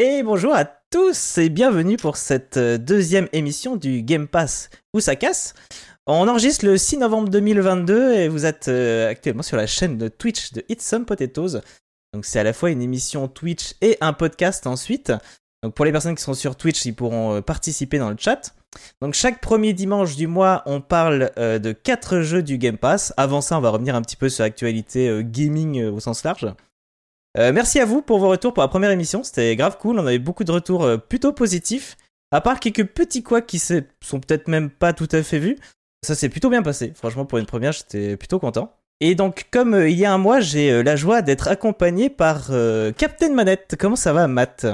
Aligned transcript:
Et 0.00 0.22
bonjour 0.22 0.54
à 0.54 0.64
tous 0.64 1.38
et 1.38 1.48
bienvenue 1.48 1.96
pour 1.96 2.16
cette 2.16 2.56
euh, 2.56 2.78
deuxième 2.78 3.26
émission 3.32 3.74
du 3.74 4.02
Game 4.02 4.28
Pass 4.28 4.70
où 4.94 5.00
ça 5.00 5.16
casse. 5.16 5.54
On 6.06 6.28
enregistre 6.28 6.66
le 6.66 6.78
6 6.78 6.98
novembre 6.98 7.30
2022 7.30 8.12
et 8.12 8.28
vous 8.28 8.46
êtes 8.46 8.68
euh, 8.68 9.10
actuellement 9.10 9.42
sur 9.42 9.56
la 9.56 9.66
chaîne 9.66 9.98
de 9.98 10.06
Twitch 10.06 10.52
de 10.52 10.64
It's 10.68 10.86
Some 10.86 11.04
Potatoes. 11.04 11.62
Donc 12.14 12.26
c'est 12.26 12.38
à 12.38 12.44
la 12.44 12.52
fois 12.52 12.70
une 12.70 12.80
émission 12.80 13.26
Twitch 13.26 13.74
et 13.80 13.98
un 14.00 14.12
podcast 14.12 14.68
ensuite. 14.68 15.12
Donc 15.64 15.74
pour 15.74 15.84
les 15.84 15.90
personnes 15.90 16.14
qui 16.14 16.22
sont 16.22 16.34
sur 16.34 16.54
Twitch, 16.54 16.84
ils 16.84 16.94
pourront 16.94 17.34
euh, 17.34 17.40
participer 17.40 17.98
dans 17.98 18.10
le 18.10 18.16
chat. 18.16 18.54
Donc 19.02 19.14
chaque 19.14 19.40
premier 19.40 19.72
dimanche 19.72 20.14
du 20.14 20.28
mois, 20.28 20.62
on 20.66 20.80
parle 20.80 21.32
de 21.36 21.72
quatre 21.72 22.20
jeux 22.20 22.44
du 22.44 22.56
Game 22.56 22.78
Pass. 22.78 23.12
Avant 23.16 23.40
ça, 23.40 23.58
on 23.58 23.60
va 23.60 23.70
revenir 23.70 23.96
un 23.96 24.02
petit 24.02 24.14
peu 24.14 24.28
sur 24.28 24.44
l'actualité 24.44 25.24
gaming 25.24 25.82
au 25.86 25.98
sens 25.98 26.22
large. 26.22 26.46
Euh, 27.36 27.52
merci 27.52 27.78
à 27.78 27.84
vous 27.84 28.00
pour 28.00 28.18
vos 28.18 28.28
retours 28.28 28.54
pour 28.54 28.62
la 28.62 28.68
première 28.68 28.90
émission, 28.90 29.22
c'était 29.22 29.54
grave 29.54 29.76
cool, 29.78 29.98
on 29.98 30.06
avait 30.06 30.18
beaucoup 30.18 30.44
de 30.44 30.50
retours 30.50 30.84
euh, 30.84 30.96
plutôt 30.96 31.32
positifs, 31.32 31.96
à 32.30 32.40
part 32.40 32.58
quelques 32.58 32.86
petits 32.86 33.22
couacs 33.22 33.46
qui 33.46 33.58
sont 33.58 34.20
peut-être 34.20 34.48
même 34.48 34.70
pas 34.70 34.94
tout 34.94 35.08
à 35.12 35.22
fait 35.22 35.38
vus. 35.38 35.58
Ça 36.02 36.14
s'est 36.14 36.30
plutôt 36.30 36.48
bien 36.48 36.62
passé, 36.62 36.92
franchement 36.94 37.26
pour 37.26 37.38
une 37.38 37.46
première 37.46 37.72
j'étais 37.72 38.16
plutôt 38.16 38.38
content. 38.38 38.74
Et 39.00 39.14
donc 39.14 39.46
comme 39.50 39.74
euh, 39.74 39.90
il 39.90 39.98
y 39.98 40.06
a 40.06 40.12
un 40.12 40.18
mois, 40.18 40.40
j'ai 40.40 40.82
la 40.82 40.96
joie 40.96 41.20
d'être 41.20 41.48
accompagné 41.48 42.08
par 42.08 42.50
Captain 42.96 43.34
Manette. 43.34 43.76
Comment 43.78 43.96
ça 43.96 44.12
va 44.12 44.26
Matt? 44.26 44.66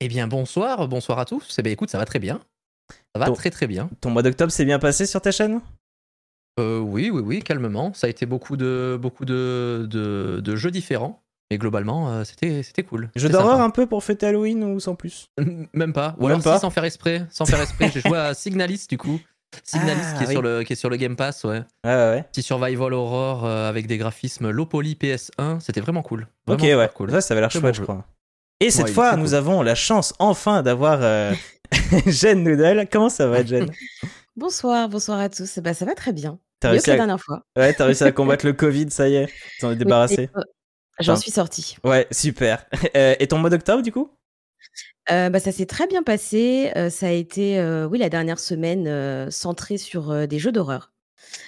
Eh 0.00 0.06
bien 0.06 0.28
bonsoir, 0.28 0.86
bonsoir 0.86 1.18
à 1.18 1.24
tous. 1.24 1.56
Eh 1.58 1.62
bien 1.62 1.72
écoute, 1.72 1.90
ça 1.90 1.98
va 1.98 2.04
très 2.04 2.20
bien. 2.20 2.40
Ça 3.14 3.20
va 3.20 3.30
très 3.32 3.50
très 3.50 3.66
bien. 3.66 3.90
Ton 4.00 4.10
mois 4.10 4.22
d'octobre 4.22 4.52
s'est 4.52 4.64
bien 4.64 4.78
passé 4.78 5.06
sur 5.06 5.20
ta 5.20 5.32
chaîne? 5.32 5.60
Oui, 6.58 7.10
oui, 7.10 7.20
oui, 7.24 7.42
calmement. 7.42 7.92
Ça 7.94 8.06
a 8.06 8.10
été 8.10 8.26
beaucoup 8.26 8.56
de, 8.56 8.98
beaucoup 9.00 9.24
de, 9.24 9.86
de 9.90 10.56
jeux 10.56 10.70
différents. 10.70 11.20
Mais 11.50 11.56
globalement, 11.56 12.10
euh, 12.10 12.24
c'était, 12.24 12.62
c'était 12.62 12.82
cool. 12.82 13.08
Jeu 13.16 13.28
d'horreur 13.28 13.60
un 13.60 13.70
peu 13.70 13.86
pour 13.86 14.04
fêter 14.04 14.26
Halloween 14.26 14.64
ou 14.64 14.80
sans 14.80 14.94
plus? 14.94 15.30
Même 15.72 15.92
pas. 15.92 16.14
Ou 16.18 16.26
alors 16.26 16.42
pas. 16.42 16.58
sans 16.58 16.70
faire 16.70 16.84
esprit. 16.84 17.22
Sans 17.30 17.46
faire 17.46 17.60
esprit. 17.60 17.90
J'ai 17.92 18.00
joué 18.00 18.18
à 18.18 18.34
Signalis 18.34 18.86
du 18.88 18.98
coup. 18.98 19.18
Signalis 19.64 20.00
qui, 20.18 20.24
est 20.24 20.26
ah, 20.26 20.30
sur 20.30 20.42
le, 20.42 20.62
qui 20.62 20.74
est 20.74 20.76
sur 20.76 20.90
le 20.90 20.96
Game 20.96 21.16
Pass, 21.16 21.44
ouais. 21.44 21.62
Ouais, 21.82 21.94
ouais. 21.94 22.24
Petit 22.30 22.42
survival 22.42 22.92
horror 22.92 23.46
euh, 23.46 23.66
avec 23.66 23.86
des 23.86 23.96
graphismes 23.96 24.50
low 24.50 24.66
poly 24.66 24.94
PS1. 24.94 25.60
C'était 25.60 25.80
vraiment 25.80 26.02
cool. 26.02 26.28
ok, 26.46 26.60
ouais. 26.60 26.90
Cool. 26.94 27.10
Ça, 27.10 27.22
ça 27.22 27.32
avait 27.32 27.40
l'air 27.40 27.50
chouette, 27.50 27.74
je 27.74 27.82
crois. 27.82 28.04
Et 28.60 28.70
cette 28.70 28.90
fois, 28.90 29.16
nous 29.16 29.34
avons 29.34 29.62
la 29.62 29.74
chance 29.74 30.12
enfin 30.18 30.62
d'avoir 30.62 30.98
euh, 31.02 31.32
Jen 32.06 32.42
Noodle. 32.42 32.88
Comment 32.90 33.08
ça 33.08 33.26
va, 33.26 33.44
Jen 33.44 33.70
Bonsoir, 34.36 34.88
bonsoir 34.88 35.18
à 35.18 35.28
tous. 35.28 35.58
Bah, 35.60 35.72
ça 35.72 35.84
va 35.84 35.94
très 35.94 36.12
bien. 36.12 36.38
T'as 36.60 36.70
réussi, 36.70 36.90
à... 36.90 36.94
la 36.94 36.98
dernière 36.98 37.20
fois. 37.20 37.42
Ouais, 37.56 37.72
t'as 37.72 37.86
réussi 37.86 38.04
à 38.04 38.12
combattre 38.12 38.44
le 38.44 38.52
Covid, 38.52 38.90
ça 38.90 39.08
y 39.08 39.14
est. 39.14 39.28
T'en 39.60 39.70
es 39.70 39.76
débarrassé. 39.76 40.28
J'en 41.00 41.16
suis 41.16 41.30
sortie. 41.30 41.76
Ouais, 41.84 42.06
super. 42.10 42.66
Euh, 42.96 43.14
et 43.18 43.28
ton 43.28 43.38
mois 43.38 43.50
d'octobre, 43.50 43.82
du 43.82 43.92
coup? 43.92 44.10
Euh, 45.10 45.28
bah, 45.30 45.40
ça 45.40 45.52
s'est 45.52 45.66
très 45.66 45.86
bien 45.86 46.02
passé. 46.02 46.72
Euh, 46.76 46.90
ça 46.90 47.08
a 47.08 47.10
été, 47.10 47.62
oui, 47.90 47.98
la 47.98 48.08
dernière 48.08 48.38
semaine 48.38 49.30
centrée 49.30 49.78
sur 49.78 50.26
des 50.26 50.38
jeux 50.38 50.52
d'horreur. 50.52 50.92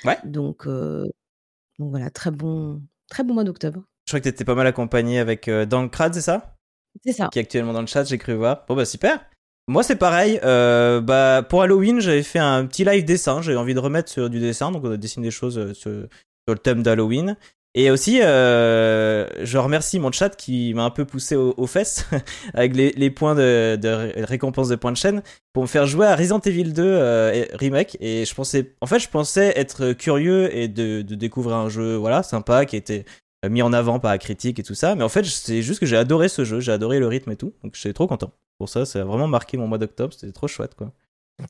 Ouais. 0.05 0.19
Donc, 0.25 0.67
donc 0.67 1.91
voilà, 1.91 2.11
très 2.11 2.31
bon, 2.31 2.83
très 3.09 3.25
bon 3.25 3.35
mois 3.35 3.45
d'octobre. 3.45 3.83
Je 4.07 4.13
crois 4.13 4.21
que 4.21 4.25
tu 4.25 4.29
étais 4.29 4.45
pas 4.45 4.55
mal 4.55 4.67
accompagné 4.67 5.19
avec 5.19 5.49
Dankrad, 5.49 6.15
c'est 6.15 6.21
ça? 6.21 6.57
C'est 7.05 7.13
ça. 7.13 7.29
Qui 7.33 7.39
est 7.39 7.43
actuellement 7.43 7.73
dans 7.73 7.81
le 7.81 7.87
chat, 7.87 8.05
j'ai 8.05 8.19
cru 8.19 8.35
voir. 8.35 8.65
Bon, 8.69 8.75
bah 8.75 8.85
super. 8.85 9.25
Moi, 9.67 9.83
c'est 9.83 9.97
pareil. 9.97 10.39
bah, 10.43 11.47
pour 11.49 11.63
Halloween, 11.63 12.01
j'avais 12.01 12.23
fait 12.23 12.39
un 12.39 12.67
petit 12.67 12.85
live 12.85 13.05
dessin. 13.05 13.41
J'avais 13.41 13.59
envie 13.59 13.75
de 13.75 13.81
remettre 13.81 14.11
sur 14.11 14.29
du 14.29 14.41
dessin, 14.41 14.73
donc 14.73 14.85
on 14.85 14.93
a 14.93 14.97
dessiné 14.97 15.29
des 15.29 15.33
choses 15.33 15.73
sur 15.73 15.91
le 15.91 16.59
thème 16.59 16.83
d'Halloween. 16.83 17.37
Et 17.75 17.91
aussi, 17.93 18.21
euh, 18.21 19.29
je 19.45 19.57
remercie 19.57 20.01
mon 20.01 20.11
chat 20.11 20.31
qui 20.31 20.75
m'a 20.75 20.83
un 20.83 20.91
peu 20.91 21.05
poussé 21.05 21.37
aux, 21.37 21.67
fesses 21.69 22.05
avec 22.55 22.75
les, 22.75 23.11
points 23.11 23.37
de, 23.37 24.23
récompense 24.25 24.69
de 24.69 24.75
points 24.75 24.91
de 24.91 24.97
chaîne 24.97 25.23
pour 25.53 25.63
me 25.63 25.69
faire 25.69 25.87
jouer 25.87 26.07
à 26.07 26.17
Resident 26.17 26.41
Evil 26.41 26.73
2 26.73 26.83
euh, 26.83 27.45
remake. 27.55 27.97
Et 28.01 28.25
je 28.25 28.35
pensais, 28.35 28.75
en 28.81 28.87
fait, 28.87 28.99
je 28.99 29.09
pensais 29.09 29.53
être 29.57 29.93
curieux 29.93 30.55
et 30.55 30.67
de, 30.67 31.03
découvrir 31.03 31.57
un 31.57 31.69
jeu, 31.69 31.95
voilà, 31.95 32.25
sympa, 32.25 32.67
qui 32.67 32.75
était 32.75 33.05
mis 33.49 33.63
en 33.63 33.73
avant 33.73 34.01
par 34.01 34.11
la 34.11 34.19
critique 34.19 34.59
et 34.59 34.65
tout 34.65 34.75
ça. 34.75 34.97
Mais 34.97 35.05
en 35.05 35.09
fait, 35.09 35.25
c'est 35.25 35.63
juste 35.63 35.79
que 35.79 35.87
j'ai 35.87 35.97
adoré 35.97 36.29
ce 36.29 36.45
jeu, 36.45 36.59
j'ai 36.59 36.73
adoré 36.73 36.99
le 36.99 37.07
rythme 37.07 37.31
et 37.31 37.37
tout. 37.37 37.53
Donc, 37.63 37.77
j'étais 37.77 37.93
trop 37.93 38.09
content. 38.09 38.33
Pour 38.59 38.69
ça, 38.69 38.85
ça 38.85 39.03
a 39.03 39.05
vraiment 39.05 39.29
marqué 39.29 39.57
mon 39.57 39.69
mois 39.69 39.79
d'octobre. 39.79 40.13
C'était 40.13 40.33
trop 40.33 40.49
chouette, 40.49 40.75
quoi. 40.75 40.93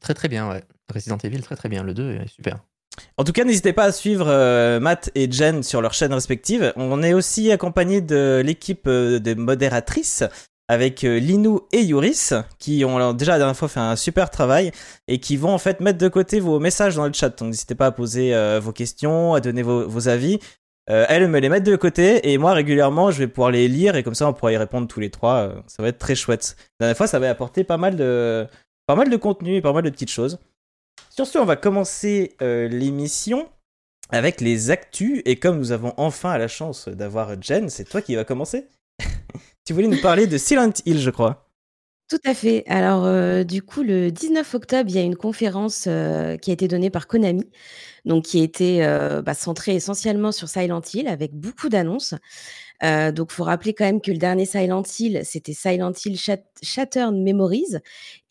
Très 0.03 0.15
très 0.15 0.29
bien, 0.29 0.49
ouais. 0.51 0.63
Resident 0.93 1.19
Evil, 1.19 1.41
très 1.41 1.57
très 1.57 1.71
bien. 1.71 1.83
Le 1.83 1.95
2 1.95 2.13
est 2.17 2.29
super. 2.29 2.59
En 3.17 3.25
tout 3.25 3.33
cas, 3.33 3.45
n'hésitez 3.45 3.73
pas 3.73 3.85
à 3.85 3.93
suivre 3.93 4.27
euh, 4.29 4.81
Matt 4.81 5.11
et 5.15 5.31
Jen 5.31 5.63
sur 5.63 5.83
leurs 5.83 5.95
chaînes 5.95 6.13
respectives. 6.13 6.73
On 6.77 7.03
est 7.03 7.13
aussi 7.13 7.51
accompagné 7.53 8.01
de 8.01 8.43
l'équipe 8.45 8.87
euh, 8.87 9.19
de 9.19 9.35
modératrices 9.35 10.25
avec 10.69 11.05
euh, 11.05 11.19
Linou 11.19 11.63
et 11.73 11.83
Yuris 11.83 12.31
qui 12.59 12.85
ont 12.85 13.13
déjà 13.13 13.33
la 13.33 13.39
dernière 13.39 13.57
fois 13.57 13.69
fait 13.69 13.81
un 13.81 13.97
super 13.97 14.31
travail 14.31 14.71
et 15.09 15.19
qui 15.19 15.37
vont 15.37 15.53
en 15.53 15.59
fait 15.59 15.81
mettre 15.81 15.99
de 15.99 16.09
côté 16.09 16.41
vos 16.41 16.61
messages 16.61 16.97
dans 16.97 17.07
le 17.07 17.13
chat. 17.13 17.31
Donc 17.39 17.49
n'hésitez 17.49 17.75
pas 17.75 17.87
à 17.87 17.91
poser 17.91 18.35
vos 18.61 18.73
questions, 18.73 19.35
à 19.35 19.41
donner 19.41 19.63
vos, 19.63 20.09
avis. 20.09 20.39
elles 20.87 21.29
me 21.29 21.41
les 21.41 21.49
mettent 21.49 21.65
de 21.65 21.77
côté 21.77 22.31
et 22.31 22.39
moi 22.39 22.53
régulièrement 22.53 23.11
je 23.11 23.19
vais 23.19 23.27
pouvoir 23.27 23.51
les 23.51 23.67
lire 23.69 23.97
et 23.97 24.03
comme 24.03 24.15
ça 24.15 24.29
on 24.29 24.33
pourra 24.33 24.53
y 24.53 24.57
répondre 24.57 24.87
tous 24.87 25.01
les 25.01 25.11
trois. 25.11 25.53
ça 25.67 25.83
va 25.83 25.89
être 25.89 25.99
très 25.99 26.15
chouette. 26.15 26.57
La 26.79 26.87
dernière 26.87 26.97
fois 26.97 27.07
ça 27.09 27.17
avait 27.17 27.27
apporté 27.27 27.65
pas 27.65 27.77
mal 27.77 27.97
de 27.97 28.47
pas 28.87 28.95
mal 28.95 29.11
de 29.11 29.17
contenu 29.17 29.57
et 29.57 29.61
pas 29.61 29.73
mal 29.73 29.83
de 29.83 29.91
petites 29.91 30.11
choses. 30.11 30.39
Sur 31.09 31.27
ce, 31.27 31.39
on 31.39 31.45
va 31.45 31.57
commencer 31.57 32.37
euh, 32.43 32.69
l'émission 32.69 33.49
avec 34.11 34.41
les 34.41 34.71
actus. 34.71 35.23
Et 35.25 35.37
comme 35.37 35.59
nous 35.59 35.73
avons 35.73 35.95
enfin 35.97 36.37
la 36.39 36.49
chance 36.49 36.89
d'avoir 36.89 37.41
Jen, 37.41 37.69
c'est 37.69 37.85
toi 37.85 38.03
qui 38.03 38.15
va 38.15 38.25
commencer. 38.25 38.69
tu 39.65 39.73
voulais 39.73 39.89
nous 39.89 40.01
parler 40.01 40.27
de 40.27 40.39
Silent 40.39 40.73
Hill, 40.85 40.99
je 41.01 41.11
crois. 41.11 41.47
Tout 42.09 42.19
à 42.25 42.35
fait. 42.35 42.65
Alors, 42.67 43.05
euh, 43.05 43.45
du 43.45 43.63
coup, 43.63 43.83
le 43.83 44.11
19 44.11 44.55
octobre, 44.55 44.91
il 44.91 44.97
y 44.97 44.99
a 44.99 45.03
une 45.03 45.17
conférence 45.17 45.85
euh, 45.87 46.37
qui 46.37 46.51
a 46.51 46.55
été 46.55 46.67
donnée 46.67 46.91
par 46.91 47.07
Konami, 47.07 47.49
donc 48.05 48.25
qui 48.25 48.41
a 48.41 48.43
été 48.43 48.81
bah, 49.25 49.35
centrée 49.35 49.77
essentiellement 49.77 50.33
sur 50.33 50.49
Silent 50.49 50.83
Hill, 50.93 51.07
avec 51.07 51.35
beaucoup 51.35 51.69
d'annonces. 51.69 52.15
Euh, 52.83 53.13
donc, 53.13 53.31
faut 53.31 53.45
rappeler 53.45 53.75
quand 53.75 53.85
même 53.85 54.01
que 54.01 54.11
le 54.11 54.19
dernier 54.19 54.47
Silent 54.47 54.83
Hill, 54.99 55.21
c'était 55.25 55.53
Silent 55.53 55.93
Hill 56.05 56.19
Shattered 56.63 57.15
Memories, 57.15 57.77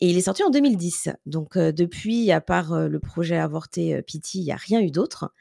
et 0.00 0.10
il 0.10 0.16
est 0.16 0.22
sorti 0.22 0.42
en 0.42 0.50
2010. 0.50 1.10
Donc, 1.26 1.56
euh, 1.56 1.72
depuis, 1.72 2.30
à 2.32 2.40
part 2.40 2.72
euh, 2.72 2.88
le 2.88 2.98
projet 2.98 3.36
avorté 3.36 3.94
euh, 3.94 4.02
Pity, 4.02 4.40
il 4.40 4.44
n'y 4.44 4.52
a 4.52 4.56
rien 4.56 4.80
eu 4.80 4.90
d'autre. 4.90 5.32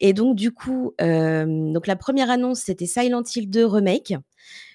Et 0.00 0.12
donc, 0.12 0.36
du 0.36 0.50
coup, 0.52 0.92
donc 0.98 1.86
la 1.86 1.96
première 1.96 2.28
annonce, 2.28 2.58
c'était 2.58 2.84
Silent 2.84 3.22
Hill 3.34 3.48
2 3.48 3.64
Remake, 3.64 4.14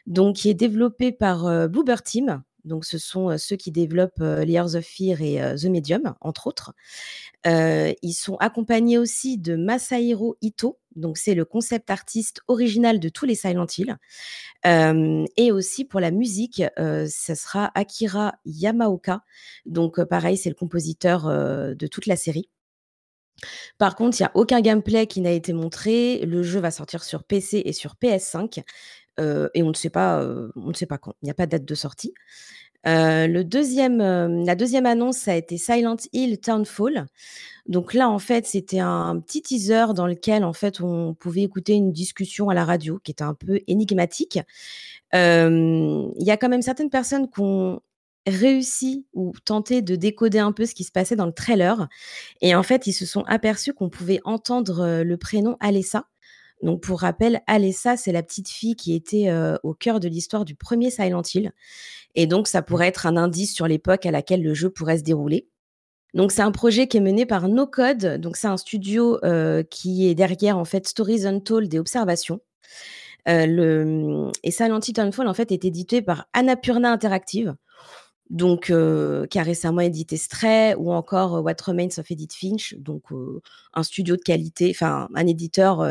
donc 0.07 0.37
qui 0.37 0.49
est 0.49 0.53
développé 0.53 1.11
par 1.11 1.67
Bloober 1.67 1.97
Team. 2.03 2.41
Donc, 2.69 2.85
ce 2.85 2.97
sont 2.97 3.37
ceux 3.37 3.57
qui 3.57 3.71
développent 3.71 4.19
Layers 4.19 4.75
of 4.75 4.85
Fear 4.85 5.21
et 5.21 5.55
The 5.57 5.65
Medium, 5.65 6.13
entre 6.21 6.47
autres. 6.47 6.73
ils 7.45 8.13
sont 8.13 8.37
accompagnés 8.37 8.97
aussi 8.97 9.37
de 9.37 9.55
Masahiro 9.55 10.37
Ito, 10.41 10.79
donc 10.95 11.17
c'est 11.17 11.35
le 11.35 11.45
concept 11.45 11.89
artiste 11.89 12.41
original 12.47 12.99
de 12.99 13.09
tous 13.09 13.25
les 13.25 13.35
Silent 13.35 13.67
Hill. 13.77 13.97
et 14.65 15.51
aussi 15.51 15.85
pour 15.85 15.99
la 15.99 16.11
musique, 16.11 16.63
ce 16.77 17.35
sera 17.35 17.71
Akira 17.75 18.35
Yamaoka. 18.45 19.23
Donc 19.65 20.01
pareil, 20.03 20.37
c'est 20.37 20.49
le 20.49 20.55
compositeur 20.55 21.27
de 21.27 21.87
toute 21.87 22.05
la 22.05 22.15
série. 22.15 22.49
Par 23.77 23.95
contre, 23.95 24.19
il 24.19 24.23
n'y 24.23 24.27
a 24.27 24.31
aucun 24.33 24.61
gameplay 24.61 25.07
qui 25.07 25.21
n'a 25.21 25.31
été 25.31 25.53
montré. 25.53 26.19
Le 26.25 26.43
jeu 26.43 26.59
va 26.59 26.71
sortir 26.71 27.03
sur 27.03 27.23
PC 27.23 27.61
et 27.65 27.73
sur 27.73 27.95
PS5. 27.95 28.63
et 29.53 29.63
on 29.63 29.69
ne 29.69 29.73
sait 29.73 29.89
pas, 29.89 30.25
on 30.55 30.69
ne 30.69 30.73
sait 30.73 30.85
pas 30.85 30.97
quand. 30.97 31.13
Il 31.21 31.25
n'y 31.25 31.31
a 31.31 31.35
pas 31.35 31.45
de 31.45 31.51
date 31.51 31.65
de 31.65 31.75
sortie. 31.75 32.13
Le 32.85 33.43
deuxième, 33.43 33.99
la 34.45 34.55
deuxième 34.55 34.85
annonce, 34.85 35.17
ça 35.17 35.31
a 35.31 35.35
été 35.35 35.57
Silent 35.57 35.97
Hill 36.13 36.39
Townfall. 36.39 37.05
Donc 37.67 37.93
là, 37.93 38.09
en 38.09 38.19
fait, 38.19 38.45
c'était 38.47 38.79
un 38.79 39.19
petit 39.19 39.41
teaser 39.41 39.93
dans 39.93 40.07
lequel, 40.07 40.43
en 40.43 40.53
fait, 40.53 40.81
on 40.81 41.13
pouvait 41.13 41.43
écouter 41.43 41.73
une 41.73 41.91
discussion 41.91 42.49
à 42.49 42.53
la 42.53 42.65
radio 42.65 42.99
qui 43.03 43.11
était 43.11 43.23
un 43.23 43.35
peu 43.35 43.59
énigmatique. 43.67 44.39
Il 45.13 46.13
y 46.17 46.31
a 46.31 46.37
quand 46.37 46.49
même 46.49 46.61
certaines 46.61 46.89
personnes 46.89 47.29
qui 47.29 47.41
ont 47.41 47.81
réussi 48.27 49.05
ou 49.13 49.33
tenté 49.45 49.81
de 49.81 49.95
décoder 49.95 50.39
un 50.39 50.51
peu 50.51 50.65
ce 50.65 50.75
qui 50.75 50.83
se 50.83 50.91
passait 50.91 51.15
dans 51.15 51.25
le 51.25 51.31
trailer. 51.31 51.87
Et 52.41 52.53
en 52.53 52.63
fait, 52.63 52.85
ils 52.87 52.93
se 52.93 53.05
sont 53.05 53.23
aperçus 53.27 53.73
qu'on 53.73 53.89
pouvait 53.89 54.19
entendre 54.23 55.03
le 55.03 55.17
prénom 55.17 55.57
Alessa. 55.59 56.05
Donc, 56.61 56.81
pour 56.81 57.01
rappel, 57.01 57.41
Alessa, 57.47 57.97
c'est 57.97 58.11
la 58.11 58.23
petite 58.23 58.49
fille 58.49 58.75
qui 58.75 58.93
était 58.93 59.31
au 59.63 59.73
cœur 59.73 59.99
de 59.99 60.07
l'histoire 60.07 60.43
du 60.43 60.55
premier 60.55 60.89
Silent 60.89 61.21
Hill. 61.33 61.53
Et 62.15 62.27
donc, 62.27 62.47
ça 62.47 62.61
pourrait 62.61 62.87
être 62.87 63.05
un 63.05 63.15
indice 63.15 63.53
sur 63.53 63.67
l'époque 63.67 64.05
à 64.05 64.11
laquelle 64.11 64.43
le 64.43 64.53
jeu 64.53 64.69
pourrait 64.69 64.97
se 64.97 65.03
dérouler. 65.03 65.47
Donc 66.13 66.31
c'est 66.31 66.41
un 66.41 66.51
projet 66.51 66.87
qui 66.87 66.97
est 66.97 67.01
mené 67.01 67.25
par 67.25 67.47
No 67.47 67.67
Code. 67.67 68.19
Donc 68.19 68.35
c'est 68.35 68.47
un 68.47 68.57
studio 68.57 69.23
euh, 69.23 69.63
qui 69.63 70.07
est 70.07 70.15
derrière 70.15 70.57
en 70.57 70.65
fait 70.65 70.87
Stories 70.87 71.25
Untold 71.25 71.69
des 71.69 71.79
observations. 71.79 72.39
Euh, 73.27 73.45
le, 73.45 74.31
et 74.43 74.51
Silent 74.51 74.79
Hill 74.79 74.93
Townfall 74.93 75.27
en 75.27 75.33
fait 75.33 75.51
est 75.51 75.65
édité 75.65 76.01
par 76.01 76.27
Annapurna 76.33 76.91
Interactive, 76.91 77.55
donc 78.29 78.69
euh, 78.69 79.25
qui 79.27 79.39
a 79.39 79.43
récemment 79.43 79.81
édité 79.81 80.17
Stray 80.17 80.75
ou 80.75 80.91
encore 80.91 81.43
What 81.43 81.55
Remains 81.65 81.97
of 81.97 82.11
Edith 82.11 82.33
Finch, 82.33 82.75
donc 82.77 83.05
un 83.73 83.83
studio 83.83 84.15
de 84.15 84.21
qualité, 84.21 84.71
enfin 84.73 85.09
un 85.15 85.27
éditeur 85.27 85.85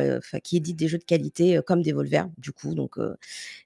qui 0.45 0.57
édite 0.57 0.77
des 0.77 0.89
jeux 0.89 0.99
de 0.99 1.05
qualité 1.05 1.61
comme 1.67 1.83
Devolver 1.83 2.27
du 2.39 2.53
coup, 2.53 2.75
donc 2.75 2.97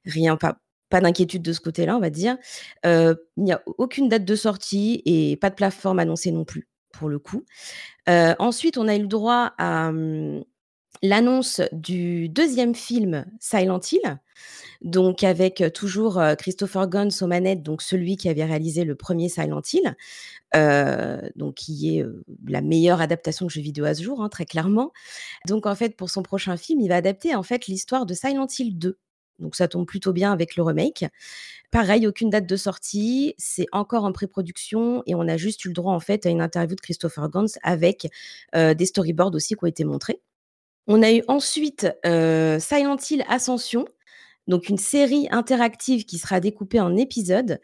rien 0.05 0.37
pas 0.37 0.59
pas 0.89 1.01
d'inquiétude 1.01 1.41
de 1.41 1.55
ce 1.55 1.61
côté-là, 1.61 1.97
on 1.97 2.01
va 2.01 2.11
dire. 2.11 2.37
il 2.85 3.17
n'y 3.39 3.53
a 3.53 3.63
aucune 3.67 4.09
date 4.09 4.27
de 4.27 4.37
sortie 4.37 5.03
et 5.07 5.37
pas 5.37 5.49
de 5.49 5.55
plateforme 5.55 5.99
annoncée 5.99 6.33
non 6.33 6.45
plus, 6.45 6.69
pour 6.93 7.09
le 7.09 7.19
coup. 7.19 7.45
ensuite, 8.09 8.77
on 8.79 8.89
a 8.89 8.97
eu 8.97 9.01
le 9.01 9.07
droit 9.07 9.53
à 9.59 9.89
hum, 9.89 10.45
l'annonce 11.03 11.61
du 11.73 12.29
deuxième 12.29 12.75
film 12.75 13.25
Silent 13.41 13.81
Hill, 13.91 14.19
donc 14.85 15.25
avec 15.25 15.63
toujours 15.75 16.21
Christopher 16.39 16.89
Guns 16.89 17.09
aux 17.21 17.27
manettes, 17.27 17.63
donc 17.63 17.83
celui 17.83 18.17
qui 18.17 18.29
avait 18.29 18.45
réalisé 18.45 18.85
le 18.85 18.95
premier 18.95 19.29
Silent 19.29 19.63
Hill, 19.73 19.97
donc 21.37 21.55
qui 21.55 21.99
est 21.99 22.05
la 22.47 22.61
meilleure 22.61 23.01
adaptation 23.01 23.47
de 23.47 23.51
jeu 23.51 23.61
vidéo 23.61 23.85
à 23.85 23.95
ce 23.95 24.03
jour, 24.03 24.23
hein, 24.23 24.29
très 24.29 24.45
clairement. 24.45 24.93
Donc 25.47 25.67
en 25.67 25.75
fait, 25.75 25.97
pour 25.97 26.11
son 26.11 26.23
prochain 26.23 26.57
film, 26.57 26.81
il 26.81 26.89
va 26.89 26.97
adapter 26.97 27.35
en 27.35 27.43
fait 27.43 27.67
l'histoire 27.67 28.07
de 28.07 28.15
Silent 28.15 28.47
Hill 28.59 28.79
2. 28.79 28.99
Donc 29.39 29.57
ça 29.57 29.67
tombe 29.67 29.87
plutôt 29.87 30.13
bien 30.13 30.33
avec 30.33 30.57
le 30.57 30.63
remake. 30.63 31.05
Pareil, 31.71 32.07
aucune 32.07 32.29
date 32.31 32.47
de 32.47 32.57
sortie, 32.57 33.35
c'est 33.39 33.67
encore 33.73 34.05
en 34.05 34.13
pré-production 34.13 35.03
et 35.07 35.15
on 35.15 35.27
a 35.27 35.37
juste 35.37 35.65
eu 35.65 35.69
le 35.69 35.75
droit 35.75 35.95
en 35.95 36.01
fait 36.01 36.27
à 36.27 36.29
une 36.29 36.43
interview 36.43 36.77
de 36.77 36.81
Christopher 36.81 37.29
Gans 37.29 37.47
avec 37.63 38.09
des 38.55 38.87
storyboards 38.87 39.35
aussi 39.35 39.55
qui 39.55 39.65
ont 39.65 39.69
été 39.69 39.85
montrés. 39.85 40.21
On 40.87 41.03
a 41.03 41.13
eu 41.13 41.23
ensuite 41.29 41.89
Silent 42.05 42.99
Hill 43.11 43.25
Ascension, 43.29 43.87
donc 44.49 44.69
une 44.69 44.79
série 44.79 45.29
interactive 45.31 46.05
qui 46.05 46.19
sera 46.19 46.41
découpée 46.41 46.81
en 46.81 46.97
épisodes. 46.97 47.61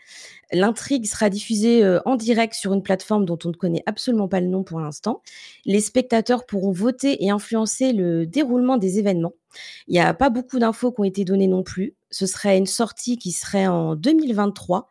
L'intrigue 0.53 1.07
sera 1.07 1.29
diffusée 1.29 1.99
en 2.05 2.17
direct 2.17 2.55
sur 2.55 2.73
une 2.73 2.83
plateforme 2.83 3.25
dont 3.25 3.39
on 3.45 3.49
ne 3.49 3.55
connaît 3.55 3.83
absolument 3.87 4.29
pas 4.29 4.41
le 4.41 4.47
nom 4.47 4.63
pour 4.63 4.81
l'instant. 4.81 5.23
Les 5.65 5.81
spectateurs 5.81 6.47
pourront 6.47 6.73
voter 6.73 7.25
et 7.25 7.31
influencer 7.31 7.93
le 7.93 8.27
déroulement 8.27 8.77
des 8.77 8.99
événements. 8.99 9.35
Il 9.89 9.93
n'y 9.93 10.01
a 10.01 10.15
pas 10.15 10.31
beaucoup 10.31 10.59
d'infos 10.59 10.93
qui 10.93 11.01
ont 11.01 11.05
été 11.05 11.25
données 11.25 11.49
non 11.49 11.63
plus. 11.63 11.97
Ce 12.11 12.27
serait 12.27 12.57
une 12.57 12.67
sortie 12.67 13.19
qui 13.19 13.33
serait 13.33 13.67
en 13.67 13.95
2023. 13.97 14.89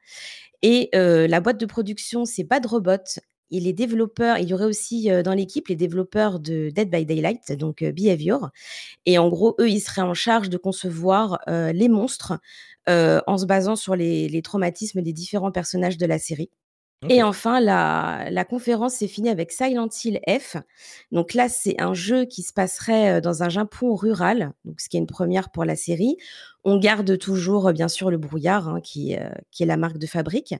Et 0.64 0.90
la 0.94 1.40
boîte 1.40 1.60
de 1.60 1.66
production, 1.66 2.26
c'est 2.26 2.44
Bad 2.44 2.66
Robot 2.66 2.98
il 3.50 4.50
y 4.50 4.54
aurait 4.54 4.66
aussi 4.66 5.10
dans 5.24 5.34
l'équipe 5.34 5.68
les 5.68 5.76
développeurs 5.76 6.40
de 6.40 6.70
Dead 6.70 6.90
by 6.90 7.06
Daylight, 7.06 7.52
donc 7.54 7.84
Behavior. 7.84 8.50
Et 9.06 9.18
en 9.18 9.30
gros, 9.30 9.56
eux, 9.60 9.70
ils 9.70 9.80
seraient 9.80 10.02
en 10.02 10.14
charge 10.14 10.50
de 10.50 10.58
concevoir 10.58 11.40
les 11.48 11.90
monstres 11.90 12.40
en 12.88 13.38
se 13.38 13.46
basant 13.46 13.76
sur 13.76 13.96
les, 13.96 14.42
traumatismes 14.42 15.02
des 15.02 15.14
différents 15.14 15.52
personnages 15.52 15.98
de 15.98 16.06
la 16.06 16.20
série. 16.20 16.50
Et 17.10 17.22
enfin, 17.22 17.60
la, 17.60 18.46
conférence 18.46 18.96
s'est 18.96 19.08
finie 19.08 19.30
avec 19.30 19.52
Silent 19.52 19.90
Hill 20.04 20.20
F. 20.28 20.58
Donc 21.12 21.36
là, 21.36 21.48
c'est 21.48 21.80
un 21.80 21.94
jeu 21.94 22.26
qui 22.26 22.42
se 22.42 22.52
passerait 22.52 23.22
dans 23.22 23.44
un 23.44 23.50
Japon 23.50 23.94
rural, 23.94 24.54
donc 24.66 24.82
ce 24.82 24.90
qui 24.90 24.98
est 24.98 25.00
une 25.00 25.06
première 25.06 25.52
pour 25.52 25.64
la 25.64 25.76
série. 25.76 26.18
On 26.64 26.80
garde 26.80 27.20
toujours, 27.20 27.72
bien 27.72 27.88
sûr, 27.88 28.10
le 28.10 28.18
brouillard, 28.18 28.68
hein, 28.68 28.82
qui, 28.82 29.16
qui, 29.52 29.64
est 29.64 29.68
la 29.68 29.78
marque 29.78 30.00
de 30.00 30.08
fabrique. 30.08 30.56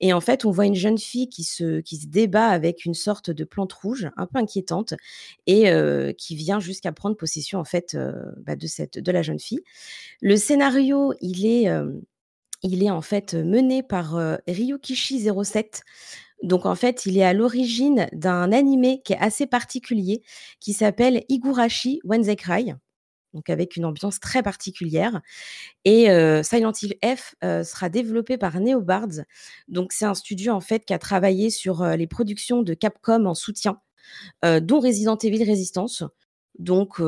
Et 0.00 0.12
en 0.12 0.20
fait, 0.20 0.44
on 0.44 0.50
voit 0.50 0.66
une 0.66 0.74
jeune 0.74 0.98
fille 0.98 1.30
qui 1.30 1.42
se, 1.42 1.82
débat 2.06 2.48
avec 2.48 2.84
une 2.84 2.94
sorte 2.94 3.30
de 3.30 3.44
plante 3.44 3.72
rouge, 3.72 4.10
un 4.18 4.26
peu 4.26 4.38
inquiétante, 4.38 4.92
et 5.46 5.72
qui 6.18 6.36
vient 6.36 6.60
jusqu'à 6.60 6.92
prendre 6.92 7.16
possession, 7.16 7.58
en 7.58 7.64
fait, 7.64 7.96
bah, 8.36 8.56
de 8.56 9.10
la 9.10 9.22
jeune 9.22 9.40
fille. 9.40 9.62
Le 10.20 10.36
scénario, 10.36 11.14
il 11.22 11.46
est 11.46 11.72
il 12.62 12.82
est 12.82 12.90
en 12.90 13.02
fait 13.02 13.34
mené 13.34 13.82
par 13.82 14.16
Ryukishi07. 14.48 15.82
Donc 16.42 16.66
en 16.66 16.74
fait, 16.74 17.04
il 17.06 17.18
est 17.18 17.24
à 17.24 17.32
l'origine 17.32 18.08
d'un 18.12 18.52
animé 18.52 19.02
qui 19.04 19.12
est 19.12 19.18
assez 19.18 19.46
particulier, 19.46 20.22
qui 20.60 20.72
s'appelle 20.72 21.24
Igurashi 21.28 22.00
When 22.04 22.22
They 22.22 22.36
Cry, 22.36 22.74
donc 23.34 23.50
avec 23.50 23.76
une 23.76 23.84
ambiance 23.84 24.20
très 24.20 24.42
particulière. 24.42 25.20
Et 25.84 26.04
Silent 26.44 26.72
Hill 26.80 26.94
F 27.04 27.34
sera 27.42 27.88
développé 27.88 28.38
par 28.38 28.60
Neobards. 28.60 29.24
Donc 29.66 29.92
c'est 29.92 30.04
un 30.04 30.14
studio 30.14 30.52
en 30.52 30.60
fait 30.60 30.84
qui 30.84 30.94
a 30.94 30.98
travaillé 30.98 31.50
sur 31.50 31.84
les 31.84 32.06
productions 32.06 32.62
de 32.62 32.74
Capcom 32.74 33.26
en 33.26 33.34
soutien, 33.34 33.80
dont 34.42 34.80
Resident 34.80 35.16
Evil 35.16 35.48
Resistance. 35.48 36.04
Donc, 36.58 37.00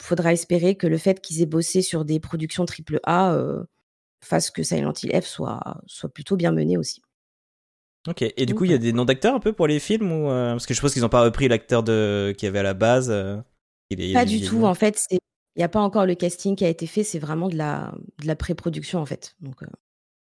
faudra 0.00 0.32
espérer 0.32 0.76
que 0.76 0.86
le 0.86 0.98
fait 0.98 1.20
qu'ils 1.20 1.42
aient 1.42 1.46
bossé 1.46 1.82
sur 1.82 2.04
des 2.04 2.20
productions 2.20 2.64
AAA 2.64 3.66
fasse 4.20 4.50
que 4.50 4.62
Silent 4.62 4.92
Hill 5.02 5.20
F 5.20 5.26
soit, 5.26 5.60
soit 5.86 6.12
plutôt 6.12 6.36
bien 6.36 6.52
mené 6.52 6.76
aussi. 6.76 7.00
Ok, 8.08 8.22
et 8.22 8.46
du 8.46 8.54
coup, 8.54 8.64
il 8.64 8.70
y 8.70 8.74
a 8.74 8.78
des 8.78 8.92
noms 8.92 9.04
d'acteurs 9.04 9.34
un 9.34 9.40
peu 9.40 9.52
pour 9.52 9.66
les 9.66 9.80
films 9.80 10.12
ou 10.12 10.30
euh, 10.30 10.52
Parce 10.52 10.66
que 10.66 10.74
je 10.74 10.80
pense 10.80 10.92
qu'ils 10.92 11.02
n'ont 11.02 11.08
pas 11.08 11.22
repris 11.22 11.48
l'acteur 11.48 11.82
de... 11.82 12.34
qui 12.38 12.46
avait 12.46 12.60
à 12.60 12.62
la 12.62 12.74
base. 12.74 13.10
Euh, 13.10 13.36
pas 14.14 14.24
du 14.24 14.40
tout, 14.42 14.64
en 14.64 14.74
fait. 14.74 15.04
Il 15.10 15.18
n'y 15.58 15.64
a 15.64 15.68
pas 15.68 15.80
encore 15.80 16.06
le 16.06 16.14
casting 16.14 16.54
qui 16.54 16.64
a 16.64 16.68
été 16.68 16.86
fait, 16.86 17.02
c'est 17.02 17.18
vraiment 17.18 17.48
de 17.48 17.56
la, 17.56 17.92
de 18.20 18.26
la 18.26 18.36
pré-production 18.36 19.00
en 19.00 19.06
fait. 19.06 19.34
Donc, 19.40 19.62
euh. 19.62 19.66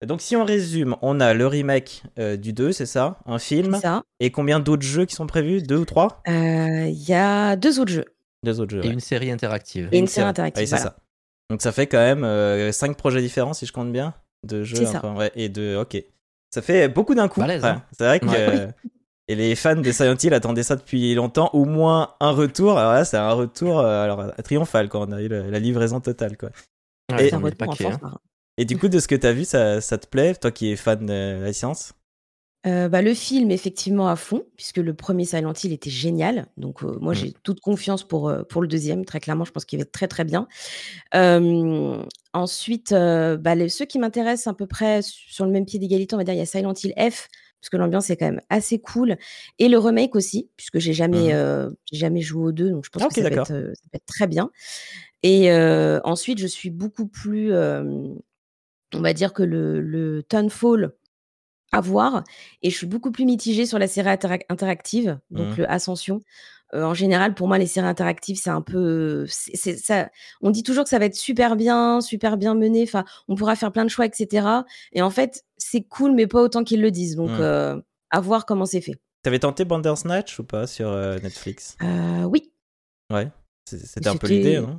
Donc, 0.07 0.21
si 0.21 0.37
on 0.37 0.45
résume, 0.45 0.97
on 1.03 1.19
a 1.19 1.35
le 1.35 1.47
remake 1.47 2.05
du 2.17 2.53
2, 2.53 2.71
c'est 2.71 2.87
ça 2.87 3.19
Un 3.27 3.41
film 3.41 3.79
ça. 3.81 4.05
Et 4.21 4.31
combien 4.31 4.61
d'autres 4.61 4.85
jeux 4.85 5.07
qui 5.07 5.17
sont 5.17 5.27
prévus? 5.27 5.61
Deux 5.61 5.79
ou 5.79 5.85
trois? 5.85 6.23
Il 6.27 7.05
y 7.09 7.15
a 7.15 7.57
deux 7.57 7.81
autres 7.81 7.91
jeux. 7.91 8.05
Deux 8.45 8.61
autres 8.61 8.77
jeux. 8.77 8.87
Et 8.87 8.89
une 8.89 9.01
série 9.01 9.33
interactive. 9.33 9.89
Et 9.91 9.99
une, 9.99 10.07
série 10.07 10.29
interactive. 10.29 10.67
c'est 10.67 10.77
ça. 10.77 10.97
Donc 11.51 11.63
ça 11.63 11.73
fait 11.73 11.87
quand 11.87 11.99
même 11.99 12.21
5 12.73 12.91
euh, 12.91 12.95
projets 12.95 13.21
différents 13.21 13.55
si 13.55 13.67
je 13.67 13.73
compte 13.73 13.93
bien 13.93 14.15
de 14.47 14.63
jeux. 14.63 14.87
ouais, 15.17 15.33
et 15.35 15.49
de 15.49 15.77
ok. 15.77 16.03
Ça 16.51 16.63
fait 16.63 16.89
beaucoup 16.89 17.15
d'un 17.15 17.29
coup. 17.29 17.43
Hein. 17.43 17.83
C'est 17.93 18.05
vrai 18.05 18.21
que 18.21 18.73
et 19.31 19.35
les 19.35 19.55
fans 19.55 19.77
de 19.77 19.93
Silent 19.93 20.17
Hill 20.23 20.33
attendaient 20.33 20.63
ça 20.63 20.77
depuis 20.77 21.15
longtemps, 21.15 21.51
au 21.53 21.67
moins 21.67 22.15
un 22.21 22.31
retour. 22.31 22.79
Alors 22.79 22.95
là, 22.95 23.05
c'est 23.05 23.19
un 23.19 23.33
retour 23.33 23.79
euh, 23.79 24.03
alors 24.03 24.33
triomphal 24.43 24.89
quand 24.89 25.07
on 25.07 25.13
a 25.13 25.21
eu 25.21 25.29
la, 25.29 25.59
livraison 25.59 26.01
totale 26.01 26.39
quoi. 26.39 26.49
et, 27.19 27.33
un 27.33 27.45
hein. 27.45 28.19
et 28.57 28.65
du 28.65 28.79
coup, 28.79 28.89
de 28.89 28.99
ce 28.99 29.07
que 29.07 29.15
tu 29.15 29.27
as 29.27 29.33
vu, 29.33 29.45
ça, 29.45 29.83
ça, 29.83 29.99
te 29.99 30.07
plaît, 30.07 30.35
toi 30.35 30.51
qui 30.51 30.73
es 30.73 30.77
fan 30.77 31.05
de 31.05 31.43
la 31.43 31.53
science? 31.53 31.93
Euh, 32.67 32.89
bah, 32.89 33.03
le 33.03 33.15
film, 33.15 33.51
effectivement, 33.51 34.09
à 34.09 34.17
fond, 34.17 34.45
puisque 34.57 34.79
le 34.79 34.93
premier 34.93 35.25
Silent 35.25 35.53
Hill 35.53 35.73
était 35.73 35.91
génial. 35.91 36.47
Donc, 36.57 36.83
euh, 36.83 36.99
moi, 37.01 37.13
mmh. 37.13 37.17
j'ai 37.17 37.33
toute 37.45 37.61
confiance 37.61 38.03
pour, 38.03 38.29
euh, 38.29 38.43
pour 38.43 38.63
le 38.63 38.69
deuxième. 38.69 39.05
Très 39.05 39.21
clairement, 39.21 39.45
je 39.45 39.53
pense 39.53 39.65
qu'il 39.65 39.79
va 39.79 39.83
être 39.83 39.93
très, 39.93 40.09
très 40.09 40.25
bien. 40.25 40.49
ensuite, 42.33 42.93
bah, 42.93 43.69
ceux 43.69 43.85
qui 43.85 43.99
m'intéressent 43.99 44.49
à 44.49 44.55
peu 44.55 44.67
près 44.67 45.01
sur 45.03 45.45
le 45.45 45.53
même 45.53 45.67
pied 45.67 45.79
d'égalité, 45.79 46.15
on 46.15 46.19
va 46.19 46.25
dire, 46.25 46.35
il 46.35 46.39
y 46.39 46.43
a 46.43 46.47
Silent 46.47 46.75
Hill 46.75 46.95
F, 46.99 47.29
parce 47.61 47.71
que 47.71 47.77
l'ambiance 47.77 48.11
est 48.11 48.17
quand 48.17 48.27
même 48.27 48.43
assez 48.51 48.81
cool. 48.81 49.17
Et 49.59 49.69
le 49.69 49.79
remake 49.79 50.17
aussi, 50.17 50.51
puisque 50.57 50.79
j'ai 50.79 50.93
jamais, 50.93 51.33
mmh. 51.33 51.75
jamais 51.93 52.23
joué 52.23 52.47
aux 52.47 52.53
deux, 52.53 52.71
donc 52.71 52.85
je 52.85 52.91
pense 52.91 53.05
ah, 53.05 53.09
que 53.09 53.15
ça, 53.15 53.31
va 53.31 53.37
être, 53.37 54.07
très 54.07 54.27
bien. 54.27 54.51
Et 55.23 55.53
ensuite, 56.03 56.39
je 56.39 56.47
suis 56.49 56.71
beaucoup 56.71 57.07
plus, 57.07 57.53
on 57.55 59.01
va 59.01 59.13
dire 59.13 59.33
que 59.33 59.45
le, 59.45 59.81
le 59.81 60.25
Townfall, 60.25 60.93
à 61.73 61.81
voir. 61.81 62.25
Et 62.63 62.71
je 62.71 62.77
suis 62.77 62.87
beaucoup 62.87 63.11
plus 63.11 63.25
mitigée 63.25 63.67
sur 63.67 63.79
la 63.79 63.89
série 63.89 64.11
interactive, 64.49 65.19
donc 65.31 65.57
mmh. 65.57 65.59
le 65.59 65.71
Ascension. 65.71 66.21
en 66.73 66.95
général, 66.95 67.35
pour 67.35 67.49
moi, 67.49 67.59
les 67.59 67.67
séries 67.67 67.87
interactives, 67.87 68.37
c'est 68.37 68.51
un 68.51 68.63
peu. 68.63 69.27
ça, 69.29 70.11
on 70.41 70.51
dit 70.51 70.63
toujours 70.63 70.85
que 70.85 70.91
ça 70.91 70.99
va 70.99 71.07
être 71.07 71.15
super 71.15 71.57
bien, 71.57 72.01
super 72.01 72.37
bien 72.37 72.55
mené. 72.55 72.83
Enfin, 72.83 73.05
on 73.29 73.35
pourra 73.35 73.57
faire 73.57 73.73
plein 73.73 73.85
de 73.85 73.91
choix, 73.91 74.07
etc. 74.07 74.47
Et 74.93 75.03
en 75.03 75.11
fait, 75.11 75.45
c'est 75.57 75.83
cool, 75.83 76.13
mais 76.13 76.27
pas 76.27 76.41
autant 76.41 76.65
qu'ils 76.65 76.83
le 76.83 76.91
disent. 76.91 77.17
Donc, 77.17 77.31
mmh. 77.31 77.83
à 78.11 78.21
voir 78.21 78.47
comment 78.47 78.67
c'est 78.67 78.81
fait. 78.81 78.97
T'avais 79.23 79.41
tenté 79.41 79.65
Bandersnatch 79.65 80.39
ou 80.39 80.45
pas 80.45 80.67
sur 80.67 80.91
Netflix? 81.23 81.77
Oui. 82.25 82.53
Ouais. 83.13 83.31
C'était 83.67 84.09
un 84.09 84.17
peu 84.17 84.29
l'idée, 84.29 84.61
non? 84.61 84.79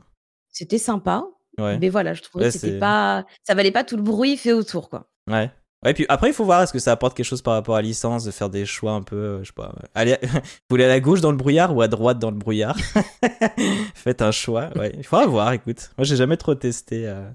C'était 0.52 0.78
sympa. 0.78 1.26
Ouais. 1.58 1.78
Mais 1.78 1.90
voilà, 1.90 2.14
je 2.14 2.22
trouvais 2.22 2.46
que 2.46 2.52
c'était 2.52 2.80
pas. 2.80 3.26
Ça 3.44 3.54
valait 3.54 3.72
pas 3.72 3.84
tout 3.84 3.98
le 3.98 4.02
bruit 4.02 4.38
fait 4.38 4.54
autour, 4.54 4.90
quoi. 4.90 5.10
Ouais. 5.28 5.52
Ouais, 5.86 5.94
puis 5.94 6.06
après, 6.10 6.30
il 6.30 6.34
faut 6.34 6.44
voir 6.44 6.62
est-ce 6.62 6.74
que 6.74 6.80
ça 6.80 6.92
apporte 6.92 7.16
quelque 7.16 7.26
chose 7.26 7.42
par 7.42 7.54
rapport 7.54 7.76
à 7.76 7.82
licence, 7.82 8.26
de 8.26 8.32
faire 8.32 8.50
des 8.50 8.66
choix 8.66 8.92
un 8.92 9.02
peu, 9.02 9.16
euh, 9.16 9.40
je 9.44 9.48
sais 9.48 9.54
pas. 9.54 9.74
Allez, 9.96 10.18
vous 10.24 10.40
voulez 10.70 10.84
à 10.84 10.90
la 10.90 11.00
gauche 11.00 11.22
dans 11.22 11.32
le 11.32 11.38
brouillard 11.38 11.74
ou 11.74 11.82
à 11.82 11.88
droite 11.88 12.20
dans 12.20 12.32
le 12.32 12.38
brouillard? 12.38 12.78
Faites 13.96 14.22
un 14.22 14.32
choix. 14.32 14.72
Ouais, 14.78 14.92
il 14.98 15.06
faudra 15.06 15.26
voir, 15.26 15.54
écoute. 15.54 15.92
Moi, 15.98 16.04
j'ai 16.04 16.18
jamais 16.18 16.36
trop 16.36 16.54
testé 16.54 17.08
euh, 17.08 17.30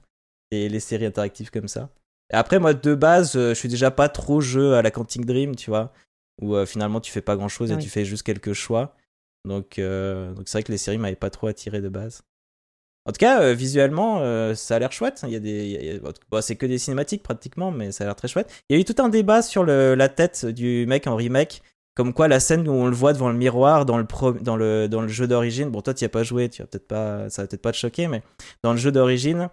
les, 0.52 0.80
séries 0.80 1.06
interactives 1.06 1.50
comme 1.50 1.68
ça. 1.68 1.88
Et 2.32 2.36
après, 2.36 2.58
moi, 2.58 2.74
de 2.74 2.94
base, 2.94 3.34
euh, 3.34 3.50
je 3.50 3.54
suis 3.54 3.68
déjà 3.68 3.90
pas 3.90 4.10
trop 4.10 4.42
jeu 4.42 4.74
à 4.74 4.82
la 4.82 4.90
Quantic 4.90 5.24
Dream, 5.24 5.56
tu 5.56 5.70
vois, 5.70 5.90
où 6.42 6.54
finalement 6.66 7.00
tu 7.00 7.12
fais 7.12 7.22
pas 7.22 7.36
grand 7.36 7.48
chose 7.48 7.70
et 7.70 7.78
tu 7.78 7.88
fais 7.88 8.04
juste 8.04 8.24
quelques 8.24 8.52
choix. 8.52 8.94
Donc, 9.46 9.78
donc 9.78 10.42
c'est 10.46 10.58
vrai 10.58 10.62
que 10.64 10.72
les 10.72 10.78
séries 10.78 10.98
m'avaient 10.98 11.14
pas 11.14 11.30
trop 11.30 11.46
attiré 11.46 11.80
de 11.80 11.88
base. 11.88 12.24
En 13.06 13.12
tout 13.12 13.18
cas, 13.18 13.42
euh, 13.42 13.52
visuellement, 13.52 14.20
euh, 14.20 14.54
ça 14.54 14.76
a 14.76 14.78
l'air 14.78 14.90
chouette. 14.90 15.23
Il 15.26 15.32
y 15.32 15.37
a 15.37 15.40
des, 15.40 16.00
c'est 16.40 16.56
que 16.56 16.64
des 16.64 16.78
cinématiques 16.78 17.23
pratiquement, 17.23 17.70
mais 17.70 17.92
ça 17.92 18.04
a 18.04 18.06
l'air 18.06 18.16
très 18.16 18.28
chouette. 18.28 18.50
Il 18.68 18.76
y 18.76 18.78
a 18.78 18.80
eu 18.80 18.84
tout 18.84 19.00
un 19.02 19.11
débat 19.11 19.42
sur 19.42 19.64
la 19.64 20.08
tête 20.08 20.46
du 20.46 20.87
mec 20.87 21.06
en 21.06 21.14
remake, 21.14 21.62
comme 21.94 22.14
quoi 22.14 22.28
la 22.28 22.40
scène 22.40 22.66
où 22.66 22.73
on 22.73 22.87
le 22.87 22.94
voit 22.94 23.12
devant 23.12 23.28
le 23.28 23.37
miroir 23.37 23.84
dans 23.84 23.99
le 23.99 25.08
jeu 25.08 25.26
d'origine. 25.28 25.68
Bon, 25.68 25.82
toi, 25.82 25.92
tu 25.92 26.04
n'y 26.04 26.06
as 26.06 26.11
pas 26.11 26.23
joué, 26.23 26.49
tu 26.49 26.62
vas 26.62 26.66
peut-être 26.66 26.88
pas, 26.88 27.28
ça 27.28 27.42
va 27.42 27.49
peut-être 27.49 27.62
pas 27.62 27.73
te 27.73 27.76
choquer, 27.76 28.08
mais 28.08 28.23
dans 28.62 28.73
le 28.73 28.78
jeu 28.78 28.90
d'origine, 28.90 29.50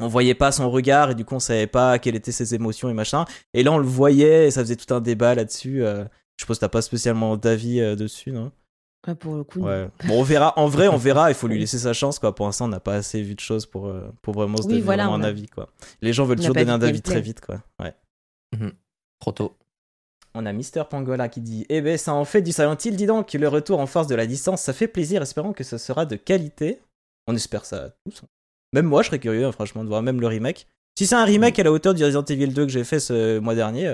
on 0.00 0.08
voyait 0.08 0.34
pas 0.34 0.50
son 0.50 0.68
regard 0.70 1.10
et 1.10 1.14
du 1.14 1.24
coup 1.24 1.34
on 1.34 1.40
savait 1.40 1.66
pas 1.66 1.98
quelles 1.98 2.16
étaient 2.16 2.32
ses 2.32 2.54
émotions 2.54 2.88
et 2.88 2.94
machin. 2.94 3.24
Et 3.54 3.62
là, 3.62 3.70
on 3.72 3.78
le 3.78 3.86
voyait 3.86 4.48
et 4.48 4.50
ça 4.50 4.62
faisait 4.62 4.76
tout 4.76 4.92
un 4.92 5.00
débat 5.00 5.34
là-dessus. 5.34 5.84
Euh, 5.84 6.04
je 6.36 6.42
suppose 6.42 6.56
que 6.56 6.62
t'as 6.62 6.68
pas 6.68 6.82
spécialement 6.82 7.36
d'avis 7.36 7.80
dessus, 7.96 8.32
non? 8.32 8.50
Ah, 9.06 9.14
pour 9.14 9.34
le 9.36 9.44
coup. 9.44 9.60
Ouais. 9.60 9.88
Bon, 10.06 10.20
on 10.20 10.22
verra. 10.22 10.58
En 10.58 10.66
vrai, 10.66 10.88
on 10.88 10.96
verra. 10.98 11.30
Il 11.30 11.34
faut 11.34 11.48
lui 11.48 11.58
laisser 11.58 11.78
sa 11.78 11.92
chance, 11.92 12.18
quoi. 12.18 12.34
Pour 12.34 12.46
l'instant, 12.46 12.66
on 12.66 12.68
n'a 12.68 12.80
pas 12.80 12.94
assez 12.94 13.22
vu 13.22 13.34
de 13.34 13.40
choses 13.40 13.64
pour, 13.66 13.86
euh, 13.86 14.10
pour 14.22 14.34
vraiment 14.34 14.58
se 14.58 14.62
Oui, 14.64 14.68
donner 14.68 14.80
voilà, 14.82 15.04
vraiment 15.04 15.18
on 15.18 15.22
un 15.22 15.24
a- 15.26 15.28
avis, 15.30 15.46
quoi. 15.46 15.70
Les 16.02 16.12
gens 16.12 16.24
veulent 16.24 16.38
on 16.38 16.40
a 16.40 16.42
toujours 16.42 16.54
donner 16.54 16.70
un 16.70 16.82
avis 16.82 17.00
très 17.02 17.20
vite, 17.20 17.40
quoi. 17.40 17.62
Ouais. 17.80 17.94
Trop 19.20 19.32
tôt. 19.32 19.56
On 20.34 20.46
a 20.46 20.52
Mister 20.52 20.82
Pangola 20.88 21.28
qui 21.28 21.40
dit 21.40 21.66
Eh 21.70 21.80
ben, 21.80 21.98
ça 21.98 22.14
en 22.14 22.24
fait 22.24 22.40
du 22.42 22.52
Silent 22.52 22.76
Hill, 22.84 22.94
dis 22.96 23.06
donc. 23.06 23.32
Le 23.32 23.48
retour 23.48 23.80
en 23.80 23.86
force 23.86 24.06
de 24.06 24.14
la 24.14 24.26
distance, 24.26 24.60
ça 24.62 24.72
fait 24.72 24.86
plaisir. 24.88 25.22
Espérons 25.22 25.52
que 25.52 25.64
ce 25.64 25.76
sera 25.78 26.06
de 26.06 26.16
qualité. 26.16 26.80
On 27.26 27.34
espère 27.34 27.64
ça 27.64 27.90
tous. 28.04 28.22
Même 28.72 28.86
moi, 28.86 29.02
je 29.02 29.08
serais 29.08 29.18
curieux, 29.18 29.44
hein, 29.46 29.52
franchement, 29.52 29.82
de 29.82 29.88
voir 29.88 30.02
même 30.02 30.20
le 30.20 30.26
remake. 30.26 30.68
Si 30.98 31.06
c'est 31.06 31.14
un 31.16 31.24
remake 31.24 31.58
à 31.58 31.62
la 31.64 31.72
hauteur 31.72 31.94
du 31.94 32.04
Resident 32.04 32.24
Evil 32.24 32.48
2 32.48 32.66
que 32.66 32.72
j'ai 32.72 32.84
fait 32.84 33.00
ce 33.00 33.38
mois 33.38 33.54
dernier, 33.54 33.92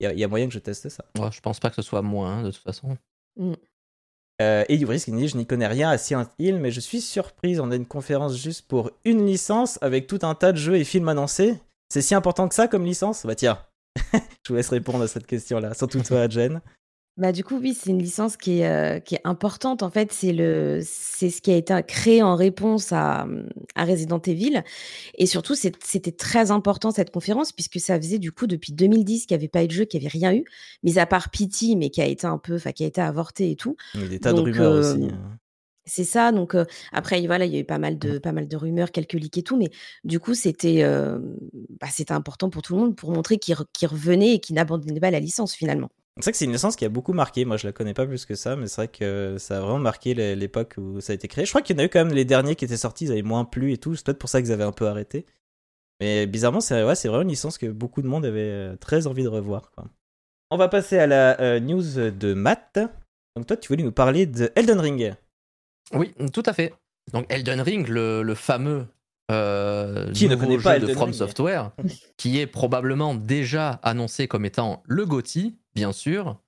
il 0.00 0.10
y, 0.18 0.24
a 0.24 0.28
moyen 0.28 0.46
que 0.48 0.54
je 0.54 0.58
teste 0.58 0.88
ça. 0.88 1.04
Ouais, 1.18 1.30
je 1.30 1.40
pense 1.40 1.60
pas 1.60 1.68
que 1.70 1.76
ce 1.76 1.82
soit 1.82 2.02
moins, 2.02 2.42
de 2.42 2.50
toute 2.50 2.62
façon. 2.62 2.96
Euh, 4.42 4.64
et 4.68 4.76
Dubris 4.78 5.02
qui 5.04 5.12
dit 5.12 5.28
Je 5.28 5.36
n'y 5.36 5.46
connais 5.46 5.66
rien 5.66 5.90
à 5.90 5.98
Silent 5.98 6.26
Hill, 6.38 6.58
mais 6.58 6.70
je 6.70 6.80
suis 6.80 7.00
surprise. 7.00 7.60
On 7.60 7.70
a 7.70 7.76
une 7.76 7.86
conférence 7.86 8.36
juste 8.36 8.66
pour 8.66 8.90
une 9.04 9.26
licence 9.26 9.78
avec 9.82 10.06
tout 10.06 10.18
un 10.22 10.34
tas 10.34 10.52
de 10.52 10.58
jeux 10.58 10.76
et 10.76 10.84
films 10.84 11.08
annoncés. 11.08 11.58
C'est 11.88 12.02
si 12.02 12.14
important 12.14 12.48
que 12.48 12.54
ça 12.54 12.66
comme 12.66 12.84
licence? 12.84 13.24
Bah 13.24 13.34
tiens, 13.34 13.58
je 14.12 14.48
vous 14.48 14.54
laisse 14.54 14.70
répondre 14.70 15.02
à 15.02 15.08
cette 15.08 15.26
question-là. 15.26 15.74
Surtout 15.74 16.02
toi, 16.02 16.28
Jen. 16.28 16.60
Bah, 17.16 17.30
du 17.30 17.44
coup, 17.44 17.58
oui, 17.58 17.74
c'est 17.74 17.90
une 17.90 18.00
licence 18.02 18.36
qui 18.36 18.58
est, 18.58 18.66
euh, 18.68 18.98
qui 18.98 19.14
est 19.14 19.20
importante. 19.22 19.84
En 19.84 19.90
fait, 19.90 20.12
c'est 20.12 20.32
le, 20.32 20.80
c'est 20.82 21.30
ce 21.30 21.40
qui 21.40 21.52
a 21.52 21.56
été 21.56 21.80
créé 21.86 22.22
en 22.24 22.34
réponse 22.34 22.90
à, 22.92 23.28
à 23.76 23.84
Resident 23.84 24.18
Evil. 24.20 24.62
Et 25.16 25.26
surtout, 25.26 25.54
c'est- 25.54 25.76
c'était 25.84 26.12
très 26.12 26.50
important 26.52 26.90
cette 26.92 27.12
conférence, 27.12 27.52
puisque 27.52 27.80
ça 27.80 27.98
faisait 28.00 28.18
du 28.18 28.32
coup 28.32 28.48
depuis 28.48 28.72
2010 28.72 29.26
qu'il 29.26 29.36
n'y 29.36 29.40
avait 29.42 29.48
pas 29.48 29.62
eu 29.64 29.68
de 29.68 29.72
jeu, 29.72 29.84
qu'il 29.84 30.00
n'y 30.00 30.06
avait 30.06 30.18
rien 30.18 30.34
eu, 30.34 30.44
mis 30.82 30.98
à 30.98 31.06
part 31.06 31.30
Pity, 31.30 31.76
mais 31.76 31.90
qui 31.90 32.02
a 32.02 32.06
été 32.06 32.26
un 32.26 32.38
peu, 32.38 32.56
enfin, 32.56 32.72
qui 32.72 32.84
a 32.84 32.88
été 32.88 33.00
avorté 33.00 33.50
et 33.50 33.56
tout. 33.56 33.76
Il 33.94 34.00
y 34.02 34.04
a 34.04 34.08
des 34.08 34.18
tas 34.20 34.32
de 34.32 34.36
Donc, 34.38 34.46
rumeurs 34.46 34.72
euh, 34.72 34.78
aussi. 34.80 35.10
C'est 35.86 36.04
ça, 36.04 36.32
donc 36.32 36.54
euh, 36.54 36.64
après 36.92 37.26
voilà, 37.26 37.44
il 37.46 37.52
y 37.52 37.56
a 37.56 37.60
eu 37.60 37.64
pas 37.64 37.78
mal 37.78 37.98
de 37.98 38.18
pas 38.18 38.32
mal 38.32 38.48
de 38.48 38.56
rumeurs, 38.56 38.90
quelques 38.90 39.12
leaks 39.14 39.36
et 39.38 39.42
tout, 39.42 39.56
mais 39.58 39.70
du 40.04 40.18
coup 40.18 40.32
c'était 40.34 40.82
euh, 40.82 41.18
bah, 41.80 41.88
c'était 41.92 42.12
important 42.14 42.48
pour 42.50 42.62
tout 42.62 42.74
le 42.74 42.80
monde 42.80 42.96
pour 42.96 43.12
montrer 43.12 43.38
qu'il 43.38 43.54
re- 43.54 43.66
qu'il 43.72 43.88
revenait 43.88 44.34
et 44.34 44.40
qu'il 44.40 44.54
n'abandonnait 44.56 45.00
pas 45.00 45.10
la 45.10 45.20
licence 45.20 45.54
finalement. 45.54 45.90
C'est 46.16 46.24
vrai 46.26 46.32
que 46.32 46.38
c'est 46.38 46.44
une 46.44 46.52
licence 46.52 46.76
qui 46.76 46.84
a 46.84 46.88
beaucoup 46.88 47.12
marqué. 47.12 47.44
Moi, 47.44 47.56
je 47.56 47.66
la 47.66 47.72
connais 47.72 47.94
pas 47.94 48.06
plus 48.06 48.24
que 48.24 48.34
ça, 48.36 48.54
mais 48.54 48.68
c'est 48.68 48.76
vrai 48.82 48.88
que 48.88 49.36
ça 49.38 49.56
a 49.58 49.60
vraiment 49.60 49.80
marqué 49.80 50.14
l'é- 50.14 50.36
l'époque 50.36 50.74
où 50.78 51.00
ça 51.00 51.12
a 51.12 51.14
été 51.14 51.26
créé. 51.26 51.44
Je 51.44 51.50
crois 51.50 51.60
qu'il 51.60 51.76
y 51.76 51.80
en 51.80 51.82
a 51.82 51.86
eu 51.86 51.88
quand 51.88 52.04
même 52.04 52.14
les 52.14 52.24
derniers 52.24 52.54
qui 52.54 52.64
étaient 52.64 52.76
sortis, 52.76 53.06
ils 53.06 53.12
avaient 53.12 53.22
moins 53.22 53.44
plu 53.44 53.72
et 53.72 53.78
tout. 53.78 53.96
C'est 53.96 54.06
peut-être 54.06 54.18
pour 54.20 54.28
ça 54.28 54.40
qu'ils 54.40 54.52
avaient 54.52 54.62
un 54.64 54.72
peu 54.72 54.86
arrêté. 54.86 55.26
Mais 56.00 56.26
bizarrement, 56.26 56.60
c'est 56.60 56.80
vraiment 56.82 57.22
une 57.22 57.28
licence 57.28 57.58
que 57.58 57.66
beaucoup 57.66 58.00
de 58.02 58.06
monde 58.06 58.24
avait 58.24 58.40
euh, 58.40 58.76
très 58.76 59.06
envie 59.08 59.24
de 59.24 59.28
revoir. 59.28 59.72
On 60.50 60.56
va 60.56 60.68
passer 60.68 60.98
à 60.98 61.06
la 61.08 61.40
euh, 61.40 61.58
news 61.58 61.82
de 62.10 62.34
Matt. 62.34 62.78
Donc 63.34 63.46
toi, 63.46 63.56
tu 63.56 63.68
voulais 63.68 63.82
nous 63.82 63.92
parler 63.92 64.26
de 64.26 64.52
Elden 64.54 64.78
Ring. 64.80 65.14
Oui, 65.92 66.14
tout 66.32 66.42
à 66.46 66.52
fait. 66.52 66.72
Donc 67.12 67.26
Elden 67.28 67.60
Ring, 67.60 67.88
le 67.88 68.34
fameux 68.34 68.86
euh, 69.30 70.12
Qui 70.12 70.28
ne 70.28 70.36
connaît 70.36 70.58
pas 70.58 70.78
jeu 70.78 70.86
de 70.86 70.92
From 70.92 71.10
Ring 71.10 71.14
Software, 71.14 71.72
qui 72.16 72.38
est 72.38 72.46
probablement 72.46 73.14
déjà 73.14 73.80
annoncé 73.82 74.28
comme 74.28 74.44
étant 74.44 74.82
le 74.86 75.06
GOTY, 75.06 75.56
bien 75.74 75.92
sûr. 75.92 76.40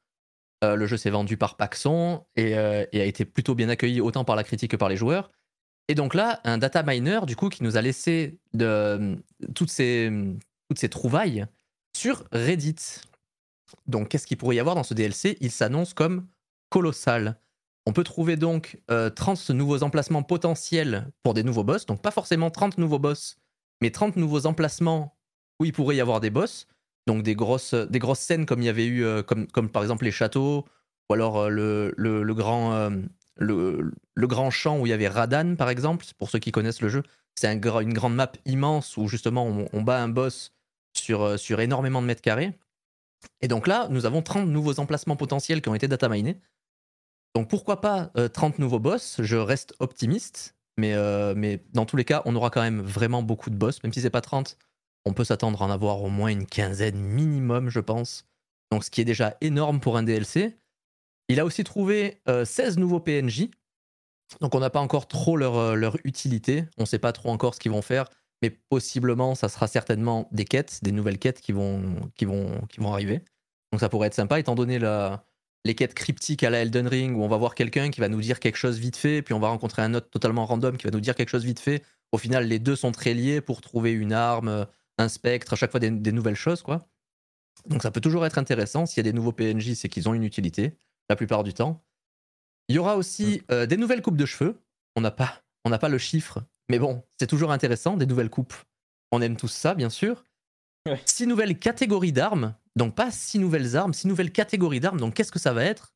Euh, 0.64 0.74
le 0.74 0.86
jeu 0.86 0.96
s'est 0.96 1.10
vendu 1.10 1.36
par 1.36 1.56
Paxson 1.56 2.24
et, 2.34 2.56
euh, 2.56 2.84
et 2.92 3.00
a 3.00 3.04
été 3.04 3.24
plutôt 3.24 3.54
bien 3.54 3.68
accueilli 3.68 4.00
autant 4.00 4.24
par 4.24 4.36
la 4.36 4.44
critique 4.44 4.70
que 4.70 4.76
par 4.76 4.88
les 4.88 4.96
joueurs. 4.96 5.30
Et 5.88 5.94
donc 5.94 6.14
là, 6.14 6.40
un 6.44 6.58
data 6.58 6.82
miner, 6.82 7.20
du 7.26 7.36
coup, 7.36 7.48
qui 7.48 7.62
nous 7.62 7.76
a 7.76 7.82
laissé 7.82 8.38
de, 8.54 9.16
toutes, 9.54 9.70
ces, 9.70 10.10
toutes 10.68 10.78
ces 10.78 10.88
trouvailles 10.88 11.46
sur 11.96 12.24
Reddit. 12.32 13.00
Donc, 13.86 14.08
qu'est-ce 14.08 14.26
qu'il 14.26 14.36
pourrait 14.36 14.56
y 14.56 14.60
avoir 14.60 14.74
dans 14.74 14.82
ce 14.82 14.94
DLC 14.94 15.36
Il 15.40 15.50
s'annonce 15.50 15.94
comme 15.94 16.26
colossal. 16.70 17.38
On 17.86 17.92
peut 17.92 18.04
trouver 18.04 18.36
donc 18.36 18.80
euh, 18.90 19.10
30 19.10 19.50
nouveaux 19.50 19.82
emplacements 19.82 20.22
potentiels 20.22 21.10
pour 21.22 21.34
des 21.34 21.42
nouveaux 21.42 21.64
boss. 21.64 21.86
Donc, 21.86 22.02
pas 22.02 22.10
forcément 22.10 22.50
30 22.50 22.78
nouveaux 22.78 22.98
boss, 22.98 23.36
mais 23.80 23.90
30 23.90 24.16
nouveaux 24.16 24.46
emplacements 24.46 25.16
où 25.60 25.64
il 25.64 25.72
pourrait 25.72 25.96
y 25.96 26.00
avoir 26.00 26.20
des 26.20 26.30
boss. 26.30 26.66
Donc, 27.06 27.22
des 27.22 27.36
grosses, 27.36 27.74
des 27.74 27.98
grosses 28.00 28.20
scènes 28.20 28.46
comme 28.46 28.60
il 28.60 28.66
y 28.66 28.68
avait 28.68 28.86
eu, 28.86 29.04
euh, 29.04 29.22
comme, 29.22 29.46
comme 29.46 29.70
par 29.70 29.82
exemple 29.82 30.04
les 30.04 30.10
châteaux, 30.10 30.64
ou 31.08 31.14
alors 31.14 31.38
euh, 31.38 31.48
le, 31.48 31.94
le, 31.96 32.34
grand, 32.34 32.74
euh, 32.74 32.90
le, 33.36 33.92
le 34.14 34.26
grand 34.26 34.50
champ 34.50 34.78
où 34.78 34.86
il 34.86 34.90
y 34.90 34.92
avait 34.92 35.08
Radan, 35.08 35.56
par 35.56 35.70
exemple. 35.70 36.04
Pour 36.18 36.30
ceux 36.30 36.38
qui 36.38 36.52
connaissent 36.52 36.82
le 36.82 36.88
jeu, 36.88 37.02
c'est 37.34 37.52
une 37.52 37.60
grande 37.60 38.14
map 38.14 38.32
immense 38.44 38.96
où 38.96 39.08
justement 39.08 39.46
on, 39.46 39.68
on 39.72 39.82
bat 39.82 40.02
un 40.02 40.08
boss 40.08 40.52
sur, 40.94 41.22
euh, 41.22 41.36
sur 41.36 41.60
énormément 41.60 42.02
de 42.02 42.06
mètres 42.06 42.22
carrés. 42.22 42.52
Et 43.40 43.48
donc 43.48 43.66
là, 43.66 43.88
nous 43.90 44.06
avons 44.06 44.22
30 44.22 44.48
nouveaux 44.48 44.78
emplacements 44.80 45.16
potentiels 45.16 45.62
qui 45.62 45.68
ont 45.68 45.74
été 45.74 45.88
data 45.88 46.08
minés. 46.08 46.38
Donc 47.36 47.48
pourquoi 47.48 47.82
pas 47.82 48.10
euh, 48.16 48.28
30 48.28 48.58
nouveaux 48.58 48.78
boss? 48.78 49.16
Je 49.18 49.36
reste 49.36 49.74
optimiste, 49.78 50.56
mais, 50.78 50.94
euh, 50.94 51.34
mais 51.36 51.62
dans 51.74 51.84
tous 51.84 51.98
les 51.98 52.04
cas, 52.06 52.22
on 52.24 52.34
aura 52.34 52.48
quand 52.48 52.62
même 52.62 52.80
vraiment 52.80 53.22
beaucoup 53.22 53.50
de 53.50 53.56
boss. 53.56 53.82
Même 53.82 53.92
si 53.92 54.00
c'est 54.00 54.08
pas 54.08 54.22
30, 54.22 54.56
on 55.04 55.12
peut 55.12 55.22
s'attendre 55.22 55.60
à 55.60 55.66
en 55.66 55.70
avoir 55.70 56.02
au 56.02 56.08
moins 56.08 56.30
une 56.30 56.46
quinzaine 56.46 56.96
minimum, 56.96 57.68
je 57.68 57.80
pense. 57.80 58.24
Donc 58.70 58.84
ce 58.84 58.90
qui 58.90 59.02
est 59.02 59.04
déjà 59.04 59.36
énorme 59.42 59.80
pour 59.80 59.98
un 59.98 60.02
DLC. 60.02 60.56
Il 61.28 61.38
a 61.38 61.44
aussi 61.44 61.62
trouvé 61.62 62.22
euh, 62.26 62.46
16 62.46 62.78
nouveaux 62.78 63.00
PNJ. 63.00 63.50
Donc 64.40 64.54
on 64.54 64.60
n'a 64.60 64.70
pas 64.70 64.80
encore 64.80 65.06
trop 65.06 65.36
leur, 65.36 65.58
euh, 65.58 65.90
utilité. 66.04 66.64
On 66.78 66.84
ne 66.84 66.86
sait 66.86 66.98
pas 66.98 67.12
trop 67.12 67.28
encore 67.28 67.54
ce 67.54 67.60
qu'ils 67.60 67.72
vont 67.72 67.82
faire. 67.82 68.06
Mais 68.40 68.48
possiblement, 68.48 69.34
ça 69.34 69.50
sera 69.50 69.66
certainement 69.66 70.26
des 70.32 70.46
quêtes, 70.46 70.82
des 70.82 70.90
nouvelles 70.90 71.18
quêtes 71.18 71.42
qui 71.42 71.52
vont, 71.52 72.10
qui 72.14 72.24
vont, 72.24 72.62
qui 72.70 72.80
vont 72.80 72.94
arriver. 72.94 73.20
Donc 73.72 73.80
ça 73.80 73.90
pourrait 73.90 74.06
être 74.06 74.14
sympa, 74.14 74.40
étant 74.40 74.54
donné 74.54 74.78
la, 74.78 75.25
les 75.66 75.74
quêtes 75.74 75.94
cryptiques 75.94 76.42
à 76.44 76.50
la 76.50 76.60
Elden 76.60 76.86
Ring, 76.86 77.16
où 77.16 77.22
on 77.22 77.28
va 77.28 77.36
voir 77.36 77.54
quelqu'un 77.54 77.90
qui 77.90 78.00
va 78.00 78.08
nous 78.08 78.20
dire 78.20 78.40
quelque 78.40 78.56
chose 78.56 78.78
vite 78.78 78.96
fait, 78.96 79.22
puis 79.22 79.34
on 79.34 79.40
va 79.40 79.48
rencontrer 79.48 79.82
un 79.82 79.94
autre 79.94 80.08
totalement 80.08 80.46
random 80.46 80.76
qui 80.76 80.84
va 80.84 80.90
nous 80.90 81.00
dire 81.00 81.14
quelque 81.14 81.28
chose 81.28 81.44
vite 81.44 81.60
fait. 81.60 81.82
Au 82.12 82.18
final, 82.18 82.46
les 82.46 82.58
deux 82.58 82.76
sont 82.76 82.92
très 82.92 83.14
liés 83.14 83.40
pour 83.40 83.60
trouver 83.60 83.92
une 83.92 84.12
arme, 84.12 84.66
un 84.98 85.08
spectre, 85.08 85.52
à 85.52 85.56
chaque 85.56 85.70
fois 85.70 85.80
des, 85.80 85.90
des 85.90 86.12
nouvelles 86.12 86.36
choses, 86.36 86.62
quoi. 86.62 86.88
Donc 87.66 87.82
ça 87.82 87.90
peut 87.90 88.00
toujours 88.00 88.24
être 88.24 88.38
intéressant. 88.38 88.86
S'il 88.86 88.98
y 88.98 89.08
a 89.08 89.10
des 89.10 89.12
nouveaux 89.12 89.32
PNJ, 89.32 89.74
c'est 89.74 89.88
qu'ils 89.88 90.08
ont 90.08 90.14
une 90.14 90.22
utilité, 90.22 90.76
la 91.10 91.16
plupart 91.16 91.42
du 91.42 91.52
temps. 91.52 91.82
Il 92.68 92.76
y 92.76 92.78
aura 92.78 92.96
aussi 92.96 93.42
euh, 93.50 93.66
des 93.66 93.76
nouvelles 93.76 94.02
coupes 94.02 94.16
de 94.16 94.26
cheveux. 94.26 94.60
On 94.94 95.00
n'a 95.00 95.10
pas, 95.10 95.42
on 95.64 95.70
n'a 95.70 95.78
pas 95.78 95.88
le 95.88 95.98
chiffre, 95.98 96.42
mais 96.68 96.78
bon, 96.78 97.02
c'est 97.18 97.26
toujours 97.26 97.52
intéressant, 97.52 97.96
des 97.96 98.06
nouvelles 98.06 98.30
coupes. 98.30 98.54
On 99.12 99.20
aime 99.20 99.36
tous 99.36 99.48
ça, 99.48 99.74
bien 99.74 99.90
sûr. 99.90 100.24
Six 101.04 101.26
nouvelles 101.26 101.58
catégories 101.58 102.12
d'armes. 102.12 102.54
Donc 102.76 102.94
pas 102.94 103.10
six 103.10 103.38
nouvelles 103.38 103.76
armes, 103.76 103.94
six 103.94 104.06
nouvelles 104.06 104.32
catégories 104.32 104.80
d'armes. 104.80 105.00
Donc 105.00 105.14
qu'est-ce 105.14 105.32
que 105.32 105.38
ça 105.38 105.52
va 105.52 105.64
être? 105.64 105.94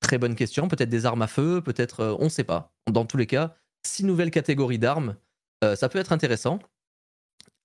Très 0.00 0.18
bonne 0.18 0.34
question. 0.34 0.68
Peut-être 0.68 0.88
des 0.88 1.06
armes 1.06 1.22
à 1.22 1.26
feu, 1.26 1.60
peut-être, 1.60 2.00
euh, 2.00 2.16
on 2.18 2.24
ne 2.24 2.28
sait 2.30 2.44
pas. 2.44 2.72
Dans 2.90 3.04
tous 3.04 3.16
les 3.16 3.26
cas, 3.26 3.56
six 3.84 4.04
nouvelles 4.04 4.30
catégories 4.30 4.78
d'armes. 4.78 5.16
Euh, 5.64 5.76
ça 5.76 5.88
peut 5.88 5.98
être 5.98 6.12
intéressant. 6.12 6.58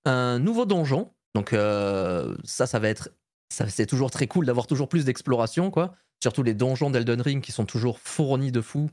Un 0.04 0.38
nouveau 0.38 0.66
donjon. 0.66 1.10
Donc 1.34 1.52
euh, 1.52 2.36
ça, 2.44 2.66
ça 2.66 2.78
va 2.78 2.88
être... 2.88 3.10
Ça, 3.48 3.68
c'est 3.68 3.86
toujours 3.86 4.10
très 4.10 4.26
cool 4.26 4.44
d'avoir 4.44 4.66
toujours 4.66 4.88
plus 4.88 5.04
d'exploration, 5.04 5.70
quoi. 5.70 5.94
Surtout 6.20 6.42
les 6.42 6.54
donjons 6.54 6.90
d'Elden 6.90 7.20
Ring 7.20 7.42
qui 7.42 7.52
sont 7.52 7.64
toujours 7.64 8.00
fournis 8.00 8.50
de 8.50 8.60
fou, 8.60 8.90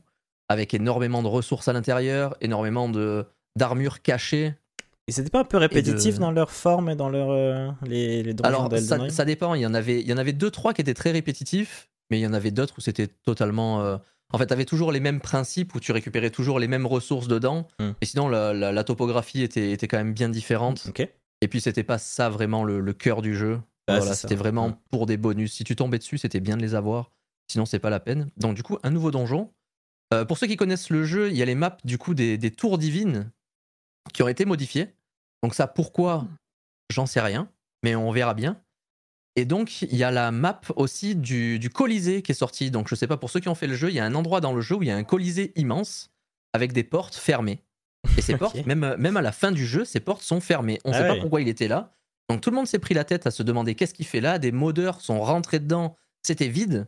avec 0.48 0.74
énormément 0.74 1.22
de 1.22 1.28
ressources 1.28 1.66
à 1.66 1.72
l'intérieur, 1.72 2.36
énormément 2.40 2.88
de 2.88 3.26
d'armures 3.56 4.00
cachées. 4.02 4.54
Et 5.06 5.12
c'était 5.12 5.30
pas 5.30 5.40
un 5.40 5.44
peu 5.44 5.58
répétitif 5.58 6.14
de- 6.16 6.20
dans 6.20 6.30
leur 6.30 6.50
forme 6.50 6.88
et 6.90 6.96
dans 6.96 7.08
leur 7.10 7.30
euh, 7.30 7.68
les, 7.84 8.22
les 8.22 8.34
Alors, 8.42 8.70
ça, 9.10 9.24
dépend. 9.24 9.54
Il 9.54 9.60
y 9.60 9.66
en 9.66 9.74
avait, 9.74 10.00
il 10.00 10.06
y 10.08 10.12
en 10.12 10.16
avait 10.18 10.32
deux, 10.32 10.50
trois 10.50 10.72
qui 10.72 10.80
étaient 10.80 10.94
très 10.94 11.10
répétitifs, 11.10 11.90
mais 12.10 12.18
il 12.18 12.22
y 12.22 12.26
en 12.26 12.32
avait 12.32 12.50
d'autres 12.50 12.74
où 12.78 12.80
c'était 12.80 13.06
totalement. 13.08 13.82
euh, 13.82 13.98
En 14.32 14.38
fait, 14.38 14.46
tu 14.46 14.52
avais 14.54 14.64
toujours 14.64 14.92
les 14.92 15.00
mêmes 15.00 15.20
principes 15.20 15.74
où 15.74 15.80
tu 15.80 15.92
récupérais 15.92 16.30
toujours 16.30 16.58
les 16.58 16.68
mêmes 16.68 16.86
ressources 16.86 17.28
dedans, 17.28 17.68
Hmm. 17.78 17.90
et 18.00 18.06
sinon 18.06 18.28
la, 18.28 18.54
la- 18.54 18.72
la 18.72 18.84
topographie 18.84 19.42
était, 19.42 19.72
était 19.72 19.88
quand 19.88 19.98
même 19.98 20.14
bien 20.14 20.28
différente. 20.30 20.86
Ok. 20.88 21.06
Et 21.42 21.48
puis 21.48 21.60
c'était 21.60 21.82
pas 21.84 21.98
ça 21.98 22.30
vraiment 22.30 22.64
le, 22.64 22.80
le 22.80 22.92
cœur 22.94 23.20
du 23.20 23.36
jeu. 23.36 23.60
Ah, 23.86 23.98
voilà, 23.98 24.14
c'était 24.14 24.34
vraiment 24.36 24.70
Hmm. 24.70 24.76
pour 24.90 25.04
des 25.04 25.18
bonus. 25.18 25.52
Si 25.52 25.64
tu 25.64 25.76
tombais 25.76 25.98
dessus, 25.98 26.16
c'était 26.16 26.40
bien 26.40 26.56
de 26.56 26.62
les 26.62 26.74
avoir. 26.74 27.10
Sinon, 27.52 27.66
c'est 27.66 27.78
pas 27.78 27.90
la 27.90 28.00
peine. 28.00 28.28
Donc 28.38 28.54
du 28.54 28.62
coup, 28.62 28.78
un 28.82 28.90
nouveau 28.90 29.10
donjon. 29.10 29.50
Euh, 30.14 30.24
pour 30.24 30.38
ceux 30.38 30.46
qui 30.46 30.56
connaissent 30.56 30.88
le 30.90 31.04
jeu, 31.04 31.28
il 31.30 31.36
y 31.36 31.42
a 31.42 31.44
les 31.44 31.54
maps 31.54 31.76
du 31.84 31.98
coup 31.98 32.14
des, 32.14 32.38
des 32.38 32.50
tours 32.50 32.78
divines 32.78 33.30
qui 34.12 34.22
ont 34.22 34.28
été 34.28 34.44
modifiées. 34.44 34.94
Donc 35.42 35.54
ça, 35.54 35.66
pourquoi 35.66 36.26
J'en 36.90 37.06
sais 37.06 37.20
rien, 37.20 37.48
mais 37.82 37.96
on 37.96 38.10
verra 38.12 38.34
bien. 38.34 38.60
Et 39.36 39.44
donc, 39.46 39.82
il 39.82 39.96
y 39.96 40.04
a 40.04 40.10
la 40.10 40.30
map 40.30 40.60
aussi 40.76 41.16
du, 41.16 41.58
du 41.58 41.70
Colisée 41.70 42.22
qui 42.22 42.32
est 42.32 42.36
sortie. 42.36 42.70
Donc, 42.70 42.88
je 42.88 42.94
sais 42.94 43.06
pas, 43.08 43.16
pour 43.16 43.30
ceux 43.30 43.40
qui 43.40 43.48
ont 43.48 43.54
fait 43.54 43.66
le 43.66 43.74
jeu, 43.74 43.88
il 43.88 43.94
y 43.94 43.98
a 43.98 44.04
un 44.04 44.14
endroit 44.14 44.40
dans 44.40 44.52
le 44.52 44.60
jeu 44.60 44.76
où 44.76 44.82
il 44.82 44.88
y 44.88 44.92
a 44.92 44.96
un 44.96 45.02
Colisée 45.02 45.52
immense 45.56 46.10
avec 46.52 46.72
des 46.72 46.84
portes 46.84 47.16
fermées. 47.16 47.64
Et 48.16 48.22
ces 48.22 48.36
portes, 48.38 48.64
même, 48.66 48.94
même 48.96 49.16
à 49.16 49.22
la 49.22 49.32
fin 49.32 49.50
du 49.50 49.66
jeu, 49.66 49.84
ces 49.84 49.98
portes 49.98 50.22
sont 50.22 50.40
fermées. 50.40 50.78
On 50.84 50.90
ne 50.90 50.94
Ah 50.94 50.98
sait 50.98 51.08
ouais. 51.08 51.14
pas 51.16 51.20
pourquoi 51.20 51.40
il 51.40 51.48
était 51.48 51.66
là. 51.66 51.92
Donc, 52.28 52.42
tout 52.42 52.50
le 52.50 52.56
monde 52.56 52.68
s'est 52.68 52.78
pris 52.78 52.94
la 52.94 53.04
tête 53.04 53.26
à 53.26 53.30
se 53.32 53.42
demander 53.42 53.74
qu'est-ce 53.74 53.94
qu'il 53.94 54.06
fait 54.06 54.20
là. 54.20 54.38
Des 54.38 54.52
modeurs 54.52 55.00
sont 55.00 55.20
rentrés 55.20 55.58
dedans, 55.58 55.96
c'était 56.22 56.48
vide. 56.48 56.86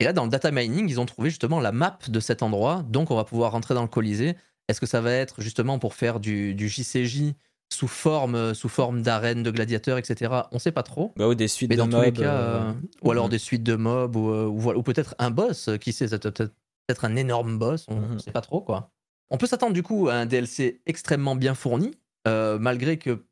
Et 0.00 0.04
là, 0.04 0.12
dans 0.14 0.24
le 0.24 0.30
data 0.30 0.50
mining, 0.50 0.88
ils 0.88 0.98
ont 0.98 1.06
trouvé 1.06 1.28
justement 1.28 1.60
la 1.60 1.72
map 1.72 1.98
de 2.08 2.20
cet 2.20 2.42
endroit. 2.42 2.84
Donc, 2.88 3.10
on 3.10 3.16
va 3.16 3.24
pouvoir 3.24 3.52
rentrer 3.52 3.74
dans 3.74 3.82
le 3.82 3.88
Colisée. 3.88 4.36
Est-ce 4.72 4.80
que 4.80 4.86
ça 4.86 5.00
va 5.02 5.12
être 5.12 5.40
justement 5.42 5.78
pour 5.78 5.94
faire 5.94 6.18
du, 6.18 6.54
du 6.54 6.68
JCJ 6.68 7.34
sous 7.72 7.88
forme, 7.88 8.54
sous 8.54 8.68
forme 8.70 9.02
d'arène, 9.02 9.42
de 9.42 9.50
gladiateurs, 9.50 9.98
etc. 9.98 10.32
On 10.50 10.58
sait 10.58 10.72
pas 10.72 10.82
trop. 10.82 11.12
Bah, 11.16 11.28
ou 11.28 11.34
des 11.34 11.46
suites 11.48 11.68
Mais 11.70 11.76
de 11.76 11.80
dans 11.82 11.88
tous 11.88 12.00
les 12.00 12.06
mobs, 12.06 12.18
cas, 12.18 12.34
euh, 12.34 12.70
euh, 12.70 12.72
ou 13.02 13.10
alors 13.10 13.28
des 13.28 13.38
suites 13.38 13.62
de 13.62 13.76
mobs, 13.76 14.16
ou, 14.16 14.30
euh, 14.30 14.46
ou 14.46 14.70
ou 14.72 14.82
peut-être 14.82 15.14
un 15.18 15.30
boss, 15.30 15.68
euh, 15.68 15.76
qui 15.76 15.92
sait, 15.92 16.08
peut 16.08 16.30
peut-être 16.32 17.04
un 17.04 17.16
énorme 17.16 17.58
boss, 17.58 17.84
on 17.88 18.00
ne 18.00 18.06
Mhm. 18.08 18.18
sait 18.18 18.32
pas 18.32 18.40
trop 18.40 18.60
quoi. 18.62 18.90
On 19.30 19.38
peut 19.38 19.46
s'attendre 19.46 19.72
du 19.74 19.82
coup 19.82 20.08
à 20.08 20.14
un 20.14 20.26
DLC 20.26 20.80
extrêmement 20.86 21.36
bien 21.36 21.54
fourni, 21.54 21.92
euh, 22.28 22.58
malgré 22.58 22.98
que 22.98 23.24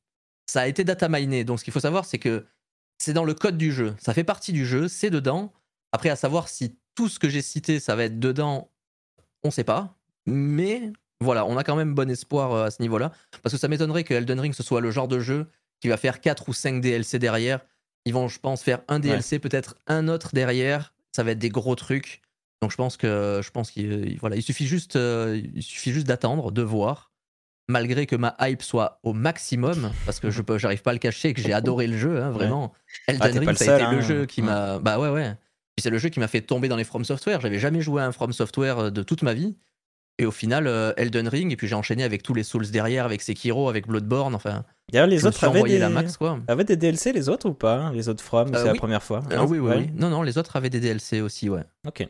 ça 0.47 0.62
a 0.62 0.66
été 0.68 0.85
data 0.85 1.09
miné. 1.09 1.44
Donc 1.44 1.59
ce 1.59 1.64
qu'il 1.64 1.73
faut 1.73 1.80
savoir, 1.80 2.04
c'est 2.04 2.18
que 2.18 2.44
c'est 2.99 3.12
dans 3.12 3.25
le 3.25 3.35
code 3.35 3.59
du 3.59 3.73
jeu. 3.73 3.94
Ça 3.99 4.14
fait 4.14 4.25
partie 4.25 4.52
du 4.52 4.64
jeu, 4.66 4.88
c'est 4.88 5.11
dedans. 5.11 5.52
Après, 5.92 6.09
à 6.11 6.16
savoir 6.16 6.49
si 6.49 6.76
tout 6.94 7.09
ce 7.09 7.18
que 7.18 7.28
j'ai 7.28 7.42
cité, 7.42 7.80
ça 7.80 7.97
va 7.97 8.04
être 8.04 8.18
dedans, 8.18 8.70
on 9.42 9.50
sait 9.50 9.64
pas. 9.64 9.97
Mais 10.26 10.92
voilà, 11.21 11.45
on 11.47 11.57
a 11.57 11.65
quand 11.65 11.77
même 11.77 11.95
bon 11.95 12.11
espoir 12.11 12.53
euh, 12.53 12.65
à 12.67 12.71
ce 12.71 12.81
niveau-là. 12.83 13.12
Parce 13.43 13.55
que 13.55 13.59
ça 13.61 13.69
m'étonnerait 13.69 14.05
que 14.05 14.15
Elden 14.15 14.41
Ring, 14.41 14.55
ce 14.55 14.62
soit 14.62 14.81
le 14.81 14.91
genre 14.91 15.09
de 15.09 15.21
jeu 15.21 15.47
qui 15.81 15.89
va 15.89 15.97
faire 15.97 16.21
4 16.21 16.49
ou 16.49 16.53
5 16.53 16.81
DLC 16.81 17.19
derrière. 17.19 17.61
Ils 18.07 18.15
vont, 18.15 18.29
je 18.29 18.39
pense, 18.39 18.62
faire 18.62 18.81
un 18.89 18.99
DLC, 18.99 19.39
peut-être 19.39 19.77
un 19.87 20.09
autre 20.09 20.31
derrière. 20.33 20.95
Ça 21.15 21.23
va 21.23 21.33
être 21.33 21.39
des 21.39 21.49
gros 21.50 21.75
trucs. 21.75 22.23
Donc 22.62 22.71
je 22.73 22.77
pense 22.77 22.97
que 22.97 23.41
je 23.43 23.50
pense 23.50 23.71
qu'il 23.71 24.19
voilà, 24.21 24.37
il 24.37 24.43
suffit 24.43 24.67
juste, 24.67 24.97
euh, 24.97 25.41
il 25.55 25.62
suffit 25.62 25.93
juste 25.93 26.07
d'attendre, 26.07 26.53
de 26.53 26.62
voir. 26.62 27.11
Malgré 27.69 28.07
que 28.07 28.17
ma 28.17 28.35
hype 28.41 28.62
soit 28.62 28.99
au 29.05 29.12
maximum, 29.12 29.93
parce 30.05 30.19
que 30.19 30.31
je 30.31 30.43
peux, 30.43 30.59
j'arrive 30.59 30.83
pas 30.83 30.91
à 30.91 30.93
le 30.93 30.99
cacher, 30.99 31.33
que 31.35 31.41
j'ai 31.41 31.53
adoré 31.53 31.87
le 31.87 31.97
jeu, 31.97 32.21
hein, 32.21 32.31
vraiment. 32.31 32.73
Elden 33.07 33.23
Ah, 33.23 33.33
t'es 33.33 33.39
Ring, 33.39 33.55
ça 33.57 33.73
a 33.73 33.77
été 33.77 33.85
hein. 33.85 33.93
le 33.93 34.00
jeu 34.00 34.27
qui 34.27 34.41
Ouais. 34.41 34.49
m'a, 34.49 34.79
bah 34.81 34.99
ouais 34.99 35.09
ouais. 35.09 35.35
Puis 35.77 35.83
c'est 35.83 35.91
le 35.91 35.99
jeu 35.99 36.09
qui 36.09 36.19
m'a 36.19 36.27
fait 36.29 36.41
tomber 36.41 36.67
dans 36.69 36.77
les 36.77 36.85
From 36.85 37.05
Software. 37.05 37.41
J'avais 37.41 37.59
jamais 37.61 37.81
joué 37.81 38.03
à 38.03 38.07
un 38.07 38.12
From 38.12 38.33
Software 38.33 38.79
euh, 38.79 38.91
de 38.91 39.03
toute 39.03 39.23
ma 39.23 39.35
vie. 39.35 39.57
Et 40.21 40.27
au 40.27 40.31
final, 40.31 40.67
euh, 40.67 40.93
Elden 40.99 41.29
Ring, 41.29 41.50
et 41.50 41.57
puis 41.57 41.67
j'ai 41.67 41.75
enchaîné 41.75 42.05
avec 42.05 42.23
tous 42.23 42.35
les 42.35 42.43
Souls 42.43 42.71
derrière, 42.71 43.07
avec 43.07 43.23
Sekiro, 43.23 43.71
avec 43.71 43.87
Bloodborne, 43.87 44.35
enfin, 44.35 44.65
D'ailleurs, 44.93 45.07
les 45.07 45.25
autres 45.25 45.43
avaient 45.45 45.62
des... 45.62 45.79
la 45.79 45.89
max 45.89 46.19
quoi. 46.19 46.39
avaient 46.47 46.65
des 46.65 46.77
DLC, 46.77 47.15
les 47.15 47.31
autres 47.31 47.49
ou 47.49 47.55
pas 47.55 47.77
hein, 47.77 47.93
Les 47.95 48.11
autres 48.11 48.23
From, 48.23 48.55
Euh, 48.55 48.59
c'est 48.59 48.67
la 48.67 48.75
première 48.75 49.03
fois. 49.03 49.23
Ah 49.31 49.37
Non 49.37 49.47
oui, 49.47 49.59
oui. 49.59 49.89
Non, 49.95 50.11
non, 50.11 50.21
les 50.21 50.37
autres 50.37 50.57
avaient 50.57 50.69
des 50.69 50.81
DLC 50.81 51.23
aussi, 51.23 51.49
ouais. 51.49 51.65
Ok. 51.89 52.07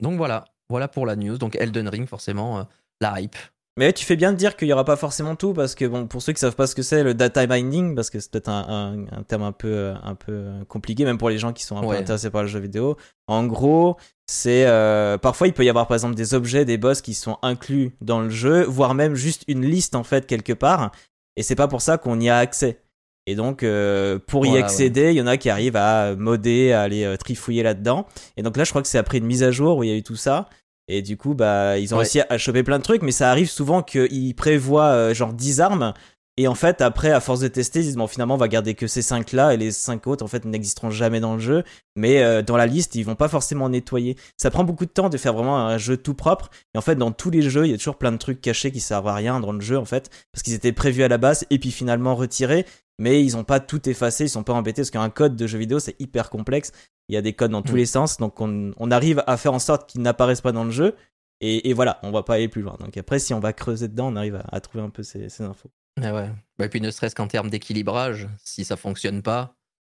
Donc 0.00 0.16
voilà, 0.16 0.46
voilà 0.68 0.88
pour 0.88 1.06
la 1.06 1.14
news. 1.14 1.38
Donc 1.38 1.54
Elden 1.54 1.88
Ring, 1.88 2.08
forcément, 2.08 2.58
euh, 2.58 2.62
la 3.00 3.20
hype. 3.20 3.36
Mais 3.78 3.92
tu 3.92 4.04
fais 4.04 4.16
bien 4.16 4.32
de 4.32 4.36
dire 4.36 4.56
qu'il 4.56 4.66
y 4.66 4.72
aura 4.72 4.84
pas 4.84 4.96
forcément 4.96 5.36
tout 5.36 5.54
parce 5.54 5.76
que 5.76 5.84
bon 5.84 6.08
pour 6.08 6.20
ceux 6.20 6.32
qui 6.32 6.40
savent 6.40 6.56
pas 6.56 6.66
ce 6.66 6.74
que 6.74 6.82
c'est 6.82 7.04
le 7.04 7.14
data 7.14 7.46
mining 7.46 7.94
parce 7.94 8.10
que 8.10 8.18
c'est 8.18 8.28
peut-être 8.30 8.48
un, 8.48 8.66
un- 9.12 9.18
un 9.18 9.22
terme 9.22 9.44
un 9.44 9.52
peu 9.52 9.68
euh, 9.68 9.94
un 10.02 10.16
peu 10.16 10.32
euh, 10.32 10.64
compliqué 10.64 11.04
même 11.04 11.16
pour 11.16 11.30
les 11.30 11.38
gens 11.38 11.52
qui 11.52 11.62
sont 11.64 11.76
un 11.76 11.82
Ouais. 11.84 11.96
peu 11.96 12.02
intéressés 12.02 12.30
par 12.30 12.42
le 12.42 12.48
jeu 12.48 12.58
vidéo. 12.58 12.96
En 13.28 13.46
gros, 13.46 13.96
c'est 14.26 14.66
euh, 14.66 15.16
parfois 15.16 15.46
il 15.46 15.52
peut 15.52 15.64
y 15.64 15.68
avoir 15.70 15.86
par 15.86 15.94
exemple 15.94 16.16
des 16.16 16.34
objets, 16.34 16.64
des 16.64 16.76
boss 16.76 17.00
qui 17.02 17.14
sont 17.14 17.38
inclus 17.42 17.94
dans 18.00 18.20
le 18.20 18.30
jeu, 18.30 18.64
voire 18.64 18.94
même 18.94 19.14
juste 19.14 19.44
une 19.46 19.64
liste 19.64 19.94
en 19.94 20.02
fait 20.02 20.26
quelque 20.26 20.52
part 20.52 20.90
et 21.36 21.44
c'est 21.44 21.54
pas 21.54 21.68
pour 21.68 21.80
ça 21.80 21.98
qu'on 21.98 22.18
y 22.18 22.28
a 22.28 22.36
accès. 22.38 22.80
Et 23.26 23.36
donc 23.36 23.62
euh, 23.62 24.18
pour 24.26 24.44
y 24.44 24.48
Voilà, 24.48 24.64
accéder, 24.64 25.10
il 25.10 25.16
y 25.18 25.20
en 25.22 25.26
a 25.28 25.36
qui 25.36 25.50
arrivent 25.50 25.76
à 25.76 26.16
modder, 26.16 26.72
à 26.72 26.80
aller 26.82 27.04
euh, 27.04 27.16
trifouiller 27.16 27.62
là-dedans. 27.62 28.06
Et 28.36 28.42
donc 28.42 28.56
là, 28.56 28.64
je 28.64 28.70
crois 28.70 28.82
que 28.82 28.88
c'est 28.88 28.98
après 28.98 29.18
une 29.18 29.26
mise 29.26 29.42
à 29.44 29.50
jour 29.52 29.76
où 29.76 29.84
il 29.84 29.90
y 29.90 29.92
a 29.92 29.96
eu 29.96 30.02
tout 30.02 30.16
ça. 30.16 30.48
Et 30.88 31.02
du 31.02 31.16
coup, 31.16 31.34
bah, 31.34 31.78
ils 31.78 31.92
ont 31.94 31.98
Ouais. 31.98 32.04
réussi 32.04 32.20
à 32.28 32.38
choper 32.38 32.62
plein 32.62 32.78
de 32.78 32.82
trucs, 32.82 33.02
mais 33.02 33.12
ça 33.12 33.30
arrive 33.30 33.50
souvent 33.50 33.82
qu'ils 33.82 34.34
prévoient 34.34 34.86
euh, 34.86 35.14
genre 35.14 35.32
10 35.34 35.60
armes. 35.60 35.92
Et 36.40 36.46
en 36.46 36.54
fait, 36.54 36.82
après, 36.82 37.10
à 37.10 37.18
force 37.18 37.40
de 37.40 37.48
tester, 37.48 37.80
ils 37.80 37.86
disent, 37.86 37.96
bon, 37.96 38.06
finalement, 38.06 38.34
on 38.34 38.38
va 38.38 38.46
garder 38.46 38.74
que 38.74 38.86
ces 38.86 39.02
5 39.02 39.32
là, 39.32 39.52
et 39.52 39.56
les 39.56 39.72
5 39.72 40.06
autres, 40.06 40.24
en 40.24 40.28
fait, 40.28 40.44
n'existeront 40.44 40.88
jamais 40.88 41.18
dans 41.18 41.32
le 41.34 41.40
jeu. 41.40 41.64
Mais 41.96 42.22
euh, 42.22 42.42
dans 42.42 42.56
la 42.56 42.66
liste, 42.66 42.94
ils 42.94 43.02
vont 43.02 43.16
pas 43.16 43.26
forcément 43.26 43.68
nettoyer. 43.68 44.16
Ça 44.36 44.48
prend 44.52 44.62
beaucoup 44.62 44.86
de 44.86 44.90
temps 44.90 45.08
de 45.08 45.16
faire 45.18 45.32
vraiment 45.32 45.58
un 45.58 45.78
jeu 45.78 45.96
tout 45.96 46.14
propre. 46.14 46.48
Et 46.76 46.78
en 46.78 46.80
fait, 46.80 46.94
dans 46.94 47.10
tous 47.10 47.30
les 47.30 47.42
jeux, 47.42 47.66
il 47.66 47.72
y 47.72 47.74
a 47.74 47.76
toujours 47.76 47.96
plein 47.98 48.12
de 48.12 48.18
trucs 48.18 48.40
cachés 48.40 48.70
qui 48.70 48.78
servent 48.78 49.08
à 49.08 49.16
rien 49.16 49.40
dans 49.40 49.50
le 49.50 49.60
jeu, 49.60 49.76
en 49.76 49.84
fait, 49.84 50.10
parce 50.32 50.44
qu'ils 50.44 50.54
étaient 50.54 50.70
prévus 50.70 51.02
à 51.02 51.08
la 51.08 51.18
base, 51.18 51.44
et 51.50 51.58
puis 51.58 51.72
finalement 51.72 52.14
retirés. 52.14 52.66
Mais 53.00 53.20
ils 53.24 53.36
ont 53.36 53.42
pas 53.42 53.58
tout 53.58 53.88
effacé, 53.88 54.26
ils 54.26 54.30
sont 54.30 54.44
pas 54.44 54.52
embêtés, 54.52 54.82
parce 54.82 54.90
qu'un 54.90 55.10
code 55.10 55.34
de 55.34 55.46
jeu 55.48 55.58
vidéo, 55.58 55.80
c'est 55.80 56.00
hyper 56.00 56.30
complexe. 56.30 56.70
Il 57.08 57.16
y 57.16 57.18
a 57.18 57.22
des 57.22 57.32
codes 57.32 57.50
dans 57.50 57.62
tous 57.62 57.72
Mm. 57.72 57.78
les 57.78 57.86
sens, 57.86 58.16
donc 58.18 58.40
on, 58.40 58.70
on 58.76 58.90
arrive 58.92 59.24
à 59.26 59.36
faire 59.38 59.54
en 59.54 59.58
sorte 59.58 59.90
qu'ils 59.90 60.02
n'apparaissent 60.02 60.40
pas 60.40 60.52
dans 60.52 60.64
le 60.64 60.70
jeu. 60.70 60.94
Et, 61.40 61.68
et 61.68 61.72
voilà, 61.72 61.98
on 62.04 62.12
va 62.12 62.22
pas 62.22 62.34
aller 62.34 62.48
plus 62.48 62.62
loin. 62.62 62.76
Donc 62.78 62.96
après, 62.96 63.18
si 63.18 63.34
on 63.34 63.40
va 63.40 63.52
creuser 63.52 63.88
dedans, 63.88 64.12
on 64.12 64.16
arrive 64.16 64.36
à, 64.36 64.44
à 64.52 64.60
trouver 64.60 64.84
un 64.84 64.90
peu 64.90 65.02
ces, 65.02 65.28
ces 65.28 65.42
infos. 65.42 65.70
Ah 66.02 66.14
ouais. 66.14 66.28
Bah, 66.58 66.64
et 66.66 66.68
puis 66.68 66.80
ne 66.80 66.90
serait-ce 66.90 67.14
qu'en 67.14 67.26
termes 67.28 67.50
d'équilibrage, 67.50 68.28
si 68.44 68.64
ça 68.64 68.76
fonctionne 68.76 69.22
pas, 69.22 69.54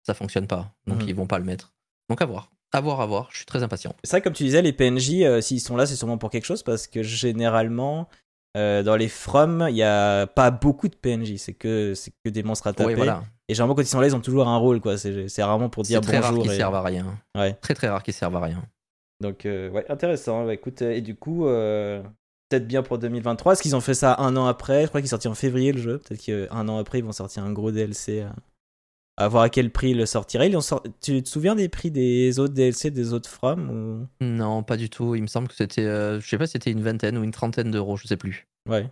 ça 0.07 0.15
fonctionne 0.15 0.47
pas. 0.47 0.73
Donc 0.87 1.03
Mhm. 1.03 1.09
ils 1.09 1.15
vont 1.15 1.27
pas 1.27 1.39
le 1.39 1.45
mettre. 1.45 1.73
Donc 2.09 2.23
à 2.23 2.27
voir. 2.27 2.51
À 2.73 2.81
voir, 2.81 3.01
à 3.01 3.07
voir. 3.07 3.29
Je 3.31 3.39
suis 3.39 3.47
très 3.47 3.63
impatient. 3.63 3.95
C'est 4.05 4.11
vrai, 4.11 4.23
comme 4.23 4.33
tu 4.35 4.45
disais, 4.45 4.61
les 4.63 4.73
PNJ, 4.73 5.23
euh, 5.23 5.41
s'ils 5.41 5.61
sont 5.61 5.77
là, 5.77 5.87
c'est 5.87 5.97
sûrement 5.97 6.19
pour 6.19 6.31
quelque 6.31 6.45
chose, 6.45 6.63
parce 6.63 6.87
que 6.87 7.03
généralement, 7.03 8.09
euh, 8.57 8.83
dans 8.83 8.97
les 8.97 9.09
From, 9.09 9.67
il 9.71 9.77
y 9.77 9.83
a 9.83 10.27
pas 10.27 10.51
beaucoup 10.51 10.89
de 10.89 10.95
PNJ. 10.97 11.37
C'est 11.37 11.55
que, 11.55 11.95
c'est 11.95 12.13
que 12.25 12.29
des 12.31 12.43
monstres 12.43 12.67
à 12.67 12.73
taper. 12.75 12.89
Ouais, 12.91 12.95
voilà. 12.95 13.23
Et 13.49 13.55
généralement, 13.55 13.75
quand 13.75 13.81
ils 13.83 13.87
sont 13.87 14.01
là, 14.01 14.07
ils 14.07 14.15
ont 14.17 14.21
toujours 14.21 14.49
un 14.49 14.59
rôle, 14.59 14.81
quoi. 14.83 14.99
C'est, 14.99 15.29
c'est 15.29 15.43
rarement 15.43 15.71
pour 15.71 15.83
dire 15.85 16.01
très 16.03 16.19
rare 16.19 16.31
bonjour. 16.33 16.45
qu'ils 16.45 16.53
et- 16.53 16.57
servent 16.57 16.75
à 16.75 16.83
rien. 16.83 17.19
Ouais. 17.37 17.55
Très 17.55 17.73
très 17.75 17.89
rare 17.89 18.03
qu'ils 18.03 18.13
servent 18.15 18.37
à 18.37 18.41
rien. 18.41 18.63
Donc, 19.21 19.47
euh, 19.47 19.71
ouais, 19.71 19.87
intéressant. 19.91 20.45
Bah, 20.45 20.53
écoute, 20.55 20.83
euh, 20.83 20.93
et 20.93 21.01
du 21.01 21.15
coup, 21.17 21.47
peut-être 22.49 22.67
bien 22.67 22.83
pour 22.83 22.99
2023. 22.99 23.53
Est-ce 23.53 23.63
qu'ils 23.63 23.77
ont 23.77 23.81
fait 23.81 23.95
ça 23.95 24.17
un 24.19 24.37
an 24.37 24.47
après? 24.47 24.83
Je 24.83 24.89
crois 24.89 25.01
qu'il 25.01 25.07
est 25.07 25.11
sorti 25.11 25.29
en 25.29 25.35
février 25.35 25.73
le 25.73 25.81
jeu. 25.81 25.99
Peut-être 25.99 26.23
qu'un 26.23 26.69
an 26.69 26.79
après, 26.79 26.99
ils 26.99 27.05
vont 27.05 27.13
sortir 27.13 27.45
un 27.45 27.53
gros 27.53 27.71
DLC. 27.71 28.23
euh, 28.23 28.29
À 29.17 29.29
voir 29.29 29.43
à 29.45 29.51
quel 29.51 29.71
prix 29.71 29.91
ils 29.91 29.97
le 29.97 30.07
sortiraient. 30.07 30.51
Ils 30.51 30.59
Tu 31.01 31.23
te 31.23 31.29
souviens 31.29 31.55
des 31.55 31.69
prix 31.69 31.91
des 31.91 32.39
autres 32.39 32.55
DLC, 32.55 32.91
des 32.91 33.13
autres 33.13 33.29
From 33.29 33.71
ou... 33.71 34.25
Non, 34.25 34.63
pas 34.63 34.77
du 34.77 34.89
tout. 34.91 35.15
Il 35.15 35.23
me 35.23 35.27
semble 35.27 35.49
que 35.49 35.55
c'était, 35.55 35.85
euh, 35.85 36.21
je 36.21 36.29
sais 36.29 36.39
pas, 36.39 36.47
si 36.47 36.53
c'était 36.53 36.71
une 36.71 36.83
vingtaine 36.83 37.19
ou 37.19 37.25
une 37.25 37.33
trentaine 37.33 37.71
d'euros, 37.71 37.97
je 37.97 38.07
sais 38.07 38.17
plus. 38.17 38.47
Ouais. 38.69 38.89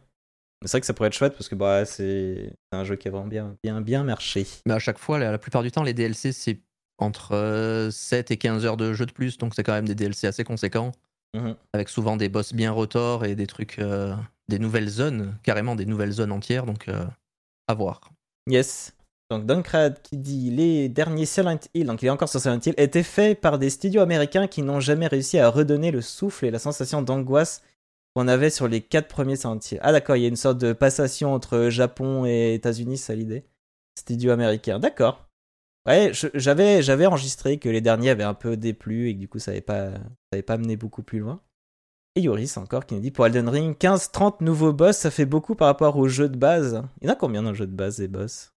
C'est 0.64 0.70
vrai 0.72 0.80
que 0.80 0.86
ça 0.86 0.94
pourrait 0.94 1.08
être 1.08 1.14
chouette 1.14 1.34
parce 1.34 1.48
que 1.48 1.54
bah, 1.54 1.84
c'est 1.84 2.54
un 2.72 2.82
jeu 2.84 2.96
qui 2.96 3.08
a 3.08 3.10
vraiment 3.10 3.26
bien, 3.26 3.56
bien, 3.62 3.80
bien 3.80 4.04
marché. 4.04 4.46
Mais 4.66 4.72
à 4.74 4.78
chaque 4.78 4.98
fois, 4.98 5.18
la, 5.18 5.38
plupart 5.38 5.62
du 5.62 5.70
temps, 5.70 5.82
les 5.82 5.92
DLC, 5.94 6.32
c'est 6.32 6.60
entre 6.98 7.32
euh, 7.32 7.90
7 7.90 8.30
et 8.30 8.36
15 8.38 8.64
heures 8.64 8.78
de 8.78 8.94
jeu 8.94 9.04
de 9.04 9.12
plus. 9.12 9.36
Donc 9.36 9.54
c'est 9.54 9.62
quand 9.62 9.74
même 9.74 9.86
des 9.86 9.94
DLC 9.94 10.26
assez 10.26 10.44
conséquents. 10.44 10.92
Mhm. 11.36 11.54
Avec 11.72 11.88
souvent 11.88 12.16
des 12.16 12.28
boss 12.28 12.52
bien 12.54 12.72
retors 12.72 13.24
et 13.24 13.34
des 13.34 13.46
trucs, 13.46 13.78
euh, 13.78 14.14
des 14.48 14.58
nouvelles 14.58 14.88
zones, 14.88 15.36
carrément 15.42 15.76
des 15.76 15.86
nouvelles 15.86 16.12
zones 16.12 16.32
entières. 16.32 16.64
Donc 16.64 16.88
euh, 16.88 17.04
à 17.68 17.74
voir. 17.74 18.10
Yes. 18.48 18.92
Donc 19.30 19.44
Duncrad 19.44 20.00
qui 20.02 20.16
dit 20.16 20.50
les 20.50 20.88
derniers 20.88 21.26
Silent 21.26 21.58
Hill, 21.74 21.86
donc 21.86 22.02
il 22.02 22.06
est 22.06 22.10
encore 22.10 22.28
sur 22.28 22.40
Silent 22.40 22.60
Hill, 22.64 22.74
étaient 22.76 23.02
faits 23.02 23.40
par 23.40 23.58
des 23.58 23.70
studios 23.70 24.00
américains 24.00 24.46
qui 24.46 24.62
n'ont 24.62 24.78
jamais 24.78 25.08
réussi 25.08 25.38
à 25.38 25.50
redonner 25.50 25.90
le 25.90 26.00
souffle 26.00 26.46
et 26.46 26.52
la 26.52 26.60
sensation 26.60 27.02
d'angoisse 27.02 27.62
qu'on 28.14 28.28
avait 28.28 28.50
sur 28.50 28.68
les 28.68 28.80
quatre 28.80 29.08
premiers 29.08 29.34
Silent 29.34 29.58
Hill. 29.58 29.80
Ah 29.82 29.90
d'accord, 29.90 30.16
il 30.16 30.22
y 30.22 30.26
a 30.26 30.28
une 30.28 30.36
sorte 30.36 30.58
de 30.58 30.72
passation 30.72 31.34
entre 31.34 31.68
Japon 31.70 32.24
et 32.24 32.54
États-Unis, 32.54 32.98
ça 32.98 33.14
l'idée 33.14 33.44
Studio 33.98 34.30
américain, 34.30 34.78
d'accord. 34.78 35.25
Ouais, 35.86 36.10
j'avais 36.34 36.82
j'avais 36.82 37.06
enregistré 37.06 37.58
que 37.58 37.68
les 37.68 37.80
derniers 37.80 38.10
avaient 38.10 38.24
un 38.24 38.34
peu 38.34 38.56
déplu 38.56 39.08
et 39.08 39.14
que 39.14 39.20
du 39.20 39.28
coup 39.28 39.38
ça 39.38 39.50
n'avait 39.52 39.60
pas, 39.60 39.90
ça 39.92 39.98
avait 40.32 40.42
pas 40.42 40.56
mené 40.58 40.76
beaucoup 40.76 41.02
plus 41.02 41.18
loin. 41.20 41.40
Et 42.16 42.22
Yoris 42.22 42.56
encore 42.56 42.86
qui 42.86 42.94
nous 42.94 43.00
dit 43.00 43.10
pour 43.10 43.26
Elden 43.26 43.48
Ring, 43.48 43.76
15-30 43.78 44.42
nouveaux 44.42 44.72
boss, 44.72 44.96
ça 44.96 45.10
fait 45.10 45.26
beaucoup 45.26 45.54
par 45.54 45.68
rapport 45.68 45.96
au 45.98 46.08
jeu 46.08 46.28
de 46.28 46.36
base. 46.36 46.82
Il 47.00 47.06
y 47.06 47.10
en 47.10 47.12
a 47.12 47.16
combien 47.16 47.42
dans 47.42 47.50
le 47.50 47.54
jeu 47.56 47.66
de 47.66 47.74
base 47.76 47.98
des 47.98 48.08
boss? 48.08 48.52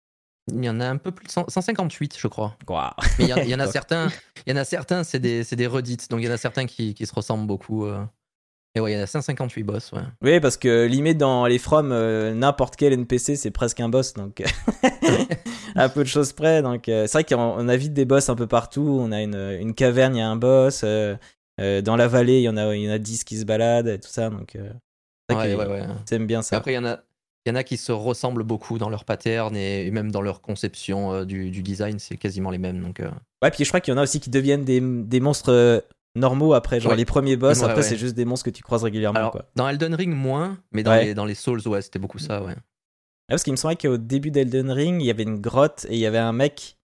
Il 0.53 0.65
y 0.65 0.69
en 0.71 0.79
a 0.79 0.87
un 0.87 0.97
peu 0.99 1.11
plus 1.11 1.27
de 1.27 1.31
100 1.33 1.47
158, 1.49 2.17
je 2.21 2.29
crois. 2.29 2.57
Waouh. 2.69 2.91
Mais 3.19 3.25
il 3.25 3.29
y, 3.31 3.35
en- 3.35 3.39
il 3.39 3.49
y 3.49 3.55
en 3.55 3.59
a 3.61 3.67
certains, 3.73 4.09
il 4.47 4.51
y 4.51 4.57
en 4.57 4.61
a 4.61 4.65
certains, 4.65 5.03
c'est 5.03 5.19
des, 5.19 5.43
c'est 5.43 5.57
des 5.57 5.67
redites. 5.67 6.09
Donc 6.11 6.21
il 6.21 6.27
y 6.27 6.29
en 6.29 6.33
a 6.33 6.37
certains 6.37 6.67
qui, 6.67 6.95
qui 6.95 7.07
se 7.07 7.15
ressemblent 7.15 7.47
beaucoup. 7.49 7.85
euh. 7.87 8.05
Et 8.77 8.81
ouais, 8.81 8.93
il 8.93 8.95
y 8.97 9.01
en 9.01 9.03
a 9.03 9.07
158 9.07 9.63
boss, 9.65 9.91
ouais. 9.93 10.03
Oui, 10.23 10.39
parce 10.39 10.59
que 10.59 10.85
limite 10.85 11.17
dans 11.19 11.47
les 11.47 11.59
From, 11.59 11.91
euh, 11.93 12.35
n'importe 12.35 12.77
quel 12.77 12.93
NPC 12.93 13.35
c'est 13.35 13.51
presque 13.51 13.81
un 13.81 13.89
boss, 13.89 14.13
donc 14.13 14.43
à 15.85 15.89
peu 15.89 16.03
de 16.03 16.09
choses 16.09 16.33
près. 16.33 16.63
Donc 16.63 16.89
euh, 16.89 17.07
c'est 17.07 17.13
vrai 17.19 17.25
qu'on 17.25 17.37
on 17.41 17.69
a 17.69 17.77
vite 17.77 17.93
des 17.93 18.05
boss 18.05 18.29
un 18.29 18.35
peu 18.37 18.47
partout. 18.47 18.99
On 19.01 19.13
a 19.13 19.23
une, 19.23 19.35
une 19.61 19.75
caverne, 19.75 20.15
il 20.17 20.19
y 20.19 20.23
a 20.23 20.29
un 20.29 20.37
boss. 20.37 20.83
euh, 20.85 21.17
euh, 21.61 21.81
dans 21.83 21.97
la 21.97 22.07
vallée, 22.09 22.39
il 22.39 22.43
y 22.43 22.49
en 22.49 22.57
a, 22.57 22.75
il 22.77 22.83
y 22.83 22.89
en 22.89 22.93
a 22.93 22.99
10 22.99 23.25
qui 23.25 23.39
se 23.39 23.45
baladent 23.45 23.89
et 23.89 23.99
tout 23.99 24.09
ça. 24.11 24.31
Donc 24.31 24.57
Ouais, 25.31 25.55
ouais, 25.55 25.67
ouais. 25.67 25.83
t'aimes 26.07 26.27
bien 26.27 26.43
ça. 26.43 26.57
Après, 26.57 26.73
il 26.73 26.77
y 26.77 26.79
en 26.79 26.85
a. 26.85 27.01
Il 27.45 27.51
y 27.51 27.53
en 27.53 27.55
a 27.55 27.63
qui 27.63 27.77
se 27.77 27.93
ressemblent 27.93 28.43
beaucoup 28.43 28.77
dans 28.77 28.89
leur 28.89 29.05
pattern 29.05 29.55
et, 29.57 29.89
même 29.93 30.11
dans 30.11 30.21
leur 30.21 30.41
conception 30.41 31.25
du, 31.25 31.51
du 31.53 31.63
design, 31.63 32.01
c'est 32.01 32.17
quasiment 32.17 32.51
les 32.51 32.59
mêmes. 32.59 32.83
Donc, 32.83 33.01
Ouais, 33.43 33.51
puis 33.53 33.63
je 33.65 33.69
crois 33.71 33.79
qu'il 33.81 33.95
y 33.95 33.97
en 33.97 34.01
a 34.01 34.03
aussi 34.03 34.19
qui 34.19 34.31
deviennent 34.31 34.65
des, 34.65 34.81
des 34.81 35.21
monstres 35.21 35.85
normaux 36.17 36.55
après. 36.55 36.81
Genre 36.81 36.91
Ouais. 36.91 36.97
les 36.97 37.05
premiers 37.05 37.37
boss, 37.37 37.59
Ouais, 37.59 37.65
après 37.67 37.77
ouais. 37.77 37.83
c'est 37.83 37.97
juste 37.97 38.17
des 38.17 38.25
monstres 38.25 38.47
que 38.47 38.51
tu 38.51 38.65
croises 38.65 38.83
régulièrement. 38.83 39.19
Alors, 39.21 39.31
quoi. 39.31 39.45
dans 39.55 39.69
Elden 39.69 39.95
Ring, 39.95 40.13
moins, 40.13 40.59
mais 40.73 40.83
dans, 40.83 40.97
les, 40.97 41.15
dans 41.15 41.25
les 41.25 41.37
Souls, 41.37 41.61
ouais, 41.69 41.83
c'était 41.83 42.01
beaucoup 42.01 42.19
ça, 42.19 42.43
ouais. 42.43 42.55
Ouais, 43.29 43.35
parce 43.35 43.43
qu'il 43.43 43.53
me 43.53 43.57
semblait 43.57 43.75
qu'au 43.75 43.97
début 43.97 44.31
d'Elden 44.31 44.71
Ring, 44.71 45.03
il 45.03 45.07
y 45.07 45.11
avait 45.11 45.25
une 45.25 45.41
grotte 45.41 45.85
et 45.89 45.95
il 45.95 45.99
y 45.99 46.07
avait 46.07 46.17
un 46.19 46.33
mec, 46.33 46.79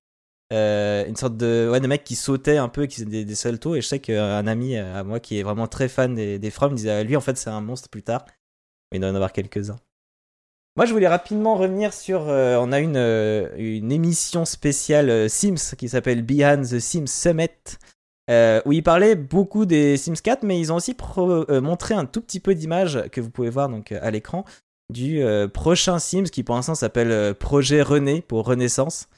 euh, 0.52 1.06
une 1.06 1.14
sorte 1.14 1.36
de, 1.36 1.68
ouais, 1.70 1.78
de 1.78 1.86
mec 1.86 2.02
qui 2.02 2.16
sautait 2.16 2.56
un 2.56 2.68
peu, 2.68 2.86
qui 2.86 2.96
faisait 2.96 3.06
des, 3.06 3.24
des 3.24 3.34
saltos. 3.36 3.76
Et 3.76 3.80
je 3.80 3.86
sais 3.86 4.00
qu'un 4.00 4.44
ami 4.48 4.76
à 4.76 5.04
moi 5.04 5.20
qui 5.20 5.38
est 5.38 5.44
vraiment 5.44 5.68
très 5.68 5.88
fan 5.88 6.16
des, 6.16 6.40
des 6.40 6.50
From 6.50 6.74
disait, 6.74 6.90
ah, 6.90 7.04
lui 7.04 7.14
en 7.14 7.20
fait 7.20 7.36
c'est 7.36 7.50
un 7.50 7.60
monstre 7.60 7.88
plus 7.88 8.02
tard. 8.02 8.24
Il 8.90 9.00
doit 9.00 9.10
en 9.10 9.14
avoir 9.14 9.32
quelques-uns. 9.32 9.78
Moi 10.74 10.84
je 10.84 10.92
voulais 10.92 11.06
rapidement 11.06 11.54
revenir 11.54 11.92
sur, 11.92 12.28
euh, 12.28 12.56
on 12.56 12.72
a 12.72 12.80
une, 12.80 12.96
euh, 12.96 13.48
une 13.56 13.92
émission 13.92 14.44
spéciale 14.44 15.30
Sims 15.30 15.76
qui 15.78 15.88
s'appelle 15.88 16.22
Behind 16.22 16.66
the 16.68 16.80
Sims 16.80 17.06
Summit. 17.06 17.50
où 18.66 18.72
ils 18.72 18.82
parlaient 18.82 19.14
beaucoup 19.14 19.64
des 19.64 19.96
Sims 19.96 20.20
4, 20.20 20.42
mais 20.42 20.58
ils 20.58 20.72
ont 20.72 20.76
aussi 20.76 20.96
montré 21.62 21.94
un 21.94 22.04
tout 22.04 22.20
petit 22.20 22.40
peu 22.40 22.56
d'images 22.56 23.08
que 23.12 23.20
vous 23.20 23.30
pouvez 23.30 23.50
voir 23.50 23.68
donc 23.68 23.92
à 23.92 24.10
l'écran 24.10 24.44
du 24.92 25.22
euh, 25.22 25.48
prochain 25.48 25.98
Sims 25.98 26.24
qui 26.24 26.42
pour 26.42 26.54
l'instant 26.54 26.74
s'appelle 26.74 27.10
euh, 27.10 27.34
Projet 27.34 27.82
René 27.82 28.22
pour 28.22 28.46
Renaissance. 28.46 29.08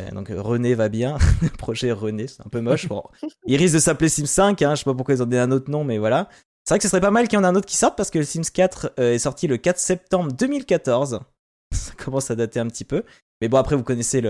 Euh, 0.00 0.10
donc 0.10 0.30
René 0.34 0.74
va 0.74 0.88
bien, 0.88 1.18
projet 1.58 1.92
René, 1.92 2.26
c'est 2.26 2.44
un 2.44 2.48
peu 2.50 2.60
moche. 2.60 2.88
Bon, 2.88 3.02
il 3.46 3.56
risque 3.56 3.74
de 3.74 3.78
s'appeler 3.78 4.08
Sims 4.08 4.26
5, 4.26 4.60
hein, 4.62 4.74
je 4.74 4.80
sais 4.80 4.84
pas 4.84 4.94
pourquoi 4.94 5.14
ils 5.14 5.22
ont 5.22 5.26
donné 5.26 5.38
un 5.38 5.50
autre 5.50 5.70
nom, 5.70 5.84
mais 5.84 5.98
voilà. 5.98 6.28
C'est 6.64 6.74
vrai 6.74 6.78
que 6.78 6.82
ce 6.82 6.88
serait 6.88 7.00
pas 7.00 7.10
mal 7.10 7.28
qu'il 7.28 7.38
y 7.38 7.40
en 7.40 7.44
ait 7.44 7.48
un 7.48 7.54
autre 7.54 7.66
qui 7.66 7.76
sorte 7.76 7.96
parce 7.96 8.10
que 8.10 8.18
le 8.18 8.24
Sims 8.24 8.50
4 8.52 8.94
est 8.98 9.18
sorti 9.18 9.46
le 9.46 9.58
4 9.58 9.78
septembre 9.78 10.32
2014. 10.32 11.20
Ça 11.72 11.92
commence 11.96 12.30
à 12.30 12.34
dater 12.34 12.58
un 12.58 12.66
petit 12.66 12.84
peu. 12.84 13.04
Mais 13.40 13.48
bon, 13.48 13.58
après, 13.58 13.76
vous 13.76 13.82
connaissez 13.82 14.22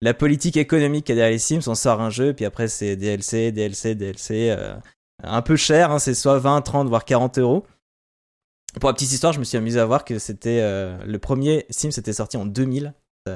la 0.00 0.14
politique 0.14 0.56
économique 0.56 1.06
qu'il 1.06 1.14
y 1.14 1.18
a 1.18 1.22
derrière 1.22 1.32
les 1.32 1.38
Sims. 1.38 1.70
On 1.70 1.76
sort 1.76 2.00
un 2.00 2.10
jeu, 2.10 2.34
puis 2.34 2.44
après, 2.44 2.66
c'est 2.66 2.96
DLC, 2.96 3.52
DLC, 3.52 3.94
DLC. 3.94 4.56
un 5.22 5.42
peu 5.42 5.54
cher, 5.54 5.92
hein, 5.92 6.00
c'est 6.00 6.14
soit 6.14 6.40
20, 6.40 6.62
30, 6.62 6.88
voire 6.88 7.04
40 7.04 7.38
euros. 7.38 7.64
Pour 8.80 8.90
la 8.90 8.94
petite 8.94 9.12
histoire, 9.12 9.32
je 9.32 9.38
me 9.38 9.44
suis 9.44 9.56
amusé 9.56 9.80
à 9.80 9.86
voir 9.86 10.04
que 10.04 10.18
c'était 10.18 10.60
le 11.04 11.18
premier 11.18 11.66
Sims 11.70 11.88
était 11.98 12.12
sorti 12.12 12.36
en 12.36 12.46
2000 12.46 12.94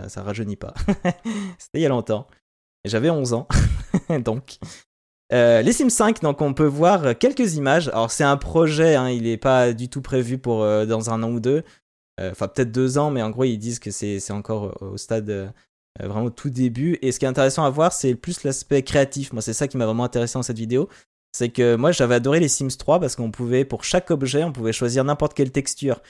ça, 0.09 0.23
rajeunit 0.23 0.57
pas. 0.57 0.75
C'était 1.59 1.79
il 1.79 1.81
y 1.81 1.87
a 1.87 1.89
longtemps. 1.89 2.27
J'avais 2.85 3.11
11 3.11 3.33
ans. 3.33 3.49
donc. 4.25 4.59
Euh, 5.33 5.63
les 5.63 5.73
Sims 5.73 5.89
5, 5.89 6.21
donc 6.21 6.43
on 6.43 6.53
peut 6.53 6.67
voir 6.67 7.17
quelques 7.17 7.55
images. 7.55 7.89
Alors 7.89 8.11
c'est 8.11 8.25
un 8.25 8.37
projet, 8.37 8.97
hein, 8.97 9.09
il 9.09 9.23
n'est 9.23 9.39
pas 9.39 9.73
du 9.73 9.89
tout 9.89 10.03
prévu 10.03 10.37
pour 10.37 10.63
euh, 10.63 10.85
dans 10.85 11.09
un 11.09 11.23
an 11.23 11.31
ou 11.31 11.41
deux. 11.41 11.65
Euh, 12.21 12.33
enfin 12.33 12.49
peut-être 12.49 12.71
deux 12.71 12.99
ans, 12.99 13.11
mais 13.11 13.23
en 13.23 13.31
gros 13.31 13.45
ils 13.45 13.57
disent 13.57 13.79
que 13.79 13.91
c'est 13.91 14.31
encore 14.31 14.77
au 14.83 14.99
stade 14.99 15.51
vraiment 15.99 16.31
tout 16.31 16.51
début. 16.51 16.99
Et 17.01 17.13
ce 17.13 17.19
qui 17.19 17.25
est 17.25 17.29
intéressant 17.29 17.65
à 17.65 17.71
voir, 17.71 17.95
c'est 17.95 18.15
plus 18.15 18.45
l'aspect 18.45 18.83
créatif. 18.83 19.33
Moi 19.33 19.41
c'est 19.41 19.55
ça 19.55 19.69
qui 19.69 19.79
m'a 19.79 19.87
vraiment 19.87 20.05
intéressé 20.05 20.35
dans 20.35 20.43
cette 20.43 20.59
vidéo. 20.59 20.91
C'est 21.33 21.49
que 21.49 21.77
moi 21.77 21.93
j'avais 21.93 22.15
adoré 22.15 22.41
les 22.41 22.49
Sims 22.49 22.77
3 22.79 23.01
parce 23.01 23.17
qu'on 23.17 23.31
pouvait, 23.31 23.65
pour 23.65 23.85
chaque 23.85 24.11
objet, 24.11 24.45
on 24.45 24.53
pouvait 24.53 24.73
choisir 24.73 25.05
n'importe 25.05 25.35
quelle 25.35 25.51
texture 25.51 26.01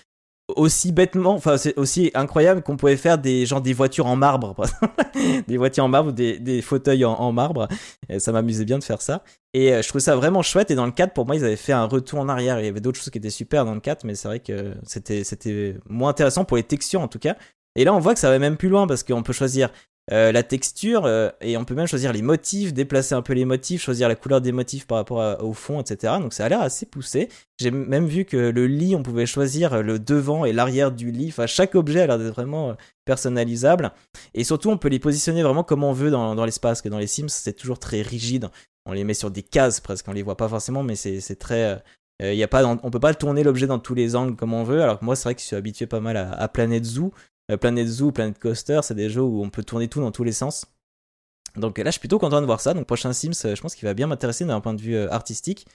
aussi 0.57 0.93
bêtement, 0.93 1.35
enfin 1.35 1.57
c'est 1.57 1.77
aussi 1.79 2.11
incroyable 2.15 2.63
qu'on 2.63 2.77
pouvait 2.77 2.97
faire 2.97 3.19
des 3.19 3.47
genre 3.47 3.61
des 3.61 3.73
voitures 3.73 4.07
en 4.07 4.17
marbre, 4.17 4.55
des 5.49 5.57
voitures 5.57 5.85
en 5.85 5.89
marbre, 5.89 6.13
des, 6.13 6.39
des 6.39 6.63
fauteuils 6.63 7.05
en, 7.05 7.33
marbre. 7.33 7.69
Ça 8.19 8.33
m'amusait 8.33 8.65
bien 8.65 8.79
de 8.79 8.85
faire 8.85 9.01
ça. 9.01 9.23
Et 9.55 9.73
euh, 9.73 9.83
je 9.83 9.89
trouvais 9.89 10.03
ça 10.03 10.17
vraiment 10.17 10.43
chouette. 10.43 10.71
Et 10.71 10.75
dans 10.75 10.87
le 10.87 10.93
4, 10.93 11.15
pour 11.15 11.27
moi, 11.27 11.37
ils 11.37 11.45
avaient 11.45 11.57
fait 11.57 11.73
un 11.73 11.85
retour 11.85 12.19
en 12.19 12.29
arrière. 12.29 12.59
Il 12.61 12.67
y 12.67 12.69
avait 12.69 12.81
d'autres 12.81 12.99
choses 12.99 13.11
qui 13.11 13.19
étaient 13.19 13.31
super 13.31 13.65
dans 13.65 13.75
le 13.75 13.81
4, 13.81 14.05
mais 14.05 14.15
c'est 14.15 14.29
vrai 14.29 14.41
que 14.41 14.75
c'était 14.85 15.77
moins 15.89 16.11
intéressant 16.11 16.45
pour 16.45 16.57
les 16.57 16.63
textures 16.63 17.01
en 17.01 17.09
tout 17.09 17.19
cas. 17.19 17.37
Et 17.75 17.85
là, 17.85 17.95
on 17.95 18.01
voit 18.01 18.15
que 18.15 18.21
ça 18.21 18.31
va 18.31 18.39
même 18.39 18.57
plus 18.57 18.69
loin 18.69 18.87
parce 18.87 19.03
qu'on 19.03 19.23
peut 19.23 19.33
choisir 19.33 19.71
euh, 20.13 20.31
la 20.31 20.43
texture 20.43 21.07
euh, 21.07 21.31
et 21.41 21.57
on 21.57 21.65
peut 21.65 21.75
même 21.75 21.87
choisir 21.87 22.13
les 22.13 22.23
motifs, 22.23 22.75
déplacer 22.75 23.15
un 23.15 23.23
peu 23.23 23.33
les 23.33 23.47
motifs, 23.47 23.83
choisir 23.83 24.09
la 24.09 24.15
couleur 24.15 24.43
des 24.43 24.53
motifs 24.53 24.87
par 24.87 24.99
rapport 24.99 25.43
au 25.43 25.55
fond, 25.55 25.81
etc. 25.81 26.15
Donc 26.21 26.35
ça 26.35 26.45
a 26.45 26.49
l'air 26.51 26.61
assez 26.61 26.85
poussé. 26.85 27.31
J'ai 27.59 27.71
même 27.71 28.07
vu 28.07 28.25
que 28.25 28.37
le 28.37 28.67
lit, 28.67 28.95
on 28.97 29.03
pouvait 29.03 29.25
choisir 29.25 29.83
le 29.83 29.99
devant 29.99 30.45
et 30.45 30.53
l'arrière 30.53 30.93
du 30.93 31.11
lit. 31.13 31.29
Enfin, 31.29 31.47
chaque 31.47 31.75
objet 31.75 32.01
a 32.01 32.07
l'air 32.07 32.19
d'être 32.19 32.35
vraiment 32.35 32.71
euh, 32.71 32.75
personnalisable. 33.05 33.93
Et 34.35 34.45
surtout, 34.45 34.69
on 34.69 34.77
peut 34.77 34.89
les 34.89 34.99
positionner 34.99 35.43
vraiment 35.43 35.65
comme 35.65 35.85
on 35.85 35.93
veut 35.93 36.11
dans, 36.11 36.45
l'espace. 36.45 36.83
Que 36.83 36.89
dans 36.89 36.99
les 36.99 37.07
Sims, 37.07 37.29
c'est 37.29 37.55
toujours 37.55 37.79
très 37.79 38.03
rigide. 38.03 38.51
On 38.85 38.93
les 38.93 39.05
met 39.05 39.15
sur 39.15 39.31
des 39.31 39.43
cases 39.43 39.81
presque. 39.81 40.09
On 40.09 40.13
les 40.13 40.23
voit 40.23 40.37
pas 40.37 40.49
forcément, 40.49 40.83
mais 40.83 40.97
c'est 40.97 41.39
très. 41.39 41.81
Euh, 42.23 42.35
y 42.35 42.43
a 42.43 42.49
pas, 42.49 42.67
on 42.67 42.91
peut 42.91 43.01
pas 43.01 43.15
tourner 43.15 43.45
l'objet 43.45 43.67
dans 43.67 43.79
tous 43.79 43.95
les 43.95 44.15
angles 44.17 44.37
comme 44.37 44.53
on 44.53 44.65
veut. 44.65 44.83
Alors 44.83 44.99
que 44.99 45.05
moi, 45.05 45.17
c'est 45.17 45.25
vrai 45.25 45.35
que 45.35 45.41
je 45.41 45.47
suis 45.47 45.57
habitué 45.57 45.87
pas 45.87 46.01
mal 46.01 46.17
à, 46.17 46.33
à 46.33 46.49
Planet 46.49 46.85
Zoo. 46.85 47.13
Euh, 47.51 47.57
Planet 47.57 47.87
Zoo, 47.87 48.13
Planet 48.13 48.39
Coaster, 48.39 48.81
c'est 48.83 48.95
des 48.95 49.11
jeux 49.11 49.23
où 49.23 49.43
on 49.43 49.51
peut 49.51 49.65
tourner 49.65 49.89
tout 49.89 50.01
dans 50.01 50.13
tous 50.13 50.25
les 50.25 50.33
sens. 50.33 50.67
Donc 51.57 51.79
là, 51.79 51.87
je 51.87 51.91
suis 51.91 52.01
plutôt 52.01 52.19
content 52.19 52.41
de 52.41 52.47
voir 52.47 52.61
ça. 52.61 52.75
Donc 52.75 52.87
prochain 52.87 53.13
Sims, 53.13 53.33
euh, 53.45 53.55
je 53.55 53.61
pense 53.61 53.75
qu'il 53.75 53.87
va 53.87 53.95
bien 53.95 54.07
m'intéresser 54.07 54.45
d'un 54.45 54.61
point 54.61 54.75
de 54.75 54.81
vue 54.81 54.97
euh, 54.97 55.11
artistique. 55.11 55.67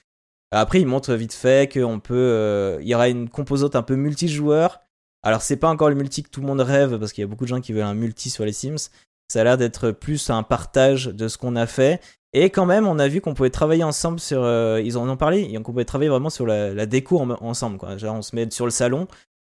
Après, 0.51 0.79
il 0.79 0.87
montre 0.87 1.13
vite 1.13 1.33
fait 1.33 1.71
qu'on 1.71 1.99
peut, 1.99 2.77
il 2.79 2.87
y 2.87 2.95
aura 2.95 3.09
une 3.09 3.29
composante 3.29 3.75
un 3.75 3.83
peu 3.83 3.95
multijoueur. 3.95 4.79
Alors 5.21 5.41
c'est 5.41 5.57
pas 5.57 5.67
encore 5.67 5.89
le 5.89 5.95
multi 5.95 6.23
que 6.23 6.29
tout 6.29 6.39
le 6.39 6.47
monde 6.47 6.61
rêve 6.61 6.97
parce 6.99 7.11
qu'il 7.11 7.21
y 7.21 7.25
a 7.25 7.27
beaucoup 7.27 7.43
de 7.43 7.49
gens 7.49 7.59
qui 7.59 7.73
veulent 7.73 7.83
un 7.83 7.93
multi 7.93 8.29
sur 8.29 8.45
les 8.45 8.53
Sims. 8.53 8.89
Ça 9.27 9.41
a 9.41 9.43
l'air 9.43 9.57
d'être 9.57 9.91
plus 9.91 10.29
un 10.29 10.43
partage 10.43 11.07
de 11.07 11.27
ce 11.27 11.37
qu'on 11.37 11.57
a 11.57 11.67
fait. 11.67 11.99
Et 12.31 12.49
quand 12.49 12.65
même, 12.65 12.87
on 12.87 12.97
a 12.97 13.09
vu 13.09 13.19
qu'on 13.19 13.33
pouvait 13.33 13.49
travailler 13.49 13.83
ensemble 13.83 14.21
sur. 14.21 14.39
ils 14.79 14.97
en 14.97 15.09
ont 15.09 15.17
parlé, 15.17 15.53
qu'on 15.55 15.73
pouvait 15.73 15.83
travailler 15.83 16.09
vraiment 16.09 16.29
sur 16.29 16.45
la, 16.45 16.85
déco 16.85 17.19
ensemble. 17.19 17.77
Quoi. 17.77 17.97
Genre, 17.97 18.15
on 18.15 18.21
se 18.21 18.33
met 18.33 18.49
sur 18.49 18.63
le 18.63 18.71
salon, 18.71 19.05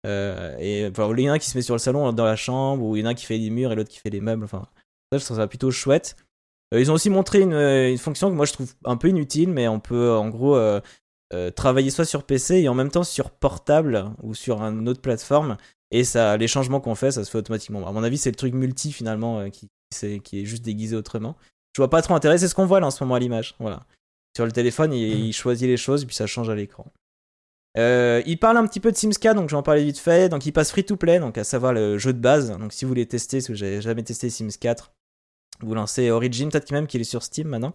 euh, 0.05 0.55
et 0.59 0.87
enfin, 0.87 1.11
il 1.17 1.23
y 1.23 1.29
en 1.29 1.33
a 1.33 1.35
un 1.35 1.39
qui 1.39 1.49
se 1.49 1.57
met 1.57 1.61
sur 1.61 1.75
le 1.75 1.79
salon 1.79 2.13
dans 2.13 2.25
la 2.25 2.35
chambre, 2.35 2.83
ou 2.83 2.95
il 2.95 3.01
y 3.01 3.03
en 3.03 3.07
a 3.07 3.09
un 3.09 3.13
qui 3.13 3.25
fait 3.25 3.37
les 3.37 3.49
murs 3.49 3.71
et 3.71 3.75
l'autre 3.75 3.89
qui 3.89 3.99
fait 3.99 4.09
les 4.09 4.21
meubles. 4.21 4.43
Enfin, 4.43 4.67
ça, 5.11 5.17
je 5.17 5.25
trouve 5.25 5.37
ça 5.37 5.47
plutôt 5.47 5.71
chouette. 5.71 6.15
Euh, 6.73 6.79
ils 6.79 6.91
ont 6.91 6.93
aussi 6.93 7.09
montré 7.09 7.41
une, 7.41 7.53
une, 7.53 7.97
fonction 7.97 8.29
que 8.29 8.35
moi 8.35 8.45
je 8.45 8.53
trouve 8.53 8.73
un 8.85 8.97
peu 8.97 9.09
inutile, 9.09 9.49
mais 9.49 9.67
on 9.67 9.79
peut 9.79 10.11
en 10.11 10.29
gros 10.29 10.55
euh, 10.55 10.81
travailler 11.55 11.89
soit 11.89 12.05
sur 12.05 12.23
PC 12.23 12.57
et 12.61 12.69
en 12.69 12.75
même 12.75 12.89
temps 12.89 13.03
sur 13.03 13.31
portable 13.31 14.11
ou 14.21 14.33
sur 14.33 14.61
une 14.61 14.87
autre 14.87 15.01
plateforme. 15.01 15.57
Et 15.91 16.03
ça, 16.03 16.37
les 16.37 16.47
changements 16.47 16.79
qu'on 16.79 16.95
fait, 16.95 17.11
ça 17.11 17.23
se 17.23 17.29
fait 17.29 17.37
automatiquement. 17.37 17.87
À 17.87 17.91
mon 17.91 18.03
avis, 18.03 18.17
c'est 18.17 18.31
le 18.31 18.35
truc 18.35 18.53
multi 18.53 18.91
finalement 18.91 19.49
qui, 19.49 19.69
est, 20.03 20.19
qui 20.19 20.41
est 20.41 20.45
juste 20.45 20.63
déguisé 20.63 20.95
autrement. 20.95 21.35
Je 21.75 21.81
vois 21.81 21.89
pas 21.89 22.01
trop 22.01 22.15
intérêt, 22.15 22.37
c'est 22.37 22.47
ce 22.47 22.55
qu'on 22.55 22.65
voit 22.65 22.79
là 22.79 22.87
en 22.87 22.91
ce 22.91 23.03
moment 23.03 23.15
à 23.15 23.19
l'image. 23.19 23.55
Voilà. 23.59 23.81
Sur 24.35 24.45
le 24.45 24.51
téléphone, 24.51 24.93
il, 24.93 25.27
il 25.27 25.33
choisit 25.33 25.67
les 25.67 25.77
choses 25.77 26.03
et 26.03 26.05
puis 26.05 26.15
ça 26.15 26.27
change 26.27 26.49
à 26.49 26.55
l'écran. 26.55 26.91
Euh, 27.77 28.21
il 28.25 28.39
parle 28.39 28.57
un 28.57 28.65
petit 28.67 28.79
peu 28.79 28.91
de 28.91 28.97
Sims 28.97 29.11
4, 29.19 29.35
donc 29.35 29.49
j'en 29.49 29.63
parlais 29.63 29.83
vite 29.83 29.99
fait. 29.99 30.29
Donc 30.29 30.45
il 30.45 30.51
passe 30.51 30.71
free 30.71 30.85
to 30.85 30.95
play, 30.95 31.19
donc 31.19 31.37
à 31.37 31.43
savoir 31.43 31.73
le 31.73 31.97
jeu 31.97 32.13
de 32.13 32.19
base. 32.19 32.51
Donc 32.57 32.73
si 32.73 32.85
vous 32.85 32.89
voulez 32.89 33.05
tester, 33.05 33.41
si 33.41 33.51
vous 33.51 33.59
n'avez 33.59 33.81
jamais 33.81 34.03
testé 34.03 34.29
Sims 34.29 34.57
4, 34.59 34.93
vous 35.61 35.73
lancez 35.73 36.09
Origin, 36.11 36.49
peut-être 36.49 36.71
même 36.71 36.87
qu'il 36.87 37.01
est 37.01 37.05
sur 37.05 37.23
Steam 37.23 37.47
maintenant. 37.47 37.73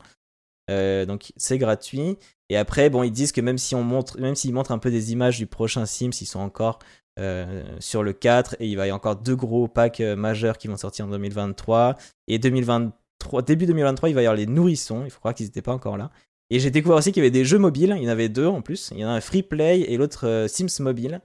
Euh, 0.70 1.04
donc 1.04 1.32
c'est 1.36 1.58
gratuit. 1.58 2.18
Et 2.48 2.56
après, 2.56 2.90
bon, 2.90 3.02
ils 3.02 3.12
disent 3.12 3.32
que 3.32 3.40
même 3.40 3.58
si 3.58 3.74
on 3.74 3.82
montre, 3.82 4.18
même 4.20 4.34
s'ils 4.34 4.52
montrent 4.52 4.72
un 4.72 4.78
peu 4.78 4.90
des 4.90 5.12
images 5.12 5.38
du 5.38 5.46
prochain 5.46 5.86
Sims, 5.86 6.10
ils 6.20 6.26
sont 6.26 6.40
encore 6.40 6.78
euh, 7.18 7.62
sur 7.78 8.02
le 8.02 8.12
4 8.12 8.56
et 8.60 8.66
il 8.66 8.76
va 8.76 8.86
y 8.86 8.90
avoir 8.90 8.96
encore 8.96 9.16
deux 9.16 9.36
gros 9.36 9.68
packs 9.68 10.00
majeurs 10.00 10.58
qui 10.58 10.68
vont 10.68 10.76
sortir 10.76 11.06
en 11.06 11.08
2023 11.08 11.96
et 12.28 12.38
2023, 12.38 13.42
début 13.42 13.66
2023, 13.66 14.08
il 14.08 14.14
va 14.14 14.22
y 14.22 14.26
avoir 14.26 14.36
les 14.36 14.46
nourrissons. 14.46 15.04
Il 15.04 15.10
faut 15.10 15.18
croire 15.18 15.34
qu'ils 15.34 15.46
n'étaient 15.46 15.62
pas 15.62 15.72
encore 15.72 15.96
là. 15.96 16.10
Et 16.50 16.58
j'ai 16.58 16.70
découvert 16.70 16.98
aussi 16.98 17.12
qu'il 17.12 17.22
y 17.22 17.26
avait 17.26 17.30
des 17.30 17.44
jeux 17.44 17.58
mobiles, 17.58 17.94
il 17.96 18.02
y 18.02 18.06
en 18.08 18.10
avait 18.10 18.28
deux 18.28 18.46
en 18.46 18.60
plus. 18.60 18.90
Il 18.92 18.98
y 18.98 19.04
en 19.04 19.08
a 19.08 19.12
un 19.12 19.20
Free 19.20 19.44
Play 19.44 19.82
et 19.82 19.96
l'autre 19.96 20.26
euh, 20.26 20.48
Sims 20.48 20.82
Mobile. 20.82 21.20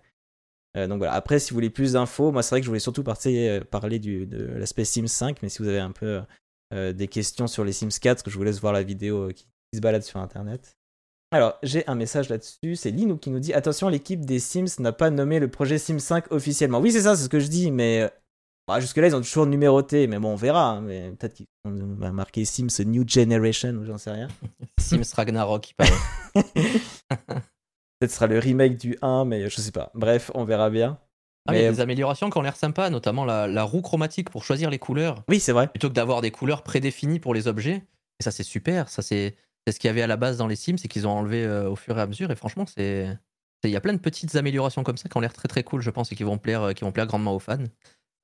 Euh, 0.78 0.88
donc 0.88 1.00
voilà, 1.00 1.14
après 1.14 1.40
si 1.40 1.50
vous 1.50 1.56
voulez 1.56 1.72
plus 1.72 1.94
d'infos, 1.94 2.32
moi 2.32 2.44
c'est 2.44 2.52
vrai 2.52 2.62
que 2.62 2.66
je 2.66 2.70
voulais 2.70 2.80
surtout 2.80 3.04
euh, 3.26 3.62
parler 3.64 3.98
de 3.98 4.46
l'aspect 4.58 4.86
Sims 4.86 5.08
5, 5.08 5.42
mais 5.42 5.50
si 5.50 5.60
vous 5.62 5.68
avez 5.68 5.80
un 5.80 5.92
peu 5.92 6.22
des 6.72 7.08
questions 7.08 7.48
sur 7.48 7.64
les 7.64 7.72
Sims 7.72 8.00
4, 8.02 8.30
je 8.30 8.38
vous 8.38 8.44
laisse 8.44 8.60
voir 8.60 8.74
la 8.74 8.84
vidéo 8.84 9.30
qui, 9.30 9.48
se 9.74 9.80
balade 9.80 10.04
sur 10.04 10.20
internet. 10.20 10.78
Alors, 11.32 11.58
j'ai 11.64 11.88
un 11.88 11.96
message 11.96 12.30
là-dessus, 12.30 12.76
c'est 12.76 12.92
Linou 12.92 13.18
qui 13.18 13.30
nous 13.30 13.40
dit 13.40 13.54
Attention, 13.54 13.90
l'équipe 13.90 14.26
des 14.26 14.40
Sims 14.40 14.80
n'a 14.80 14.92
pas 14.92 15.10
nommé 15.10 15.40
le 15.40 15.50
projet 15.50 15.78
Sims 15.78 16.00
5 16.00 16.32
officiellement. 16.32 16.80
Oui, 16.80 16.92
c'est 16.92 17.02
ça, 17.02 17.16
c'est 17.16 17.24
ce 17.24 17.30
que 17.30 17.40
je 17.40 17.48
dis, 17.48 17.72
mais 17.72 18.10
bah, 18.68 18.80
jusque-là, 18.80 19.08
ils 19.08 19.16
ont 19.16 19.22
toujours 19.22 19.46
numéroté, 19.46 20.08
mais 20.08 20.18
bon, 20.18 20.34
on 20.34 20.36
verra. 20.36 20.72
Hein, 20.72 20.82
mais 20.82 21.12
peut-être 21.12 21.36
qu'ils 21.36 21.48
vont 21.66 22.12
marquer 22.12 22.46
Sims 22.46 22.84
New 22.86 23.08
Generation 23.08 23.74
ou 23.74 23.86
j'en 23.86 24.00
sais 24.00 24.12
rien. 24.12 24.28
Sims 24.80 25.14
Ragnarok, 25.16 25.70
il 25.70 25.74
paraît. 25.76 25.92
peut-être 26.36 28.10
ce 28.10 28.16
sera 28.16 28.28
le 28.28 28.40
remake 28.40 28.78
du 28.78 28.98
1, 29.02 29.26
mais 29.26 29.50
je 29.50 29.62
sais 29.62 29.72
pas. 29.72 29.92
Bref, 29.94 30.32
on 30.34 30.46
verra 30.46 30.72
bien. 30.72 30.98
Ah, 31.48 31.52
mais... 31.52 31.60
Il 31.60 31.64
y 31.64 31.68
a 31.68 31.72
des 31.72 31.80
améliorations 31.80 32.32
qui 32.32 32.38
ont 32.40 32.42
l'air 32.42 32.56
sympas, 32.56 32.90
notamment 32.90 33.24
la, 33.24 33.64
roue 33.64 33.84
chromatique 33.84 34.32
pour 34.32 34.44
choisir 34.44 34.72
les 34.72 34.80
couleurs. 34.80 35.24
Oui, 35.30 35.40
c'est 35.40 35.52
vrai. 35.52 35.68
Plutôt 35.68 35.90
que 35.90 35.94
d'avoir 35.94 36.22
des 36.22 36.32
couleurs 36.32 36.64
prédéfinies 36.64 37.20
pour 37.20 37.36
les 37.36 37.48
objets. 37.48 37.84
Et 38.20 38.24
ça, 38.24 38.32
c'est 38.32 38.44
super. 38.44 38.90
Ça, 38.90 39.04
c'est 39.04 39.36
ce 39.70 39.78
qu'il 39.78 39.88
y 39.88 39.92
avait 39.92 40.02
à 40.02 40.08
la 40.08 40.18
base 40.18 40.38
dans 40.38 40.48
les 40.48 40.56
Sims 40.56 40.78
et 40.84 40.88
qu'ils 40.88 41.06
ont 41.06 41.12
enlevé 41.12 41.44
euh, 41.44 41.70
au 41.70 41.76
fur 41.76 41.98
et 42.00 42.02
à 42.02 42.08
mesure. 42.08 42.32
Et 42.32 42.36
franchement, 42.36 42.66
c'est. 42.66 43.16
Il 43.64 43.72
y 43.72 43.76
a 43.76 43.82
plein 43.82 43.94
de 43.94 44.00
petites 44.00 44.36
améliorations 44.36 44.84
comme 44.84 44.98
ça 44.98 45.10
qui 45.10 45.18
ont 45.18 45.22
l'air 45.22 45.34
très 45.34 45.48
très 45.48 45.64
cool, 45.64 45.82
je 45.82 45.90
pense, 45.90 46.12
et 46.12 46.16
qui 46.16 46.24
vont 46.24 46.38
plaire, 46.38 46.62
euh, 46.62 46.74
qui 46.74 46.84
vont 46.84 46.92
plaire 46.92 47.08
grandement 47.08 47.34
aux 47.34 47.40
fans 47.40 47.64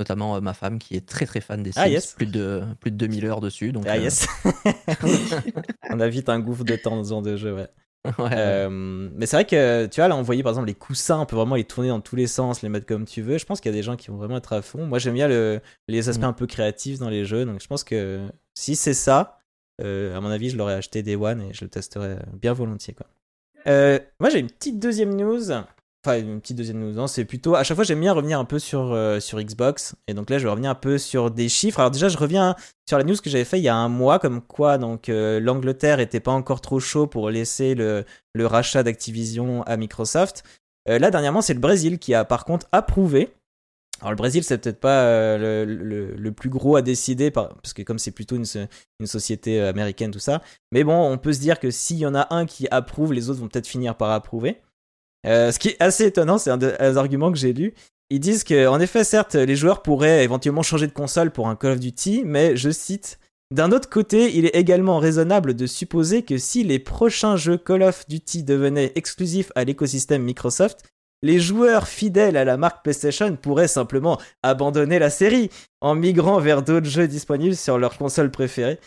notamment 0.01 0.35
euh, 0.35 0.41
ma 0.41 0.53
femme 0.53 0.79
qui 0.79 0.95
est 0.95 1.07
très 1.07 1.25
très 1.25 1.41
fan 1.41 1.61
des 1.61 1.71
ah, 1.75 1.87
Sims, 1.87 2.15
plus, 2.15 2.25
de, 2.25 2.63
plus 2.79 2.91
de 2.91 2.97
2000 2.97 3.25
heures 3.27 3.39
dessus. 3.39 3.71
Donc, 3.71 3.85
ah 3.87 3.93
euh, 3.93 3.97
yes 3.97 4.27
On 5.89 5.99
a 5.99 6.07
vite 6.07 6.27
un 6.29 6.39
gouffre 6.39 6.63
de 6.63 6.75
temps 6.75 6.95
dans 6.95 7.03
ce 7.03 7.09
genre 7.09 7.21
de 7.21 7.37
jeu, 7.37 7.53
ouais. 7.53 7.67
Euh, 8.19 8.67
mais 8.71 9.27
c'est 9.27 9.35
vrai 9.35 9.45
que 9.45 9.85
tu 9.85 10.01
vois 10.01 10.07
là 10.07 10.15
on 10.15 10.23
voyait 10.23 10.41
par 10.41 10.53
exemple 10.53 10.65
les 10.65 10.73
coussins 10.73 11.19
on 11.19 11.27
peut 11.27 11.35
vraiment 11.35 11.53
les 11.53 11.65
tourner 11.65 11.89
dans 11.89 12.01
tous 12.01 12.15
les 12.15 12.25
sens 12.25 12.63
les 12.63 12.69
mettre 12.69 12.87
comme 12.87 13.05
tu 13.05 13.21
veux 13.21 13.37
je 13.37 13.45
pense 13.45 13.61
qu'il 13.61 13.71
y 13.71 13.75
a 13.75 13.77
des 13.77 13.83
gens 13.83 13.95
qui 13.95 14.07
vont 14.07 14.17
vraiment 14.17 14.37
être 14.37 14.53
à 14.53 14.63
fond 14.63 14.87
moi 14.87 14.97
j'aime 14.97 15.13
bien 15.13 15.27
le, 15.27 15.61
les 15.87 16.09
aspects 16.09 16.23
mm. 16.23 16.29
un 16.29 16.33
peu 16.33 16.47
créatifs 16.47 16.97
dans 16.97 17.11
les 17.11 17.25
jeux 17.25 17.45
donc 17.45 17.61
je 17.61 17.67
pense 17.67 17.83
que 17.83 18.27
si 18.55 18.75
c'est 18.75 18.95
ça 18.95 19.37
à 19.79 20.19
mon 20.19 20.31
avis 20.31 20.49
je 20.49 20.57
l'aurais 20.57 20.73
acheté 20.73 21.03
Day 21.03 21.15
One 21.15 21.43
et 21.43 21.53
je 21.53 21.63
le 21.63 21.69
testerai 21.69 22.15
bien 22.33 22.53
volontiers 22.53 22.95
quoi 22.95 23.05
moi 23.67 24.29
j'ai 24.31 24.39
une 24.39 24.49
petite 24.49 24.79
deuxième 24.79 25.15
news 25.15 25.51
Enfin, 26.03 26.17
une 26.19 26.41
petite 26.41 26.57
deuxième 26.57 26.79
news, 26.79 27.07
c'est 27.07 27.25
plutôt. 27.25 27.53
À 27.53 27.63
chaque 27.63 27.75
fois, 27.75 27.83
j'aime 27.83 27.99
bien 27.99 28.13
revenir 28.13 28.39
un 28.39 28.45
peu 28.45 28.57
sur, 28.57 28.91
euh, 28.91 29.19
sur 29.19 29.39
Xbox. 29.39 29.93
Et 30.07 30.15
donc 30.15 30.31
là, 30.31 30.39
je 30.39 30.45
vais 30.45 30.49
revenir 30.49 30.71
un 30.71 30.75
peu 30.75 30.97
sur 30.97 31.29
des 31.29 31.47
chiffres. 31.47 31.79
Alors, 31.79 31.91
déjà, 31.91 32.09
je 32.09 32.17
reviens 32.17 32.55
sur 32.89 32.97
la 32.97 33.03
news 33.03 33.15
que 33.23 33.29
j'avais 33.29 33.45
fait 33.45 33.59
il 33.59 33.63
y 33.63 33.69
a 33.69 33.75
un 33.75 33.87
mois, 33.87 34.17
comme 34.17 34.41
quoi 34.41 34.79
donc 34.79 35.09
euh, 35.09 35.39
l'Angleterre 35.39 35.99
était 35.99 36.19
pas 36.19 36.31
encore 36.31 36.59
trop 36.59 36.79
chaud 36.79 37.05
pour 37.05 37.29
laisser 37.29 37.75
le, 37.75 38.03
le 38.33 38.47
rachat 38.47 38.81
d'Activision 38.81 39.61
à 39.63 39.77
Microsoft. 39.77 40.43
Euh, 40.89 40.97
là, 40.97 41.11
dernièrement, 41.11 41.41
c'est 41.41 41.53
le 41.53 41.59
Brésil 41.59 41.99
qui 41.99 42.15
a 42.15 42.25
par 42.25 42.45
contre 42.45 42.67
approuvé. 42.71 43.29
Alors, 43.99 44.09
le 44.09 44.17
Brésil, 44.17 44.43
c'est 44.43 44.57
peut-être 44.57 44.79
pas 44.79 45.37
le, 45.37 45.65
le, 45.65 46.15
le, 46.15 46.31
plus 46.31 46.49
gros 46.49 46.75
à 46.75 46.81
décider, 46.81 47.29
parce 47.29 47.73
que 47.75 47.83
comme 47.83 47.99
c'est 47.99 48.09
plutôt 48.09 48.35
une, 48.35 48.45
une 48.99 49.05
société 49.05 49.61
américaine, 49.61 50.09
tout 50.09 50.17
ça. 50.17 50.41
Mais 50.71 50.83
bon, 50.83 51.11
on 51.11 51.19
peut 51.19 51.33
se 51.33 51.39
dire 51.39 51.59
que 51.59 51.69
s'il 51.69 51.97
y 51.97 52.07
en 52.07 52.15
a 52.15 52.33
un 52.33 52.47
qui 52.47 52.67
approuve, 52.71 53.13
les 53.13 53.29
autres 53.29 53.39
vont 53.39 53.47
peut-être 53.47 53.67
finir 53.67 53.95
par 53.95 54.09
approuver. 54.09 54.59
Euh, 55.27 55.51
ce 55.51 55.59
qui 55.59 55.69
est 55.69 55.81
assez 55.81 56.05
étonnant, 56.05 56.37
c'est 56.37 56.49
un, 56.49 56.57
des 56.57 56.97
arguments 56.97 57.31
que 57.31 57.37
j'ai 57.37 57.53
lu. 57.53 57.73
ils 58.09 58.19
disent 58.19 58.43
que, 58.43 58.67
en 58.67 58.79
effet, 58.79 59.03
certes, 59.03 59.35
les 59.35 59.55
joueurs 59.55 59.81
pourraient 59.81 60.23
éventuellement 60.23 60.63
changer 60.63 60.87
de 60.87 60.91
console 60.91 61.31
pour 61.31 61.47
un 61.47 61.55
Call 61.55 61.73
of 61.73 61.79
Duty, 61.79 62.23
mais 62.25 62.55
je 62.55 62.69
cite. 62.69 63.19
D'un 63.51 63.73
autre 63.73 63.89
côté, 63.89 64.37
il 64.37 64.45
est 64.45 64.55
également 64.55 64.97
raisonnable 64.97 65.55
de 65.55 65.67
supposer 65.67 66.23
que 66.23 66.37
si 66.37 66.63
les 66.63 66.79
prochains 66.79 67.35
jeux 67.35 67.57
Call 67.57 67.83
of 67.83 68.07
Duty 68.07 68.43
devenaient 68.43 68.93
exclusifs 68.95 69.51
à 69.55 69.65
l'écosystème 69.65 70.23
Microsoft, 70.23 70.85
les 71.21 71.39
joueurs 71.39 71.87
fidèles 71.87 72.37
à 72.37 72.45
la 72.45 72.57
marque 72.57 72.81
PlayStation 72.81 73.35
pourraient 73.35 73.67
simplement 73.67 74.19
abandonner 74.41 74.99
la 74.99 75.09
série 75.09 75.49
en 75.81 75.95
migrant 75.95 76.39
vers 76.39 76.63
d'autres 76.63 76.89
jeux 76.89 77.07
disponibles 77.07 77.55
sur 77.55 77.77
leur 77.77 77.97
console 77.97 78.31
préférée. 78.31 78.79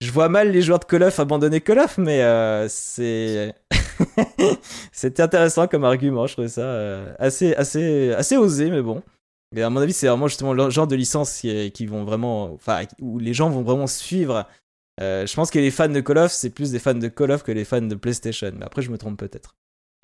Je 0.00 0.10
vois 0.10 0.28
mal 0.28 0.50
les 0.50 0.62
joueurs 0.62 0.80
de 0.80 0.84
Call 0.84 1.04
of 1.04 1.18
abandonner 1.18 1.60
Call 1.60 1.78
of, 1.78 1.96
mais 1.96 2.22
euh, 2.22 2.68
c'est 2.68 3.54
c'était 4.92 5.22
intéressant 5.22 5.66
comme 5.66 5.84
argument. 5.84 6.26
Je 6.26 6.34
trouvais 6.34 6.48
ça 6.48 6.62
euh, 6.62 7.14
assez 7.18 7.54
assez 7.54 8.12
assez 8.12 8.36
osé, 8.36 8.70
mais 8.70 8.82
bon. 8.82 9.02
Mais 9.52 9.62
à 9.62 9.70
mon 9.70 9.80
avis, 9.80 9.92
c'est 9.92 10.08
vraiment 10.08 10.28
justement 10.28 10.54
le 10.54 10.70
genre 10.70 10.86
de 10.86 10.96
licence 10.96 11.40
qui, 11.40 11.86
vont 11.86 12.04
vraiment, 12.04 12.54
enfin, 12.54 12.84
où 13.00 13.18
les 13.18 13.34
gens 13.34 13.50
vont 13.50 13.62
vraiment 13.62 13.86
suivre. 13.86 14.46
Euh, 15.00 15.26
je 15.26 15.34
pense 15.34 15.50
que 15.50 15.58
les 15.58 15.70
fans 15.70 15.88
de 15.88 16.00
Call 16.00 16.18
of, 16.18 16.32
c'est 16.32 16.50
plus 16.50 16.70
des 16.70 16.78
fans 16.78 16.94
de 16.94 17.08
Call 17.08 17.30
of 17.30 17.42
que 17.42 17.52
les 17.52 17.64
fans 17.64 17.82
de 17.82 17.94
PlayStation. 17.94 18.50
Mais 18.56 18.64
après, 18.64 18.82
je 18.82 18.90
me 18.90 18.96
trompe 18.96 19.18
peut-être. 19.18 19.54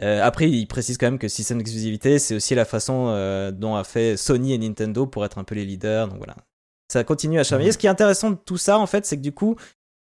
Euh, 0.03 0.23
après, 0.23 0.49
il 0.49 0.67
précise 0.67 0.97
quand 0.97 1.07
même 1.07 1.19
que 1.19 1.29
système 1.29 1.59
d'exclusivité, 1.59 2.19
c'est 2.19 2.37
aussi 2.37 2.55
la 2.55 2.65
façon 2.65 3.09
euh, 3.09 3.51
dont 3.51 3.75
a 3.75 3.85
fait 3.85 4.17
Sony 4.17 4.53
et 4.53 4.59
Nintendo 4.59 5.07
pour 5.07 5.25
être 5.25 5.39
un 5.39 5.45
peu 5.45 5.55
les 5.55 5.65
leaders. 5.65 6.09
Donc 6.09 6.19
voilà, 6.19 6.37
ça 6.93 7.03
continue 7.03 7.41
à 7.41 7.45
chamailler. 7.45 7.69
Mhm. 7.69 7.73
Ce 7.73 7.79
qui 7.79 7.87
est 7.87 7.91
intéressant 7.91 8.31
de 8.31 8.37
tout 8.37 8.59
ça, 8.59 8.79
en 8.79 8.87
fait, 8.87 9.07
c'est 9.07 9.17
que 9.17 9.23
du 9.23 9.33
coup, 9.33 9.57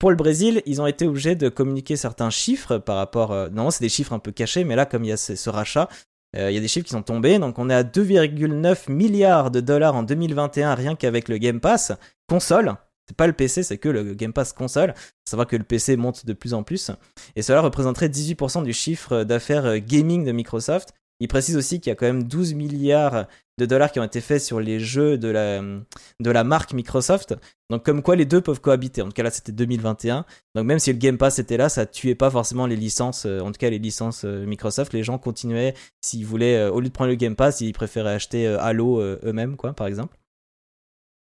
pour 0.01 0.09
le 0.09 0.17
Brésil, 0.17 0.61
ils 0.65 0.81
ont 0.81 0.87
été 0.87 1.07
obligés 1.07 1.35
de 1.35 1.47
communiquer 1.47 1.95
certains 1.95 2.29
chiffres 2.29 2.77
par 2.79 2.97
rapport. 2.97 3.31
Euh, 3.31 3.49
non, 3.49 3.71
c'est 3.71 3.83
des 3.83 3.89
chiffres 3.89 4.13
un 4.13 4.19
peu 4.19 4.31
cachés, 4.31 4.63
mais 4.63 4.75
là, 4.75 4.85
comme 4.85 5.03
il 5.03 5.09
y 5.09 5.11
a 5.13 5.17
ce, 5.17 5.49
rachat, 5.49 5.87
il 6.33 6.51
y 6.51 6.57
a 6.57 6.59
des 6.59 6.67
chiffres 6.67 6.85
qui 6.85 6.91
sont 6.91 7.03
tombés. 7.03 7.39
Donc 7.39 7.59
on 7.59 7.69
est 7.69 7.73
à 7.73 7.83
2,9 7.83 8.91
milliards 8.91 9.51
de 9.51 9.59
dollars 9.59 9.95
en 9.95 10.03
2021 10.03 10.75
rien 10.75 10.95
qu'avec 10.95 11.29
le 11.29 11.37
Game 11.37 11.59
Pass 11.59 11.91
console 12.27 12.75
pas 13.13 13.27
le 13.27 13.33
PC, 13.33 13.63
c'est 13.63 13.77
que 13.77 13.89
le 13.89 14.13
Game 14.13 14.33
Pass 14.33 14.53
console. 14.53 14.93
Savoir 15.25 15.47
que 15.47 15.55
le 15.55 15.63
PC 15.63 15.97
monte 15.97 16.25
de 16.25 16.33
plus 16.33 16.53
en 16.53 16.63
plus. 16.63 16.91
Et 17.35 17.41
cela 17.41 17.61
représenterait 17.61 18.07
18% 18.07 18.63
du 18.63 18.73
chiffre 18.73 19.23
d'affaires 19.23 19.65
euh, 19.65 19.77
gaming 19.77 20.25
de 20.25 20.31
Microsoft. 20.31 20.93
Il 21.21 21.27
précise 21.27 21.55
aussi 21.55 21.79
qu'il 21.79 21.91
y 21.91 21.93
a 21.93 21.95
quand 21.95 22.07
même 22.07 22.23
12 22.23 22.55
milliards 22.55 23.27
de 23.59 23.65
dollars 23.67 23.91
qui 23.91 23.99
ont 23.99 24.03
été 24.03 24.21
faits 24.21 24.41
sur 24.41 24.59
les 24.59 24.79
jeux 24.79 25.19
de 25.19 25.27
la, 25.29 26.43
marque 26.43 26.73
Microsoft. 26.73 27.35
Donc 27.69 27.85
comme 27.85 28.01
quoi 28.01 28.15
les 28.15 28.25
deux 28.25 28.41
peuvent 28.41 28.59
cohabiter. 28.59 29.03
En 29.03 29.05
tout 29.05 29.11
cas 29.11 29.21
là 29.21 29.29
c'était 29.29 29.51
2021. 29.51 30.25
Donc 30.55 30.65
même 30.65 30.79
si 30.79 30.91
le 30.91 30.97
Game 30.97 31.19
Pass 31.19 31.37
était 31.37 31.57
là, 31.57 31.69
ça 31.69 31.85
tuait 31.85 32.15
pas 32.15 32.31
forcément 32.31 32.65
les 32.65 32.75
licences, 32.75 33.27
euh, 33.27 33.39
en 33.41 33.51
tout 33.51 33.59
cas 33.59 33.69
les 33.69 33.77
licences 33.77 34.25
euh, 34.25 34.47
Microsoft. 34.47 34.93
Les 34.93 35.03
gens 35.03 35.19
continuaient, 35.19 35.75
s'ils 36.01 36.25
voulaient, 36.25 36.65
au 36.69 36.79
lieu 36.79 36.87
de 36.87 36.93
prendre 36.93 37.11
le 37.11 37.15
Game 37.15 37.35
Pass, 37.35 37.61
ils 37.61 37.71
préféraient 37.71 38.15
acheter 38.15 38.47
Halo 38.47 38.99
eux-mêmes, 38.99 39.57
quoi, 39.57 39.73
par 39.73 39.85
exemple. 39.85 40.17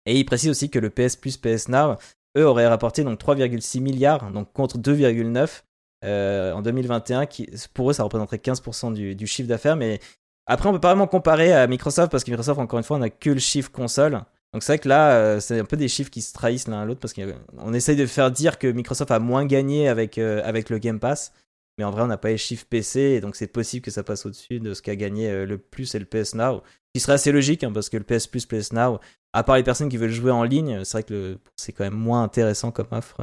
Et 0.06 0.20
il 0.20 0.24
précise 0.24 0.52
aussi 0.52 0.70
que 0.70 0.78
le 0.78 0.92
PS 0.92 1.16
Plus 1.16 1.38
PS 1.38 1.68
Now, 1.68 1.96
eux, 2.38 2.46
auraient 2.46 2.68
rapporté 2.68 3.04
donc 3.04 3.20
3,6 3.20 3.82
milliards, 3.82 4.32
donc 4.32 4.54
contre 4.54 4.78
2,9 4.78 5.64
euh, 6.06 6.54
en 6.54 6.62
2021. 6.62 7.26
Qui, 7.26 7.50
pour 7.74 7.90
eux, 7.90 7.94
ça 7.94 8.04
représenterait 8.04 8.38
15% 8.38 8.94
du, 8.94 9.28
chiffre 9.28 9.50
d'affaires. 9.50 9.76
Mais 9.76 10.00
après, 10.46 10.70
on 10.70 10.74
peut 10.74 10.80
pas 10.80 10.90
vraiment 10.90 11.08
comparer 11.08 11.54
à 11.54 11.68
Microsoft 11.68 12.12
parce 12.12 12.24
que 12.24 12.32
Microsoft, 12.32 12.60
encore 12.60 12.80
une 12.80 12.86
fois, 12.86 12.98
on 12.98 13.02
n'a 13.02 13.10
que 13.10 13.30
le 13.30 13.40
chiffre 13.40 13.72
console. 13.72 14.22
Donc 14.54 14.64
c'est 14.64 14.74
vrai 14.74 14.80
que 14.80 14.90
là, 14.90 15.12
euh, 15.12 15.40
c'est 15.40 15.60
un 15.60 15.66
peu 15.66 15.78
des 15.78 15.88
chiffres 15.88 16.10
qui 16.10 16.22
se 16.22 16.34
trahissent 16.34 16.68
l'un 16.68 16.82
à 16.82 16.86
l'autre 16.86 17.00
parce 17.00 17.14
qu'on 17.14 17.74
essaye 17.74 17.96
de 17.96 18.08
faire 18.08 18.32
dire 18.32 18.58
que 18.58 18.68
Microsoft 18.68 19.12
a 19.12 19.20
moins 19.20 19.46
gagné 19.46 19.88
avec, 19.88 20.18
euh, 20.18 20.42
avec 20.44 20.72
le 20.72 20.80
Game 20.80 21.00
Pass. 21.00 21.34
Mais 21.78 21.86
en 21.86 21.92
vrai, 21.92 22.02
on 22.02 22.08
n'a 22.08 22.18
pas 22.18 22.30
les 22.30 22.38
chiffres 22.38 22.66
PC, 22.70 23.00
et 23.00 23.22
donc 23.22 23.38
c'est 23.38 23.48
possible 23.48 23.86
que 23.86 23.92
ça 23.92 24.04
passe 24.04 24.26
au-dessus 24.26 24.60
de 24.60 24.74
ce 24.74 24.82
qu'a 24.82 24.98
gagné 24.98 25.46
le 25.46 25.58
plus 25.58 25.96
et 25.96 26.00
le 26.00 26.04
PS 26.04 26.36
Now. 26.36 26.62
Ce 26.90 26.92
qui 26.94 27.00
serait 27.00 27.14
assez 27.14 27.32
logique, 27.32 27.64
hein, 27.64 27.72
parce 27.72 27.88
que 27.88 27.96
le 27.96 28.04
PS 28.04 28.28
Plus, 28.28 28.46
PS 28.46 28.74
Now, 28.74 29.00
à 29.32 29.44
part 29.44 29.56
les 29.56 29.64
personnes 29.64 29.88
qui 29.88 29.96
veulent 29.96 30.10
jouer 30.10 30.32
en 30.32 30.44
ligne, 30.44 30.84
c'est 30.84 30.92
vrai 30.92 31.04
que 31.04 31.38
c'est 31.56 31.72
quand 31.72 31.86
même 31.86 31.94
moins 31.94 32.24
intéressant 32.24 32.72
comme 32.72 32.88
offre, 32.92 33.22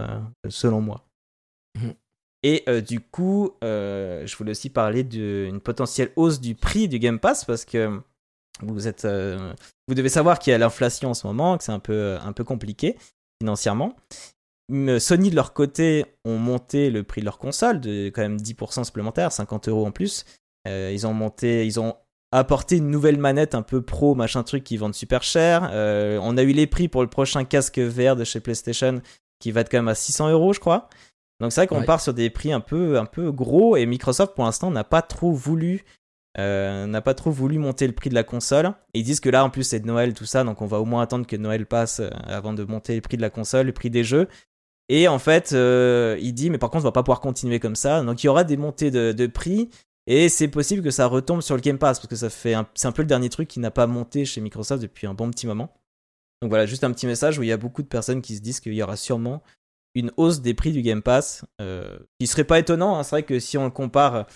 selon 0.49 0.81
moi. 0.81 1.05
Et 2.47 2.63
euh, 2.69 2.81
du 2.81 3.01
coup, 3.01 3.51
euh, 3.65 4.25
je 4.25 4.37
voulais 4.37 4.53
aussi 4.53 4.71
parler 4.71 5.03
d'une 5.03 5.61
potentielle 5.61 6.13
hausse 6.15 6.41
du 6.41 6.55
prix 6.55 6.87
du 6.87 7.01
Game 7.01 7.19
Pass 7.19 7.45
parce 7.45 7.65
que 7.65 8.01
vous 8.63 8.87
êtes, 8.89 9.05
vous 9.05 9.95
devez 9.95 10.09
savoir 10.09 10.39
qu'il 10.39 10.53
y 10.53 10.55
a 10.55 10.59
l'inflation 10.59 11.11
en 11.11 11.15
ce 11.15 11.27
moment, 11.27 11.59
que 11.59 11.65
c'est 11.65 11.73
un 11.73 11.81
peu, 11.81 12.17
un 12.23 12.33
peu 12.33 12.45
compliqué 12.45 12.97
financièrement. 13.43 13.97
Sony 14.71 15.31
de 15.31 15.35
leur 15.35 15.53
côté 15.53 16.07
ont 16.25 16.39
monté 16.39 16.91
le 16.91 17.03
prix 17.03 17.21
de 17.21 17.27
leur 17.27 17.39
console 17.39 17.81
de 17.81 18.07
quand 18.07 18.23
même 18.23 18.39
10% 18.39 18.85
supplémentaire, 18.85 19.33
50 19.33 19.69
euros 19.69 19.85
en 19.85 19.91
plus. 19.91 20.25
ils 20.67 21.07
ont 21.07 21.13
monté, 21.13 21.67
ils 21.67 21.79
ont 21.79 21.97
apporter 22.33 22.77
une 22.77 22.91
nouvelle 22.91 23.19
manette 23.19 23.55
un 23.55 23.63
peu 23.63 23.83
pro, 23.83 24.15
machin 24.15 24.43
truc 24.43 24.65
qui 24.65 24.77
vendent 24.77 24.95
super 24.95 25.23
cher. 25.23 25.69
Euh, 25.73 26.19
on 26.23 26.37
a 26.37 26.43
eu 26.43 26.53
les 26.53 26.67
prix 26.67 26.89
pour 26.89 27.03
le 27.03 27.09
prochain 27.09 27.45
casque 27.45 27.79
VR 27.79 28.17
de 28.17 28.25
chez 28.25 28.41
PlayStation 28.41 29.01
qui 29.39 29.53
va 29.53 29.61
être 29.61 29.71
quand 29.71 29.79
même 29.79 29.89
à 29.89 29.95
600 29.95 30.31
euros, 30.31 30.53
je 30.53 30.61
crois. 30.61 30.89
Donc 31.41 31.53
c'est 31.53 31.61
vrai 31.61 31.67
qu'on 31.67 31.85
part 31.85 32.01
sur 32.01 32.15
des 32.15 32.31
prix 32.31 32.53
un 32.53 32.61
peu, 32.61 32.99
un 32.99 33.05
peu 33.05 33.31
gros 33.31 33.77
et 33.77 33.85
Microsoft 33.85 34.35
pour 34.35 34.45
l'instant 34.45 34.71
n'a 34.71 34.85
pas 34.85 35.03
trop 35.03 35.33
voulu 35.33 35.85
euh, 36.39 36.87
n'a 36.87 37.01
pas 37.01 37.15
trop 37.15 37.31
voulu 37.31 37.59
monter 37.59 37.87
le 37.87 37.95
prix 37.95 38.11
de 38.11 38.15
la 38.15 38.23
console. 38.23 38.73
ils 38.93 39.05
disent 39.05 39.21
que 39.21 39.31
là 39.31 39.45
en 39.45 39.51
plus 39.51 39.63
c'est 39.63 39.81
de 39.81 39.87
Noël 39.87 40.13
tout 40.13 40.27
ça, 40.27 40.45
donc 40.45 40.61
on 40.61 40.67
va 40.67 40.81
au 40.81 40.85
moins 40.85 41.03
attendre 41.03 41.27
que 41.27 41.37
Noël 41.37 41.67
passe 41.67 42.01
euh, 42.01 42.11
avant 42.27 42.53
de 42.53 42.63
monter 42.65 42.95
le 42.95 43.01
prix 43.01 43.17
de 43.17 43.23
la 43.23 43.31
console, 43.31 43.67
le 43.67 43.73
prix 43.73 43.91
des 43.91 44.05
jeux. 44.05 44.29
Et 44.89 45.09
en 45.09 45.19
fait, 45.19 45.51
il 45.51 46.33
dit 46.33 46.49
mais 46.49 46.59
par 46.59 46.71
contre 46.71 46.85
on 46.85 46.89
va 46.89 46.93
pas 46.93 47.03
pouvoir 47.03 47.21
continuer 47.21 47.59
comme 47.59 47.75
ça. 47.75 48.03
Donc 48.03 48.23
il 48.23 48.27
y 48.27 48.29
aura 48.29 48.45
des 48.45 48.57
montées 48.57 48.93
de, 48.93 49.11
de 49.13 49.27
prix, 49.27 49.69
et 50.07 50.29
c'est 50.29 50.49
possible 50.49 50.83
que 50.83 50.91
ça 50.91 51.07
retombe 51.07 51.41
sur 51.41 51.57
le 51.57 51.61
Game 51.61 51.79
Pass 51.79 51.99
parce 51.99 52.09
que 52.09 52.17
ça 52.17 52.31
fait 52.31 52.55
c'est 52.75 52.87
un 52.87 52.93
peu 52.93 53.03
le 53.03 53.09
dernier 53.09 53.29
truc 53.29 53.49
qui 53.49 53.59
n'a 53.59 53.73
pas 53.73 53.87
monté 53.87 54.25
chez 54.25 54.41
Microsoft 54.41 54.81
depuis 54.81 55.07
un 55.07 55.15
bon 55.15 55.31
petit 55.31 55.47
moment. 55.47 55.75
Donc 56.41 56.51
voilà, 56.51 56.67
juste 56.67 56.85
un 56.85 56.93
petit 56.93 57.07
message 57.07 57.39
où 57.39 57.43
il 57.43 57.49
y 57.49 57.53
a 57.53 57.57
beaucoup 57.57 57.83
de 57.83 57.89
personnes 57.89 58.23
qui 58.23 58.37
se 58.37 58.41
disent 58.41 58.61
qu'il 58.61 58.75
y 58.75 58.83
aura 58.83 58.97
sûrement 58.97 59.43
une 59.97 60.13
hausse 60.17 60.41
des 60.41 60.55
prix 60.55 60.73
du 60.73 60.83
Game 60.83 61.03
Pass, 61.03 61.45
euh, 61.61 61.99
qui 62.21 62.27
serait 62.27 62.45
pas 62.45 62.59
étonnant. 62.59 62.97
Hein. 62.97 63.03
C'est 63.03 63.11
vrai 63.11 63.23
que 63.23 63.39
si 63.39 63.59
on 63.59 63.71
compare 63.71 64.27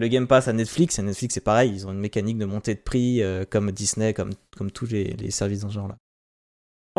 le 0.00 0.08
Game 0.08 0.26
Pass 0.26 0.48
à 0.48 0.52
Netflix, 0.52 0.98
et 0.98 1.02
Netflix 1.02 1.34
c'est 1.34 1.44
pareil, 1.44 1.70
ils 1.72 1.86
ont 1.86 1.92
une 1.92 2.00
mécanique 2.00 2.38
de 2.38 2.46
montée 2.46 2.74
de 2.74 2.80
prix 2.80 3.22
euh, 3.22 3.44
comme 3.48 3.70
Disney, 3.70 4.14
comme, 4.14 4.30
comme 4.56 4.70
tous 4.70 4.86
les, 4.90 5.30
services 5.30 5.60
dans 5.60 5.68
ce 5.68 5.74
genre-là 5.74 5.96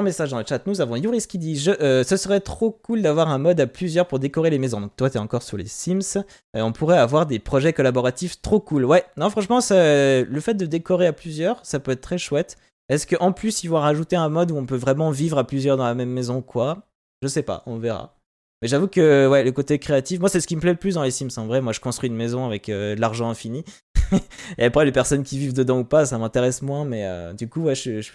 message 0.04 0.32
dans 0.32 0.40
le 0.40 0.46
chat, 0.48 0.66
nous 0.66 0.82
avons 0.82 0.96
Yuris 0.96 1.28
qui 1.28 1.38
dit 1.38 1.56
je, 1.56 1.70
euh, 1.80 2.04
Ce 2.04 2.18
serait 2.18 2.40
trop 2.40 2.72
cool 2.72 3.04
d'avoir 3.04 3.30
un 3.30 3.38
mode 3.38 3.60
à 3.60 3.68
plusieurs 3.68 4.08
pour 4.08 4.18
décorer 4.18 4.50
les 4.50 4.58
maisons. 4.58 4.82
Donc, 4.82 4.96
toi, 4.96 5.12
t'es 5.12 5.20
encore 5.20 5.44
sur 5.44 5.58
les 5.58 5.68
Sims. 5.68 6.18
Euh, 6.56 6.62
on 6.62 6.72
pourrait 6.72 6.98
avoir 6.98 7.28
des 7.28 7.38
projets 7.38 7.72
collaboratifs 7.72 8.42
trop 8.42 8.60
cool. 8.60 8.86
Ouais, 8.86 9.06
non, 9.18 9.30
franchement, 9.30 9.60
le 9.70 10.40
fait 10.40 10.56
de 10.56 10.66
décorer 10.66 11.06
à 11.06 11.14
plusieurs, 11.14 11.64
ça 11.64 11.80
peut 11.80 11.92
être 11.92 12.02
très 12.02 12.18
chouette. 12.18 12.58
Est-ce 12.90 13.06
qu'en 13.06 13.32
plus, 13.32 13.64
ils 13.64 13.68
vont 13.68 13.80
rajouter 13.80 14.16
un 14.16 14.30
mode 14.30 14.50
où 14.50 14.58
on 14.58 14.66
peut 14.66 14.76
vraiment 14.76 15.12
vivre 15.12 15.38
à 15.38 15.46
plusieurs 15.46 15.78
dans 15.78 15.86
la 15.86 15.94
même 15.94 16.10
maison 16.10 16.42
Quoi? 16.42 16.84
Je 17.22 17.28
sais 17.28 17.44
pas, 17.44 17.64
on 17.66 17.78
verra. 17.78 18.16
Mais 18.62 18.68
j'avoue 18.68 18.88
que 18.88 19.28
ouais, 19.28 19.44
le 19.44 19.52
côté 19.52 19.80
créatif, 19.80 20.20
moi, 20.20 20.30
c'est 20.30 20.40
ce 20.40 20.48
qui 20.48 20.56
me 20.56 20.62
plaît 20.62 20.72
le 20.72 20.78
plus 20.78 20.96
dans 20.96 21.04
les 21.04 21.12
Sims. 21.12 21.30
En 21.38 21.48
vrai, 21.48 21.62
moi, 21.62 21.74
je 21.74 21.80
construis 21.80 22.10
une 22.10 22.16
maison 22.16 22.46
avec 22.46 22.70
euh, 22.70 22.96
de 22.96 23.02
l'argent 23.02 23.30
infini. 23.30 23.64
Et 24.58 24.66
après, 24.66 24.86
les 24.86 24.92
personnes 24.92 25.24
qui 25.24 25.40
vivent 25.40 25.54
dedans 25.54 25.80
ou 25.80 25.84
pas, 25.84 26.06
ça 26.06 26.18
m'intéresse 26.18 26.62
moins. 26.62 26.86
Mais 26.86 27.34
du 27.34 27.50
coup, 27.50 27.64
ouais, 27.64 27.76
je, 27.76 28.08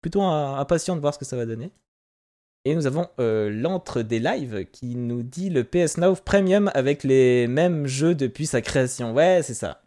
plutôt 0.00 0.22
impatient 0.22 0.96
de 0.96 1.00
voir 1.00 1.14
ce 1.14 1.18
que 1.18 1.24
ça 1.24 1.36
va 1.36 1.46
donner. 1.46 1.70
Et 2.64 2.74
nous 2.74 2.86
avons 2.86 3.08
euh, 3.18 3.48
l'entre 3.50 4.02
des 4.02 4.18
lives 4.18 4.66
qui 4.70 4.94
nous 4.94 5.22
dit 5.22 5.48
le 5.48 5.64
PS 5.64 5.96
Now 5.96 6.14
Premium 6.14 6.70
avec 6.74 7.04
les 7.04 7.46
mêmes 7.46 7.86
jeux 7.86 8.14
depuis 8.14 8.46
sa 8.46 8.60
création. 8.60 9.14
Ouais, 9.14 9.40
c'est 9.42 9.54
ça. 9.54 9.82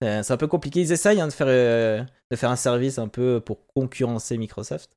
C'est 0.00 0.30
un 0.30 0.36
peu 0.36 0.46
compliqué. 0.46 0.80
Ils 0.80 0.92
essayent 0.92 1.20
hein, 1.20 1.28
de, 1.28 1.32
faire, 1.32 1.46
euh, 1.48 2.02
de 2.30 2.36
faire 2.36 2.50
un 2.50 2.56
service 2.56 2.98
un 2.98 3.08
peu 3.08 3.40
pour 3.40 3.66
concurrencer 3.66 4.36
Microsoft. 4.38 4.90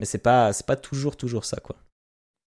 Mais 0.00 0.06
c'est 0.06 0.18
pas, 0.18 0.50
pas 0.66 0.76
toujours, 0.76 1.16
toujours 1.16 1.44
ça, 1.44 1.58
quoi. 1.58 1.76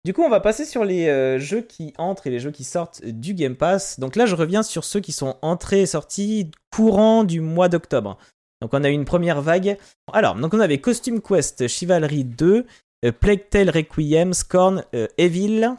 Du 0.07 0.13
coup, 0.13 0.23
on 0.23 0.29
va 0.29 0.39
passer 0.39 0.65
sur 0.65 0.85
les 0.85 1.09
euh, 1.09 1.41
jeux 1.41 1.63
qui 1.63 1.93
entrent 1.99 2.29
et 2.29 2.31
les 2.31 2.39
jeux 2.39 2.53
qui 2.53 2.63
sortent 2.63 3.05
du 3.05 3.35
Game 3.35 3.57
Pass. 3.57 3.99
Donc 3.99 4.15
là, 4.15 4.25
je 4.25 4.37
reviens 4.37 4.63
sur 4.63 4.85
ceux 4.85 5.01
qui 5.01 5.11
sont 5.11 5.37
entrés 5.43 5.81
et 5.81 5.87
sortis 5.87 6.53
courant 6.71 7.25
du 7.25 7.41
mois 7.41 7.69
d'octobre. 7.69 8.17
Donc 8.63 8.73
on 8.73 8.85
a 8.85 8.89
eu 8.89 8.93
une 8.93 9.05
première 9.05 9.43
vague. 9.43 9.77
Alors, 10.13 10.37
donc 10.37 10.55
on 10.55 10.61
avait 10.61 10.79
Costume 10.79 11.21
Quest, 11.21 11.67
Chivalry 11.67 12.23
2, 12.23 12.67
euh, 13.05 13.11
Plague 13.11 13.51
Tale 13.51 13.69
Requiem, 13.69 14.33
Scorn, 14.33 14.85
euh, 14.95 15.09
Evil, 15.19 15.71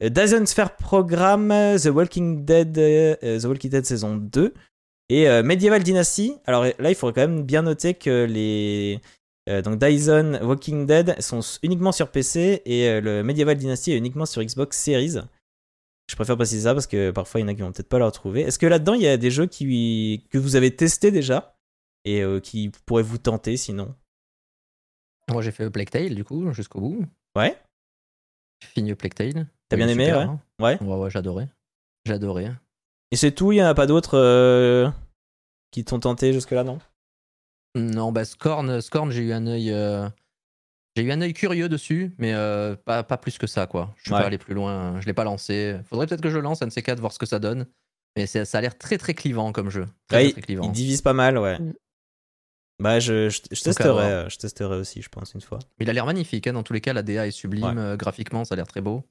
Dyson 0.00 0.46
Sphere 0.46 0.74
Program, 0.76 1.52
The 1.76 1.88
Walking 1.88 2.46
Dead, 2.46 2.72
The 2.72 3.44
Walking 3.44 3.70
Dead 3.70 3.84
saison 3.84 4.16
2 4.16 4.54
et 5.10 5.42
Medieval 5.42 5.82
Dynasty. 5.82 6.36
Alors 6.46 6.64
là, 6.64 6.88
il 6.88 6.94
faudrait 6.94 7.20
quand 7.20 7.28
même 7.28 7.42
bien 7.42 7.60
noter 7.60 7.92
que 7.92 8.24
les 8.24 9.02
donc 9.62 9.78
Dyson 9.78 10.38
Walking 10.42 10.86
Dead 10.86 11.20
sont 11.20 11.40
uniquement 11.62 11.92
sur 11.92 12.10
PC 12.10 12.62
et 12.64 13.00
le 13.00 13.22
Medieval 13.22 13.56
Dynasty 13.56 13.92
est 13.92 13.96
uniquement 13.96 14.26
sur 14.26 14.42
Xbox 14.42 14.76
Series. 14.76 15.16
Je 16.10 16.16
préfère 16.16 16.36
préciser 16.36 16.62
ça 16.62 16.74
parce 16.74 16.86
que 16.86 17.10
parfois 17.10 17.40
il 17.40 17.42
y 17.42 17.44
en 17.44 17.48
a 17.48 17.54
qui 17.54 17.60
vont 17.60 17.70
peut-être 17.70 17.88
pas 17.88 17.98
le 17.98 18.06
retrouver. 18.06 18.40
Est-ce 18.40 18.58
que 18.58 18.66
là-dedans 18.66 18.94
il 18.94 19.02
y 19.02 19.06
a 19.06 19.16
des 19.16 19.30
jeux 19.30 19.46
qui, 19.46 20.24
que 20.30 20.38
vous 20.38 20.56
avez 20.56 20.74
testés 20.74 21.10
déjà 21.10 21.56
et 22.04 22.22
euh, 22.22 22.40
qui 22.40 22.70
pourrait 22.86 23.02
vous 23.02 23.18
tenter 23.18 23.56
sinon? 23.56 23.94
Moi 25.30 25.42
j'ai 25.42 25.52
fait 25.52 25.68
Plague 25.70 25.90
Tale 25.90 26.14
du 26.14 26.24
coup 26.24 26.50
jusqu'au 26.52 26.80
bout. 26.80 27.06
Ouais. 27.36 27.56
J'ai 28.62 28.68
fini 28.68 28.94
Plague 28.94 29.14
Tale. 29.14 29.46
T'as 29.68 29.76
bien 29.76 29.88
aimé 29.88 30.12
ouais. 30.12 30.26
ouais 30.60 30.82
Ouais 30.82 30.96
ouais 30.96 31.10
j'adorais. 31.10 31.48
J'adorais. 32.06 32.52
Et 33.10 33.16
c'est 33.16 33.32
tout, 33.32 33.52
il 33.52 33.56
y 33.56 33.62
en 33.62 33.66
a 33.66 33.74
pas 33.74 33.86
d'autres 33.86 34.18
euh, 34.18 34.90
qui 35.70 35.84
t'ont 35.84 36.00
tenté 36.00 36.32
jusque 36.32 36.52
là 36.52 36.64
non? 36.64 36.78
Non, 37.74 38.12
bah 38.12 38.24
Scorn, 38.24 38.80
Scorn 38.80 39.10
j'ai 39.10 39.22
eu 39.22 39.32
un 39.32 39.46
œil. 39.46 39.72
euh, 39.72 40.08
J'ai 40.96 41.04
eu 41.04 41.12
un 41.12 41.20
œil 41.20 41.32
curieux 41.34 41.68
dessus, 41.68 42.14
mais 42.18 42.34
euh, 42.34 42.74
pas, 42.74 43.04
pas 43.04 43.18
plus 43.18 43.38
que 43.38 43.46
ça, 43.46 43.66
quoi. 43.66 43.94
Je 43.98 44.02
suis 44.04 44.12
Ouais. 44.12 44.20
pas 44.20 44.26
allé 44.26 44.38
plus 44.38 44.54
loin, 44.54 45.00
je 45.00 45.06
l'ai 45.06 45.12
pas 45.14 45.24
lancé. 45.24 45.78
Faudrait 45.84 46.06
peut-être 46.06 46.22
que 46.22 46.30
je 46.30 46.38
lance 46.38 46.60
un 46.62 46.66
de 46.66 46.72
ces 46.72 46.82
quatre, 46.82 46.98
voir 46.98 47.12
ce 47.12 47.18
que 47.18 47.26
ça 47.26 47.38
donne. 47.38 47.66
Mais 48.16 48.26
c'est- 48.26 48.44
ça 48.44 48.58
a 48.58 48.60
l'air 48.60 48.76
très 48.76 48.98
très 48.98 49.14
clivant 49.14 49.52
comme 49.52 49.70
jeu. 49.70 49.86
Très, 50.08 50.24
Ouais, 50.26 50.30
très, 50.32 50.40
il, 50.40 50.44
clivant. 50.44 50.64
il 50.64 50.72
divise 50.72 51.02
pas 51.02 51.12
mal, 51.12 51.38
ouais. 51.38 51.58
Mm. 51.60 51.74
Bah, 52.80 53.00
je, 53.00 53.28
je, 53.28 53.40
testerai, 53.62 54.04
euh, 54.04 54.28
je 54.28 54.38
testerai 54.38 54.76
aussi, 54.76 55.02
je 55.02 55.08
pense, 55.08 55.34
une 55.34 55.40
fois. 55.40 55.58
Mais 55.78 55.84
il 55.84 55.90
a 55.90 55.92
l'air 55.92 56.06
magnifique, 56.06 56.46
hein, 56.46 56.52
dans 56.52 56.62
tous 56.62 56.72
les 56.72 56.80
cas, 56.80 56.92
la 56.92 57.02
DA 57.02 57.26
est 57.26 57.32
sublime, 57.32 57.76
Ouais. 57.76 57.96
graphiquement, 57.96 58.44
ça 58.44 58.54
a 58.54 58.56
l'air 58.56 58.68
très 58.68 58.80
beau. 58.80 59.04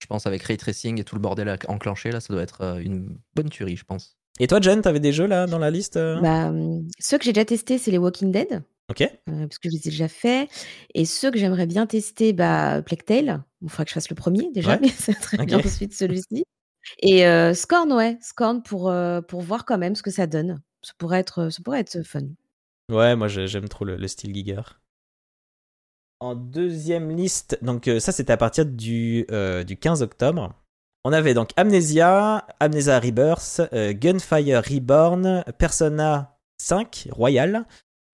Je 0.00 0.06
pense 0.06 0.26
avec 0.26 0.42
ray 0.42 0.56
tracing 0.58 1.00
et 1.00 1.04
tout 1.04 1.14
le 1.16 1.20
bordel 1.20 1.58
enclenché, 1.68 2.10
là, 2.12 2.20
ça 2.20 2.32
doit 2.32 2.42
être 2.42 2.80
une 2.80 3.18
bonne 3.34 3.48
tuerie, 3.50 3.76
je 3.76 3.84
pense. 3.84 4.17
Et 4.40 4.46
toi, 4.46 4.60
Jen, 4.60 4.80
t'avais 4.82 5.00
des 5.00 5.12
jeux 5.12 5.26
là 5.26 5.46
dans 5.46 5.58
la 5.58 5.70
liste 5.70 5.96
euh 5.96 6.20
Bah, 6.20 6.48
hum, 6.48 6.86
ceux 6.98 7.18
que 7.18 7.24
j'ai 7.24 7.32
déjà 7.32 7.44
testés, 7.44 7.78
c'est 7.78 7.90
les 7.90 7.98
Walking 7.98 8.30
Dead, 8.32 8.62
Ok. 8.90 9.02
euh, 9.02 9.08
parce 9.26 9.58
que 9.58 9.68
je 9.68 9.74
les 9.76 9.88
ai 9.88 9.90
déjà 9.90 10.08
faits. 10.08 10.48
Et 10.94 11.04
ceux 11.04 11.30
que 11.30 11.38
j'aimerais 11.38 11.66
bien 11.66 11.86
tester, 11.86 12.32
bah, 12.32 12.82
Plague 12.82 13.04
Tale. 13.04 13.42
Il 13.62 13.68
faudrait 13.68 13.84
que 13.84 13.90
je 13.90 13.94
fasse 13.94 14.10
le 14.10 14.14
premier 14.16 14.50
déjà, 14.52 14.70
Ouais. 14.72 14.78
mais 14.82 14.88
ça 14.88 15.12
serait 15.14 15.44
bien 15.44 15.58
ensuite 15.58 15.92
celui-ci. 15.94 16.44
Et 17.00 17.26
euh, 17.26 17.52
Scorn, 17.54 17.92
ouais, 17.92 18.16
Scorn 18.22 18.62
pour, 18.62 18.88
euh, 18.88 19.20
pour 19.20 19.40
voir 19.42 19.64
quand 19.64 19.78
même 19.78 19.94
ce 19.94 20.02
que 20.02 20.10
ça 20.10 20.26
donne. 20.26 20.60
Ça 20.82 20.92
pourrait 20.98 21.18
être, 21.20 21.50
ça 21.50 21.60
pourrait 21.64 21.80
être 21.80 22.02
fun. 22.04 22.20
Ouais, 22.90 23.16
moi 23.16 23.28
j'ai- 23.28 23.48
j'aime 23.48 23.68
trop 23.68 23.84
le, 23.84 23.96
le 23.96 24.08
style 24.08 24.32
Giger. 24.34 24.60
En 26.20 26.34
deuxième 26.34 27.10
liste, 27.14 27.58
donc 27.62 27.88
ça 28.00 28.10
c'était 28.12 28.32
à 28.32 28.36
partir 28.36 28.64
du, 28.66 29.26
du 29.66 29.76
15 29.76 30.02
octobre. 30.02 30.52
On 31.04 31.12
avait 31.12 31.34
donc 31.34 31.50
Amnesia, 31.56 32.46
Amnesia 32.60 32.98
Rebirth, 32.98 33.60
euh, 33.72 33.92
Gunfire 33.92 34.62
Reborn, 34.62 35.44
Persona 35.58 36.38
5 36.60 37.08
Royal, 37.12 37.66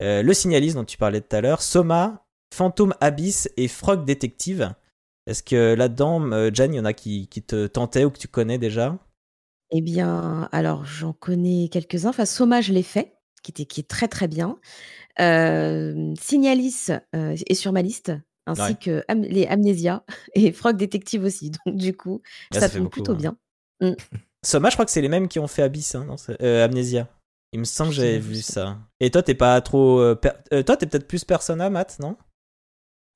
euh, 0.03 0.23
Le 0.23 0.35
Signalis 0.35 0.75
dont 0.75 0.85
tu 0.85 0.97
parlais 0.97 1.21
tout 1.21 1.35
à 1.35 1.41
l'heure, 1.41 1.63
Soma, 1.63 2.27
Phantom 2.55 2.95
Abyss 3.01 3.49
et 3.57 3.69
Frog 3.69 4.05
Detective. 4.05 4.75
Est-ce 5.27 5.43
que 5.43 5.75
là-dedans, 5.75 6.31
euh, 6.33 6.51
Jen, 6.53 6.75
il 6.75 6.77
y 6.77 6.81
en 6.81 6.85
a 6.85 6.93
qui, 6.93 7.27
te 7.29 7.67
tentaient 7.67 8.05
ou 8.05 8.11
que 8.11 8.19
tu 8.19 8.29
connais 8.29 8.59
déjà? 8.59 8.99
Eh 9.71 9.81
bien, 9.81 10.49
alors 10.53 10.85
j'en 10.85 11.13
connais 11.13 11.69
quelques-uns. 11.71 12.11
Enfin, 12.11 12.27
Soma, 12.27 12.61
je 12.61 12.73
l'ai 12.73 12.83
fait, 12.83 13.17
qui, 13.43 13.63
est 13.63 13.89
très 13.89 14.09
très 14.09 14.29
bien. 14.29 14.59
Euh, 15.21 16.15
Signalis 16.21 16.89
est 17.13 17.55
sur 17.55 17.73
ma 17.73 17.83
liste, 17.83 18.13
ainsi 18.47 18.61
Ouais. 18.63 18.75
que 18.75 19.05
Am- 19.09 19.23
les 19.23 19.47
Amnesia 19.47 20.05
et 20.35 20.53
Frog 20.53 20.77
Detective 20.77 21.25
aussi. 21.25 21.51
Donc, 21.67 21.77
du 21.77 21.97
coup, 21.97 22.23
Ah, 22.55 22.61
ça, 22.61 22.69
fait 22.69 22.79
tombe 22.79 22.91
plutôt 22.91 23.13
hein. 23.13 23.17
bien. 23.17 23.37
Soma, 24.45 24.69
je 24.71 24.75
crois 24.77 24.85
que 24.85 24.91
c'est 24.91 25.01
les 25.01 25.09
mêmes 25.09 25.29
qui 25.29 25.39
ont 25.39 25.47
fait 25.47 25.63
Abyss, 25.63 25.95
hein, 25.95 26.05
non 26.05 26.17
euh, 26.43 26.65
Amnesia. 26.65 27.09
Il 27.53 27.61
me 27.61 27.65
semble 27.65 27.91
que 27.91 27.97
j'avais 27.97 28.19
vu 28.19 28.43
ça. 28.43 28.79
Et 29.01 29.11
toi, 29.11 29.23
t'es 29.23 29.35
pas 29.35 29.61
trop. 29.61 30.01
euh, 30.01 30.15
per- 30.17 30.33
euh, 30.53 30.63
toi, 30.63 30.77
t'es 30.77 30.87
peut-être 30.87 31.07
plus 31.07 31.25
Persona, 31.25 31.71
Matt, 31.71 31.99
non? 32.01 32.17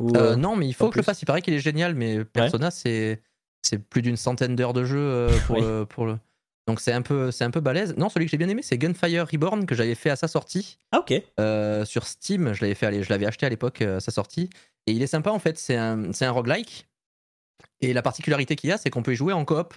Ou, 0.01 0.13
non, 0.37 0.55
mais 0.57 0.69
il 0.69 0.73
faut 0.75 0.87
que 0.89 0.95
je 0.95 0.99
le 0.99 1.03
plus? 1.03 1.07
fasse. 1.07 1.23
Il 1.23 1.27
paraît 1.27 1.43
qu'il 1.43 1.55
est 1.55 1.59
génial, 1.59 1.95
mais 1.95 2.25
Persona, 2.25 2.71
c'est 2.71 3.21
c'est 3.63 3.79
plus 3.79 4.01
d'une 4.01 4.17
centaine 4.17 4.55
d'heures 4.55 4.73
de 4.73 4.85
jeu 4.85 4.97
euh, 4.99 5.29
pour, 5.47 5.57
Oui. 5.57 5.63
le, 5.63 5.85
pour 5.85 6.07
le. 6.07 6.19
Donc 6.69 6.81
c'est 6.81 6.93
un 6.93 7.01
peu 7.01 7.31
c'est 7.31 7.45
un 7.45 7.51
peu 7.51 7.61
balèze. 7.61 7.97
Non, 7.97 8.11
celui 8.11 8.27
que 8.27 8.31
j'ai 8.31 8.37
bien 8.37 8.49
aimé, 8.51 8.61
c'est 8.63 8.77
Gunfire 8.77 9.27
Reborn 9.33 9.65
que 9.65 9.75
j'avais 9.75 9.95
fait 9.95 10.11
à 10.11 10.17
sa 10.17 10.29
sortie 10.29 10.77
Ah, 10.93 10.99
ok. 10.99 11.15
euh, 11.41 11.87
sur 11.87 12.07
Steam. 12.07 12.53
Je 12.53 12.61
l'avais 12.61 12.75
fait, 12.75 13.03
je 13.03 13.09
l'avais 13.09 13.25
acheté 13.25 13.47
à 13.47 13.49
l'époque 13.49 13.81
euh, 13.81 13.97
à 13.97 14.01
sa 14.01 14.13
sortie, 14.13 14.51
et 14.87 14.93
il 14.93 15.03
est 15.03 15.07
sympa 15.07 15.31
en 15.31 15.39
fait. 15.39 15.59
C'est 15.59 15.77
un 15.77 16.13
c'est 16.13 16.27
un 16.27 16.31
roguelike. 16.31 16.87
Et 17.81 17.95
la 17.95 18.03
particularité 18.03 18.55
qu'il 18.55 18.69
y 18.69 18.73
a, 18.73 18.77
c'est 18.77 18.91
qu'on 18.91 19.03
peut 19.03 19.15
y 19.15 19.17
jouer 19.17 19.33
en 19.33 19.47
coop. 19.47 19.73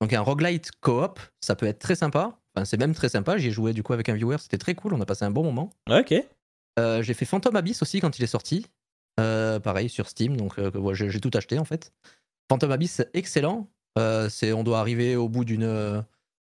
Donc 0.00 0.12
un 0.12 0.20
roguelite 0.20 0.70
coop, 0.80 1.18
ça 1.40 1.56
peut 1.56 1.66
être 1.66 1.80
très 1.80 1.96
sympa. 1.96 2.38
Enfin, 2.54 2.64
c'est 2.64 2.76
même 2.76 2.94
très 2.94 3.08
sympa. 3.08 3.36
J'y 3.36 3.48
ai 3.48 3.50
joué 3.50 3.72
du 3.72 3.82
coup 3.82 3.92
avec 3.92 4.08
un 4.08 4.14
viewer, 4.14 4.36
c'était 4.38 4.58
très 4.58 4.76
cool. 4.76 4.94
On 4.94 5.00
a 5.00 5.06
passé 5.06 5.24
un 5.24 5.32
bon 5.32 5.42
moment. 5.42 5.70
Ouais, 5.90 6.00
ok. 6.00 6.14
Euh, 6.78 7.02
j'ai 7.02 7.14
fait 7.14 7.24
Phantom 7.24 7.56
Abyss 7.56 7.82
aussi 7.82 8.00
quand 8.00 8.16
il 8.16 8.22
est 8.22 8.28
sorti. 8.28 8.64
Euh, 9.18 9.58
pareil 9.58 9.88
sur 9.88 10.08
Steam, 10.08 10.36
donc 10.36 10.56
ouais, 10.58 10.94
j'ai 10.94 11.20
tout 11.20 11.32
acheté 11.34 11.58
en 11.58 11.64
fait. 11.64 11.92
Phantom 12.48 12.70
Abyss, 12.70 13.02
excellent. 13.12 13.68
C'est, 14.28 14.52
on 14.52 14.62
doit 14.62 14.78
arriver 14.78 15.16
au 15.16 15.28
bout 15.28 15.44
d'une, 15.44 16.04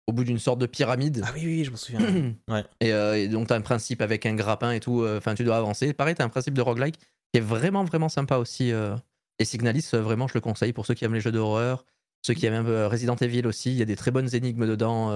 au 0.07 0.13
bout 0.13 0.23
d'une 0.23 0.39
sorte 0.39 0.59
de 0.59 0.65
pyramide. 0.65 1.21
Ah 1.25 1.31
oui, 1.33 1.41
oui, 1.45 1.63
je 1.63 1.71
m'en 1.71 1.77
souviens. 1.77 2.01
ouais. 2.49 2.63
et, 2.81 2.91
euh, 2.93 3.17
et 3.17 3.27
donc 3.27 3.47
tu 3.47 3.53
as 3.53 3.55
un 3.55 3.61
principe 3.61 4.01
avec 4.01 4.25
un 4.25 4.33
grappin 4.35 4.71
et 4.71 4.79
tout. 4.79 5.01
euh, 5.01 5.17
Enfin, 5.17 5.33
tu 5.35 5.43
dois 5.43 5.57
avancer. 5.57 5.93
Pareil, 5.93 6.15
tu 6.15 6.21
as 6.21 6.25
un 6.25 6.29
principe 6.29 6.53
de 6.53 6.61
roguelike 6.61 6.97
qui 6.97 7.37
est 7.37 7.41
vraiment, 7.41 7.83
vraiment 7.83 8.09
sympa 8.09 8.37
aussi. 8.37 8.71
euh. 8.71 8.95
Et 9.39 9.45
Signalis, 9.45 9.89
vraiment, 9.93 10.27
je 10.27 10.33
le 10.35 10.41
conseille 10.41 10.73
pour 10.73 10.85
ceux 10.85 10.93
qui 10.93 11.05
aiment 11.05 11.13
les 11.15 11.21
jeux 11.21 11.31
d'horreur, 11.31 11.85
ceux 12.25 12.33
qui 12.33 12.45
aiment 12.45 12.53
un 12.53 12.63
peu 12.63 12.85
Resident 12.87 13.15
Evil 13.15 13.47
aussi. 13.47 13.71
Il 13.71 13.77
y 13.77 13.81
a 13.81 13.85
des 13.85 13.95
très 13.95 14.11
bonnes 14.11 14.33
énigmes 14.35 14.67
dedans, 14.67 15.09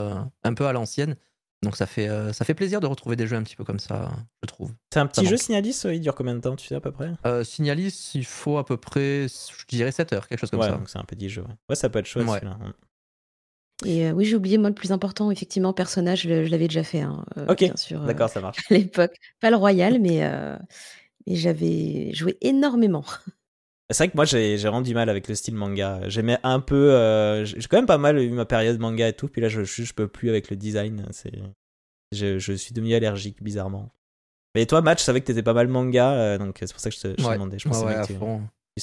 un 0.44 0.54
peu 0.54 0.66
à 0.66 0.74
l'ancienne. 0.74 1.16
Donc 1.64 1.76
ça 1.76 1.88
fait, 1.88 2.08
euh, 2.08 2.34
ça 2.34 2.46
fait 2.46 2.54
plaisir 2.54 2.80
de 2.80 2.86
retrouver 2.86 3.16
des 3.16 3.26
jeux 3.26 3.36
un 3.36 3.42
petit 3.42 3.56
peu 3.56 3.64
comme 3.64 3.80
ça, 3.80 4.12
je 4.44 4.48
trouve. 4.48 4.72
C'est 4.94 5.00
un 5.00 5.08
petit 5.08 5.22
Ça 5.22 5.26
jeu 5.26 5.32
manque. 5.32 5.40
Signalis, 5.42 5.82
il 5.86 6.02
dure 6.02 6.14
combien 6.14 6.36
de 6.36 6.40
temps, 6.40 6.56
tu 6.56 6.68
sais 6.68 6.76
à 6.76 6.80
peu 6.80 6.92
près? 6.92 7.12
Euh, 7.26 7.44
Signalis, 7.44 8.12
il 8.14 8.26
faut 8.26 8.60
à 8.60 8.66
peu 8.66 8.78
près, 8.78 9.26
je 9.28 9.66
dirais 9.68 9.92
7 9.92 10.14
heures, 10.14 10.28
quelque 10.28 10.40
chose 10.40 10.52
comme 10.52 10.60
Ouais, 10.60 10.68
ça. 10.70 10.76
donc 10.76 10.88
c'est 10.88 11.00
un 11.00 11.04
petit 11.04 11.30
jeu. 11.30 11.42
Ouais, 11.42 11.56
Ouais, 11.70 11.76
ça 11.76 11.90
peut 11.90 11.98
être 11.98 12.06
chouette 12.06 12.28
Ouais. 12.28 12.40
celui-là. 12.40 12.60
Et 13.86 14.08
euh, 14.08 14.12
oui, 14.12 14.26
j'ai 14.26 14.36
oublié, 14.36 14.58
moi, 14.58 14.70
le 14.70 14.76
plus 14.76 14.92
important, 14.92 15.30
effectivement, 15.32 15.74
personnage, 15.74 16.22
je, 16.24 16.30
le- 16.30 16.46
je 16.46 16.52
l'avais 16.52 16.68
déjà 16.68 16.84
fait, 16.84 17.02
hein, 17.02 17.24
euh, 17.38 17.48
Ok, 17.48 17.64
bien 17.64 17.76
sûr, 17.76 18.04
euh, 18.04 18.14
D'accord, 18.14 18.30
ça 18.30 18.42
marche. 18.42 18.68
à 18.70 18.74
l'époque. 18.74 19.16
Pas 19.40 19.50
le 19.52 19.56
Royal, 19.58 20.00
mais, 20.02 20.24
euh, 20.26 20.58
mais 21.28 21.36
j'avais 21.36 22.14
joué 22.14 22.38
énormément. 22.42 23.06
C'est 23.90 23.98
vrai 24.04 24.10
que 24.12 24.16
moi 24.18 24.26
j'ai 24.26 24.58
j'ai 24.58 24.68
rendu 24.68 24.94
mal 24.94 25.10
avec 25.10 25.28
le 25.30 25.36
style 25.36 25.56
manga. 25.56 26.02
J'aimais 26.10 26.40
un 26.44 26.60
peu. 26.60 26.92
euh, 26.94 27.46
j'ai 27.46 27.62
quand 27.70 27.78
même 27.78 27.86
pas 27.86 27.98
mal 27.98 28.18
eu 28.20 28.30
ma 28.32 28.46
période 28.46 28.80
manga 28.80 29.08
et 29.08 29.14
tout. 29.14 29.30
Puis 29.30 29.42
là 29.42 29.48
je, 29.48 29.64
je, 29.64 29.84
je 29.84 29.94
peux 29.94 30.08
plus 30.10 30.30
avec 30.30 30.50
le 30.50 30.58
design. 30.58 31.06
C'est 31.12 31.32
je, 32.14 32.40
je 32.40 32.54
suis 32.54 32.74
devenu 32.74 32.96
allergique 32.96 33.44
bizarrement. 33.44 33.94
Mais 34.56 34.66
toi, 34.68 34.82
Match, 34.82 35.00
je 35.02 35.06
savais 35.06 35.22
que 35.22 35.28
t'étais 35.28 35.44
pas 35.44 35.54
mal 35.54 35.68
manga, 35.70 36.14
euh, 36.14 36.38
donc 36.40 36.58
c'est 36.60 36.72
pour 36.74 36.82
ça 36.82 36.90
que 36.90 36.96
je 36.96 37.02
te, 37.02 37.22
je 37.22 37.28
te 37.28 37.30
Ouais, 37.30 37.34
demandais. 37.34 37.60
Je 37.60 37.66
ouais, 37.66 37.78
pensais 37.78 37.86
ouais, 37.86 37.96
à 37.96 38.08
que 38.08 38.14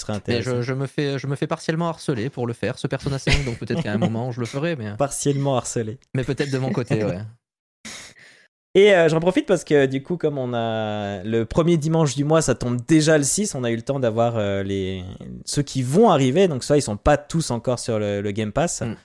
Mais 0.09 0.15
intéressé. 0.15 0.51
je, 0.51 0.63
je 0.63 0.73
me 0.73 0.87
fais, 0.87 1.19
je 1.19 1.27
me 1.27 1.37
fais 1.37 1.47
partiellement 1.47 1.89
harceler 1.89 2.31
pour 2.31 2.47
le 2.47 2.53
faire, 2.53 2.79
ce 2.79 2.87
Persona 2.87 3.19
5, 3.19 3.45
donc 3.45 3.59
peut-être 3.59 3.83
qu'à 3.83 3.93
un 3.93 3.99
moment 3.99 4.33
je 4.33 4.41
le 4.41 4.47
ferai, 4.47 4.77
mais, 4.77 4.97
Partiellement 4.97 5.57
harcelé. 5.57 5.99
mais 6.15 6.25
peut-être 6.25 6.51
de 6.51 6.59
mon 6.59 6.71
côté, 6.71 7.05
ouais. 7.05 7.19
Et 8.77 8.93
euh, 8.93 9.09
j'en 9.09 9.21
profite 9.21 9.47
parce 9.47 9.63
que 9.63 9.87
du 9.87 10.03
coup, 10.03 10.17
comme 10.17 10.37
on 10.37 10.53
a 10.53 11.23
le 11.23 11.45
premier 11.45 11.77
dimanche 11.77 12.17
du 12.17 12.25
mois, 12.25 12.43
ça 12.43 12.57
tombe 12.57 12.85
déjà 12.85 13.17
le 13.17 13.23
6, 13.23 13.55
on 13.55 13.63
a 13.63 13.71
eu 13.71 13.77
le 13.77 13.83
temps 13.83 14.01
d'avoir 14.01 14.37
euh, 14.37 14.65
les 14.65 15.05
ceux 15.45 15.63
qui 15.63 15.83
vont 15.85 16.11
arriver. 16.11 16.49
Donc 16.49 16.65
ça, 16.65 16.77
ils 16.77 16.83
sont 16.83 16.97
pas 16.97 17.17
tous 17.17 17.53
encore 17.53 17.79
sur 17.79 18.01
le, 18.01 18.21
le 18.21 18.31
Game 18.33 18.51
Pass. 18.51 18.81
Mm. 18.83 18.97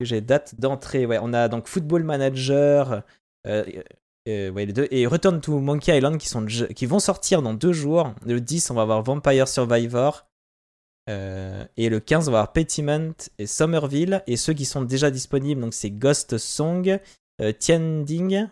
J'ai 0.00 0.20
date 0.20 0.54
d'entrée. 0.60 1.06
Ouais, 1.06 1.18
on 1.22 1.32
a 1.32 1.48
donc 1.48 1.66
Football 1.66 2.04
Manager, 2.04 3.02
euh, 3.46 3.64
euh, 4.28 4.50
ouais, 4.50 4.66
les 4.66 4.72
deux, 4.72 4.88
et 4.90 5.06
Return 5.06 5.40
to 5.40 5.58
Monkey 5.60 5.96
Island 5.96 6.18
qui 6.18 6.28
sont 6.28 6.44
qui 6.44 6.86
vont 6.86 6.98
sortir 6.98 7.42
dans 7.42 7.54
deux 7.54 7.72
jours. 7.72 8.14
Le 8.26 8.40
10, 8.40 8.70
on 8.70 8.74
va 8.74 8.82
avoir 8.82 9.02
Vampire 9.02 9.48
Survivor. 9.48 10.26
Euh, 11.08 11.64
et 11.76 11.88
le 11.88 11.98
15, 12.00 12.28
on 12.28 12.32
va 12.32 12.40
avoir 12.40 12.52
Petiment 12.52 13.12
et 13.38 13.46
Somerville. 13.46 14.22
Et 14.26 14.36
ceux 14.36 14.52
qui 14.52 14.64
sont 14.64 14.82
déjà 14.82 15.10
disponibles, 15.10 15.60
donc 15.60 15.74
c'est 15.74 15.90
Ghost 15.90 16.38
Song, 16.38 16.98
euh, 17.40 17.52
Tiending, 17.52 18.46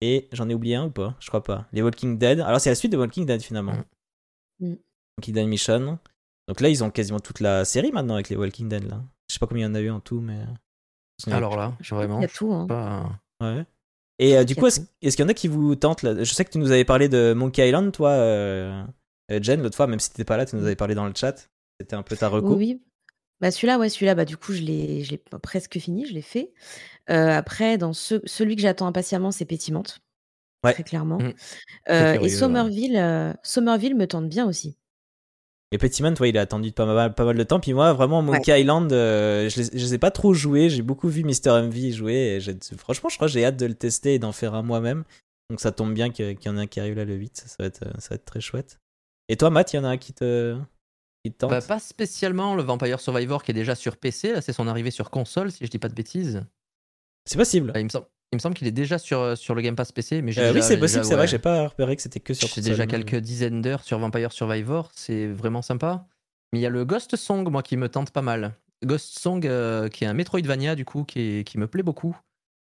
et 0.00 0.28
j'en 0.32 0.48
ai 0.48 0.54
oublié 0.54 0.76
un 0.76 0.86
ou 0.86 0.90
pas? 0.90 1.16
Je 1.20 1.28
crois 1.28 1.42
pas. 1.42 1.66
Les 1.72 1.82
Walking 1.82 2.18
Dead. 2.18 2.40
Alors 2.40 2.60
c'est 2.60 2.70
la 2.70 2.74
suite 2.74 2.92
de 2.92 2.98
Walking 2.98 3.24
Dead 3.24 3.40
finalement. 3.40 3.76
Mm. 4.60 4.68
Mm. 4.68 4.76
Walking 5.18 5.34
Dead 5.34 5.48
Mission. 5.48 5.98
Donc 6.48 6.60
là 6.60 6.68
ils 6.68 6.84
ont 6.84 6.90
quasiment 6.90 7.20
toute 7.20 7.40
la 7.40 7.64
série 7.64 7.90
maintenant 7.90 8.14
avec 8.14 8.28
les 8.28 8.36
Walking 8.36 8.68
Dead 8.68 8.84
là. 8.84 9.02
Je 9.28 9.34
sais 9.34 9.38
pas 9.38 9.46
combien 9.46 9.66
il 9.66 9.70
y 9.70 9.72
en 9.72 9.74
a 9.74 9.80
eu 9.80 9.90
en 9.90 10.00
tout 10.00 10.20
mais. 10.20 10.44
Alors 11.28 11.56
là, 11.56 11.74
vraiment, 11.90 12.18
Il 12.18 12.22
y 12.22 12.26
a 12.26 12.28
tout. 12.28 12.52
Hein. 12.52 12.66
pas. 12.66 13.18
Ouais. 13.40 13.64
Et 14.18 14.36
euh, 14.36 14.44
du 14.44 14.56
coup 14.56 14.66
est-ce 14.66 14.80
qu'il 15.00 15.20
y 15.20 15.22
en 15.22 15.28
a 15.28 15.34
qui 15.34 15.48
vous 15.48 15.74
tentent 15.76 16.02
là? 16.02 16.14
Je 16.24 16.32
sais 16.32 16.44
que 16.44 16.50
tu 16.50 16.58
nous 16.58 16.70
avais 16.70 16.84
parlé 16.84 17.08
de 17.08 17.34
Monkey 17.34 17.66
Island 17.68 17.92
toi, 17.92 18.10
euh, 18.10 18.82
euh, 19.30 19.38
Jen 19.42 19.62
l'autre 19.62 19.76
fois 19.76 19.86
même 19.86 20.00
si 20.00 20.10
t'étais 20.10 20.24
pas 20.24 20.36
là, 20.36 20.46
tu 20.46 20.56
nous 20.56 20.64
avais 20.64 20.76
parlé 20.76 20.94
dans 20.94 21.06
le 21.06 21.12
chat. 21.14 21.48
C'était 21.80 21.96
un 21.96 22.02
peu 22.02 22.16
ta 22.16 22.28
reco. 22.28 22.54
Oui, 22.54 22.56
oui. 22.56 22.82
Bah, 23.42 23.50
celui-là, 23.50 23.78
ouais, 23.78 23.90
celui-là, 23.90 24.14
bah, 24.14 24.24
du 24.24 24.38
coup, 24.38 24.54
je 24.54 24.62
l'ai, 24.62 25.04
je 25.04 25.10
l'ai 25.10 25.18
presque 25.42 25.78
fini, 25.78 26.06
je 26.06 26.14
l'ai 26.14 26.22
fait. 26.22 26.54
Euh, 27.10 27.28
après, 27.28 27.76
dans 27.76 27.92
ce- 27.92 28.22
celui 28.24 28.56
que 28.56 28.62
j'attends 28.62 28.86
impatiemment, 28.86 29.30
c'est 29.30 29.44
Pétiment, 29.44 29.82
Ouais. 30.64 30.72
très 30.72 30.82
clairement. 30.84 31.18
Mm. 31.18 31.34
Euh, 31.90 32.12
curieux, 32.14 32.26
et 32.26 32.30
Somerville, 32.30 33.36
Somerville 33.42 33.94
me 33.94 34.06
tente 34.06 34.30
bien 34.30 34.46
aussi. 34.46 34.78
Et 35.72 35.78
Petiment, 35.78 36.14
ouais, 36.20 36.28
il 36.28 36.38
a 36.38 36.42
attendu 36.42 36.70
pas 36.70 36.86
mal, 36.86 37.14
pas 37.14 37.24
mal 37.24 37.36
de 37.36 37.42
temps. 37.42 37.58
Puis 37.58 37.72
moi, 37.72 37.92
vraiment, 37.92 38.22
Monkey 38.22 38.60
Island, 38.60 38.92
euh, 38.92 39.48
je, 39.48 39.60
les, 39.60 39.64
je 39.64 39.84
les 39.84 39.94
ai 39.94 39.98
pas 39.98 40.12
trop 40.12 40.32
joués. 40.32 40.70
J'ai 40.70 40.82
beaucoup 40.82 41.08
vu 41.08 41.24
Mr. 41.24 41.62
MV 41.62 41.90
jouer. 41.90 42.38
Et 42.38 42.76
franchement, 42.76 43.08
je 43.08 43.16
crois 43.16 43.26
que 43.26 43.32
j'ai 43.32 43.44
hâte 43.44 43.56
de 43.56 43.66
le 43.66 43.74
tester 43.74 44.14
et 44.14 44.18
d'en 44.18 44.32
faire 44.32 44.54
un 44.54 44.62
moi-même. 44.62 45.04
Donc 45.50 45.60
ça 45.60 45.72
tombe 45.72 45.92
bien 45.92 46.10
qu'il 46.10 46.38
y 46.44 46.48
en 46.48 46.56
a 46.56 46.62
un 46.62 46.66
qui 46.66 46.78
arrive 46.78 46.94
là 46.94 47.04
le 47.04 47.14
8. 47.14 47.36
Ça, 47.36 47.48
ça 47.48 47.56
va, 47.58 47.66
être, 47.66 47.82
euh, 47.82 47.92
ça 47.98 48.10
va 48.10 48.14
être 48.16 48.24
très 48.24 48.40
chouette. 48.40 48.78
Et 49.28 49.36
toi, 49.36 49.50
Matt, 49.50 49.72
il 49.72 49.76
y 49.76 49.78
en 49.78 49.84
a 49.84 49.88
un 49.88 49.96
qui 49.96 50.12
te, 50.12 50.56
qui 51.24 51.32
te 51.32 51.38
tente? 51.38 51.50
Bah, 51.50 51.60
pas 51.60 51.80
spécialement 51.80 52.54
le 52.54 52.62
Vampire 52.62 53.00
Survivor 53.00 53.42
qui 53.42 53.50
est 53.50 53.54
déjà 53.54 53.74
sur 53.74 53.96
PC, 53.96 54.32
là 54.32 54.40
c'est 54.40 54.52
son 54.52 54.68
arrivée 54.68 54.92
sur 54.92 55.10
console, 55.10 55.50
si 55.50 55.64
je 55.64 55.70
dis 55.70 55.78
pas 55.78 55.88
de 55.88 55.94
bêtises. 55.94 56.44
C'est 57.24 57.38
possible. 57.38 57.72
Bah, 57.72 57.80
il 57.80 57.84
me 57.84 57.88
semble, 57.88 58.06
il 58.32 58.36
me 58.36 58.40
semble 58.40 58.54
qu'il 58.56 58.66
est 58.66 58.72
déjà 58.72 58.98
sur, 58.98 59.36
sur 59.38 59.54
le 59.54 59.62
Game 59.62 59.76
Pass 59.76 59.92
PC, 59.92 60.20
mais 60.22 60.36
Euh, 60.38 60.48
oui, 60.48 60.54
déjà- 60.54 60.62
c'est 60.66 60.74
j'ai 60.74 60.80
possible. 60.80 61.04
C'est 61.04 61.14
vrai 61.14 61.22
ouais. 61.22 61.26
j'ai 61.28 61.38
pas 61.38 61.68
repéré 61.68 61.96
que 61.96 62.02
c'était 62.02 62.20
que 62.20 62.34
sur 62.34 62.48
J'ai 62.48 62.60
déjà 62.60 62.86
quelques 62.86 63.16
dizaines 63.16 63.62
d'heures 63.62 63.82
sur 63.84 63.98
Vampire 63.98 64.32
Survivor, 64.32 64.90
c'est 64.94 65.26
vraiment 65.26 65.62
sympa. 65.62 66.06
Mais 66.52 66.58
il 66.58 66.62
y 66.62 66.66
a 66.66 66.70
le 66.70 66.84
Ghost 66.84 67.16
Song, 67.16 67.48
moi, 67.50 67.62
qui 67.62 67.76
me 67.76 67.88
tente 67.88 68.10
pas 68.10 68.22
mal. 68.22 68.54
Ghost 68.84 69.18
Song, 69.18 69.44
euh, 69.46 69.88
qui 69.88 70.04
est 70.04 70.06
un 70.06 70.14
Metroidvania, 70.14 70.74
du 70.74 70.84
coup, 70.84 71.04
qui, 71.04 71.20
est- 71.20 71.44
qui 71.44 71.58
me 71.58 71.66
plaît 71.66 71.82
beaucoup. 71.82 72.16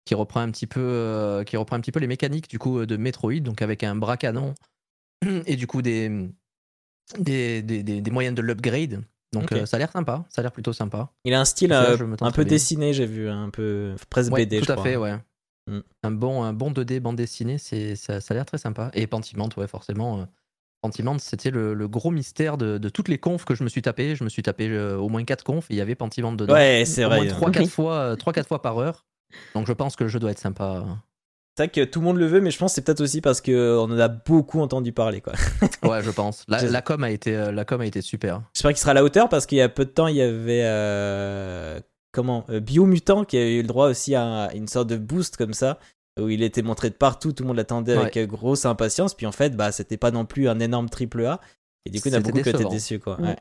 qui 0.06 0.16
reprend 0.16 0.40
un 0.42 0.50
petit 0.50 0.66
peu, 0.66 0.80
euh, 0.82 1.44
qui 1.44 1.58
reprend 1.58 1.76
un 1.76 1.80
petit 1.80 1.92
peu 1.92 2.00
les 2.00 2.08
mécaniques 2.08 2.50
du 2.50 2.58
coup 2.58 2.88
de 2.88 2.98
Metroid, 2.98 3.40
donc 3.42 3.62
avec 3.62 3.84
un 3.84 3.96
bras 3.96 4.18
canon 4.18 4.56
et 5.46 5.56
du 5.56 5.68
coup 5.68 5.84
des 5.84 6.28
des, 7.20 7.62
des, 7.62 7.84
des, 7.84 8.02
des 8.02 8.12
moyens 8.12 8.36
de 8.36 8.42
l'upgrade. 8.42 9.02
Donc 9.34 9.52
euh, 9.52 9.66
ça 9.66 9.78
a 9.78 9.80
l'air 9.80 9.92
sympa, 9.92 10.26
ça 10.30 10.42
a 10.42 10.44
l'air 10.44 10.52
plutôt 10.52 10.74
sympa. 10.74 11.12
Il 11.24 11.34
a 11.36 11.40
un 11.40 11.46
style 11.46 11.72
euh, 11.72 11.96
un 12.22 12.32
peu 12.32 12.44
bien. 12.44 12.50
dessiné, 12.52 12.94
j'ai 12.94 13.06
vu, 13.06 13.30
un 13.30 13.50
peu 13.52 13.96
presque 14.10 14.32
Ouais, 14.32 14.42
BD, 14.46 14.60
tout 14.60 14.66
je 14.66 14.72
à 14.72 14.76
crois. 14.76 14.84
fait, 14.86 14.96
ouais. 14.98 15.16
Mm. 15.68 15.80
Un 16.04 16.12
bon, 16.12 16.44
un 16.44 16.54
bon 16.54 16.72
2D 16.72 17.00
bande 17.00 17.16
dessinée, 17.16 17.58
c'est, 17.58 17.96
ça, 17.96 18.20
ça 18.22 18.34
a 18.34 18.36
l'air 18.36 18.46
très 18.46 18.58
sympa. 18.58 18.90
Et 18.94 19.08
Pentiment, 19.08 19.50
ouais, 19.58 19.68
forcément. 19.68 20.22
euh, 20.22 20.26
Pentiment, 20.82 21.18
c'était 21.20 21.52
le, 21.52 21.74
le 21.76 21.88
gros 21.88 22.10
mystère 22.10 22.58
de, 22.58 22.80
de 22.80 22.90
toutes 22.90 23.08
les 23.08 23.20
confs 23.20 23.46
que 23.46 23.54
je 23.54 23.64
me 23.64 23.70
suis 23.70 23.84
tapé. 23.84 24.16
Je 24.16 24.24
me 24.24 24.30
suis 24.30 24.42
tapé 24.42 24.68
euh, 24.70 24.98
au 24.98 25.10
moins 25.10 25.24
4 25.24 25.44
confs 25.44 25.70
et 25.70 25.76
il 25.76 25.78
y 25.78 25.82
avait 25.82 25.94
Pentiment 25.96 26.32
dedans. 26.34 26.54
Ouais, 26.56 26.84
c'est 26.88 27.06
au 27.06 27.10
vrai. 27.10 27.26
moins 27.26 27.28
C'est 27.30 27.60
3-4 27.60 27.60
Oui. 27.60 27.68
fois, 27.68 27.94
euh, 27.96 28.16
3-4 28.16 28.48
fois 28.48 28.62
par 28.64 28.78
heure. 28.80 29.06
Donc 29.54 29.68
je 29.68 29.74
pense 29.74 29.96
que 29.96 30.04
le 30.04 30.10
jeu 30.10 30.18
doit 30.20 30.32
être 30.32 30.40
sympa. 30.40 30.84
vrai 31.58 31.70
que 31.70 31.84
tout 31.86 32.00
le 32.00 32.06
monde 32.06 32.18
le 32.18 32.26
veut, 32.26 32.42
mais 32.42 32.50
je 32.50 32.58
pense 32.58 32.72
que 32.72 32.76
c'est 32.76 32.82
peut-être 32.82 33.02
aussi 33.02 33.22
parce 33.22 33.40
qu'on 33.42 33.78
en 33.92 34.00
a 34.00 34.08
beaucoup 34.08 34.60
entendu 34.60 34.92
parler. 34.92 35.22
quoi. 35.22 35.34
Ouais, 35.84 36.02
je 36.02 36.10
pense. 36.10 36.44
La, 36.48 36.82
com, 36.82 37.04
a 37.04 37.12
été, 37.12 37.36
euh, 37.36 37.52
la 37.52 37.64
com 37.64 37.80
a 37.82 37.86
été 37.86 38.02
super. 38.02 38.42
J'espère 38.56 38.72
qu'il 38.72 38.80
sera 38.80 38.92
à 38.92 38.96
la 38.96 39.04
hauteur 39.04 39.30
parce 39.30 39.46
qu'il 39.46 39.60
y 39.60 39.62
a 39.62 39.70
peu 39.70 39.86
de 39.86 39.92
temps, 39.92 40.08
il 40.08 40.16
y 40.16 40.22
avait 40.22 40.64
euh, 40.64 41.80
comment 42.12 42.46
euh, 42.50 42.60
Biomutant 42.60 43.26
qui 43.26 43.38
a 43.38 43.48
eu 43.48 43.62
le 43.62 43.68
droit 43.68 43.88
aussi 43.90 44.16
à 44.16 44.50
une 44.54 44.68
sorte 44.68 44.88
de 44.88 44.98
boost 44.98 45.38
comme 45.38 45.54
ça 45.54 45.80
où 46.20 46.28
il 46.30 46.44
était 46.44 46.62
montré 46.62 46.90
de 46.90 46.96
partout, 46.96 47.32
tout 47.32 47.44
le 47.44 47.48
monde 47.48 47.58
l'attendait 47.58 47.96
avec 47.96 48.18
euh, 48.18 48.26
grosse 48.26 48.66
impatience. 48.66 49.14
Puis 49.14 49.26
en 49.26 49.32
fait, 49.32 49.56
bah 49.56 49.72
c'était 49.72 49.98
pas 49.98 50.12
non 50.12 50.26
plus 50.26 50.50
un 50.50 50.60
énorme 50.60 50.90
triple 50.90 51.26
A 51.26 51.40
et 51.86 51.90
du 51.90 52.02
coup, 52.02 52.10
il 52.10 52.14
y 52.14 52.16
en 52.16 52.20
a 52.20 52.22
beaucoup 52.22 52.42
qui 52.42 52.50
étaient 52.50 52.66
déçus 52.66 53.00
quoi. 53.00 53.20
Ouais. 53.20 53.36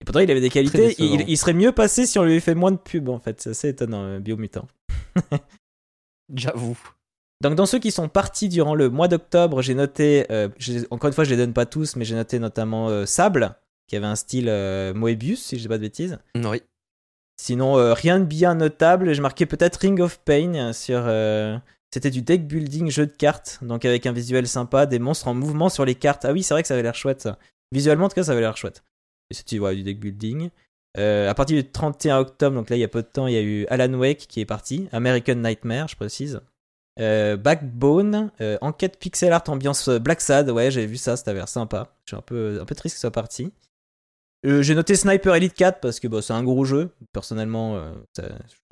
Et 0.00 0.04
pourtant, 0.04 0.20
il 0.20 0.30
avait 0.30 0.40
des 0.40 0.50
qualités. 0.50 0.94
Il, 0.98 1.28
il 1.28 1.36
serait 1.36 1.54
mieux 1.54 1.72
passé 1.72 2.06
si 2.06 2.18
on 2.18 2.24
lui 2.24 2.32
avait 2.32 2.40
fait 2.40 2.54
moins 2.54 2.70
de 2.70 2.76
pub 2.76 3.08
en 3.08 3.18
fait. 3.18 3.40
C'est 3.40 3.50
assez 3.50 3.68
étonnant, 3.68 4.04
euh, 4.04 4.20
Biomutant. 4.20 4.68
J'avoue. 6.34 6.78
Donc 7.40 7.54
dans 7.54 7.66
ceux 7.66 7.78
qui 7.78 7.92
sont 7.92 8.08
partis 8.08 8.48
durant 8.48 8.74
le 8.74 8.90
mois 8.90 9.08
d'octobre, 9.08 9.62
j'ai 9.62 9.74
noté, 9.74 10.26
euh, 10.30 10.48
encore 10.90 11.08
une 11.08 11.14
fois 11.14 11.24
je 11.24 11.30
les 11.30 11.36
donne 11.36 11.52
pas 11.52 11.66
tous, 11.66 11.94
mais 11.96 12.04
j'ai 12.04 12.16
noté 12.16 12.38
notamment 12.38 12.88
euh, 12.88 13.06
Sable, 13.06 13.54
qui 13.86 13.96
avait 13.96 14.06
un 14.06 14.16
style 14.16 14.48
euh, 14.48 14.92
Moebius, 14.92 15.44
si 15.44 15.56
je 15.56 15.62
dis 15.62 15.68
pas 15.68 15.76
de 15.76 15.82
bêtises. 15.82 16.18
Oui. 16.34 16.62
Sinon, 17.40 17.78
euh, 17.78 17.94
rien 17.94 18.18
de 18.18 18.24
bien 18.24 18.54
notable. 18.54 19.12
J'ai 19.12 19.22
marqué 19.22 19.46
peut-être 19.46 19.76
Ring 19.76 20.00
of 20.00 20.18
Pain 20.20 20.72
sur... 20.72 21.04
euh, 21.06 21.56
C'était 21.92 22.10
du 22.10 22.20
deck 22.22 22.46
building 22.46 22.90
jeu 22.90 23.06
de 23.06 23.12
cartes, 23.12 23.58
donc 23.62 23.84
avec 23.84 24.06
un 24.06 24.12
visuel 24.12 24.46
sympa, 24.48 24.86
des 24.86 24.98
monstres 24.98 25.28
en 25.28 25.34
mouvement 25.34 25.68
sur 25.68 25.84
les 25.84 25.94
cartes. 25.94 26.24
Ah 26.24 26.32
oui, 26.32 26.42
c'est 26.42 26.52
vrai 26.54 26.62
que 26.62 26.68
ça 26.68 26.74
avait 26.74 26.82
l'air 26.82 26.94
chouette. 26.96 27.28
Visuellement 27.72 28.06
en 28.06 28.08
tout 28.08 28.16
cas 28.16 28.24
ça 28.24 28.32
avait 28.32 28.40
l'air 28.40 28.56
chouette. 28.56 28.82
Et 29.30 29.34
c'était 29.34 29.58
du 29.58 29.82
deck 29.82 30.00
building. 30.00 30.50
Euh, 30.96 31.30
à 31.30 31.34
partir 31.34 31.56
du 31.56 31.70
31 31.70 32.18
octobre, 32.18 32.56
donc 32.56 32.70
là 32.70 32.76
il 32.76 32.80
y 32.80 32.84
a 32.84 32.88
peu 32.88 33.02
de 33.02 33.06
temps, 33.06 33.26
il 33.26 33.34
y 33.34 33.36
a 33.36 33.42
eu 33.42 33.66
Alan 33.66 33.92
Wake 33.94 34.26
qui 34.26 34.40
est 34.40 34.46
parti, 34.46 34.88
American 34.90 35.36
Nightmare, 35.36 35.86
je 35.88 35.96
précise. 35.96 36.40
Backbone, 36.98 38.32
enquête 38.60 38.98
pixel 38.98 39.32
art 39.32 39.44
ambiance 39.48 39.88
Black 39.88 40.20
Sad, 40.20 40.50
ouais 40.50 40.72
j'avais 40.72 40.86
vu 40.86 40.96
ça, 40.96 41.16
ça 41.16 41.30
avait 41.30 41.38
l'air 41.38 41.48
sympa. 41.48 41.94
Je 42.04 42.10
suis 42.10 42.16
un 42.16 42.22
peu, 42.22 42.58
un 42.60 42.64
peu 42.64 42.74
triste 42.74 42.94
que 42.94 42.98
ce 42.98 43.02
soit 43.02 43.12
parti. 43.12 43.52
Euh, 44.46 44.62
j'ai 44.62 44.74
noté 44.74 44.94
Sniper 44.94 45.34
Elite 45.34 45.54
4 45.54 45.80
parce 45.80 45.98
que 46.00 46.08
bah, 46.08 46.22
c'est 46.22 46.32
un 46.32 46.44
gros 46.44 46.64
jeu. 46.64 46.90
Personnellement, 47.12 47.76
euh, 47.76 47.92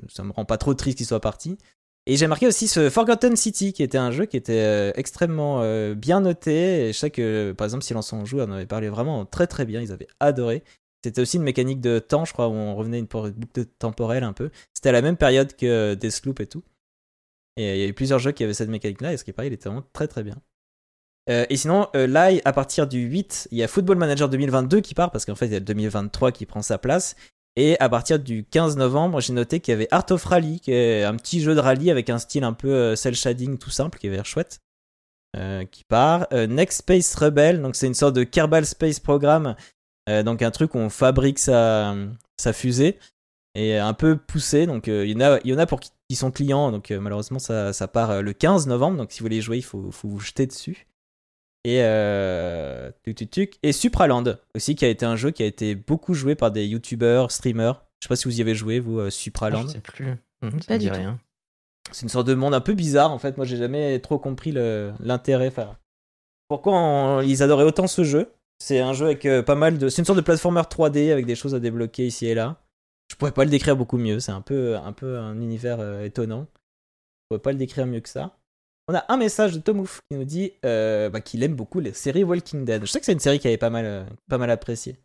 ça, 0.09 0.23
me 0.23 0.33
rend 0.33 0.45
pas 0.45 0.59
trop 0.59 0.75
triste 0.75 0.99
qu'il 0.99 1.07
soit 1.07 1.21
parti. 1.21 1.59
Et 2.07 2.17
j'ai 2.17 2.29
marqué 2.29 2.47
aussi 2.47 2.69
ce 2.69 2.89
Forgotten 2.89 3.35
City 3.35 3.73
qui 3.73 3.83
était 3.83 3.99
un 3.99 4.13
jeu 4.13 4.27
qui 4.27 4.37
était 4.37 4.61
euh, 4.61 4.93
extrêmement 4.95 5.63
bien 5.95 6.21
noté. 6.21 6.89
Et 6.89 6.93
je 6.93 6.99
sais 6.99 7.11
que 7.11 7.53
par 7.53 7.65
exemple, 7.65 7.85
Silence 7.85 8.13
on 8.13 8.25
joue, 8.25 8.41
on 8.41 8.45
en 8.45 8.53
avait 8.53 8.67
parlé 8.67 8.89
vraiment 8.89 9.27
très 9.27 9.47
très 9.47 9.65
bien. 9.65 9.81
Ils 9.81 9.93
avaient 9.93 10.09
adoré. 10.21 10.63
C'était 11.05 11.21
aussi 11.21 11.37
une 11.37 11.43
mécanique 11.43 11.81
de 11.81 11.99
temps, 11.99 12.25
je 12.25 12.33
crois, 12.33 12.49
où 12.49 12.53
on 12.53 12.75
revenait 12.75 12.99
une 12.99 13.07
boucle 13.07 13.65
temporelle 13.79 14.25
un 14.25 14.33
peu. 14.33 14.51
C'était 14.75 14.89
à 14.89 14.93
la 14.93 15.03
même 15.03 15.17
période 15.17 15.55
que 15.55 15.95
Deathloop 15.95 16.41
et 16.41 16.47
tout. 16.47 16.65
Et 17.57 17.75
il 17.75 17.81
y 17.81 17.85
a 17.85 17.87
eu 17.87 17.95
plusieurs 17.95 18.19
jeux 18.19 18.33
qui 18.33 18.45
avaient 18.45 18.55
cette 18.55 18.69
mécanique-là, 18.69 19.13
et 19.13 19.17
ce 19.17 19.25
qui 19.25 19.31
est 19.31 19.33
pareil, 19.33 19.51
il 19.51 19.55
était 19.55 19.69
vraiment 19.69 19.87
très 19.93 20.09
très 20.09 20.23
bien. 20.23 20.37
Euh, 21.29 21.45
et 21.51 21.57
sinon, 21.57 21.89
euh, 21.97 22.07
là, 22.07 22.31
à 22.45 22.53
partir 22.53 22.87
du 22.87 23.01
8, 23.01 23.49
il 23.51 23.59
y 23.59 23.63
a 23.63 23.69
Football 23.69 23.99
Manager 23.99 24.29
2022 24.29 24.81
qui 24.81 24.95
part, 24.95 25.11
parce 25.11 25.25
qu'en 25.25 25.35
fait, 25.35 25.47
il 25.47 25.53
y 25.53 25.57
a 25.57 25.59
le 25.59 25.65
2023 25.65 26.33
qui 26.33 26.47
prend 26.47 26.63
sa 26.63 26.79
place. 26.79 27.17
Et 27.57 27.81
à 27.81 27.89
partir 27.89 28.19
du 28.19 28.45
15 28.45 28.77
novembre, 28.77 29.21
j'ai 29.21 29.33
noté 29.33 29.61
qu'il 29.61 29.73
y 29.73 29.75
avait 29.75 29.89
Art 29.91 30.05
of 30.11 30.23
Rally, 30.25 30.61
qui 30.61 30.73
est 30.73 31.05
un 31.05 31.17
petit 31.17 31.41
jeu 31.41 31.55
de 31.55 31.61
rallye 31.61 31.91
avec 31.91 32.11
un 32.11 32.19
style 32.19 32.45
un 32.45 32.53
peu 32.53 32.69
euh, 32.69 32.97
cel 32.97 33.15
shading 33.15 33.57
tout 33.57 33.71
simple, 33.71 33.99
qui 33.99 34.07
avait 34.07 34.17
l'air 34.17 34.27
chouette, 34.27 34.61
euh, 35.37 35.65
qui 35.65 35.83
part. 35.85 36.27
Euh, 36.33 36.47
Next 36.47 36.79
Space 36.79 37.15
Rebel, 37.15 37.63
donc 37.63 37.75
c'est 37.75 37.87
une 37.87 37.95
sorte 37.95 38.15
de 38.15 38.25
Kerbal 38.25 38.67
Space 38.67 39.01
Program, 39.01 39.57
donc 40.09 40.43
un 40.43 40.53
truc 40.53 40.77
où 40.77 40.79
on 40.79 40.89
fabrique 40.89 41.41
sa, 41.41 41.97
fusée, 42.53 42.99
et 43.57 43.77
un 43.77 43.95
peu 43.95 44.17
poussé. 44.17 44.67
Donc 44.67 44.87
il 44.87 45.11
y 45.11 45.55
en 45.55 45.59
a, 45.59 45.67
pour 45.67 45.81
qui, 45.81 46.15
sont 46.15 46.31
clients, 46.31 46.71
donc 46.71 46.91
malheureusement 46.91 47.41
ça, 47.41 47.89
part 47.89 48.23
le 48.23 48.33
15 48.33 48.69
novembre, 48.69 48.99
donc 48.99 49.11
si 49.11 49.19
vous 49.19 49.25
voulez 49.25 49.41
jouer, 49.41 49.57
il 49.57 49.65
faut 49.65 49.91
vous 50.05 50.21
jeter 50.21 50.47
dessus. 50.47 50.87
Et, 51.69 51.79
euh, 51.83 52.91
tuc, 53.03 53.17
tuc, 53.17 53.31
tuc. 53.31 53.55
et 53.65 53.73
Supraland 53.73 54.23
aussi, 54.55 54.77
qui 54.77 54.85
a 54.85 54.89
été 54.89 55.05
un 55.05 55.17
jeu 55.17 55.33
qui 55.33 55.43
a 55.43 55.47
été 55.47 55.75
beaucoup 55.75 56.15
joué 56.15 56.37
par 56.37 56.53
des 56.53 56.65
youtubeurs, 56.67 57.33
streamers. 57.33 57.83
Je 58.01 58.07
sais 58.07 58.09
pas 58.09 58.15
si 58.17 58.27
vous 58.29 58.39
y 58.39 58.41
avez 58.41 58.55
joué, 58.55 58.79
vous, 58.79 59.01
euh, 59.01 59.07
Ah, 59.09 59.11
Supraland. 59.11 59.63
je 59.63 59.73
sais 59.73 59.81
plus. 59.81 60.15
Ça 60.43 60.51
Pas 60.69 60.79
dit 60.79 60.87
tout. 60.89 60.95
rien. 60.95 61.19
C'est 61.93 62.03
une 62.03 62.09
sorte 62.09 62.27
de 62.29 62.35
monde 62.35 62.55
un 62.55 62.61
peu 62.61 62.75
bizarre 62.75 63.11
en 63.11 63.19
fait. 63.19 63.37
Moi, 63.37 63.47
j'ai 63.47 63.57
jamais 63.57 63.99
trop 64.01 64.19
compris 64.19 64.53
le- 64.53 64.93
l'intérêt. 65.01 65.49
Enfin, 65.49 65.77
pourquoi 66.49 66.73
on- 66.75 67.21
ils 67.23 67.43
adoraient 67.43 67.65
autant 67.65 67.87
ce 67.87 68.05
jeu 68.05 68.31
C'est 68.61 68.81
un 68.81 68.93
jeu 68.93 69.07
avec 69.07 69.27
euh, 69.27 69.43
pas 69.43 69.55
mal 69.55 69.77
de. 69.79 69.89
C'est 69.89 70.01
une 70.03 70.07
sorte 70.07 70.19
de 70.19 70.23
platformer 70.25 70.63
3D 70.71 71.11
avec 71.11 71.27
des 71.27 71.35
choses 71.35 71.55
à 71.55 71.61
débloquer 71.61 72.07
ici 72.07 72.27
et 72.27 72.35
là. 72.35 72.63
Je 73.11 73.17
pourrais 73.17 73.33
pas 73.33 73.45
le 73.45 73.51
décrire 73.51 73.77
beaucoup 73.77 73.99
mieux. 73.99 74.19
C'est 74.21 74.33
un 74.33 74.41
peu, 74.41 74.77
un 74.77 74.93
peu 74.93 75.19
un 75.19 75.41
univers 75.41 75.79
euh, 75.81 76.05
étonnant. 76.05 76.47
Je 76.51 77.27
pourrais 77.29 77.43
pas 77.43 77.53
le 77.53 77.59
décrire 77.59 77.87
mieux 77.87 78.01
que 78.01 78.09
ça. 78.09 78.37
On 78.89 78.95
a 78.95 79.05
un 79.13 79.17
message 79.17 79.53
de 79.55 79.59
Tomouf 79.59 80.01
qui 80.09 80.17
nous 80.17 80.25
dit 80.25 80.53
euh, 80.65 81.11
bah, 81.11 81.21
qu'il 81.21 81.43
aime 81.43 81.57
beaucoup 81.57 81.81
les 81.81 81.93
séries 81.93 82.23
Walking 82.25 82.65
Dead. 82.65 82.83
Je 82.83 82.87
sais 82.91 83.01
que 83.01 83.07
c'est 83.07 83.13
une 83.13 83.19
série 83.21 83.39
qui 83.41 83.49
avait 83.49 83.57
pas 83.59 83.71
mal, 83.71 83.85
euh, 83.85 84.05
pas 84.29 84.39
mal 84.39 84.51
appréciée 84.51 84.97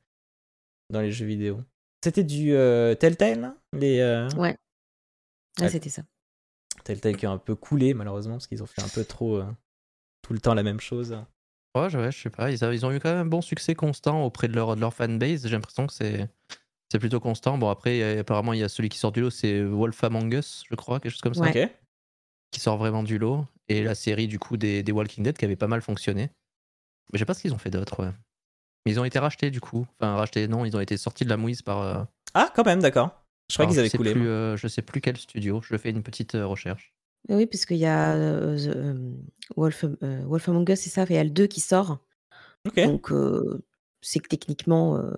dans 0.91 1.01
les 1.01 1.11
jeux 1.11 1.25
vidéo. 1.25 1.61
C'était 2.03 2.23
du 2.23 2.53
euh, 2.53 2.93
Telltale, 2.95 3.41
là 3.41 3.55
les, 3.73 3.99
euh, 3.99 4.29
Ouais. 4.37 4.55
Ouais. 5.59 5.69
C'était 5.69 5.89
ça. 5.89 6.03
Telltale 6.83 7.17
qui 7.17 7.25
a 7.25 7.31
un 7.31 7.37
peu 7.37 7.55
coulé 7.55 7.93
malheureusement 7.93 8.35
parce 8.35 8.47
qu'ils 8.47 8.61
ont 8.63 8.67
fait 8.67 8.81
un 8.83 8.87
peu 8.87 9.03
trop 9.03 9.37
euh, 9.37 9.45
tout 10.21 10.33
le 10.33 10.39
temps 10.39 10.53
la 10.53 10.63
même 10.63 10.79
chose. 10.79 11.17
Ouais, 11.75 11.89
je, 11.89 11.97
ouais, 11.97 12.11
je 12.11 12.21
sais 12.21 12.29
pas. 12.29 12.51
Ils, 12.51 12.63
a- 12.63 12.73
ils 12.73 12.85
ont 12.85 12.91
eu 12.91 12.99
quand 12.99 13.09
même 13.09 13.19
un 13.19 13.25
bon 13.25 13.41
succès 13.41 13.73
constant 13.75 14.23
auprès 14.25 14.47
de 14.47 14.53
leur, 14.53 14.75
de 14.75 14.81
leur 14.81 14.93
fanbase. 14.93 15.43
J'ai 15.47 15.49
l'impression 15.55 15.87
que 15.87 15.93
c'est, 15.93 16.29
c'est 16.91 16.99
plutôt 16.99 17.19
constant. 17.19 17.57
Bon, 17.57 17.69
après, 17.69 17.95
il 17.97 17.99
y 17.99 18.03
a- 18.03 18.19
apparemment, 18.19 18.53
il 18.53 18.59
y 18.59 18.63
a 18.63 18.69
celui 18.69 18.89
qui 18.89 18.97
sort 18.99 19.11
du 19.11 19.21
lot, 19.21 19.29
c'est 19.29 19.63
Wolf 19.63 20.03
Among 20.03 20.33
Us, 20.33 20.63
je 20.69 20.75
crois, 20.75 20.99
quelque 20.99 21.11
chose 21.13 21.21
comme 21.21 21.33
ça, 21.33 21.41
Ouais. 21.41 21.63
Ok. 21.65 21.71
qui 22.51 22.59
sort 22.59 22.77
vraiment 22.77 23.03
du 23.03 23.17
lot. 23.17 23.45
Et 23.67 23.83
la 23.83 23.95
série, 23.95 24.27
du 24.27 24.39
coup, 24.39 24.57
des, 24.57 24.83
des 24.83 24.91
Walking 24.91 25.23
Dead 25.23 25.37
qui 25.37 25.45
avait 25.45 25.55
pas 25.55 25.67
mal 25.67 25.81
fonctionné. 25.81 26.23
Mais 27.11 27.17
je 27.17 27.19
sais 27.19 27.25
pas 27.25 27.33
ce 27.33 27.41
qu'ils 27.41 27.53
ont 27.53 27.57
fait 27.57 27.69
d'autre, 27.69 28.03
ouais. 28.03 28.11
Mais 28.85 28.91
ils 28.93 28.99
ont 28.99 29.05
été 29.05 29.19
rachetés, 29.19 29.51
du 29.51 29.61
coup. 29.61 29.85
Enfin, 29.99 30.15
rachetés, 30.15 30.47
non, 30.47 30.65
ils 30.65 30.75
ont 30.75 30.79
été 30.79 30.97
sortis 30.97 31.23
de 31.23 31.29
la 31.29 31.37
mouise 31.37 31.61
par. 31.61 31.81
euh, 31.81 32.03
Ah 32.33 32.51
quand 32.55 32.65
même 32.65 32.81
d'accord. 32.81 33.23
Je 33.49 33.55
crois 33.55 33.67
qu'ils 33.67 33.79
avaient 33.79 33.89
sais 33.89 33.97
coulé. 33.97 34.11
Plus, 34.13 34.21
moi. 34.21 34.29
euh, 34.29 34.57
je 34.57 34.67
sais 34.67 34.81
plus 34.81 35.01
quel 35.01 35.17
studio. 35.17 35.61
Je 35.63 35.75
fais 35.77 35.89
une 35.89 36.03
petite 36.03 36.35
euh, 36.35 36.45
recherche. 36.47 36.93
Oui, 37.29 37.45
parce 37.45 37.65
qu'il 37.65 37.77
y 37.77 37.85
a 37.85 38.15
euh, 38.15 38.57
The, 38.57 38.75
euh, 38.75 39.11
Wolf, 39.55 39.85
euh, 40.01 40.23
Wolf 40.25 40.49
Among 40.49 40.67
Us, 40.69 40.79
c'est 40.79 40.89
ça, 40.89 41.03
et 41.03 41.07
il 41.11 41.15
y 41.15 41.19
a 41.19 41.23
le 41.23 41.29
2 41.29 41.45
qui 41.47 41.59
sort. 41.59 41.99
Ok. 42.67 42.79
Donc, 42.83 43.11
euh, 43.11 43.61
c'est 44.01 44.19
que 44.19 44.27
techniquement, 44.27 44.97
euh, 44.97 45.11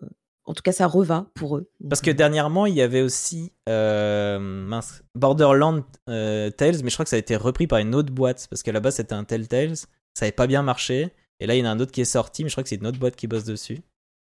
en 0.46 0.54
tout 0.54 0.62
cas, 0.62 0.72
ça 0.72 0.88
reva 0.88 1.28
pour 1.34 1.58
eux. 1.58 1.70
Parce 1.90 2.02
que 2.02 2.12
euh, 2.12 2.14
dernièrement 2.14 2.66
il 2.66 2.74
y 2.74 2.82
avait 2.82 3.02
aussi 3.02 3.54
euh, 3.70 4.40
mince, 4.40 5.04
Borderland 5.16 5.84
euh, 6.10 6.50
Tales, 6.50 6.84
mais 6.84 6.90
je 6.90 6.96
crois 6.96 7.06
que 7.06 7.10
ça 7.10 7.16
a 7.16 7.20
été 7.20 7.36
repris 7.36 7.68
par 7.68 7.80
une 7.80 7.96
autre 7.96 8.12
boîte 8.12 8.48
parce 8.50 8.64
qu'à 8.64 8.72
la 8.72 8.80
base 8.80 8.96
c'était 8.96 9.14
un 9.14 9.24
Telltales, 9.24 9.76
ça 10.14 10.26
avait 10.26 10.32
pas 10.32 10.48
bien 10.48 10.62
marché. 10.62 11.14
Et 11.40 11.48
là 11.48 11.56
il 11.56 11.60
y 11.60 11.62
en 11.64 11.66
a 11.66 11.70
un 11.70 11.80
autre 11.80 11.92
qui 11.92 12.02
est 12.02 12.06
sorti, 12.06 12.44
mais 12.44 12.50
je 12.50 12.56
crois 12.56 12.64
que 12.64 12.70
c'est 12.70 12.76
une 12.76 12.88
autre 12.88 13.00
boîte 13.00 13.16
qui 13.16 13.28
bosse 13.28 13.46
dessus, 13.46 13.82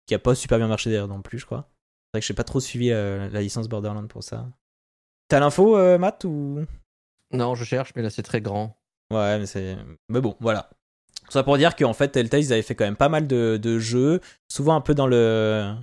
qui 0.08 0.16
a 0.16 0.20
pas 0.20 0.36
super 0.36 0.58
bien 0.58 0.68
marché 0.68 0.90
d'ailleurs 0.90 1.08
non 1.08 1.22
plus, 1.22 1.40
je 1.40 1.46
crois. 1.46 1.70
C'est 2.10 2.18
vrai 2.18 2.22
que 2.22 2.26
j'ai 2.26 2.34
pas 2.34 2.44
trop 2.44 2.60
suivi 2.60 2.90
euh, 2.92 3.30
la 3.30 3.42
licence 3.42 3.70
Borderland 3.70 4.08
pour 4.08 4.24
ça. 4.24 4.48
T'as 5.28 5.40
l'info, 5.40 5.78
euh, 5.78 6.00
Matt 6.00 6.24
ou? 6.24 6.66
Non, 7.32 7.54
je 7.54 7.64
cherche, 7.64 7.94
mais 7.96 8.02
là, 8.02 8.10
c'est 8.10 8.24
très 8.24 8.42
grand. 8.42 8.76
Ouais, 9.14 9.38
mais 9.38 9.46
c'est. 9.46 9.78
Mais 10.10 10.20
bon, 10.20 10.36
voilà. 10.40 10.72
Tout 11.26 11.32
ça 11.34 11.44
pour 11.44 11.56
dire 11.60 11.76
qu'en 11.76 11.94
fait, 11.94 12.10
Telltale, 12.10 12.40
ils 12.40 12.52
avaient 12.52 12.64
fait 12.64 12.74
quand 12.74 12.86
même 12.86 12.96
pas 12.96 13.10
mal 13.10 13.28
de, 13.28 13.58
de 13.62 13.78
jeux, 13.78 14.22
souvent 14.52 14.76
un 14.76 14.82
peu 14.82 14.96
dans 14.96 15.06
le. 15.06 15.76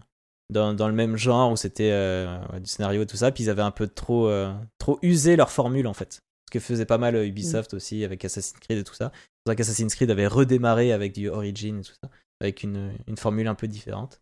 Dans, 0.49 0.75
dans 0.75 0.87
le 0.87 0.95
même 0.95 1.17
genre 1.17 1.51
où 1.51 1.57
c'était 1.57 1.91
euh, 1.91 2.39
du 2.61 2.71
scénario 2.71 3.03
et 3.03 3.07
tout 3.07 3.17
ça, 3.17 3.33
puis 3.33 3.45
ils 3.45 3.51
avaient 3.51 3.63
un 3.63 3.73
peu 3.73 3.89
trop, 3.89 4.29
euh, 4.29 4.53
trop 4.79 4.99
usé 5.03 5.35
leur 5.35 5.51
formule 5.51 5.89
en 5.89 5.93
fait. 5.95 6.21
Ce 6.49 6.53
que 6.53 6.61
faisait 6.61 6.85
pas 6.87 6.99
mal 6.99 7.17
euh, 7.17 7.27
Ubisoft 7.27 7.75
aussi 7.75 8.05
avec 8.05 8.25
Assassin's 8.25 8.61
Creed 8.61 8.79
et 8.79 8.85
tout 8.85 8.95
ça. 8.95 9.11
C'est 9.13 9.21
pour 9.45 9.51
ça 9.51 9.57
qu'Assassin's 9.57 9.95
Creed 9.97 10.11
avait 10.11 10.29
redémarré 10.29 10.93
avec 10.93 11.13
du 11.15 11.29
Origin 11.29 11.81
et 11.81 11.83
tout 11.83 11.95
ça, 12.01 12.09
avec 12.41 12.63
une, 12.63 12.93
une 13.09 13.17
formule 13.17 13.49
un 13.49 13.57
peu 13.57 13.67
différente. 13.67 14.21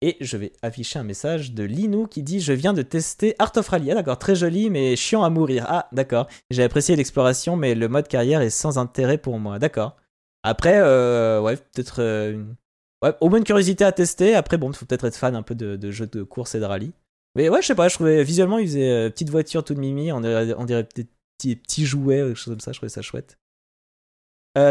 Et 0.00 0.16
je 0.20 0.36
vais 0.36 0.52
afficher 0.62 1.00
un 1.00 1.02
message 1.02 1.54
de 1.54 1.64
Linou 1.64 2.06
qui 2.06 2.22
dit 2.22 2.38
Je 2.38 2.52
viens 2.52 2.72
de 2.72 2.82
tester 2.82 3.34
Art 3.40 3.50
of 3.56 3.66
Rally. 3.68 3.90
Ah, 3.90 3.94
d'accord, 3.96 4.16
très 4.20 4.36
joli, 4.36 4.70
mais 4.70 4.94
chiant 4.94 5.24
à 5.24 5.30
mourir. 5.30 5.64
Ah, 5.66 5.88
d'accord. 5.90 6.28
J'ai 6.52 6.62
apprécié 6.62 6.94
l'exploration, 6.94 7.56
mais 7.56 7.74
le 7.74 7.88
mode 7.88 8.06
carrière 8.06 8.40
est 8.42 8.50
sans 8.50 8.78
intérêt 8.78 9.18
pour 9.18 9.40
moi. 9.40 9.58
D'accord. 9.58 9.96
Après, 10.44 10.78
euh, 10.78 11.40
ouais, 11.40 11.56
peut-être. 11.56 12.00
euh, 12.00 12.32
une- 12.34 12.54
ouais, 13.02 13.14
au 13.20 13.28
moins 13.28 13.38
une 13.38 13.44
curiosité 13.44 13.84
à 13.84 13.92
tester. 13.92 14.34
Après, 14.34 14.58
bon, 14.58 14.70
il 14.70 14.76
faut 14.76 14.86
peut-être 14.86 15.06
être 15.06 15.16
fan 15.16 15.34
un 15.34 15.42
peu 15.42 15.54
de, 15.54 15.76
de 15.76 15.90
jeux 15.90 16.06
de 16.06 16.22
course 16.22 16.54
et 16.54 16.60
de 16.60 16.64
rallye. 16.64 16.92
Mais 17.34 17.48
ouais, 17.48 17.62
je 17.62 17.66
sais 17.68 17.74
pas, 17.74 17.88
je 17.88 17.94
trouvais 17.94 18.24
visuellement, 18.24 18.58
il 18.58 18.66
faisait 18.66 18.90
euh, 18.90 19.10
petite 19.10 19.30
voiture 19.30 19.64
toute 19.64 19.78
mimi. 19.78 20.12
On 20.12 20.20
dirait, 20.20 20.54
on 20.56 20.64
dirait 20.64 20.84
peut-être 20.84 21.10
petits, 21.38 21.86
jouets, 21.86 22.18
quelque 22.18 22.34
chose 22.34 22.52
comme 22.52 22.60
ça. 22.60 22.72
Je 22.72 22.78
trouvais 22.78 22.90
ça 22.90 23.02
chouette. 23.02 23.38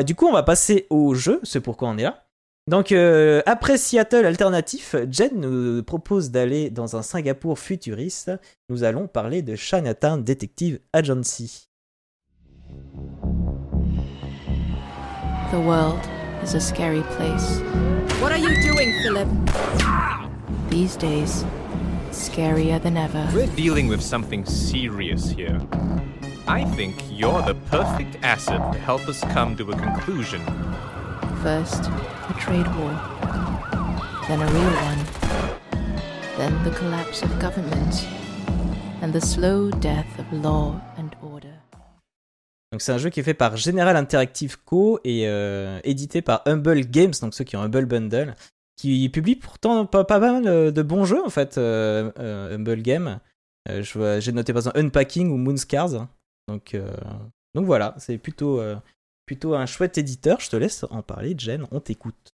du 0.06 0.16
coup, 0.16 0.28
on 0.28 0.34
va 0.34 0.44
passer 0.44 0.88
au 0.90 1.14
jeu. 1.14 1.40
C'est 1.44 1.62
pourquoi 1.62 1.90
on 1.90 1.98
est 1.98 2.04
là. 2.04 2.26
Donc, 2.68 2.92
après 2.92 3.78
Seattle 3.78 4.26
alternatif, 4.26 4.96
Jen 5.10 5.40
nous 5.40 5.82
propose 5.84 6.32
d'aller 6.32 6.70
dans 6.70 6.98
un 6.98 7.02
Singapour 7.02 7.58
futuriste. 7.58 8.32
Nous 8.68 8.84
allons 8.84 9.08
parler 9.08 9.42
de 9.42 9.56
Chinatown 9.56 10.22
Detective 10.24 10.80
Agency. 10.92 11.70
The 15.52 15.56
world 15.56 16.02
is 16.44 16.56
a 16.56 16.60
scary 16.60 17.04
place. 17.16 17.62
What 18.20 18.32
are 18.32 18.38
you 18.40 18.60
doing, 18.64 19.00
Philip? 19.04 19.28
These 20.70 20.96
days, 20.96 21.46
scarier 22.10 22.82
than 22.82 22.98
ever. 22.98 23.30
We're 23.32 23.46
dealing 23.56 23.88
with 23.88 24.02
something 24.02 24.44
serious 24.44 25.30
here. 25.30 25.62
I 26.48 26.64
think 26.64 26.96
you're 27.12 27.44
the 27.44 27.54
perfect 27.70 28.18
asset 28.24 28.74
to 28.74 28.80
help 28.80 29.08
us 29.08 29.22
come 29.22 29.56
to 29.58 29.70
a 29.72 29.78
conclusion. 29.78 30.42
First, 31.44 31.84
a 31.86 32.36
trade 32.40 32.66
war, 32.76 32.92
then 34.28 34.42
a 34.42 34.48
real 34.52 34.74
one, 34.82 35.06
then 36.38 36.64
the 36.64 36.72
collapse 36.72 37.22
of 37.22 37.38
government, 37.38 38.08
and 39.02 39.14
the 39.14 39.22
slow 39.22 39.70
death 39.70 40.18
of 40.18 40.34
law. 40.34 40.82
C'est 42.82 42.92
un 42.92 42.98
jeu 42.98 43.10
qui 43.10 43.20
est 43.20 43.24
fait 43.24 43.34
par 43.34 43.58
General 43.58 43.96
Interactive 43.96 44.58
Co 44.64 45.00
et 45.04 45.28
euh, 45.28 45.80
édité 45.84 46.22
par 46.22 46.42
Humble 46.46 46.82
Games, 46.82 47.14
donc 47.22 47.34
ceux 47.34 47.44
qui 47.44 47.56
ont 47.56 47.62
Humble 47.62 47.86
Bundle, 47.86 48.36
qui 48.76 49.08
publie 49.10 49.36
pourtant 49.36 49.86
pas, 49.86 50.20
mal 50.20 50.48
euh, 50.48 50.72
de 50.72 50.82
bons 50.82 51.06
jeux 51.06 51.24
en 51.24 51.30
fait, 51.30 51.58
euh, 51.58 52.12
Humble 52.56 52.82
Game. 52.82 53.20
J'ai 53.70 54.32
noté 54.32 54.54
par 54.54 54.62
exemple 54.62 54.80
Unpacking 54.80 55.30
ou 55.30 55.38
Moonscars. 55.38 56.08
Donc, 56.48 56.78
donc 57.54 57.66
voilà, 57.66 57.96
c'est 57.98 58.18
plutôt, 58.18 58.62
plutôt 59.26 59.56
un 59.56 59.66
chouette 59.66 59.98
éditeur. 59.98 60.40
Je 60.40 60.50
te 60.50 60.56
laisse 60.56 60.86
en 60.90 61.02
parler, 61.02 61.36
Jen, 61.38 61.68
on 61.72 61.82
t'écoute. 61.82 62.32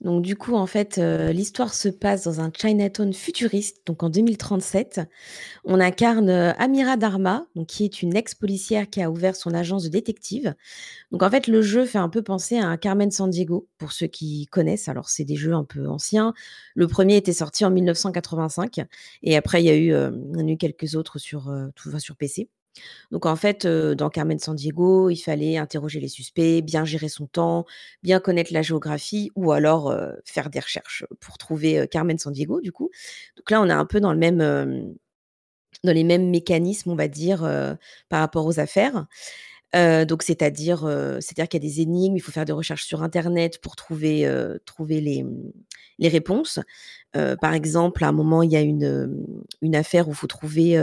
Donc 0.00 0.22
du 0.22 0.34
coup, 0.34 0.54
en 0.54 0.66
fait, 0.66 0.96
euh, 0.96 1.30
l'histoire 1.30 1.74
se 1.74 1.88
passe 1.88 2.24
dans 2.24 2.40
un 2.40 2.50
Chinatown 2.50 3.12
futuriste, 3.12 3.82
donc 3.86 4.02
en 4.02 4.08
2037. 4.08 5.02
On 5.64 5.78
incarne 5.78 6.30
euh, 6.30 6.52
Amira 6.54 6.96
Dharma, 6.96 7.46
donc, 7.54 7.66
qui 7.66 7.84
est 7.84 8.00
une 8.00 8.16
ex-policière 8.16 8.88
qui 8.88 9.02
a 9.02 9.10
ouvert 9.10 9.36
son 9.36 9.52
agence 9.52 9.84
de 9.84 9.88
détective. 9.90 10.54
Donc 11.12 11.22
en 11.22 11.30
fait, 11.30 11.46
le 11.48 11.60
jeu 11.60 11.84
fait 11.84 11.98
un 11.98 12.08
peu 12.08 12.22
penser 12.22 12.56
à 12.56 12.66
un 12.66 12.78
Carmen 12.78 13.10
Sandiego, 13.10 13.68
pour 13.76 13.92
ceux 13.92 14.06
qui 14.06 14.46
connaissent. 14.46 14.88
Alors 14.88 15.10
c'est 15.10 15.24
des 15.24 15.36
jeux 15.36 15.54
un 15.54 15.64
peu 15.64 15.86
anciens. 15.86 16.32
Le 16.74 16.86
premier 16.86 17.16
était 17.16 17.34
sorti 17.34 17.66
en 17.66 17.70
1985, 17.70 18.80
et 19.22 19.36
après 19.36 19.62
il 19.62 19.66
y 19.66 19.70
a 19.70 19.76
eu, 19.76 19.92
euh, 19.92 20.10
en 20.34 20.46
a 20.46 20.50
eu 20.50 20.56
quelques 20.56 20.94
autres 20.94 21.18
sur, 21.18 21.52
tout, 21.74 21.98
sur 21.98 22.16
PC. 22.16 22.48
Donc 23.10 23.26
en 23.26 23.36
fait, 23.36 23.66
dans 23.66 24.10
Carmen 24.10 24.38
Sandiego, 24.38 25.10
il 25.10 25.16
fallait 25.16 25.56
interroger 25.56 26.00
les 26.00 26.08
suspects, 26.08 26.62
bien 26.62 26.84
gérer 26.84 27.08
son 27.08 27.26
temps, 27.26 27.66
bien 28.02 28.20
connaître 28.20 28.52
la 28.52 28.62
géographie 28.62 29.30
ou 29.34 29.52
alors, 29.52 29.94
faire 30.24 30.50
des 30.50 30.60
recherches, 30.60 31.04
pour 31.20 31.38
trouver, 31.38 31.86
Carmen 31.90 32.18
Sandiego 32.18 32.60
du 32.60 32.72
coup. 32.72 32.90
Donc 33.36 33.50
là, 33.50 33.60
on 33.60 33.68
est 33.68 33.72
un 33.72 33.86
peu 33.86 34.00
dans 34.00 34.12
le 34.12 34.18
même, 34.18 34.38
dans 35.84 35.92
les 35.92 36.04
mêmes 36.04 36.30
mécanismes, 36.30 36.90
on 36.90 36.96
va 36.96 37.08
dire, 37.08 37.40
par 38.08 38.20
rapport 38.20 38.46
aux 38.46 38.60
affaires. 38.60 39.06
donc 39.74 40.22
c'est-à-dire, 40.22 40.80
c'est-à-dire 41.20 41.48
qu'il 41.48 41.62
y 41.62 41.66
a 41.66 41.68
des 41.68 41.80
énigmes, 41.80 42.16
il 42.16 42.20
faut 42.20 42.32
faire 42.32 42.44
des 42.44 42.52
recherches 42.52 42.84
sur 42.84 43.02
internet 43.02 43.60
pour 43.60 43.76
trouver, 43.76 44.30
trouver 44.64 45.00
les, 45.00 45.24
les 45.98 46.08
réponses. 46.08 46.60
par 47.12 47.54
exemple, 47.54 48.04
à 48.04 48.08
un 48.08 48.12
moment, 48.12 48.44
il 48.44 48.52
y 48.52 48.56
a 48.56 48.60
une, 48.60 49.26
une 49.62 49.74
affaire 49.74 50.06
où 50.08 50.12
il 50.12 50.16
faut 50.16 50.28
trouver, 50.28 50.76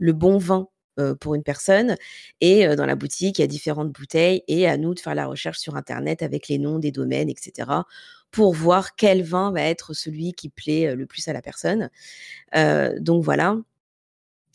le 0.00 0.12
bon 0.12 0.38
vin 0.38 0.66
euh, 0.66 0.79
pour 1.20 1.34
une 1.34 1.42
personne. 1.42 1.96
Et 2.40 2.66
euh, 2.66 2.76
dans 2.76 2.86
la 2.86 2.96
boutique, 2.96 3.38
il 3.38 3.42
y 3.42 3.44
a 3.44 3.48
différentes 3.48 3.92
bouteilles 3.92 4.42
et 4.48 4.68
à 4.68 4.76
nous 4.76 4.94
de 4.94 5.00
faire 5.00 5.14
la 5.14 5.26
recherche 5.26 5.58
sur 5.58 5.76
Internet 5.76 6.22
avec 6.22 6.48
les 6.48 6.58
noms 6.58 6.78
des 6.78 6.92
domaines, 6.92 7.30
etc 7.30 7.70
pour 8.32 8.54
voir 8.54 8.94
quel 8.94 9.24
vin 9.24 9.50
va 9.50 9.62
être 9.62 9.92
celui 9.92 10.34
qui 10.34 10.50
plaît 10.50 10.86
euh, 10.86 10.94
le 10.94 11.04
plus 11.04 11.26
à 11.26 11.32
la 11.32 11.42
personne. 11.42 11.90
donc 13.00 13.24
voilà. 13.24 13.56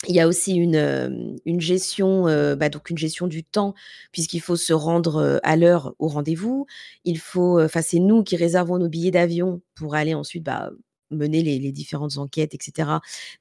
Il 0.08 0.14
y 0.14 0.20
a 0.20 0.28
aussi 0.28 0.54
une, 0.54 1.38
une 1.46 1.60
gestion, 1.60 2.24
bah 2.56 2.68
donc 2.68 2.90
une 2.90 2.98
gestion 2.98 3.26
du 3.26 3.44
temps, 3.44 3.74
puisqu'il 4.12 4.40
faut 4.40 4.56
se 4.56 4.72
rendre 4.72 5.40
à 5.42 5.56
l'heure 5.56 5.94
au 5.98 6.08
rendez-vous. 6.08 6.66
Il 7.04 7.18
faut, 7.18 7.60
enfin 7.60 7.82
c'est 7.82 7.98
nous 7.98 8.22
qui 8.22 8.36
réservons 8.36 8.78
nos 8.78 8.88
billets 8.88 9.10
d'avion 9.10 9.62
pour 9.74 9.94
aller 9.94 10.14
ensuite 10.14 10.44
bah, 10.44 10.70
mener 11.10 11.42
les, 11.42 11.72
différentes 11.72 12.18
enquêtes, 12.18 12.54
etc. 12.54 12.90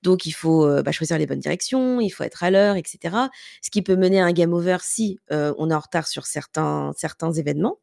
Donc, 0.04 0.26
il 0.26 0.32
faut 0.32 0.68
bah, 0.84 0.92
choisir 0.92 1.18
les 1.18 1.26
bonnes 1.26 1.40
directions, 1.40 2.00
il 2.00 2.10
faut 2.10 2.24
être 2.24 2.44
à 2.44 2.52
l'heure, 2.52 2.76
etc. 2.76 3.16
Ce 3.62 3.70
qui 3.70 3.82
peut 3.82 3.96
mener 3.96 4.20
à 4.20 4.26
un 4.26 4.34
game 4.34 4.54
over 4.54 4.78
si 4.82 5.20
on 5.30 5.70
est 5.70 5.74
en 5.74 5.80
retard 5.80 6.08
sur 6.08 6.26
certains, 6.26 6.92
certains 6.98 7.32
événements. 7.32 7.78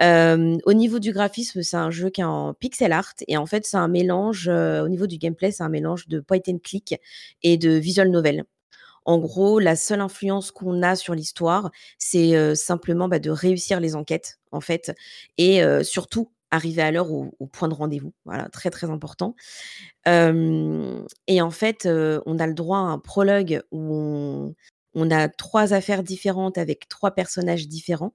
au 0.00 0.72
niveau 0.72 0.98
du 0.98 1.12
graphisme, 1.12 1.62
c'est 1.62 1.76
un 1.76 1.90
jeu 1.90 2.10
qui 2.10 2.20
est 2.20 2.24
en 2.24 2.54
pixel 2.54 2.92
art 2.92 3.14
et 3.26 3.36
en 3.36 3.46
fait, 3.46 3.66
c'est 3.66 3.76
un 3.76 3.88
mélange, 3.88 4.48
au 4.48 4.88
niveau 4.88 5.06
du 5.06 5.18
gameplay, 5.18 5.50
c'est 5.52 5.62
un 5.62 5.68
mélange 5.68 6.08
de 6.08 6.20
point 6.20 6.40
and 6.48 6.58
click 6.62 6.94
et 7.42 7.56
de 7.56 7.70
visual 7.70 8.10
novel. 8.10 8.44
En 9.04 9.18
gros, 9.18 9.58
la 9.58 9.74
seule 9.74 10.02
influence 10.02 10.50
qu'on 10.50 10.82
a 10.82 10.94
sur 10.94 11.14
l'histoire, 11.14 11.70
c'est 11.96 12.54
simplement 12.54 13.08
bah, 13.08 13.18
de 13.18 13.30
réussir 13.30 13.80
les 13.80 13.96
enquêtes, 13.96 14.38
en 14.52 14.60
fait, 14.60 14.92
et 15.38 15.62
surtout 15.82 16.30
arriver 16.50 16.82
à 16.82 16.90
l'heure 16.90 17.10
au, 17.10 17.30
point 17.52 17.68
de 17.68 17.74
rendez-vous. 17.74 18.12
Voilà, 18.24 18.48
très 18.48 18.70
très 18.70 18.88
important. 18.90 19.34
et 20.06 21.42
en 21.42 21.50
fait, 21.50 21.86
on 21.86 22.38
a 22.38 22.46
le 22.46 22.54
droit 22.54 22.78
à 22.78 22.82
un 22.82 22.98
prologue 22.98 23.62
où 23.70 24.54
on, 24.94 25.10
a 25.10 25.28
trois 25.28 25.74
affaires 25.74 26.02
différentes 26.02 26.58
avec 26.58 26.88
trois 26.88 27.12
personnages 27.12 27.68
différents. 27.68 28.14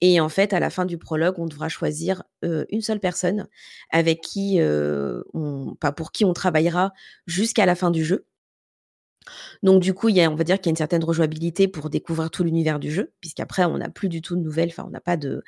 Et 0.00 0.20
en 0.20 0.28
fait, 0.28 0.52
à 0.52 0.60
la 0.60 0.70
fin 0.70 0.84
du 0.84 0.98
prologue, 0.98 1.38
on 1.38 1.46
devra 1.46 1.68
choisir 1.68 2.24
une 2.42 2.82
seule 2.82 3.00
personne 3.00 3.48
avec 3.90 4.20
qui, 4.20 4.58
on, 5.34 5.74
pas 5.80 5.92
pour 5.92 6.12
qui 6.12 6.24
on 6.24 6.32
travaillera 6.32 6.92
jusqu'à 7.26 7.66
la 7.66 7.74
fin 7.74 7.90
du 7.90 8.04
jeu. 8.04 8.26
Donc 9.62 9.82
du 9.82 9.94
coup, 9.94 10.08
il 10.08 10.16
y 10.16 10.20
a, 10.22 10.30
on 10.30 10.34
va 10.34 10.44
dire 10.44 10.56
qu'il 10.56 10.66
y 10.66 10.70
a 10.70 10.72
une 10.72 10.76
certaine 10.76 11.04
rejouabilité 11.04 11.68
pour 11.68 11.90
découvrir 11.90 12.30
tout 12.30 12.44
l'univers 12.44 12.78
du 12.78 12.90
jeu, 12.90 13.12
puisqu'après, 13.20 13.64
on 13.64 13.78
n'a 13.78 13.88
plus 13.88 14.08
du 14.08 14.22
tout 14.22 14.36
de 14.36 14.40
nouvelles, 14.40 14.70
enfin, 14.70 14.84
on 14.86 14.90
n'a 14.90 15.00
pas 15.00 15.16
de, 15.16 15.42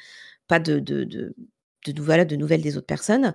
pas 0.49 0.61
de, 0.61 0.79
de, 0.79 1.35
de 1.93 2.37
nouvelles 2.37 2.63
des 2.63 2.77
autres 2.77 2.87
personnes. 2.87 3.35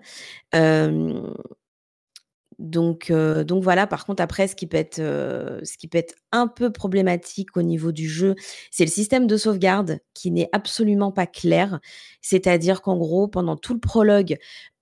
donc, 2.60 3.12
voilà, 3.12 3.88
par 3.88 4.06
contre, 4.06 4.22
après, 4.22 4.48
ce 4.48 4.56
qui 4.56 4.68
ce 4.68 5.78
qui 5.78 5.88
peut 5.88 5.98
être 5.98 6.16
un 6.32 6.48
peu 6.48 6.72
problématique 6.72 7.56
au 7.56 7.62
niveau 7.62 7.92
du 7.92 8.10
jeu, 8.10 8.36
c'est 8.72 8.86
le 8.86 8.92
système 8.92 9.28
de 9.28 9.38
sauvegarde 9.38 10.00
qui 10.14 10.32
n'est 10.32 10.50
absolument 10.52 11.12
pas 11.12 11.28
clair. 11.28 11.80
C'est-à-dire 12.22 12.82
qu'en 12.82 12.98
gros, 12.98 13.28
pendant 13.28 13.56
tout 13.56 13.74
le 13.74 13.80
prologue, 13.80 14.38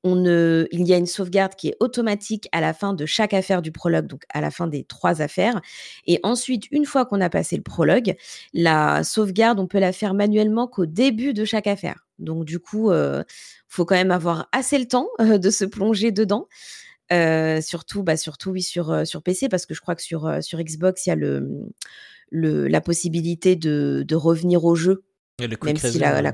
on 0.08 0.18
il 0.72 0.88
y 0.88 0.94
a 0.94 0.98
une 0.98 1.06
sauvegarde 1.06 1.56
qui 1.56 1.70
est 1.70 1.76
automatique 1.80 2.48
à 2.52 2.62
la 2.62 2.74
fin 2.74 2.94
de 2.94 3.06
chaque 3.06 3.34
affaire 3.34 3.62
du 3.62 3.72
prologue, 3.72 4.08
donc 4.08 4.24
à 4.30 4.42
la 4.42 4.52
fin 4.52 4.68
des 4.68 4.84
trois 4.84 5.22
affaires. 5.22 5.62
Et 6.06 6.20
ensuite, 6.24 6.64
une 6.72 6.86
fois 6.86 7.06
qu'on 7.06 7.22
a 7.22 7.30
passé 7.30 7.56
le 7.58 7.64
prologue, 7.64 8.16
la 8.54 9.04
sauvegarde, 9.04 9.60
on 9.60 9.68
peut 9.68 9.80
la 9.80 9.92
faire 9.92 10.14
manuellement 10.14 10.68
qu'au 10.68 10.86
début 10.86 11.34
de 11.34 11.46
chaque 11.46 11.68
affaire. 11.68 12.08
Donc 12.20 12.46
du 12.46 12.60
coup, 12.60 12.92
il 12.92 13.24
faut 13.68 13.86
quand 13.86 13.96
même 13.96 14.12
avoir 14.12 14.48
assez 14.52 14.80
le 14.80 14.88
temps 14.88 15.08
de 15.20 15.50
se 15.50 15.66
plonger 15.66 16.12
dedans. 16.12 16.48
surtout, 17.62 18.04
bah, 18.04 18.18
surtout 18.18 18.52
oui, 18.52 18.62
sur, 18.62 19.06
sur 19.06 19.22
PC, 19.22 19.50
parce 19.50 19.66
que 19.66 19.74
je 19.74 19.82
crois 19.82 19.96
que 19.96 20.04
sur, 20.04 20.42
sur 20.42 20.60
Xbox, 20.60 21.06
il 21.06 21.10
y 21.10 21.12
a 21.12 21.16
le, 21.16 21.48
le, 22.32 22.68
la 22.68 22.82
possibilité 22.82 23.56
de, 23.56 24.04
de 24.08 24.16
revenir 24.16 24.66
au 24.66 24.76
jeu. 24.76 25.04
même 25.40 25.78
si 25.78 26.00
la, 26.00 26.34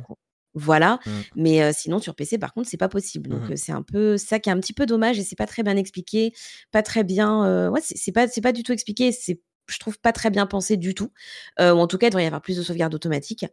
voilà, 0.54 0.99
mmh. 1.06 1.12
mais 1.36 1.74
sinon 1.74 1.99
sur 1.99 2.16
PC 2.16 2.38
par 2.38 2.54
contre 2.54 2.70
c'est 2.70 2.78
pas 2.78 2.89
possible. 2.89 3.30
Donc 3.30 3.49
mmh 3.49 3.56
c'est 3.56 3.72
un 3.72 3.82
peu 3.82 4.18
ça 4.18 4.39
qui 4.39 4.49
est 4.49 4.54
un 4.54 4.60
petit 4.60 4.74
peu 4.74 4.86
dommage 4.86 5.20
et 5.20 5.24
c'est 5.24 5.36
pas 5.36 5.47
très 5.47 5.64
bien 5.64 5.78
expliqué, 5.78 6.34
pas 6.72 6.84
très 6.84 7.04
bien. 7.04 7.70
ouais, 7.70 7.82
c'est 7.84 8.12
pas 8.12 8.28
pas 8.28 8.51
du 8.51 8.64
tout 8.64 8.72
expliqué. 8.72 9.12
C'est 9.12 9.41
je 9.68 9.80
trouve 9.80 9.97
pas 9.99 10.12
très 10.12 10.30
bien 10.30 10.45
pensé 10.45 10.78
du 10.78 10.93
tout. 10.93 11.12
ou 11.60 11.64
en 11.64 11.88
tout 11.88 11.97
cas, 11.97 12.08
il 12.08 12.10
devrait 12.10 12.24
y 12.24 12.28
avoir 12.28 12.41
plus 12.41 12.58
de 12.58 12.64
sauvegarde 12.64 12.93
automatique. 12.93 13.45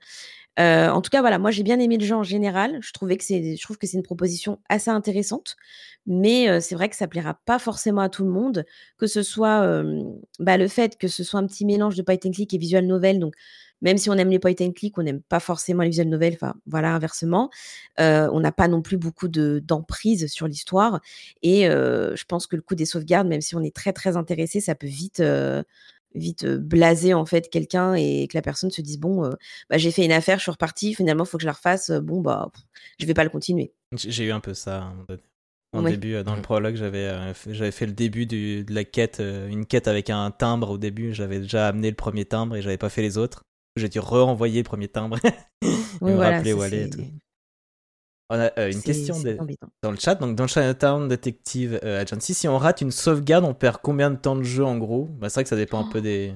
en 0.58 1.00
tout 1.00 1.10
cas, 1.10 1.20
voilà, 1.20 1.38
moi 1.38 1.50
j'ai 1.50 1.62
bien 1.62 1.78
aimé 1.78 1.96
le 1.98 2.04
jeu 2.04 2.14
en 2.14 2.22
général. 2.22 2.78
Je 2.82 2.92
trouvais 2.92 3.16
que 3.16 3.24
c'est, 3.24 3.56
je 3.56 3.62
trouve 3.62 3.78
que 3.78 3.86
c'est 3.86 3.96
une 3.96 4.02
proposition 4.02 4.58
assez 4.68 4.90
intéressante, 4.90 5.56
mais 6.06 6.60
c'est 6.60 6.74
vrai 6.74 6.88
que 6.88 6.96
ça 6.96 7.06
plaira 7.06 7.38
pas 7.44 7.58
forcément 7.58 8.02
à 8.02 8.08
tout 8.08 8.24
le 8.24 8.30
monde, 8.30 8.64
que 8.98 9.06
ce 9.06 9.22
soit 9.22 9.82
bah, 10.38 10.56
le 10.56 10.68
fait 10.68 10.96
que 10.98 11.08
ce 11.08 11.22
soit 11.24 11.40
un 11.40 11.46
petit 11.46 11.64
mélange 11.64 11.96
de 11.96 12.02
point 12.02 12.16
and 12.24 12.32
click 12.32 12.52
et 12.54 12.58
visual 12.58 12.86
novel, 12.86 13.20
donc 13.20 13.34
même 13.82 13.96
si 13.98 14.10
on 14.10 14.14
aime 14.14 14.30
les 14.30 14.38
point 14.38 14.54
and 14.60 14.72
click, 14.72 14.98
on 14.98 15.02
n'aime 15.02 15.20
pas 15.22 15.40
forcément 15.40 15.82
les 15.82 15.90
visual 15.90 16.08
novels, 16.08 16.34
enfin 16.34 16.54
voilà, 16.66 16.94
inversement. 16.94 17.50
on 17.98 18.40
n'a 18.40 18.52
pas 18.52 18.68
non 18.68 18.82
plus 18.82 18.96
beaucoup 18.96 19.28
de, 19.28 19.60
d'emprise 19.64 20.26
sur 20.28 20.46
l'histoire. 20.46 21.00
Et 21.42 21.62
je 21.64 22.24
pense 22.26 22.46
que 22.46 22.56
le 22.56 22.62
coup 22.62 22.74
des 22.74 22.86
sauvegardes, 22.86 23.28
même 23.28 23.40
si 23.40 23.54
on 23.56 23.62
est 23.62 23.74
très 23.74 23.92
très 23.92 24.16
intéressé, 24.16 24.60
ça 24.60 24.74
peut 24.74 24.86
vite 24.86 25.22
vite 26.14 26.44
blaser 26.44 27.14
en 27.14 27.24
fait 27.24 27.48
quelqu'un 27.50 27.94
et 27.94 28.26
que 28.28 28.36
la 28.36 28.42
personne 28.42 28.70
se 28.70 28.80
dise 28.82 28.98
bon 28.98 29.30
bah, 29.68 29.78
j'ai 29.78 29.92
fait 29.92 30.04
une 30.04 30.10
affaire 30.10 30.38
je 30.38 30.42
suis 30.42 30.50
reparti 30.50 30.92
finalement 30.92 31.22
il 31.22 31.28
faut 31.28 31.36
que 31.38 31.42
je 31.42 31.46
la 31.46 31.52
refasse 31.52 31.92
bon 31.92 32.20
bah 32.20 32.50
je 32.98 33.06
vais 33.06 33.14
pas 33.14 33.22
le 33.22 33.30
continuer 33.30 33.72
j'ai 33.96 34.24
eu 34.24 34.32
un 34.32 34.40
peu 34.40 34.52
ça 34.52 34.78
à 34.78 34.80
un 34.80 34.90
moment 34.90 35.04
donné 35.08 35.22
Au 35.72 35.82
Ouais. 35.82 35.90
début, 35.92 36.14
euh, 36.14 36.24
dans 36.24 36.34
le 36.34 36.42
prologue, 36.42 36.74
j'avais 36.74 37.04
euh, 37.06 37.32
fait, 37.32 37.54
j'avais 37.54 37.70
fait 37.70 37.86
le 37.86 37.92
début 37.92 38.26
du- 38.26 38.64
de 38.64 38.74
la 38.74 38.82
quête, 38.82 39.20
euh, 39.20 39.46
une 39.48 39.66
quête 39.66 39.86
avec 39.86 40.10
un 40.10 40.32
timbre 40.32 40.70
au 40.70 40.78
début. 40.78 41.14
J'avais 41.14 41.38
déjà 41.38 41.68
amené 41.68 41.90
le 41.90 41.94
premier 41.94 42.24
timbre 42.24 42.56
et 42.56 42.62
j'avais 42.62 42.76
pas 42.76 42.88
fait 42.88 43.02
les 43.02 43.18
autres. 43.18 43.42
J'ai 43.76 43.88
dû 43.88 44.00
re-envoyer 44.00 44.58
le 44.58 44.64
premier 44.64 44.88
timbre. 44.88 45.18
et 45.62 45.68
Oui, 46.00 46.10
me 46.12 46.16
voilà, 46.16 46.36
rappeler 46.36 46.52
où 46.52 46.62
aller 46.62 46.80
et 46.82 46.84
c'est- 46.84 46.90
tout. 46.90 47.04
On 48.32 48.38
a 48.38 48.50
euh, 48.60 48.68
une 48.68 48.74
c'est- 48.74 48.82
question 48.82 49.14
c'est 49.14 49.34
de- 49.34 49.56
dans 49.82 49.90
le 49.90 49.96
chat. 49.96 50.14
Donc, 50.14 50.36
dans 50.36 50.46
Chinatown 50.46 51.08
Detective 51.08 51.80
euh, 51.82 52.00
Agency, 52.02 52.32
si 52.34 52.46
on 52.46 52.58
rate 52.58 52.80
une 52.80 52.92
sauvegarde, 52.92 53.44
on 53.44 53.54
perd 53.54 53.78
combien 53.82 54.10
de 54.10 54.16
temps 54.16 54.36
de 54.36 54.42
jeu 54.44 54.64
en 54.64 54.78
gros? 54.78 55.06
Bah, 55.18 55.28
C'est 55.28 55.34
vrai 55.34 55.42
que 55.44 55.50
ça 55.50 55.56
dépend 55.56 55.84
un 55.84 55.90
peu 55.90 56.00
des, 56.00 56.32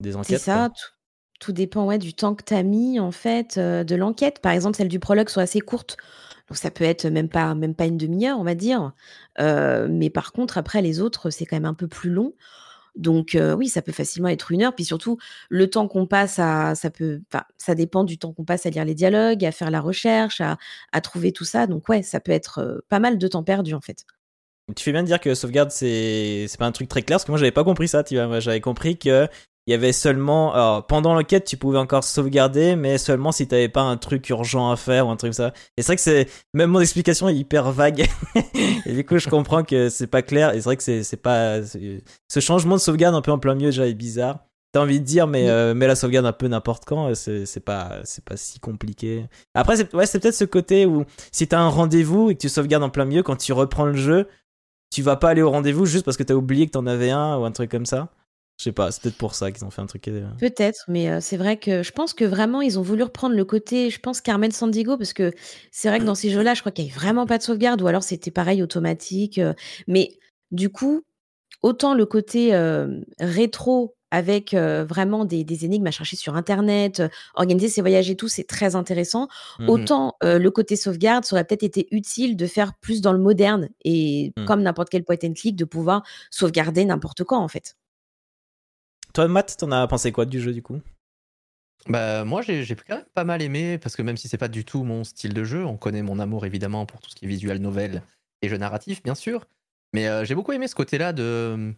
des 0.00 0.12
C'est 0.12 0.18
enquêtes. 0.18 0.40
ça, 0.40 0.70
tout, 0.70 0.84
tout 1.40 1.52
dépend 1.52 1.84
ouais, 1.86 1.98
du 1.98 2.14
temps 2.14 2.34
que 2.34 2.42
tu 2.44 2.54
as 2.54 2.62
mis, 2.62 2.98
en 2.98 3.12
fait, 3.12 3.58
euh, 3.58 3.84
de 3.84 3.94
l'enquête. 3.94 4.40
Par 4.40 4.52
exemple, 4.52 4.76
celles 4.76 4.88
du 4.88 5.00
prologue 5.00 5.28
sont 5.28 5.40
assez 5.40 5.60
courtes. 5.60 5.98
Donc, 6.48 6.56
ça 6.56 6.70
peut 6.70 6.84
être 6.84 7.06
même 7.06 7.28
pas, 7.28 7.54
même 7.54 7.74
pas 7.74 7.86
une 7.86 7.98
demi-heure, 7.98 8.38
on 8.38 8.44
va 8.44 8.54
dire. 8.54 8.92
Euh, 9.38 9.88
mais 9.90 10.08
par 10.08 10.32
contre, 10.32 10.56
après, 10.56 10.80
les 10.80 11.00
autres, 11.00 11.28
c'est 11.30 11.44
quand 11.44 11.56
même 11.56 11.64
un 11.66 11.74
peu 11.74 11.88
plus 11.88 12.10
long. 12.10 12.32
Donc, 12.94 13.34
euh, 13.34 13.54
oui, 13.54 13.68
ça 13.68 13.82
peut 13.82 13.92
facilement 13.92 14.28
être 14.28 14.52
une 14.52 14.62
heure. 14.62 14.74
Puis 14.74 14.84
surtout, 14.84 15.18
le 15.48 15.68
temps 15.68 15.88
qu'on 15.88 16.06
passe 16.06 16.38
à. 16.38 16.74
Ça, 16.74 16.90
peut, 16.90 17.20
ça 17.56 17.74
dépend 17.74 18.04
du 18.04 18.18
temps 18.18 18.32
qu'on 18.32 18.44
passe 18.44 18.66
à 18.66 18.70
lire 18.70 18.84
les 18.84 18.94
dialogues, 18.94 19.44
à 19.44 19.52
faire 19.52 19.70
la 19.70 19.80
recherche, 19.80 20.40
à, 20.40 20.58
à 20.92 21.00
trouver 21.00 21.32
tout 21.32 21.44
ça. 21.44 21.66
Donc, 21.66 21.88
ouais, 21.88 22.02
ça 22.02 22.20
peut 22.20 22.32
être 22.32 22.58
euh, 22.58 22.78
pas 22.88 22.98
mal 22.98 23.18
de 23.18 23.28
temps 23.28 23.42
perdu, 23.42 23.74
en 23.74 23.80
fait. 23.80 24.04
Tu 24.76 24.84
fais 24.84 24.92
bien 24.92 25.02
de 25.02 25.08
dire 25.08 25.20
que 25.20 25.34
sauvegarde, 25.34 25.70
c'est 25.70 26.46
c'est 26.48 26.58
pas 26.58 26.66
un 26.66 26.72
truc 26.72 26.88
très 26.88 27.02
clair, 27.02 27.16
parce 27.16 27.24
que 27.24 27.32
moi, 27.32 27.38
j'avais 27.38 27.50
pas 27.50 27.64
compris 27.64 27.88
ça, 27.88 28.04
tu 28.04 28.14
vois. 28.14 28.26
Moi, 28.26 28.40
j'avais 28.40 28.60
compris 28.60 28.98
que. 28.98 29.28
Il 29.68 29.70
y 29.70 29.74
avait 29.74 29.92
seulement. 29.92 30.52
Alors, 30.54 30.86
pendant 30.86 31.14
l'enquête, 31.14 31.44
tu 31.44 31.56
pouvais 31.56 31.78
encore 31.78 32.02
sauvegarder, 32.02 32.74
mais 32.74 32.98
seulement 32.98 33.30
si 33.30 33.46
t'avais 33.46 33.68
pas 33.68 33.82
un 33.82 33.96
truc 33.96 34.28
urgent 34.30 34.70
à 34.72 34.76
faire 34.76 35.06
ou 35.06 35.10
un 35.10 35.16
truc 35.16 35.28
comme 35.30 35.32
ça. 35.34 35.52
Et 35.76 35.82
c'est 35.82 35.86
vrai 35.88 35.96
que 35.96 36.02
c'est. 36.02 36.28
Même 36.52 36.70
mon 36.70 36.80
explication 36.80 37.28
est 37.28 37.36
hyper 37.36 37.70
vague. 37.70 38.06
et 38.86 38.92
du 38.92 39.04
coup, 39.06 39.18
je 39.18 39.28
comprends 39.28 39.62
que 39.62 39.88
c'est 39.88 40.08
pas 40.08 40.22
clair. 40.22 40.50
Et 40.52 40.54
c'est 40.56 40.64
vrai 40.64 40.76
que 40.76 40.82
c'est 40.82 41.04
c'est 41.04 41.16
pas. 41.16 41.60
Ce 41.62 42.40
changement 42.40 42.74
de 42.74 42.80
sauvegarde 42.80 43.14
un 43.14 43.22
peu 43.22 43.30
en 43.30 43.38
plein 43.38 43.54
milieu 43.54 43.68
déjà 43.70 43.86
est 43.86 43.94
bizarre. 43.94 44.40
T'as 44.72 44.80
envie 44.80 45.00
de 45.00 45.04
dire, 45.04 45.26
mais 45.26 45.42
Oui. 45.42 45.48
euh, 45.50 45.74
mets 45.74 45.86
la 45.86 45.94
sauvegarde 45.94 46.24
un 46.26 46.32
peu 46.32 46.48
n'importe 46.48 46.84
quand. 46.86 47.10
euh, 47.10 47.14
C'est 47.14 47.44
c'est 47.46 47.60
pas, 47.60 47.98
c'est 48.04 48.24
pas 48.24 48.36
si 48.38 48.58
compliqué. 48.58 49.26
Après, 49.54 49.76
c'est 49.76 49.94
ouais, 49.94 50.06
c'est 50.06 50.18
peut-être 50.18 50.34
ce 50.34 50.44
côté 50.46 50.86
où 50.86 51.04
si 51.30 51.46
t'as 51.46 51.60
un 51.60 51.68
rendez-vous 51.68 52.30
et 52.30 52.34
que 52.34 52.40
tu 52.40 52.48
sauvegardes 52.48 52.82
en 52.82 52.88
plein 52.90 53.04
milieu, 53.04 53.22
quand 53.22 53.36
tu 53.36 53.52
reprends 53.52 53.84
le 53.84 53.94
jeu, 53.96 54.26
tu 54.90 55.02
vas 55.02 55.16
pas 55.16 55.28
aller 55.30 55.42
au 55.42 55.50
rendez-vous 55.50 55.84
juste 55.86 56.04
parce 56.04 56.16
que 56.16 56.22
t'as 56.22 56.34
oublié 56.34 56.66
que 56.66 56.72
t'en 56.72 56.86
avais 56.86 57.10
un 57.10 57.36
ou 57.38 57.44
un 57.44 57.52
truc 57.52 57.70
comme 57.70 57.86
ça. 57.86 58.08
Je 58.58 58.64
sais 58.64 58.72
pas, 58.72 58.92
c'est 58.92 59.02
peut-être 59.02 59.16
pour 59.16 59.34
ça 59.34 59.50
qu'ils 59.50 59.64
ont 59.64 59.70
fait 59.70 59.82
un 59.82 59.86
truc. 59.86 60.06
euh, 60.08 60.24
Peut-être, 60.38 60.84
mais 60.86 61.10
euh, 61.10 61.18
c'est 61.20 61.36
vrai 61.36 61.56
que 61.56 61.82
je 61.82 61.90
pense 61.90 62.14
que 62.14 62.24
vraiment 62.24 62.60
ils 62.60 62.78
ont 62.78 62.82
voulu 62.82 63.02
reprendre 63.02 63.34
le 63.34 63.44
côté, 63.44 63.90
je 63.90 63.98
pense 63.98 64.20
Carmen 64.20 64.52
Sandiego, 64.52 64.96
parce 64.96 65.12
que 65.12 65.32
c'est 65.72 65.88
vrai 65.88 65.98
que 65.98 66.04
dans 66.04 66.14
ces 66.14 66.30
jeux-là, 66.30 66.54
je 66.54 66.60
crois 66.60 66.70
qu'il 66.70 66.84
n'y 66.84 66.90
avait 66.90 67.00
vraiment 67.00 67.26
pas 67.26 67.38
de 67.38 67.42
sauvegarde, 67.42 67.82
ou 67.82 67.86
alors 67.88 68.04
c'était 68.04 68.30
pareil 68.30 68.62
automatique. 68.62 69.38
euh, 69.38 69.52
mais 69.88 70.10
du 70.52 70.68
coup, 70.68 71.02
autant 71.62 71.94
le 71.94 72.06
côté 72.06 72.54
euh, 72.54 73.00
rétro 73.18 73.96
avec 74.12 74.52
euh, 74.52 74.84
vraiment 74.84 75.24
des, 75.24 75.42
des 75.42 75.64
énigmes 75.64 75.86
à 75.86 75.90
chercher 75.90 76.16
sur 76.16 76.36
Internet, 76.36 77.00
euh, 77.00 77.08
organiser 77.34 77.68
ses 77.70 77.80
voyages 77.80 78.10
et 78.10 78.16
tout, 78.16 78.28
c'est 78.28 78.44
très 78.44 78.76
intéressant. 78.76 79.26
mhm. 79.58 79.70
Autant 79.70 80.16
euh, 80.22 80.38
le 80.38 80.50
côté 80.50 80.76
sauvegarde, 80.76 81.24
ça 81.24 81.34
aurait 81.34 81.44
peut-être 81.44 81.62
été 81.62 81.88
utile 81.90 82.36
de 82.36 82.46
faire 82.46 82.74
plus 82.80 83.00
dans 83.00 83.14
le 83.14 83.18
moderne 83.18 83.70
et 83.84 84.32
Mm. 84.36 84.44
comme 84.44 84.62
n'importe 84.62 84.90
quel 84.90 85.02
point 85.04 85.16
and 85.24 85.32
click, 85.32 85.56
de 85.56 85.64
pouvoir 85.64 86.02
sauvegarder 86.30 86.84
n'importe 86.84 87.24
quand 87.24 87.38
en 87.40 87.48
fait. 87.48 87.74
Toi, 89.12 89.28
Matt, 89.28 89.56
t'en 89.58 89.70
as 89.72 89.86
pensé 89.86 90.12
quoi 90.12 90.24
du 90.24 90.40
jeu 90.40 90.52
du 90.52 90.62
coup? 90.62 90.80
Bah, 91.88 92.24
moi, 92.24 92.42
j'ai 92.42 92.64
quand 92.86 92.96
même 92.96 93.04
pas 93.14 93.24
mal 93.24 93.42
aimé, 93.42 93.76
parce 93.78 93.96
que 93.96 94.02
même 94.02 94.16
si 94.16 94.28
c'est 94.28 94.38
pas 94.38 94.48
du 94.48 94.64
tout 94.64 94.84
mon 94.84 95.04
style 95.04 95.34
de 95.34 95.44
jeu, 95.44 95.64
on 95.64 95.76
connaît 95.76 96.02
mon 96.02 96.18
amour 96.20 96.46
évidemment 96.46 96.86
pour 96.86 97.00
tout 97.00 97.10
ce 97.10 97.16
qui 97.16 97.24
est 97.24 97.28
visual 97.28 97.58
novel 97.58 98.02
et 98.40 98.48
jeu 98.48 98.56
narratif, 98.56 99.02
bien 99.02 99.14
sûr. 99.14 99.46
Mais 99.92 100.06
euh, 100.08 100.24
j'ai 100.24 100.34
beaucoup 100.34 100.52
aimé 100.52 100.68
ce 100.68 100.74
côté-là 100.74 101.12
de. 101.12 101.74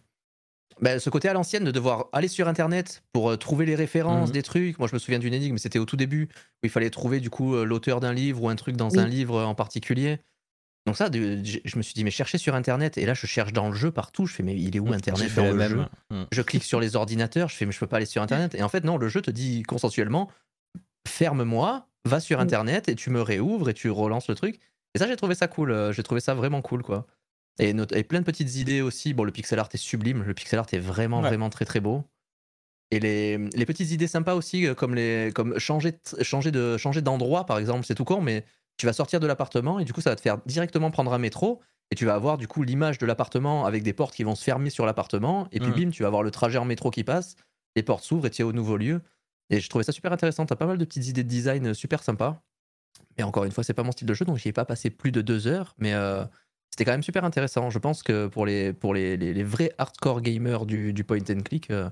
bah, 0.79 0.99
ce 0.99 1.09
côté 1.09 1.27
à 1.27 1.33
l'ancienne 1.33 1.63
de 1.65 1.71
devoir 1.71 2.07
aller 2.13 2.27
sur 2.27 2.47
internet 2.47 3.03
pour 3.13 3.31
euh, 3.31 3.35
trouver 3.37 3.65
les 3.65 3.75
références 3.75 4.29
Mhm. 4.29 4.33
des 4.33 4.43
trucs. 4.43 4.79
Moi, 4.79 4.87
je 4.87 4.93
me 4.93 4.99
souviens 4.99 5.19
d'une 5.19 5.33
énigme, 5.33 5.57
c'était 5.57 5.79
au 5.79 5.85
tout 5.85 5.97
début 5.97 6.29
où 6.31 6.65
il 6.65 6.69
fallait 6.69 6.89
trouver 6.91 7.19
du 7.19 7.29
coup 7.29 7.55
euh, 7.55 7.65
l'auteur 7.65 7.99
d'un 7.99 8.13
livre 8.13 8.43
ou 8.43 8.49
un 8.49 8.55
truc 8.55 8.77
dans 8.77 8.91
Oui. 8.91 8.99
un 8.99 9.07
livre 9.07 9.43
en 9.43 9.55
particulier. 9.55 10.19
Donc, 10.85 10.95
ça, 10.97 11.09
de- 11.09 11.41
je 11.43 11.77
me 11.77 11.81
suis 11.81 11.93
dit, 11.95 12.03
mais 12.03 12.11
chercher 12.11 12.37
sur 12.37 12.53
internet. 12.55 12.97
Et 12.99 13.05
là, 13.05 13.13
je 13.15 13.25
cherche 13.25 13.51
dans 13.53 13.69
le 13.69 13.75
jeu 13.75 13.89
partout. 13.91 14.27
Je 14.27 14.33
fais, 14.35 14.43
mais 14.43 14.55
il 14.55 14.75
est 14.75 14.79
où 14.79 14.87
J'ai 14.89 14.93
internet 14.93 15.29
fait 15.29 15.41
dans 15.41 15.47
le 15.47 15.51
le 15.53 15.57
même. 15.57 15.69
jeu 15.71 15.85
Mhm. 16.11 16.25
je 16.31 16.41
clique 16.43 16.63
sur 16.63 16.79
les 16.79 16.95
ordinateurs, 16.95 17.49
je 17.49 17.55
fais 17.55 17.65
mais 17.65 17.71
je 17.71 17.79
peux 17.79 17.87
pas 17.87 17.97
aller 17.97 18.05
sur 18.05 18.21
internet. 18.21 18.53
Et 18.55 18.61
en 18.63 18.69
fait 18.69 18.83
non, 18.83 18.97
le 18.97 19.09
jeu 19.09 19.21
te 19.21 19.31
dit 19.31 19.63
consensuellement 19.63 20.29
ferme-moi, 21.07 21.87
va 22.05 22.19
sur 22.19 22.37
Mm. 22.37 22.41
internet 22.41 22.89
et 22.89 22.95
tu 22.95 23.09
me 23.09 23.21
réouvres 23.21 23.69
et 23.69 23.73
tu 23.73 23.89
relances 23.89 24.27
le 24.29 24.35
truc. 24.35 24.59
Et 24.93 24.99
ça 24.99 25.07
j'ai 25.07 25.15
trouvé 25.15 25.35
ça 25.35 25.47
cool, 25.47 25.71
euh, 25.71 25.91
j'ai 25.91 26.03
trouvé 26.03 26.21
ça 26.21 26.33
vraiment 26.33 26.61
cool 26.61 26.83
quoi. 26.83 27.07
Et, 27.59 27.69
et 27.93 28.03
plein 28.03 28.19
de 28.19 28.25
petites 28.25 28.55
idées 28.55 28.81
aussi. 28.81 29.13
Bon 29.13 29.23
le 29.23 29.31
pixel 29.31 29.59
art 29.59 29.69
est 29.73 29.77
sublime, 29.77 30.23
le 30.23 30.33
pixel 30.33 30.59
art 30.59 30.67
est 30.71 30.79
vraiment 30.79 31.21
Ouais. 31.21 31.27
vraiment 31.29 31.49
très 31.49 31.65
très 31.65 31.79
beau. 31.79 32.03
Et 32.91 32.99
les, 32.99 33.37
les 33.37 33.65
petites 33.65 33.91
idées 33.91 34.07
sympas 34.07 34.35
aussi, 34.35 34.67
euh, 34.67 34.75
comme, 34.75 34.93
les, 34.93 35.31
comme 35.33 35.57
changer, 35.57 35.93
de- 35.93 36.23
changer, 36.23 36.51
de, 36.51 36.77
changer 36.77 37.01
d'endroit 37.01 37.45
par 37.45 37.57
exemple, 37.57 37.85
c'est 37.85 37.95
tout 37.95 38.05
con, 38.05 38.21
mais 38.21 38.45
tu 38.77 38.85
vas 38.85 38.93
sortir 38.93 39.19
de 39.19 39.27
l'appartement 39.27 39.79
et 39.79 39.85
du 39.85 39.93
coup 39.93 40.01
ça 40.01 40.09
va 40.11 40.15
te 40.15 40.21
faire 40.21 40.37
directement 40.45 40.91
prendre 40.91 41.13
un 41.13 41.17
métro 41.17 41.61
et 41.91 41.95
tu 41.95 42.05
vas 42.05 42.15
avoir 42.15 42.37
du 42.37 42.47
coup 42.47 42.63
l'image 42.63 42.97
de 42.97 43.05
l'appartement 43.05 43.65
avec 43.65 43.83
des 43.83 43.93
portes 43.93 44.13
qui 44.15 44.23
vont 44.23 44.35
se 44.35 44.43
fermer 44.43 44.69
sur 44.69 44.85
l'appartement 44.85 45.47
et 45.51 45.59
puis 45.59 45.71
Mhm. 45.71 45.85
bim, 45.85 45.89
tu 45.91 46.01
vas 46.03 46.07
avoir 46.07 46.23
le 46.23 46.31
trajet 46.31 46.57
en 46.57 46.65
métro 46.65 46.89
qui 46.91 47.03
passe, 47.03 47.35
les 47.75 47.83
portes 47.83 48.03
s'ouvrent 48.03 48.25
et 48.27 48.29
tu 48.31 48.41
es 48.41 48.45
au 48.45 48.53
nouveau 48.53 48.77
lieu. 48.77 49.01
Et 49.49 49.59
je 49.59 49.69
trouvais 49.69 49.83
ça 49.83 49.91
super 49.91 50.11
intéressant, 50.11 50.45
t'as 50.45 50.55
pas 50.55 50.65
mal 50.65 50.77
de 50.77 50.85
petites 50.85 51.07
idées 51.07 51.23
de 51.23 51.29
design 51.29 51.67
euh, 51.67 51.73
super 51.75 52.01
sympas. 52.03 52.41
Mais 53.17 53.23
encore 53.23 53.43
une 53.45 53.51
fois, 53.51 53.63
c'est 53.63 53.73
pas 53.73 53.83
mon 53.83 53.91
style 53.91 54.07
de 54.07 54.13
jeu, 54.13 54.25
donc 54.25 54.37
j'y 54.37 54.49
ai 54.49 54.53
pas 54.53 54.65
passé 54.65 54.89
plus 54.89 55.11
de 55.11 55.21
deux 55.21 55.47
heures, 55.47 55.73
mais 55.77 55.93
euh, 55.93 56.25
c'était 56.71 56.85
quand 56.85 56.91
même 56.91 57.03
super 57.03 57.23
intéressant. 57.23 57.69
Je 57.69 57.79
pense 57.79 58.03
que 58.03 58.27
pour 58.27 58.45
les, 58.45 58.73
pour 58.73 58.93
les, 58.93 59.15
les- 59.17 59.33
les 59.33 59.43
vrais 59.43 59.71
hardcore 59.77 60.21
gamers 60.21 60.65
du, 60.65 60.91
du 60.93 61.03
point 61.03 61.19
and 61.29 61.41
click, 61.45 61.69
euh, 61.71 61.89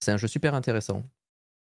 c'est 0.00 0.12
un 0.12 0.16
jeu 0.16 0.28
super 0.28 0.54
intéressant. 0.54 1.02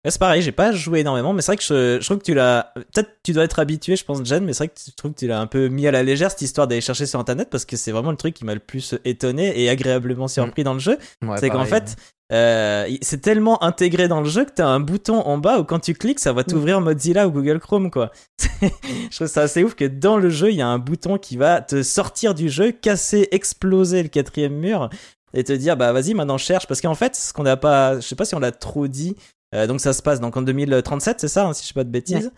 C'est 0.08 0.18
pareil, 0.18 0.40
j'ai 0.40 0.52
pas 0.52 0.72
joué 0.72 1.00
énormément, 1.00 1.34
mais 1.34 1.42
c'est 1.42 1.52
vrai 1.52 1.56
que 1.58 1.62
je, 1.62 1.98
je 2.00 2.06
trouve 2.06 2.18
que 2.18 2.24
tu 2.24 2.32
l'as. 2.32 2.72
Peut-être 2.74 3.10
tu 3.22 3.32
dois 3.32 3.44
être 3.44 3.58
habitué, 3.58 3.96
je 3.96 4.04
pense, 4.04 4.24
Jen, 4.24 4.42
mais 4.44 4.54
c'est 4.54 4.64
vrai 4.64 4.68
que 4.68 4.80
tu 4.82 4.92
trouves 4.92 5.12
que 5.12 5.18
tu 5.18 5.26
l'as 5.26 5.40
un 5.40 5.46
peu 5.46 5.68
mis 5.68 5.86
à 5.86 5.90
la 5.90 6.02
légère 6.02 6.30
cette 6.30 6.40
histoire 6.40 6.66
d'aller 6.66 6.80
chercher 6.80 7.04
sur 7.04 7.20
internet 7.20 7.48
parce 7.50 7.66
que 7.66 7.76
c'est 7.76 7.92
vraiment 7.92 8.10
le 8.10 8.16
truc 8.16 8.34
qui 8.34 8.46
m'a 8.46 8.54
le 8.54 8.60
plus 8.60 8.94
étonné 9.04 9.60
et 9.60 9.68
agréablement 9.68 10.26
surpris 10.26 10.64
dans 10.64 10.72
le 10.72 10.80
jeu. 10.80 10.96
Ouais, 11.22 11.36
c'est 11.38 11.50
qu'en 11.50 11.66
fait, 11.66 11.96
euh, 12.32 12.88
c'est 13.02 13.20
tellement 13.20 13.62
intégré 13.62 14.08
dans 14.08 14.20
le 14.20 14.28
jeu 14.28 14.46
que 14.46 14.52
t'as 14.52 14.68
un 14.68 14.80
bouton 14.80 15.20
en 15.20 15.36
bas 15.36 15.58
où 15.58 15.64
quand 15.64 15.80
tu 15.80 15.92
cliques, 15.92 16.20
ça 16.20 16.32
va 16.32 16.44
t'ouvrir 16.44 16.80
Mozilla 16.80 17.28
ou 17.28 17.30
Google 17.30 17.58
Chrome, 17.58 17.90
quoi. 17.90 18.10
je 18.62 19.14
trouve 19.14 19.26
ça 19.26 19.42
assez 19.42 19.64
ouf 19.64 19.74
que 19.74 19.84
dans 19.84 20.16
le 20.16 20.30
jeu, 20.30 20.50
il 20.50 20.56
y 20.56 20.62
a 20.62 20.68
un 20.68 20.78
bouton 20.78 21.18
qui 21.18 21.36
va 21.36 21.60
te 21.60 21.82
sortir 21.82 22.34
du 22.34 22.48
jeu, 22.48 22.72
casser, 22.72 23.28
exploser 23.32 24.02
le 24.02 24.08
quatrième 24.08 24.54
mur 24.54 24.88
et 25.34 25.44
te 25.44 25.52
dire, 25.52 25.76
bah 25.76 25.92
vas-y, 25.92 26.14
maintenant 26.14 26.38
cherche. 26.38 26.66
Parce 26.66 26.80
qu'en 26.80 26.94
fait, 26.94 27.16
ce 27.16 27.32
qu'on 27.32 27.42
n'a 27.42 27.56
pas, 27.56 27.96
je 27.96 28.06
sais 28.06 28.16
pas 28.16 28.24
si 28.24 28.34
on 28.34 28.40
l'a 28.40 28.52
trop 28.52 28.88
dit, 28.88 29.16
euh, 29.54 29.66
donc 29.66 29.80
ça 29.80 29.92
se 29.92 30.02
passe 30.02 30.20
donc 30.20 30.36
en 30.36 30.42
2037, 30.42 31.20
c'est 31.20 31.28
ça, 31.28 31.46
hein, 31.46 31.52
si 31.52 31.62
je 31.62 31.68
sais 31.68 31.74
pas 31.74 31.84
de 31.84 31.90
bêtises. 31.90 32.30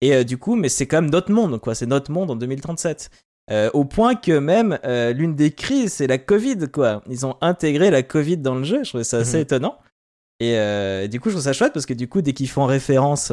Et 0.00 0.14
euh, 0.14 0.24
du 0.24 0.38
coup, 0.38 0.54
mais 0.56 0.68
c'est 0.68 0.86
quand 0.86 1.00
même 1.00 1.10
notre 1.10 1.30
monde, 1.32 1.60
quoi. 1.60 1.74
C'est 1.74 1.86
notre 1.86 2.10
monde 2.10 2.30
en 2.30 2.36
2037. 2.36 3.10
Euh, 3.50 3.70
au 3.74 3.84
point 3.84 4.14
que 4.14 4.38
même 4.38 4.78
euh, 4.84 5.12
l'une 5.12 5.34
des 5.34 5.50
crises, 5.50 5.92
c'est 5.94 6.06
la 6.06 6.18
Covid, 6.18 6.68
quoi. 6.72 7.02
Ils 7.08 7.26
ont 7.26 7.36
intégré 7.42 7.90
la 7.90 8.02
Covid 8.02 8.38
dans 8.38 8.54
le 8.54 8.64
jeu. 8.64 8.82
Je 8.84 8.88
trouvais 8.88 9.04
ça 9.04 9.18
assez 9.18 9.36
Mhm. 9.36 9.42
étonnant. 9.42 9.78
Et 10.40 10.58
euh, 10.58 11.06
du 11.06 11.20
coup, 11.20 11.28
je 11.28 11.34
trouve 11.34 11.44
ça 11.44 11.52
chouette 11.52 11.72
parce 11.72 11.86
que 11.86 11.94
du 11.94 12.08
coup, 12.08 12.20
dès 12.22 12.32
qu'ils 12.32 12.48
font 12.48 12.64
référence 12.66 13.32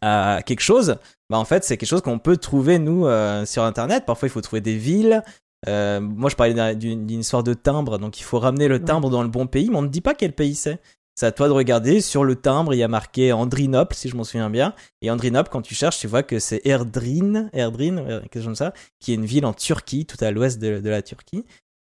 à 0.00 0.40
quelque 0.44 0.60
chose, 0.60 0.96
bah 1.30 1.38
en 1.38 1.44
fait, 1.44 1.64
c'est 1.64 1.76
quelque 1.76 1.88
chose 1.88 2.02
qu'on 2.02 2.18
peut 2.18 2.36
trouver 2.36 2.78
nous 2.78 3.06
euh, 3.06 3.44
sur 3.46 3.62
Internet. 3.62 4.04
Parfois, 4.06 4.28
il 4.28 4.30
faut 4.32 4.40
trouver 4.40 4.60
des 4.60 4.76
villes. 4.76 5.22
Euh, 5.68 6.00
moi, 6.00 6.28
je 6.28 6.34
parlais 6.36 6.54
d'un- 6.54 6.74
d'une 6.74 7.08
histoire 7.10 7.44
de 7.44 7.54
timbre, 7.54 7.98
donc 7.98 8.18
il 8.18 8.24
faut 8.24 8.40
ramener 8.40 8.66
le 8.66 8.76
Ouais. 8.76 8.80
timbre 8.84 9.10
dans 9.10 9.22
le 9.22 9.28
bon 9.28 9.46
pays, 9.46 9.70
mais 9.70 9.76
on 9.76 9.82
ne 9.82 9.88
dit 9.88 10.00
pas 10.00 10.14
quel 10.14 10.32
pays 10.32 10.56
c'est. 10.56 10.80
C'est 11.14 11.26
à 11.26 11.32
toi 11.32 11.48
de 11.48 11.52
regarder. 11.52 12.00
Sur 12.00 12.24
le 12.24 12.36
timbre, 12.36 12.74
il 12.74 12.78
y 12.78 12.82
a 12.82 12.88
marqué 12.88 13.32
Andrinople, 13.32 13.94
si 13.94 14.08
je 14.08 14.16
m'en 14.16 14.24
souviens 14.24 14.50
bien. 14.50 14.74
Et 15.02 15.10
Andrinople, 15.10 15.50
quand 15.50 15.62
tu 15.62 15.74
cherches, 15.74 15.98
tu 15.98 16.06
vois 16.06 16.22
que 16.22 16.38
c'est 16.38 16.62
Erdrin, 16.64 17.48
Erdrin, 17.52 17.98
ouais, 17.98 18.20
quelque 18.22 18.36
chose 18.36 18.44
comme 18.44 18.54
ça, 18.54 18.72
qui 19.00 19.12
est 19.12 19.16
une 19.16 19.26
ville 19.26 19.44
en 19.44 19.52
Turquie, 19.52 20.06
tout 20.06 20.22
à 20.24 20.30
l'ouest 20.30 20.58
de, 20.58 20.88
la 20.88 21.02
Turquie. 21.02 21.44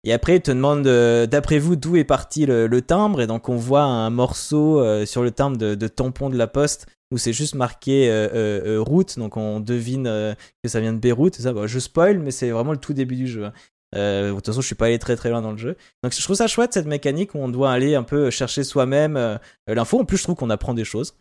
Et 0.05 0.13
après, 0.13 0.37
il 0.37 0.43
te 0.43 0.51
demande, 0.51 0.87
euh, 0.87 1.27
d'après 1.27 1.59
vous, 1.59 1.77
d'où 1.77 1.97
est 1.97 2.05
parti 2.05 2.47
le, 2.47 2.81
timbre? 2.81 3.21
Et 3.21 3.27
donc, 3.27 3.49
on 3.49 3.57
voit 3.57 3.83
un 3.83 4.11
morceau 4.11 4.81
euh, 4.81 5.07
sur 5.07 5.23
le 5.23 5.31
timbre 5.31 5.57
de, 5.57 5.89
tampon 5.89 6.31
de 6.31 6.37
la 6.37 6.47
poste 6.47 6.87
où 7.13 7.19
c'est 7.19 7.33
juste 7.33 7.55
marqué 7.55 8.11
euh, 8.11 8.29
euh, 8.35 8.77
euh, 8.77 8.83
route. 8.83 9.19
Donc, 9.19 9.37
on 9.37 9.61
devine 9.61 10.07
euh, 10.07 10.35
que 10.63 10.69
ça 10.69 10.81
vient 10.81 10.93
de 10.93 10.99
Beyrouth. 10.99 11.41
Je 11.67 11.79
spoil, 11.79 12.19
mais 12.19 12.31
c'est 12.31 12.51
vraiment 12.51 12.73
le 12.73 12.79
tout 12.79 12.93
début 12.93 13.17
du 13.17 13.27
jeu. 13.27 13.51
Euh, 13.95 14.31
de 14.31 14.35
toute 14.35 14.47
façon, 14.47 14.61
je 14.61 14.67
suis 14.67 14.75
pas 14.75 14.87
allé 14.87 14.99
très 14.99 15.17
très 15.17 15.31
loin 15.31 15.43
dans 15.43 15.53
le 15.53 15.59
jeu. 15.59 15.77
Donc, 16.03 16.13
je 16.13 16.23
trouve 16.23 16.37
ça 16.37 16.47
chouette 16.47 16.73
cette 16.73 16.87
mécanique 16.87 17.35
où 17.35 17.39
on 17.39 17.49
doit 17.49 17.73
aller 17.73 17.95
un 17.95 18.03
peu 18.03 18.31
chercher 18.31 18.65
soi-même 18.65 19.17
euh, 19.17 19.39
l'info. 19.67 20.01
En 20.01 20.05
plus, 20.05 20.17
je 20.17 20.25
trouve 20.25 20.35
qu'on 20.35 20.51
apprend 20.51 20.75
des 20.75 20.85
choses. 20.85 21.17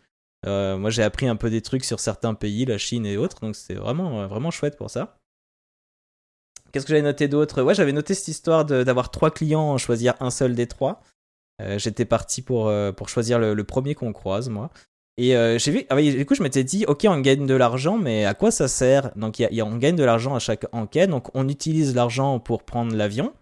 Euh, 0.46 0.76
moi, 0.76 0.90
j'ai 0.90 1.02
appris 1.02 1.28
un 1.28 1.36
peu 1.36 1.50
des 1.50 1.62
trucs 1.62 1.84
sur 1.84 2.00
certains 2.00 2.34
pays, 2.34 2.64
la 2.64 2.78
Chine 2.78 3.06
et 3.06 3.16
autres. 3.16 3.40
Donc, 3.40 3.56
c'est 3.56 3.74
vraiment, 3.74 4.26
vraiment 4.26 4.50
chouette 4.50 4.76
pour 4.76 4.90
ça. 4.90 5.18
Qu'est-ce 6.72 6.84
que 6.84 6.90
j'avais 6.90 7.02
noté 7.02 7.28
d'autre? 7.28 7.62
Ouais, 7.62 7.74
j'avais 7.74 7.92
noté 7.92 8.14
cette 8.14 8.28
histoire 8.28 8.64
d'avoir 8.64 9.10
trois 9.10 9.30
clients, 9.30 9.78
choisir 9.78 10.14
un 10.20 10.30
seul 10.30 10.54
des 10.54 10.66
trois. 10.66 11.00
J'étais 11.76 12.04
parti 12.04 12.42
pour, 12.42 12.70
pour 12.96 13.08
choisir 13.08 13.38
le 13.38 13.64
premier 13.64 13.94
qu'on 13.94 14.12
croise, 14.12 14.50
moi. 14.50 14.70
Et 15.18 15.34
euh, 15.36 15.58
j'ai 15.58 15.70
vu, 15.72 15.84
ah 15.88 15.96
oui, 15.96 16.14
du 16.14 16.26
coup, 16.26 16.34
je 16.34 16.42
m'étais 16.42 16.62
dit, 16.64 16.84
ok, 16.86 17.06
on 17.08 17.18
gagne 17.20 17.46
de 17.46 17.54
l'argent, 17.54 17.96
mais 17.96 18.26
à 18.26 18.34
quoi 18.34 18.50
ça 18.50 18.68
sert? 18.68 19.12
Donc, 19.16 19.38
y 19.38 19.44
a- 19.46 19.52
y 19.52 19.60
a- 19.62 19.64
on 19.64 19.76
gagne 19.76 19.96
de 19.96 20.04
l'argent 20.04 20.34
à 20.34 20.38
chaque 20.38 20.66
enquête, 20.72 21.08
donc 21.08 21.28
on 21.34 21.48
utilise 21.48 21.94
l'argent 21.94 22.38
pour 22.38 22.64
prendre 22.64 22.94
l'avion. 22.94 23.32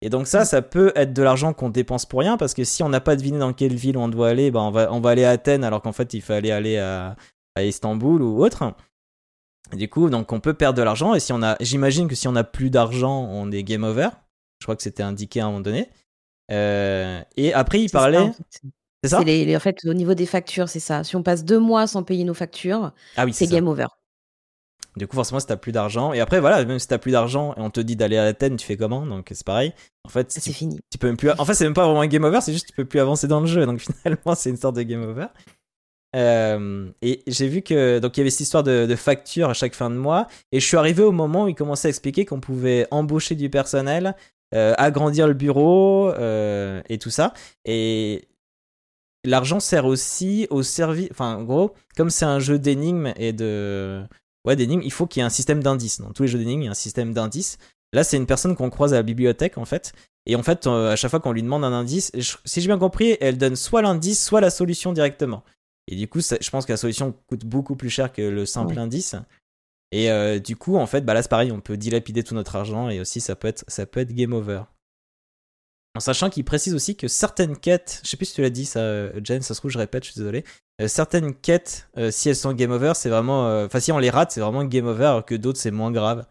Et 0.00 0.08
donc 0.08 0.26
ça, 0.26 0.44
ça 0.44 0.62
peut 0.62 0.92
être 0.94 1.12
de 1.12 1.22
l'argent 1.22 1.52
qu'on 1.52 1.68
dépense 1.68 2.06
pour 2.06 2.20
rien, 2.20 2.36
parce 2.36 2.54
que 2.54 2.64
si 2.64 2.82
on 2.82 2.88
n'a 2.88 3.00
pas 3.00 3.16
deviné 3.16 3.38
dans 3.38 3.52
quelle 3.52 3.74
ville 3.74 3.98
on 3.98 4.08
doit 4.08 4.28
aller, 4.28 4.50
bah 4.50 4.60
on, 4.60 4.70
va, 4.70 4.90
on 4.92 5.00
va 5.00 5.10
aller 5.10 5.24
à 5.24 5.30
Athènes, 5.30 5.64
alors 5.64 5.82
qu'en 5.82 5.92
fait, 5.92 6.14
il 6.14 6.22
fallait 6.22 6.52
aller 6.52 6.78
à, 6.78 7.16
à 7.56 7.62
Istanbul 7.64 8.22
ou 8.22 8.42
autre. 8.44 8.72
Et 9.72 9.76
du 9.76 9.88
coup, 9.88 10.08
donc 10.08 10.32
on 10.32 10.38
peut 10.40 10.54
perdre 10.54 10.78
de 10.78 10.82
l'argent, 10.82 11.12
et 11.14 11.20
si 11.20 11.32
on 11.32 11.42
a, 11.42 11.56
j'imagine 11.60 12.06
que 12.08 12.14
si 12.14 12.28
on 12.28 12.36
a 12.36 12.44
plus 12.44 12.70
d'argent, 12.70 13.28
on 13.30 13.50
est 13.50 13.64
game 13.64 13.82
over. 13.84 14.08
Je 14.60 14.66
crois 14.66 14.76
que 14.76 14.82
c'était 14.82 15.02
indiqué 15.02 15.40
à 15.40 15.44
un 15.44 15.48
moment 15.48 15.60
donné. 15.60 15.90
Euh, 16.52 17.20
et 17.36 17.52
après, 17.52 17.80
il 17.82 17.88
ça, 17.90 17.98
parlait... 17.98 18.18
en 18.18 18.32
fait. 18.32 18.62
C'est 19.06 19.08
ça? 19.08 19.18
C'est 19.18 19.24
les, 19.24 19.44
les- 19.44 19.56
en 19.56 19.60
fait, 19.60 19.78
au 19.86 19.94
niveau 19.94 20.14
des 20.14 20.26
factures, 20.26 20.68
c'est 20.68 20.80
ça. 20.80 21.04
Si 21.04 21.16
on 21.16 21.22
passe 21.22 21.44
deux 21.44 21.58
mois 21.60 21.86
sans 21.86 22.02
payer 22.02 22.24
nos 22.24 22.34
factures, 22.34 22.92
Ah 23.16 23.24
oui, 23.24 23.32
c'est 23.32 23.46
c'est 23.46 23.46
game 23.46 23.68
over. 23.68 23.86
Du 24.96 25.06
coup, 25.06 25.16
forcément, 25.16 25.40
si 25.40 25.46
t'as 25.46 25.56
plus 25.58 25.72
d'argent, 25.72 26.14
et 26.14 26.20
après, 26.20 26.40
voilà, 26.40 26.64
même 26.64 26.78
si 26.78 26.88
t'as 26.88 26.96
plus 26.96 27.12
d'argent 27.12 27.52
et 27.56 27.60
on 27.60 27.68
te 27.70 27.80
dit 27.80 27.96
d'aller 27.96 28.16
à 28.16 28.24
Athènes, 28.24 28.56
tu 28.56 28.64
fais 28.66 28.78
comment? 28.78 29.04
Donc, 29.04 29.28
c'est 29.30 29.44
pareil. 29.44 29.74
En 30.04 30.08
fait, 30.08 30.30
C'est 30.30 30.40
tu, 30.40 30.52
fini. 30.52 30.80
tu 30.90 30.96
peux 30.98 31.06
même 31.06 31.18
plus. 31.18 31.30
En 31.38 31.44
fait, 31.44 31.52
c'est 31.54 31.64
même 31.64 31.74
pas 31.74 31.84
vraiment 31.84 32.00
un 32.00 32.06
game 32.06 32.24
over, 32.24 32.40
c'est 32.40 32.52
juste 32.52 32.64
que 32.66 32.70
tu 32.72 32.76
peux 32.76 32.86
plus 32.86 33.00
avancer 33.00 33.28
dans 33.28 33.40
le 33.40 33.46
jeu. 33.46 33.66
Donc, 33.66 33.80
finalement, 34.02 34.34
c'est 34.34 34.48
une 34.48 34.56
sorte 34.56 34.76
de 34.76 34.82
game 34.82 35.02
over. 35.02 35.26
Euh, 36.14 36.90
et 37.02 37.22
j'ai 37.26 37.48
vu 37.48 37.62
que 37.62 37.98
donc 37.98 38.16
il 38.16 38.20
y 38.20 38.22
avait 38.22 38.30
cette 38.30 38.40
histoire 38.40 38.62
de, 38.62 38.86
de 38.86 38.96
facture 38.96 39.50
à 39.50 39.54
chaque 39.54 39.74
fin 39.74 39.90
de 39.90 39.96
mois, 39.96 40.28
et 40.52 40.60
je 40.60 40.66
suis 40.66 40.76
arrivé 40.78 41.02
au 41.02 41.12
moment 41.12 41.44
où 41.44 41.48
il 41.48 41.54
commençait 41.54 41.88
à 41.88 41.90
expliquer 41.90 42.24
qu'on 42.24 42.40
pouvait 42.40 42.86
embaucher 42.90 43.34
du 43.34 43.50
personnel, 43.50 44.14
euh, 44.54 44.74
agrandir 44.78 45.28
le 45.28 45.34
bureau 45.34 46.10
euh, 46.10 46.80
et 46.88 46.98
tout 46.98 47.10
ça. 47.10 47.34
Et 47.66 48.28
l'argent 49.26 49.60
sert 49.60 49.84
aussi 49.84 50.46
au 50.50 50.62
service. 50.62 51.08
Enfin, 51.10 51.36
en 51.36 51.42
gros, 51.44 51.74
comme 51.96 52.10
c'est 52.10 52.24
un 52.24 52.38
jeu 52.40 52.58
d'énigmes 52.58 53.12
et 53.16 53.32
de 53.32 54.02
ouais 54.46 54.56
d'énigmes, 54.56 54.82
il 54.84 54.92
faut 54.92 55.06
qu'il 55.06 55.20
y 55.20 55.22
ait 55.22 55.26
un 55.26 55.30
système 55.30 55.62
d'indices. 55.62 56.00
Dans 56.00 56.12
tous 56.12 56.22
les 56.22 56.28
jeux 56.28 56.38
d'énigmes, 56.38 56.62
il 56.62 56.64
y 56.66 56.68
a 56.68 56.72
un 56.72 56.74
système 56.74 57.12
d'indices. 57.12 57.58
Là, 57.92 58.04
c'est 58.04 58.16
une 58.16 58.26
personne 58.26 58.56
qu'on 58.56 58.70
croise 58.70 58.92
à 58.94 58.96
la 58.96 59.02
bibliothèque 59.02 59.58
en 59.58 59.64
fait. 59.64 59.92
Et 60.26 60.34
en 60.36 60.42
fait, 60.42 60.66
euh, 60.66 60.92
à 60.92 60.96
chaque 60.96 61.10
fois 61.10 61.20
qu'on 61.20 61.32
lui 61.32 61.42
demande 61.42 61.64
un 61.64 61.72
indice, 61.72 62.10
je- 62.14 62.36
si 62.44 62.60
j'ai 62.60 62.66
bien 62.66 62.78
compris, 62.78 63.16
elle 63.20 63.38
donne 63.38 63.54
soit 63.56 63.82
l'indice, 63.82 64.24
soit 64.24 64.40
la 64.40 64.50
solution 64.50 64.92
directement. 64.92 65.44
Et 65.88 65.94
du 65.94 66.08
coup, 66.08 66.20
ça- 66.20 66.36
je 66.40 66.50
pense 66.50 66.66
que 66.66 66.72
la 66.72 66.76
solution 66.76 67.14
coûte 67.28 67.44
beaucoup 67.46 67.76
plus 67.76 67.90
cher 67.90 68.12
que 68.12 68.22
le 68.22 68.44
simple 68.44 68.74
Ouais. 68.74 68.80
indice. 68.80 69.14
Et 69.92 70.10
euh, 70.10 70.40
du 70.40 70.56
coup, 70.56 70.76
en 70.76 70.86
fait, 70.86 71.02
bah 71.02 71.14
là, 71.14 71.22
c'est 71.22 71.28
pareil, 71.30 71.52
on 71.52 71.60
peut 71.60 71.76
dilapider 71.76 72.24
tout 72.24 72.34
notre 72.34 72.56
argent 72.56 72.88
et 72.88 72.98
aussi 73.00 73.20
ça 73.20 73.36
peut 73.36 73.46
être, 73.46 73.64
ça 73.68 73.86
peut 73.86 74.00
être 74.00 74.12
game 74.12 74.32
over. 74.32 74.62
En 75.96 76.00
sachant 76.00 76.28
qu'il 76.30 76.44
précise 76.44 76.74
aussi 76.74 76.96
que 76.96 77.08
certaines 77.08 77.56
quêtes, 77.56 78.00
je 78.04 78.08
sais 78.10 78.16
plus 78.16 78.26
si 78.26 78.34
tu 78.34 78.42
l'as 78.42 78.50
dit 78.50 78.66
ça, 78.66 78.80
euh, 78.80 79.12
Jen, 79.24 79.40
ça 79.42 79.54
se 79.54 79.60
trouve, 79.60 79.70
je 79.70 79.78
répète, 79.78 80.04
je 80.04 80.12
suis 80.12 80.18
désolé. 80.20 80.44
Euh, 80.82 80.88
certaines 80.88 81.34
quêtes, 81.34 81.88
euh, 81.96 82.10
si 82.10 82.28
elles 82.28 82.36
sont 82.36 82.52
game 82.52 82.70
over, 82.70 82.92
c'est 82.94 83.08
vraiment. 83.08 83.46
euh, 83.48 83.66
Enfin, 83.66 83.80
si 83.80 83.92
on 83.92 83.98
les 83.98 84.10
rate, 84.10 84.30
c'est 84.32 84.40
vraiment 84.40 84.64
game 84.64 84.86
over, 84.86 85.04
alors 85.06 85.24
que 85.24 85.34
d'autres, 85.34 85.58
c'est 85.58 85.70
moins 85.70 85.90
grave. 85.90 86.26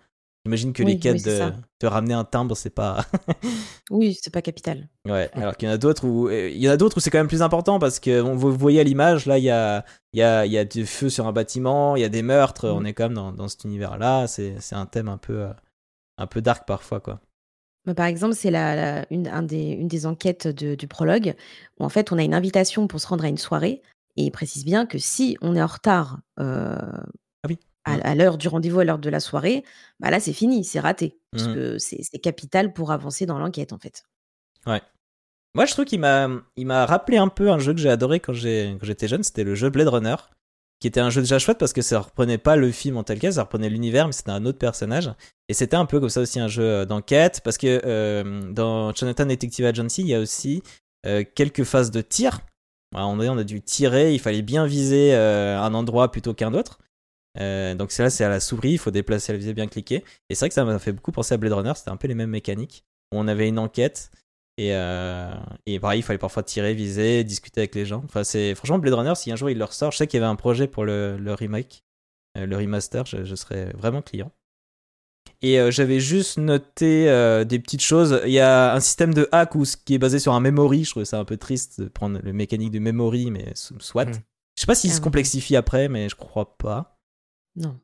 J'imagine 0.45 0.73
que 0.73 0.83
Oui, 0.83 0.93
les 0.93 0.99
quêtes 0.99 1.15
oui, 1.15 1.23
de 1.23 1.51
te 1.79 1.87
ramener 1.87 2.13
un 2.13 2.23
timbre, 2.23 2.55
c'est 2.55 2.69
pas. 2.69 3.03
Oui, 3.89 4.17
c'est 4.21 4.31
pas 4.31 4.41
capital. 4.43 4.87
Ouais, 5.07 5.29
alors 5.33 5.55
qu'il 5.57 5.67
y 5.67 5.71
en 5.71 5.73
a 5.73 5.77
d'autres 5.77 6.05
où 6.07 6.29
il 6.29 6.57
y 6.57 6.67
en 6.69 6.71
a 6.71 6.77
d'autres 6.77 6.97
où 6.97 6.99
c'est 6.99 7.09
quand 7.11 7.17
même 7.19 7.27
plus 7.27 7.41
important 7.43 7.77
parce 7.79 7.99
que 7.99 8.19
vous 8.19 8.55
voyez 8.55 8.79
à 8.79 8.83
l'image 8.83 9.25
là 9.27 9.37
il 9.37 9.43
y 9.43 9.49
a 9.51 9.85
il 10.13 10.19
y 10.19 10.23
a 10.23 10.45
il 10.45 10.51
y 10.51 10.57
a 10.57 10.65
du 10.65 10.85
feu 10.87 11.09
sur 11.09 11.27
un 11.27 11.31
bâtiment, 11.31 11.95
il 11.95 12.01
y 12.01 12.03
a 12.05 12.09
des 12.09 12.23
meurtres, 12.23 12.67
Mhm. 12.67 12.73
on 12.77 12.85
est 12.85 12.93
quand 12.93 13.03
même 13.05 13.13
dans, 13.13 13.31
dans 13.31 13.47
cet 13.47 13.63
univers 13.63 13.97
là, 13.99 14.25
c'est 14.27 14.55
un 14.73 14.85
thème 14.87 15.07
un 15.07 15.17
peu 15.17 15.47
un 16.17 16.27
peu 16.27 16.41
dark 16.41 16.67
parfois 16.67 16.99
quoi. 16.99 17.19
Mais 17.85 17.93
par 17.93 18.05
exemple, 18.07 18.33
c'est 18.35 18.51
la, 18.51 18.75
la- 18.75 19.05
une, 19.11 19.27
un 19.27 19.43
des, 19.43 19.57
une 19.71 19.87
des 19.87 20.05
enquêtes 20.05 20.47
de- 20.47 20.75
du 20.75 20.87
prologue 20.87 21.35
où 21.79 21.85
en 21.85 21.89
fait 21.89 22.11
on 22.11 22.17
a 22.17 22.23
une 22.23 22.33
invitation 22.33 22.87
pour 22.87 22.99
se 22.99 23.07
rendre 23.07 23.23
à 23.25 23.27
une 23.27 23.37
soirée 23.37 23.81
et 24.17 24.23
il 24.23 24.31
précise 24.31 24.65
bien 24.65 24.85
que 24.85 24.97
si 24.97 25.37
on 25.41 25.55
est 25.55 25.61
en 25.61 25.67
retard 25.67 26.19
euh, 26.39 26.75
Ah 26.77 27.47
oui. 27.49 27.59
à, 27.83 27.93
à 27.95 28.15
l'heure 28.15 28.37
du 28.37 28.47
rendez-vous, 28.47 28.79
à 28.79 28.85
l'heure 28.85 28.99
de 28.99 29.09
la 29.09 29.19
soirée, 29.19 29.63
bah 29.99 30.09
là 30.09 30.19
c'est 30.19 30.33
fini, 30.33 30.63
c'est 30.63 30.79
raté. 30.79 31.19
Parce 31.31 31.47
Mhm. 31.47 31.53
que 31.55 31.77
c'est 31.77 31.99
c'est 32.01 32.19
capital 32.19 32.73
pour 32.73 32.91
avancer 32.91 33.25
dans 33.25 33.37
l'enquête 33.39 33.73
en 33.73 33.77
fait. 33.77 34.03
Moi 35.53 35.65
je 35.65 35.71
trouve 35.71 35.85
qu'il 35.85 35.99
m'a 36.01 36.27
il 36.57 36.65
m'a 36.65 36.85
rappelé 36.85 37.17
un 37.17 37.29
peu 37.29 37.49
un 37.49 37.59
jeu 37.59 37.73
que 37.73 37.79
j'ai 37.79 37.89
adoré 37.89 38.19
quand 38.19 38.33
j'ai 38.33 38.75
quand 38.79 38.85
j'étais 38.85 39.07
jeune, 39.07 39.23
c'était 39.23 39.43
le 39.45 39.55
jeu 39.55 39.69
Blade 39.69 39.87
Runner 39.87 40.15
qui 40.85 40.89
était 40.89 40.99
un 40.99 41.09
jeu 41.09 41.21
déjà 41.21 41.39
chouette 41.39 41.57
parce 41.57 41.73
que 41.73 41.81
ça 41.81 41.99
reprenait 41.99 42.37
pas 42.37 42.55
le 42.55 42.71
film 42.71 42.95
en 42.97 43.03
tel 43.03 43.17
quel, 43.17 43.33
ça 43.33 43.41
reprenait 43.41 43.69
l'univers 43.69 44.05
mais 44.05 44.13
c'était 44.13 44.29
un 44.29 44.45
autre 44.45 44.59
personnage 44.59 45.11
et 45.49 45.55
c'était 45.55 45.77
un 45.77 45.87
peu 45.87 45.99
comme 45.99 46.09
ça 46.09 46.21
aussi 46.21 46.39
un 46.39 46.47
jeu 46.47 46.61
euh, 46.61 46.85
d'enquête 46.85 47.41
parce 47.43 47.57
que 47.57 47.81
euh, 47.83 48.51
dans 48.51 48.93
Chinatown 48.93 49.27
Detective 49.27 49.65
Agency, 49.65 50.01
il 50.01 50.09
y 50.09 50.13
a 50.13 50.19
aussi 50.19 50.61
euh, 51.07 51.23
quelques 51.33 51.63
phases 51.63 51.89
de 51.89 52.01
tir. 52.01 52.41
Voilà, 52.91 53.07
on, 53.07 53.19
a, 53.19 53.43
dû 53.43 53.63
tirer, 53.63 54.13
il 54.13 54.19
fallait 54.19 54.43
bien 54.43 54.67
viser 54.67 55.15
un 55.15 55.73
endroit 55.73 56.11
plutôt 56.11 56.35
qu'un 56.35 56.53
autre. 56.53 56.77
Donc 57.35 57.97
là, 57.97 58.11
c'est 58.11 58.23
à 58.23 58.29
la 58.29 58.39
souris, 58.39 58.73
il 58.73 58.77
faut 58.77 58.91
déplacer 58.91 59.31
la 59.31 59.39
visée, 59.39 59.55
bien 59.55 59.67
cliquer. 59.67 60.03
Et 60.29 60.35
c'est 60.35 60.41
vrai 60.41 60.49
que 60.49 60.53
ça 60.53 60.63
m'a 60.65 60.77
fait 60.77 60.91
beaucoup 60.91 61.11
penser 61.11 61.33
à 61.33 61.37
Blade 61.37 61.53
Runner, 61.53 61.73
c'était 61.75 61.89
un 61.89 61.97
peu 61.97 62.07
les 62.07 62.13
mêmes 62.13 62.29
mécaniques. 62.29 62.85
On 63.11 63.27
avait 63.27 63.47
une 63.47 63.57
enquête 63.57 64.11
et, 64.57 64.73
euh, 64.75 65.33
et 65.65 65.79
pareil, 65.79 65.99
il 65.99 66.03
fallait 66.03 66.17
parfois 66.19 66.43
tirer, 66.43 66.73
viser, 66.73 67.23
discuter 67.23 67.61
avec 67.61 67.75
les 67.75 67.85
gens. 67.85 68.01
Enfin, 68.05 68.23
c'est 68.23 68.55
franchement 68.55 68.79
Blade 68.79 68.93
Runner, 68.93 69.13
si 69.15 69.31
un 69.31 69.35
jour 69.35 69.49
il 69.49 69.57
le 69.57 69.65
ressort, 69.65 69.91
je 69.91 69.97
sais 69.97 70.07
qu'il 70.07 70.19
y 70.19 70.23
avait 70.23 70.31
un 70.31 70.35
projet 70.35 70.67
pour 70.67 70.85
le, 70.85 71.17
le 71.17 71.33
remake, 71.33 71.83
euh, 72.37 72.45
le 72.45 72.55
remaster, 72.57 73.05
je, 73.05 73.23
je 73.25 73.35
serais 73.35 73.71
vraiment 73.77 74.01
client. 74.01 74.31
Et 75.41 75.59
euh, 75.59 75.69
j'avais 75.69 75.99
juste 75.99 76.37
noté 76.37 77.09
euh, 77.09 77.43
des 77.43 77.59
petites 77.59 77.81
choses. 77.81 78.21
Il 78.25 78.31
y 78.31 78.39
a 78.39 78.73
un 78.73 78.79
système 78.79 79.13
de 79.13 79.27
hack 79.31 79.53
où, 79.55 79.65
ce 79.65 79.75
qui 79.77 79.93
est 79.93 79.99
basé 79.99 80.17
sur 80.17 80.33
un 80.33 80.39
memory. 80.39 80.85
Je 80.85 80.91
trouvais 80.91 81.05
ça 81.05 81.19
un 81.19 81.25
peu 81.25 81.37
triste 81.37 81.81
de 81.81 81.87
prendre 81.87 82.19
le 82.23 82.33
mécanique 82.33 82.71
du 82.71 82.79
memory, 82.79 83.31
mais 83.31 83.51
so- 83.53 83.75
soit. 83.79 84.05
Mm. 84.05 84.13
Je 84.55 84.61
sais 84.61 84.65
pas 84.65 84.75
s'il 84.75 84.89
Ah 84.91 84.93
se 84.93 84.99
ouais. 84.99 85.03
complexifie 85.03 85.55
après, 85.57 85.89
mais 85.89 86.07
je 86.09 86.15
crois 86.15 86.57
pas. 86.57 86.97
Non. 87.57 87.77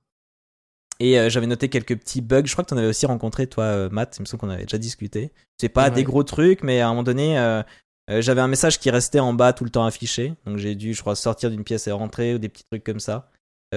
Et 1.03 1.17
euh, 1.17 1.29
j'avais 1.31 1.47
noté 1.47 1.67
quelques 1.67 1.97
petits 1.97 2.21
bugs. 2.21 2.43
Je 2.45 2.51
crois 2.51 2.63
que 2.63 2.69
tu 2.69 2.75
en 2.75 2.77
avais 2.77 2.87
aussi 2.87 3.07
rencontré, 3.07 3.47
toi, 3.47 3.63
euh, 3.63 3.89
Matt. 3.89 4.17
Il 4.19 4.21
me 4.21 4.25
semble 4.27 4.39
qu'on 4.39 4.49
avait 4.51 4.63
déjà 4.65 4.77
discuté. 4.77 5.31
C'est 5.59 5.67
pas 5.67 5.85
Ouais. 5.85 5.91
des 5.91 6.03
gros 6.03 6.21
trucs, 6.23 6.61
mais 6.61 6.79
à 6.79 6.85
un 6.85 6.89
moment 6.91 7.01
donné, 7.01 7.39
euh, 7.39 7.63
euh, 8.11 8.21
j'avais 8.21 8.41
un 8.41 8.47
message 8.47 8.77
qui 8.79 8.91
restait 8.91 9.19
en 9.19 9.33
bas 9.33 9.51
tout 9.51 9.63
le 9.63 9.71
temps 9.71 9.83
affiché. 9.83 10.35
Donc 10.45 10.57
j'ai 10.57 10.75
dû, 10.75 10.93
je 10.93 11.01
crois, 11.01 11.15
sortir 11.15 11.49
d'une 11.49 11.63
pièce 11.63 11.87
et 11.87 11.91
rentrer 11.91 12.35
ou 12.35 12.37
des 12.37 12.49
petits 12.49 12.65
trucs 12.71 12.83
comme 12.83 12.99
ça. 12.99 13.31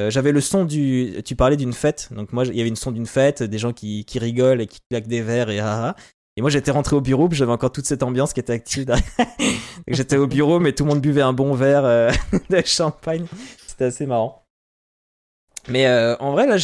J'avais 0.09 0.33
le 0.33 0.41
son 0.41 0.64
du. 0.64 1.22
Tu 1.25 1.37
parlais 1.37 1.57
d'une 1.57 1.72
fête. 1.72 2.09
Donc 2.12 2.33
moi, 2.33 2.45
il 2.45 2.57
y 2.57 2.61
avait 2.61 2.68
une 2.68 2.75
son 2.75 2.91
d'une 2.91 3.07
fête, 3.07 3.45
des 3.45 3.59
gens 3.59 3.72
qui, 3.72 4.05
qui 4.05 4.18
rigolent 4.18 4.61
et 4.61 4.66
qui 4.66 4.81
claquent 4.91 5.07
des 5.07 5.22
verres 5.22 5.51
et 5.51 5.61
ah, 5.61 5.95
ah. 5.95 5.97
Et 6.37 6.41
moi, 6.41 6.51
j'étais 6.51 6.72
rentré 6.72 6.97
au 6.97 7.01
bureau, 7.01 7.29
puis 7.29 7.39
j'avais 7.39 7.53
encore 7.53 7.70
toute 7.70 7.87
cette 7.87 8.03
ambiance 8.03 8.33
qui 8.33 8.41
était 8.41 8.53
active. 8.53 8.93
j'étais 9.89 10.16
au 10.16 10.27
bureau, 10.27 10.59
mais 10.59 10.72
tout 10.72 10.83
le 10.83 10.89
monde 10.91 11.01
buvait 11.01 11.22
un 11.22 11.33
bon 11.33 11.55
verre 11.55 11.85
de 12.51 12.62
champagne. 12.66 13.25
C'était 13.68 13.85
assez 13.85 14.05
marrant. 14.05 14.43
Mais 15.68 15.86
euh, 15.86 16.16
en 16.18 16.32
vrai, 16.32 16.46
là, 16.46 16.56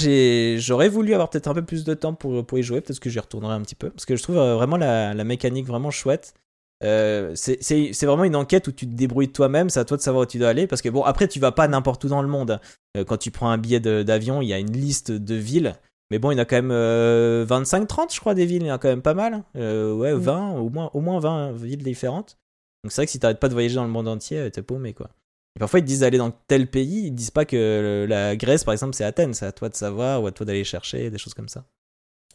j'aurais 0.58 0.88
voulu 0.88 1.14
avoir 1.14 1.30
peut-être 1.30 1.48
un 1.48 1.54
peu 1.54 1.64
plus 1.64 1.84
de 1.84 1.94
temps 1.94 2.14
pour, 2.14 2.44
pour 2.44 2.58
y 2.58 2.62
jouer. 2.62 2.80
Peut-être 2.80 3.00
que 3.00 3.10
j'y 3.10 3.18
retournerai 3.18 3.54
un 3.54 3.62
petit 3.62 3.74
peu. 3.74 3.90
Parce 3.90 4.04
que 4.04 4.16
je 4.16 4.22
trouve 4.22 4.38
euh, 4.38 4.54
vraiment 4.56 4.76
la, 4.76 5.14
la 5.14 5.24
mécanique 5.24 5.66
vraiment 5.66 5.90
chouette. 5.90 6.34
Euh, 6.82 7.32
c'est, 7.34 7.92
vraiment 8.02 8.24
une 8.24 8.36
enquête 8.36 8.66
où 8.68 8.72
tu 8.72 8.86
te 8.86 8.94
débrouilles 8.94 9.32
toi-même. 9.32 9.70
C'est 9.70 9.80
à 9.80 9.84
toi 9.84 9.96
de 9.96 10.02
savoir 10.02 10.24
où 10.24 10.26
tu 10.26 10.38
dois 10.38 10.48
aller. 10.48 10.66
Parce 10.66 10.82
que 10.82 10.88
bon, 10.88 11.02
après, 11.02 11.28
tu 11.28 11.40
vas 11.40 11.52
pas 11.52 11.68
n'importe 11.68 12.04
où 12.04 12.08
dans 12.08 12.22
le 12.22 12.28
monde. 12.28 12.60
Quand 13.06 13.16
tu 13.16 13.30
prends 13.30 13.50
un 13.50 13.58
billet 13.58 13.80
d'avion, 13.80 14.42
il 14.42 14.48
y 14.48 14.52
a 14.52 14.58
une 14.58 14.72
liste 14.72 15.12
de 15.12 15.34
villes. 15.34 15.76
Mais 16.10 16.18
bon, 16.18 16.32
il 16.32 16.34
y 16.34 16.38
en 16.38 16.42
a 16.42 16.44
quand 16.44 16.56
même 16.56 16.72
euh, 16.72 17.46
25-30, 17.46 18.12
je 18.12 18.18
crois, 18.20 18.34
des 18.34 18.46
villes. 18.46 18.62
Il 18.62 18.66
y 18.66 18.72
en 18.72 18.74
a 18.74 18.78
quand 18.78 18.88
même 18.88 19.02
pas 19.02 19.14
mal. 19.14 19.44
Ouais, 19.54 20.12
Mm. 20.12 20.18
20, 20.18 20.50
au 20.58 20.68
moins, 20.68 20.90
au 20.92 21.00
moins 21.00 21.20
20 21.20 21.52
villes 21.52 21.82
différentes. 21.82 22.36
Donc 22.82 22.92
c'est 22.92 23.02
vrai 23.02 23.06
que 23.06 23.12
si 23.12 23.20
t'arrêtes 23.20 23.38
pas 23.38 23.48
de 23.48 23.52
voyager 23.52 23.76
dans 23.76 23.84
le 23.84 23.90
monde 23.90 24.08
entier, 24.08 24.50
t'es 24.50 24.62
paumé, 24.62 24.92
quoi. 24.94 25.10
Parfois, 25.58 25.80
ils 25.80 25.84
disent 25.84 26.00
d'aller 26.00 26.18
dans 26.18 26.30
tel 26.30 26.70
pays, 26.70 27.06
ils 27.06 27.10
disent 27.10 27.30
pas 27.32 27.44
que 27.44 27.56
le- 27.56 28.06
la 28.06 28.36
Grèce, 28.36 28.64
par 28.64 28.72
exemple, 28.72 28.94
c'est 28.94 29.04
Athènes. 29.04 29.34
C'est 29.34 29.46
à 29.46 29.52
toi 29.52 29.68
de 29.68 29.74
savoir 29.74 30.22
ou 30.22 30.26
à 30.26 30.32
toi 30.32 30.46
d'aller 30.46 30.64
chercher, 30.64 31.10
des 31.10 31.18
choses 31.18 31.34
comme 31.34 31.48
ça. 31.48 31.64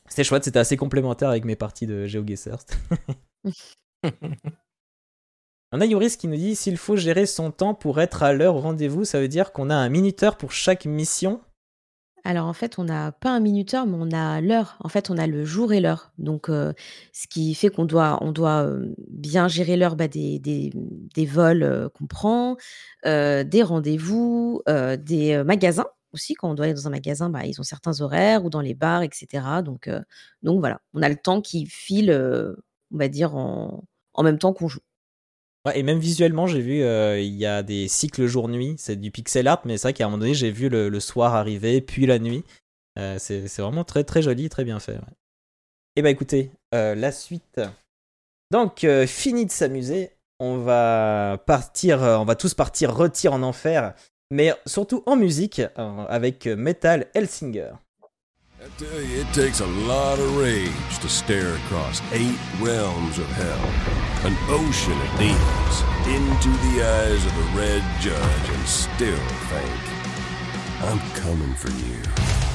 C'était 0.07 0.24
chouette, 0.24 0.43
c'était 0.43 0.59
assez 0.59 0.78
complémentaire 0.78 1.30
avec 1.30 1.45
mes 1.45 1.55
parties 1.55 1.88
de 1.88 2.05
GeoGuessr. 2.05 2.57
On 5.72 5.82
a 5.82 5.86
Yoris 5.86 6.16
qui 6.16 6.28
nous 6.28 6.36
dit 6.36 6.55
s'il 6.55 6.78
faut 6.78 6.95
gérer 6.95 7.26
son 7.26 7.51
temps 7.51 7.74
pour 7.74 7.99
être 7.99 8.24
à 8.24 8.34
l'heure 8.34 8.55
au 8.55 8.61
rendez-vous, 8.61 9.03
ça 9.03 9.20
veut 9.20 9.28
dire 9.28 9.51
qu'on 9.51 9.70
a 9.70 9.76
un 9.76 9.89
minuteur 9.89 10.38
pour 10.38 10.51
chaque 10.51 10.86
mission. 10.86 11.41
Alors 12.26 12.48
en 12.48 12.54
fait, 12.54 12.80
on 12.80 12.86
n'a 12.86 13.12
pas 13.12 13.30
un 13.30 13.40
minuteur, 13.40 13.86
mais 13.86 13.98
on 14.00 14.12
a 14.12 14.42
l'heure. 14.42 14.78
En 14.84 14.90
fait, 14.90 15.12
on 15.12 15.18
a 15.18 15.28
le 15.28 15.46
jour 15.46 15.74
et 15.74 15.80
l'heure. 15.80 16.12
Donc, 16.18 16.50
euh, 16.50 16.74
ce 17.14 17.28
qui 17.28 17.54
fait 17.54 17.70
qu'on 17.70 17.86
doit, 17.86 18.18
on 18.22 18.32
doit 18.32 18.66
euh, 18.66 18.96
bien 19.12 19.48
gérer 19.48 19.78
l'heure 19.78 19.96
bah, 19.96 20.08
des, 20.08 20.72
vols 21.28 21.62
euh, 21.62 21.88
qu'on 21.90 22.08
prend, 22.08 22.58
des 23.06 23.64
rendez-vous, 23.64 24.64
des 24.68 25.44
magasins 25.46 25.86
aussi. 26.14 26.34
Quand 26.34 26.50
on 26.50 26.56
doit 26.56 26.66
aller 26.66 26.74
dans 26.74 26.88
un 26.88 26.92
magasin, 26.92 27.30
bah, 27.30 27.46
ils 27.46 27.60
ont 27.62 27.64
certains 27.64 28.02
horaires 28.02 28.44
ou 28.44 28.50
dans 28.50 28.62
les 28.62 28.74
bars, 28.74 29.04
etc. 29.04 29.62
Donc, 29.64 29.88
donc 30.42 30.60
voilà, 30.60 30.82
on 30.96 31.04
a 31.04 31.10
le 31.10 31.16
temps 31.18 31.42
qui 31.42 31.68
file, 31.68 32.12
on 32.92 32.98
va 32.98 33.08
dire, 33.08 33.36
en 33.36 33.84
même 34.24 34.40
temps 34.40 34.54
qu'on 34.54 34.68
joue. 34.68 34.80
Et 35.74 35.84
même 35.84 35.97
visuellement, 35.97 36.45
j'ai 36.45 36.61
vu, 36.61 36.84
euh, 36.84 37.20
il 37.20 37.34
y 37.34 37.45
a 37.45 37.63
des 37.63 37.88
cycles 37.88 38.28
jour-nuit, 38.28 38.76
c'est 38.78 38.95
du 38.95 39.09
pixel 39.09 39.47
art, 39.47 39.61
mais 39.66 39.78
c'est 39.78 39.88
vrai 39.88 39.93
qu'à 39.93 40.05
un 40.05 40.07
moment 40.07 40.20
donné, 40.20 40.36
j'ai 40.36 40.51
vu 40.51 40.70
le, 40.70 40.99
soir 40.99 41.34
arriver, 41.34 41.82
puis 41.82 42.05
la 42.05 42.20
nuit. 42.20 42.43
Euh, 42.99 43.18
c'est 43.20 43.47
vraiment 43.57 43.84
très 43.84 44.03
très 44.03 44.22
joli, 44.22 44.47
très 44.47 44.63
bien 44.63 44.80
fait. 44.80 44.97
Et 45.95 46.01
bah 46.01 46.09
écoutez, 46.09 46.51
euh, 46.74 46.93
la 46.93 47.11
suite. 47.11 47.59
Donc, 48.51 48.86
fini 49.07 49.45
de 49.45 49.51
s'amuser, 49.51 50.11
on 50.39 50.57
va 50.59 51.41
partir, 51.45 51.99
on 51.99 52.26
va 52.26 52.36
tous 52.36 52.53
partir 52.53 52.95
retirer 52.95 53.34
en 53.34 53.41
enfer 53.41 53.93
mais 54.32 54.53
surtout 54.66 55.03
en 55.05 55.16
musique, 55.16 55.61
avec 55.76 56.47
Metal 56.47 57.05
Hellsinger. 57.13 57.74
It 58.80 59.28
takes 59.34 59.61
a 59.61 59.68
lot 59.88 60.18
of 60.20 60.38
rage 60.38 60.99
to 61.01 61.07
stare 61.07 61.53
across 61.55 62.01
eight 62.11 62.39
realms 62.59 63.20
of 63.20 63.30
hell, 63.32 64.05
an 64.26 64.36
ocean 64.48 65.00
of 65.00 65.20
demons, 65.20 65.84
into 66.08 66.50
the 66.50 66.84
eyes 66.84 67.24
of 67.28 67.36
the 67.36 67.60
Red 67.60 67.84
Judge 68.02 68.50
and 68.50 68.68
still 68.68 69.28
think, 69.52 69.82
I'm 70.82 71.00
coming 71.12 71.54
for 71.54 71.70
you. 71.70 72.55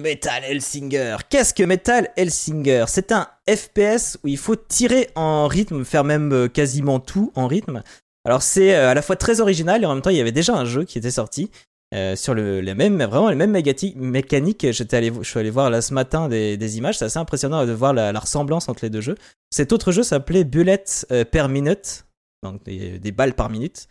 Metal 0.00 0.42
Hellsinger. 0.44 1.16
Qu'est-ce 1.28 1.54
que 1.54 1.62
Metal 1.62 2.08
Hellsinger? 2.16 2.84
C'est 2.88 3.12
un 3.12 3.28
FPS 3.48 4.18
où 4.24 4.28
il 4.28 4.38
faut 4.38 4.56
tirer 4.56 5.08
en 5.14 5.46
rythme, 5.46 5.84
faire 5.84 6.04
même 6.04 6.32
euh, 6.32 6.48
quasiment 6.48 7.00
tout 7.00 7.32
en 7.34 7.46
rythme. 7.46 7.82
Alors 8.24 8.42
c'est 8.42 8.74
euh, 8.74 8.90
à 8.90 8.94
la 8.94 9.02
fois 9.02 9.16
très 9.16 9.40
original 9.40 9.82
et 9.82 9.86
en 9.86 9.94
même 9.94 10.02
temps 10.02 10.10
il 10.10 10.16
y 10.16 10.20
avait 10.20 10.32
déjà 10.32 10.54
un 10.54 10.64
jeu 10.64 10.84
qui 10.84 10.98
était 10.98 11.10
sorti 11.10 11.50
euh, 11.94 12.14
sur 12.14 12.34
le, 12.34 12.60
les 12.60 12.74
mêmes, 12.74 13.02
vraiment 13.02 13.30
les 13.30 13.36
mêmes 13.36 13.50
mécaniques. 13.96 14.70
J'étais 14.70 14.96
allé, 14.96 15.12
je 15.16 15.28
suis 15.28 15.40
allé 15.40 15.50
voir 15.50 15.70
là 15.70 15.82
ce 15.82 15.92
matin 15.92 16.28
des, 16.28 16.78
images. 16.78 16.98
C'est 16.98 17.06
assez 17.06 17.18
impressionnant 17.18 17.66
de 17.66 17.72
voir 17.72 17.92
la, 17.92 18.12
la 18.12 18.20
ressemblance 18.20 18.68
entre 18.68 18.84
les 18.84 18.90
deux 18.90 19.00
jeux. 19.00 19.16
Cet 19.50 19.72
autre 19.72 19.90
jeu 19.90 20.02
s'appelait 20.02 20.44
Bullets 20.44 21.06
euh, 21.10 21.24
per 21.24 21.48
minute, 21.48 22.06
donc 22.42 22.62
des 22.64 23.12
balles 23.12 23.34
par 23.34 23.50
minute. 23.50 23.88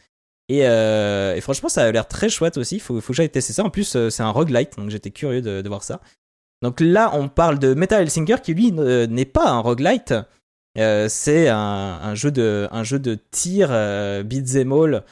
Et, 0.49 0.61
euh, 0.63 1.35
et 1.35 1.41
franchement, 1.41 1.69
ça 1.69 1.83
a 1.83 1.91
l'air 1.91 2.07
très 2.07 2.27
chouette 2.27 2.57
aussi. 2.57 2.79
Faut, 2.79 2.99
faut 2.99 3.13
que 3.13 3.17
j'aille 3.17 3.29
tester 3.29 3.53
ça. 3.53 3.63
En 3.63 3.69
plus, 3.69 3.95
euh, 3.95 4.09
c'est 4.09 4.23
un 4.23 4.31
roguelite, 4.31 4.77
donc 4.77 4.89
j'étais 4.89 5.11
curieux 5.11 5.41
de, 5.43 5.67
voir 5.69 5.83
ça. 5.83 6.01
Donc 6.63 6.81
là, 6.81 7.11
on 7.13 7.29
parle 7.29 7.59
de 7.59 7.75
Metal 7.75 8.01
Hellsinger 8.01 8.37
qui 8.43 8.55
lui 8.55 8.71
ne- 8.71 9.05
n'est 9.05 9.25
pas 9.25 9.47
un 9.47 9.59
roguelite. 9.59 10.15
Euh, 10.77 11.07
c'est 11.07 11.47
un, 11.49 12.15
jeu 12.15 12.31
de 12.31 13.19
tir 13.31 13.69
euh, 13.71 14.23
beat'em 14.23 14.73
all 14.73 15.03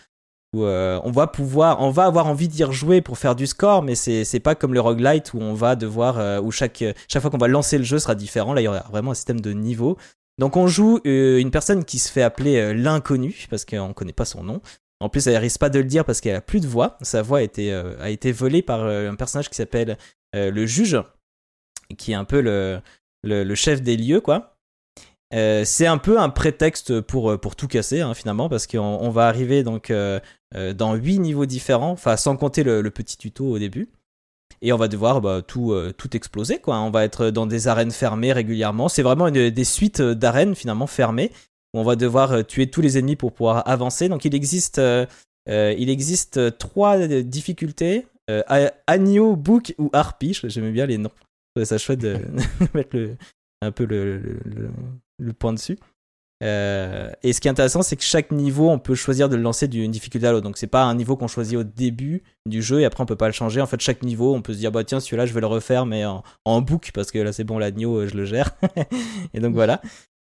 où 0.54 0.64
on 0.64 1.12
va 1.12 1.28
pouvoir 1.28 1.82
on 1.82 1.92
va 1.92 2.06
avoir 2.06 2.26
envie 2.26 2.48
d'y 2.48 2.64
rejouer 2.64 3.02
pour 3.02 3.18
faire 3.18 3.36
du 3.36 3.46
score 3.46 3.84
mais 3.84 3.96
c'est 3.96 4.40
pas 4.40 4.56
comme 4.56 4.74
le 4.74 4.80
roguelite 4.80 5.34
où 5.34 5.40
on 5.40 5.54
va 5.54 5.76
devoir 5.76 6.42
où 6.42 6.52
chaque 6.52 6.86
chaque 7.10 7.22
fois 7.22 7.30
qu'on 7.30 7.38
va 7.38 7.50
lancer 7.50 7.78
le 7.78 7.84
jeu 7.84 8.00
sera 8.00 8.16
différent 8.16 8.54
là 8.54 8.62
il 8.62 8.64
y 8.64 8.68
aura 8.70 8.86
vraiment 8.90 9.12
un 9.12 9.14
système 9.14 9.42
de 9.42 9.52
niveau 9.52 9.98
donc 10.40 10.56
on 10.56 10.66
joue 10.68 11.02
une 11.04 11.52
personne 11.52 11.84
qui 11.84 12.00
se 12.00 12.10
fait 12.10 12.24
appeler 12.24 12.74
l'inconnu 12.74 13.46
parce 13.50 13.66
qu'on 13.66 13.92
connaît 13.92 14.14
pas 14.14 14.26
son 14.26 14.42
nom 14.42 14.62
en 15.00 15.10
plus 15.10 15.28
elle 15.28 15.38
risque 15.38 15.60
pas 15.60 15.70
de 15.70 15.80
le 15.80 15.86
dire 15.86 16.06
parce 16.06 16.22
qu'elle 16.22 16.36
a 16.36 16.42
plus 16.42 16.60
de 16.60 16.68
voix 16.68 16.98
sa 17.02 17.22
voix 17.22 17.40
a 17.40 17.42
été 17.42 17.72
euh, 17.72 18.34
volée 18.34 18.62
par 18.62 18.82
euh, 18.82 19.10
un 19.10 19.16
personnage 19.16 19.50
qui 19.50 19.56
s'appelle 19.56 19.98
euh, 20.36 20.52
le 20.52 20.66
juge 20.66 20.98
qui 21.98 22.12
est 22.12 22.16
un 22.16 22.26
peu 22.26 22.42
le 22.42 23.56
chef 23.56 23.82
des 23.82 23.98
lieux 23.98 24.22
c'est 25.32 25.88
un 25.88 25.98
peu 25.98 26.20
un 26.20 26.30
prétexte 26.30 27.02
pour, 27.02 27.56
tout 27.56 27.68
casser 27.68 28.02
hein, 28.02 28.14
finalement 28.14 28.50
parce 28.50 28.68
qu'on 28.68 28.80
on 28.80 29.10
va 29.10 29.28
arriver 29.28 29.64
dans 29.64 30.96
huit 30.96 31.20
niveaux 31.20 31.46
différents, 31.46 31.96
sans 31.96 32.36
compter 32.36 32.64
le, 32.64 32.90
petit 32.90 33.18
tuto 33.18 33.46
au 33.46 33.60
début. 33.60 33.90
Et 34.62 34.74
on 34.74 34.78
va 34.78 34.88
devoir 34.88 35.22
bah, 35.22 35.42
tout, 35.42 35.74
exploser. 36.14 36.60
On 36.68 36.90
va 36.92 37.04
être 37.04 37.30
dans 37.30 37.46
des 37.46 37.68
arènes 37.68 37.92
fermées 37.92 38.34
régulièrement. 38.34 38.90
C'est 38.90 39.04
vraiment 39.04 39.30
des 39.30 39.64
suites 39.64 40.02
d'arènes 40.02 40.56
finalement 40.56 40.88
fermées 40.88 41.32
où 41.78 41.80
on 41.80 41.84
va 41.84 41.96
devoir 41.96 42.32
euh, 42.34 42.44
tuer 42.44 42.68
tous 42.68 42.82
les 42.82 42.98
ennemis 42.98 43.16
pour 43.16 43.32
pouvoir 43.32 43.68
avancer. 43.70 44.10
Donc 44.10 44.26
il 44.26 44.34
existe, 44.36 44.80
euh, 44.80 45.06
euh, 45.50 45.74
il 45.78 45.90
existe 45.90 46.58
trois 46.58 46.98
difficultés 47.08 48.08
Agneau, 48.88 49.36
Book 49.38 49.74
ou 49.78 49.90
Harpie. 49.94 50.38
J'aimais 50.44 50.72
bien 50.72 50.86
les 50.86 50.98
noms. 50.98 51.12
Ça 51.64 51.78
chouette 51.78 52.00
de 52.00 52.18
mettre 52.74 52.96
le, 52.98 53.16
un 53.62 53.72
peu 53.72 53.86
le, 53.86 54.18
le- 54.18 54.40
le- 54.46 54.70
le 55.20 55.34
point 55.34 55.54
dessus. 55.54 55.78
Euh, 56.44 57.10
et 57.24 57.34
ce 57.34 57.42
qui 57.42 57.48
est 57.48 57.52
intéressant, 57.52 57.82
c'est 57.82 57.96
que 57.96 58.04
chaque 58.04 58.32
niveau, 58.32 58.70
on 58.70 58.78
peut 58.78 58.94
choisir 58.94 59.28
de 59.28 59.36
le 59.36 59.42
lancer 59.42 59.68
d'une 59.68 59.90
difficulté 59.90 60.28
à 60.28 60.32
l'autre. 60.32 60.44
Donc 60.44 60.58
c'est 60.60 60.68
pas 60.68 60.84
un 60.84 60.94
niveau 60.94 61.16
qu'on 61.18 61.28
choisit 61.28 61.58
au 61.58 61.64
début 61.64 62.22
du 62.48 62.62
jeu 62.62 62.82
et 62.82 62.86
après 62.86 63.02
on 63.02 63.08
peut 63.08 63.16
pas 63.16 63.26
le 63.26 63.34
changer. 63.34 63.60
En 63.60 63.66
fait, 63.66 63.82
chaque 63.82 64.04
niveau, 64.04 64.36
on 64.36 64.42
peut 64.44 64.54
se 64.54 64.60
dire 64.60 64.72
bah 64.72 64.84
tiens 64.84 65.00
celui-là 65.00 65.26
je 65.26 65.34
vais 65.34 65.42
le 65.42 65.48
refaire 65.48 65.88
mais 65.88 66.06
en, 66.06 66.24
en 66.46 66.62
book 66.62 66.92
parce 66.94 67.10
que 67.12 67.18
là 67.18 67.34
c'est 67.34 67.44
bon 67.44 67.58
l'agneau, 67.58 68.06
je 68.06 68.14
le 68.16 68.26
gère. 68.26 68.52
et 69.34 69.40
donc 69.40 69.56
voilà. 69.56 69.82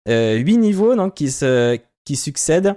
Euh, 0.08 0.34
huit 0.34 0.58
niveaux 0.58 0.96
donc 0.96 1.14
qui 1.14 1.30
se 1.30 1.78
qui 2.04 2.16
succèdent. 2.16 2.74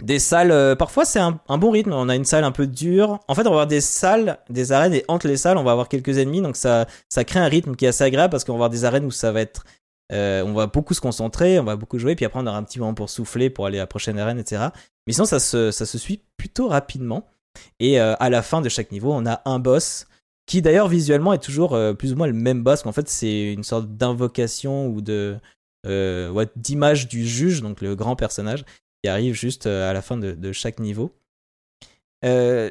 Des 0.00 0.18
salles, 0.18 0.52
euh, 0.52 0.74
parfois 0.74 1.04
c'est 1.04 1.18
un, 1.20 1.38
bon 1.58 1.70
rythme. 1.70 1.92
On 1.92 2.08
a 2.08 2.16
une 2.16 2.24
salle 2.24 2.44
un 2.44 2.52
peu 2.52 2.66
dure. 2.66 3.20
En 3.28 3.34
fait, 3.34 3.42
on 3.42 3.50
va 3.50 3.50
avoir 3.50 3.66
des 3.66 3.80
salles, 3.80 4.38
des 4.48 4.72
arènes 4.72 4.94
et 4.94 5.04
entre 5.08 5.28
les 5.28 5.36
salles, 5.36 5.58
on 5.58 5.64
va 5.64 5.72
avoir 5.72 5.88
quelques 5.88 6.18
ennemis. 6.18 6.40
Donc 6.40 6.56
ça, 6.56 6.86
ça 7.08 7.24
crée 7.24 7.40
un 7.40 7.48
rythme 7.48 7.76
qui 7.76 7.84
est 7.84 7.88
assez 7.88 8.04
agréable 8.04 8.30
parce 8.30 8.44
qu'on 8.44 8.52
va 8.52 8.56
avoir 8.56 8.70
des 8.70 8.84
arènes 8.84 9.04
où 9.04 9.10
ça 9.10 9.32
va 9.32 9.40
être 9.40 9.64
euh, 10.12 10.42
on 10.44 10.52
va 10.52 10.66
beaucoup 10.66 10.94
se 10.94 11.00
concentrer, 11.00 11.58
on 11.58 11.64
va 11.64 11.76
beaucoup 11.76 11.98
jouer, 11.98 12.14
puis 12.14 12.26
après 12.26 12.38
on 12.38 12.46
aura 12.46 12.58
un 12.58 12.64
petit 12.64 12.78
moment 12.78 12.92
pour 12.92 13.08
souffler, 13.08 13.48
pour 13.48 13.64
aller 13.64 13.78
à 13.78 13.82
la 13.82 13.86
prochaine 13.86 14.18
arène, 14.18 14.38
etc. 14.38 14.64
Mais 15.06 15.12
sinon, 15.12 15.24
ça 15.24 15.40
se, 15.40 15.70
ça 15.70 15.86
se 15.86 15.98
suit 15.98 16.20
plutôt 16.36 16.68
rapidement. 16.68 17.28
Et 17.80 18.00
euh, 18.00 18.14
à 18.18 18.30
la 18.30 18.42
fin 18.42 18.60
de 18.60 18.68
chaque 18.68 18.92
niveau, 18.92 19.12
on 19.12 19.26
a 19.26 19.42
un 19.44 19.58
boss 19.58 20.06
qui 20.46 20.62
d'ailleurs 20.62 20.88
visuellement 20.88 21.32
est 21.32 21.42
toujours 21.42 21.74
euh, 21.74 21.94
plus 21.94 22.12
ou 22.12 22.16
moins 22.16 22.26
le 22.26 22.32
même 22.32 22.62
boss. 22.62 22.82
qu'en 22.82 22.92
fait, 22.92 23.08
c'est 23.08 23.52
une 23.52 23.64
sorte 23.64 23.88
d'invocation 23.96 24.86
ou 24.88 25.00
de 25.00 25.36
euh, 25.36 25.38
ouais, 25.84 26.46
d'image 26.56 27.08
du 27.08 27.26
juge, 27.26 27.62
donc 27.62 27.80
le 27.80 27.94
grand 27.94 28.16
personnage, 28.16 28.64
qui 29.02 29.08
arrive 29.08 29.34
juste 29.34 29.66
euh, 29.66 29.90
à 29.90 29.92
la 29.92 30.02
fin 30.02 30.16
de, 30.16 30.52
chaque 30.52 30.78
niveau. 30.78 31.12
Euh, 32.24 32.70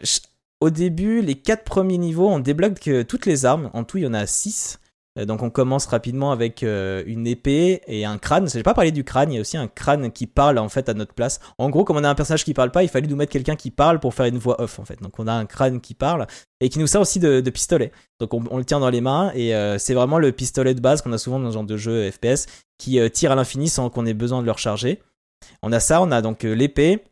au 0.62 0.70
début, 0.70 1.22
les 1.22 1.36
quatre 1.36 1.64
premiers 1.64 1.98
niveaux, 1.98 2.30
on 2.30 2.40
débloque 2.40 2.88
euh, 2.88 3.04
toutes 3.04 3.26
les 3.26 3.46
armes. 3.46 3.70
En 3.74 3.84
tout, 3.84 3.98
il 3.98 4.04
y 4.04 4.08
en 4.08 4.14
a 4.14 4.26
six. 4.26 4.80
Euh, 5.20 5.26
Donc 5.26 5.44
on 5.44 5.50
commence 5.50 5.86
rapidement 5.88 6.32
avec 6.32 6.64
euh, 6.64 7.04
une 7.06 7.28
épée 7.28 7.82
et 7.88 8.06
un 8.06 8.18
crâne. 8.18 8.50
J'ai 8.50 8.64
pas 8.64 8.74
parlé 8.74 8.92
du 8.92 9.04
crâne, 9.04 9.32
il 9.32 9.36
y 9.36 9.38
a 9.38 9.42
aussi 9.42 9.58
un 9.58 9.68
crâne 9.68 10.12
qui 10.12 10.28
parle 10.28 10.58
en 10.58 10.70
fait 10.70 10.88
à 10.90 10.94
notre 10.94 11.14
place. 11.14 11.40
En 11.58 11.70
gros, 11.70 11.84
comme 11.84 11.98
on 11.98 12.04
a 12.04 12.10
un 12.10 12.16
personnage 12.16 12.46
qui 12.46 12.54
parle 12.54 12.72
pas, 12.72 12.84
il 12.84 12.90
fallait 12.90 13.08
nous 13.08 13.16
mettre 13.16 13.32
quelqu'un 13.32 13.56
qui 13.56 13.72
parle 13.72 14.00
pour 14.00 14.14
faire 14.14 14.26
une 14.26 14.38
voix 14.38 14.62
off 14.62 14.80
en 14.80 14.86
fait. 14.86 15.02
Donc 15.02 15.20
on 15.20 15.28
a 15.28 15.34
un 15.34 15.46
crâne 15.46 15.82
qui 15.82 15.94
parle 15.94 16.28
et 16.62 16.70
qui 16.70 16.80
nous 16.80 16.88
sert 16.88 17.02
aussi 17.02 17.20
de, 17.20 17.42
pistolet. 17.50 17.92
Donc 18.20 18.34
on, 18.34 18.58
le 18.58 18.66
tient 18.66 18.80
dans 18.80 18.90
les 18.90 19.02
mains 19.02 19.32
et 19.36 19.54
euh, 19.54 19.78
c'est 19.78 19.94
vraiment 19.94 20.20
le 20.20 20.32
pistolet 20.32 20.74
de 20.74 20.80
base 20.82 21.02
qu'on 21.02 21.12
a 21.12 21.18
souvent 21.18 21.40
dans 21.40 21.50
ce 21.50 21.56
genre 21.56 21.64
de 21.66 21.78
jeu 21.78 22.10
FPS 22.10 22.48
qui 22.82 23.00
euh, 23.00 23.10
tire 23.10 23.32
à 23.32 23.36
l'infini 23.36 23.70
sans 23.70 23.92
qu'on 23.92 24.08
ait 24.08 24.16
besoin 24.16 24.42
de 24.42 24.48
le 24.48 24.52
recharger. 24.52 25.00
On 25.62 25.72
a 25.72 25.80
ça, 25.80 26.02
on 26.02 26.12
a 26.12 26.24
donc 26.24 26.46
euh, 26.46 26.54
l'épée. 26.54 27.04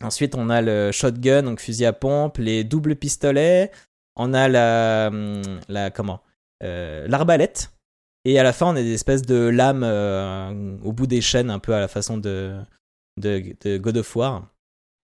Ensuite, 0.00 0.34
on 0.34 0.48
a 0.48 0.62
le 0.62 0.90
shotgun, 0.90 1.42
donc 1.42 1.60
fusil 1.60 1.84
à 1.84 1.92
pompe, 1.92 2.38
les 2.38 2.64
doubles 2.64 2.96
pistolets. 2.96 3.70
On 4.16 4.32
a 4.32 4.48
la, 4.48 5.08
hum, 5.08 5.42
la 5.68 5.90
comment 5.90 6.22
euh, 6.64 7.06
l'arbalète. 7.08 7.72
Et 8.24 8.38
à 8.38 8.42
la 8.42 8.54
fin, 8.54 8.68
on 8.68 8.76
a 8.76 8.82
des 8.82 8.94
espèces 8.94 9.22
de 9.22 9.48
lames 9.48 9.82
au 10.82 10.92
bout 10.92 11.06
des 11.06 11.20
chaînes, 11.20 11.50
un 11.50 11.58
peu 11.58 11.74
à 11.74 11.80
la 11.80 11.88
façon 11.88 12.16
de, 12.16 12.56
de, 13.20 13.54
de 13.60 13.78
God 13.78 13.98
of 13.98 14.16
War. 14.16 14.48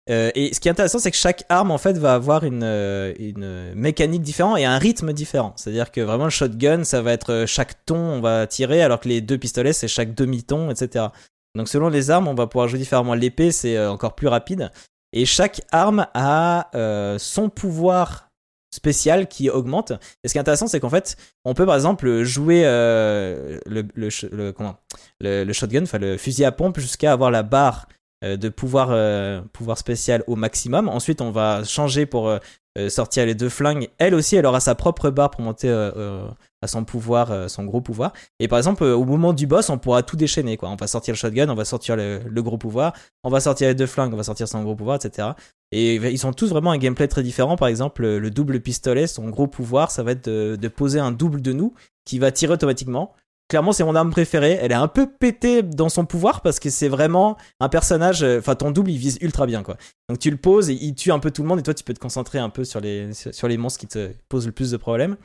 Euh, 0.10 0.32
et 0.36 0.54
ce 0.54 0.60
qui 0.60 0.68
est 0.68 0.72
intéressant, 0.72 1.00
c'est 1.00 1.12
que 1.12 1.18
chaque 1.18 1.44
arme, 1.50 1.72
en 1.72 1.78
fait, 1.78 1.98
va 1.98 2.14
avoir 2.14 2.44
une, 2.44 2.64
euh, 2.64 3.14
une 3.20 3.74
mécanique 3.76 4.22
différente 4.22 4.58
et 4.58 4.66
un 4.66 4.78
rythme 4.78 5.12
différent. 5.14 5.54
C'est-à-dire 5.58 5.92
que 5.92 6.02
vraiment, 6.02 6.26
le 6.26 6.30
shotgun, 6.30 6.84
ça 6.84 7.02
va 7.02 7.12
être 7.12 7.34
euh, 7.34 7.46
chaque 7.46 7.86
ton, 7.86 7.98
on 7.98 8.22
va 8.22 8.48
tirer, 8.48 8.82
alors 8.82 9.00
que 9.00 9.10
les 9.10 9.22
deux 9.22 9.38
pistolets, 9.38 9.74
c'est 9.74 9.88
chaque 9.88 10.16
demi-ton, 10.16 10.70
etc. 10.70 11.08
Donc, 11.56 11.68
selon 11.68 11.90
les 11.90 12.10
armes, 12.10 12.28
on 12.28 12.36
va 12.36 12.48
pouvoir 12.48 12.68
jouer 12.68 12.80
différemment. 12.80 13.16
L'épée, 13.16 13.52
c'est 13.52 13.86
encore 13.86 14.16
plus 14.16 14.28
rapide. 14.28 14.72
Et 15.12 15.26
chaque 15.26 15.62
arme 15.72 16.08
a 16.14 16.70
son 17.18 17.50
pouvoir 17.50 18.30
spécial 18.70 19.28
qui 19.28 19.50
augmente. 19.50 19.92
Et 20.24 20.28
ce 20.28 20.34
qui 20.34 20.38
est 20.38 20.42
intéressant, 20.42 20.68
c'est 20.68 20.80
qu'en 20.80 20.90
fait, 20.90 21.16
on 21.46 21.56
peut 21.56 21.66
par 21.66 21.74
exemple 21.74 22.22
jouer 22.24 22.64
le, 22.64 23.60
le, 23.96 25.54
shotgun, 25.54 25.84
enfin 25.84 25.98
le 25.98 26.18
fusil 26.18 26.46
à 26.46 26.52
pompe, 26.52 26.80
jusqu'à 26.80 27.12
avoir 27.12 27.32
la 27.32 27.42
barre 27.42 27.88
de 28.24 28.50
pouvoir, 28.50 28.90
euh, 28.92 29.42
pouvoir 29.54 29.78
spécial 29.78 30.24
au 30.28 30.36
maximum. 30.36 30.90
Ensuite, 30.90 31.22
on 31.22 31.32
va 31.32 31.64
changer 31.64 32.06
pour 32.06 32.28
euh, 32.28 32.40
euh, 32.78 32.90
sortir 32.90 33.26
les 33.26 33.34
deux 33.34 33.50
flingues. 33.50 33.90
Elle 33.98 34.14
aussi, 34.14 34.36
elle 34.36 34.46
aura 34.46 34.60
sa 34.60 34.76
propre 34.76 35.10
barre 35.10 35.32
pour 35.32 35.42
monter 35.42 35.68
euh, 35.68 35.92
euh, 35.96 36.28
à 36.62 36.68
son 36.68 36.84
pouvoir, 36.84 37.32
euh, 37.32 37.48
son 37.48 37.64
gros 37.64 37.82
pouvoir. 37.82 38.14
Et 38.40 38.48
par 38.48 38.60
exemple, 38.60 38.84
euh, 38.84 38.96
au 38.96 39.04
moment 39.04 39.34
du 39.34 39.48
boss, 39.48 39.70
on 39.70 39.80
pourra 39.80 40.04
tout 40.04 40.16
déchaîner. 40.16 40.58
Quoi. 40.58 40.70
On 40.70 40.76
va 40.76 40.86
sortir 40.86 41.14
le 41.14 41.18
shotgun, 41.18 41.50
on 41.50 41.56
va 41.56 41.66
sortir 41.66 41.96
le, 41.96 42.42
gros 42.42 42.58
pouvoir, 42.58 42.94
on 43.24 43.30
va 43.30 43.40
sortir 43.40 43.68
les 43.68 43.74
deux 43.74 43.88
flingues, 43.88 44.14
on 44.14 44.18
va 44.18 44.24
sortir 44.24 44.48
son 44.48 44.62
gros 44.62 44.76
pouvoir, 44.76 44.98
etc. 44.98 45.30
Et 45.72 45.96
ils 45.96 46.20
sont 46.20 46.34
tous 46.34 46.50
vraiment 46.50 46.72
un 46.72 46.78
gameplay 46.78 47.08
très 47.08 47.24
différent. 47.24 47.56
Par 47.56 47.68
exemple, 47.68 48.04
le, 48.04 48.20
le 48.20 48.30
double 48.30 48.60
pistolet, 48.60 49.08
son 49.08 49.30
gros 49.30 49.48
pouvoir, 49.48 49.90
ça 49.90 50.04
va 50.04 50.12
être 50.12 50.30
de 50.30 50.68
poser 50.68 51.00
un 51.00 51.12
double 51.12 51.42
de 51.42 51.54
nous 51.54 51.74
qui 52.06 52.20
va 52.20 52.32
tirer 52.32 52.54
automatiquement. 52.54 53.14
Clairement, 53.50 53.72
c'est 53.72 53.86
mon 53.86 53.96
arme 53.96 54.10
préférée. 54.10 54.58
Elle 54.62 54.72
est 54.72 54.76
un 54.76 54.90
peu 54.90 55.08
pétée 55.10 55.64
dans 55.64 55.88
son 55.88 56.06
pouvoir 56.06 56.42
parce 56.42 56.60
que 56.60 56.70
c'est 56.70 56.90
vraiment 56.90 57.38
un 57.62 57.70
personnage. 57.70 58.22
euh, 58.24 58.40
Enfin, 58.40 58.56
ton 58.56 58.72
double, 58.72 58.92
il 58.92 58.98
vise 58.98 59.18
ultra 59.22 59.46
bien, 59.46 59.64
quoi. 59.64 59.78
Donc 60.10 60.20
tu 60.20 60.30
le 60.30 60.38
poses 60.38 60.70
et 60.70 60.74
il 60.74 60.96
tue 60.96 61.12
un 61.12 61.20
peu 61.20 61.32
tout 61.32 61.44
le 61.44 61.48
monde 61.48 61.60
et 61.60 61.64
toi, 61.64 61.74
tu 61.74 61.84
peux 61.86 61.94
te 61.94 62.00
concentrer 62.00 62.40
un 62.40 62.50
peu 62.50 62.66
sur 62.66 62.82
les, 62.82 63.14
sur 63.14 63.48
monstres 63.58 63.80
qui 63.80 63.88
te 63.88 64.12
posent 64.28 64.46
le 64.46 64.52
plus 64.52 64.72
de 64.72 64.78
problèmes. 64.78 65.16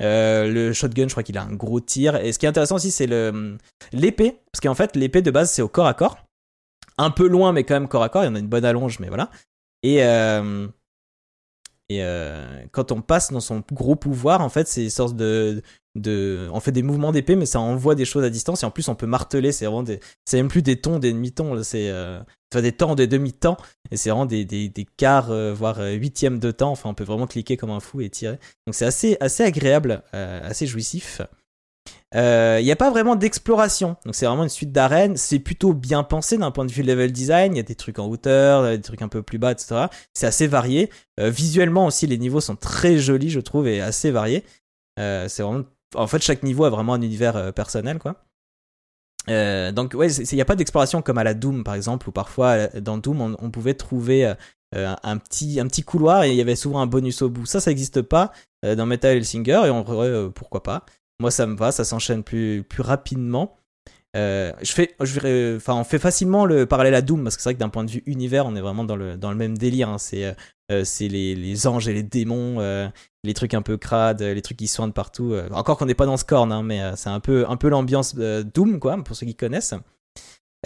Euh, 0.00 0.48
le 0.50 0.72
shotgun, 0.72 1.06
je 1.06 1.12
crois 1.12 1.22
qu'il 1.22 1.38
a 1.38 1.42
un 1.42 1.52
gros 1.52 1.78
tir. 1.80 2.16
Et 2.16 2.32
ce 2.32 2.38
qui 2.38 2.46
est 2.46 2.48
intéressant 2.48 2.76
aussi, 2.76 2.90
c'est 2.90 3.06
le 3.06 3.56
l'épée, 3.92 4.38
parce 4.50 4.60
qu'en 4.60 4.74
fait, 4.74 4.96
l'épée 4.96 5.22
de 5.22 5.30
base, 5.30 5.50
c'est 5.50 5.62
au 5.62 5.68
corps 5.68 5.86
à 5.86 5.94
corps. 5.94 6.18
Un 6.98 7.10
peu 7.10 7.28
loin, 7.28 7.52
mais 7.52 7.64
quand 7.64 7.74
même 7.74 7.88
corps 7.88 8.02
à 8.02 8.08
corps. 8.08 8.24
Il 8.24 8.26
y 8.26 8.30
en 8.30 8.34
a 8.34 8.38
une 8.38 8.48
bonne 8.48 8.64
allonge, 8.64 8.98
mais 8.98 9.08
voilà. 9.08 9.30
Et, 9.84 10.04
euh, 10.04 10.66
Et 11.88 12.02
euh, 12.02 12.64
quand 12.70 12.92
on 12.92 13.02
passe 13.02 13.32
dans 13.32 13.40
son 13.40 13.62
gros 13.72 13.96
pouvoir, 13.96 14.40
en 14.40 14.48
fait, 14.48 14.68
c'est 14.68 14.84
une 14.84 14.90
sorte 14.90 15.16
de, 15.16 15.62
de, 15.94 16.48
on 16.52 16.60
fait 16.60 16.72
des 16.72 16.82
mouvements 16.82 17.12
d'épée, 17.12 17.36
mais 17.36 17.46
ça 17.46 17.60
envoie 17.60 17.94
des 17.94 18.04
choses 18.04 18.24
à 18.24 18.30
distance. 18.30 18.62
Et 18.62 18.66
en 18.66 18.70
plus, 18.70 18.88
on 18.88 18.94
peut 18.94 19.06
marteler. 19.06 19.52
C'est 19.52 19.66
vraiment 19.66 19.82
des, 19.82 20.00
c'est 20.24 20.36
même 20.36 20.48
plus 20.48 20.62
des 20.62 20.80
tons, 20.80 20.98
des 20.98 21.12
demi-tons. 21.12 21.62
C'est, 21.62 21.90
euh, 21.90 22.20
des 22.54 22.72
temps, 22.72 22.94
des 22.94 23.06
demi-temps. 23.06 23.56
Et 23.90 23.96
c'est 23.96 24.10
vraiment 24.10 24.26
des, 24.26 24.44
des, 24.44 24.68
des 24.68 24.86
quarts, 24.96 25.30
euh, 25.30 25.52
voire 25.52 25.80
huitièmes 25.80 26.38
de 26.38 26.50
temps. 26.50 26.70
Enfin, 26.70 26.90
on 26.90 26.94
peut 26.94 27.04
vraiment 27.04 27.26
cliquer 27.26 27.56
comme 27.56 27.70
un 27.70 27.80
fou 27.80 28.00
et 28.00 28.10
tirer. 28.10 28.38
Donc 28.66 28.74
c'est 28.74 28.86
assez, 28.86 29.16
assez 29.20 29.42
agréable, 29.42 30.02
assez 30.12 30.66
jouissif. 30.66 31.20
Euh, 32.14 32.58
Il 32.60 32.64
n'y 32.64 32.72
a 32.72 32.76
pas 32.76 32.90
vraiment 32.90 33.16
d'exploration, 33.16 33.96
donc 34.04 34.14
c'est 34.14 34.26
vraiment 34.26 34.42
une 34.42 34.48
suite 34.48 34.72
d'arènes. 34.72 35.16
C'est 35.16 35.38
plutôt 35.38 35.72
bien 35.72 36.02
pensé 36.02 36.36
d'un 36.36 36.50
point 36.50 36.64
de 36.64 36.72
vue 36.72 36.82
level 36.82 37.10
design. 37.12 37.54
Il 37.54 37.56
y 37.56 37.60
a 37.60 37.64
des 37.64 37.74
trucs 37.74 37.98
en 37.98 38.06
hauteur, 38.06 38.64
des 38.64 38.80
trucs 38.80 39.02
un 39.02 39.08
peu 39.08 39.22
plus 39.22 39.38
bas, 39.38 39.52
etc. 39.52 39.86
C'est 40.12 40.26
assez 40.26 40.46
varié. 40.46 40.90
Euh, 41.20 41.30
visuellement 41.30 41.86
aussi, 41.86 42.06
les 42.06 42.18
niveaux 42.18 42.40
sont 42.40 42.56
très 42.56 42.98
jolis, 42.98 43.30
je 43.30 43.40
trouve, 43.40 43.66
et 43.66 43.80
assez 43.80 44.10
variés. 44.10 44.44
Euh, 44.98 45.26
c'est 45.28 45.42
vraiment, 45.42 45.64
en 45.94 46.06
fait, 46.06 46.22
chaque 46.22 46.42
niveau 46.42 46.64
a 46.64 46.70
vraiment 46.70 46.94
un 46.94 47.02
univers 47.02 47.36
euh, 47.36 47.52
personnel, 47.52 47.98
quoi. 47.98 48.16
Euh, 49.30 49.70
donc 49.70 49.94
ouais, 49.94 50.12
il 50.12 50.34
n'y 50.34 50.40
a 50.40 50.44
pas 50.44 50.56
d'exploration 50.56 51.00
comme 51.00 51.16
à 51.16 51.22
la 51.22 51.34
Doom 51.34 51.62
par 51.62 51.74
exemple, 51.76 52.08
où 52.08 52.12
parfois 52.12 52.48
euh, 52.48 52.80
dans 52.80 52.98
Doom 52.98 53.20
on, 53.20 53.36
on 53.38 53.50
pouvait 53.52 53.74
trouver 53.74 54.26
euh, 54.26 54.34
euh, 54.74 54.94
un 55.04 55.18
petit 55.18 55.60
un 55.60 55.68
petit 55.68 55.84
couloir 55.84 56.24
et 56.24 56.30
il 56.30 56.36
y 56.36 56.40
avait 56.40 56.56
souvent 56.56 56.80
un 56.80 56.86
bonus 56.88 57.22
au 57.22 57.28
bout. 57.30 57.46
Ça, 57.46 57.60
ça 57.60 57.70
n'existe 57.70 58.02
pas 58.02 58.32
euh, 58.64 58.74
dans 58.74 58.84
Metal 58.84 59.16
Hellsinger 59.16 59.62
et 59.66 59.70
on 59.70 59.84
euh, 59.88 60.28
pourquoi 60.30 60.64
pas. 60.64 60.84
Moi, 61.22 61.30
ça 61.30 61.46
me 61.46 61.56
va, 61.56 61.70
ça 61.70 61.84
s'enchaîne 61.84 62.24
plus 62.24 62.64
plus 62.64 62.82
rapidement. 62.82 63.56
Euh, 64.16 64.52
je 64.60 64.72
fais, 64.72 64.96
on 65.68 65.84
fait 65.84 66.00
facilement 66.00 66.44
le 66.46 66.66
parallèle 66.66 66.96
à 66.96 67.00
Doom 67.00 67.22
parce 67.22 67.36
que 67.36 67.42
c'est 67.42 67.50
vrai 67.50 67.54
que 67.54 67.60
d'un 67.60 67.68
point 67.68 67.84
de 67.84 67.92
vue 67.92 68.02
univers, 68.06 68.44
on 68.44 68.56
est 68.56 68.60
vraiment 68.60 68.82
dans 68.82 68.96
le 68.96 69.34
même 69.36 69.56
délire. 69.56 69.88
hein. 69.88 69.98
C'est 69.98 70.24
euh, 70.24 70.32
euh, 70.72 70.84
les, 71.00 71.66
anges 71.68 71.86
et 71.86 71.94
les 71.94 72.02
démons, 72.02 72.58
les 73.22 73.34
trucs 73.34 73.54
un 73.54 73.62
peu 73.62 73.76
crades, 73.76 74.20
les 74.20 74.42
trucs 74.42 74.56
qui 74.56 74.66
soignent 74.66 74.90
partout. 74.90 75.32
Encore 75.52 75.78
qu'on 75.78 75.86
n'est 75.86 75.94
pas 75.94 76.06
dans 76.06 76.16
Scorn, 76.16 76.50
hein, 76.50 76.64
mais 76.64 76.80
c'est 76.96 77.08
un 77.08 77.20
peu 77.20 77.46
l'ambiance 77.68 78.16
Doom 78.16 78.80
quoi, 78.80 78.96
pour 79.04 79.14
ceux 79.14 79.26
qui 79.26 79.36
connaissent. 79.36 79.74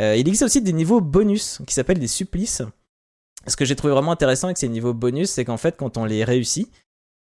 Il 0.00 0.26
existe 0.26 0.44
aussi 0.44 0.62
des 0.62 0.72
niveaux 0.72 1.02
bonus 1.02 1.60
qui 1.66 1.74
s'appellent 1.74 1.98
des 1.98 2.06
supplices. 2.06 2.62
Ce 3.46 3.56
que 3.56 3.66
j'ai 3.66 3.76
trouvé 3.76 3.92
vraiment 3.92 4.12
intéressant 4.12 4.48
avec 4.48 4.56
ces 4.58 4.68
niveaux 4.68 4.94
bonus, 4.94 5.30
c'est 5.30 5.44
qu'en 5.44 5.58
fait, 5.58 5.76
quand 5.76 5.98
on 5.98 6.06
les 6.06 6.24
réussit, 6.24 6.72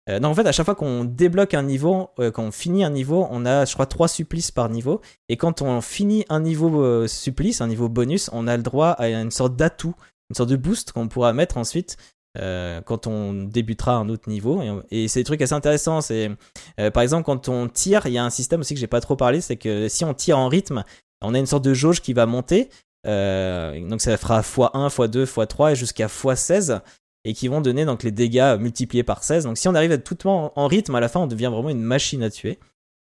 euh, 0.08 0.20
non, 0.20 0.28
en 0.28 0.34
fait, 0.34 0.46
à 0.46 0.52
chaque 0.52 0.66
fois 0.66 0.76
qu'on 0.76 1.04
débloque 1.04 1.54
un 1.54 1.64
niveau, 1.64 2.10
euh, 2.20 2.30
quand 2.30 2.44
on 2.44 2.52
finit 2.52 2.84
un 2.84 2.90
niveau, 2.90 3.26
on 3.30 3.44
a, 3.44 3.64
je 3.64 3.74
crois, 3.74 3.86
trois 3.86 4.08
supplices 4.08 4.52
par 4.52 4.68
niveau. 4.68 5.00
Et 5.28 5.36
quand 5.36 5.62
on 5.62 5.80
finit 5.80 6.24
un 6.28 6.40
niveau 6.40 6.82
euh, 6.82 7.08
supplice, 7.08 7.60
un 7.60 7.66
niveau 7.66 7.88
bonus, 7.88 8.30
on 8.32 8.46
a 8.46 8.56
le 8.56 8.62
droit 8.62 8.90
à 8.90 9.08
une 9.08 9.32
sorte 9.32 9.56
d'atout, 9.56 9.94
une 10.30 10.36
sorte 10.36 10.50
de 10.50 10.56
boost 10.56 10.92
qu'on 10.92 11.08
pourra 11.08 11.32
mettre 11.32 11.56
ensuite 11.56 11.96
euh, 12.38 12.80
quand 12.82 13.08
on 13.08 13.32
débutera 13.32 13.96
un 13.96 14.08
autre 14.08 14.28
niveau. 14.28 14.62
Et, 14.92 15.08
c'est 15.08 15.20
des 15.20 15.24
trucs 15.24 15.42
assez 15.42 15.54
intéressants. 15.54 15.98
Euh, 16.10 16.90
par 16.92 17.02
exemple, 17.02 17.24
quand 17.24 17.48
on 17.48 17.68
tire, 17.68 18.06
il 18.06 18.12
y 18.12 18.18
a 18.18 18.24
un 18.24 18.30
système 18.30 18.60
aussi 18.60 18.74
que 18.74 18.80
j'ai 18.80 18.86
pas 18.86 19.00
trop 19.00 19.16
parlé, 19.16 19.40
c'est 19.40 19.56
que 19.56 19.88
si 19.88 20.04
on 20.04 20.14
tire 20.14 20.38
en 20.38 20.48
rythme, 20.48 20.84
on 21.20 21.34
a 21.34 21.38
une 21.38 21.46
sorte 21.46 21.64
de 21.64 21.74
jauge 21.74 22.00
qui 22.00 22.12
va 22.12 22.26
monter. 22.26 22.70
Donc 23.04 24.00
ça 24.00 24.16
fera 24.16 24.40
x1, 24.40 24.88
x2, 24.88 25.24
x3 25.24 25.72
et 25.72 25.76
jusqu'à 25.76 26.06
x16 26.06 26.80
et 27.26 27.34
qui 27.34 27.48
vont 27.48 27.60
donner 27.60 27.84
donc 27.84 28.04
les 28.04 28.12
dégâts 28.12 28.56
multipliés 28.58 29.02
par 29.02 29.24
16. 29.24 29.44
Donc 29.44 29.58
si 29.58 29.66
on 29.66 29.74
arrive 29.74 29.90
à 29.90 29.98
tout 29.98 30.28
en, 30.28 30.52
en 30.54 30.66
rythme, 30.68 30.94
à 30.94 31.00
la 31.00 31.08
fin 31.08 31.20
on 31.20 31.26
devient 31.26 31.50
vraiment 31.52 31.70
une 31.70 31.82
machine 31.82 32.22
à 32.22 32.30
tuer. 32.30 32.58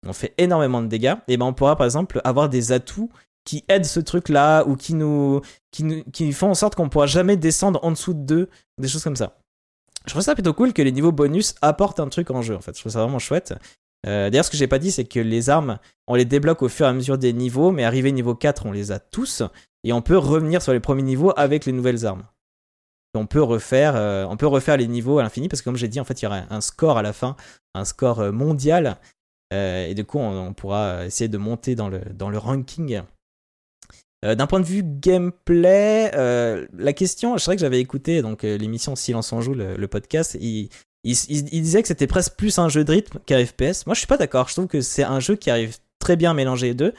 On 0.06 0.12
fait 0.12 0.34
énormément 0.36 0.82
de 0.82 0.86
dégâts. 0.88 1.14
Et 1.26 1.38
ben 1.38 1.46
on 1.46 1.54
pourra 1.54 1.74
par 1.76 1.86
exemple 1.86 2.20
avoir 2.22 2.50
des 2.50 2.70
atouts 2.72 3.10
qui 3.44 3.64
aident 3.68 3.86
ce 3.86 3.98
truc 3.98 4.28
là 4.28 4.64
ou 4.64 4.76
qui 4.76 4.92
nous 4.92 5.40
qui 5.72 5.84
nous 5.84 6.04
qui 6.12 6.30
font 6.32 6.50
en 6.50 6.54
sorte 6.54 6.74
qu'on 6.74 6.90
pourra 6.90 7.06
jamais 7.06 7.38
descendre 7.38 7.80
en 7.82 7.90
dessous 7.92 8.12
de 8.12 8.20
2, 8.20 8.48
des 8.78 8.88
choses 8.88 9.02
comme 9.02 9.16
ça. 9.16 9.38
Je 10.04 10.10
trouve 10.10 10.22
ça 10.22 10.34
plutôt 10.34 10.52
cool 10.52 10.74
que 10.74 10.82
les 10.82 10.92
niveaux 10.92 11.12
bonus 11.12 11.54
apportent 11.62 12.00
un 12.00 12.08
truc 12.08 12.30
en 12.30 12.42
jeu 12.42 12.54
en 12.54 12.60
fait. 12.60 12.74
Je 12.76 12.80
trouve 12.80 12.92
ça 12.92 13.00
vraiment 13.00 13.18
chouette. 13.18 13.54
Euh, 14.06 14.28
D'ailleurs, 14.28 14.44
ce 14.44 14.50
que 14.50 14.56
j'ai 14.56 14.66
pas 14.66 14.78
dit, 14.78 14.90
c'est 14.90 15.04
que 15.04 15.20
les 15.20 15.50
armes, 15.50 15.78
on 16.06 16.14
les 16.14 16.24
débloque 16.24 16.62
au 16.62 16.68
fur 16.68 16.86
et 16.86 16.88
à 16.88 16.92
mesure 16.92 17.18
des 17.18 17.32
niveaux, 17.32 17.70
mais 17.70 17.84
arrivé 17.84 18.12
niveau 18.12 18.34
4, 18.34 18.64
on 18.64 18.72
les 18.72 18.92
a 18.92 18.98
tous, 18.98 19.42
et 19.84 19.92
on 19.92 20.00
peut 20.00 20.16
revenir 20.16 20.62
sur 20.62 20.72
les 20.72 20.80
premiers 20.80 21.02
niveaux 21.02 21.34
avec 21.36 21.66
les 21.66 21.72
nouvelles 21.72 22.06
armes. 22.06 22.22
On 23.14 23.26
peut 23.26 23.42
refaire, 23.42 23.96
euh, 23.96 24.24
on 24.28 24.36
peut 24.36 24.46
refaire 24.46 24.76
les 24.76 24.86
niveaux 24.86 25.18
à 25.18 25.22
l'infini, 25.22 25.48
parce 25.48 25.62
que 25.62 25.64
comme 25.64 25.76
j'ai 25.76 25.88
dit, 25.88 25.98
en 26.00 26.04
fait, 26.04 26.22
il 26.22 26.24
y 26.24 26.28
aura 26.28 26.42
un 26.48 26.60
score 26.60 26.96
à 26.96 27.02
la 27.02 27.12
fin, 27.12 27.36
un 27.74 27.84
score 27.84 28.20
euh, 28.20 28.32
mondial, 28.32 28.98
euh, 29.52 29.86
et 29.86 29.94
du 29.94 30.04
coup, 30.04 30.18
on, 30.18 30.52
pourra 30.52 31.06
essayer 31.06 31.28
de 31.28 31.38
monter 31.38 31.74
dans 31.74 31.88
le, 31.88 32.38
ranking. 32.38 33.02
D'un 34.22 34.46
point 34.46 34.60
de 34.60 34.66
vue 34.66 34.84
gameplay, 34.84 36.10
la 36.12 36.92
question, 36.92 37.36
je 37.36 37.44
sais 37.44 37.56
que 37.56 37.60
j'avais 37.60 37.80
écouté 37.80 38.20
donc 38.20 38.42
l'émission 38.42 38.94
Silence 38.94 39.32
en 39.32 39.40
joue, 39.40 39.54
le, 39.54 39.88
podcast, 39.88 40.36
il 40.40 40.68
disait 41.02 41.82
que 41.82 41.88
c'était 41.88 42.06
presque 42.06 42.34
plus 42.36 42.58
un 42.58 42.68
jeu 42.68 42.84
de 42.84 42.92
rythme 42.92 43.18
qu'un 43.26 43.44
FPS. 43.44 43.86
Moi, 43.86 43.94
je 43.94 44.00
suis 44.00 44.06
pas 44.06 44.18
d'accord. 44.18 44.48
Je 44.48 44.54
trouve 44.54 44.66
que 44.66 44.82
c'est 44.82 45.02
un 45.02 45.20
jeu 45.20 45.36
qui 45.36 45.50
arrive 45.50 45.78
très 45.98 46.16
bien 46.16 46.30
à 46.30 46.34
mélanger 46.34 46.68
les 46.68 46.74
deux. 46.74 46.94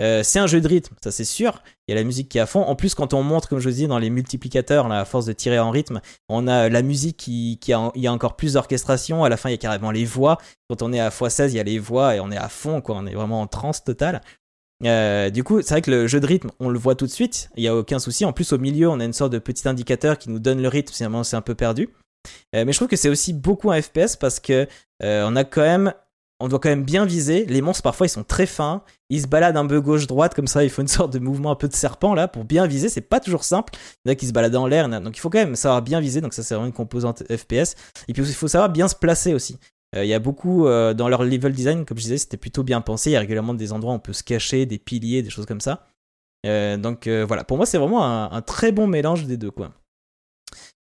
Euh, 0.00 0.24
c'est 0.24 0.40
un 0.40 0.48
jeu 0.48 0.60
de 0.60 0.66
rythme, 0.66 0.94
ça 1.02 1.12
c'est 1.12 1.24
sûr. 1.24 1.62
Il 1.86 1.92
y 1.92 1.94
a 1.96 2.00
la 2.00 2.04
musique 2.04 2.28
qui 2.28 2.38
est 2.38 2.40
à 2.40 2.46
fond. 2.46 2.62
En 2.62 2.74
plus, 2.74 2.94
quand 2.94 3.14
on 3.14 3.22
montre, 3.22 3.48
comme 3.48 3.60
je 3.60 3.68
vous 3.68 3.74
dis, 3.74 3.86
dans 3.86 3.98
les 3.98 4.10
multiplicateurs, 4.10 4.88
là, 4.88 5.00
à 5.00 5.04
force 5.04 5.26
de 5.26 5.32
tirer 5.32 5.58
en 5.58 5.70
rythme, 5.70 6.00
on 6.28 6.48
a 6.48 6.68
la 6.68 6.82
musique 6.82 7.16
qui, 7.16 7.58
a, 7.72 7.92
y 7.94 8.06
a 8.06 8.12
encore 8.12 8.34
plus 8.36 8.54
d'orchestration. 8.54 9.24
À 9.24 9.28
la 9.28 9.36
fin, 9.36 9.50
il 9.50 9.52
y 9.52 9.54
a 9.54 9.58
carrément 9.58 9.92
les 9.92 10.04
voix. 10.04 10.38
Quand 10.68 10.82
on 10.82 10.92
est 10.92 11.00
à 11.00 11.10
x16, 11.10 11.50
il 11.50 11.54
y 11.54 11.60
a 11.60 11.62
les 11.62 11.78
voix 11.78 12.16
et 12.16 12.20
on 12.20 12.30
est 12.32 12.36
à 12.36 12.48
fond, 12.48 12.80
quoi. 12.80 12.96
On 12.96 13.06
est 13.06 13.14
vraiment 13.14 13.40
en 13.40 13.46
transe 13.46 13.84
totale. 13.84 14.20
Euh, 14.84 15.30
du 15.30 15.44
coup, 15.44 15.62
c'est 15.62 15.74
vrai 15.74 15.82
que 15.82 15.90
le 15.90 16.06
jeu 16.08 16.18
de 16.18 16.26
rythme, 16.26 16.50
on 16.58 16.70
le 16.70 16.78
voit 16.78 16.96
tout 16.96 17.06
de 17.06 17.10
suite. 17.10 17.50
Il 17.56 17.62
y 17.62 17.68
a 17.68 17.76
aucun 17.76 18.00
souci. 18.00 18.24
En 18.24 18.32
plus, 18.32 18.52
au 18.52 18.58
milieu, 18.58 18.88
on 18.88 18.98
a 18.98 19.04
une 19.04 19.12
sorte 19.12 19.32
de 19.32 19.38
petit 19.38 19.68
indicateur 19.68 20.18
qui 20.18 20.28
nous 20.28 20.40
donne 20.40 20.60
le 20.60 20.68
rythme. 20.68 20.92
Sinon, 20.92 21.22
c'est 21.22 21.36
un 21.36 21.42
peu 21.42 21.54
perdu. 21.54 21.90
Euh, 22.56 22.64
mais 22.64 22.72
je 22.72 22.78
trouve 22.78 22.88
que 22.88 22.96
c'est 22.96 23.10
aussi 23.10 23.32
beaucoup 23.32 23.70
un 23.70 23.80
FPS 23.80 24.16
parce 24.16 24.40
que 24.40 24.66
on 25.02 25.36
a 25.36 25.44
quand 25.44 25.60
même, 25.60 25.92
on 26.44 26.48
doit 26.48 26.58
quand 26.58 26.68
même 26.68 26.84
bien 26.84 27.06
viser. 27.06 27.46
Les 27.46 27.62
monstres 27.62 27.82
parfois 27.82 28.06
ils 28.06 28.10
sont 28.10 28.22
très 28.22 28.44
fins, 28.44 28.82
ils 29.08 29.22
se 29.22 29.26
baladent 29.26 29.56
un 29.56 29.66
peu 29.66 29.80
gauche 29.80 30.06
droite 30.06 30.34
comme 30.34 30.46
ça. 30.46 30.62
Il 30.62 30.68
faut 30.68 30.82
une 30.82 30.88
sorte 30.88 31.12
de 31.12 31.18
mouvement 31.18 31.50
un 31.50 31.54
peu 31.56 31.68
de 31.68 31.74
serpent 31.74 32.14
là 32.14 32.28
pour 32.28 32.44
bien 32.44 32.66
viser. 32.66 32.90
C'est 32.90 33.00
pas 33.00 33.18
toujours 33.18 33.44
simple. 33.44 33.72
Il 34.04 34.08
y 34.08 34.10
en 34.10 34.12
a 34.12 34.14
qui 34.14 34.26
se 34.26 34.32
baladent 34.32 34.56
en 34.56 34.66
l'air, 34.66 34.88
donc 35.00 35.16
il 35.16 35.20
faut 35.20 35.30
quand 35.30 35.38
même 35.38 35.56
savoir 35.56 35.80
bien 35.80 36.00
viser. 36.00 36.20
Donc 36.20 36.34
ça 36.34 36.42
c'est 36.42 36.54
vraiment 36.54 36.66
une 36.66 36.74
composante 36.74 37.24
FPS. 37.34 37.76
Et 38.08 38.12
puis 38.12 38.22
il 38.22 38.34
faut 38.34 38.48
savoir 38.48 38.68
bien 38.68 38.88
se 38.88 38.94
placer 38.94 39.32
aussi. 39.32 39.58
Euh, 39.96 40.04
Il 40.04 40.08
y 40.08 40.14
a 40.14 40.18
beaucoup 40.18 40.66
euh, 40.66 40.92
dans 40.92 41.08
leur 41.08 41.24
level 41.24 41.52
design, 41.52 41.84
comme 41.86 41.96
je 41.96 42.02
disais, 42.02 42.18
c'était 42.18 42.36
plutôt 42.36 42.62
bien 42.62 42.82
pensé. 42.82 43.10
Il 43.10 43.12
y 43.14 43.16
a 43.16 43.20
régulièrement 43.20 43.54
des 43.54 43.72
endroits 43.72 43.92
où 43.94 43.96
on 43.96 44.00
peut 44.00 44.12
se 44.12 44.22
cacher, 44.22 44.66
des 44.66 44.78
piliers, 44.78 45.22
des 45.22 45.30
choses 45.30 45.46
comme 45.46 45.62
ça. 45.62 45.86
Euh, 46.46 46.76
donc 46.76 47.08
voilà, 47.08 47.42
pour 47.42 47.56
moi 47.56 47.64
c'est 47.64 47.78
vraiment 47.78 48.04
un, 48.04 48.30
un 48.30 48.42
très 48.42 48.70
bon 48.70 48.86
mélange 48.86 49.24
des 49.24 49.38
deux 49.38 49.50
quoi. 49.50 49.72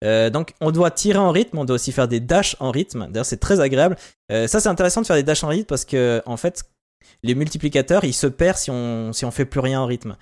Euh, 0.02 0.30
donc 0.30 0.54
on 0.60 0.70
doit 0.70 0.90
tirer 0.90 1.18
en 1.18 1.30
rythme, 1.30 1.58
on 1.58 1.64
doit 1.64 1.74
aussi 1.74 1.92
faire 1.92 2.08
des 2.08 2.20
dashs 2.20 2.56
en 2.60 2.70
rythme. 2.70 3.08
D'ailleurs 3.10 3.26
c'est 3.26 3.40
très 3.40 3.60
agréable. 3.60 3.96
Euh, 4.32 4.46
ça 4.46 4.60
c'est 4.60 4.68
intéressant 4.68 5.02
de 5.02 5.06
faire 5.06 5.16
des 5.16 5.22
dashs 5.22 5.44
en 5.44 5.48
rythme 5.48 5.66
parce 5.66 5.84
que 5.84 6.22
en 6.26 6.36
fait 6.36 6.64
les 7.22 7.34
multiplicateurs 7.34 8.04
ils 8.04 8.14
se 8.14 8.26
perdent 8.26 8.56
si 8.56 8.70
on 8.70 9.12
si 9.12 9.24
on 9.24 9.30
fait 9.30 9.44
plus 9.44 9.60
rien 9.60 9.80
en 9.80 9.86
rythme. 9.86 10.16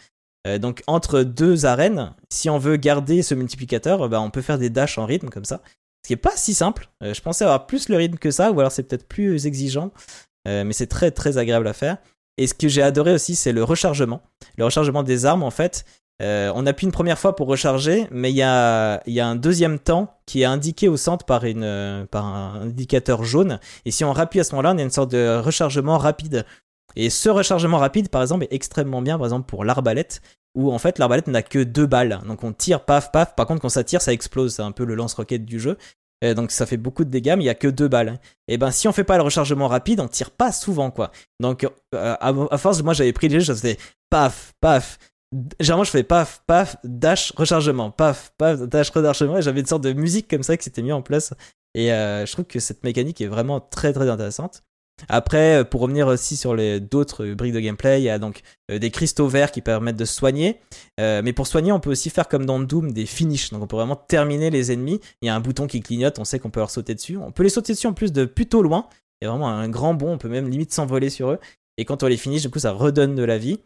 Euh, 0.47 0.59
donc 0.59 0.83
entre 0.87 1.23
deux 1.23 1.67
arènes, 1.67 2.13
si 2.31 2.51
on 2.51 2.59
veut 2.59 2.77
garder 2.77 3.23
ce 3.23 3.35
multiplicateur, 3.35 4.09
bah, 4.09 4.21
on 4.21 4.31
peut 4.31 4.43
faire 4.43 4.59
des 4.59 4.71
dashs 4.71 4.99
en 4.99 5.07
rythme 5.07 5.29
comme 5.29 5.45
ça. 5.45 5.61
Ce 6.05 6.09
qui 6.09 6.13
est 6.13 6.17
pas 6.17 6.37
si 6.37 6.55
simple. 6.55 6.89
Je 7.03 7.21
pensais 7.21 7.45
avoir 7.45 7.67
plus 7.67 7.89
le 7.89 7.97
rythme 7.97 8.19
que 8.19 8.31
ça, 8.31 8.53
ou 8.53 8.61
alors 8.61 8.73
c'est 8.73 8.85
peut-être 8.85 9.07
plus 9.07 9.47
exigeant. 9.47 9.91
Mais 10.47 10.73
c'est 10.73 10.87
très 10.87 11.11
très 11.11 11.37
agréable 11.37 11.67
à 11.67 11.75
faire. 11.75 11.99
Et 12.39 12.47
ce 12.47 12.55
que 12.55 12.69
j'ai 12.69 12.83
adoré 12.83 13.13
aussi, 13.13 13.35
c'est 13.35 13.53
le 13.53 13.65
rechargement. 13.65 14.23
Le 14.57 14.65
rechargement 14.65 15.03
des 15.03 15.27
armes, 15.27 15.43
en 15.43 15.51
fait. 15.51 15.85
Euh, 16.21 16.51
on 16.55 16.67
appuie 16.67 16.87
une 16.87 16.93
première 16.93 17.19
fois 17.19 17.37
pour 17.37 17.47
recharger, 17.47 18.09
mais 18.11 18.31
il 18.31 18.37
y 18.37 18.43
a, 18.43 19.01
un 19.07 19.37
deuxième 19.37 19.79
temps 19.79 20.19
qui 20.27 20.43
est 20.43 20.47
indiqué 20.47 20.89
au 20.89 20.97
centre 20.97 21.25
euh, 21.31 22.07
par 22.07 22.25
un 22.25 22.63
indicateur 22.63 23.25
jaune. 23.25 23.61
Et 23.85 23.91
si 23.91 24.05
on 24.05 24.13
rappuie 24.13 24.41
à 24.41 24.45
ce 24.45 24.53
moment-là, 24.53 24.75
on 24.75 24.79
a 24.79 24.83
une 24.83 24.91
sorte 24.91 25.13
de 25.13 25.39
rechargement 25.39 25.99
rapide. 25.99 26.45
Et 26.97 27.11
ce 27.11 27.29
rechargement 27.29 27.79
rapide, 27.79 28.09
par 28.09 28.23
exemple, 28.23 28.45
est 28.45 28.53
extrêmement 28.53 29.03
bien, 29.03 29.17
par 29.17 29.27
exemple, 29.27 29.47
pour 29.47 29.65
l'arbalète, 29.65 30.21
où 30.57 30.73
en 30.73 30.79
fait 30.79 30.99
l'arbalète 30.99 31.29
n'a 31.29 31.43
que 31.43 31.63
deux 31.63 31.87
balles. 31.87 32.21
Donc 32.27 32.43
on 32.43 32.53
tire, 32.53 32.85
paf, 32.85 33.13
paf. 33.13 33.37
Par 33.37 33.47
contre, 33.47 33.61
quand 33.61 33.69
ça 33.69 33.85
tire, 33.85 34.03
ça 34.03 34.13
explose. 34.13 34.55
C'est 34.55 34.63
un 34.63 34.73
peu 34.73 34.85
le 34.85 34.97
lance-roquette 34.97 35.45
du 35.45 35.61
jeu. 35.61 35.77
Euh, 36.25 36.35
donc 36.35 36.51
ça 36.51 36.67
fait 36.67 36.77
beaucoup 36.77 37.05
de 37.05 37.11
dégâts, 37.11 37.35
mais 37.37 37.45
il 37.45 37.47
y 37.47 37.51
a 37.51 37.55
que 37.55 37.69
deux 37.69 37.87
balles. 37.87 38.19
Et 38.49 38.59
ben 38.59 38.73
si 38.73 38.89
on 38.89 38.93
fait 38.93 39.05
pas 39.05 39.17
le 39.19 39.23
rechargement 39.23 39.69
rapide, 39.69 40.01
on 40.01 40.09
tire 40.09 40.33
pas 40.33 40.51
souvent 40.51 40.91
quoi. 40.91 41.13
Donc 41.39 41.65
à, 41.95 42.33
à 42.51 42.59
force, 42.59 42.83
moi 42.83 42.93
j'avais 42.93 43.13
pris 43.13 43.29
les 43.29 43.39
jeux, 43.39 43.47
je 43.47 43.53
faisais 43.53 43.79
paf, 44.11 44.53
paf. 44.61 44.99
Généralement 45.61 45.85
je 45.85 45.91
fais 45.91 46.03
paf, 46.03 46.43
paf, 46.47 46.77
dash, 46.85 47.33
rechargement, 47.37 47.91
paf, 47.91 48.33
paf, 48.39 48.61
dash, 48.61 48.91
rechargement. 48.91 49.39
Et 49.39 49.43
j'avais 49.43 49.61
une 49.61 49.67
sorte 49.67 49.85
de 49.85 49.93
musique 49.93 50.29
comme 50.29 50.43
ça 50.43 50.57
qui 50.57 50.65
s'était 50.65 50.83
mis 50.83 50.93
en 50.93 51.03
place. 51.03 51.35
Et 51.75 51.93
euh, 51.93 52.25
je 52.25 52.33
trouve 52.33 52.47
que 52.47 52.61
cette 52.61 52.83
mécanique 52.85 53.21
est 53.21 53.27
vraiment 53.27 53.61
très 53.61 53.93
très 53.93 54.09
intéressante. 54.09 54.63
Après, 55.09 55.61
euh, 55.61 55.65
pour 55.65 55.83
revenir 55.83 56.09
aussi 56.09 56.37
sur 56.37 56.57
les 56.57 56.81
d'autres 56.81 57.27
briques 57.27 57.53
de 57.53 57.61
gameplay, 57.61 58.01
il 58.01 58.05
y 58.05 58.11
a 58.11 58.19
donc 58.19 58.41
euh, 58.71 58.79
des 58.79 58.91
cristaux 58.91 59.29
verts 59.29 59.53
qui 59.53 59.61
permettent 59.61 59.97
de 59.97 60.05
soigner. 60.05 60.61
Mais 60.99 61.33
pour 61.33 61.47
soigner, 61.47 61.73
on 61.73 61.81
peut 61.81 61.91
aussi 61.91 62.11
faire 62.11 62.27
comme 62.27 62.47
dans 62.47 62.59
Doom 62.59 62.93
des 62.93 63.07
finishes. 63.07 63.51
Donc 63.51 63.63
on 63.63 63.67
peut 63.67 63.77
vraiment 63.77 63.97
terminer 63.97 64.51
les 64.51 64.73
ennemis. 64.73 65.01
Il 65.23 65.27
y 65.27 65.29
a 65.29 65.35
un 65.35 65.41
bouton 65.41 65.67
qui 65.67 65.81
clignote, 65.81 66.19
on 66.19 66.25
sait 66.25 66.39
qu'on 66.39 66.51
peut 66.51 66.61
leur 66.61 66.71
sauter 66.71 66.95
dessus. 66.95 67.17
On 67.19 67.33
peut 67.33 67.43
les 67.43 67.49
sauter 67.49 67.75
dessus 67.75 67.87
en 67.87 67.93
plus 67.93 68.13
de 68.13 68.25
plutôt 68.25 68.63
loin. 68.63 68.89
Il 69.21 69.25
y 69.25 69.29
a 69.29 69.31
vraiment 69.31 69.49
un 69.49 69.69
grand 69.69 69.95
bond, 69.95 70.13
on 70.13 70.19
peut 70.19 70.29
même 70.29 70.49
limite 70.49 70.73
s'envoler 70.73 71.11
sur 71.11 71.31
eux. 71.31 71.39
Et 71.77 71.85
quand 71.85 72.03
on 72.03 72.07
les 72.07 72.17
finish, 72.17 72.43
du 72.43 72.51
coup, 72.51 72.59
ça 72.59 72.73
redonne 72.73 73.15
de 73.15 73.23
la 73.23 73.39
vie. 73.39 73.61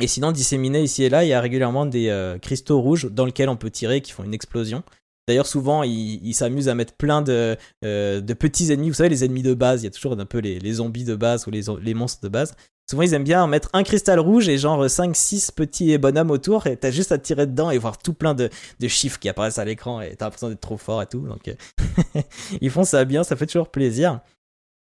Et 0.00 0.06
sinon, 0.06 0.32
disséminés 0.32 0.82
ici 0.82 1.04
et 1.04 1.08
là, 1.08 1.24
il 1.24 1.28
y 1.28 1.32
a 1.32 1.40
régulièrement 1.40 1.86
des 1.86 2.08
euh, 2.08 2.38
cristaux 2.38 2.80
rouges 2.80 3.08
dans 3.10 3.24
lesquels 3.24 3.48
on 3.48 3.56
peut 3.56 3.70
tirer 3.70 4.00
qui 4.00 4.12
font 4.12 4.24
une 4.24 4.34
explosion. 4.34 4.82
D'ailleurs, 5.28 5.46
souvent, 5.46 5.84
ils 5.84 6.20
il 6.24 6.34
s'amusent 6.34 6.68
à 6.68 6.74
mettre 6.74 6.94
plein 6.94 7.22
de, 7.22 7.56
euh, 7.84 8.20
de 8.20 8.34
petits 8.34 8.72
ennemis. 8.72 8.88
Vous 8.88 8.96
savez, 8.96 9.08
les 9.08 9.24
ennemis 9.24 9.42
de 9.42 9.54
base, 9.54 9.82
il 9.82 9.84
y 9.84 9.86
a 9.86 9.90
toujours 9.90 10.18
un 10.18 10.26
peu 10.26 10.38
les, 10.38 10.58
les 10.58 10.72
zombies 10.74 11.04
de 11.04 11.14
base 11.14 11.46
ou 11.46 11.50
les, 11.50 11.62
les 11.80 11.94
monstres 11.94 12.22
de 12.22 12.28
base. 12.28 12.54
Souvent, 12.90 13.02
ils 13.02 13.14
aiment 13.14 13.22
bien 13.22 13.46
mettre 13.46 13.70
un 13.72 13.84
cristal 13.84 14.18
rouge 14.18 14.48
et 14.48 14.58
genre 14.58 14.84
5-6 14.84 15.52
petits 15.54 15.96
bonhommes 15.98 16.32
autour. 16.32 16.66
Et 16.66 16.76
t'as 16.76 16.90
juste 16.90 17.12
à 17.12 17.18
tirer 17.18 17.46
dedans 17.46 17.70
et 17.70 17.78
voir 17.78 17.98
tout 17.98 18.12
plein 18.12 18.34
de, 18.34 18.50
de 18.80 18.88
chiffres 18.88 19.20
qui 19.20 19.28
apparaissent 19.28 19.58
à 19.58 19.64
l'écran. 19.64 20.00
Et 20.00 20.16
t'as 20.16 20.26
l'impression 20.26 20.48
d'être 20.48 20.60
trop 20.60 20.76
fort 20.76 21.00
et 21.00 21.06
tout. 21.06 21.20
Donc, 21.20 21.46
euh, 21.46 22.20
ils 22.60 22.70
font 22.70 22.84
ça 22.84 23.04
bien, 23.04 23.22
ça 23.22 23.36
fait 23.36 23.46
toujours 23.46 23.70
plaisir. 23.70 24.20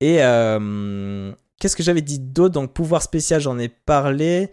Et 0.00 0.16
qu'est-ce 1.60 1.76
que 1.76 1.82
j'avais 1.82 2.00
dit 2.00 2.18
d'autre? 2.18 2.54
Donc, 2.54 2.72
pouvoir 2.72 3.02
spécial, 3.02 3.40
j'en 3.40 3.58
ai 3.58 3.68
parlé. 3.68 4.50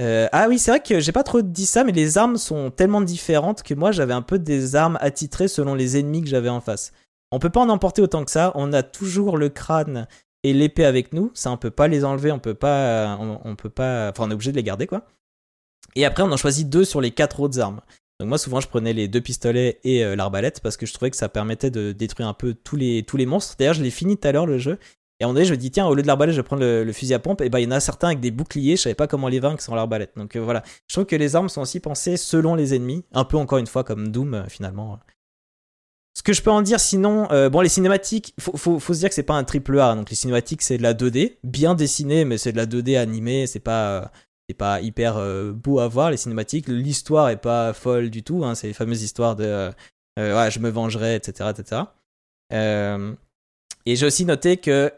Euh, 0.00 0.28
ah 0.32 0.46
oui, 0.48 0.58
c'est 0.58 0.70
vrai 0.70 0.80
que 0.80 1.00
j'ai 1.00 1.12
pas 1.12 1.22
trop 1.22 1.42
dit 1.42 1.66
ça, 1.66 1.84
mais 1.84 1.92
les 1.92 2.16
armes 2.16 2.38
sont 2.38 2.70
tellement 2.70 3.02
différentes 3.02 3.62
que 3.62 3.74
moi 3.74 3.92
j'avais 3.92 4.14
un 4.14 4.22
peu 4.22 4.38
des 4.38 4.74
armes 4.74 4.96
attitrées 5.00 5.48
selon 5.48 5.74
les 5.74 5.98
ennemis 5.98 6.22
que 6.22 6.28
j'avais 6.28 6.48
en 6.48 6.60
face. 6.60 6.92
On 7.30 7.38
peut 7.38 7.50
pas 7.50 7.60
en 7.60 7.68
emporter 7.68 8.02
autant 8.02 8.24
que 8.24 8.30
ça. 8.30 8.52
On 8.54 8.72
a 8.72 8.82
toujours 8.82 9.36
le 9.36 9.48
crâne 9.48 10.06
et 10.42 10.52
l'épée 10.52 10.84
avec 10.84 11.12
nous. 11.12 11.30
Ça, 11.34 11.50
on 11.50 11.56
peut 11.56 11.70
pas 11.70 11.88
les 11.88 12.04
enlever. 12.04 12.30
On 12.30 12.38
peut 12.38 12.54
pas. 12.54 13.18
On, 13.18 13.56
peut 13.56 13.70
pas. 13.70 14.10
Enfin, 14.10 14.24
on 14.26 14.30
est 14.30 14.34
obligé 14.34 14.52
de 14.52 14.56
les 14.56 14.62
garder 14.62 14.86
quoi. 14.86 15.06
Et 15.94 16.04
après, 16.04 16.22
on 16.22 16.32
en 16.32 16.36
choisit 16.36 16.68
deux 16.68 16.84
sur 16.84 17.00
les 17.00 17.10
quatre 17.10 17.40
autres 17.40 17.58
armes. 17.60 17.80
Donc 18.20 18.28
moi, 18.28 18.38
souvent, 18.38 18.60
je 18.60 18.68
prenais 18.68 18.92
les 18.92 19.08
deux 19.08 19.20
pistolets 19.20 19.80
et 19.84 20.04
euh, 20.04 20.14
l'arbalète 20.14 20.60
parce 20.60 20.76
que 20.76 20.86
je 20.86 20.92
trouvais 20.92 21.10
que 21.10 21.16
ça 21.16 21.28
permettait 21.28 21.70
de 21.70 21.92
détruire 21.92 22.28
un 22.28 22.34
peu 22.34 22.54
tous 22.54 22.76
les 22.76 23.02
tous 23.02 23.16
les 23.16 23.26
monstres. 23.26 23.56
D'ailleurs, 23.58 23.74
je 23.74 23.82
l'ai 23.82 23.90
fini 23.90 24.16
tout 24.16 24.28
à 24.28 24.32
l'heure 24.32 24.46
le 24.46 24.58
jeu 24.58 24.78
et 25.22 25.24
à 25.24 25.26
un 25.26 25.28
moment 25.28 25.34
donné, 25.34 25.46
je 25.46 25.52
me 25.52 25.56
dis, 25.56 25.70
tiens, 25.70 25.86
au 25.86 25.94
lieu 25.94 26.02
de 26.02 26.08
l'arbalète, 26.08 26.34
je 26.34 26.40
vais 26.40 26.44
prendre 26.44 26.64
le, 26.64 26.92
fusil 26.92 27.14
à 27.14 27.20
pompe. 27.20 27.42
Et 27.42 27.48
ben, 27.48 27.60
il 27.60 27.62
y 27.62 27.66
en 27.68 27.70
a 27.70 27.78
certains 27.78 28.08
avec 28.08 28.18
des 28.18 28.32
boucliers, 28.32 28.74
je 28.74 28.82
savais 28.82 28.96
pas 28.96 29.06
comment 29.06 29.28
les 29.28 29.38
vaincre 29.38 29.62
sans 29.62 29.76
l'arbalète. 29.76 30.10
Donc 30.16 30.34
euh, 30.34 30.40
voilà. 30.40 30.64
Je 30.88 30.96
trouve 30.96 31.06
que 31.06 31.14
les 31.14 31.36
armes 31.36 31.48
sont 31.48 31.60
aussi 31.60 31.78
pensées 31.78 32.16
selon 32.16 32.56
les 32.56 32.74
ennemis. 32.74 33.04
Un 33.12 33.22
peu 33.22 33.36
encore 33.36 33.58
une 33.58 33.68
fois 33.68 33.84
comme 33.84 34.08
Doom, 34.08 34.34
euh, 34.34 34.48
finalement. 34.48 34.98
Ce 36.14 36.24
que 36.24 36.32
je 36.32 36.42
peux 36.42 36.50
en 36.50 36.60
dire 36.60 36.80
sinon, 36.80 37.30
euh, 37.30 37.48
bon, 37.50 37.60
les 37.60 37.68
cinématiques, 37.68 38.34
faut, 38.40 38.80
faut, 38.80 38.94
se 38.94 38.98
dire 38.98 39.10
que 39.10 39.14
c'est 39.14 39.22
pas 39.22 39.34
un 39.34 39.44
triple 39.44 39.78
A. 39.78 39.94
Donc 39.94 40.10
les 40.10 40.16
cinématiques, 40.16 40.60
c'est 40.60 40.76
de 40.76 40.82
la 40.82 40.92
2D, 40.92 41.36
bien 41.44 41.76
dessiné, 41.76 42.24
mais 42.24 42.36
c'est 42.36 42.50
de 42.50 42.56
la 42.56 42.66
2D 42.66 42.98
animée. 42.98 43.46
C'est 43.46 43.60
pas. 43.60 44.10
c'est 44.48 44.56
pas 44.56 44.80
hyper 44.80 45.22
beau 45.54 45.78
à 45.78 45.86
voir 45.86 46.10
les 46.10 46.16
cinématiques. 46.16 46.66
L'histoire 46.66 47.28
est 47.28 47.40
pas 47.40 47.72
folle 47.74 48.10
du 48.10 48.24
tout. 48.24 48.44
Hein, 48.44 48.56
c'est 48.56 48.66
les 48.66 48.72
fameuses 48.72 49.04
histoires 49.04 49.36
de 49.36 49.70
je 50.16 50.58
me 50.58 50.68
vengerai, 50.68 51.14
etc. 51.14 51.50
etc. 51.50 51.82
et 52.50 53.96
j'ai 53.96 54.06
aussi 54.06 54.24
noté 54.24 54.56
que 54.56 54.92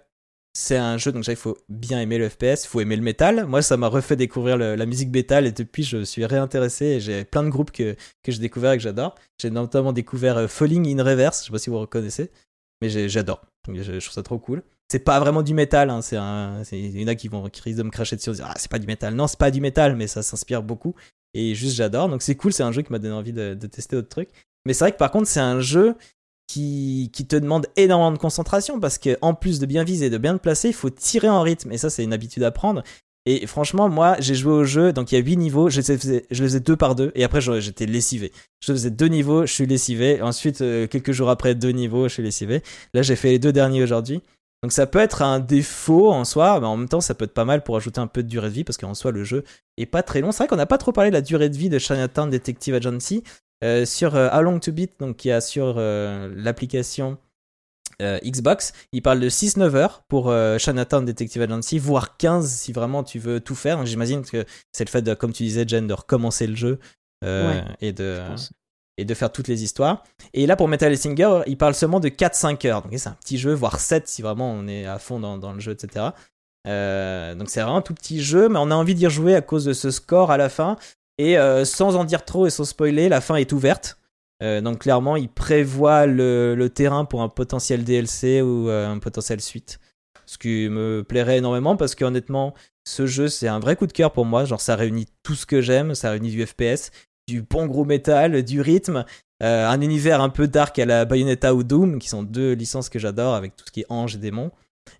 c'est 0.57 0.76
un 0.76 0.96
jeu, 0.98 1.11
donc 1.11 1.26
il 1.26 1.36
faut 1.36 1.59
bien 1.68 2.00
aimer 2.00 2.16
le 2.16 2.28
FPS, 2.28 2.64
il 2.64 2.68
faut 2.68 2.80
aimer 2.80 2.94
le 2.94 3.02
métal. 3.02 3.44
Moi, 3.46 3.61
ça 3.61 3.76
m'a 3.76 3.88
refait 3.88 4.14
découvrir 4.14 4.57
la 4.57 4.86
musique 4.86 5.11
métal 5.11 5.46
et 5.46 5.52
depuis, 5.52 5.82
je 5.82 6.05
suis 6.05 6.24
réintéressé 6.24 6.84
et 6.84 7.00
j'ai 7.00 7.24
plein 7.24 7.42
de 7.42 7.48
groupes 7.48 7.72
que, 7.72 7.96
que 8.22 8.30
j'ai 8.30 8.38
découvert 8.38 8.72
et 8.72 8.76
que 8.76 8.82
j'adore. 8.82 9.16
J'ai 9.40 9.50
notamment 9.50 9.92
découvert 9.92 10.38
euh, 10.38 10.46
Falling 10.46 10.86
in 10.86 11.02
Reverse, 11.02 11.40
je 11.40 11.46
sais 11.46 11.52
pas 11.52 11.59
si 11.59 11.70
vous 11.70 11.80
reconnaissez, 11.80 12.30
mais 12.80 12.88
j'adore. 13.09 13.44
Je, 13.68 13.98
trouve 13.98 14.12
ça 14.12 14.22
trop 14.22 14.38
cool. 14.38 14.62
C'est 14.88 15.00
pas 15.00 15.18
vraiment 15.18 15.42
du 15.42 15.55
métal, 15.55 15.90
hein, 15.90 16.02
c'est 16.02 16.16
un, 16.16 16.62
il 16.70 17.00
y 17.00 17.05
en 17.05 17.09
a 17.09 17.14
qui 17.16 17.26
vont 17.26 17.48
qui 17.48 17.61
risquent 17.62 17.78
de 17.78 17.82
me 17.82 17.90
cracher 17.90 18.14
dessus 18.14 18.30
et 18.30 18.34
dire 18.34 18.46
ah 18.48 18.55
c'est 18.57 18.70
pas 18.70 18.78
du 18.78 18.86
métal. 18.86 19.14
Non, 19.14 19.26
c'est 19.26 19.38
pas 19.38 19.50
du 19.50 19.61
métal, 19.61 19.96
mais 19.96 20.07
ça 20.07 20.22
s'inspire 20.22 20.62
beaucoup 20.62 20.94
et 21.32 21.55
juste 21.57 21.74
j'adore. 21.74 22.09
Donc 22.09 22.22
c'est 22.22 22.36
cool, 22.36 22.52
c'est 22.52 22.62
un 22.62 22.70
jeu 22.70 22.82
qui 22.82 22.92
m'a 22.92 23.00
donné 23.00 23.14
envie 23.14 23.32
de, 23.32 23.55
de 23.55 23.66
tester 23.66 23.96
d'autres 23.96 24.09
trucs. 24.09 24.30
Mais 24.66 24.72
c'est 24.72 24.84
vrai 24.84 24.92
que 24.92 24.98
par 24.98 25.11
contre 25.11 25.26
c'est 25.26 25.40
un 25.40 25.61
jeu 25.61 25.96
qui, 26.47 27.11
qui, 27.12 27.26
te 27.26 27.36
demande 27.36 27.66
énormément 27.76 28.12
de 28.12 28.18
concentration 28.18 28.80
parce 28.80 28.99
que 28.99 29.16
en 29.22 29.34
plus 29.34 29.59
de 29.59 29.66
bien 29.66 29.84
viser, 29.84 30.11
de 30.11 30.18
bien 30.18 30.36
te 30.36 30.42
placer, 30.42 30.68
il 30.68 30.74
faut 30.74 30.90
tirer 30.90 31.28
en 31.28 31.42
rythme 31.42 31.72
et 31.72 31.78
ça 31.78 31.90
c'est 31.90 32.05
une 32.05 32.12
habitude 32.12 32.42
à 32.42 32.51
prendre. 32.51 32.82
Et 33.26 33.47
franchement, 33.47 33.88
moi, 33.88 34.16
j'ai 34.20 34.34
joué 34.34 34.53
au 34.53 34.64
jeu, 34.64 34.92
donc 34.92 35.11
il 35.11 35.14
y 35.14 35.18
a 35.18 35.24
8 35.24 35.38
niveaux, 35.38 35.70
je 35.70 35.80
les 35.80 35.97
faisais, 35.97 36.61
deux 36.61 36.76
par 36.76 36.95
deux, 36.95 37.11
et 37.14 37.24
après 37.24 37.40
j'étais 37.40 37.86
lessivé. 37.86 38.32
Je 38.61 38.72
faisais 38.72 38.90
deux 38.90 39.07
niveaux, 39.07 39.47
je 39.47 39.53
suis 39.53 39.66
lessivé, 39.66 40.20
ensuite, 40.20 40.61
euh, 40.61 40.86
quelques 40.86 41.12
jours 41.12 41.30
après, 41.30 41.55
deux 41.55 41.70
niveaux, 41.70 42.07
je 42.07 42.14
suis 42.14 42.22
lessivé. 42.22 42.62
Là, 42.92 43.01
j'ai 43.01 43.16
fait 43.16 43.30
les 43.30 43.38
deux 43.38 43.53
derniers 43.53 43.82
aujourd'hui. 43.82 44.20
Donc 44.62 44.72
ça 44.72 44.86
peut 44.86 44.99
être 44.99 45.22
un 45.22 45.40
défaut 45.40 46.12
en 46.12 46.24
soi, 46.24 46.61
mais 46.61 46.66
en 46.66 46.76
même 46.76 46.88
temps, 46.88 47.01
ça 47.01 47.14
peut 47.14 47.24
être 47.24 47.34
pas 47.34 47.47
mal 47.47 47.62
pour 47.62 47.76
ajouter 47.76 48.01
un 48.01 48.07
peu 48.07 48.22
de 48.22 48.28
durée 48.28 48.49
de 48.49 48.55
vie, 48.55 48.64
parce 48.64 48.76
qu'en 48.76 48.95
soi, 48.95 49.11
le 49.11 49.24
jeu 49.24 49.45
est 49.78 49.86
pas 49.86 50.03
très 50.03 50.20
long. 50.20 50.30
C'est 50.30 50.38
vrai 50.38 50.49
qu'on 50.49 50.57
n'a 50.57 50.66
pas 50.66 50.78
trop 50.78 50.92
parlé 50.92 51.11
de 51.11 51.14
la 51.14 51.22
durée 51.22 51.49
de 51.49 51.57
vie 51.57 51.70
de 51.70 51.78
Chinatown 51.78 52.28
Detective 52.28 52.74
Agency, 52.74 53.24
euh, 53.65 53.87
sur 53.87 54.15
euh, 54.15 54.29
How 54.31 54.43
Long 54.43 54.61
to 54.61 54.73
Beat, 54.73 55.01
donc 55.01 55.17
qui 55.17 55.31
a 55.31 55.41
sur 55.41 55.77
euh, 55.79 56.33
l'application 56.37 57.19
Xbox, 58.01 58.73
il 58.93 59.03
parle 59.03 59.21
de 59.21 59.31
6-9 59.31 59.77
heures 59.77 60.03
pour 60.09 60.35
Chinatown 60.59 61.05
Detective 61.05 61.41
Agency, 61.41 61.79
voire 61.79 62.17
15 62.17 62.51
si 62.51 62.73
vraiment 62.73 63.05
tu 63.05 63.21
veux 63.21 63.39
tout 63.39 63.55
faire. 63.55 63.87
J'imagine 63.87 64.23
que 64.23 64.45
c'est 64.73 64.85
le 64.85 64.91
fait, 64.91 65.01
de, 65.01 65.15
comme 65.15 65.33
tu 65.33 65.45
disais, 65.45 65.65
Jen, 65.67 65.87
de 65.87 65.95
recommencer 65.95 66.49
le 66.49 66.57
jeu 66.57 66.81
et, 67.23 67.93
de, 67.93 68.21
et 68.99 69.05
de 69.05 69.15
faire 69.15 69.31
toutes 69.31 69.47
les 69.47 69.62
histoires. 69.62 70.03
Et 70.35 70.47
là, 70.47 70.57
pour 70.57 70.67
Metal 70.67 70.95
Singer, 70.99 71.43
il 71.47 71.57
parle 71.57 71.75
seulement 71.75 72.01
de 72.01 72.09
4-5 72.09 72.67
heures. 72.67 72.83
Donc 72.83 72.93
c'est 72.97 73.09
un 73.09 73.17
petit 73.23 73.39
jeu, 73.39 73.55
voire 73.55 73.79
7 73.79 74.09
si 74.09 74.23
vraiment 74.23 74.51
on 74.51 74.67
est 74.67 74.87
à 74.87 74.99
fond 74.99 75.21
dans, 75.21 75.39
dans 75.39 75.53
le 75.53 75.61
jeu, 75.61 75.73
etc. 75.73 76.07
donc 76.67 77.49
c'est 77.49 77.61
vraiment 77.61 77.77
un 77.77 77.83
tout 77.83 77.95
petit 77.95 78.23
jeu, 78.23 78.49
mais 78.49 78.59
on 78.59 78.73
a 78.73 78.75
envie 78.75 78.97
d'y 78.97 79.07
rejouer 79.07 79.37
à 79.37 79.41
cause 79.41 79.65
de 79.65 79.73
ce 79.73 79.93
score 79.93 80.33
à 80.33 80.37
la 80.37 80.49
fin. 80.49 80.77
Et 81.19 81.39
euh, 81.39 81.65
sans 81.65 81.97
en 81.97 82.05
dire 82.05 82.25
trop 82.25 82.47
et 82.47 82.51
sans 82.51 82.65
spoiler, 82.65 83.09
la 83.09 83.21
fin 83.21 83.37
est 83.37 83.53
ouverte. 83.53 83.99
Euh, 84.43 84.61
donc 84.61 84.81
clairement, 84.81 85.17
il 85.17 85.29
prévoit 85.29 86.07
le, 86.07 86.69
terrain 86.69 87.05
pour 87.05 87.23
un 87.23 87.29
potentiel 87.29 87.85
DLC 87.85 88.43
ou 88.43 88.69
euh, 88.69 88.89
un 88.89 88.99
potentiel 88.99 89.41
suite. 89.41 89.79
Ce 90.27 90.39
qui 90.39 90.69
me 90.69 91.05
plairait 91.07 91.39
énormément 91.39 91.77
parce 91.77 91.95
qu'honnêtement, 91.95 92.55
ce 92.85 93.07
jeu, 93.07 93.29
c'est 93.29 93.49
un 93.49 93.61
vrai 93.61 93.77
coup 93.77 93.87
de 93.87 93.93
cœur 93.93 94.12
pour 94.12 94.25
moi. 94.25 94.45
Genre, 94.45 94.61
ça 94.61 94.75
réunit 94.75 95.07
tout 95.23 95.35
ce 95.35 95.47
que 95.47 95.61
j'aime. 95.61 95.95
Ça 95.95 96.11
réunit 96.11 96.31
du 96.31 96.45
FPS, 96.45 96.91
du 97.29 97.43
bon 97.43 97.67
gros 97.67 97.85
métal, 97.85 98.43
du 98.43 98.61
rythme, 98.61 99.05
un 99.41 99.81
univers 99.83 100.23
un 100.23 100.31
peu 100.31 100.49
dark 100.49 100.79
à 100.79 100.87
la 100.87 101.05
Bayonetta 101.05 101.55
ou 101.55 101.62
Doom, 101.62 101.99
qui 101.99 102.09
sont 102.09 102.23
deux 102.23 102.53
licences 102.53 102.89
que 102.89 102.99
j'adore 102.99 103.35
avec 103.35 103.55
tout 103.55 103.67
ce 103.67 103.71
qui 103.71 103.81
est 103.81 103.87
ange 103.91 104.15
et 104.15 104.19
démon. 104.19 104.51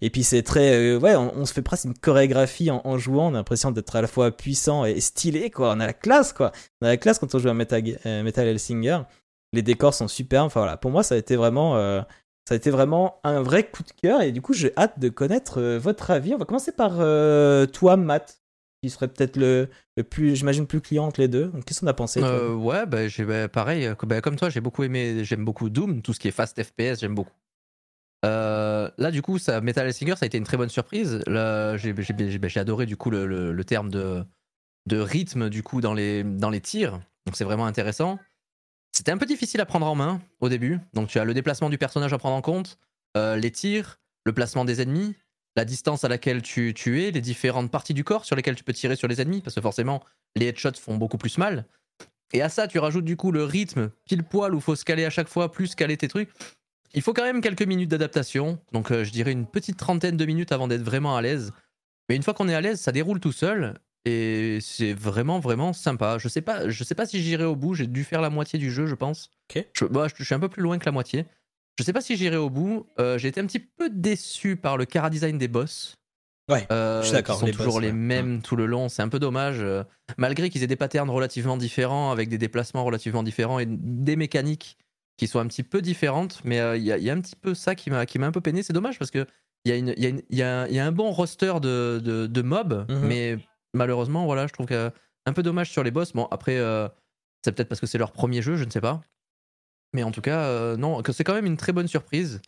Et 0.01 0.11
puis 0.11 0.23
c'est 0.23 0.43
très, 0.43 0.75
euh, 0.75 0.99
ouais, 0.99 1.17
on, 1.17 1.45
se 1.47 1.53
fait 1.53 1.63
presque 1.63 1.85
une 1.85 1.95
chorégraphie 1.95 2.71
en, 2.71 2.99
jouant. 2.99 3.27
On 3.27 3.35
a 3.35 3.39
l'impression 3.39 3.71
d'être 3.71 3.97
à 3.97 4.03
la 4.03 4.09
fois 4.09 4.31
puissant 4.31 4.85
et 4.85 5.01
stylé, 5.01 5.51
quoi. 5.51 5.73
On 5.75 5.81
a 5.81 5.87
la 5.87 5.93
classe, 5.93 6.33
quoi. 6.33 6.53
On 6.81 6.87
a 6.87 6.91
la 6.91 6.97
classe 6.97 7.19
quand 7.19 7.35
on 7.35 7.39
joue 7.39 7.49
à 7.49 7.55
Metal, 7.55 7.83
euh, 8.07 8.23
Metal 8.23 8.47
Hellsinger. 8.47 9.01
Les 9.53 9.63
décors 9.63 9.95
sont 9.95 10.09
super. 10.09 10.45
Enfin 10.45 10.61
voilà, 10.61 10.77
pour 10.77 10.91
moi 10.91 11.03
ça 11.03 11.15
a 11.15 11.19
été 11.19 11.37
vraiment, 11.37 11.77
euh, 11.77 12.01
ça 12.49 12.55
a 12.55 12.57
été 12.57 12.71
vraiment 12.71 13.21
un 13.25 13.41
vrai 13.41 13.65
coup 13.65 13.83
de 13.83 13.93
cœur. 14.03 14.23
Et 14.23 14.33
du 14.33 14.43
coup, 14.43 14.53
j'ai 14.53 14.73
hâte 14.77 14.99
de 14.99 15.09
connaître 15.09 15.61
votre 15.77 16.11
avis. 16.11 16.35
On 16.35 16.39
va 16.39 16.45
commencer 16.45 16.73
par 16.73 16.97
toi, 17.71 17.97
Matt, 17.97 18.41
qui 18.83 18.91
serait 18.91 19.09
peut-être 19.09 19.37
le, 19.37 19.69
le, 19.97 20.03
plus, 20.03 20.35
j'imagine, 20.37 20.67
plus 20.67 20.81
client 20.81 21.07
entre 21.07 21.21
les 21.21 21.29
deux. 21.29 21.53
Qu'est-ce 21.65 21.81
qu'on 21.81 21.87
a 21.87 21.95
pensé 21.95 22.21
Ouais, 22.23 22.85
bah, 22.87 22.99
bah, 23.27 23.49
pareil, 23.49 23.91
bah, 24.03 24.21
comme 24.21 24.37
toi, 24.37 24.51
j'ai 24.51 24.61
beaucoup 24.61 24.83
aimé, 24.83 25.25
j'aime 25.25 25.45
beaucoup 25.45 25.71
Doom, 25.71 26.03
tout 26.03 26.13
ce 26.13 26.21
qui 26.21 26.29
est 26.29 26.33
fast 26.33 26.63
FPS, 26.63 27.01
j'aime 27.01 27.15
beaucoup. 27.15 27.33
Euh, 28.25 28.91
là, 28.99 29.11
du 29.11 29.23
coup, 29.23 29.39
ça, 29.39 29.61
Metal 29.61 29.93
Singer, 29.93 30.17
ça 30.17 30.25
a 30.25 30.27
été 30.27 30.39
une 30.39 30.45
très 30.45 30.57
bonne 30.57 30.69
surprise. 30.69 31.21
J'ai 31.27 32.61
adoré 32.61 32.87
du 32.87 32.97
coup 32.97 33.11
le, 33.11 33.63
terme 33.65 33.91
de, 33.91 34.27
rythme 34.91 35.51
du 35.51 35.63
coup 35.63 35.81
dans 35.81 35.95
les, 35.95 36.25
dans 36.25 36.51
les 36.51 36.61
tirs. 36.61 37.01
Donc 37.27 37.37
c'est 37.37 37.45
vraiment 37.45 37.67
intéressant. 37.67 38.19
C'était 38.93 39.11
un 39.11 39.19
peu 39.19 39.27
difficile 39.27 39.61
à 39.61 39.67
prendre 39.67 39.87
en 39.87 39.95
main 39.95 40.21
au 40.41 40.49
début. 40.49 40.79
Donc 40.93 41.09
tu 41.09 41.19
as 41.19 41.25
le 41.25 41.35
déplacement 41.35 41.69
du 41.69 41.79
personnage 41.79 42.13
à 42.13 42.19
prendre 42.19 42.37
en 42.37 42.43
compte, 42.43 42.79
euh, 43.17 43.37
les 43.37 43.51
tirs, 43.51 43.99
le 44.25 44.33
placement 44.33 44.65
des 44.65 44.81
ennemis, 44.81 45.17
la 45.57 45.65
distance 45.65 46.05
à 46.05 46.09
laquelle 46.09 46.43
tu, 46.43 46.75
tu, 46.75 47.03
es, 47.03 47.11
les 47.11 47.21
différentes 47.21 47.71
parties 47.71 47.95
du 47.95 48.05
corps 48.05 48.25
sur 48.25 48.37
lesquelles 48.37 48.57
tu 48.57 48.65
peux 48.65 48.73
tirer 48.73 48.97
sur 48.97 49.09
les 49.09 49.21
ennemis, 49.21 49.41
parce 49.41 49.55
que 49.55 49.61
forcément 49.61 50.03
les 50.37 50.47
headshots 50.47 50.79
font 50.81 50.97
beaucoup 50.97 51.19
plus 51.19 51.39
mal. 51.39 51.67
Et 52.33 52.43
à 52.43 52.49
ça, 52.49 52.67
tu 52.67 52.79
rajoutes 52.79 53.05
du 53.05 53.17
coup 53.17 53.31
le 53.31 53.45
rythme 53.45 53.91
pile 54.05 54.25
poil 54.25 54.55
où 54.55 54.61
faut 54.61 54.77
se 54.77 54.85
caler 54.85 55.05
à 55.05 55.11
chaque 55.11 55.29
fois, 55.29 55.53
plus 55.53 55.75
caler 55.75 55.97
tes 55.97 56.09
trucs. 56.09 56.31
Il 56.95 57.03
faut 57.03 57.13
quand 57.13 57.25
même 57.25 57.41
quelques 57.41 57.63
minutes 57.63 57.91
d'adaptation, 57.91 58.59
donc 58.73 58.93
euh, 58.93 59.05
je 59.05 59.11
dirais 59.11 59.33
une 59.33 59.47
petite 59.47 59.77
trentaine 59.77 60.17
de 60.17 60.25
minutes 60.25 60.53
avant 60.53 60.69
d'être 60.69 60.83
vraiment 60.83 61.17
à 61.17 61.23
l'aise. 61.23 61.53
Mais 62.09 62.15
une 62.17 62.23
fois 62.23 62.35
qu'on 62.35 62.49
est 62.49 62.55
à 62.55 62.61
l'aise, 62.61 62.81
ça 62.81 62.93
déroule 62.93 63.19
tout 63.19 63.33
seul 63.33 63.81
et 64.05 64.59
c'est 64.61 64.93
vraiment 64.93 65.41
vraiment 65.41 65.73
sympa. 65.73 66.19
Je 66.19 66.29
sais 66.29 66.43
pas, 66.43 66.69
je 66.69 66.85
sais 66.85 66.95
pas 66.95 67.07
si 67.07 67.23
j'irai 67.23 67.45
au 67.45 67.57
bout. 67.57 67.75
J'ai 67.75 67.87
dû 67.87 68.05
faire 68.05 68.21
la 68.21 68.31
moitié 68.31 68.59
du 68.59 68.71
jeu, 68.71 68.87
je 68.87 68.95
pense. 68.95 69.31
Ok. 69.51 69.67
Je, 69.73 69.85
bah, 69.87 70.07
je, 70.15 70.23
suis 70.23 70.35
un 70.35 70.41
peu 70.41 70.49
plus 70.49 70.63
loin 70.63 70.79
que 70.79 70.85
la 70.85 70.93
moitié. 70.93 71.25
Je 71.79 71.83
sais 71.83 71.93
pas 71.93 72.01
si 72.01 72.17
j'irai 72.17 72.37
au 72.37 72.51
bout. 72.51 72.87
Euh, 73.01 73.19
j'ai 73.19 73.29
été 73.29 73.41
un 73.41 73.47
petit 73.47 73.59
peu 73.59 73.91
déçu 73.91 74.57
par 74.57 74.77
le 74.77 74.85
cara 74.85 75.11
design 75.11 75.39
des 75.39 75.49
boss. 75.49 75.97
Ouais, 76.51 76.67
euh, 76.71 77.01
je 77.01 77.07
suis 77.07 77.15
d'accord. 77.15 77.43
Ils 77.43 77.55
sont 77.55 77.57
toujours 77.57 77.81
les 77.81 77.93
mêmes 77.93 78.43
tout 78.43 78.55
le 78.55 78.67
long. 78.67 78.89
C'est 78.89 79.03
un 79.03 79.09
peu 79.09 79.19
dommage. 79.19 79.65
malgré 80.19 80.51
qu'ils 80.51 80.63
aient 80.63 80.69
des 80.69 80.77
patterns 80.77 81.11
relativement 81.11 81.57
différents, 81.57 82.13
avec 82.13 82.29
des 82.29 82.39
déplacements 82.39 82.85
relativement 82.85 83.23
différents 83.23 83.59
et 83.59 83.67
des 83.67 84.15
mécaniques 84.15 84.77
qui 85.17 85.27
sont 85.27 85.39
un 85.39 85.47
petit 85.47 85.63
peu 85.63 85.81
différentes, 85.81 86.41
mais 86.45 86.61
euh, 86.61 86.77
il 86.77 86.85
y, 86.85 87.11
a 87.11 87.13
un 87.13 87.21
petit 87.21 87.37
peu 87.37 87.55
ça 87.55 87.75
qui 87.75 87.91
m'a 87.91 88.01
un 88.01 88.33
peu 88.33 88.41
peiné. 88.41 88.63
C'est 88.63 88.73
dommage 88.73 88.99
parce 88.99 89.11
qu'il 89.11 89.27
y, 89.65 89.73
a 89.73 89.77
y, 89.77 90.25
y, 90.31 90.43
a, 90.43 90.69
y 90.69 90.79
a 90.79 90.87
un 90.87 90.93
bon 90.93 91.11
roster 91.13 91.55
de, 91.61 92.01
de, 92.01 92.43
mobs, 92.43 92.87
mhm. 92.89 93.07
mais 93.07 93.39
malheureusement, 93.75 94.27
voilà, 94.27 94.47
je 94.47 94.53
trouve 94.53 94.67
que 94.67 94.91
un 95.27 95.33
peu 95.33 95.43
dommage 95.43 95.71
sur 95.71 95.83
les 95.83 95.91
boss. 95.91 96.13
Bon, 96.13 96.27
après, 96.31 96.59
euh, 96.59 96.89
c'est 97.43 97.53
peut-être 97.53 97.69
parce 97.69 97.81
que 97.81 97.87
c'est 97.87 97.99
leur 97.99 98.13
premier 98.13 98.43
jeu, 98.43 98.57
je 98.57 98.65
ne 98.65 98.71
sais 98.71 98.81
pas. 98.81 99.01
Mais 99.93 100.03
en 100.03 100.11
tout 100.11 100.21
cas, 100.21 100.41
euh, 100.41 100.77
non, 100.77 101.03
que 101.03 101.13
c'est 101.13 101.25
quand 101.25 101.35
même 101.35 101.47
une 101.47 101.57
très 101.57 101.73
bonne 101.73 101.89
surprise. 101.89 102.43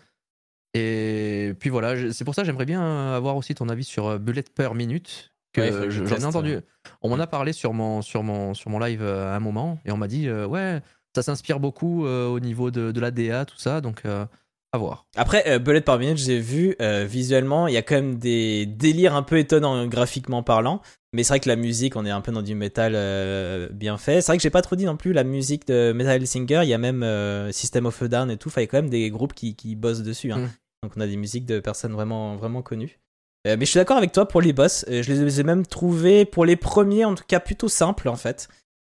Et 0.74 1.54
puis 1.60 1.70
voilà, 1.70 2.12
c'est 2.12 2.24
pour 2.24 2.34
ça 2.34 2.42
que 2.42 2.46
j'aimerais 2.46 2.66
bien 2.66 3.14
avoir 3.14 3.36
aussi 3.36 3.54
ton 3.54 3.68
avis 3.68 3.84
sur 3.84 4.18
Bullet 4.18 4.44
per 4.54 4.74
minute, 4.74 5.32
que 5.52 5.60
Ouais, 5.60 5.90
je 5.90 6.04
j'en 6.04 6.16
ai 6.16 6.24
entendu. 6.24 6.58
On 7.02 7.08
m'en 7.08 7.18
a 7.18 7.26
parlé 7.26 7.52
sur 7.52 7.72
mon, 7.72 8.02
sur 8.02 8.22
mon, 8.22 8.52
sur 8.54 8.70
mon 8.70 8.78
live 8.78 9.02
à 9.02 9.34
un 9.34 9.40
moment 9.40 9.78
et 9.84 9.90
on 9.90 9.96
m'a 9.96 10.08
dit 10.08 10.28
euh, 10.28 10.46
ouais, 10.46 10.82
ça 11.16 11.22
s'inspire 11.22 11.60
beaucoup 11.60 12.06
euh, 12.06 12.26
au 12.28 12.40
niveau 12.40 12.70
de, 12.70 12.92
de 12.92 13.00
la 13.00 13.10
DA, 13.10 13.44
tout 13.44 13.58
ça, 13.58 13.80
donc 13.80 14.02
euh, 14.04 14.24
à 14.72 14.78
voir. 14.78 15.06
Après, 15.16 15.44
euh, 15.48 15.58
Bullet 15.58 15.80
par 15.80 15.98
minute, 15.98 16.18
j'ai 16.18 16.38
vu 16.38 16.76
visuellement, 17.06 17.66
il 17.66 17.74
y 17.74 17.76
a 17.78 17.82
quand 17.82 17.96
même 17.96 18.18
des 18.18 18.66
délires 18.66 19.14
un 19.14 19.22
peu 19.22 19.38
étonnants 19.38 19.86
graphiquement 19.86 20.42
parlant. 20.42 20.80
Mais 21.16 21.22
c'est 21.22 21.32
vrai 21.32 21.40
que 21.40 21.48
la 21.48 21.56
musique, 21.56 21.96
on 21.96 22.04
est 22.04 22.10
un 22.10 22.20
peu 22.20 22.30
dans 22.30 22.42
du 22.42 22.54
métal 22.54 22.92
euh, 22.94 23.70
bien 23.72 23.96
fait. 23.96 24.20
C'est 24.20 24.32
vrai 24.32 24.36
que 24.36 24.42
j'ai 24.42 24.50
pas 24.50 24.60
trop 24.60 24.76
dit 24.76 24.84
non 24.84 24.98
plus 24.98 25.14
la 25.14 25.24
musique 25.24 25.66
de 25.66 25.92
Metal 25.92 26.26
Singer. 26.26 26.60
Il 26.62 26.68
y 26.68 26.74
a 26.74 26.78
même 26.78 27.02
euh, 27.02 27.50
System 27.52 27.86
of 27.86 28.02
a 28.02 28.08
Down 28.08 28.30
et 28.30 28.36
tout. 28.36 28.50
Enfin, 28.50 28.60
il 28.60 28.64
y 28.64 28.66
a 28.66 28.70
quand 28.70 28.76
même 28.76 28.90
des 28.90 29.08
groupes 29.08 29.32
qui, 29.32 29.56
qui 29.56 29.76
bossent 29.76 30.02
dessus. 30.02 30.30
hein. 30.30 30.40
Mm. 30.40 30.50
Donc 30.82 30.92
on 30.94 31.00
a 31.00 31.06
des 31.06 31.16
musiques 31.16 31.46
de 31.46 31.58
personnes 31.58 31.92
vraiment, 31.92 32.36
vraiment 32.36 32.60
connues. 32.60 33.00
Euh, 33.46 33.56
mais 33.58 33.64
je 33.64 33.70
suis 33.70 33.78
d'accord 33.78 33.96
avec 33.96 34.12
toi 34.12 34.28
pour 34.28 34.42
les 34.42 34.52
boss. 34.52 34.84
Je 34.88 35.10
les 35.10 35.40
ai 35.40 35.42
même 35.42 35.64
trouvés, 35.64 36.26
pour 36.26 36.44
les 36.44 36.56
premiers 36.56 37.06
en 37.06 37.14
tout 37.14 37.24
cas, 37.26 37.40
plutôt 37.40 37.68
simples 37.68 38.10
en 38.10 38.16
fait. 38.16 38.48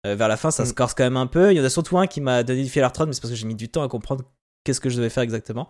Euh, 0.06 0.16
vers 0.16 0.28
la 0.28 0.38
fin, 0.38 0.52
ça 0.52 0.64
Mm. 0.64 0.68
se 0.68 0.74
corse 0.74 0.94
quand 0.94 1.04
même 1.04 1.18
un 1.18 1.28
peu. 1.28 1.52
Il 1.54 1.58
y 1.58 1.62
en 1.62 1.64
a 1.64 1.70
surtout 1.70 1.98
un 1.98 2.08
qui 2.08 2.20
m'a 2.22 2.44
donné 2.44 2.64
du 2.64 2.70
fil 2.70 2.84
à 2.84 2.88
retordre, 2.90 3.08
mais 3.10 3.14
c'est 3.14 3.22
parce 3.22 3.32
que 3.32 3.38
j'ai 3.38 3.48
mis 3.48 3.56
du 3.56 3.70
temps 3.70 3.84
à 3.84 3.88
comprendre 3.88 4.24
qu'est-ce 4.64 4.82
que 4.82 4.90
je 4.90 4.98
devais 4.98 5.10
faire 5.10 5.24
exactement. 5.24 5.70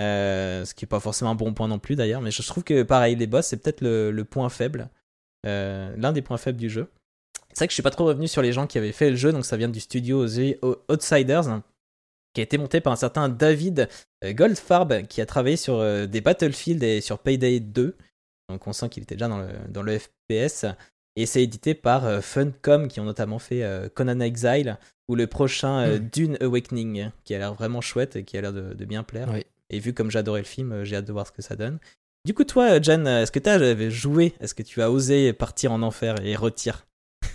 Euh, 0.00 0.64
ce 0.64 0.74
qui 0.74 0.84
est 0.84 0.88
pas 0.88 1.00
forcément 1.00 1.30
un 1.32 1.34
bon 1.34 1.52
point 1.54 1.68
non 1.68 1.78
plus 1.78 1.96
d'ailleurs, 1.96 2.20
mais 2.22 2.30
je 2.30 2.42
trouve 2.42 2.64
que 2.64 2.82
pareil, 2.82 3.14
les 3.16 3.26
boss, 3.26 3.46
c'est 3.46 3.56
peut-être 3.58 3.80
le, 3.82 4.10
le 4.10 4.24
point 4.24 4.48
faible, 4.48 4.88
euh, 5.46 5.94
l'un 5.98 6.12
des 6.12 6.22
points 6.22 6.38
faibles 6.38 6.58
du 6.58 6.70
jeu. 6.70 6.88
C'est 7.50 7.58
vrai 7.58 7.66
que 7.66 7.72
je 7.72 7.74
suis 7.74 7.82
pas 7.82 7.90
trop 7.90 8.06
revenu 8.06 8.26
sur 8.28 8.40
les 8.40 8.52
gens 8.52 8.66
qui 8.66 8.78
avaient 8.78 8.92
fait 8.92 9.10
le 9.10 9.16
jeu, 9.16 9.32
donc 9.32 9.44
ça 9.44 9.58
vient 9.58 9.68
du 9.68 9.80
studio 9.80 10.26
The 10.26 10.58
Outsiders, 10.90 11.60
qui 12.34 12.40
a 12.40 12.44
été 12.44 12.56
monté 12.56 12.80
par 12.80 12.94
un 12.94 12.96
certain 12.96 13.28
David 13.28 13.88
Goldfarb, 14.24 15.06
qui 15.06 15.20
a 15.20 15.26
travaillé 15.26 15.58
sur 15.58 16.08
des 16.08 16.20
Battlefield 16.22 16.82
et 16.82 17.02
sur 17.02 17.18
Payday 17.18 17.60
2. 17.60 17.94
Donc 18.48 18.66
on 18.66 18.72
sent 18.72 18.88
qu'il 18.88 19.02
était 19.02 19.16
déjà 19.16 19.28
dans 19.28 19.38
le, 19.38 19.48
dans 19.68 19.82
le 19.82 19.98
FPS. 19.98 20.64
Et 21.16 21.26
c'est 21.26 21.42
édité 21.42 21.74
par 21.74 22.06
euh, 22.06 22.20
Funcom, 22.20 22.88
qui 22.88 23.00
ont 23.00 23.04
notamment 23.04 23.38
fait 23.38 23.62
euh, 23.62 23.88
Conan 23.92 24.20
Exile, 24.20 24.78
ou 25.08 25.14
le 25.14 25.26
prochain 25.26 25.80
euh, 25.80 25.98
Mm. 25.98 26.08
Dune 26.12 26.38
Awakening, 26.40 27.10
qui 27.24 27.34
a 27.34 27.38
l'air 27.38 27.54
vraiment 27.54 27.80
chouette 27.80 28.16
et 28.16 28.24
qui 28.24 28.38
a 28.38 28.40
l'air 28.40 28.52
de, 28.52 28.74
de 28.74 28.84
bien 28.84 29.02
plaire. 29.02 29.28
Oui. 29.32 29.44
Et 29.70 29.78
vu 29.78 29.92
comme 29.92 30.10
j'adorais 30.10 30.40
le 30.40 30.46
film, 30.46 30.84
j'ai 30.84 30.96
hâte 30.96 31.06
de 31.06 31.12
voir 31.12 31.26
ce 31.26 31.32
que 31.32 31.42
ça 31.42 31.56
donne. 31.56 31.78
Du 32.24 32.34
coup, 32.34 32.44
toi, 32.44 32.80
Jen, 32.80 33.06
est-ce 33.06 33.32
que 33.32 33.38
tu 33.38 33.48
as 33.48 33.90
joué 33.90 34.34
Est-ce 34.40 34.54
que 34.54 34.62
tu 34.62 34.80
as 34.80 34.90
osé 34.90 35.32
partir 35.32 35.72
en 35.72 35.82
enfer 35.82 36.16
et 36.24 36.36
retire 36.36 36.86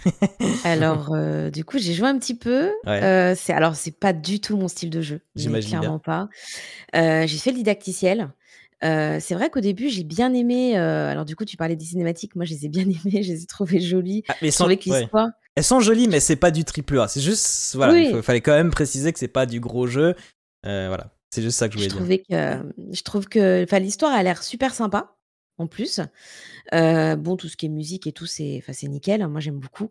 Alors, 0.64 1.14
euh, 1.14 1.50
du 1.50 1.64
coup, 1.64 1.78
j'ai 1.78 1.94
joué 1.94 2.08
un 2.08 2.18
petit 2.18 2.36
peu. 2.36 2.72
Ouais. 2.86 3.04
Euh, 3.04 3.36
c'est 3.36 3.54
alors, 3.54 3.76
c'est 3.76 3.92
pas 3.92 4.14
du 4.14 4.40
tout 4.40 4.58
mon 4.58 4.68
style 4.68 4.90
de 4.90 5.02
jeu. 5.02 5.22
J'imagine 5.36 5.80
clairement 5.80 6.00
pas. 6.00 6.30
Euh, 6.96 7.26
j'ai 7.28 7.38
fait 7.38 7.52
le 7.52 7.58
didacticiel. 7.58 8.30
Euh, 8.84 9.18
c'est 9.20 9.34
vrai 9.36 9.50
qu'au 9.50 9.60
début, 9.60 9.90
j'ai 9.90 10.04
bien 10.04 10.34
aimé. 10.34 10.78
euh, 10.78 11.10
alors, 11.12 11.26
du 11.26 11.36
coup, 11.36 11.46
tu 11.46 11.58
parlais 11.58 11.76
des 11.76 11.86
cinématiques. 11.86 12.36
Moi, 12.36 12.46
je 12.46 12.54
les 12.54 12.66
ai 12.66 12.70
bien 12.70 12.84
aimées. 13.06 13.24
Je 13.24 13.32
les 13.34 13.44
ai 13.44 13.46
trouvées 13.48 13.80
jolies. 13.82 14.24
Ah, 14.30 14.36
mais 14.42 14.50
Je 14.50 14.54
sans- 14.56 14.66
trouvais 14.66 14.78
que 14.78 14.90
ouais. 14.90 15.02
l'histoire. 15.02 15.30
Elles 15.56 15.64
sont 15.64 15.80
jolies, 15.80 16.08
mais 16.08 16.20
c'est 16.20 16.36
pas 16.36 16.52
du 16.52 16.64
triple 16.64 17.00
A. 17.00 17.08
C'est 17.08 17.22
juste, 17.22 17.76
voilà, 17.76 17.94
Oui. 17.94 18.06
il 18.10 18.16
faut- 18.16 18.22
fallait 18.22 18.42
quand 18.42 18.52
même 18.54 18.70
préciser 18.70 19.12
que 19.12 19.18
c'est 19.20 19.28
pas 19.28 19.46
du 19.48 19.60
gros 19.60 19.88
jeu. 19.88 20.14
Euh, 20.68 20.86
voilà, 20.88 21.10
c'est 21.34 21.42
juste 21.42 21.58
ça 21.58 21.68
que 21.68 21.74
je 21.74 21.80
Je 21.80 21.90
voulais 21.96 22.18
dire. 22.18 22.24
trouvais 22.28 22.64
que, 22.64 22.94
je 22.96 23.02
trouve 23.02 23.28
que, 23.28 23.64
enfin, 23.64 23.80
l'histoire 23.80 24.14
a 24.14 24.22
l'air 24.22 24.44
super 24.44 24.76
sympa. 24.76 25.16
En 25.60 25.66
plus, 25.68 26.02
Euh, 26.74 27.16
bon, 27.16 27.38
tout 27.38 27.48
ce 27.50 27.58
qui 27.58 27.68
est 27.68 27.70
musique 27.70 28.08
et 28.08 28.12
tout, 28.14 28.26
c'est, 28.28 28.62
nickel. 28.84 29.22
hein, 29.22 29.30
Moi, 29.30 29.40
j'aime 29.42 29.60
beaucoup. 29.60 29.90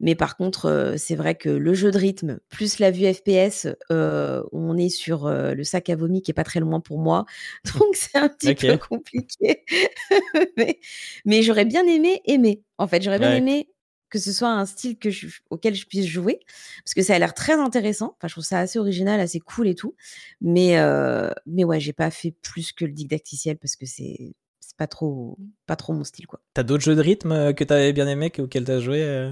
Mais 0.00 0.14
par 0.14 0.36
contre, 0.36 0.66
euh, 0.66 0.96
c'est 0.98 1.16
vrai 1.16 1.34
que 1.36 1.48
le 1.48 1.74
jeu 1.74 1.90
de 1.90 1.98
rythme 1.98 2.40
plus 2.50 2.78
la 2.80 2.90
vue 2.90 3.12
FPS, 3.12 3.68
euh, 3.92 4.42
on 4.52 4.76
est 4.76 4.90
sur 4.90 5.28
le 5.30 5.64
sac 5.64 5.90
à 5.90 5.96
vomi 5.96 6.22
qui 6.22 6.30
est 6.32 6.34
pas 6.34 6.44
très 6.44 6.60
loin 6.60 6.80
pour 6.80 6.98
moi. 7.00 7.26
Donc, 7.84 7.96
c'est 7.96 8.18
un 8.18 8.28
petit 8.28 8.54
peu 8.54 8.78
compliqué. 8.78 9.64
mais, 10.56 10.80
mais 11.24 11.42
j'aurais 11.42 11.64
bien 11.64 11.86
aimé 11.86 12.20
aimer. 12.24 12.62
En 12.78 12.86
fait, 12.88 13.02
j'aurais 13.02 13.18
bien 13.18 13.30
Ouais. 13.30 13.38
aimé 13.38 13.68
que 14.10 14.18
ce 14.18 14.32
soit 14.32 14.48
un 14.50 14.64
style 14.66 14.98
que 14.98 15.10
je- 15.10 15.26
auquel 15.50 15.74
je 15.74 15.86
puisse 15.86 16.06
jouer 16.06 16.40
parce 16.84 16.94
que 16.94 17.02
ça 17.02 17.14
a 17.14 17.18
l'air 17.18 17.34
très 17.34 17.54
intéressant. 17.54 18.14
Enfin, 18.16 18.28
je 18.28 18.34
trouve 18.34 18.44
ça 18.44 18.60
assez 18.60 18.78
original, 18.78 19.20
assez 19.20 19.40
cool 19.40 19.68
et 19.68 19.74
tout. 19.74 19.96
Mais, 20.40 20.78
euh, 20.78 21.30
mais 21.46 21.64
ouais, 21.64 21.80
j'ai 21.80 21.92
pas 21.92 22.10
fait 22.10 22.32
plus 22.42 22.72
que 22.72 22.84
le 22.86 22.92
didacticiel 22.92 23.58
parce 23.58 23.76
que 23.76 23.84
c'est 23.86 24.34
pas 24.78 24.86
trop, 24.86 25.36
pas 25.66 25.76
trop 25.76 25.92
mon 25.92 26.04
style, 26.04 26.26
quoi. 26.26 26.40
T'as 26.54 26.62
d'autres 26.62 26.82
jeux 26.84 26.96
de 26.96 27.02
rythme 27.02 27.32
euh, 27.32 27.52
que 27.52 27.64
t'avais 27.64 27.92
bien 27.92 28.08
aimé, 28.08 28.30
que- 28.30 28.40
auxquels 28.42 28.64
t'as 28.64 28.80
joué 28.80 29.02
euh? 29.02 29.30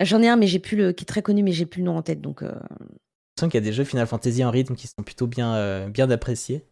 J'en 0.00 0.20
ai 0.22 0.28
un, 0.28 0.36
mais 0.36 0.48
j'ai 0.48 0.58
plus 0.58 0.76
le, 0.76 0.92
qui 0.92 1.04
est 1.04 1.06
très 1.06 1.22
connu, 1.22 1.42
mais 1.44 1.52
j'ai 1.52 1.66
plus 1.66 1.80
le 1.80 1.86
nom 1.86 1.96
en 1.96 2.02
tête, 2.02 2.20
donc. 2.20 2.42
euh, 2.42 2.48
l'impression 2.48 3.48
qu'il 3.50 3.54
y 3.54 3.58
a 3.58 3.60
des 3.60 3.72
jeux 3.72 3.84
Final 3.84 4.06
Fantasy 4.06 4.44
en 4.44 4.50
rythme 4.50 4.74
qui 4.74 4.88
sont 4.88 5.02
plutôt 5.04 5.26
bien, 5.28 5.54
euh, 5.54 5.88
bien 5.88 6.10
appréciés. 6.10 6.64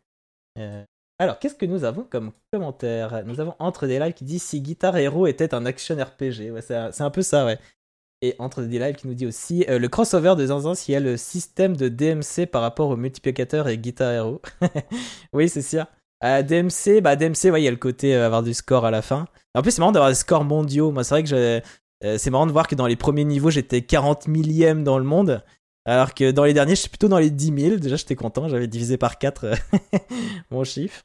Euh, 0.59 0.83
alors, 1.19 1.39
qu'est-ce 1.39 1.55
que 1.55 1.67
nous 1.67 1.85
avons 1.85 2.03
comme 2.03 2.33
commentaire? 2.53 3.25
Nous 3.27 3.39
avons 3.39 3.55
Entre 3.61 3.87
des 3.87 3.99
Lives 4.01 4.15
qui 4.15 4.25
dit 4.25 4.39
si 4.41 4.61
Guitar 4.61 4.97
Hero 4.97 5.27
était 5.29 5.55
un 5.55 5.67
action 5.67 5.95
RPG. 5.97 6.51
Ouais, 6.51 6.63
c'est 6.63 6.75
un- 6.75 7.11
peu 7.11 7.23
ça, 7.23 7.47
ouais. 7.47 7.59
Et 8.23 8.35
Entre 8.39 8.63
des 8.63 8.79
Lives 8.79 8.97
qui 8.97 9.07
nous 9.07 9.15
dit 9.15 9.27
aussi 9.27 9.65
le 9.69 9.87
crossover 9.89 10.35
de 10.37 10.47
Zanzan 10.47 10.75
s'il 10.75 10.95
y 10.95 10.97
a 10.97 11.01
le 11.01 11.17
système 11.17 11.77
de 11.77 11.89
DMC 11.89 12.47
par 12.47 12.63
rapport 12.63 12.89
au 12.89 12.97
multiplicateur 12.97 13.69
et 13.69 13.79
Guitar 13.79 14.13
Hero. 14.13 14.41
oui, 15.33 15.49
c'est 15.49 15.63
sûr. 15.63 15.87
Euh, 16.25 16.43
DMC, 16.43 17.01
bah 17.01 17.17
DMC, 17.17 17.51
ouais, 17.51 17.63
il 17.63 17.65
y 17.65 17.69
a 17.69 17.73
le 17.73 17.77
côté 17.77 18.15
euh, 18.15 18.27
avoir 18.27 18.43
du 18.43 18.55
score 18.55 18.85
à 18.85 18.91
la 18.91 19.03
fin. 19.03 19.27
En 19.55 19.63
plus, 19.63 19.73
c'est 19.73 19.81
marrant 19.81 19.93
d'avoir 19.93 20.11
des 20.11 20.17
scores 20.17 20.45
mondiaux. 20.45 20.93
Moi, 20.93 21.05
c'est 21.05 21.15
vrai 21.15 21.25
que 21.25 21.61
euh, 22.05 22.19
c'est 22.19 22.31
marrant 22.31 22.47
de 22.47 22.53
voir 22.53 22.69
que 22.69 22.75
dans 22.75 22.87
les 22.87 22.97
premiers 22.97 23.25
niveaux, 23.25 23.51
j'étais 23.51 23.83
40 23.83 24.29
millième 24.29 24.85
dans 24.85 24.99
le 24.99 25.05
monde. 25.05 25.43
Alors 25.85 26.15
que 26.15 26.31
dans 26.31 26.45
les 26.45 26.55
derniers, 26.55 26.77
je 26.77 26.83
suis 26.83 26.89
plutôt 26.89 27.09
dans 27.09 27.19
les 27.19 27.31
10 27.31 27.61
000. 27.61 27.77
Déjà, 27.77 27.97
j'étais 27.97 28.15
content. 28.15 28.49
J'avais 28.49 28.69
divisé 28.69 28.97
par 28.97 29.19
4 29.19 29.55
mon 30.51 30.63
chiffre. 30.63 31.03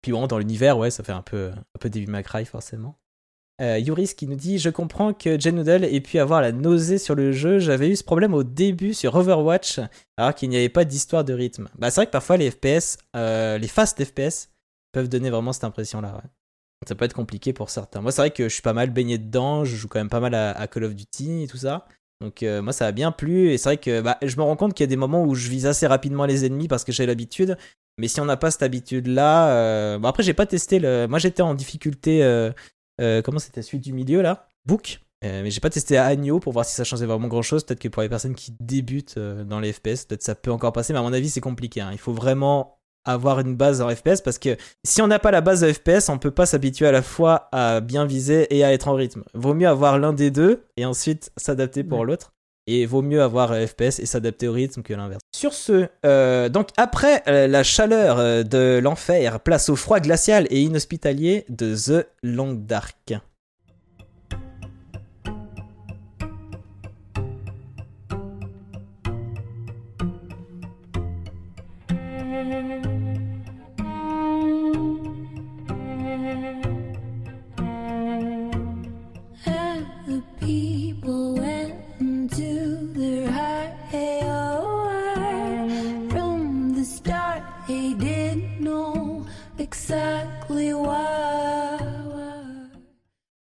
Puis 0.00 0.12
bon, 0.12 0.26
dans 0.26 0.38
l'univers, 0.38 0.78
ouais, 0.78 0.90
ça 0.90 1.02
fait 1.02 1.12
un 1.12 1.22
peu, 1.22 1.50
un 1.50 1.78
peu 1.78 1.90
May 2.06 2.22
Cry, 2.22 2.44
forcément. 2.46 2.96
Euh, 3.60 3.78
Yuris 3.78 4.14
qui 4.16 4.26
nous 4.26 4.34
dit 4.34 4.58
Je 4.58 4.68
comprends 4.68 5.12
que 5.12 5.38
Jen 5.38 5.54
Noodle 5.54 5.84
ait 5.84 6.00
pu 6.00 6.18
avoir 6.18 6.40
la 6.40 6.52
nausée 6.52 6.98
sur 6.98 7.14
le 7.14 7.32
jeu. 7.32 7.58
J'avais 7.58 7.88
eu 7.88 7.96
ce 7.96 8.02
problème 8.02 8.34
au 8.34 8.42
début 8.42 8.94
sur 8.94 9.14
Overwatch, 9.14 9.80
alors 10.16 10.34
qu'il 10.34 10.48
n'y 10.48 10.56
avait 10.56 10.68
pas 10.68 10.84
d'histoire 10.84 11.24
de 11.24 11.32
rythme. 11.32 11.68
Bah, 11.78 11.90
c'est 11.90 12.00
vrai 12.00 12.06
que 12.06 12.12
parfois, 12.12 12.36
les 12.36 12.50
FPS, 12.50 12.98
euh, 13.14 13.58
les 13.58 13.68
fast 13.68 14.02
FPS, 14.04 14.48
peuvent 14.94 15.10
donner 15.10 15.28
vraiment 15.28 15.52
cette 15.52 15.64
impression-là. 15.64 16.22
Ça 16.88 16.94
peut 16.94 17.04
être 17.04 17.12
compliqué 17.14 17.52
pour 17.52 17.68
certains. 17.68 18.00
Moi, 18.00 18.12
c'est 18.12 18.22
vrai 18.22 18.30
que 18.30 18.44
je 18.48 18.52
suis 18.54 18.62
pas 18.62 18.72
mal 18.72 18.90
baigné 18.90 19.18
dedans. 19.18 19.64
Je 19.66 19.76
joue 19.76 19.88
quand 19.88 20.00
même 20.00 20.08
pas 20.08 20.20
mal 20.20 20.34
à, 20.34 20.66
Call 20.66 20.84
of 20.84 20.94
Duty 20.94 21.42
et 21.42 21.46
tout 21.46 21.58
ça. 21.58 21.86
Donc 22.20 22.42
euh, 22.42 22.62
moi 22.62 22.72
ça 22.72 22.86
a 22.86 22.92
bien 22.92 23.10
plu 23.10 23.50
et 23.50 23.58
c'est 23.58 23.68
vrai 23.70 23.76
que 23.76 24.00
bah, 24.00 24.16
je 24.22 24.36
me 24.36 24.42
rends 24.42 24.56
compte 24.56 24.72
qu'il 24.72 24.84
y 24.84 24.88
a 24.88 24.94
des 24.94 24.96
moments 24.96 25.24
où 25.24 25.34
je 25.34 25.48
vise 25.50 25.66
assez 25.66 25.86
rapidement 25.86 26.24
les 26.24 26.46
ennemis 26.46 26.68
parce 26.68 26.84
que 26.84 26.92
j'ai 26.92 27.04
l'habitude. 27.06 27.58
Mais 27.98 28.08
si 28.08 28.20
on 28.20 28.24
n'a 28.24 28.36
pas 28.36 28.50
cette 28.52 28.62
habitude 28.62 29.08
là, 29.08 29.98
bon 29.98 30.08
après 30.08 30.22
j'ai 30.22 30.32
pas 30.32 30.46
testé 30.46 30.78
le. 30.78 31.06
Moi 31.06 31.18
j'étais 31.18 31.42
en 31.42 31.54
difficulté. 31.54 32.22
euh, 32.22 32.50
euh, 33.00 33.22
comment 33.22 33.38
c'était 33.38 33.62
celui 33.62 33.80
du 33.80 33.92
milieu 33.92 34.22
là? 34.22 34.48
Book. 34.66 35.00
Euh, 35.24 35.42
mais 35.42 35.50
j'ai 35.50 35.60
pas 35.60 35.70
testé 35.70 35.96
à 35.96 36.04
Agneau 36.04 36.38
pour 36.38 36.52
voir 36.52 36.64
si 36.64 36.74
ça 36.74 36.84
changeait 36.84 37.06
vraiment 37.06 37.28
grand 37.28 37.42
chose. 37.42 37.64
Peut-être 37.64 37.80
que 37.80 37.88
pour 37.88 38.02
les 38.02 38.08
personnes 38.08 38.34
qui 38.34 38.54
débutent 38.60 39.16
euh, 39.16 39.44
dans 39.44 39.58
les 39.58 39.72
FPS, 39.72 40.04
peut-être 40.06 40.22
ça 40.22 40.34
peut 40.34 40.52
encore 40.52 40.72
passer. 40.72 40.92
Mais 40.92 40.98
à 40.98 41.02
mon 41.02 41.12
avis 41.12 41.30
c'est 41.30 41.40
compliqué. 41.40 41.80
hein. 41.80 41.90
Il 41.92 41.98
faut 41.98 42.12
vraiment 42.12 42.78
avoir 43.04 43.40
une 43.40 43.54
base 43.54 43.80
en 43.82 43.88
FPS 43.88 44.20
parce 44.22 44.38
que 44.38 44.56
si 44.84 45.02
on 45.02 45.06
n'a 45.06 45.18
pas 45.18 45.30
la 45.30 45.40
base 45.40 45.60
de 45.60 45.72
FPS, 45.72 46.08
on 46.08 46.18
peut 46.18 46.30
pas 46.30 46.46
s'habituer 46.46 46.86
à 46.86 46.92
la 46.92 47.02
fois 47.02 47.48
à 47.52 47.80
bien 47.80 48.06
viser 48.06 48.46
et 48.56 48.64
à 48.64 48.72
être 48.72 48.88
en 48.88 48.94
rythme. 48.94 49.22
Vaut 49.34 49.54
mieux 49.54 49.68
avoir 49.68 49.98
l'un 49.98 50.12
des 50.12 50.30
deux 50.30 50.64
et 50.76 50.84
ensuite 50.84 51.30
s'adapter 51.36 51.84
pour 51.84 52.00
Ouais. 52.00 52.06
l'autre. 52.06 52.30
Et 52.66 52.86
vaut 52.86 53.02
mieux 53.02 53.20
avoir 53.20 53.50
FPS 53.54 53.98
et 53.98 54.06
s'adapter 54.06 54.48
au 54.48 54.52
rythme 54.52 54.80
que 54.82 54.94
l'inverse. 54.94 55.20
Sur 55.36 55.52
ce, 55.52 55.86
euh, 56.06 56.48
donc 56.48 56.68
après 56.78 57.22
euh, 57.28 57.46
la 57.46 57.62
chaleur 57.62 58.18
euh, 58.18 58.42
de 58.42 58.80
l'enfer, 58.82 59.40
place 59.40 59.68
au 59.68 59.76
froid 59.76 60.00
glacial 60.00 60.46
et 60.48 60.62
inhospitalier 60.62 61.44
de 61.50 61.76
The 61.76 62.06
Long 62.22 62.54
Dark. 62.54 63.12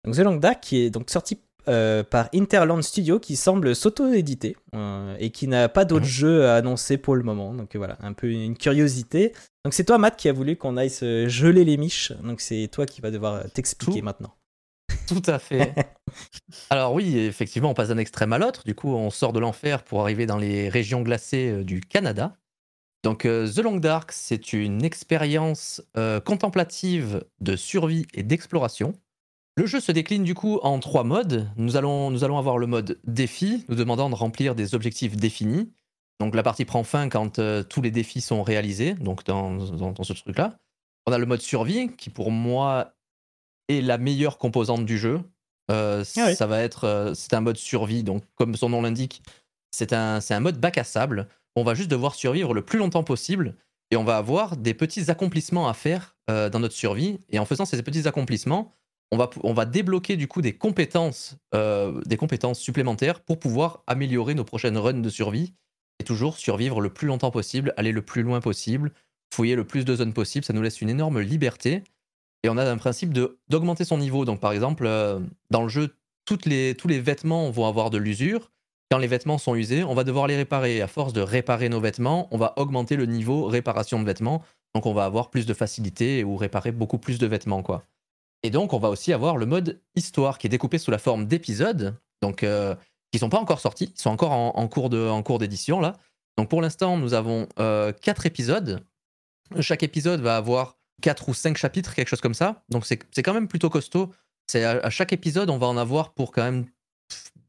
Donc 0.05 0.15
The 0.15 0.21
Long 0.21 0.37
Dark 0.37 0.61
qui 0.61 0.79
est 0.79 0.91
donc 0.91 1.11
sorti 1.11 1.39
euh, 1.71 2.03
par 2.03 2.29
Interland 2.35 2.83
Studio 2.83 3.19
qui 3.19 3.37
semble 3.37 3.75
s'auto-éditer 3.75 4.57
euh, 4.75 5.17
et 5.19 5.31
qui 5.31 5.47
n'a 5.49 5.69
pas 5.69 5.85
d'autres 5.87 6.05
Mhm. 6.05 6.11
jeux 6.11 6.47
à 6.47 6.57
annoncer 6.57 6.99
pour 6.99 7.15
le 7.17 7.23
moment. 7.23 7.55
Donc 7.55 7.77
voilà, 7.77 7.97
un 8.01 8.13
peu 8.13 8.31
une 8.31 8.57
curiosité. 8.57 9.33
Donc 9.65 9.73
c'est 9.75 9.85
toi 9.85 9.97
Matt 9.99 10.17
qui 10.17 10.29
a 10.29 10.33
voulu 10.33 10.57
qu'on 10.57 10.77
aille 10.77 10.91
se 10.91 11.29
geler 11.29 11.65
les 11.65 11.77
miches. 11.77 12.13
Donc 12.23 12.41
c'est 12.41 12.69
toi 12.73 12.85
qui 12.87 13.01
va 13.01 13.11
devoir 13.11 13.35
euh, 13.35 13.45
t'expliquer 13.55 14.03
maintenant. 14.03 14.35
Tout 15.07 15.23
à 15.27 15.39
fait. 15.39 15.73
Alors 16.71 16.93
oui, 16.95 17.17
effectivement, 17.19 17.71
on 17.71 17.75
passe 17.75 17.89
d'un 17.89 17.99
extrême 17.99 18.33
à 18.33 18.39
l'autre. 18.39 18.65
Du 18.65 18.75
coup, 18.75 18.93
on 18.95 19.11
sort 19.11 19.33
de 19.33 19.41
l'enfer 19.41 19.83
pour 19.85 20.03
arriver 20.03 20.27
dans 20.27 20.39
les 20.39 20.69
régions 20.69 21.03
glacées 21.03 21.65
du 21.65 21.81
Canada. 21.81 22.35
Donc 23.03 23.23
The 23.23 23.59
Long 23.59 23.77
Dark, 23.79 24.13
c'est 24.13 24.53
une 24.53 24.85
expérience 24.85 25.83
euh, 25.97 26.21
contemplative 26.21 27.25
de 27.41 27.57
survie 27.57 28.07
et 28.13 28.23
d'exploration. 28.23 28.93
Le 29.61 29.67
jeu 29.67 29.79
se 29.79 29.93
décline 29.93 30.25
du 30.25 30.35
coup 30.35 30.59
en 30.63 30.79
trois 30.79 31.05
modes. 31.05 31.47
Nous 31.59 31.77
allons, 31.77 32.11
nous 32.11 32.25
allons 32.25 32.39
avoir 32.39 32.57
le 32.57 32.67
mode 32.67 32.99
défi, 33.05 33.67
nous 33.69 33.75
demandant 33.75 34.09
de 34.09 34.15
remplir 34.15 34.55
des 34.55 34.75
objectifs 34.75 35.17
définis. 35.17 35.71
Donc 36.19 36.35
la 36.35 36.43
partie 36.43 36.65
prend 36.65 36.83
fin 36.83 37.11
quand 37.11 37.39
euh, 37.39 37.63
tous 37.63 37.83
les 37.83 37.91
défis 37.91 38.23
sont 38.23 38.43
réalisés, 38.43 38.95
donc 38.95 39.23
dans, 39.27 39.57
dans- 39.59 39.93
dans 39.93 40.03
ce 40.03 40.15
truc-là. 40.15 40.57
On 41.07 41.13
a 41.13 41.19
le 41.19 41.27
mode 41.27 41.43
survie, 41.43 41.95
qui 41.95 42.09
pour 42.09 42.31
moi 42.31 42.95
est 43.69 43.83
la 43.83 43.99
meilleure 43.99 44.39
composante 44.39 44.87
du 44.87 44.97
jeu. 44.97 45.21
Euh, 45.71 46.05
Ah 46.17 46.25
oui. 46.29 46.35
Ça 46.37 46.47
va 46.47 46.61
être, 46.63 46.85
euh, 46.85 47.13
c'est 47.13 47.35
un 47.35 47.43
mode 47.43 47.59
survie, 47.59 48.03
donc 48.03 48.23
comme 48.37 48.57
son 48.57 48.71
nom 48.71 48.81
l'indique, 48.81 49.23
c'est 49.73 49.93
un, 49.93 50.23
c'est 50.23 50.33
un 50.33 50.41
mode 50.41 50.59
bac 50.59 50.79
à 50.79 50.85
sable. 50.85 51.29
On 51.55 51.65
va 51.65 51.75
juste 51.75 51.91
devoir 51.91 52.15
survivre 52.15 52.55
le 52.55 52.63
plus 52.63 52.79
longtemps 52.79 53.05
possible 53.05 53.57
et 53.91 53.99
on 53.99 54.05
va 54.05 54.17
avoir 54.17 54.57
des 54.57 54.73
petits 54.73 55.11
accomplissements 55.11 55.69
à 55.69 55.75
faire 55.75 56.17
dans 56.29 56.61
notre 56.61 56.75
survie. 56.75 57.19
Et 57.29 57.39
en 57.39 57.45
faisant 57.45 57.67
ces 57.67 57.83
petits 57.83 58.09
accomplissements, 58.09 58.73
on 59.13 59.17
va, 59.17 59.31
on 59.43 59.53
va 59.53 59.65
débloquer 59.65 60.17
du 60.17 60.29
coup 60.29 60.43
des 60.43 60.53
compétences, 60.53 61.37
euh, 61.55 62.01
des 62.07 62.17
compétences 62.17 62.61
supplémentaires 62.61 63.21
pour 63.21 63.39
pouvoir 63.39 63.83
améliorer 63.87 64.35
nos 64.35 64.45
prochaines 64.45 64.79
runs 64.79 65.01
de 65.01 65.09
survie 65.11 65.55
et 65.99 66.05
toujours 66.05 66.37
survivre 66.37 66.81
le 66.81 66.91
plus 66.91 67.09
longtemps 67.09 67.31
possible, 67.31 67.75
aller 67.77 67.93
le 67.93 68.03
plus 68.03 68.23
loin 68.23 68.41
possible, 68.41 68.93
fouiller 69.35 69.57
le 69.57 69.67
plus 69.67 69.85
de 69.85 69.95
zones 69.97 70.13
possible. 70.13 70.45
Ça 70.45 70.53
nous 70.53 70.63
laisse 70.63 70.81
une 70.81 70.91
énorme 70.91 71.21
liberté. 71.21 71.83
Et 72.43 72.49
on 72.49 72.57
a 72.57 72.65
un 72.65 72.79
principe 72.79 73.13
d'augmenter 73.49 73.85
son 73.85 73.99
niveau. 73.99 74.25
Donc 74.25 74.41
par 74.41 74.53
exemple, 74.53 74.87
euh, 74.87 75.21
dans 75.51 75.63
le 75.63 75.69
jeu, 75.69 75.95
les, 76.47 76.77
tous 76.77 76.89
les 76.89 77.01
vêtements 77.01 77.51
vont 77.51 77.67
avoir 77.67 77.91
de 77.91 77.99
l'usure. 77.99 78.53
Quand 78.91 78.99
les 78.99 79.09
vêtements 79.09 79.39
sont 79.39 79.55
usés, 79.55 79.85
on 79.85 79.95
va 79.95 80.05
devoir 80.05 80.27
les 80.27 80.37
réparer. 80.37 80.81
À 80.81 80.87
force 80.87 81.13
de 81.13 81.21
réparer 81.21 81.69
nos 81.69 81.81
vêtements, 81.81 82.29
on 82.31 82.39
va 82.39 82.55
augmenter 82.57 82.97
le 82.97 83.07
niveau 83.07 83.47
réparation 83.47 84.01
de 84.01 84.05
vêtements. 84.05 84.43
Donc 84.75 84.87
on 84.87 84.95
va 84.95 85.05
avoir 85.05 85.31
plus 85.31 85.47
de 85.47 85.55
facilité 85.55 86.25
ou 86.25 86.37
réparer 86.37 86.73
beaucoup 86.73 86.99
plus 86.99 87.19
de 87.19 87.27
vêtements, 87.27 87.63
quoi. 87.63 87.85
Et 88.43 88.51
donc 88.51 88.73
on 88.73 88.79
va 88.79 88.89
aussi 88.89 89.13
avoir 89.13 89.37
le 89.37 89.47
mode 89.47 89.81
histoire 89.95 90.39
qui 90.39 90.47
est 90.47 90.51
découpé 90.51 90.79
sous 90.79 90.91
la 90.91 90.99
forme 90.99 91.27
d'épisodes, 91.27 91.99
donc 92.23 92.43
euh, 92.43 92.75
qui 93.13 93.19
sont 93.19 93.29
pas 93.29 93.39
encore 93.39 93.61
sortis, 93.61 93.93
ils 93.95 94.01
sont 94.01 94.11
encore 94.11 94.33
en, 94.33 94.69
cours 94.69 94.89
de 94.89 95.09
en 95.09 95.23
cours 95.23 95.39
d'édition 95.39 95.81
là. 95.81 95.99
Donc 96.39 96.49
pour 96.49 96.63
l'instant, 96.63 96.97
nous 96.97 97.13
avons 97.13 97.49
euh, 97.59 97.93
quatre 97.93 98.25
épisodes. 98.25 98.85
Chaque 99.61 99.83
épisode 99.83 100.21
va 100.21 100.37
avoir 100.37 100.79
quatre 101.03 101.29
ou 101.29 101.35
cinq 101.35 101.57
chapitres, 101.57 101.95
quelque 101.95 102.09
chose 102.09 102.21
comme 102.21 102.35
ça. 102.35 102.63
Donc 102.69 102.87
c'est 102.87 103.01
c'est 103.11 103.23
quand 103.23 103.35
même 103.35 103.49
plutôt 103.49 103.69
costaud. 103.69 104.11
C'est 104.47 104.65
à, 104.65 104.79
à 104.79 104.91
chaque 104.91 105.13
épisode, 105.13 105.51
on 105.51 105.59
va 105.59 105.67
en 105.67 105.77
avoir 105.77 106.15
pour 106.15 106.33
quand 106.33 106.43
même 106.43 106.67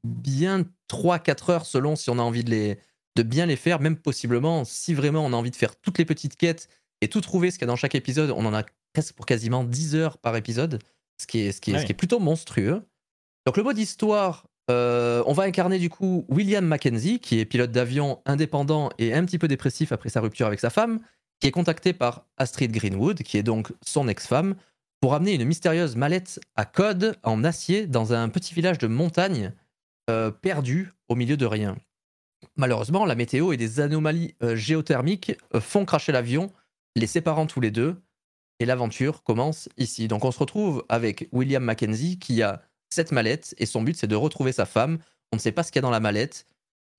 bien 0.04 0.66
3-4 0.90 1.52
heures 1.52 1.66
selon 1.66 1.96
si 1.96 2.10
on 2.10 2.20
a 2.20 2.22
envie 2.22 2.44
de, 2.44 2.50
les, 2.50 2.80
de 3.16 3.24
bien 3.24 3.46
les 3.46 3.56
faire, 3.56 3.80
même 3.80 3.96
possiblement 3.96 4.66
si 4.66 4.94
vraiment 4.94 5.26
on 5.26 5.34
a 5.34 5.36
envie 5.36 5.52
de 5.52 5.56
faire 5.56 5.76
toutes 5.76 5.98
les 5.98 6.06
petites 6.06 6.36
quêtes 6.36 6.70
et 7.02 7.08
tout 7.08 7.22
trouver 7.22 7.52
ce 7.52 7.58
qu'il 7.58 7.64
y 7.64 7.70
a 7.70 7.74
dans 7.74 7.76
chaque 7.76 7.96
épisode, 7.96 8.32
on 8.32 8.46
en 8.46 8.54
a 8.54 8.64
presque 8.94 9.14
pour 9.16 9.26
quasiment 9.26 9.64
10 9.64 9.96
heures 9.96 10.18
par 10.18 10.36
épisode, 10.36 10.80
ce 11.20 11.28
qui 11.28 11.40
est, 11.40 11.52
ce 11.52 11.62
qui 11.62 11.72
est, 11.72 11.76
Ah 11.76 11.78
ce 11.78 11.84
oui. 11.84 11.88
qui 11.88 11.92
est 11.92 11.96
plutôt 11.96 12.20
monstrueux. 12.20 12.84
Donc 13.46 13.58
le 13.58 13.64
mode 13.64 13.78
histoire, 13.78 14.48
euh, 14.70 15.24
on 15.26 15.34
va 15.34 15.44
incarner 15.44 15.80
du 15.80 15.90
coup 15.90 16.26
William 16.30 16.66
Mackenzie, 16.66 17.20
qui 17.20 17.40
est 17.40 17.46
pilote 17.46 17.72
d'avion 17.72 18.22
indépendant 18.26 18.90
et 18.98 19.14
un 19.14 19.26
petit 19.26 19.40
peu 19.40 19.48
dépressif 19.48 19.92
après 19.92 20.10
sa 20.10 20.22
rupture 20.22 20.48
avec 20.48 20.60
sa 20.60 20.70
femme, 20.70 21.00
qui 21.40 21.48
est 21.48 21.52
contacté 21.52 21.94
par 21.94 22.26
Astrid 22.38 22.72
Greenwood, 22.72 23.24
qui 23.24 23.38
est 23.38 23.44
donc 23.44 23.72
son 23.86 24.08
ex-femme, 24.08 24.56
pour 25.00 25.16
amener 25.16 25.34
une 25.34 25.46
mystérieuse 25.46 25.96
mallette 25.96 26.40
à 26.56 26.66
code 26.66 27.18
en 27.24 27.44
acier 27.44 27.88
dans 27.88 28.14
un 28.14 28.30
petit 28.30 28.54
village 28.54 28.78
de 28.78 28.86
montagne 28.88 29.52
euh, 30.12 30.30
perdu 30.30 30.92
au 31.10 31.16
milieu 31.16 31.38
de 31.38 31.46
rien. 31.48 31.76
Malheureusement, 32.56 33.06
la 33.06 33.16
météo 33.16 33.54
et 33.54 33.58
des 33.58 33.80
anomalies 33.80 34.36
euh, 34.44 34.56
géothermiques 34.56 35.34
font 35.60 35.86
cracher 35.86 36.12
l'avion, 36.12 36.52
les 36.96 37.08
séparant 37.08 37.48
tous 37.48 37.62
les 37.62 37.72
deux, 37.72 38.00
et 38.62 38.66
l'aventure 38.66 39.24
commence 39.24 39.70
ici. 39.78 40.08
Donc 40.08 40.24
on 40.24 40.32
se 40.32 40.40
retrouve 40.40 40.86
avec 40.88 41.28
William 41.32 41.64
Mackenzie 41.64 42.20
qui 42.20 42.44
a 42.44 42.62
cette 42.90 43.12
mallette, 43.12 43.56
et 43.58 43.66
son 43.66 43.82
but 43.82 43.96
c'est 43.96 44.08
de 44.08 44.16
retrouver 44.16 44.52
sa 44.52 44.66
femme. 44.66 45.00
On 45.32 45.38
ne 45.38 45.42
sait 45.42 45.52
pas 45.52 45.64
ce 45.64 45.72
qu'il 45.72 45.80
y 45.80 45.82
a 45.82 45.84
dans 45.84 45.90
la 45.90 46.00
mallette, 46.00 46.46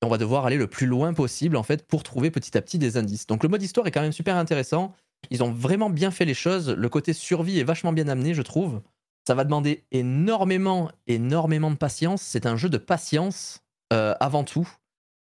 et 0.03 0.07
on 0.07 0.09
va 0.09 0.19
devoir 0.19 0.47
aller 0.47 0.57
le 0.57 0.67
plus 0.67 0.87
loin 0.87 1.13
possible 1.15 1.57
en 1.57 1.63
fait 1.63 1.87
pour 1.87 2.03
trouver 2.03 2.31
petit 2.31 2.57
à 2.57 2.63
petit 2.63 2.79
des 2.79 2.97
indices. 2.97 3.27
Donc 3.27 3.43
le 3.43 3.49
mode 3.49 3.63
histoire 3.63 3.87
est 3.87 3.91
quand 3.91 4.01
même 4.01 4.13
super 4.13 4.37
intéressant. 4.37 4.95
Ils 5.31 5.43
ont 5.43 5.53
vraiment 5.53 5.91
bien 5.91 6.11
fait 6.11 6.25
les 6.25 6.35
choses. 6.35 6.69
Le 6.71 6.89
côté 6.89 7.13
survie 7.13 7.61
est 7.61 7.65
vachement 7.65 7.93
bien 7.93 8.09
amené, 8.09 8.35
je 8.35 8.43
trouve. 8.43 8.83
Ça 9.27 9.37
va 9.37 9.45
demander 9.45 9.85
énormément, 9.93 10.91
énormément 11.07 11.71
de 11.71 11.77
patience. 11.77 12.23
C'est 12.23 12.47
un 12.47 12.57
jeu 12.57 12.69
de 12.69 12.79
patience 12.79 13.61
euh, 13.93 14.15
avant 14.19 14.43
tout. 14.43 14.69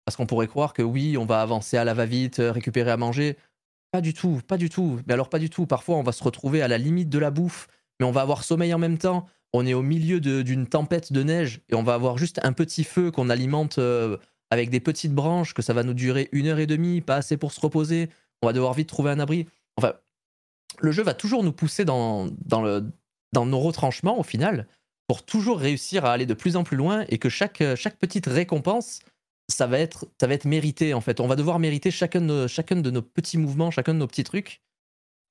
Parce 0.05 0.17
qu'on 0.17 0.27
pourrait 0.27 0.47
croire 0.47 0.73
que 0.73 0.83
oui, 0.83 1.19
on 1.19 1.27
va 1.27 1.43
avancer 1.43 1.77
à 1.77 1.85
la 1.85 1.95
va-vite, 1.95 2.39
euh, 2.39 2.53
récupérer 2.53 2.93
à 2.93 2.97
manger. 2.97 3.37
Pas 3.91 4.01
du 4.01 4.13
tout, 4.13 4.41
pas 4.47 4.59
du 4.59 4.69
tout. 4.69 5.01
Mais 5.07 5.15
alors 5.15 5.31
pas 5.31 5.39
du 5.39 5.51
tout. 5.51 5.67
Parfois, 5.67 5.97
on 5.97 6.03
va 6.03 6.13
se 6.13 6.23
retrouver 6.23 6.63
à 6.63 6.69
la 6.69 6.79
limite 6.79 7.09
de 7.09 7.19
la 7.19 7.31
bouffe, 7.31 7.69
mais 7.99 8.07
on 8.07 8.11
va 8.11 8.21
avoir 8.21 8.45
sommeil 8.45 8.75
en 8.75 8.79
même 8.79 8.99
temps. 8.99 9.27
On 9.53 9.67
est 9.67 9.75
au 9.75 9.83
milieu 9.83 10.21
d'une 10.21 10.67
tempête 10.67 11.13
de 11.13 11.23
neige 11.23 11.61
et 11.71 11.75
on 11.75 11.83
va 11.83 11.95
avoir 11.95 12.19
juste 12.19 12.39
un 12.43 12.53
petit 12.53 12.85
feu 12.85 13.11
qu'on 13.11 13.31
alimente 13.31 13.79
euh, 13.79 14.19
avec 14.51 14.69
des 14.69 14.81
petites 14.81 15.15
branches, 15.15 15.55
que 15.55 15.63
ça 15.63 15.73
va 15.73 15.83
nous 15.85 15.95
durer 15.95 16.29
une 16.33 16.49
heure 16.49 16.59
et 16.59 16.67
demie, 16.67 17.01
pas 17.01 17.17
assez 17.17 17.39
pour 17.39 17.53
se 17.53 17.61
reposer. 17.61 18.11
On 18.43 18.47
va 18.47 18.53
devoir 18.53 18.75
vite 18.75 18.91
trouver 18.91 19.11
un 19.11 19.21
abri. 19.21 19.47
Enfin, 19.77 19.95
le 20.81 20.93
jeu 20.93 21.03
va 21.03 21.15
toujours 21.15 21.43
nous 21.43 21.53
pousser 21.53 21.87
dans, 21.87 22.29
dans, 22.45 22.63
le, 22.63 22.93
dans 23.33 23.47
nos 23.47 23.59
retranchements 23.59 24.19
au 24.19 24.23
final 24.23 24.67
pour 25.07 25.25
toujours 25.25 25.59
réussir 25.59 26.05
à 26.05 26.13
aller 26.13 26.27
de 26.27 26.35
plus 26.35 26.57
en 26.57 26.65
plus 26.65 26.77
loin 26.77 27.05
et 27.09 27.17
que 27.17 27.31
chaque, 27.31 27.63
chaque 27.75 27.97
petite 27.97 28.27
récompense, 28.27 29.01
ça 29.51 29.67
va, 29.67 29.79
être, 29.79 30.07
ça 30.21 30.27
va 30.27 30.35
être 30.35 30.45
mérité 30.45 30.95
en 30.95 31.01
fait. 31.01 31.21
On 31.21 31.27
va 31.27 31.37
devoir 31.37 31.59
mériter 31.59 31.91
chacun 31.91 32.21
de, 32.21 32.47
chacun 32.47 32.77
de 32.77 32.91
nos 32.91 33.03
petits 33.03 33.39
mouvements, 33.39 33.71
chacun 33.71 33.95
de 33.95 33.99
nos 33.99 34.07
petits 34.07 34.25
trucs. 34.25 34.63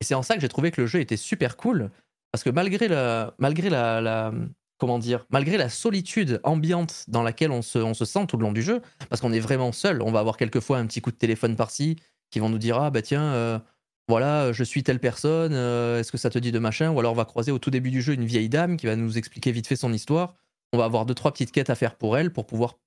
Et 0.02 0.06
c'est 0.06 0.16
en 0.16 0.24
ça 0.24 0.36
que 0.36 0.42
j'ai 0.42 0.50
trouvé 0.50 0.72
que 0.72 0.82
le 0.82 0.88
jeu 0.88 1.00
était 1.00 1.18
super 1.18 1.58
cool 1.58 1.92
parce 2.32 2.44
que 2.44 2.50
malgré 2.50 2.88
la, 2.88 3.34
malgré 3.38 3.70
la, 3.70 4.02
la- 4.02 4.34
comment 4.78 5.00
dire, 5.00 5.26
malgré 5.30 5.58
la 5.58 5.70
solitude 5.70 6.40
ambiante 6.44 7.06
dans 7.08 7.24
laquelle 7.24 7.52
on 7.52 7.62
se, 7.62 7.80
on 7.80 7.94
se 7.94 8.06
sent 8.06 8.28
tout 8.28 8.38
le 8.38 8.44
long 8.44 8.52
du 8.52 8.62
jeu, 8.62 8.82
parce 9.10 9.22
qu'on 9.22 9.34
est 9.34 9.40
vraiment 9.40 9.72
seul, 9.72 10.02
on 10.04 10.12
va 10.12 10.20
avoir 10.20 10.38
quelquefois 10.38 10.78
un 10.78 10.86
petit 10.86 11.02
coup 11.02 11.12
de 11.12 11.16
téléphone 11.18 11.56
par-ci 11.56 11.96
qui 12.30 12.40
vont 12.40 12.50
nous 12.50 12.58
dire 12.60 12.78
ah 12.78 12.92
bah 12.92 13.02
tiens 13.02 13.24
euh, 13.24 13.60
voilà 14.08 14.52
je 14.52 14.64
suis 14.64 14.84
telle 14.84 15.00
personne, 15.00 15.54
euh, 15.54 16.00
est-ce 16.00 16.12
que 16.12 16.18
ça 16.18 16.30
te 16.30 16.38
dit 16.38 16.52
de 16.52 16.60
machin? 16.60 16.92
Ou 16.92 17.00
alors 17.00 17.14
on 17.14 17.16
va 17.16 17.26
croiser 17.26 17.52
au 17.52 17.60
tout 17.60 17.72
début 17.72 17.90
du 17.92 18.02
jeu 18.02 18.14
une 18.14 18.26
vieille 18.26 18.50
dame 18.50 18.78
qui 18.78 18.86
va 18.86 18.96
nous 18.96 19.18
expliquer 19.18 19.52
vite 19.52 19.68
fait 19.68 19.76
son 19.76 19.94
histoire. 19.94 20.36
On 20.74 20.78
va 20.78 20.86
avoir 20.86 21.06
deux 21.06 21.16
trois 21.16 21.32
petites 21.32 21.52
quêtes 21.52 21.70
à 21.70 21.76
faire 21.76 21.96
pour 21.96 22.18
elle 22.18 22.32
pour 22.32 22.46
pouvoir 22.46 22.78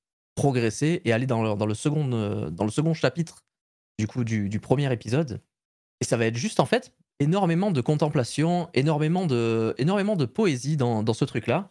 progresser 0.40 1.02
et 1.04 1.12
aller 1.12 1.26
dans 1.26 1.42
le, 1.42 1.74
second 1.74 2.10
euh, 2.12 2.48
dans 2.48 2.64
le 2.64 2.70
second 2.70 2.94
chapitre 2.94 3.44
du 3.98 4.06
coup 4.06 4.24
du, 4.24 4.48
du 4.48 4.58
premier 4.58 4.90
épisode. 4.90 5.42
Et 6.00 6.06
ça 6.06 6.16
va 6.16 6.24
être 6.24 6.36
juste 6.36 6.60
en 6.60 6.64
fait 6.64 6.94
énormément 7.18 7.70
de 7.70 7.82
contemplation, 7.82 8.70
énormément 8.72 9.26
de, 9.26 9.74
énormément 9.76 10.16
de 10.16 10.24
poésie 10.24 10.78
dans, 10.78 11.02
dans 11.02 11.12
ce 11.12 11.26
truc-là. 11.26 11.68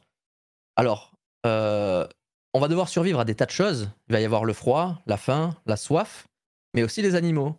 Alors, 0.76 1.16
euh, 1.48 2.08
on 2.54 2.60
va 2.60 2.68
devoir 2.68 2.90
survivre 2.90 3.20
à 3.20 3.26
des 3.26 3.34
tas 3.34 3.48
de 3.48 3.52
choses. 3.52 3.90
Il 4.08 4.14
va 4.14 4.22
y 4.22 4.26
avoir 4.26 4.46
le 4.46 4.54
froid, 4.54 5.02
la 5.08 5.18
faim, 5.18 5.58
la 5.66 5.76
soif, 5.76 6.28
mais 6.76 6.84
aussi 6.84 7.02
les 7.02 7.16
animaux. 7.16 7.56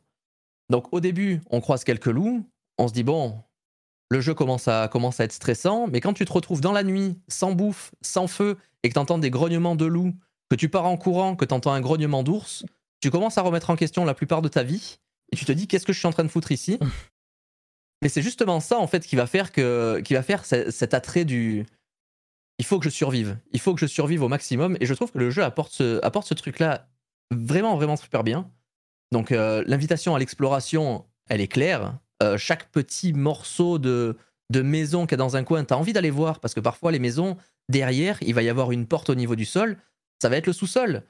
Donc 0.68 0.92
au 0.92 1.00
début, 1.00 1.40
on 1.50 1.60
croise 1.60 1.82
quelques 1.82 2.06
loups, 2.06 2.46
on 2.78 2.86
se 2.86 2.92
dit 2.92 3.02
bon, 3.02 3.42
le 4.10 4.20
jeu 4.20 4.32
commence 4.32 4.68
à, 4.68 4.86
commence 4.86 5.18
à 5.18 5.24
être 5.24 5.32
stressant, 5.32 5.88
mais 5.88 6.00
quand 6.00 6.12
tu 6.12 6.24
te 6.24 6.32
retrouves 6.32 6.60
dans 6.60 6.70
la 6.70 6.84
nuit, 6.84 7.18
sans 7.26 7.50
bouffe, 7.50 7.90
sans 8.00 8.28
feu, 8.28 8.58
et 8.84 8.88
que 8.88 8.94
tu 8.94 9.00
entends 9.00 9.18
des 9.18 9.30
grognements 9.30 9.74
de 9.74 9.86
loups, 9.86 10.14
que 10.50 10.56
tu 10.56 10.68
pars 10.68 10.84
en 10.86 10.96
courant, 10.96 11.36
que 11.36 11.44
tu 11.44 11.54
entends 11.54 11.72
un 11.72 11.80
grognement 11.80 12.22
d'ours, 12.22 12.64
tu 13.00 13.10
commences 13.10 13.38
à 13.38 13.42
remettre 13.42 13.70
en 13.70 13.76
question 13.76 14.04
la 14.04 14.14
plupart 14.14 14.42
de 14.42 14.48
ta 14.48 14.62
vie, 14.62 14.98
et 15.32 15.36
tu 15.36 15.44
te 15.44 15.52
dis 15.52 15.66
qu'est-ce 15.66 15.86
que 15.86 15.92
je 15.92 15.98
suis 15.98 16.08
en 16.08 16.12
train 16.12 16.24
de 16.24 16.28
foutre 16.28 16.52
ici 16.52 16.78
Mais 18.02 18.08
c'est 18.08 18.22
justement 18.22 18.60
ça 18.60 18.78
en 18.78 18.86
fait 18.86 19.06
qui 19.06 19.14
va 19.16 19.26
faire 19.26 19.52
que 19.52 20.00
qui 20.04 20.14
va 20.14 20.22
faire 20.22 20.44
ce- 20.46 20.70
cet 20.70 20.94
attrait 20.94 21.24
du 21.26 21.66
il 22.58 22.64
faut 22.64 22.78
que 22.78 22.84
je 22.84 22.90
survive, 22.90 23.38
il 23.52 23.60
faut 23.60 23.74
que 23.74 23.80
je 23.80 23.86
survive 23.86 24.22
au 24.22 24.28
maximum 24.28 24.76
et 24.80 24.86
je 24.86 24.94
trouve 24.94 25.12
que 25.12 25.18
le 25.18 25.30
jeu 25.30 25.42
apporte 25.44 25.72
ce, 25.72 25.98
apporte 26.04 26.26
ce 26.26 26.34
truc 26.34 26.58
là 26.58 26.88
vraiment 27.30 27.76
vraiment 27.76 27.96
super 27.96 28.24
bien. 28.24 28.50
Donc 29.12 29.32
euh, 29.32 29.62
l'invitation 29.66 30.14
à 30.14 30.18
l'exploration, 30.18 31.04
elle 31.28 31.40
est 31.40 31.48
claire. 31.48 31.98
Euh, 32.22 32.36
chaque 32.38 32.70
petit 32.70 33.12
morceau 33.12 33.78
de 33.78 34.16
de 34.50 34.62
maison 34.62 35.06
qu'il 35.06 35.12
y 35.12 35.14
a 35.14 35.18
dans 35.18 35.36
un 35.36 35.44
coin, 35.44 35.64
tu 35.64 35.72
as 35.74 35.78
envie 35.78 35.92
d'aller 35.92 36.10
voir 36.10 36.40
parce 36.40 36.54
que 36.54 36.60
parfois 36.60 36.90
les 36.92 36.98
maisons 36.98 37.36
derrière, 37.68 38.18
il 38.22 38.34
va 38.34 38.42
y 38.42 38.48
avoir 38.48 38.72
une 38.72 38.86
porte 38.86 39.08
au 39.10 39.14
niveau 39.14 39.36
du 39.36 39.44
sol, 39.44 39.76
ça 40.20 40.28
va 40.28 40.36
être 40.36 40.46
le 40.46 40.52
sous-sol. 40.52 41.02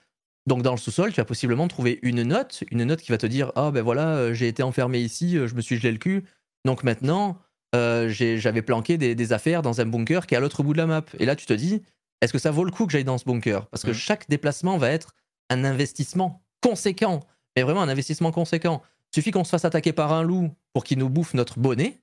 Donc 0.47 0.63
dans 0.63 0.73
le 0.73 0.79
sous-sol, 0.79 1.11
tu 1.13 1.21
vas 1.21 1.25
possiblement 1.25 1.69
trouver 1.69 1.99
une 2.03 2.23
note, 2.23 2.65
une 2.71 2.85
note 2.85 3.01
qui 3.03 3.13
va 3.13 3.19
te 3.19 3.27
dire 3.27 3.53
ah 3.57 3.71
ben 3.71 3.83
voilà, 3.83 4.09
euh, 4.17 4.35
j'ai 4.35 4.49
été 4.49 4.63
enfermé 4.63 4.99
ici, 5.01 5.37
euh, 5.37 5.47
je 5.47 5.55
me 5.55 5.61
suis 5.61 5.77
gelé 5.77 5.93
le 5.93 5.99
cul, 5.99 6.25
donc 6.65 6.83
maintenant 6.83 7.39
euh, 7.75 8.09
j'avais 8.09 8.63
planqué 8.63 8.97
des, 8.99 9.15
des 9.15 9.33
affaires 9.33 9.63
dans 9.63 9.81
un 9.81 9.87
bunker 9.87 10.27
qui 10.27 10.35
est 10.35 10.39
à 10.39 10.41
l'autre 10.41 10.63
bout 10.63 10.73
de 10.73 10.79
la 10.79 10.87
map. 10.87 11.05
Et 11.19 11.27
là 11.27 11.37
tu 11.37 11.47
te 11.47 11.53
dis 11.53 11.83
est-ce 12.23 12.33
que 12.33 12.39
ça 12.39 12.51
vaut 12.51 12.65
le 12.65 12.71
coup 12.71 12.87
que 12.87 12.93
j'aille 12.93 13.05
dans 13.05 13.19
ce 13.19 13.25
bunker? 13.25 13.67
Parce 13.69 13.83
que 13.83 13.91
Mhm. 13.91 13.95
chaque 13.97 14.29
déplacement 14.29 14.77
va 14.77 14.91
être 14.91 15.15
un 15.51 15.65
investissement 15.65 16.43
conséquent, 16.63 17.21
mais 17.57 17.63
vraiment 17.63 17.83
un 17.83 17.89
investissement 17.89 18.33
conséquent. 18.33 18.83
Suffit 19.15 19.31
qu'on 19.31 19.45
se 19.45 19.51
fasse 19.51 19.65
attaquer 19.65 19.93
par 19.93 20.13
un 20.13 20.23
loup 20.23 20.51
pour 20.73 20.85
qu'il 20.85 20.99
nous 20.99 21.09
bouffe 21.09 21.35
notre 21.35 21.59
bonnet. 21.59 22.01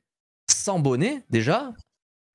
Sans 0.50 0.80
bonnet 0.80 1.24
déjà, 1.30 1.74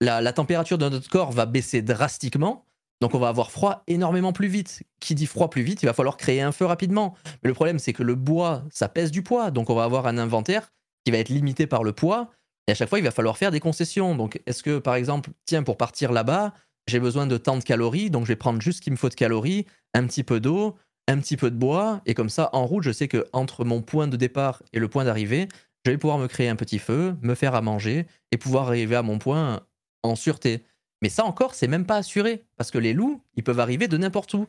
la, 0.00 0.20
la 0.20 0.32
température 0.32 0.78
de 0.78 0.88
notre 0.88 1.08
corps 1.08 1.32
va 1.32 1.44
baisser 1.46 1.82
drastiquement. 1.82 2.66
Donc 3.02 3.16
on 3.16 3.18
va 3.18 3.28
avoir 3.28 3.50
froid 3.50 3.82
énormément 3.88 4.32
plus 4.32 4.46
vite. 4.46 4.84
Qui 5.00 5.16
dit 5.16 5.26
froid 5.26 5.50
plus 5.50 5.62
vite, 5.62 5.82
il 5.82 5.86
va 5.86 5.92
falloir 5.92 6.16
créer 6.16 6.40
un 6.40 6.52
feu 6.52 6.66
rapidement. 6.66 7.14
Mais 7.42 7.48
le 7.48 7.54
problème, 7.54 7.80
c'est 7.80 7.92
que 7.92 8.04
le 8.04 8.14
bois, 8.14 8.62
ça 8.70 8.88
pèse 8.88 9.10
du 9.10 9.22
poids. 9.24 9.50
Donc 9.50 9.70
on 9.70 9.74
va 9.74 9.82
avoir 9.82 10.06
un 10.06 10.18
inventaire 10.18 10.70
qui 11.04 11.10
va 11.10 11.18
être 11.18 11.28
limité 11.28 11.66
par 11.66 11.82
le 11.82 11.92
poids. 11.92 12.30
Et 12.68 12.72
à 12.72 12.74
chaque 12.76 12.88
fois, 12.88 13.00
il 13.00 13.04
va 13.04 13.10
falloir 13.10 13.36
faire 13.36 13.50
des 13.50 13.58
concessions. 13.58 14.14
Donc 14.14 14.40
est-ce 14.46 14.62
que, 14.62 14.78
par 14.78 14.94
exemple, 14.94 15.30
tiens, 15.46 15.64
pour 15.64 15.76
partir 15.76 16.12
là-bas, 16.12 16.54
j'ai 16.86 17.00
besoin 17.00 17.26
de 17.26 17.36
tant 17.36 17.56
de 17.56 17.64
calories, 17.64 18.08
donc 18.08 18.22
je 18.22 18.28
vais 18.28 18.36
prendre 18.36 18.60
juste 18.60 18.78
ce 18.78 18.82
qu'il 18.82 18.92
me 18.92 18.96
faut 18.96 19.08
de 19.08 19.14
calories, 19.14 19.66
un 19.94 20.06
petit 20.06 20.22
peu 20.22 20.38
d'eau, 20.38 20.76
un 21.08 21.18
petit 21.18 21.36
peu 21.36 21.50
de 21.50 21.56
bois, 21.56 22.00
et 22.06 22.14
comme 22.14 22.28
ça, 22.28 22.50
en 22.52 22.66
route, 22.66 22.84
je 22.84 22.92
sais 22.92 23.08
que 23.08 23.26
entre 23.32 23.64
mon 23.64 23.82
point 23.82 24.08
de 24.08 24.16
départ 24.16 24.62
et 24.72 24.78
le 24.78 24.88
point 24.88 25.04
d'arrivée, 25.04 25.48
je 25.84 25.90
vais 25.90 25.98
pouvoir 25.98 26.18
me 26.18 26.28
créer 26.28 26.48
un 26.48 26.56
petit 26.56 26.78
feu, 26.78 27.16
me 27.20 27.34
faire 27.34 27.54
à 27.56 27.62
manger, 27.62 28.06
et 28.30 28.36
pouvoir 28.36 28.68
arriver 28.68 28.96
à 28.96 29.02
mon 29.02 29.18
point 29.18 29.60
en 30.02 30.14
sûreté. 30.16 30.64
Mais 31.02 31.08
ça 31.08 31.24
encore, 31.24 31.54
c'est 31.54 31.66
même 31.66 31.84
pas 31.84 31.96
assuré, 31.96 32.44
parce 32.56 32.70
que 32.70 32.78
les 32.78 32.94
loups, 32.94 33.20
ils 33.36 33.42
peuvent 33.42 33.60
arriver 33.60 33.88
de 33.88 33.98
n'importe 33.98 34.32
où. 34.34 34.46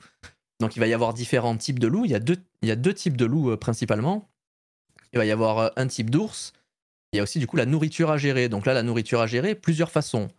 Donc 0.59 0.75
il 0.75 0.79
va 0.79 0.87
y 0.87 0.93
avoir 0.93 1.13
différents 1.13 1.57
types 1.57 1.79
de 1.79 1.87
loups. 1.87 2.05
Il 2.05 2.11
y 2.11 2.15
a 2.15 2.19
deux, 2.19 2.93
types 2.93 3.17
de 3.17 3.25
loups 3.25 3.51
euh, 3.51 3.57
principalement. 3.57 4.29
Il 5.11 5.17
va 5.17 5.25
y 5.25 5.31
avoir 5.31 5.59
euh, 5.59 5.69
un 5.75 5.87
type 5.87 6.11
d'ours. 6.11 6.53
Il 7.11 7.17
y 7.17 7.19
a 7.19 7.23
aussi 7.23 7.39
du 7.39 7.47
coup 7.47 7.57
la 7.57 7.65
nourriture 7.65 8.11
à 8.11 8.17
gérer. 8.17 8.49
Donc 8.49 8.65
là, 8.65 8.73
la 8.73 8.83
nourriture 8.83 9.19
à 9.19 9.27
gérer, 9.27 9.55
plusieurs 9.55 9.91
façons. 9.91 10.29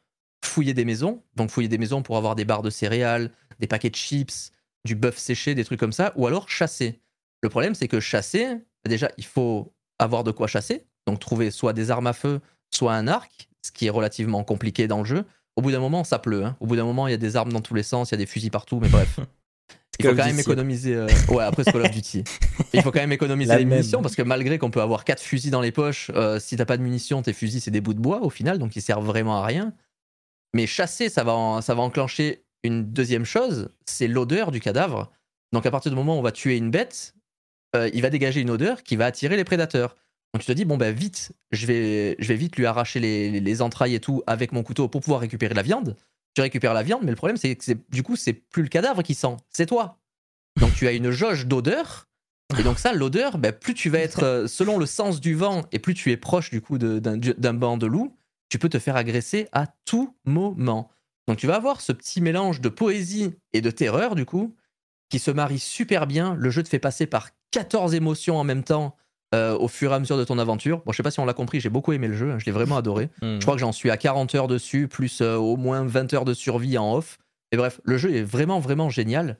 Fouiller 0.44 0.72
des 0.72 0.84
maisons, 0.84 1.22
donc 1.36 1.50
fouiller 1.50 1.68
des 1.68 1.78
maisons 1.78 2.02
pour 2.02 2.16
avoir 2.16 2.36
des 2.36 2.44
barres 2.44 2.62
de 2.62 2.70
céréales, 2.70 3.30
des 3.58 3.66
paquets 3.66 3.90
de 3.90 3.96
chips, 3.96 4.52
du 4.84 4.94
bœuf 4.94 5.18
séché, 5.18 5.54
des 5.54 5.64
trucs 5.64 5.80
comme 5.80 5.92
ça, 5.92 6.12
ou 6.16 6.26
alors 6.26 6.48
chasser. 6.48 7.00
Le 7.42 7.48
problème, 7.48 7.74
c'est 7.74 7.88
que 7.88 8.00
chasser, 8.00 8.58
déjà, 8.86 9.10
il 9.16 9.24
faut 9.24 9.74
avoir 9.98 10.22
de 10.22 10.30
quoi 10.30 10.46
chasser, 10.46 10.86
donc 11.06 11.18
trouver 11.18 11.50
soit 11.50 11.72
des 11.72 11.90
armes 11.90 12.06
à 12.06 12.12
feu, 12.12 12.40
soit 12.70 12.94
un 12.94 13.08
arc, 13.08 13.48
ce 13.62 13.72
qui 13.72 13.86
est 13.86 13.90
relativement 13.90 14.44
compliqué 14.44 14.86
dans 14.86 14.98
le 14.98 15.04
jeu. 15.04 15.24
Au 15.56 15.62
bout 15.62 15.70
d'un 15.70 15.80
moment, 15.80 16.02
ça 16.04 16.18
pleut. 16.18 16.44
hein. 16.44 16.56
Au 16.60 16.66
bout 16.66 16.76
d'un 16.76 16.84
moment, 16.84 17.06
il 17.06 17.12
y 17.12 17.14
a 17.14 17.18
des 17.18 17.36
armes 17.36 17.52
dans 17.52 17.60
tous 17.60 17.74
les 17.74 17.82
sens, 17.82 18.10
il 18.10 18.14
y 18.14 18.16
a 18.16 18.18
des 18.18 18.26
fusils 18.26 18.50
partout, 18.50 18.80
mais 18.80 18.88
bref. 18.88 19.20
Il 20.00 20.06
faut 20.06 20.10
quand 20.16 20.24
même 20.24 20.32
Duty. 20.36 20.40
économiser. 20.50 20.94
euh, 20.96 21.06
Ouais, 21.28 21.44
après 21.44 21.62
Call 21.62 21.82
of 21.82 21.90
Duty. 21.92 22.24
Il 22.72 22.82
faut 22.82 22.90
quand 22.90 22.98
même 22.98 23.12
économiser 23.12 23.52
La 23.52 23.58
les 23.58 23.64
même. 23.64 23.78
munitions 23.78 24.02
parce 24.02 24.16
que 24.16 24.22
malgré 24.22 24.58
qu'on 24.58 24.72
peut 24.72 24.80
avoir 24.82 25.04
quatre 25.04 25.22
fusils 25.22 25.52
dans 25.52 25.60
les 25.60 25.70
poches, 25.70 26.10
euh, 26.16 26.40
si 26.40 26.56
t'as 26.56 26.64
pas 26.64 26.76
de 26.76 26.82
munitions, 26.82 27.22
tes 27.22 27.32
fusils 27.32 27.60
c'est 27.60 27.70
des 27.70 27.80
bouts 27.80 27.94
de 27.94 28.00
bois 28.00 28.20
au 28.22 28.28
final, 28.28 28.58
donc 28.58 28.74
ils 28.74 28.82
servent 28.82 29.06
vraiment 29.06 29.36
à 29.40 29.46
rien. 29.46 29.72
Mais 30.52 30.66
chasser, 30.66 31.08
ça 31.08 31.22
va, 31.22 31.34
en- 31.34 31.60
ça 31.60 31.76
va 31.76 31.82
enclencher 31.82 32.44
une 32.64 32.82
deuxième 32.92 33.24
chose, 33.24 33.68
c'est 33.86 34.08
l'odeur 34.08 34.50
du 34.50 34.58
cadavre. 34.58 35.12
Donc 35.52 35.64
à 35.64 35.70
partir 35.70 35.92
du 35.92 35.96
moment 35.96 36.16
où 36.16 36.18
on 36.18 36.22
va 36.22 36.32
tuer 36.32 36.56
une 36.56 36.72
bête, 36.72 37.14
euh, 37.76 37.88
il 37.94 38.02
va 38.02 38.10
dégager 38.10 38.40
une 38.40 38.50
odeur 38.50 38.82
qui 38.82 38.96
va 38.96 39.06
attirer 39.06 39.36
les 39.36 39.44
prédateurs. 39.44 39.94
Donc 40.34 40.40
tu 40.42 40.46
te 40.46 40.52
dis, 40.52 40.64
bon 40.64 40.76
ben 40.76 40.92
vite, 40.94 41.30
je 41.52 41.64
vais, 41.66 42.16
je 42.18 42.26
vais 42.28 42.34
vite 42.34 42.56
lui 42.56 42.66
arracher 42.66 42.98
les, 43.00 43.30
les- 43.30 43.40
les 43.40 43.62
entrailles 43.62 43.94
et 43.94 44.00
tout 44.00 44.22
avec 44.26 44.50
mon 44.52 44.62
couteau 44.64 44.88
pour 44.88 45.00
pouvoir 45.00 45.20
récupérer 45.20 45.54
la 45.54 45.62
viande. 45.62 45.96
Tu 46.34 46.42
récupères 46.42 46.74
la 46.74 46.82
viande, 46.82 47.02
mais 47.04 47.10
le 47.10 47.16
problème 47.16 47.36
c'est 47.36 47.54
que 47.54 47.64
c'est- 47.64 47.78
du 47.90 48.02
coup 48.02 48.16
c'est 48.16 48.32
plus 48.32 48.62
le 48.64 48.68
cadavre 48.68 49.02
qui 49.04 49.14
sent, 49.14 49.36
c'est 49.50 49.66
toi. 49.66 49.98
Donc 50.60 50.74
tu 50.74 50.86
as 50.88 50.92
une 50.92 51.10
jauge 51.12 51.46
d'odeur. 51.46 52.08
Et 52.58 52.62
donc 52.64 52.78
ça, 52.78 52.92
l'odeur, 52.92 53.38
ben, 53.38 53.52
plus 53.52 53.74
tu 53.74 53.88
vas 53.90 54.00
être 54.00 54.22
euh, 54.24 54.46
selon 54.48 54.76
le 54.78 54.86
sens 54.86 55.20
du 55.20 55.34
vent 55.34 55.62
et 55.72 55.78
plus 55.78 55.94
tu 55.94 56.10
es 56.12 56.16
proche 56.16 56.50
du 56.50 56.60
coup 56.60 56.78
d'un 56.78 57.54
banc 57.54 57.76
de 57.78 57.86
loup, 57.86 58.16
tu 58.48 58.58
peux 58.58 58.68
te 58.68 58.78
faire 58.78 58.96
agresser 58.96 59.48
à 59.52 59.66
tout 59.84 60.14
moment. 60.24 60.90
Donc 61.26 61.38
tu 61.38 61.46
vas 61.46 61.54
avoir 61.56 61.80
ce 61.80 61.92
petit 61.92 62.20
mélange 62.20 62.60
de 62.60 62.68
poésie 62.68 63.32
et 63.52 63.60
de 63.60 63.70
terreur 63.70 64.14
du 64.16 64.24
coup 64.26 64.54
qui 65.10 65.18
se 65.20 65.30
marie 65.30 65.58
super 65.60 66.06
bien. 66.08 66.34
Le 66.34 66.50
jeu 66.50 66.62
te 66.64 66.68
fait 66.68 66.78
passer 66.80 67.06
par 67.06 67.30
14 67.52 67.94
émotions 67.94 68.36
en 68.36 68.44
même 68.44 68.64
temps 68.64 68.96
euh, 69.34 69.58
au 69.58 69.68
fur 69.68 69.90
et 69.90 69.94
à 69.94 69.98
mesure 69.98 70.16
de 70.16 70.24
ton 70.24 70.38
aventure. 70.38 70.82
Bon, 70.86 70.92
je 70.92 70.96
sais 70.96 71.02
pas 71.02 71.10
si 71.10 71.18
on 71.18 71.24
l'a 71.24 71.34
compris, 71.34 71.60
j'ai 71.60 71.68
beaucoup 71.68 71.92
aimé 71.92 72.06
le 72.06 72.14
jeu, 72.14 72.30
hein, 72.30 72.38
je 72.38 72.46
l'ai 72.46 72.52
vraiment 72.52 72.76
adoré. 72.76 73.10
Hmm. 73.20 73.36
Je 73.36 73.40
crois 73.40 73.54
que 73.54 73.60
j'en 73.60 73.72
suis 73.72 73.90
à 73.90 73.96
40 73.96 74.34
heures 74.34 74.48
dessus, 74.48 74.86
plus 74.86 75.20
euh, 75.20 75.36
au 75.36 75.56
moins 75.56 75.84
20 75.84 76.14
heures 76.14 76.24
de 76.24 76.34
survie 76.34 76.78
en 76.78 76.94
off. 76.94 77.18
Et 77.50 77.56
bref, 77.56 77.80
le 77.84 77.98
jeu 77.98 78.14
est 78.14 78.22
vraiment, 78.22 78.60
vraiment 78.60 78.90
génial. 78.90 79.38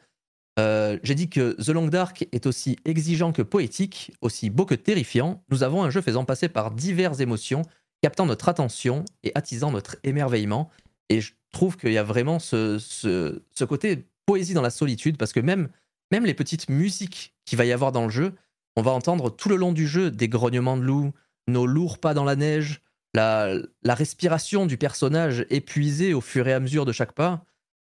Euh, 0.59 0.99
J'ai 1.03 1.15
dit 1.15 1.29
que 1.29 1.53
The 1.63 1.69
Long 1.69 1.89
Dark 1.89 2.27
est 2.33 2.47
aussi 2.47 2.77
exigeant 2.85 3.33
que 3.33 3.43
poétique, 3.43 4.13
aussi 4.21 4.51
beau 4.51 4.67
que 4.67 4.75
terrifiant. 4.75 5.43
Nous 5.51 5.63
avons 5.63 5.83
un 5.83 5.91
jeu 5.91 6.01
faisant 6.01 6.25
passer 6.25 6.49
par 6.49 6.71
diverses 6.71 7.21
émotions, 7.21 7.63
captant 8.03 8.27
notre 8.27 8.49
attention 8.49 9.05
et 9.23 9.33
attisant 9.35 9.71
notre 9.71 9.97
émerveillement. 10.05 10.71
Et 11.09 11.21
je 11.21 11.33
trouve 11.53 11.77
qu'il 11.77 11.93
y 11.93 11.99
a 11.99 12.05
vraiment 12.05 12.39
ce, 12.39 12.79
ce, 12.79 13.43
ce 13.53 13.65
côté 13.65 14.05
poésie 14.27 14.55
dans 14.55 14.63
la 14.63 14.71
solitude, 14.71 15.19
parce 15.19 15.33
que 15.33 15.41
même, 15.41 15.69
même 16.11 16.25
les 16.25 16.35
petites 16.35 16.69
musiques 16.69 17.35
qu'il 17.45 17.59
va 17.59 17.65
y 17.65 17.73
avoir 17.73 17.93
dans 17.93 18.05
le 18.05 18.11
jeu, 18.11 18.33
on 18.77 18.83
va 18.83 18.91
entendre 18.91 19.31
tout 19.31 19.49
le 19.49 19.57
long 19.57 19.73
du 19.73 19.87
jeu 19.87 20.11
des 20.11 20.29
grognements 20.29 20.77
de 20.77 20.83
loups, 20.83 21.13
nos 21.47 21.67
lourds 21.67 21.99
pas 21.99 22.15
dans 22.15 22.25
la 22.25 22.37
neige, 22.37 22.83
la, 23.15 23.55
respiration 23.85 24.67
du 24.67 24.77
personnage 24.77 25.47
épuisé 25.51 26.15
au 26.15 26.21
fur 26.21 26.49
et 26.49 26.53
à 26.53 26.61
mesure 26.61 26.85
de 26.85 26.93
chaque 26.93 27.13
pas. 27.13 27.45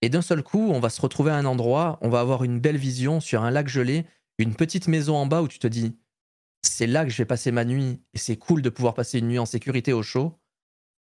Et 0.01 0.09
d'un 0.09 0.23
seul 0.23 0.41
coup, 0.41 0.71
on 0.71 0.79
va 0.79 0.89
se 0.89 1.01
retrouver 1.01 1.31
à 1.31 1.35
un 1.35 1.45
endroit, 1.45 1.99
on 2.01 2.09
va 2.09 2.21
avoir 2.21 2.43
une 2.43 2.59
belle 2.59 2.77
vision 2.77 3.19
sur 3.19 3.43
un 3.43 3.51
lac 3.51 3.67
gelé, 3.67 4.05
une 4.39 4.55
petite 4.55 4.87
maison 4.87 5.15
en 5.15 5.27
bas 5.27 5.43
où 5.43 5.47
tu 5.47 5.59
te 5.59 5.67
dis, 5.67 5.95
c'est 6.63 6.87
là 6.87 7.05
que 7.05 7.11
je 7.11 7.17
vais 7.17 7.25
passer 7.25 7.51
ma 7.51 7.65
nuit, 7.65 8.01
et 8.13 8.17
c'est 8.17 8.37
cool 8.37 8.63
de 8.63 8.69
pouvoir 8.69 8.95
passer 8.95 9.19
une 9.19 9.27
nuit 9.27 9.39
en 9.39 9.45
sécurité 9.45 9.93
au 9.93 10.01
chaud. 10.01 10.39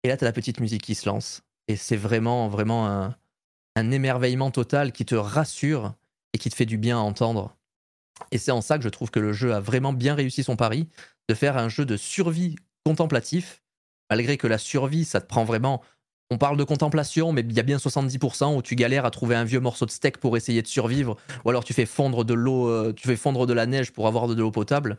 Et 0.03 0.07
là, 0.07 0.17
tu 0.17 0.23
as 0.23 0.27
la 0.27 0.33
petite 0.33 0.59
musique 0.59 0.83
qui 0.83 0.95
se 0.95 1.09
lance. 1.09 1.41
Et 1.67 1.75
c'est 1.75 1.95
vraiment, 1.95 2.47
vraiment 2.47 2.87
un, 2.87 3.15
un 3.75 3.91
émerveillement 3.91 4.51
total 4.51 4.91
qui 4.91 5.05
te 5.05 5.15
rassure 5.15 5.93
et 6.33 6.37
qui 6.37 6.49
te 6.49 6.55
fait 6.55 6.65
du 6.65 6.77
bien 6.77 6.97
à 6.97 7.01
entendre. 7.01 7.55
Et 8.31 8.37
c'est 8.37 8.51
en 8.51 8.61
ça 8.61 8.77
que 8.77 8.83
je 8.83 8.89
trouve 8.89 9.11
que 9.11 9.19
le 9.19 9.33
jeu 9.33 9.53
a 9.53 9.59
vraiment 9.59 9.93
bien 9.93 10.15
réussi 10.15 10.43
son 10.43 10.55
pari 10.55 10.87
de 11.29 11.33
faire 11.35 11.57
un 11.57 11.69
jeu 11.69 11.85
de 11.85 11.97
survie 11.97 12.55
contemplatif, 12.85 13.61
malgré 14.09 14.37
que 14.37 14.47
la 14.47 14.57
survie, 14.57 15.05
ça 15.05 15.21
te 15.21 15.27
prend 15.27 15.43
vraiment. 15.43 15.81
On 16.29 16.37
parle 16.37 16.55
de 16.57 16.63
contemplation, 16.63 17.33
mais 17.33 17.41
il 17.41 17.51
y 17.53 17.59
a 17.59 17.63
bien 17.63 17.77
70% 17.77 18.55
où 18.55 18.61
tu 18.61 18.75
galères 18.75 19.05
à 19.05 19.11
trouver 19.11 19.35
un 19.35 19.43
vieux 19.43 19.59
morceau 19.59 19.85
de 19.85 19.91
steak 19.91 20.17
pour 20.17 20.37
essayer 20.37 20.61
de 20.61 20.67
survivre, 20.67 21.17
ou 21.43 21.49
alors 21.49 21.63
tu 21.63 21.73
fais 21.73 21.85
fondre 21.85 22.23
de 22.23 22.33
l'eau, 22.33 22.69
euh, 22.69 22.93
tu 22.93 23.07
fais 23.07 23.17
fondre 23.17 23.45
de 23.45 23.53
la 23.53 23.65
neige 23.65 23.91
pour 23.91 24.07
avoir 24.07 24.27
de 24.27 24.33
l'eau 24.35 24.51
potable. 24.51 24.97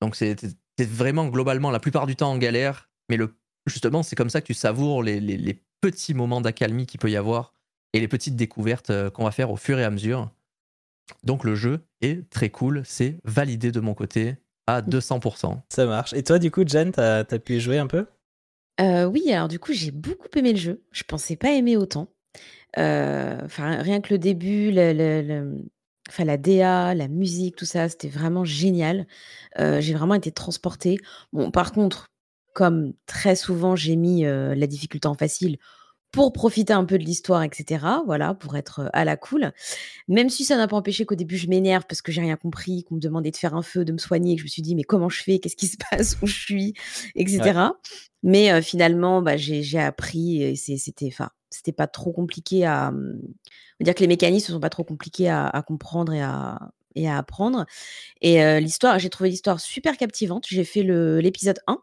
Donc 0.00 0.16
c'est 0.16 0.36
vraiment 0.80 1.26
globalement 1.28 1.70
la 1.70 1.80
plupart 1.80 2.06
du 2.06 2.16
temps 2.16 2.30
en 2.32 2.38
galère, 2.38 2.88
mais 3.10 3.18
justement 3.66 4.02
c'est 4.02 4.16
comme 4.16 4.30
ça 4.30 4.40
que 4.40 4.46
tu 4.46 4.54
savoures 4.54 5.02
les, 5.02 5.20
les- 5.20 5.36
les 5.36 5.62
petits 5.80 6.14
moments 6.14 6.40
d'accalmie 6.40 6.86
qu'il 6.86 6.98
peut 7.00 7.10
y 7.10 7.16
avoir 7.16 7.52
et 7.92 8.00
les 8.00 8.08
petites 8.08 8.36
découvertes 8.36 8.90
euh, 8.90 9.10
qu'on 9.10 9.24
va 9.24 9.30
faire 9.32 9.50
au 9.50 9.56
fur 9.56 9.78
et 9.78 9.84
à 9.84 9.90
mesure. 9.90 10.30
Donc 11.22 11.44
le 11.44 11.54
jeu 11.54 11.80
est 12.00 12.28
très 12.30 12.50
cool, 12.50 12.82
c'est 12.84 13.18
validé 13.24 13.72
de 13.72 13.80
mon 13.80 13.94
côté 13.94 14.36
à 14.66 14.82
200%. 14.82 15.62
Ça 15.68 15.86
marche. 15.86 16.12
Et 16.14 16.22
toi, 16.22 16.38
du 16.38 16.50
coup, 16.50 16.66
Jen, 16.66 16.92
t'as 16.92 17.18
as 17.20 17.38
pu 17.38 17.56
y 17.56 17.60
jouer 17.60 17.78
un 17.78 17.86
peu? 17.86 18.06
Euh, 18.80 19.04
oui, 19.04 19.30
alors 19.32 19.48
du 19.48 19.58
coup, 19.58 19.72
j'ai 19.72 19.90
beaucoup 19.90 20.26
aimé 20.36 20.52
le 20.52 20.58
jeu. 20.58 20.82
Je 20.90 21.04
pensais 21.04 21.36
pas 21.36 21.52
aimer 21.52 21.76
autant. 21.76 22.08
Euh, 22.78 23.38
Enfin, 23.44 23.82
rien 23.82 24.00
que 24.00 24.14
le 24.14 24.18
début, 24.18 24.70
le, 24.72 24.92
le- 24.92 25.22
le- 25.22 25.64
enfin, 26.08 26.24
la 26.24 26.36
DA, 26.38 26.94
la 26.94 27.08
musique, 27.08 27.56
tout 27.56 27.64
ça, 27.66 27.88
c'était 27.88 28.08
vraiment 28.08 28.44
génial. 28.44 29.06
Euh, 29.60 29.80
j'ai 29.80 29.94
vraiment 29.94 30.14
été 30.14 30.32
transportée. 30.32 30.98
Bon, 31.32 31.50
par 31.50 31.72
contre, 31.72 32.08
comme 32.54 32.94
très 33.06 33.36
souvent, 33.36 33.76
j'ai 33.76 33.96
mis 33.96 34.26
euh, 34.26 34.54
la 34.54 34.66
difficulté 34.66 35.08
en 35.08 35.14
facile 35.14 35.58
pour 36.14 36.32
profiter 36.32 36.72
un 36.72 36.84
peu 36.84 36.96
de 36.98 37.04
l'histoire, 37.04 37.42
etc. 37.42 37.84
Voilà, 38.06 38.34
pour 38.34 38.56
être 38.56 38.88
à 38.92 39.04
la 39.04 39.16
cool. 39.16 39.52
Même 40.08 40.30
si 40.30 40.44
ça 40.44 40.56
n'a 40.56 40.68
pas 40.68 40.76
empêché 40.76 41.06
qu'au 41.06 41.14
début, 41.16 41.36
je 41.36 41.48
m'énerve 41.48 41.84
parce 41.88 42.02
que 42.02 42.12
j'ai 42.12 42.20
rien 42.22 42.36
compris, 42.36 42.84
qu'on 42.84 42.96
me 42.96 43.00
demandait 43.00 43.30
de 43.32 43.36
faire 43.36 43.54
un 43.54 43.62
feu, 43.62 43.84
de 43.84 43.92
me 43.92 43.98
soigner, 43.98 44.32
et 44.32 44.36
que 44.36 44.40
je 44.42 44.46
me 44.46 44.50
suis 44.50 44.62
dit, 44.62 44.74
mais 44.76 44.84
comment 44.84 45.08
je 45.08 45.22
fais? 45.22 45.38
Qu'est-ce 45.40 45.56
qui 45.56 45.68
se 45.68 45.76
passe? 45.90 46.16
Où 46.22 46.26
je 46.26 46.38
suis? 46.40 46.74
Etc. 47.16 47.40
Mais 48.22 48.52
euh, 48.52 48.62
finalement, 48.62 49.22
bah, 49.22 49.36
j'ai 49.36 49.78
appris 49.80 50.42
et 50.42 50.56
c'est- 50.56 50.78
c'était, 50.78 51.08
enfin, 51.08 51.30
c'était 51.50 51.72
pas 51.72 51.86
trop 51.88 52.12
compliqué 52.12 52.64
à. 52.66 52.88
hum, 52.88 53.20
on 53.22 53.84
va 53.84 53.84
dire 53.84 53.94
que 53.94 54.00
les 54.00 54.06
mécanismes 54.08 54.52
ne 54.52 54.56
sont 54.56 54.60
pas 54.60 54.70
trop 54.70 54.84
compliqués 54.84 55.28
à, 55.28 55.46
à 55.48 55.62
comprendre 55.62 56.12
et 56.12 56.22
à, 56.22 56.58
et 56.94 57.08
à 57.08 57.18
apprendre. 57.18 57.66
Et 58.22 58.42
euh, 58.44 58.60
l'histoire, 58.60 58.98
j'ai 59.00 59.10
trouvé 59.10 59.30
l'histoire 59.30 59.60
super 59.60 59.96
captivante. 59.96 60.46
J'ai 60.48 60.64
fait 60.64 60.82
le- 60.84 61.20
l'épisode 61.20 61.58
1. 61.66 61.78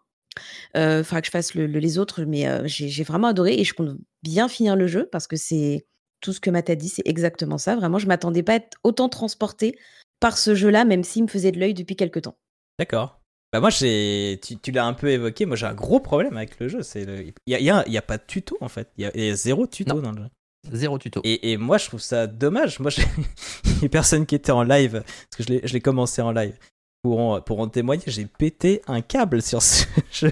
Il 0.75 1.03
faudra 1.03 1.21
que 1.21 1.27
je 1.27 1.31
fasse 1.31 1.53
le- 1.55 1.67
le- 1.67 1.79
les 1.79 1.97
autres, 1.97 2.23
mais 2.23 2.47
euh, 2.47 2.61
j'ai 2.65 2.87
j'ai 2.89 3.03
vraiment 3.03 3.27
adoré 3.27 3.53
et 3.55 3.63
je 3.63 3.73
compte 3.73 3.97
bien 4.23 4.47
finir 4.47 4.75
le 4.75 4.87
jeu 4.87 5.07
parce 5.11 5.27
que 5.27 5.35
c'est 5.35 5.85
tout 6.21 6.33
ce 6.33 6.39
que 6.39 6.49
Matt 6.49 6.69
a 6.69 6.75
dit, 6.75 6.89
c'est 6.89 7.01
exactement 7.05 7.57
ça. 7.57 7.75
Vraiment, 7.75 7.97
je 7.99 8.07
m'attendais 8.07 8.43
pas 8.43 8.53
à 8.53 8.55
être 8.57 8.77
autant 8.83 9.09
transportée 9.09 9.77
par 10.19 10.37
ce 10.37 10.53
jeu-là, 10.55 10.85
même 10.85 11.03
s'il 11.03 11.23
me 11.23 11.27
faisait 11.27 11.51
de 11.51 11.59
l'œil 11.59 11.73
depuis 11.73 11.95
quelques 11.95 12.21
temps. 12.21 12.37
D'accord. 12.79 13.19
Bah 13.51 13.59
moi, 13.59 13.69
j'ai, 13.71 14.39
tu, 14.41 14.55
tu 14.57 14.71
l'as 14.71 14.85
un 14.85 14.93
peu 14.93 15.09
évoqué. 15.09 15.45
Moi, 15.45 15.57
j'ai 15.57 15.65
un 15.65 15.73
gros 15.73 15.99
problème 15.99 16.37
avec 16.37 16.57
le 16.59 16.67
jeu. 16.69 16.83
C'est 16.83 17.03
il 17.03 17.33
y 17.51 17.55
a, 17.55 17.59
y 17.59 17.69
a- 17.69 17.83
il 17.87 17.91
y 17.91 17.97
a 17.97 18.01
pas 18.01 18.17
de 18.17 18.23
tuto 18.25 18.57
en 18.61 18.69
fait. 18.69 18.89
Il 18.97 19.03
y 19.03 19.05
a, 19.07 19.11
il 19.15 19.25
y 19.25 19.29
a 19.29 19.35
zéro 19.35 19.67
tuto 19.67 19.95
Non. 19.95 20.01
dans 20.01 20.11
le 20.11 20.21
jeu. 20.23 20.29
Zéro 20.71 20.97
tuto. 20.99 21.21
Et, 21.23 21.51
et 21.51 21.57
moi, 21.57 21.79
je 21.79 21.87
trouve 21.87 21.99
ça 21.99 22.27
dommage. 22.27 22.79
Moi, 22.79 22.91
j'ai 22.91 23.01
les 23.81 23.89
personnes 23.89 24.25
qui 24.27 24.35
étaient 24.35 24.51
en 24.51 24.63
live, 24.63 25.01
parce 25.03 25.37
que 25.37 25.43
je 25.43 25.49
l'ai, 25.49 25.67
je 25.67 25.73
l'ai 25.73 25.81
commencé 25.81 26.21
en 26.21 26.31
live, 26.31 26.55
pour 27.01 27.59
en, 27.59 27.67
témoigner, 27.67 28.03
j'ai 28.07 28.25
pété 28.25 28.81
un 28.87 29.01
câble 29.01 29.41
sur 29.41 29.61
ce. 29.61 29.85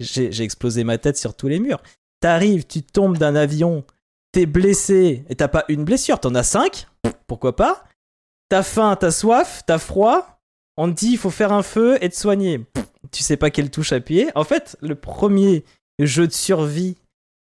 J'ai, 0.00 0.42
explosé 0.42 0.84
ma 0.84 0.96
tête 0.98 1.18
sur 1.18 1.36
tous 1.36 1.48
les 1.48 1.58
murs. 1.58 1.82
T'arrives, 2.20 2.66
tu 2.66 2.82
tombes 2.82 3.18
d'un 3.18 3.36
avion, 3.36 3.84
t'es 4.32 4.46
blessé, 4.46 5.24
et 5.28 5.34
t'as 5.34 5.48
pas 5.48 5.64
une 5.68 5.84
blessure, 5.84 6.18
t'en 6.18 6.34
as 6.34 6.42
cinq. 6.42 6.86
Pourquoi 7.26 7.56
pas? 7.56 7.84
T'as 8.48 8.62
faim, 8.62 8.96
t'as 8.98 9.10
soif, 9.10 9.62
t'as 9.66 9.78
froid. 9.78 10.40
On 10.76 10.90
te 10.90 10.96
dit, 10.96 11.12
il 11.12 11.18
faut 11.18 11.30
faire 11.30 11.52
un 11.52 11.62
feu 11.62 11.98
et 12.02 12.08
te 12.08 12.16
soigner. 12.16 12.64
Tu 13.12 13.22
sais 13.22 13.36
pas 13.36 13.50
quelle 13.50 13.70
touche 13.70 13.92
appuyer. 13.92 14.30
En 14.34 14.44
fait, 14.44 14.76
le 14.80 14.94
premier 14.94 15.64
jeu 15.98 16.26
de 16.26 16.32
survie 16.32 16.96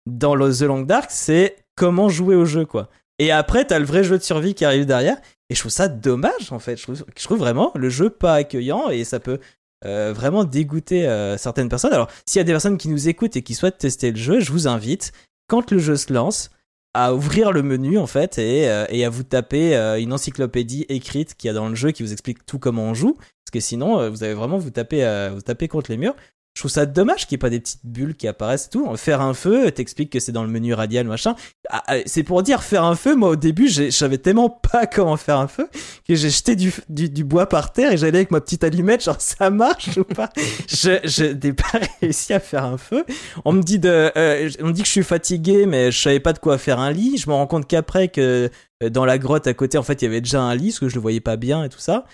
dans 0.06 0.36
The 0.36 0.62
Long 0.62 0.82
Dark, 0.82 1.10
c'est 1.10 1.56
comment 1.76 2.10
jouer 2.10 2.36
au 2.36 2.46
jeu, 2.46 2.66
quoi. 2.66 2.90
Et 3.20 3.32
après, 3.32 3.66
t'as 3.66 3.80
le 3.80 3.86
vrai 3.86 4.04
jeu 4.04 4.18
de 4.18 4.24
survie 4.24 4.54
qui 4.54 4.66
arrive 4.66 4.86
derrière. 4.86 5.18
Et 5.54 5.56
je 5.56 5.60
trouve 5.60 5.72
ça 5.72 5.88
dommage, 5.88 6.52
en 6.52 6.58
fait. 6.58 6.78
Je 6.78 7.24
trouve, 7.24 7.38
vraiment 7.38 7.72
le 7.76 7.88
jeu 7.88 8.10
pas 8.10 8.34
accueillant 8.34 8.90
et 8.90 9.04
ça 9.04 9.20
peut 9.20 9.38
euh, 9.86 10.12
vraiment 10.12 10.46
dégoûter 10.46 11.08
euh, 11.08 11.38
certaines 11.38 11.70
personnes. 11.70 11.94
Alors, 11.94 12.10
s'il 12.26 12.40
y 12.40 12.42
a 12.42 12.44
des 12.44 12.54
personnes 12.54 12.80
qui 12.80 12.90
nous 12.90 13.08
écoutent 13.08 13.36
et 13.36 13.44
qui 13.44 13.54
souhaitent 13.54 13.78
tester 13.78 14.10
le 14.10 14.18
jeu, 14.18 14.40
je 14.40 14.52
vous 14.52 14.68
invite, 14.68 15.12
quand 15.48 15.70
le 15.70 15.78
jeu 15.78 15.96
se 15.96 16.12
lance, 16.12 16.50
à 16.96 17.14
ouvrir 17.14 17.52
le 17.52 17.62
menu 17.62 18.00
en 18.00 18.08
fait 18.08 18.40
et, 18.40 18.68
euh, 18.68 19.06
à 19.06 19.10
vous 19.10 19.22
taper 19.22 19.76
une 20.00 20.12
encyclopédie 20.12 20.88
écrite 20.90 21.36
qu'il 21.36 21.50
y 21.50 21.52
a 21.52 21.54
dans 21.54 21.70
le 21.70 21.76
jeu 21.76 21.92
qui 21.92 22.02
vous 22.02 22.14
explique 22.14 22.48
tout 22.48 22.58
comment 22.58 22.86
on 22.86 22.96
joue. 22.96 23.14
Parce 23.14 23.52
que 23.54 23.60
sinon, 23.60 24.10
vous 24.10 24.24
allez 24.24 24.34
vraiment 24.34 24.58
vous 24.58 24.72
taper, 24.72 25.30
vous 25.36 25.42
taper 25.42 25.68
contre 25.68 25.92
les 25.92 25.98
murs. 25.98 26.16
Je 26.56 26.62
trouve 26.62 26.72
ça 26.72 26.86
dommage 26.86 27.26
qu'il 27.26 27.36
n'y 27.36 27.40
ait 27.40 27.46
pas 27.46 27.50
des 27.50 27.60
petites 27.60 27.84
bulles 27.84 28.16
qui 28.16 28.28
apparaissent 28.28 28.68
et 28.68 28.70
tout. 28.70 28.96
Faire 28.96 29.22
un 29.22 29.34
feu, 29.34 29.72
t'expliques 29.72 30.12
que 30.12 30.20
c'est 30.20 30.32
dans 30.32 30.44
le 30.44 30.50
menu 30.50 30.76
radial, 30.76 31.08
machin. 31.08 31.36
Ah, 31.70 31.84
ah, 31.88 31.96
c'est 32.06 32.22
pour 32.22 32.44
dire 32.44 32.62
faire 32.62 32.84
un 32.84 32.96
feu. 32.96 33.16
Moi, 33.16 33.30
au 33.30 33.36
début, 33.36 33.70
je 33.70 33.90
savais 33.90 34.20
tellement 34.20 34.52
pas 34.52 34.86
comment 34.86 35.18
faire 35.18 35.40
un 35.40 35.48
feu 35.48 35.68
que 36.08 36.14
j'ai 36.14 36.30
jeté 36.30 36.56
du, 36.56 36.72
du, 36.90 37.10
du 37.10 37.24
bois 37.24 37.50
par 37.50 37.74
terre 37.74 37.94
et 37.94 37.98
j'allais 37.98 38.20
avec 38.20 38.30
ma 38.30 38.40
petite 38.40 38.64
allumette, 38.64 39.04
genre 39.04 39.20
ça 39.20 39.50
marche 39.50 39.98
ou 39.98 40.04
pas? 40.04 40.30
Je, 40.68 41.00
je 41.04 41.26
n'ai 41.26 41.54
pas 41.54 41.80
réussi 42.02 42.34
à 42.34 42.40
faire 42.40 42.66
un 42.66 42.78
feu. 42.78 43.04
On 43.46 43.54
me 43.54 43.62
dit 43.62 43.80
de, 43.80 44.12
euh, 44.16 44.50
on 44.62 44.68
me 44.68 44.72
dit 44.72 44.82
que 44.82 44.88
je 44.88 44.92
suis 44.92 45.04
fatigué, 45.04 45.66
mais 45.66 45.92
je 45.92 46.02
savais 46.02 46.20
pas 46.20 46.34
de 46.34 46.40
quoi 46.40 46.58
faire 46.58 46.80
un 46.80 46.92
lit. 46.92 47.18
Je 47.18 47.30
me 47.30 47.34
rends 47.34 47.48
compte 47.48 47.68
qu'après 47.68 48.08
que 48.08 48.50
euh, 48.84 48.90
dans 48.90 49.06
la 49.06 49.18
grotte 49.18 49.48
à 49.48 49.54
côté, 49.54 49.78
en 49.78 49.84
fait, 49.84 50.02
il 50.02 50.06
y 50.06 50.08
avait 50.08 50.22
déjà 50.22 50.42
un 50.42 50.56
lit, 50.56 50.70
parce 50.70 50.80
que 50.80 50.90
je 50.90 50.96
le 50.96 51.02
voyais 51.02 51.22
pas 51.22 51.36
bien 51.38 51.64
et 51.64 51.70
tout 51.70 51.80
ça. 51.80 52.06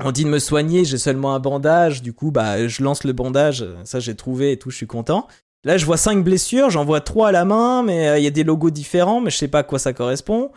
On 0.00 0.10
dit 0.10 0.24
de 0.24 0.28
me 0.28 0.38
soigner, 0.38 0.84
j'ai 0.84 0.98
seulement 0.98 1.34
un 1.34 1.38
bandage, 1.38 2.02
du 2.02 2.12
coup, 2.12 2.30
bah, 2.30 2.66
je 2.66 2.82
lance 2.82 3.04
le 3.04 3.12
bandage, 3.12 3.64
ça 3.84 4.00
j'ai 4.00 4.16
trouvé 4.16 4.52
et 4.52 4.58
tout, 4.58 4.70
je 4.70 4.76
suis 4.76 4.86
content. 4.86 5.28
Là, 5.64 5.78
je 5.78 5.86
vois 5.86 5.96
cinq 5.96 6.22
blessures, 6.22 6.68
j'en 6.70 6.84
vois 6.84 7.00
trois 7.00 7.28
à 7.28 7.32
la 7.32 7.44
main, 7.44 7.82
mais 7.82 8.08
euh, 8.08 8.18
il 8.18 8.24
y 8.24 8.26
a 8.26 8.30
des 8.30 8.44
logos 8.44 8.70
différents, 8.70 9.20
mais 9.20 9.30
je 9.30 9.38
sais 9.38 9.48
pas 9.48 9.60
à 9.60 9.62
quoi 9.62 9.78
ça 9.78 9.94
correspond. 9.94 10.50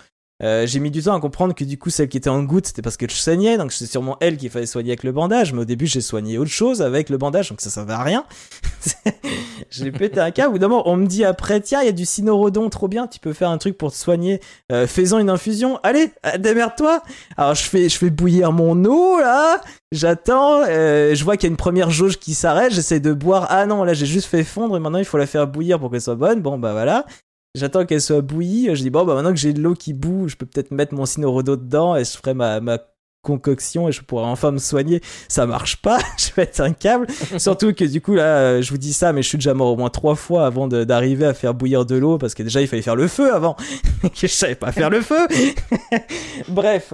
Euh, 0.44 0.68
j'ai 0.68 0.80
mis 0.80 0.92
du 0.92 1.02
temps 1.02 1.16
à 1.16 1.20
comprendre 1.20 1.56
que 1.56 1.64
du 1.64 1.78
coup, 1.78 1.90
celle 1.90 2.10
qui 2.10 2.18
était 2.18 2.30
en 2.30 2.44
goutte, 2.44 2.68
c'était 2.68 2.82
parce 2.82 2.98
que 2.98 3.10
je 3.10 3.16
saignais, 3.16 3.58
donc 3.58 3.72
c'est 3.72 3.88
sûrement 3.88 4.18
elle 4.22 4.38
qu'il 4.38 4.50
fallait 4.50 4.68
soigner 4.68 4.92
avec 4.92 5.04
le 5.04 5.12
bandage, 5.12 5.54
mais 5.54 5.62
au 5.62 5.66
début, 5.66 5.88
j'ai 5.88 6.02
soigné 6.02 6.38
autre 6.38 6.52
chose 6.52 6.82
avec 6.82 7.10
le 7.10 7.18
bandage, 7.18 7.50
donc 7.50 7.62
ça 7.62 7.70
servait 7.70 7.94
à 7.94 8.04
rien. 8.04 8.26
j'ai 9.72 9.92
pété 9.92 10.20
un 10.20 10.32
câble. 10.32 10.60
Moment, 10.60 10.88
on 10.88 10.96
me 10.96 11.08
dit 11.08 11.26
après, 11.26 11.60
tiens, 11.62 11.82
il 11.82 11.86
y 11.86 11.90
a 11.90 11.94
du 11.94 12.06
cynorhodon, 12.06 12.70
trop 12.70 12.88
bien, 12.88 13.08
tu 13.08 13.20
peux 13.20 13.34
faire 13.34 13.50
un 13.50 13.58
truc 13.58 13.78
pour 13.78 13.92
te 13.92 13.98
soigner, 13.98 14.40
euh, 14.72 14.86
une 15.20 15.30
infusion. 15.30 15.80
Allez, 15.84 16.12
euh, 16.26 16.38
démerde-toi. 16.38 17.02
Alors 17.38 17.56
je 17.56 17.64
fais, 17.64 17.90
je 17.90 17.98
fais 17.98 18.10
bouillir 18.10 18.52
mon 18.52 18.84
eau 18.86 19.20
là. 19.20 19.62
J'attends, 19.92 20.64
euh, 20.68 21.16
je 21.16 21.24
vois 21.24 21.38
qu'il 21.38 21.48
y 21.48 21.50
a 21.50 21.52
une 21.52 21.58
première 21.58 21.90
jauge 21.92 22.18
qui 22.18 22.34
s'arrête, 22.34 22.74
j'essaie 22.74 23.00
de 23.00 23.14
boire. 23.14 23.48
Ah 23.50 23.66
non, 23.66 23.84
là 23.84 23.94
j'ai 23.94 24.06
juste 24.06 24.28
fait 24.28 24.44
fondre 24.44 24.76
et 24.76 24.80
maintenant 24.80 25.00
il 25.00 25.06
faut 25.06 25.18
la 25.18 25.28
faire 25.28 25.48
bouillir 25.48 25.80
pour 25.80 25.90
qu'elle 25.90 26.02
soit 26.02 26.16
bonne. 26.16 26.42
Bon 26.42 26.58
bah 26.58 26.74
voilà. 26.74 27.06
J'attends 27.56 27.86
qu'elle 27.86 28.02
soit 28.02 28.22
bouillie. 28.22 28.70
Je 28.76 28.82
dis 28.82 28.90
bon 28.90 29.06
bah 29.06 29.16
maintenant 29.16 29.32
que 29.32 29.40
j'ai 29.40 29.54
de 29.54 29.62
l'eau 29.62 29.74
qui 29.74 29.94
bout, 29.94 30.28
je 30.28 30.36
peux 30.36 30.46
peut-être 30.46 30.72
mettre 30.72 30.94
mon 30.94 31.06
Cinorodo 31.06 31.56
dedans 31.56 31.96
et 31.96 32.04
je 32.04 32.12
ferai 32.12 32.34
ma, 32.34 32.60
ma 32.60 32.78
concoction 33.28 33.90
et 33.90 33.92
je 33.92 34.02
pourrais 34.02 34.26
enfin 34.26 34.52
me 34.52 34.58
soigner. 34.58 35.02
Ça 35.28 35.46
marche 35.46 35.78
pas, 35.78 36.00
je 36.18 36.34
vais 36.36 36.44
être 36.44 36.62
un 36.62 36.74
câble. 36.74 37.08
Surtout 37.38 37.74
que 37.74 37.84
du 37.84 38.02
coup 38.02 38.16
là, 38.16 38.38
euh, 38.38 38.62
je 38.62 38.72
vous 38.72 38.78
dis 38.78 38.94
ça, 38.94 39.12
mais 39.14 39.22
je 39.22 39.28
suis 39.28 39.38
déjà 39.38 39.54
mort 39.54 39.68
au 39.74 39.76
moins 39.76 39.90
trois 39.90 40.16
fois 40.16 40.46
avant 40.46 40.68
d'arriver 40.68 41.26
à 41.26 41.34
faire 41.34 41.54
bouillir 41.54 41.86
de 41.86 41.96
l'eau 41.96 42.18
parce 42.18 42.34
que 42.34 42.44
déjà 42.44 42.62
il 42.62 42.68
fallait 42.68 42.82
faire 42.82 42.96
le 42.96 43.08
feu 43.08 43.34
avant. 43.34 43.56
que 44.02 44.10
je 44.16 44.28
savais 44.28 44.56
pas 44.56 44.72
faire 44.72 44.90
le 44.90 45.02
feu. 45.02 45.28
Bref. 46.48 46.94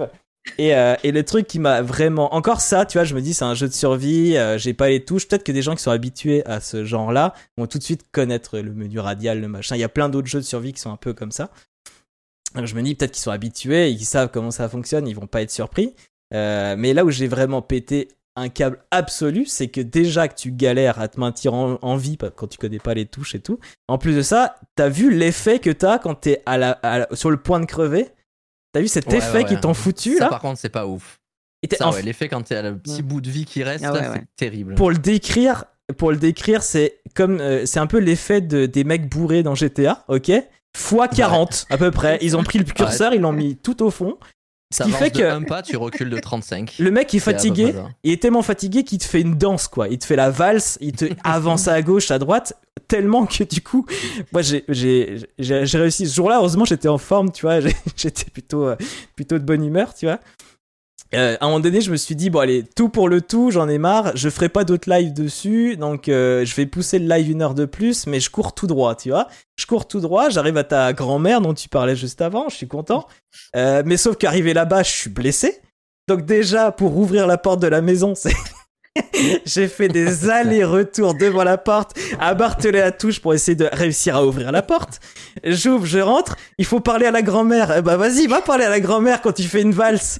Et, 0.58 0.74
euh, 0.74 0.94
et 1.02 1.10
le 1.10 1.24
truc 1.24 1.46
qui 1.46 1.58
m'a 1.58 1.82
vraiment 1.82 2.34
encore 2.34 2.60
ça, 2.60 2.84
tu 2.84 2.98
vois, 2.98 3.04
je 3.04 3.14
me 3.14 3.22
dis 3.22 3.34
c'est 3.34 3.44
un 3.44 3.54
jeu 3.54 3.66
de 3.66 3.72
survie, 3.72 4.36
euh, 4.36 4.58
j'ai 4.58 4.74
pas 4.74 4.88
les 4.88 5.04
touches. 5.04 5.26
Peut-être 5.26 5.44
que 5.44 5.52
des 5.52 5.62
gens 5.62 5.74
qui 5.74 5.82
sont 5.82 5.90
habitués 5.90 6.44
à 6.46 6.60
ce 6.60 6.84
genre-là 6.84 7.34
vont 7.56 7.66
tout 7.66 7.78
de 7.78 7.82
suite 7.82 8.04
connaître 8.12 8.58
le 8.58 8.72
menu 8.72 8.98
radial, 8.98 9.40
le 9.40 9.48
machin. 9.48 9.76
Il 9.76 9.80
y 9.80 9.84
a 9.84 9.88
plein 9.88 10.08
d'autres 10.08 10.28
jeux 10.28 10.40
de 10.40 10.44
survie 10.44 10.72
qui 10.72 10.80
sont 10.80 10.92
un 10.92 10.96
peu 10.96 11.14
comme 11.14 11.32
ça. 11.32 11.50
Je 12.62 12.74
me 12.74 12.82
dis 12.82 12.94
peut-être 12.94 13.12
qu'ils 13.12 13.22
sont 13.22 13.30
habitués 13.30 13.90
et 13.90 13.98
savent 13.98 14.30
comment 14.32 14.50
ça 14.50 14.68
fonctionne, 14.68 15.08
ils 15.08 15.16
vont 15.16 15.26
pas 15.26 15.42
être 15.42 15.50
surpris. 15.50 15.94
Euh, 16.32 16.76
mais 16.78 16.94
là 16.94 17.04
où 17.04 17.10
j'ai 17.10 17.26
vraiment 17.26 17.62
pété 17.62 18.08
un 18.36 18.48
câble 18.48 18.78
absolu, 18.90 19.46
c'est 19.46 19.68
que 19.68 19.80
déjà 19.80 20.28
que 20.28 20.34
tu 20.34 20.50
galères 20.50 21.00
à 21.00 21.08
te 21.08 21.18
maintenir 21.18 21.54
en, 21.54 21.96
vie 21.96 22.16
quand 22.16 22.48
tu 22.48 22.58
connais 22.58 22.78
pas 22.78 22.94
les 22.94 23.06
touches 23.06 23.34
et 23.34 23.40
tout. 23.40 23.60
En 23.88 23.98
plus 23.98 24.16
de 24.16 24.22
ça, 24.22 24.56
t'as 24.74 24.88
vu 24.88 25.12
l'effet 25.12 25.58
que 25.60 25.70
t'as 25.70 25.98
quand 25.98 26.14
t'es 26.14 26.42
sur 27.12 27.30
le 27.30 27.36
point 27.36 27.60
de 27.60 27.66
crever? 27.66 28.08
T'as 28.74 28.80
vu 28.80 28.88
cet 28.88 29.06
Ouais, 29.06 29.16
effet 29.18 29.32
ouais, 29.38 29.44
qui 29.44 29.54
ouais. 29.54 29.60
t'ont 29.60 29.72
foutu 29.72 30.16
Ça, 30.18 30.24
là 30.24 30.30
par 30.30 30.40
contre, 30.40 30.58
c'est 30.60 30.68
pas 30.68 30.86
ouf. 30.86 31.18
Ça, 31.78 31.88
ouais, 31.90 32.02
l'effet 32.02 32.28
quand 32.28 32.42
t'es 32.42 32.56
à 32.56 32.62
le 32.62 32.76
petit 32.76 33.00
bout 33.02 33.22
de 33.22 33.30
vie 33.30 33.46
qui 33.46 33.62
reste, 33.62 33.84
Ah 33.88 33.92
c'est 33.94 34.08
ouais. 34.10 34.22
terrible. 34.36 34.74
pour 34.74 34.90
le 34.90 34.98
décrire, 34.98 35.64
pour 35.96 36.10
le 36.10 36.18
décrire, 36.18 36.62
c'est 36.62 37.00
comme 37.14 37.40
euh, 37.40 37.64
c'est 37.64 37.78
un 37.78 37.86
peu 37.86 37.98
l'effet 37.98 38.42
de, 38.42 38.66
des 38.66 38.84
mecs 38.84 39.08
bourrés 39.08 39.42
dans 39.42 39.54
GTA, 39.54 40.04
ok? 40.08 40.30
Fois 40.76 41.08
40 41.08 41.66
à 41.70 41.78
peu 41.78 41.90
près. 41.90 42.18
Ils 42.20 42.36
ont 42.36 42.42
pris 42.42 42.58
le 42.58 42.64
curseur, 42.64 43.14
ils 43.14 43.20
l'ont 43.20 43.32
mis 43.32 43.56
tout 43.56 43.82
au 43.82 43.90
fond. 43.90 44.18
Ce 44.72 44.82
qui 44.82 44.90
fait 44.90 45.10
de 45.10 45.18
que 45.18 45.24
un 45.24 45.42
pas, 45.42 45.62
tu 45.62 45.76
recules 45.76 46.10
de 46.10 46.18
35. 46.18 46.76
le 46.78 46.90
mec 46.90 47.14
est 47.14 47.20
fatigué, 47.20 47.72
ça. 47.72 47.88
il 48.02 48.12
est 48.12 48.20
tellement 48.20 48.42
fatigué 48.42 48.82
qu'il 48.82 48.98
te 48.98 49.04
fait 49.04 49.20
une 49.20 49.36
danse 49.36 49.68
quoi. 49.68 49.88
Il 49.88 49.98
te 49.98 50.04
fait 50.04 50.16
la 50.16 50.30
valse, 50.30 50.78
il 50.80 50.92
te 50.92 51.04
avance 51.24 51.68
à 51.68 51.80
gauche, 51.82 52.10
à 52.10 52.18
droite, 52.18 52.54
tellement 52.88 53.26
que 53.26 53.44
du 53.44 53.60
coup, 53.60 53.86
moi 54.32 54.42
j'ai 54.42 54.64
réussi 55.38 56.06
ce 56.06 56.14
jour-là. 56.14 56.38
Heureusement 56.38 56.64
j'étais 56.64 56.88
en 56.88 56.98
forme, 56.98 57.30
tu 57.30 57.42
vois. 57.46 57.60
J'étais 57.96 58.30
plutôt 58.30 58.66
euh, 58.66 58.76
plutôt 59.14 59.38
de 59.38 59.44
bonne 59.44 59.64
humeur, 59.64 59.94
tu 59.94 60.06
vois. 60.06 60.18
Euh, 61.14 61.36
à 61.40 61.44
un 61.44 61.48
moment 61.48 61.60
donné, 61.60 61.80
je 61.80 61.90
me 61.90 61.96
suis 61.96 62.16
dit 62.16 62.30
bon 62.30 62.40
allez, 62.40 62.64
tout 62.64 62.88
pour 62.88 63.08
le 63.08 63.20
tout, 63.20 63.50
j'en 63.50 63.68
ai 63.68 63.78
marre. 63.78 64.16
Je 64.16 64.28
ferai 64.28 64.48
pas 64.48 64.64
d'autres 64.64 64.90
lives 64.90 65.12
dessus, 65.12 65.76
donc 65.76 66.08
euh, 66.08 66.44
je 66.44 66.54
vais 66.54 66.66
pousser 66.66 66.98
le 66.98 67.08
live 67.08 67.30
une 67.30 67.42
heure 67.42 67.54
de 67.54 67.64
plus, 67.64 68.06
mais 68.06 68.20
je 68.20 68.30
cours 68.30 68.54
tout 68.54 68.66
droit, 68.66 68.94
tu 68.94 69.10
vois. 69.10 69.28
Je 69.56 69.66
cours 69.66 69.86
tout 69.86 70.00
droit, 70.00 70.28
j'arrive 70.28 70.56
à 70.56 70.64
ta 70.64 70.92
grand-mère 70.92 71.40
dont 71.40 71.54
tu 71.54 71.68
parlais 71.68 71.96
juste 71.96 72.20
avant, 72.20 72.48
je 72.48 72.56
suis 72.56 72.68
content. 72.68 73.06
Euh, 73.56 73.82
mais 73.84 73.96
sauf 73.96 74.16
qu'arrivé 74.16 74.54
là-bas, 74.54 74.82
je 74.82 74.90
suis 74.90 75.10
blessé. 75.10 75.60
Donc 76.08 76.24
déjà, 76.24 76.72
pour 76.72 76.96
ouvrir 76.96 77.26
la 77.26 77.38
porte 77.38 77.60
de 77.60 77.68
la 77.68 77.80
maison, 77.80 78.14
c'est... 78.16 78.34
J'ai 79.44 79.66
fait 79.66 79.88
des 79.88 80.30
allers-retours 80.30 81.14
devant 81.14 81.44
la 81.44 81.58
porte, 81.58 81.98
à 82.20 82.34
marteler 82.34 82.78
la 82.78 82.92
touche 82.92 83.20
pour 83.20 83.34
essayer 83.34 83.56
de 83.56 83.68
réussir 83.72 84.16
à 84.16 84.24
ouvrir 84.24 84.52
la 84.52 84.62
porte. 84.62 85.00
J'ouvre, 85.44 85.84
je 85.84 85.98
rentre, 85.98 86.36
il 86.58 86.64
faut 86.64 86.80
parler 86.80 87.06
à 87.06 87.10
la 87.10 87.22
grand-mère. 87.22 87.74
Eh 87.76 87.82
bah 87.82 87.96
vas-y, 87.96 88.26
va 88.26 88.40
parler 88.40 88.64
à 88.64 88.70
la 88.70 88.80
grand-mère 88.80 89.20
quand 89.20 89.32
tu 89.32 89.44
fais 89.44 89.62
une 89.62 89.72
valse. 89.72 90.18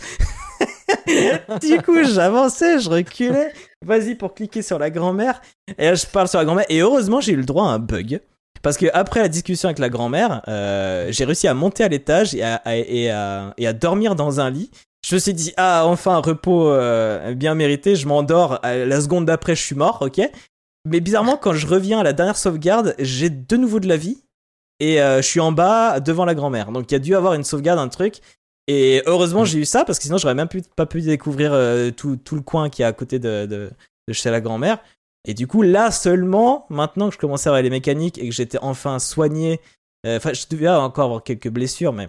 du 1.60 1.80
coup, 1.82 2.04
j'avançais, 2.04 2.78
je 2.78 2.90
reculais. 2.90 3.52
Vas-y 3.84 4.14
pour 4.14 4.34
cliquer 4.34 4.62
sur 4.62 4.78
la 4.78 4.90
grand-mère. 4.90 5.40
Et 5.78 5.86
là, 5.86 5.94
je 5.94 6.06
parle 6.06 6.28
sur 6.28 6.38
la 6.38 6.44
grand-mère. 6.44 6.66
Et 6.68 6.80
heureusement, 6.80 7.20
j'ai 7.20 7.32
eu 7.32 7.36
le 7.36 7.44
droit 7.44 7.66
à 7.66 7.72
un 7.72 7.78
bug. 7.78 8.20
Parce 8.62 8.78
que 8.78 8.86
après 8.94 9.20
la 9.20 9.28
discussion 9.28 9.68
avec 9.68 9.78
la 9.78 9.90
grand-mère, 9.90 10.42
euh, 10.48 11.08
j'ai 11.10 11.24
réussi 11.24 11.46
à 11.46 11.54
monter 11.54 11.84
à 11.84 11.88
l'étage 11.88 12.34
et 12.34 12.42
à, 12.42 13.72
dormir 13.74 14.14
dans 14.14 14.40
un 14.40 14.50
lit. 14.50 14.70
Je 15.06 15.14
me 15.14 15.20
suis 15.20 15.34
dit, 15.34 15.52
ah, 15.58 15.82
enfin, 15.86 16.12
un 16.16 16.20
repos 16.20 16.70
euh, 16.70 17.34
bien 17.34 17.54
mérité, 17.54 17.94
je 17.94 18.08
m'endors. 18.08 18.60
La 18.62 19.00
seconde 19.02 19.26
d'après, 19.26 19.54
je 19.54 19.62
suis 19.62 19.74
mort, 19.74 19.98
ok 20.00 20.20
Mais 20.86 21.00
bizarrement, 21.00 21.36
quand 21.36 21.52
je 21.52 21.66
reviens 21.66 22.00
à 22.00 22.02
la 22.02 22.14
dernière 22.14 22.38
sauvegarde, 22.38 22.94
j'ai 22.98 23.28
de 23.28 23.56
nouveau 23.58 23.80
de 23.80 23.88
la 23.88 23.98
vie. 23.98 24.24
Et 24.80 25.00
euh, 25.00 25.18
je 25.18 25.26
suis 25.26 25.40
en 25.40 25.52
bas, 25.52 26.00
devant 26.00 26.24
la 26.24 26.34
grand-mère. 26.34 26.72
Donc 26.72 26.90
il 26.90 26.94
y 26.94 26.96
a 26.96 27.00
dû 27.00 27.14
avoir 27.14 27.34
une 27.34 27.44
sauvegarde, 27.44 27.78
un 27.78 27.88
truc. 27.88 28.20
Et 28.66 29.02
heureusement, 29.06 29.44
j'ai 29.44 29.58
eu 29.58 29.64
ça, 29.64 29.84
parce 29.84 29.98
que 29.98 30.04
sinon, 30.04 30.16
j'aurais 30.18 30.34
même 30.34 30.48
pu- 30.48 30.62
pas 30.76 30.86
pu 30.86 31.02
découvrir 31.02 31.52
euh, 31.52 31.90
tout, 31.90 32.16
tout 32.16 32.34
le 32.34 32.40
coin 32.42 32.70
qui 32.70 32.82
est 32.82 32.86
à 32.86 32.92
côté 32.92 33.18
de, 33.18 33.46
de, 33.46 33.70
de 34.08 34.12
chez 34.12 34.30
la 34.30 34.40
grand-mère. 34.40 34.78
Et 35.26 35.34
du 35.34 35.46
coup, 35.46 35.62
là 35.62 35.90
seulement, 35.90 36.66
maintenant 36.70 37.08
que 37.08 37.14
je 37.14 37.18
commençais 37.18 37.48
à 37.48 37.52
avoir 37.52 37.62
les 37.62 37.70
mécaniques 37.70 38.18
et 38.18 38.28
que 38.28 38.34
j'étais 38.34 38.58
enfin 38.62 38.98
soigné, 38.98 39.60
euh, 40.06 40.16
enfin, 40.18 40.32
je 40.32 40.44
devais 40.50 40.68
encore 40.68 41.06
avoir 41.06 41.22
quelques 41.22 41.48
blessures, 41.48 41.92
mais 41.94 42.08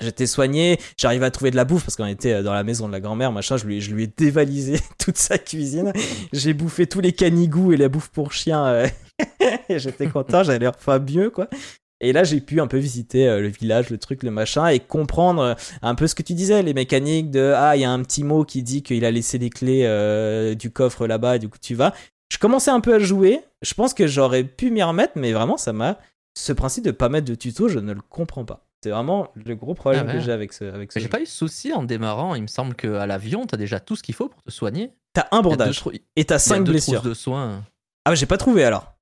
j'étais 0.00 0.26
soigné, 0.26 0.78
j'arrivais 0.96 1.26
à 1.26 1.30
trouver 1.30 1.50
de 1.50 1.56
la 1.56 1.64
bouffe 1.64 1.84
parce 1.84 1.96
qu'on 1.96 2.06
était 2.06 2.34
euh, 2.34 2.42
dans 2.42 2.54
la 2.54 2.64
maison 2.64 2.86
de 2.86 2.92
la 2.92 3.00
grand-mère, 3.00 3.32
machin, 3.32 3.56
je 3.58 3.66
lui, 3.66 3.80
je 3.80 3.94
lui 3.94 4.04
ai 4.04 4.06
dévalisé 4.06 4.78
toute 4.98 5.16
sa 5.18 5.36
cuisine. 5.38 5.92
J'ai 6.32 6.54
bouffé 6.54 6.86
tous 6.86 7.00
les 7.00 7.12
canigous 7.12 7.72
et 7.72 7.76
la 7.76 7.88
bouffe 7.88 8.08
pour 8.08 8.32
chien. 8.32 8.64
euh, 8.66 8.88
et 9.68 9.78
j'étais 9.78 10.06
content, 10.06 10.42
j'avais 10.42 10.58
l'air 10.58 10.72
enfin 10.78 10.98
mieux, 10.98 11.30
quoi. 11.30 11.48
Et 12.00 12.12
là, 12.12 12.22
j'ai 12.22 12.40
pu 12.40 12.60
un 12.60 12.66
peu 12.68 12.78
visiter 12.78 13.28
euh, 13.28 13.40
le 13.40 13.48
village, 13.48 13.90
le 13.90 13.98
truc, 13.98 14.22
le 14.22 14.30
machin, 14.30 14.68
et 14.68 14.78
comprendre 14.78 15.42
euh, 15.42 15.54
un 15.82 15.94
peu 15.94 16.06
ce 16.06 16.14
que 16.14 16.22
tu 16.22 16.34
disais, 16.34 16.62
les 16.62 16.74
mécaniques 16.74 17.30
de 17.30 17.52
ah, 17.56 17.76
il 17.76 17.80
y 17.80 17.84
a 17.84 17.90
un 17.90 18.02
petit 18.02 18.22
mot 18.22 18.44
qui 18.44 18.62
dit 18.62 18.82
qu'il 18.82 19.04
a 19.04 19.10
laissé 19.10 19.38
les 19.38 19.50
clés 19.50 19.82
euh, 19.84 20.54
du 20.54 20.70
coffre 20.70 21.06
là-bas, 21.06 21.36
et 21.36 21.38
du 21.38 21.48
coup 21.48 21.58
tu 21.60 21.74
vas. 21.74 21.92
Je 22.32 22.38
commençais 22.38 22.70
un 22.70 22.80
peu 22.80 22.94
à 22.94 22.98
jouer. 22.98 23.40
Je 23.62 23.74
pense 23.74 23.94
que 23.94 24.06
j'aurais 24.06 24.44
pu 24.44 24.70
m'y 24.70 24.82
remettre, 24.82 25.14
mais 25.16 25.32
vraiment, 25.32 25.56
ça 25.56 25.72
m'a. 25.72 25.98
Ce 26.38 26.52
principe 26.52 26.84
de 26.84 26.92
pas 26.92 27.08
mettre 27.08 27.26
de 27.26 27.34
tuto, 27.34 27.68
je 27.68 27.80
ne 27.80 27.92
le 27.92 28.00
comprends 28.00 28.44
pas. 28.44 28.64
C'est 28.84 28.90
vraiment 28.90 29.32
le 29.34 29.56
gros 29.56 29.74
problème 29.74 30.04
Ah 30.04 30.12
ouais. 30.12 30.18
que 30.18 30.24
j'ai 30.24 30.30
avec 30.30 30.52
ce, 30.52 30.64
avec 30.64 30.92
ce 30.92 31.00
j'ai 31.00 31.08
pas 31.08 31.18
eu 31.18 31.24
de 31.24 31.28
souci 31.28 31.72
en 31.72 31.82
démarrant. 31.82 32.36
Il 32.36 32.42
me 32.42 32.46
semble 32.46 32.76
qu'à 32.76 33.06
l'avion, 33.06 33.44
t'as 33.44 33.56
déjà 33.56 33.80
tout 33.80 33.96
ce 33.96 34.04
qu'il 34.04 34.14
faut 34.14 34.28
pour 34.28 34.40
te 34.44 34.52
soigner. 34.52 34.92
T'as 35.14 35.26
un 35.32 35.42
deux 35.42 35.48
bandage 35.48 35.82
il 35.92 36.00
et 36.14 36.24
t'as 36.24 36.34
y 36.34 36.36
a 36.36 36.38
5 36.38 36.62
deux 36.62 36.72
blessures. 36.72 37.02
de 37.02 37.12
soins. 37.12 37.64
Ah, 38.04 38.14
j'ai 38.14 38.26
pas 38.26 38.36
trouvé 38.36 38.62
alors. 38.62 38.92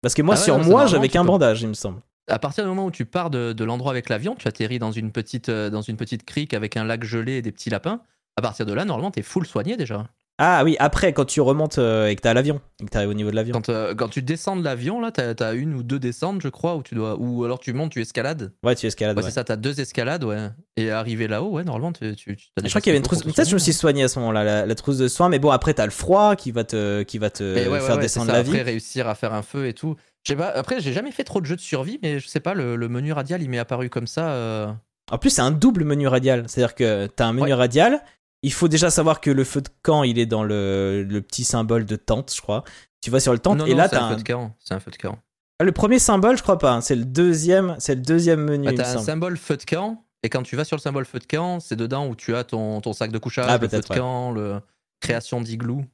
Parce 0.00 0.14
que 0.14 0.22
moi, 0.22 0.34
Ah 0.34 0.38
ouais, 0.38 0.44
sur 0.44 0.58
moi, 0.58 0.86
j'avais 0.86 1.08
qu'un 1.08 1.24
bandage, 1.24 1.62
il 1.62 1.68
me 1.68 1.74
semble. 1.74 2.00
À 2.32 2.38
partir 2.38 2.64
du 2.64 2.68
moment 2.68 2.86
où 2.86 2.90
tu 2.90 3.04
pars 3.04 3.28
de, 3.28 3.52
de 3.52 3.64
l'endroit 3.64 3.92
avec 3.92 4.08
l'avion, 4.08 4.34
tu 4.34 4.48
atterris 4.48 4.78
dans 4.78 4.90
une 4.90 5.12
petite 5.12 5.50
euh, 5.50 5.68
dans 5.68 5.82
une 5.82 5.96
petite 5.98 6.24
crique 6.24 6.54
avec 6.54 6.76
un 6.78 6.84
lac 6.84 7.04
gelé 7.04 7.34
et 7.34 7.42
des 7.42 7.52
petits 7.52 7.68
lapins. 7.70 8.00
À 8.36 8.42
partir 8.42 8.64
de 8.64 8.72
là, 8.72 8.86
normalement, 8.86 9.10
t'es 9.10 9.20
full 9.20 9.46
soigné 9.46 9.76
déjà. 9.76 10.06
Ah 10.38 10.62
oui, 10.64 10.74
après, 10.80 11.12
quand 11.12 11.26
tu 11.26 11.42
remontes 11.42 11.76
euh, 11.76 12.06
et 12.08 12.16
que 12.16 12.22
t'as 12.22 12.32
l'avion, 12.32 12.62
et 12.80 12.86
que 12.86 12.90
t'arrives 12.90 13.10
au 13.10 13.14
niveau 13.14 13.30
de 13.30 13.36
l'avion. 13.36 13.52
Quand, 13.52 13.68
euh, 13.68 13.94
quand 13.94 14.08
tu 14.08 14.22
descends 14.22 14.56
de 14.56 14.64
l'avion, 14.64 14.98
là, 14.98 15.12
t'as 15.12 15.34
as 15.46 15.52
une 15.52 15.74
ou 15.74 15.82
deux 15.82 15.98
descentes, 15.98 16.40
je 16.40 16.48
crois, 16.48 16.74
où 16.74 16.82
tu 16.82 16.94
dois, 16.94 17.16
ou 17.20 17.44
alors 17.44 17.60
tu 17.60 17.74
montes, 17.74 17.92
tu 17.92 18.00
escalades. 18.00 18.50
Ouais, 18.64 18.74
tu 18.74 18.86
escalades. 18.86 19.14
Ouais, 19.16 19.22
ouais. 19.22 19.28
c'est 19.28 19.34
ça, 19.34 19.44
t'as 19.44 19.56
deux 19.56 19.78
escalades, 19.78 20.24
ouais. 20.24 20.48
Et 20.78 20.90
arrivé 20.90 21.28
là-haut, 21.28 21.50
ouais, 21.50 21.64
normalement, 21.64 21.92
tu, 21.92 22.16
tu, 22.16 22.34
tu- 22.34 22.48
Je 22.64 22.68
crois 22.70 22.80
qu'il 22.80 22.90
y 22.90 22.96
avait 22.96 22.98
une 22.98 23.04
trousse. 23.04 23.22
Peut-être 23.22 23.50
je 23.50 23.54
me 23.54 23.58
suis 23.60 23.74
soigné 23.74 24.04
à 24.04 24.08
ce 24.08 24.18
moment-là, 24.20 24.42
la, 24.42 24.66
la 24.66 24.74
trousse 24.74 24.96
de 24.96 25.06
soins, 25.06 25.28
mais 25.28 25.38
bon, 25.38 25.50
après, 25.50 25.74
t'as 25.74 25.84
le 25.84 25.92
froid 25.92 26.34
qui 26.34 26.50
va 26.50 26.64
te, 26.64 27.02
qui 27.02 27.18
va 27.18 27.28
te 27.28 27.68
ouais, 27.68 27.80
faire 27.80 27.98
descendre 27.98 28.28
ça, 28.28 28.32
la 28.32 28.42
vie. 28.42 28.50
Après, 28.52 28.62
réussir 28.62 29.08
à 29.08 29.14
faire 29.14 29.34
un 29.34 29.42
feu 29.42 29.66
et 29.66 29.74
tout. 29.74 29.96
Je 30.24 30.32
sais 30.32 30.36
pas, 30.36 30.48
après, 30.48 30.80
j'ai 30.80 30.92
jamais 30.92 31.10
fait 31.10 31.24
trop 31.24 31.40
de 31.40 31.46
jeux 31.46 31.56
de 31.56 31.60
survie, 31.60 31.98
mais 32.02 32.20
je 32.20 32.28
sais 32.28 32.40
pas, 32.40 32.54
le, 32.54 32.76
le 32.76 32.88
menu 32.88 33.12
radial, 33.12 33.42
il 33.42 33.48
m'est 33.50 33.58
apparu 33.58 33.90
comme 33.90 34.06
ça. 34.06 34.30
euh, 34.32 34.72
En 35.10 35.18
plus, 35.18 35.30
c'est 35.30 35.42
un 35.42 35.50
double 35.50 35.84
menu 35.84 36.06
radial. 36.06 36.44
C'est-à-dire 36.48 36.74
que 36.76 37.06
t'as 37.08 37.26
un 37.26 37.32
menu 37.32 37.46
Ouais. 37.46 37.54
radial. 37.54 38.02
Il 38.44 38.52
faut 38.52 38.68
déjà 38.68 38.90
savoir 38.90 39.20
que 39.20 39.30
le 39.30 39.44
feu 39.44 39.60
de 39.60 39.68
camp, 39.82 40.02
il 40.04 40.18
est 40.18 40.26
dans 40.26 40.42
le, 40.44 41.04
le 41.08 41.22
petit 41.22 41.44
symbole 41.44 41.84
de 41.86 41.96
tente, 41.96 42.32
je 42.34 42.40
crois. 42.40 42.64
Tu 43.00 43.10
vas 43.10 43.20
sur 43.20 43.32
le 43.32 43.38
tente 43.38 43.58
Non, 43.58 43.66
et 43.66 43.70
non, 43.70 43.76
là, 43.76 43.88
t'as 43.88 44.02
un 44.04 44.08
feu 44.08 44.14
un... 44.14 44.18
de 44.18 44.22
camp. 44.22 44.56
C'est 44.60 44.74
un 44.74 44.80
feu 44.80 44.90
de 44.90 44.96
camp. 44.96 45.18
Ah, 45.60 45.64
le 45.64 45.72
premier 45.72 45.98
symbole, 46.00 46.36
je 46.36 46.42
crois 46.42 46.58
pas. 46.58 46.72
hein. 46.72 46.80
C'est 46.80 46.96
le 46.96 47.04
deuxième, 47.04 47.76
c'est 47.78 47.94
le 47.96 48.00
deuxième 48.02 48.42
menu. 48.42 48.66
Bah, 48.66 48.72
me 48.72 48.76
t'as 48.76 48.94
un 48.94 48.98
symbole 48.98 49.36
feu 49.36 49.56
de 49.56 49.64
camp, 49.64 50.04
et 50.24 50.28
quand 50.28 50.42
tu 50.42 50.54
vas 50.56 50.64
sur 50.64 50.76
le 50.76 50.80
symbole 50.80 51.04
feu 51.04 51.18
de 51.20 51.26
camp, 51.26 51.58
c'est 51.60 51.76
dedans 51.76 52.06
où 52.08 52.14
tu 52.16 52.34
as 52.34 52.42
ton, 52.44 52.80
ton 52.80 52.92
sac 52.92 53.10
de 53.12 53.18
couchage, 53.18 53.46
Ah, 53.48 53.58
le 53.58 53.68
feu 53.68 53.80
de 53.80 53.86
ouais. 53.88 53.96
camp, 53.98 54.30
le 54.32 54.60
création 55.00 55.40
d'igloo. 55.40 55.84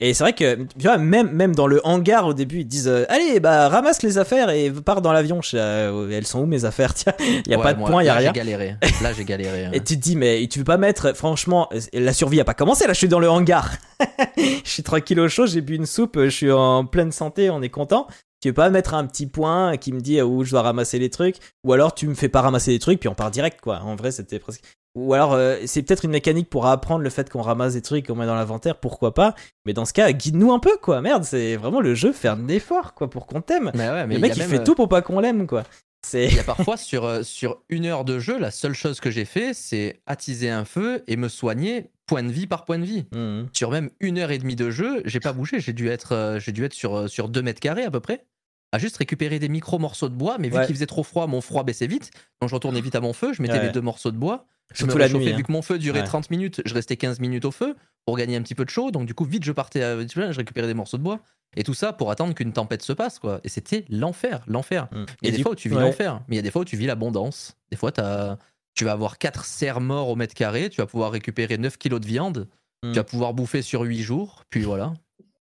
Et 0.00 0.12
c'est 0.12 0.24
vrai 0.24 0.32
que, 0.32 0.56
tu 0.56 0.82
vois, 0.82 0.98
même, 0.98 1.30
même 1.30 1.54
dans 1.54 1.68
le 1.68 1.80
hangar 1.86 2.26
au 2.26 2.34
début, 2.34 2.60
ils 2.60 2.66
disent 2.66 2.88
euh, 2.88 3.04
Allez, 3.08 3.38
bah, 3.38 3.68
ramasse 3.68 4.02
les 4.02 4.18
affaires 4.18 4.50
et 4.50 4.70
pars 4.70 5.00
dans 5.00 5.12
l'avion. 5.12 5.40
Euh, 5.54 6.10
elles 6.10 6.26
sont 6.26 6.40
où 6.40 6.46
mes 6.46 6.64
affaires? 6.64 6.94
Tiens, 6.94 7.14
il 7.20 7.48
y 7.48 7.54
a 7.54 7.58
Ouais, 7.58 7.62
pas 7.62 7.74
de 7.74 7.78
moi, 7.78 7.90
point, 7.90 8.02
il 8.02 8.06
y 8.06 8.08
a 8.08 8.14
là, 8.14 8.20
rien. 8.20 8.32
J'ai 8.34 8.40
galéré. 8.40 8.76
Là, 9.02 9.12
j'ai 9.12 9.24
galéré. 9.24 9.64
hein. 9.66 9.70
Et 9.72 9.78
tu 9.78 9.96
te 9.96 10.02
dis, 10.02 10.16
mais 10.16 10.48
tu 10.48 10.58
veux 10.58 10.64
pas 10.64 10.78
mettre, 10.78 11.14
franchement, 11.16 11.68
la 11.92 12.12
survie 12.12 12.40
a 12.40 12.44
pas 12.44 12.54
commencé, 12.54 12.86
là, 12.88 12.92
je 12.92 12.98
suis 12.98 13.08
dans 13.08 13.20
le 13.20 13.30
hangar. 13.30 13.70
je 14.36 14.60
suis 14.64 14.82
tranquille 14.82 15.20
au 15.20 15.28
chaud, 15.28 15.46
j'ai 15.46 15.60
bu 15.60 15.76
une 15.76 15.86
soupe, 15.86 16.18
je 16.20 16.28
suis 16.28 16.50
en 16.50 16.86
pleine 16.86 17.12
santé, 17.12 17.50
on 17.50 17.62
est 17.62 17.70
content. 17.70 18.08
Tu 18.40 18.48
veux 18.48 18.54
pas 18.54 18.70
mettre 18.70 18.94
un 18.94 19.06
petit 19.06 19.26
point 19.26 19.76
qui 19.76 19.92
me 19.92 20.00
dit 20.00 20.20
où 20.20 20.44
je 20.44 20.50
dois 20.50 20.62
ramasser 20.62 20.98
les 20.98 21.08
trucs, 21.08 21.36
ou 21.62 21.72
alors 21.72 21.94
tu 21.94 22.08
me 22.08 22.14
fais 22.14 22.28
pas 22.28 22.42
ramasser 22.42 22.72
les 22.72 22.80
trucs, 22.80 22.98
puis 22.98 23.08
on 23.08 23.14
part 23.14 23.30
direct, 23.30 23.60
quoi. 23.60 23.80
En 23.82 23.94
vrai, 23.94 24.10
c'était 24.10 24.40
presque. 24.40 24.62
Ou 24.94 25.12
alors, 25.14 25.32
euh, 25.32 25.56
c'est 25.66 25.82
peut-être 25.82 26.04
une 26.04 26.12
mécanique 26.12 26.48
pour 26.48 26.66
apprendre 26.66 27.02
le 27.02 27.10
fait 27.10 27.28
qu'on 27.28 27.42
ramasse 27.42 27.72
des 27.74 27.82
trucs, 27.82 28.06
qu'on 28.06 28.14
met 28.14 28.26
dans 28.26 28.34
l'inventaire, 28.36 28.76
pourquoi 28.78 29.12
pas. 29.12 29.34
Mais 29.66 29.72
dans 29.72 29.84
ce 29.84 29.92
cas, 29.92 30.12
guide-nous 30.12 30.52
un 30.52 30.60
peu, 30.60 30.76
quoi. 30.80 31.00
Merde, 31.00 31.24
c'est 31.24 31.56
vraiment 31.56 31.80
le 31.80 31.94
jeu, 31.94 32.12
faire 32.12 32.34
un 32.34 32.48
effort, 32.48 32.94
quoi, 32.94 33.10
pour 33.10 33.26
qu'on 33.26 33.40
t'aime. 33.40 33.72
Mais 33.74 33.88
ouais, 33.90 34.06
mais 34.06 34.14
Le 34.14 34.20
il 34.20 34.22
mec, 34.22 34.36
il 34.36 34.38
même, 34.40 34.48
fait 34.50 34.60
euh, 34.60 34.64
tout 34.64 34.74
pour 34.76 34.88
pas 34.88 35.02
qu'on 35.02 35.18
l'aime, 35.18 35.46
quoi. 35.48 35.64
Il 36.12 36.34
y 36.34 36.38
a 36.38 36.44
parfois 36.44 36.76
sur, 36.76 37.04
euh, 37.06 37.22
sur 37.22 37.62
une 37.70 37.86
heure 37.86 38.04
de 38.04 38.18
jeu, 38.18 38.38
la 38.38 38.50
seule 38.50 38.74
chose 38.74 39.00
que 39.00 39.10
j'ai 39.10 39.24
fait, 39.24 39.54
c'est 39.54 40.00
attiser 40.06 40.50
un 40.50 40.66
feu 40.66 41.02
et 41.08 41.16
me 41.16 41.28
soigner 41.28 41.90
point 42.06 42.22
de 42.22 42.30
vie 42.30 42.46
par 42.46 42.64
point 42.66 42.78
de 42.78 42.84
vie. 42.84 43.06
Mhm. 43.14 43.48
Sur 43.54 43.70
même 43.70 43.88
une 44.00 44.18
heure 44.18 44.30
et 44.30 44.36
demie 44.38 44.54
de 44.54 44.70
jeu, 44.70 45.00
j'ai 45.06 45.18
pas 45.18 45.32
bougé. 45.32 45.60
J'ai 45.60 45.72
dû 45.72 45.88
être, 45.88 46.12
euh, 46.12 46.38
j'ai 46.38 46.52
dû 46.52 46.62
être 46.64 46.74
sur, 46.74 47.08
sur 47.08 47.30
2 47.30 47.40
mètres 47.42 47.58
carrés 47.60 47.84
à 47.84 47.90
peu 47.90 48.00
près. 48.00 48.26
À 48.72 48.78
juste 48.78 48.98
récupérer 48.98 49.38
des 49.38 49.48
micro 49.48 49.78
morceaux 49.78 50.08
de 50.10 50.14
bois, 50.14 50.36
mais 50.38 50.50
vu 50.50 50.56
Ouais. 50.58 50.66
qu'il 50.66 50.74
faisait 50.74 50.84
trop 50.86 51.04
froid, 51.04 51.26
mon 51.26 51.40
froid 51.40 51.62
baissait 51.64 51.86
vite. 51.86 52.10
Donc 52.42 52.50
je 52.50 52.54
retournais 52.54 52.80
vite 52.82 52.94
à 52.96 53.00
mon 53.00 53.12
feu, 53.14 53.32
je 53.32 53.40
mettais 53.40 53.54
Ouais. 53.54 53.62
les 53.66 53.70
deux 53.72 53.80
morceaux 53.80 54.10
de 54.10 54.16
bois. 54.18 54.44
Je 54.72 54.78
Surtout 54.78 54.94
me 54.94 54.98
la 55.00 55.08
nuit, 55.08 55.28
hein. 55.30 55.36
vu 55.36 55.42
que 55.42 55.52
mon 55.52 55.62
feu 55.62 55.78
durait 55.78 56.00
Ouais. 56.00 56.06
30 56.06 56.30
minutes, 56.30 56.62
je 56.64 56.74
restais 56.74 56.96
15 56.96 57.20
minutes 57.20 57.44
au 57.44 57.50
feu 57.50 57.76
pour 58.06 58.16
gagner 58.16 58.36
un 58.36 58.42
petit 58.42 58.54
peu 58.54 58.64
de 58.64 58.70
chaud. 58.70 58.90
Donc 58.90 59.06
du 59.06 59.14
coup, 59.14 59.24
vite 59.24 59.44
je 59.44 59.52
partais, 59.52 59.82
à- 59.82 59.96
je 60.06 60.36
récupérais 60.36 60.66
des 60.66 60.74
morceaux 60.74 60.96
de 60.98 61.02
bois. 61.02 61.20
Et 61.56 61.62
tout 61.62 61.74
ça 61.74 61.92
pour 61.92 62.10
attendre 62.10 62.34
qu'une 62.34 62.52
tempête 62.52 62.82
se 62.82 62.92
passe, 62.92 63.18
quoi. 63.20 63.40
Et 63.44 63.48
c'était 63.48 63.84
l'enfer, 63.88 64.42
l'enfer. 64.48 64.88
Mhm. 64.92 65.06
Il 65.22 65.28
y 65.30 65.32
a 65.32 65.36
des 65.36 65.42
fois 65.42 65.52
où 65.52 65.54
tu 65.54 65.68
vis 65.68 65.76
ouais. 65.76 65.82
l'enfer, 65.82 66.20
mais 66.26 66.34
il 66.34 66.36
y 66.36 66.40
a 66.40 66.42
des 66.42 66.50
fois 66.50 66.62
où 66.62 66.64
tu 66.64 66.76
vis 66.76 66.86
l'abondance. 66.86 67.56
Des 67.70 67.76
fois, 67.76 67.92
tu 67.92 68.84
vas 68.84 68.92
avoir 68.92 69.18
4 69.18 69.44
cerfs 69.44 69.80
morts 69.80 70.08
au 70.08 70.16
mètre 70.16 70.34
carré, 70.34 70.68
tu 70.70 70.80
vas 70.80 70.86
pouvoir 70.86 71.12
récupérer 71.12 71.56
9 71.58 71.76
kilos 71.78 72.00
de 72.00 72.06
viande, 72.06 72.48
Mm. 72.84 72.90
tu 72.92 72.96
vas 72.96 73.04
pouvoir 73.04 73.32
bouffer 73.34 73.62
sur 73.62 73.82
8 73.82 74.02
jours, 74.02 74.42
puis 74.50 74.62
voilà. 74.62 74.92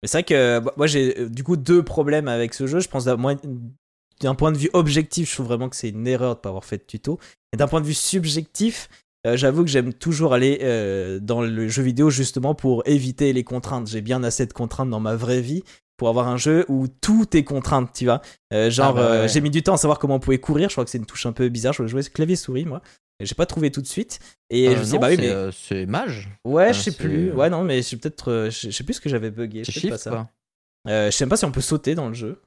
Mais 0.01 0.07
c'est 0.07 0.19
vrai 0.19 0.23
que 0.23 0.61
moi 0.77 0.87
j'ai 0.87 1.19
euh, 1.19 1.29
du 1.29 1.43
coup 1.43 1.57
deux 1.57 1.83
problèmes 1.83 2.29
avec 2.29 2.53
ce 2.53 2.65
jeu. 2.65 2.79
Je 2.79 2.87
pense 2.87 3.05
moi, 3.07 3.35
d'un 4.21 4.35
point 4.35 4.51
de 4.51 4.57
vue 4.57 4.69
objectif, 4.73 5.29
je 5.29 5.35
trouve 5.35 5.47
vraiment 5.47 5.69
que 5.69 5.75
c'est 5.75 5.89
une 5.89 6.07
erreur 6.07 6.35
de 6.35 6.39
pas 6.41 6.49
avoir 6.49 6.65
fait 6.65 6.77
de 6.77 6.83
tuto. 6.83 7.19
Et 7.53 7.57
d'un 7.57 7.67
point 7.67 7.81
de 7.81 7.85
vue 7.85 7.93
subjectif, 7.93 8.89
euh, 9.27 9.35
j'avoue 9.37 9.63
que 9.63 9.69
j'aime 9.69 9.93
toujours 9.93 10.33
aller 10.33 10.59
euh, 10.61 11.19
dans 11.19 11.41
le 11.41 11.67
jeu 11.67 11.83
vidéo 11.83 12.09
justement 12.09 12.55
pour 12.55 12.83
éviter 12.85 13.33
les 13.33 13.43
contraintes. 13.43 13.87
J'ai 13.87 14.01
bien 14.01 14.23
assez 14.23 14.45
de 14.45 14.53
contraintes 14.53 14.89
dans 14.89 14.99
ma 14.99 15.15
vraie 15.15 15.41
vie 15.41 15.63
pour 15.97 16.07
avoir 16.09 16.27
un 16.29 16.37
jeu 16.37 16.65
où 16.69 16.87
tout 16.87 17.35
est 17.35 17.43
contrainte, 17.43 17.91
tu 17.93 18.05
vois. 18.05 18.21
Euh, 18.53 18.69
genre, 18.69 18.89
Ah 18.97 19.01
bah 19.01 19.11
ouais. 19.21 19.27
j'ai 19.29 19.41
mis 19.41 19.49
du 19.49 19.63
temps 19.63 19.73
à 19.73 19.77
savoir 19.77 19.99
comment 19.99 20.15
on 20.15 20.19
pouvait 20.19 20.37
courir. 20.37 20.69
Je 20.69 20.75
crois 20.75 20.85
que 20.85 20.91
c'est 20.91 20.97
une 20.97 21.05
touche 21.05 21.25
un 21.25 21.33
peu 21.33 21.49
bizarre. 21.49 21.73
Je 21.73 21.85
jouais 21.87 22.03
clavier 22.03 22.35
souris 22.37 22.65
moi. 22.65 22.81
Et 23.21 23.25
J'ai 23.25 23.35
pas 23.35 23.45
trouvé 23.45 23.69
tout 23.69 23.81
de 23.81 23.87
suite. 23.87 24.19
Et 24.49 24.69
Euh, 24.69 24.71
je 24.75 24.77
me 24.77 24.83
disais, 24.83 24.95
non, 24.95 25.01
bah 25.01 25.09
oui, 25.09 25.17
mais 25.17 25.51
c'est 25.51 25.85
mage. 25.85 26.29
ouais, 26.45 26.63
enfin, 26.69 26.71
je 26.71 26.79
sais 26.81 26.91
plus. 26.93 27.33
Ouais, 27.33 27.49
non, 27.49 27.63
mais 27.65 27.81
c'est 27.81 27.97
peut-être, 27.97 28.47
je 28.49 28.69
je 28.69 28.71
sais 28.71 28.83
plus 28.85 28.93
ce 28.93 29.01
que 29.01 29.09
j'avais 29.09 29.29
bugué. 29.31 29.63
C'est 29.65 29.73
peut-être 29.81 29.89
pas 29.89 29.97
ça. 29.97 30.29
je 30.85 31.11
sais 31.11 31.25
même 31.25 31.29
pas 31.29 31.35
si 31.37 31.43
on 31.43 31.51
peut 31.51 31.59
sauter 31.59 31.95
dans 31.95 32.07
le 32.07 32.13
jeu. 32.13 32.41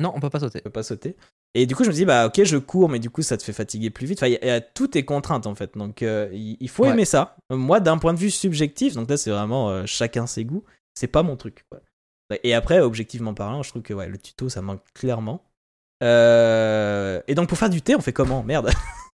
Non, 0.00 0.12
on 0.14 0.20
peut 0.20 0.30
pas 0.30 0.40
sauter. 0.40 0.60
On 0.60 0.64
peut 0.64 0.70
pas 0.70 0.82
sauter. 0.82 1.16
Et 1.54 1.66
du 1.66 1.74
coup, 1.74 1.82
je 1.82 1.88
me 1.88 1.94
dis, 1.94 2.04
bah 2.04 2.26
ok, 2.26 2.44
je 2.44 2.56
cours, 2.56 2.88
mais 2.88 2.98
du 3.00 3.10
coup, 3.10 3.22
ça 3.22 3.36
te 3.36 3.42
fait 3.42 3.52
fatiguer 3.52 3.90
plus 3.90 4.06
vite. 4.06 4.18
Enfin, 4.18 4.28
y 4.28 4.36
a- 4.36 4.46
y 4.46 4.50
a- 4.50 4.60
tout 4.60 4.96
est 4.96 5.04
contrainte 5.04 5.46
en 5.46 5.54
fait. 5.54 5.76
Donc, 5.76 6.02
euh, 6.02 6.28
il 6.32 6.68
faut 6.68 6.84
Ouais. 6.84 6.90
aimer 6.90 7.04
ça. 7.04 7.36
Moi, 7.50 7.80
d'un 7.80 7.98
point 7.98 8.14
de 8.14 8.18
vue 8.18 8.30
subjectif, 8.30 8.94
donc 8.94 9.08
là, 9.10 9.16
c'est 9.16 9.30
vraiment 9.30 9.70
euh, 9.70 9.84
chacun 9.86 10.26
ses 10.26 10.44
goûts. 10.44 10.62
C'est 10.94 11.06
pas 11.08 11.22
mon 11.22 11.36
truc. 11.36 11.64
quoi. 11.70 11.80
Et 12.44 12.52
après, 12.54 12.80
objectivement 12.80 13.32
parlant, 13.34 13.62
je 13.62 13.70
trouve 13.70 13.82
que 13.82 13.94
ouais, 13.94 14.06
le 14.08 14.18
tuto, 14.18 14.48
ça 14.48 14.60
manque 14.62 14.82
clairement. 14.94 15.42
Euh, 16.04 17.20
Et 17.26 17.34
donc, 17.34 17.48
pour 17.48 17.58
faire 17.58 17.70
du 17.70 17.82
thé, 17.82 17.96
on 17.96 18.00
fait 18.00 18.12
comment? 18.12 18.42
Merde. 18.42 18.70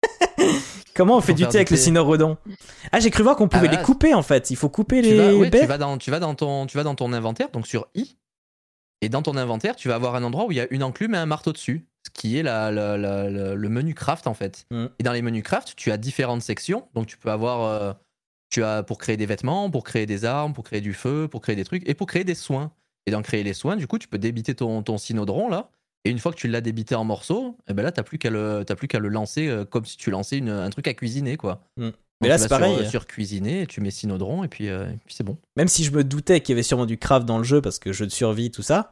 comment 0.95 1.17
on 1.17 1.21
fait 1.21 1.33
du 1.33 1.47
thé 1.47 1.57
avec 1.57 1.69
le 1.71 1.77
thé. 1.77 1.83
cynorhodon 1.83 2.37
Ah, 2.91 2.99
j'ai 2.99 3.09
cru 3.09 3.23
voir 3.23 3.35
qu'on 3.35 3.47
pouvait 3.47 3.65
voilà. 3.67 3.79
les 3.79 3.85
couper 3.85 4.13
en 4.13 4.21
fait. 4.23 4.49
Il 4.51 4.55
faut 4.55 4.69
couper 4.69 5.01
Tu 5.01 5.09
les 5.09 5.17
vas, 5.17 5.33
ouais, 5.35 5.49
baies. 5.49 5.61
tu, 5.61 5.65
vas 5.65 5.77
dans, 5.77 5.97
tu, 5.97 6.11
vas 6.11 6.19
dans 6.19 6.35
ton, 6.35 6.65
tu 6.67 6.77
vas 6.77 6.83
dans 6.83 6.95
ton 6.95 7.11
inventaire, 7.13 7.49
donc 7.51 7.67
sur 7.67 7.87
I, 7.95 8.17
et 9.01 9.09
dans 9.09 9.21
ton 9.21 9.37
inventaire, 9.37 9.75
tu 9.75 9.87
vas 9.87 9.95
avoir 9.95 10.15
un 10.15 10.23
endroit 10.23 10.45
où 10.45 10.51
il 10.51 10.55
y 10.57 10.61
a 10.61 10.67
une 10.71 10.83
enclume 10.83 11.13
et 11.15 11.17
un 11.17 11.25
marteau 11.25 11.53
dessus, 11.53 11.85
ce 12.05 12.09
qui 12.11 12.37
est 12.37 12.43
la, 12.43 12.71
la- 12.71 12.97
la- 12.97 13.29
la- 13.29 13.55
le 13.55 13.69
menu 13.69 13.93
craft 13.93 14.27
en 14.27 14.33
fait. 14.33 14.65
Mm. 14.71 14.85
Et 14.99 15.03
dans 15.03 15.13
les 15.13 15.21
menus 15.21 15.43
craft, 15.43 15.73
tu 15.75 15.91
as 15.91 15.97
différentes 15.97 16.41
sections, 16.41 16.87
donc 16.93 17.07
tu 17.07 17.17
peux 17.17 17.29
avoir. 17.31 17.61
euh, 17.63 17.93
tu 18.51 18.63
as 18.63 18.81
pour 18.81 18.97
créer 18.97 19.15
des 19.15 19.27
vêtements, 19.27 19.69
pour 19.69 19.83
créer 19.83 20.05
des 20.07 20.25
armes, 20.25 20.53
pour 20.53 20.63
créer 20.63 20.81
du 20.81 20.93
feu, 20.93 21.27
pour 21.29 21.39
créer 21.41 21.55
des 21.55 21.63
trucs, 21.65 21.87
et 21.87 21.93
pour 21.93 22.07
créer 22.07 22.23
des 22.23 22.33
soins. 22.35 22.71
Et 23.05 23.11
dans 23.11 23.21
créer 23.21 23.43
les 23.43 23.53
soins, 23.53 23.75
du 23.75 23.85
coup, 23.87 23.97
tu 23.99 24.07
peux 24.07 24.17
débiter 24.17 24.55
ton, 24.55 24.81
ton 24.83 24.97
cynodron 24.97 25.49
là. 25.49 25.69
Et 26.05 26.09
une 26.11 26.17
fois 26.19 26.31
que 26.31 26.37
tu 26.37 26.47
l'as 26.47 26.61
débité 26.61 26.95
en 26.95 27.03
morceaux, 27.03 27.57
et 27.67 27.73
ben 27.73 27.83
là, 27.83 27.91
t'as 27.91 28.03
plus 28.03 28.17
qu'à 28.17 28.29
le, 28.29 28.63
t'as 28.65 28.75
plus 28.75 28.87
qu'à 28.87 28.99
le 28.99 29.09
lancer 29.09 29.47
euh, 29.49 29.65
comme 29.65 29.85
si 29.85 29.97
tu 29.97 30.09
lançais 30.11 30.37
une- 30.37 30.49
un 30.49 30.69
truc 30.69 30.87
à 30.87 30.93
cuisiner, 30.93 31.37
quoi. 31.37 31.61
Mm. 31.77 31.89
Mais 32.21 32.27
là, 32.27 32.37
c'est 32.37 32.47
vas 32.49 32.57
sur, 32.57 32.65
pareil. 32.65 32.85
euh, 32.85 32.89
Sur, 32.89 33.07
cuisiner, 33.07 33.65
tu 33.67 33.81
mets 33.81 33.91
cynodron, 33.91 34.43
et 34.43 34.47
puis, 34.47 34.67
euh, 34.69 34.85
et 34.89 34.97
puis 35.05 35.15
c'est 35.15 35.23
bon. 35.23 35.37
même 35.55 35.67
si 35.67 35.83
je 35.83 35.91
me 35.91 36.03
doutais 36.03 36.41
qu'il 36.41 36.53
y 36.53 36.55
avait 36.55 36.63
sûrement 36.63 36.85
du 36.85 36.97
craft 36.97 37.25
dans 37.25 37.37
le 37.37 37.43
jeu 37.43 37.61
parce 37.61 37.79
que 37.79 37.93
jeu 37.93 38.05
de 38.05 38.11
survie, 38.11 38.51
tout 38.51 38.61
ça, 38.61 38.89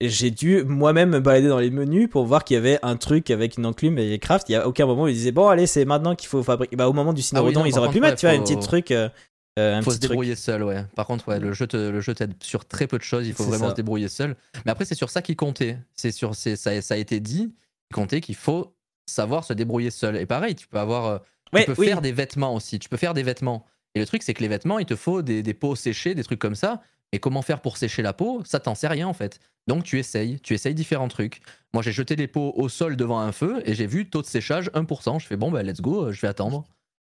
j'ai 0.00 0.30
dû 0.30 0.64
moi-même 0.64 1.10
me 1.10 1.20
balader 1.20 1.48
dans 1.48 1.58
les 1.58 1.70
menus 1.70 2.08
pour 2.08 2.24
voir 2.24 2.42
qu'il 2.44 2.54
y 2.54 2.58
avait 2.58 2.78
un 2.82 2.96
truc 2.96 3.30
avec 3.30 3.58
une 3.58 3.66
enclume 3.66 3.98
et 3.98 4.18
craft. 4.18 4.48
Il 4.48 4.52
y 4.52 4.54
a 4.56 4.66
aucun 4.66 4.86
moment 4.86 5.02
où 5.02 5.08
ils 5.08 5.14
disaient 5.14 5.30
bon 5.30 5.48
allez 5.48 5.66
c'est 5.66 5.84
maintenant 5.84 6.14
qu'il 6.16 6.28
faut 6.30 6.42
fabriquer. 6.42 6.74
Bah 6.74 6.88
au 6.88 6.94
moment 6.94 7.12
du 7.12 7.20
cynorhodon 7.20 7.60
Ah 7.60 7.62
non, 7.64 7.66
ils 7.66 7.78
auraient 7.78 7.90
pu 7.90 8.00
mettre 8.00 8.16
tu 8.16 8.24
vois 8.26 8.34
un 8.34 8.40
petit 8.40 8.58
truc, 8.58 8.92
euh, 8.92 9.10
euh, 9.58 9.76
un 9.76 9.82
faut 9.82 9.90
petit 9.90 9.96
se 9.96 10.00
truc. 10.00 10.10
débrouiller 10.12 10.36
seul, 10.36 10.62
ouais. 10.62 10.86
Par 10.96 11.06
contre, 11.06 11.28
ouais, 11.28 11.38
le 11.38 11.52
jeu 11.52 11.66
te- 11.66 11.76
le 11.76 12.00
jeu 12.00 12.14
t'aide 12.14 12.32
sur 12.42 12.64
très 12.64 12.86
peu 12.86 12.96
de 12.96 13.02
choses. 13.02 13.26
Il 13.28 13.34
faut 13.34 13.44
vraiment 13.44 13.64
ça. 13.66 13.70
se 13.72 13.76
débrouiller 13.76 14.08
seul. 14.08 14.36
Mais 14.64 14.72
après, 14.72 14.86
c'est 14.86 14.94
sur 14.94 15.10
ça 15.10 15.20
qu'il 15.20 15.36
comptait. 15.36 15.76
C'est 15.94 16.12
sur, 16.12 16.34
c'est, 16.34 16.56
ça, 16.56 16.80
ça 16.80 16.94
a 16.94 16.96
été 16.96 17.20
dit. 17.20 17.52
Il 17.90 17.94
comptait 17.94 18.22
qu'il 18.22 18.36
faut 18.36 18.72
savoir 19.06 19.44
se 19.44 19.52
débrouiller 19.52 19.90
seul. 19.90 20.16
Et 20.16 20.24
pareil, 20.24 20.54
tu 20.54 20.66
peux 20.66 20.78
avoir, 20.78 21.20
Ouais, 21.52 21.64
tu 21.64 21.72
peux 21.72 21.80
oui. 21.80 21.88
faire 21.88 22.00
des 22.00 22.12
vêtements 22.12 22.54
aussi. 22.54 22.78
Tu 22.78 22.88
peux 22.88 22.96
faire 22.96 23.14
des 23.14 23.22
vêtements. 23.22 23.64
Et 23.94 24.00
le 24.00 24.06
truc, 24.06 24.22
c'est 24.22 24.34
que 24.34 24.40
les 24.42 24.48
vêtements, 24.48 24.78
il 24.78 24.86
te 24.86 24.94
faut 24.96 25.22
des, 25.22 25.42
des 25.42 25.54
peaux 25.54 25.74
séchées, 25.74 26.14
des 26.14 26.22
trucs 26.24 26.38
comme 26.38 26.54
ça. 26.54 26.80
Et 27.12 27.18
comment 27.18 27.42
faire 27.42 27.60
pour 27.60 27.76
sécher 27.76 28.02
la 28.02 28.12
peau? 28.12 28.42
Ça, 28.44 28.60
t'en 28.60 28.76
sais 28.76 28.86
rien 28.86 29.08
en 29.08 29.12
fait. 29.14 29.40
Donc 29.66 29.82
tu 29.82 29.98
essayes, 29.98 30.38
tu 30.40 30.54
essayes 30.54 30.74
différents 30.74 31.08
trucs. 31.08 31.40
Moi, 31.74 31.82
j'ai 31.82 31.90
jeté 31.90 32.14
des 32.14 32.28
peaux 32.28 32.52
au 32.56 32.68
sol 32.68 32.94
devant 32.96 33.18
un 33.18 33.32
feu 33.32 33.62
et 33.64 33.74
j'ai 33.74 33.86
vu 33.88 34.08
taux 34.08 34.22
de 34.22 34.26
séchage 34.26 34.70
1%. 34.74 35.18
Je 35.20 35.26
fais 35.26 35.36
bon, 35.36 35.50
bah 35.50 35.64
let's 35.64 35.80
go, 35.80 36.04
euh, 36.06 36.12
je 36.12 36.20
vais 36.20 36.28
attendre. 36.28 36.64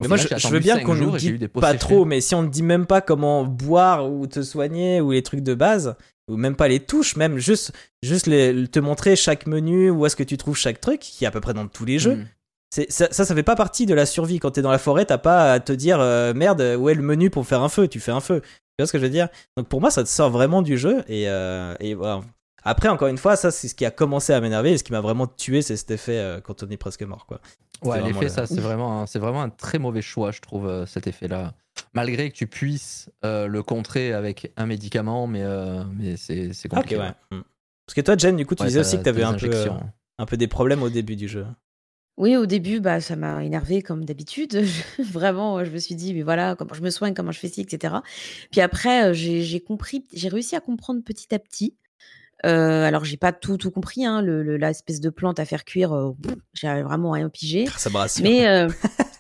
Mais 0.01 0.07
moi, 0.07 0.18
je, 0.18 0.27
je 0.35 0.47
veux 0.47 0.60
bien 0.60 0.80
qu'on 0.80 0.95
nous 0.95 1.15
dise 1.15 1.47
pas 1.53 1.68
séchées. 1.68 1.77
trop, 1.77 2.05
mais 2.05 2.22
si 2.22 2.34
on 2.34 2.41
ne 2.41 2.47
dit 2.49 2.64
même 2.64 2.88
pas 2.88 3.01
comment 3.01 3.45
boire 3.45 4.11
ou 4.11 4.26
te 4.26 4.41
soigner 4.41 4.99
ou 4.99 5.11
les 5.11 5.22
trucs 5.22 5.41
de 5.43 5.53
base, 5.53 5.95
ou 6.27 6.35
même 6.38 6.55
pas 6.55 6.68
les 6.68 6.80
touches, 6.80 7.15
même 7.15 7.38
juste, 7.38 7.72
juste 8.01 8.26
les- 8.26 8.68
te 8.68 8.80
montrer 8.80 9.15
chaque 9.15 9.45
menu, 9.45 9.91
où 9.91 10.05
est-ce 10.07 10.15
que 10.15 10.23
tu 10.23 10.38
trouves 10.38 10.57
chaque 10.57 10.81
truc, 10.81 10.99
qui 11.01 11.23
est 11.23 11.27
à 11.27 11.31
peu 11.31 11.39
près 11.39 11.53
dans 11.53 11.68
tous 11.68 11.85
les 11.85 11.99
jeux. 11.99 12.15
Mm. 12.15 12.27
Ça, 12.89 13.05
ça, 13.11 13.23
ça 13.25 13.35
fait 13.35 13.43
pas 13.43 13.55
partie 13.55 13.85
de 13.85 13.93
la 13.93 14.05
survie. 14.07 14.39
Quand 14.39 14.49
t'es 14.51 14.63
dans 14.63 14.71
la 14.71 14.79
forêt, 14.79 15.05
t'as 15.05 15.19
pas 15.19 15.51
à 15.53 15.59
te 15.59 15.71
dire 15.73 15.99
euh, 15.99 16.33
merde, 16.33 16.59
où 16.79 16.89
est 16.89 16.95
le 16.95 17.03
menu 17.03 17.29
pour 17.29 17.45
faire 17.45 17.61
un 17.61 17.69
feu? 17.69 17.87
Tu 17.87 17.99
fais 17.99 18.11
un 18.11 18.19
feu. 18.19 18.41
Tu 18.41 18.49
vois 18.79 18.87
ce 18.87 18.91
que 18.91 18.97
je 18.97 19.03
veux 19.03 19.11
dire? 19.11 19.27
Donc 19.55 19.67
pour 19.67 19.79
moi, 19.79 19.91
ça 19.91 20.03
te 20.03 20.09
sort 20.09 20.31
vraiment 20.31 20.63
du 20.63 20.77
jeu. 20.77 21.03
Et, 21.07 21.29
euh, 21.29 21.75
et 21.79 21.93
voilà. 21.93 22.21
Après, 22.63 22.89
encore 22.89 23.09
une 23.09 23.17
fois, 23.19 23.35
ça, 23.35 23.51
c'est 23.51 23.67
ce 23.67 23.75
qui 23.75 23.85
a 23.85 23.91
commencé 23.91 24.33
à 24.33 24.41
m'énerver. 24.41 24.71
Et 24.71 24.77
ce 24.79 24.83
qui 24.83 24.91
m'a 24.91 25.01
vraiment 25.01 25.27
tué, 25.27 25.61
c'est 25.61 25.77
cet 25.77 25.91
effet 25.91 26.17
euh, 26.17 26.41
quand 26.41 26.63
on 26.63 26.69
est 26.69 26.77
presque 26.77 27.03
mort. 27.03 27.25
Quoi. 27.27 27.41
Ouais, 27.83 28.01
l'effet, 28.01 28.21
le- 28.21 28.29
ça, 28.29 28.47
c'est 28.47 28.59
vraiment, 28.61 29.05
c'est 29.05 29.19
vraiment 29.19 29.43
un 29.43 29.49
très 29.49 29.77
mauvais 29.77 30.01
choix, 30.01 30.31
je 30.31 30.39
trouve, 30.41 30.85
cet 30.87 31.05
effet-là. 31.05 31.53
Malgré 31.93 32.31
que 32.31 32.35
tu 32.35 32.47
puisses 32.47 33.09
le 33.23 33.61
contrer 33.61 34.13
avec 34.13 34.51
un 34.57 34.65
médicament, 34.65 35.27
mais, 35.27 35.43
mais 35.95 36.17
c'est, 36.17 36.49
Ah, 36.71 36.75
compliqué. 36.77 36.97
ouais. 36.97 37.11
Mm. 37.31 37.41
Parce 37.85 37.95
que 37.95 38.01
toi, 38.01 38.15
Jen, 38.17 38.35
du 38.37 38.45
coup, 38.47 38.55
tu 38.55 38.63
Ouais, 38.63 38.67
disais 38.69 38.79
aussi 38.79 38.97
que 38.97 39.03
t'avais 39.03 39.23
un 39.23 39.33
peu, 39.33 39.51
un 40.17 40.25
peu 40.25 40.37
des 40.37 40.47
problèmes 40.47 40.81
au 40.81 40.89
début 40.89 41.15
du 41.17 41.27
jeu. 41.27 41.45
Oui, 42.18 42.35
au 42.38 42.45
début, 42.45 42.80
bah, 42.80 43.02
ça 43.02 43.15
m'a 43.15 43.44
énervé 43.44 43.81
comme 43.81 44.06
d'habitude. 44.06 44.64
Vraiment, 44.99 45.64
je 45.65 45.72
me 45.72 45.77
suis 45.80 45.95
dit: 45.95 46.14
«Mais 46.14 46.22
voilà, 46.22 46.56
comment 46.56 46.73
je 46.73 46.81
me 46.81 46.91
soigne, 46.91 47.14
comment 47.15 47.31
je 47.31 47.40
fais 47.40 47.48
ci?» 47.48 47.61
et 47.61 47.68
cetera. 47.69 48.03
Puis 48.52 48.61
après, 48.61 49.14
j'ai 49.15 49.41
j'ai 49.41 49.60
compris 49.60 50.06
j'ai 50.14 50.30
réussi 50.30 50.56
à 50.56 50.60
comprendre 50.60 51.02
petit 51.03 51.34
à 51.34 51.40
petit. 51.40 51.76
Heu, 52.45 52.49
alors 52.49 53.06
j'ai 53.06 53.18
pas 53.18 53.31
tout, 53.34 53.57
tout 53.57 53.72
compris, 53.72 54.06
hein, 54.06 54.22
le 54.22 54.44
de 54.44 55.10
plante 55.10 55.40
à 55.40 55.45
faire 55.45 55.65
cuire, 55.65 56.14
j'ai 56.53 56.84
vraiment 56.84 57.11
rien 57.11 57.30
pigé. 57.30 57.68
Ça 57.77 57.90
me 57.90 57.98
rassure. 57.98 58.23
Mais 58.23 58.68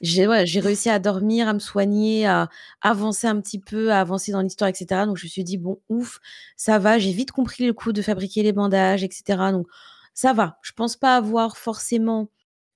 j'ai 0.01 0.27
ouais, 0.27 0.45
j'ai 0.45 0.59
réussi 0.59 0.89
à 0.89 0.99
dormir, 0.99 1.47
à 1.47 1.53
me 1.53 1.59
soigner, 1.59 2.27
à 2.27 2.49
avancer 2.81 3.27
un 3.27 3.39
petit 3.41 3.59
peu, 3.59 3.91
à 3.91 4.01
avancer 4.01 4.31
dans 4.33 4.41
l'histoire 4.41 4.69
et 4.69 4.73
cetera. 4.75 5.05
Donc 5.05 5.17
je 5.17 5.25
me 5.25 5.29
suis 5.29 5.43
dit: 5.43 5.57
«Bon, 5.57 5.79
ouf, 5.89 6.19
ça 6.57 6.79
va». 6.79 6.99
J'ai 6.99 7.11
vite 7.13 7.31
compris 7.31 7.65
le 7.65 7.73
coup 7.73 7.93
de 7.93 8.01
fabriquer 8.01 8.43
les 8.43 8.53
bandages 8.53 9.03
et 9.03 9.09
cetera. 9.11 9.51
Donc 9.51 9.67
ça 10.13 10.33
va. 10.33 10.59
Je 10.61 10.73
pense 10.73 10.95
pas 10.97 11.15
avoir 11.15 11.57
forcément, 11.57 12.29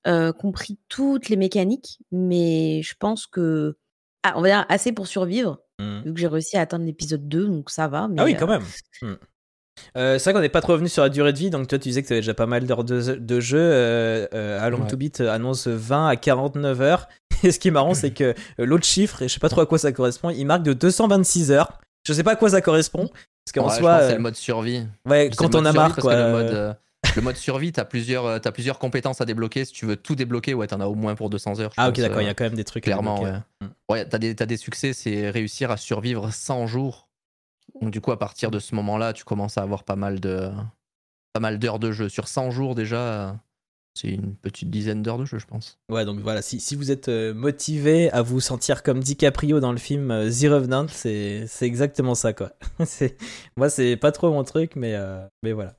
heu, 0.08 0.34
compris 0.34 0.78
toutes 0.90 1.30
les 1.30 1.36
mécaniques, 1.36 2.00
mais 2.12 2.82
je 2.84 2.94
pense 3.00 3.28
que 3.28 3.78
ah, 4.24 4.34
on 4.36 4.42
va 4.42 4.48
dire 4.50 4.66
assez 4.70 4.92
pour 4.92 5.08
survivre, 5.08 5.60
Mmh. 5.80 6.02
vu 6.06 6.14
que 6.16 6.20
j'ai 6.20 6.28
réussi 6.28 6.58
à 6.58 6.62
atteindre 6.62 6.86
l'épisode 6.86 7.28
2, 7.30 7.46
donc 7.48 7.70
ça 7.70 7.88
va, 7.88 8.08
mais 8.08 8.16
Ah 8.20 8.24
oui, 8.26 8.36
quand 8.36 8.48
même. 8.48 8.64
Hmm. 9.04 9.14
Euh, 9.96 10.18
c'est 10.18 10.24
vrai 10.24 10.34
qu'on 10.34 10.42
n'est 10.42 10.50
pas 10.50 10.62
trop 10.62 10.74
revenu 10.74 10.90
sur 10.90 11.04
la 11.04 11.10
durée 11.10 11.34
de 11.34 11.38
vie, 11.38 11.52
donc 11.52 11.68
toi 11.68 11.78
tu 11.78 11.90
disais 11.90 12.02
que 12.02 12.08
tu 12.08 12.14
avais 12.14 12.22
déjà 12.22 12.34
pas 12.34 12.48
mal 12.48 12.66
d'heures 12.66 12.84
de, 12.84 13.00
de 13.16 13.40
jeu. 13.40 13.60
Euh, 13.60 14.26
euh, 14.34 14.60
Along 14.60 14.82
Ouais. 14.82 14.88
to 14.88 14.98
Beat 14.98 15.22
annonce 15.22 15.68
20 15.68 16.08
à 16.08 16.16
49 16.16 16.82
heures. 16.82 17.08
Et 17.44 17.52
ce 17.52 17.60
qui 17.60 17.68
est 17.68 17.72
marrant, 17.72 17.94
c'est 17.94 18.10
que 18.10 18.24
euh, 18.60 18.66
l'autre 18.66 18.86
chiffre, 18.86 19.22
et 19.22 19.28
je 19.28 19.34
sais 19.36 19.40
pas 19.40 19.50
trop 19.50 19.62
à 19.62 19.68
quoi 19.68 19.78
ça 19.78 19.92
correspond, 19.92 20.32
il 20.32 20.46
marque 20.46 20.64
de 20.64 20.74
226 20.74 21.52
heures. 21.52 21.80
Je 22.08 22.14
sais 22.14 22.24
pas 22.24 22.32
à 22.32 22.36
quoi 22.36 22.50
ça 22.50 22.62
correspond. 22.62 23.08
Parce 23.46 23.54
qu'en 23.54 23.70
Ouais, 23.70 23.78
soi, 23.80 24.00
c'est 24.02 24.14
euh, 24.14 24.16
le 24.16 24.22
mode 24.22 24.36
survie. 24.36 24.84
ouais, 25.06 25.30
quand 25.38 25.54
on 25.54 25.64
a 25.64 25.72
marre, 25.72 25.90
parce 25.90 26.02
quoi. 26.02 26.16
que 26.16 26.20
le 26.20 26.32
mode, 26.32 26.52
euh, 26.54 26.74
le 27.18 27.22
mode 27.22 27.36
survie, 27.36 27.72
t'as 27.72 27.84
plusieurs, 27.84 28.26
euh, 28.26 28.40
t'as 28.40 28.52
plusieurs 28.52 28.80
compétences 28.80 29.20
à 29.22 29.26
débloquer. 29.26 29.66
Si 29.66 29.74
tu 29.74 29.86
veux 29.86 29.98
tout 29.98 30.16
débloquer, 30.16 30.54
ouais, 30.54 30.68
t'en 30.68 30.80
as 30.80 30.88
au 30.88 30.96
moins 30.96 31.16
pour 31.16 31.30
200 31.30 31.60
heures. 31.60 31.74
Ah, 31.76 31.90
ok, 31.90 31.98
d'accord, 31.98 32.20
euh, 32.20 32.24
il 32.24 32.28
y 32.28 32.30
a 32.30 32.34
quand 32.34 32.46
même 32.46 32.56
des 32.56 32.64
trucs. 32.64 32.84
Clairement, 32.84 33.22
ouais. 33.22 33.34
Mm. 33.62 33.68
Ouais, 33.90 34.06
t'as 34.08 34.18
des, 34.18 34.36
t'as 34.36 34.46
des 34.46 34.58
succès, 34.58 34.94
c'est 34.94 35.30
réussir 35.30 35.72
à 35.72 35.78
survivre 35.78 36.32
100 36.32 36.68
jours. 36.68 37.10
Donc 37.82 37.92
du 37.92 38.00
coup, 38.00 38.12
à 38.12 38.20
partir 38.20 38.52
de 38.52 38.60
ce 38.60 38.76
moment-là, 38.76 39.14
tu 39.14 39.24
commences 39.24 39.58
à 39.58 39.62
avoir 39.62 39.84
pas 39.84 39.96
mal 39.96 40.20
de, 40.20 40.50
pas 41.34 41.40
mal 41.40 41.60
d'heures 41.60 41.80
de 41.80 41.92
jeu. 41.92 42.08
Sur 42.10 42.28
100 42.28 42.52
jours 42.52 42.76
déjà, 42.76 43.36
c'est 43.98 44.10
une 44.10 44.36
petite 44.36 44.70
dizaine 44.70 45.02
d'heures 45.02 45.18
de 45.18 45.26
jeu, 45.26 45.40
je 45.40 45.48
pense. 45.48 45.80
Ouais, 45.90 46.06
donc 46.06 46.20
voilà, 46.20 46.44
si, 46.44 46.60
si 46.60 46.76
vous 46.76 46.92
êtes 46.92 47.10
euh, 47.10 47.34
motivé 47.34 48.12
à 48.12 48.22
vous 48.22 48.40
sentir 48.40 48.84
comme 48.84 49.00
DiCaprio 49.00 49.60
dans 49.60 49.72
le 49.72 49.80
film 49.80 50.12
euh, 50.12 50.30
The 50.30 50.52
Revenant, 50.52 50.88
c'est 50.88 51.48
exactement 51.62 52.14
ça, 52.14 52.34
quoi. 52.34 52.52
Moi, 53.58 53.70
c'est 53.70 53.98
pas 53.98 54.12
trop 54.12 54.32
mon 54.32 54.44
truc, 54.44 54.76
mais, 54.76 54.94
euh, 54.94 55.26
mais 55.42 55.52
voilà. 55.52 55.76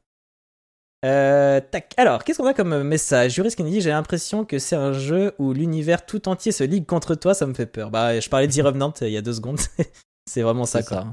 Euh, 1.05 1.61
tac. 1.61 1.95
Alors, 1.97 2.25
qu'est-ce 2.25 2.39
qu'on 2.39 2.47
a 2.47 2.55
comme 2.55 2.83
message? 2.83 3.33
Juris 3.35 3.55
qui 3.55 3.63
nous 3.63 3.71
dit 3.71 3.81
J'ai 3.81 3.91
l'impression 3.91 4.45
que 4.45 4.59
c'est 4.59 4.77
un 4.77 4.93
jeu 4.93 5.33
où 5.39 5.53
l'univers 5.53 6.05
tout 6.05 6.29
entier 6.29 6.51
se 6.53 6.65
ligue 6.65 6.87
contre 6.87 7.15
toi, 7.15 7.35
ça 7.35 7.47
me 7.47 7.55
fait 7.55 7.67
peur. 7.67 7.91
Bah, 7.91 8.19
je 8.19 8.29
parlais 8.29 8.49
de 8.49 8.53
The 8.53 8.65
Revenant 8.65 8.93
euh, 9.03 9.07
il 9.09 9.13
y 9.13 9.17
a 9.17 9.23
deux 9.23 9.33
secondes. 9.35 9.61
c'est 10.29 10.43
vraiment 10.43 10.65
ça, 10.65 10.83
quoi. 10.83 10.97
ça. 10.99 11.07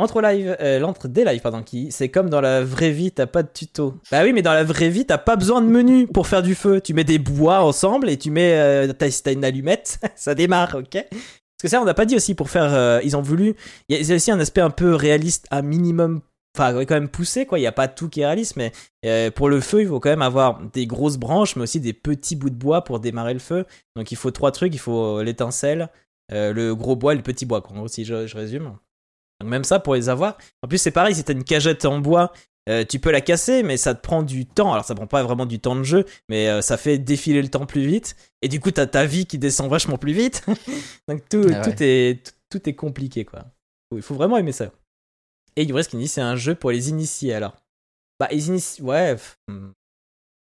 Entre 0.00 0.20
live, 0.20 0.56
euh, 0.60 0.78
l'entre 0.78 1.08
des 1.08 1.24
lives, 1.24 1.40
pardon, 1.40 1.62
qui 1.62 1.90
c'est 1.90 2.08
comme 2.08 2.30
dans 2.30 2.40
la 2.40 2.62
vraie 2.62 2.92
vie, 2.92 3.10
t'as 3.10 3.26
pas 3.26 3.42
de 3.42 3.48
tuto. 3.52 3.94
Bah 4.12 4.22
oui, 4.22 4.32
mais 4.32 4.42
dans 4.42 4.52
la 4.52 4.62
vraie 4.62 4.90
vie, 4.90 5.04
t'as 5.04 5.18
pas 5.18 5.34
besoin 5.36 5.60
de 5.60 5.66
menu 5.66 6.06
pour 6.06 6.26
faire 6.28 6.42
du 6.42 6.54
feu. 6.54 6.80
Tu 6.80 6.94
mets 6.94 7.02
des 7.04 7.18
bois 7.18 7.60
ensemble 7.62 8.08
et 8.08 8.16
tu 8.16 8.30
mets, 8.30 8.54
euh, 8.58 8.92
t'as 8.92 9.32
une 9.32 9.44
allumette, 9.44 9.98
ça 10.16 10.34
démarre, 10.36 10.76
ok? 10.76 10.92
Parce 10.92 11.62
que 11.62 11.68
ça, 11.68 11.80
on 11.82 11.84
n'a 11.84 11.94
pas 11.94 12.04
dit 12.04 12.14
aussi 12.14 12.36
pour 12.36 12.48
faire. 12.50 12.72
euh, 12.72 13.00
ils 13.02 13.16
ont 13.16 13.22
voulu. 13.22 13.54
Il 13.88 13.96
y 13.96 13.98
a- 13.98 14.02
il 14.02 14.08
y 14.08 14.12
a 14.12 14.14
aussi 14.14 14.30
un 14.30 14.38
aspect 14.38 14.60
un 14.60 14.70
peu 14.70 14.94
réaliste, 14.94 15.46
à 15.50 15.62
minimum. 15.62 16.20
Enfin, 16.56 16.84
quand 16.84 16.94
même 16.94 17.08
poussé, 17.08 17.46
quoi. 17.46 17.58
Il 17.58 17.62
y 17.62 17.66
a 17.66 17.72
pas 17.72 17.88
tout 17.88 18.08
qui 18.08 18.20
est 18.20 18.26
réaliste, 18.26 18.56
mais 18.56 18.72
euh, 19.04 19.30
pour 19.30 19.48
le 19.48 19.60
feu, 19.60 19.82
il 19.82 19.88
faut 19.88 20.00
quand 20.00 20.10
même 20.10 20.22
avoir 20.22 20.60
des 20.72 20.86
grosses 20.86 21.16
branches, 21.18 21.54
mais 21.56 21.62
aussi 21.62 21.78
des 21.80 21.92
petits 21.92 22.34
bouts 22.36 22.50
de 22.50 22.56
bois 22.56 22.82
pour 22.82 22.98
démarrer 23.00 23.34
le 23.34 23.38
feu. 23.38 23.64
Donc 23.96 24.10
il 24.10 24.16
faut 24.16 24.30
trois 24.30 24.50
trucs. 24.50 24.74
Il 24.74 24.78
faut 24.78 25.18
euh, 25.18 25.22
l'étincelle, 25.22 25.88
euh, 26.32 26.52
le 26.52 26.74
gros 26.74 26.96
bois 26.96 27.12
et 27.12 27.16
le 27.16 27.22
petit 27.22 27.46
bois. 27.46 27.60
quoi. 27.60 27.76
Si 27.88 28.04
je, 28.04 28.26
je 28.26 28.36
résume. 28.36 28.76
Donc 29.40 29.50
même 29.50 29.64
ça 29.64 29.78
pour 29.78 29.94
les 29.94 30.08
avoir. 30.08 30.36
En 30.62 30.68
plus, 30.68 30.78
c'est 30.78 30.90
pareil, 30.90 31.14
si 31.14 31.22
t'as 31.22 31.32
une 31.32 31.44
cagette 31.44 31.84
en 31.84 31.98
bois, 32.00 32.32
euh, 32.68 32.84
tu 32.84 32.98
peux 32.98 33.10
la 33.10 33.20
casser, 33.22 33.62
mais 33.62 33.76
ça 33.76 33.94
te 33.94 34.02
prend 34.02 34.22
du 34.22 34.44
temps. 34.44 34.72
Alors, 34.72 34.84
ça 34.84 34.94
prend 34.94 35.06
pas 35.06 35.22
vraiment 35.22 35.46
du 35.46 35.58
temps 35.58 35.76
de 35.76 35.84
jeu, 35.84 36.04
mais 36.28 36.48
euh, 36.48 36.60
ça 36.60 36.76
fait 36.76 36.98
défiler 36.98 37.40
le 37.40 37.48
temps 37.48 37.64
plus 37.64 37.86
vite. 37.86 38.14
Et 38.42 38.48
du 38.48 38.60
coup, 38.60 38.70
t'as 38.70 38.86
ta 38.86 39.06
vie 39.06 39.24
qui 39.26 39.38
descend 39.38 39.70
vachement 39.70 39.96
plus 39.96 40.12
vite. 40.12 40.44
Donc, 41.08 41.26
tout, 41.30 41.46
Ah 41.50 41.62
tout, 41.62 41.74
est, 41.80 42.22
tout, 42.26 42.32
tout 42.58 42.68
est 42.68 42.74
compliqué, 42.74 43.24
quoi. 43.24 43.44
Il 43.94 44.02
faut 44.02 44.14
vraiment 44.14 44.36
aimer 44.36 44.52
ça. 44.52 44.70
Et 45.58 45.64
Yuris 45.64 45.86
qui 45.86 45.96
dit 45.96 46.06
c'est 46.06 46.20
un 46.20 46.36
jeu 46.36 46.54
pour 46.54 46.70
les 46.70 46.88
initiés, 46.88 47.34
alors. 47.34 47.56
Bah, 48.20 48.28
les 48.30 48.48
initiés, 48.48 48.82
ouais. 48.84 49.16
hmm. 49.48 49.70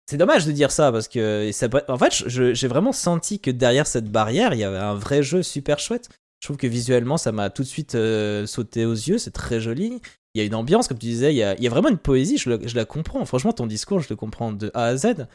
C'est 0.09 0.17
dommage 0.17 0.47
de 0.47 0.53
dire 0.53 0.71
ça 0.71 0.91
parce 0.93 1.09
que 1.09 1.51
en 1.91 1.99
fait, 1.99 2.29
j'ai 2.29 2.69
vraiment 2.69 2.93
senti 2.93 3.39
que 3.39 3.51
derrière 3.51 3.87
cette 3.87 4.11
barrière, 4.11 4.55
il 4.55 4.61
y 4.61 4.65
avait 4.65 4.79
un 4.79 4.95
vrai 4.95 5.23
jeu 5.23 5.43
super 5.43 5.79
chouette. 5.79 6.09
Je 6.41 6.49
trouve 6.49 6.57
que 6.57 6.67
visuellement, 6.67 7.17
ça 7.17 7.33
m'a 7.33 7.49
tout 7.49 7.63
de 7.63 7.69
suite 7.69 7.95
euh, 7.95 8.47
sauté 8.47 8.85
aux 8.85 8.93
yeux. 8.93 9.17
C'est 9.19 9.31
très 9.31 9.61
joli. 9.61 10.01
Il 10.35 10.41
y 10.41 10.43
a 10.43 10.45
une 10.45 10.55
ambiance, 10.55 10.89
comme 10.89 10.99
tu 10.99 11.07
disais. 11.07 11.33
Il 11.33 11.39
y 11.39 11.43
a, 11.43 11.71
vraiment 11.71 11.89
une 11.89 11.99
poésie. 11.99 12.37
Je, 12.37 12.77
la 12.77 12.85
comprends. 12.85 13.25
Franchement, 13.25 13.53
ton 13.53 13.67
discours, 13.67 14.01
je 14.01 14.09
le 14.11 14.17
comprends 14.17 14.53
de 14.53 14.71
A 14.75 14.85
à 14.85 14.97
Z. 14.97 15.27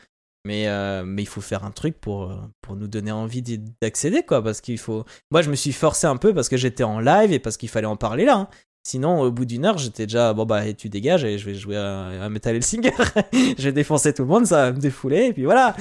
Mais, 0.46 0.68
euh, 0.68 1.16
il 1.18 1.28
faut 1.28 1.42
faire 1.42 1.64
un 1.64 1.72
truc 1.72 2.00
pour, 2.00 2.30
euh, 2.30 2.36
nous 2.76 2.88
donner 2.88 3.12
envie 3.12 3.42
d'accéder, 3.82 4.22
quoi. 4.22 4.44
Parce 4.44 4.62
qu'il 4.62 4.78
faut. 4.78 5.04
Moi, 5.32 5.42
je 5.42 5.50
me 5.50 5.56
suis 5.56 5.74
forcé 5.74 6.06
un 6.06 6.18
peu 6.18 6.32
parce 6.32 6.48
que 6.48 6.58
j'étais 6.58 6.84
en 6.84 7.00
live 7.00 7.32
et 7.32 7.40
parce 7.40 7.58
qu'il 7.58 7.70
fallait 7.70 7.88
en 7.88 7.98
parler 7.98 8.26
là. 8.26 8.36
hein. 8.36 8.50
Sinon, 8.84 9.22
au 9.22 9.32
bout 9.32 9.46
d'une 9.46 9.66
heure, 9.66 9.78
j'étais 9.78 10.06
déjà 10.08 10.34
bon 10.34 10.46
bah 10.46 10.74
tu 10.74 10.90
dégages 10.90 11.24
et 11.24 11.38
je 11.38 11.46
vais 11.46 11.54
jouer 11.54 11.76
à, 11.78 12.24
à 12.24 12.30
Metal 12.30 12.56
Hellsinger. 12.56 12.92
je 13.34 13.62
vais 13.64 13.72
défoncer 13.72 14.14
tout 14.14 14.24
le 14.24 14.28
monde, 14.30 14.46
ça 14.46 14.64
va 14.68 14.72
me 14.72 14.80
défouler 14.80 15.26
et 15.28 15.34
puis 15.34 15.44
voilà. 15.44 15.76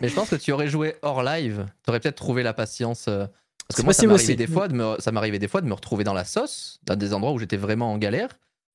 Mais 0.00 0.08
je 0.08 0.14
pense 0.14 0.30
que 0.30 0.36
tu 0.36 0.52
aurais 0.52 0.68
joué 0.68 0.94
hors 1.02 1.22
live, 1.22 1.66
tu 1.84 1.90
aurais 1.90 2.00
peut-être 2.00 2.16
trouvé 2.16 2.42
la 2.42 2.54
patience. 2.54 3.06
euh, 3.08 3.26
Parce 3.68 3.80
que 3.80 3.82
moi, 3.84 3.92
ça 3.92 4.06
m'arrivait 4.06 4.24
aussi. 4.24 4.36
des 4.36 4.46
fois 4.46 4.68
de 4.68 4.74
me, 4.74 4.96
ça 5.00 5.12
m'arrivait 5.12 5.38
des 5.40 5.48
fois 5.48 5.60
de 5.60 5.66
me 5.66 5.74
retrouver 5.74 6.04
dans 6.04 6.14
la 6.14 6.24
sauce, 6.24 6.80
dans 6.84 6.96
des 6.96 7.12
endroits 7.12 7.32
où 7.32 7.38
j'étais 7.38 7.56
vraiment 7.58 7.92
en 7.92 7.98
galère. 7.98 8.28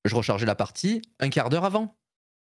Je 0.04 0.16
rechargeais 0.16 0.46
la 0.46 0.56
partie 0.56 1.02
un 1.20 1.30
quart 1.30 1.50
d'heure 1.50 1.66
avant. 1.66 1.96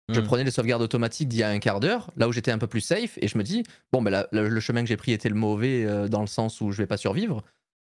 Je 0.09 0.19
Mm. 0.19 0.23
prenais 0.23 0.43
les 0.43 0.51
sauvegardes 0.51 0.81
automatiques 0.81 1.27
d'il 1.29 1.39
y 1.39 1.43
a 1.43 1.49
un 1.49 1.59
quart 1.59 1.79
d'heure, 1.79 2.09
là 2.17 2.27
où 2.27 2.31
j'étais 2.31 2.51
un 2.51 2.57
peu 2.57 2.67
plus 2.67 2.81
safe, 2.81 3.17
et 3.21 3.27
je 3.27 3.37
me 3.37 3.43
dis 3.43 3.63
bon, 3.93 4.01
ben 4.01 4.25
le, 4.31 4.49
le 4.49 4.59
chemin 4.59 4.81
que 4.81 4.87
j'ai 4.87 4.97
pris 4.97 5.11
était 5.11 5.29
le 5.29 5.35
mauvais 5.35 5.85
euh, 5.85 6.07
dans 6.07 6.21
le 6.21 6.27
sens 6.27 6.59
où 6.59 6.71
je 6.71 6.77
vais 6.79 6.87
pas 6.87 6.97
survivre, 6.97 7.43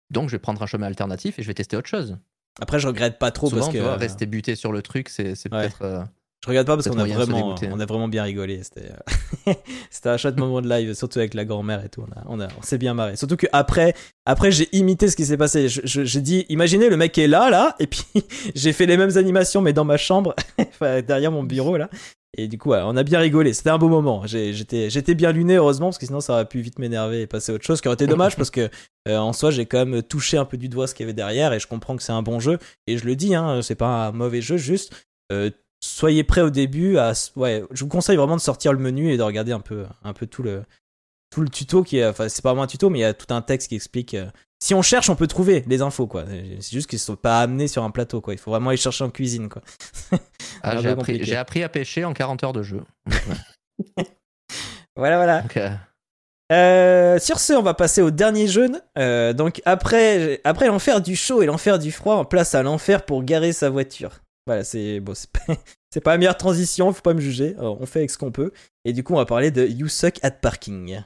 donc 0.10 0.28
je 0.28 0.36
vais 0.36 0.40
prendre 0.40 0.62
un 0.62 0.66
chemin 0.68 0.88
alternatif 0.88 1.40
et 1.40 1.42
je 1.42 1.48
vais 1.48 1.54
tester 1.54 1.78
autre 1.78 1.88
chose. 1.88 2.18
Après, 2.60 2.80
je 2.80 2.88
regrette 2.88 3.18
pas 3.20 3.32
trop 3.32 3.48
Souvent, 3.50 3.62
parce 3.62 3.72
que 3.72 3.78
tu 3.78 3.84
vois, 3.84 3.96
rester 3.96 4.26
buté 4.26 4.56
sur 4.56 4.72
le 4.72 4.82
truc, 4.82 5.10
c'est 5.10 5.36
c'est 5.36 5.52
Ouais. 5.54 5.62
peut-être. 5.62 5.82
euh, 5.84 6.04
je 6.44 6.50
regrette 6.50 6.66
pas 6.66 6.76
parce 6.76 6.88
qu'on 6.90 6.98
a 6.98 7.06
vraiment, 7.06 7.56
on 7.72 7.80
a 7.80 7.86
vraiment 7.86 8.08
bien 8.08 8.24
rigolé. 8.24 8.62
C'était, 8.64 8.92
euh, 9.48 9.54
c'était 9.92 10.10
un 10.10 10.18
chouette 10.18 10.38
moment 10.38 10.60
de 10.62 10.68
live, 10.68 10.94
surtout 10.96 11.20
avec 11.20 11.34
la 11.36 11.46
grand-mère 11.46 11.86
et 11.86 11.90
tout. 11.90 12.04
On 12.08 12.12
a, 12.20 12.24
on 12.28 12.40
a, 12.42 12.48
on 12.58 12.62
s'est 12.64 12.80
bien 12.80 12.94
marré. 12.96 13.16
Surtout 13.16 13.38
que 13.38 13.46
après, 13.54 13.94
après 14.26 14.52
j'ai 14.52 14.68
imité 14.76 15.08
ce 15.08 15.16
qui 15.16 15.26
s'est 15.26 15.38
passé. 15.38 15.68
J'ai 15.70 16.22
dit, 16.22 16.46
imaginez 16.50 16.90
le 16.90 16.98
mec 16.98 17.16
est 17.20 17.28
là, 17.28 17.50
là, 17.52 17.76
et 17.80 17.86
puis 17.88 18.04
j'ai 18.56 18.74
fait 18.74 18.88
les 18.88 18.98
mêmes 18.98 19.18
animations 19.18 19.62
mais 19.62 19.72
dans 19.74 19.86
ma 19.86 19.98
chambre, 19.98 20.36
derrière 20.82 21.32
mon 21.32 21.44
bureau 21.44 21.78
là. 21.78 21.90
Et 22.38 22.48
du 22.48 22.58
coup, 22.58 22.70
ouais, 22.70 22.82
on 22.84 22.96
a 22.96 23.04
bien 23.04 23.20
rigolé. 23.20 23.54
C'était 23.54 23.72
un 23.72 23.78
beau 23.78 23.90
moment. 23.90 24.26
J'étais, 24.26 24.90
j'étais 24.90 25.16
bien 25.16 25.32
luné 25.32 25.56
heureusement 25.56 25.88
parce 25.88 25.98
que 25.98 26.06
sinon 26.06 26.22
ça 26.22 26.34
aurait 26.34 26.48
pu 26.48 26.62
vite 26.62 26.80
m'énerver 26.80 27.22
et 27.22 27.28
passer 27.28 27.52
à 27.52 27.56
autre 27.56 27.66
chose, 27.66 27.78
ce 27.78 27.82
qui 27.82 27.90
aurait 27.90 27.96
été 27.96 28.08
dommage 28.08 28.36
parce 28.38 28.50
que 28.50 28.70
euh, 29.08 29.18
en 29.18 29.34
soi 29.34 29.52
j'ai 29.52 29.66
quand 29.66 29.86
même 29.86 30.02
touché 30.02 30.38
un 30.38 30.46
peu 30.46 30.58
du 30.58 30.70
doigt 30.70 30.88
ce 30.88 30.96
qu'il 30.96 31.04
y 31.04 31.08
avait 31.08 31.14
derrière 31.14 31.52
et 31.52 31.60
je 31.60 31.68
comprends 31.68 31.98
que 31.98 32.04
c'est 32.04 32.14
un 32.14 32.22
bon 32.22 32.40
jeu 32.40 32.58
et 32.88 32.98
je 32.98 33.06
le 33.06 33.16
dis, 33.16 33.36
hein, 33.36 33.62
c'est 33.62 33.76
pas 33.76 34.08
un 34.08 34.12
mauvais 34.12 34.42
jeu, 34.42 34.56
juste 34.56 34.94
euh, 35.32 35.50
soyez 35.84 36.24
prêts 36.24 36.42
au 36.42 36.50
début. 36.50 36.98
À, 36.98 37.12
ouais, 37.36 37.64
je 37.72 37.84
vous 37.84 37.90
conseille 37.90 38.16
vraiment 38.16 38.38
de 38.38 38.42
sortir 38.42 38.72
le 38.72 38.80
menu 38.80 39.12
et 39.12 39.18
de 39.18 39.24
regarder 39.24 39.52
un 39.52 39.60
peu, 39.60 39.86
un 40.04 40.14
peu 40.14 40.26
tout 40.26 40.44
le, 40.44 40.64
tout 41.32 41.42
le 41.42 41.50
tuto 41.50 41.84
qui 41.84 41.98
est, 41.98 42.06
enfin 42.06 42.30
c'est 42.30 42.42
pas 42.42 42.52
vraiment 42.52 42.64
un 42.64 42.68
tuto, 42.68 42.90
mais 42.90 43.00
il 43.00 43.02
y 43.02 43.06
a 43.06 43.14
tout 43.14 43.34
un 43.34 43.42
texte 43.42 43.70
qui 43.70 43.76
explique. 43.76 44.16
Si 44.62 44.76
on 44.76 44.82
cherche, 44.82 45.10
on 45.10 45.16
peut 45.16 45.28
trouver 45.28 45.64
les 45.68 45.82
infos 45.82 46.08
quoi. 46.08 46.24
C'est 46.60 46.72
juste 46.72 46.90
qu'ils 46.90 47.00
sont 47.00 47.16
pas 47.16 47.42
amenés 47.42 47.68
sur 47.68 47.84
un 47.84 47.90
plateau 47.90 48.22
quoi. 48.22 48.34
Il 48.34 48.38
faut 48.40 48.52
vraiment 48.52 48.70
aller 48.70 48.78
chercher 48.78 49.04
en 49.04 49.10
cuisine 49.10 49.50
quoi. 49.50 49.62
ah, 50.62 50.78
j'ai, 50.78 51.36
appris, 51.36 51.64
à 51.64 51.70
pêcher 51.70 52.06
en 52.06 52.14
40 52.14 52.44
heures 52.44 52.54
de 52.54 52.64
jeu. 52.64 52.82
Voilà 54.98 55.16
voilà. 55.16 55.44
Euh, 56.52 57.18
sur 57.18 57.40
ce, 57.40 57.54
on 57.54 57.62
va 57.62 57.74
passer 57.74 58.02
au 58.02 58.12
dernier 58.12 58.46
jeu. 58.46 58.70
Euh, 58.98 59.32
donc 59.32 59.62
après, 59.64 60.42
après 60.44 60.68
l'enfer 60.68 61.00
du 61.00 61.16
chaud 61.16 61.42
et 61.42 61.46
l'enfer 61.46 61.80
du 61.80 61.94
froid, 61.94 62.16
en 62.16 62.26
place 62.26 62.54
à 62.56 62.62
l'enfer 62.62 63.06
pour 63.06 63.24
garer 63.24 63.54
sa 63.54 63.70
voiture. 63.70 64.20
Voilà, 64.46 64.66
c'est 64.66 65.00
bon, 65.00 65.14
c'est 65.90 66.02
pas, 66.02 66.12
la 66.12 66.18
meilleure 66.18 66.38
transition, 66.38 66.92
faut 66.92 67.02
pas 67.02 67.14
me 67.14 67.22
juger. 67.22 67.56
Alors, 67.58 67.80
on 67.80 67.86
fait 67.86 68.00
avec 68.00 68.12
ce 68.12 68.18
qu'on 68.18 68.32
peut. 68.32 68.52
Et 68.84 68.92
du 68.92 69.02
coup, 69.02 69.14
on 69.14 69.18
va 69.18 69.26
parler 69.26 69.50
de 69.50 69.66
You 69.66 69.88
Suck 69.88 70.20
at 70.24 70.32
Parking. 70.32 71.02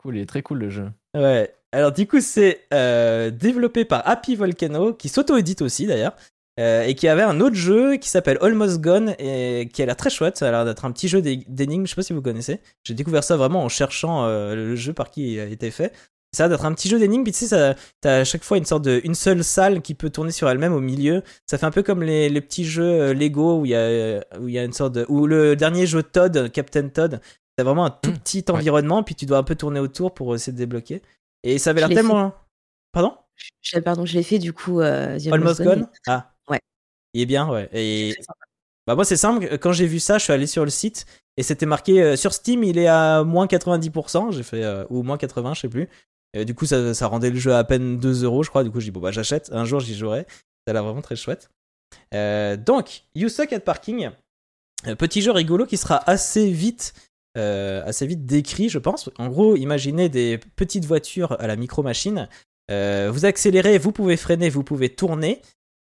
Cool, 0.00 0.16
il 0.16 0.22
est 0.22 0.26
très 0.26 0.42
cool 0.42 0.58
le 0.58 0.70
jeu. 0.70 0.86
Ouais. 1.16 1.52
Alors 1.72 1.92
du 1.92 2.06
coup, 2.06 2.20
c'est 2.20 2.62
euh, 2.74 3.30
développé 3.30 3.84
par 3.84 4.06
Happy 4.08 4.34
Volcano, 4.34 4.92
qui 4.92 5.08
s'auto-édite 5.08 5.62
aussi 5.62 5.86
d'ailleurs, 5.86 6.16
euh, 6.58 6.82
et 6.82 6.94
qui 6.94 7.06
avait 7.06 7.22
un 7.22 7.40
autre 7.40 7.54
jeu 7.54 7.96
qui 7.96 8.08
s'appelle 8.08 8.38
Almost 8.40 8.80
Gone, 8.80 9.14
et 9.18 9.68
qui 9.72 9.82
a 9.82 9.86
l'air 9.86 9.96
très 9.96 10.10
chouette. 10.10 10.36
Ça 10.36 10.48
a 10.48 10.50
l'air 10.50 10.64
d'être 10.64 10.84
un 10.84 10.90
petit 10.92 11.08
jeu 11.08 11.22
d'é- 11.22 11.44
d'énigmes. 11.48 11.84
Je 11.86 11.90
sais 11.90 11.96
pas 11.96 12.02
si 12.02 12.12
vous 12.12 12.22
connaissez. 12.22 12.60
J'ai 12.82 12.94
découvert 12.94 13.22
ça 13.22 13.36
vraiment 13.36 13.62
en 13.62 13.68
cherchant 13.68 14.26
euh, 14.26 14.54
le 14.54 14.74
jeu 14.74 14.92
par 14.92 15.10
qui 15.10 15.34
il 15.34 15.40
a 15.40 15.44
été 15.44 15.70
fait. 15.70 15.92
Ça 16.32 16.44
a 16.44 16.48
l'air 16.48 16.56
d'être 16.56 16.64
un 16.66 16.74
petit 16.74 16.88
jeu 16.88 16.98
d'énigmes. 16.98 17.22
Puis 17.24 17.32
tu 17.32 17.46
sais, 17.46 17.74
t'as 18.00 18.20
à 18.20 18.24
chaque 18.24 18.42
fois 18.44 18.56
une 18.58 18.64
sorte 18.64 18.84
de 18.84 19.00
une 19.04 19.14
seule 19.14 19.44
salle 19.44 19.80
qui 19.80 19.94
peut 19.94 20.10
tourner 20.10 20.32
sur 20.32 20.48
elle-même 20.48 20.72
au 20.72 20.80
milieu. 20.80 21.22
Ça 21.46 21.56
fait 21.58 21.66
un 21.66 21.72
peu 21.72 21.82
comme 21.82 22.02
les, 22.02 22.40
petits 22.40 22.64
jeux 22.64 23.12
Lego 23.12 23.60
où 23.60 23.66
il 23.66 23.72
y 23.72 24.38
où 24.40 24.48
il 24.48 24.54
y 24.54 24.58
a 24.58 24.64
une 24.64 24.72
sorte 24.72 24.94
de 24.94 25.06
ou 25.08 25.26
le 25.26 25.56
dernier 25.56 25.86
jeu 25.86 26.02
Todd, 26.02 26.50
Captain 26.52 26.88
Todd. 26.88 27.20
T'as 27.60 27.64
vraiment 27.64 27.84
un 27.84 27.90
tout 27.90 28.10
Mm, 28.10 28.18
petit 28.18 28.44
environnement, 28.50 29.02
puis 29.02 29.14
tu 29.14 29.26
dois 29.26 29.36
un 29.36 29.42
peu 29.42 29.54
tourner 29.54 29.80
autour 29.80 30.14
pour 30.14 30.34
essayer 30.34 30.52
de 30.52 30.56
débloquer. 30.56 31.02
Et 31.42 31.58
ça 31.58 31.70
avait 31.70 31.80
l'air 31.80 31.90
l'ai 31.90 31.94
tellement. 31.94 32.32
Pardon? 32.90 33.14
Je- 33.60 33.78
Pardon, 33.80 34.06
je 34.06 34.14
l'ai 34.14 34.22
fait 34.22 34.38
du 34.38 34.52
coup. 34.54 34.80
euh, 34.80 35.18
The 35.18 35.26
Almost 35.32 35.62
Gone 35.62 35.86
Ah. 36.06 36.32
Ouais. 36.48 36.60
Il 37.12 37.20
est 37.20 37.26
bien, 37.26 37.46
ouais. 37.50 37.68
Et 37.72 38.14
bah 38.86 38.94
moi 38.94 39.04
c'est 39.04 39.16
simple, 39.18 39.58
quand 39.58 39.72
j'ai 39.72 39.86
vu 39.86 40.00
ça, 40.00 40.16
je 40.16 40.24
suis 40.24 40.32
allé 40.32 40.46
sur 40.46 40.64
le 40.64 40.70
site 40.70 41.04
et 41.36 41.42
c'était 41.42 41.66
marqué 41.66 42.02
euh, 42.02 42.16
sur 42.16 42.32
Steam, 42.32 42.64
il 42.64 42.78
est 42.78 42.86
à 42.88 43.22
moins 43.24 43.46
90%, 43.46 44.32
j'ai 44.32 44.42
fait 44.42 44.64
euh, 44.64 44.84
ou 44.88 45.02
moins 45.02 45.18
80, 45.18 45.52
je 45.54 45.60
sais 45.60 45.68
plus. 45.68 45.88
Et 46.32 46.44
du 46.46 46.54
coup 46.54 46.64
ça, 46.66 46.94
ça 46.94 47.06
rendait 47.08 47.30
le 47.30 47.38
jeu 47.38 47.54
à 47.54 47.62
peine 47.64 47.98
2 47.98 48.24
euros, 48.24 48.42
je 48.42 48.48
crois. 48.48 48.64
Du 48.64 48.70
coup, 48.70 48.80
j'ai 48.80 48.86
dit 48.86 48.90
bon 48.90 49.00
bah 49.00 49.10
j'achète, 49.12 49.50
un 49.52 49.64
jour 49.66 49.80
j'y 49.80 49.94
jouerai. 49.94 50.26
Ça 50.66 50.70
a 50.70 50.72
l'air 50.72 50.84
vraiment 50.84 51.02
très 51.02 51.16
chouette. 51.16 51.50
Euh, 52.14 52.56
donc, 52.56 53.02
You 53.14 53.28
Suck 53.28 53.52
at 53.52 53.60
Parking, 53.60 54.10
euh, 54.86 54.94
petit 54.94 55.22
jeu 55.22 55.30
rigolo 55.32 55.66
qui 55.66 55.76
sera 55.76 56.02
assez 56.08 56.50
vite 56.50 56.94
euh, 57.38 57.82
assez 57.84 58.06
vite 58.06 58.26
décrit, 58.26 58.68
je 58.68 58.78
pense. 58.78 59.10
En 59.18 59.28
gros, 59.28 59.56
imaginez 59.56 60.08
des 60.08 60.38
petites 60.56 60.84
voitures 60.84 61.36
à 61.40 61.46
la 61.46 61.56
micro 61.56 61.82
machine. 61.82 62.28
Euh, 62.70 63.10
vous 63.12 63.24
accélérez, 63.24 63.78
vous 63.78 63.92
pouvez 63.92 64.16
freiner, 64.16 64.48
vous 64.48 64.64
pouvez 64.64 64.88
tourner, 64.88 65.40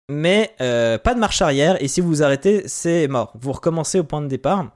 mais 0.08 0.54
euh, 0.60 0.98
pas 0.98 1.14
de 1.14 1.20
marche 1.20 1.42
arrière. 1.42 1.82
Et 1.82 1.88
si 1.88 2.00
vous 2.00 2.08
vous 2.08 2.22
arrêtez, 2.22 2.66
c'est 2.66 3.08
mort. 3.08 3.32
Vous 3.40 3.52
recommencez 3.52 3.98
au 4.00 4.04
point 4.04 4.22
de 4.22 4.28
départ. 4.28 4.72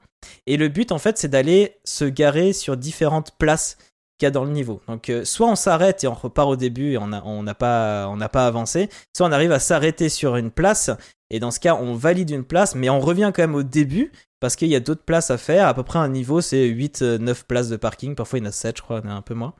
Et 0.47 0.57
le 0.57 0.69
but, 0.69 0.91
en 0.91 0.97
fait, 0.97 1.17
c'est 1.17 1.27
d'aller 1.27 1.75
se 1.83 2.05
garer 2.05 2.53
sur 2.53 2.77
différentes 2.77 3.31
places 3.37 3.77
qu'il 4.17 4.25
y 4.25 4.27
a 4.27 4.31
dans 4.31 4.45
le 4.45 4.51
niveau. 4.51 4.81
Donc, 4.87 5.09
euh, 5.09 5.25
soit 5.25 5.47
on 5.47 5.55
s'arrête 5.55 6.03
et 6.03 6.07
on 6.07 6.13
repart 6.13 6.49
au 6.49 6.55
début 6.55 6.93
et 6.93 6.97
on 6.97 7.07
n'a 7.07 7.55
pas, 7.55 8.07
on 8.09 8.17
pas 8.17 8.47
avancé, 8.47 8.89
soit 9.15 9.27
on 9.27 9.31
arrive 9.31 9.51
à 9.51 9.59
s'arrêter 9.59 10.09
sur 10.09 10.35
une 10.35 10.51
place. 10.51 10.89
Et 11.29 11.39
dans 11.39 11.51
ce 11.51 11.59
cas, 11.59 11.75
on 11.75 11.95
valide 11.95 12.29
une 12.29 12.43
place, 12.43 12.75
mais 12.75 12.89
on 12.89 12.99
revient 12.99 13.31
quand 13.35 13.43
même 13.43 13.55
au 13.55 13.63
début 13.63 14.11
parce 14.39 14.55
qu'il 14.55 14.67
y 14.67 14.75
a 14.75 14.79
d'autres 14.79 15.03
places 15.03 15.31
à 15.31 15.37
faire. 15.37 15.67
À 15.67 15.73
peu 15.73 15.83
près 15.83 15.99
un 15.99 16.07
niveau, 16.07 16.39
c'est 16.41 16.65
8, 16.65 17.01
9 17.01 17.45
places 17.45 17.69
de 17.69 17.77
parking. 17.77 18.15
Parfois, 18.15 18.39
il 18.39 18.43
y 18.43 18.45
en 18.45 18.49
a 18.49 18.53
7, 18.53 18.77
je 18.77 18.81
crois, 18.81 19.01
il 19.03 19.07
y 19.07 19.11
en 19.11 19.15
a 19.15 19.17
un 19.17 19.21
peu 19.21 19.33
moins. 19.33 19.53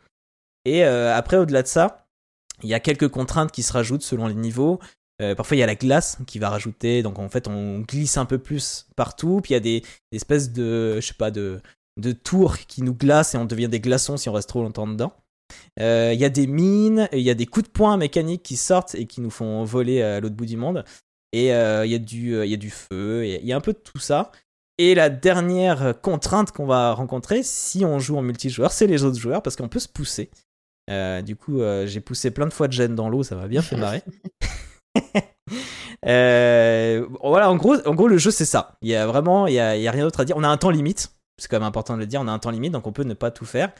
Et 0.65 0.85
euh, 0.85 1.15
après, 1.15 1.37
au-delà 1.37 1.63
de 1.63 1.67
ça, 1.67 2.07
il 2.63 2.69
y 2.69 2.73
a 2.73 2.79
quelques 2.79 3.09
contraintes 3.09 3.51
qui 3.51 3.63
se 3.63 3.73
rajoutent 3.73 4.03
selon 4.03 4.27
les 4.27 4.35
niveaux. 4.35 4.79
Euh, 5.21 5.35
parfois, 5.35 5.57
il 5.57 5.59
y 5.59 5.63
a 5.63 5.67
la 5.67 5.75
glace 5.75 6.17
qui 6.27 6.39
va 6.39 6.49
rajouter. 6.49 7.03
Donc, 7.03 7.19
en 7.19 7.29
fait, 7.29 7.47
on 7.47 7.79
glisse 7.79 8.17
un 8.17 8.25
peu 8.25 8.37
plus 8.37 8.87
partout. 8.95 9.41
Puis, 9.41 9.51
il 9.51 9.55
y 9.55 9.57
a 9.57 9.61
des, 9.61 9.81
des 10.11 10.15
espèces 10.15 10.51
de, 10.51 10.99
je 11.01 11.07
sais 11.07 11.13
pas, 11.13 11.31
de, 11.31 11.61
de 11.97 12.11
tours 12.11 12.57
qui 12.57 12.81
nous 12.81 12.93
glacent 12.93 13.35
et 13.35 13.37
on 13.37 13.45
devient 13.45 13.69
des 13.69 13.79
glaçons 13.79 14.17
si 14.17 14.29
on 14.29 14.33
reste 14.33 14.49
trop 14.49 14.61
longtemps 14.61 14.87
dedans. 14.87 15.13
Euh, 15.79 16.11
Il 16.13 16.19
y 16.19 16.25
a 16.25 16.29
des 16.29 16.47
mines, 16.47 17.07
il 17.11 17.21
y 17.21 17.29
a 17.29 17.35
des 17.35 17.45
coups 17.45 17.67
de 17.67 17.71
poing 17.71 17.97
mécaniques 17.97 18.43
qui 18.43 18.57
sortent 18.57 18.95
et 18.95 19.05
qui 19.05 19.21
nous 19.21 19.29
font 19.29 19.63
voler 19.63 20.01
à 20.01 20.19
l'autre 20.19 20.35
bout 20.35 20.45
du 20.45 20.57
monde. 20.57 20.83
Et 21.33 21.53
euh, 21.53 21.85
il 21.85 21.91
y, 21.91 21.95
a 21.95 21.99
du, 21.99 22.33
euh, 22.33 22.45
il 22.45 22.51
y 22.51 22.53
a 22.53 22.57
du 22.57 22.69
feu, 22.69 23.25
il 23.27 23.45
y 23.45 23.51
a 23.51 23.55
un 23.57 23.61
peu 23.61 23.73
de 23.73 23.77
tout 23.77 23.99
ça. 23.99 24.31
Et 24.77 24.95
la 24.95 25.09
dernière 25.09 25.99
contrainte 26.01 26.51
qu'on 26.51 26.65
va 26.65 26.93
rencontrer 26.93 27.43
si 27.43 27.85
on 27.85 27.99
joue 27.99 28.17
en 28.17 28.21
multijoueur, 28.21 28.71
c'est 28.71 28.87
les 28.87 29.03
autres 29.03 29.19
joueurs 29.19 29.41
parce 29.41 29.55
qu'on 29.55 29.69
peut 29.69 29.79
se 29.79 29.87
pousser. 29.87 30.29
Euh, 30.89 31.21
du 31.21 31.35
coup, 31.35 31.59
j'ai 31.85 32.01
poussé 32.01 32.31
plein 32.31 32.45
de 32.45 32.53
fois 32.53 32.67
de 32.67 32.73
gêne 32.73 32.95
dans 32.95 33.09
l'eau, 33.09 33.23
ça 33.23 33.35
m'a 33.35 33.47
bien 33.47 33.61
fait 33.61 33.75
marrer. 33.77 34.03
Voilà, 36.03 37.49
en 37.49 37.55
gros, 37.55 37.75
en 37.85 37.95
gros, 37.95 38.07
le 38.07 38.17
jeu 38.17 38.31
c'est 38.31 38.45
ça. 38.45 38.77
Il 38.81 38.89
y 38.89 38.95
a 38.95 39.07
vraiment, 39.07 39.47
il 39.47 39.53
y 39.55 39.59
a, 39.59 39.75
il 39.75 39.81
y 39.81 39.87
a 39.87 39.91
rien 39.91 40.03
d'autre 40.03 40.19
à 40.19 40.25
dire. 40.25 40.37
On 40.37 40.43
a 40.43 40.47
un 40.47 40.57
temps 40.57 40.69
limite, 40.69 41.14
c'est 41.37 41.49
quand 41.49 41.57
même 41.57 41.67
important 41.67 41.95
de 41.95 41.99
le 41.99 42.07
dire. 42.07 42.21
On 42.21 42.27
a 42.27 42.31
un 42.31 42.39
temps 42.39 42.51
limite, 42.51 42.73
donc 42.73 42.87
on 42.87 42.91
peut 42.91 43.03
ne 43.03 43.13
pas 43.13 43.31
tout 43.31 43.45
faire. 43.45 43.71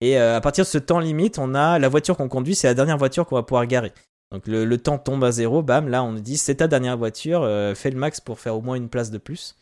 Et 0.00 0.18
euh, 0.18 0.36
à 0.36 0.40
partir 0.40 0.64
de 0.64 0.68
ce 0.68 0.78
temps 0.78 0.98
limite, 0.98 1.38
on 1.38 1.54
a 1.54 1.78
la 1.78 1.88
voiture 1.88 2.16
qu'on 2.16 2.28
conduit, 2.28 2.54
c'est 2.54 2.66
la 2.66 2.74
dernière 2.74 2.98
voiture 2.98 3.26
qu'on 3.26 3.36
va 3.36 3.42
pouvoir 3.42 3.66
garer. 3.66 3.92
Donc 4.32 4.46
le, 4.46 4.64
le 4.64 4.78
temps 4.78 4.98
tombe 4.98 5.22
à 5.22 5.30
zéro, 5.30 5.62
bam, 5.62 5.88
là 5.88 6.02
on 6.02 6.12
nous 6.12 6.20
dit 6.20 6.36
c'est 6.36 6.56
ta 6.56 6.66
dernière 6.66 6.96
voiture, 6.96 7.42
euh, 7.42 7.74
fais 7.74 7.90
le 7.90 7.98
max 7.98 8.20
pour 8.20 8.40
faire 8.40 8.56
au 8.56 8.60
moins 8.60 8.74
une 8.74 8.88
place 8.88 9.10
de 9.10 9.18
plus. 9.18 9.56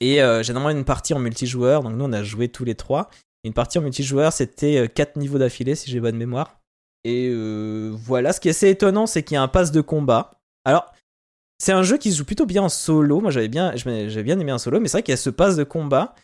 Et 0.00 0.20
euh, 0.20 0.42
généralement 0.42 0.76
une 0.76 0.84
partie 0.84 1.14
en 1.14 1.20
multijoueur, 1.20 1.84
donc 1.84 1.94
nous 1.94 2.04
on 2.04 2.12
a 2.12 2.24
joué 2.24 2.48
tous 2.48 2.64
les 2.64 2.74
trois. 2.74 3.08
Une 3.44 3.52
partie 3.52 3.78
en 3.78 3.82
multijoueur, 3.82 4.32
c'était 4.32 4.78
euh, 4.78 4.86
quatre 4.88 5.16
niveaux 5.16 5.38
d'affilée 5.38 5.76
si 5.76 5.90
j'ai 5.90 6.00
bonne 6.00 6.16
mémoire. 6.16 6.60
Et 7.04 7.28
euh, 7.30 7.92
voilà, 7.94 8.32
ce 8.32 8.40
qui 8.40 8.48
est 8.48 8.50
assez 8.50 8.68
étonnant, 8.68 9.06
c'est 9.06 9.22
qu'il 9.22 9.36
y 9.36 9.38
a 9.38 9.42
un 9.42 9.48
pass 9.48 9.70
de 9.70 9.80
combat. 9.80 10.32
Alors, 10.64 10.92
c'est 11.58 11.72
un 11.72 11.84
jeu 11.84 11.98
qui 11.98 12.10
se 12.10 12.18
joue 12.18 12.24
plutôt 12.24 12.46
bien 12.46 12.62
en 12.62 12.68
solo. 12.68 13.20
Moi 13.20 13.30
j'avais 13.30 13.46
bien, 13.46 13.76
j'avais 13.76 14.22
bien 14.24 14.40
aimé 14.40 14.50
un 14.50 14.58
solo, 14.58 14.80
mais 14.80 14.88
c'est 14.88 14.98
vrai 14.98 15.02
qu'il 15.04 15.12
y 15.12 15.14
a 15.14 15.18
ce 15.18 15.30
pass 15.30 15.54
de 15.54 15.62
combat 15.62 16.16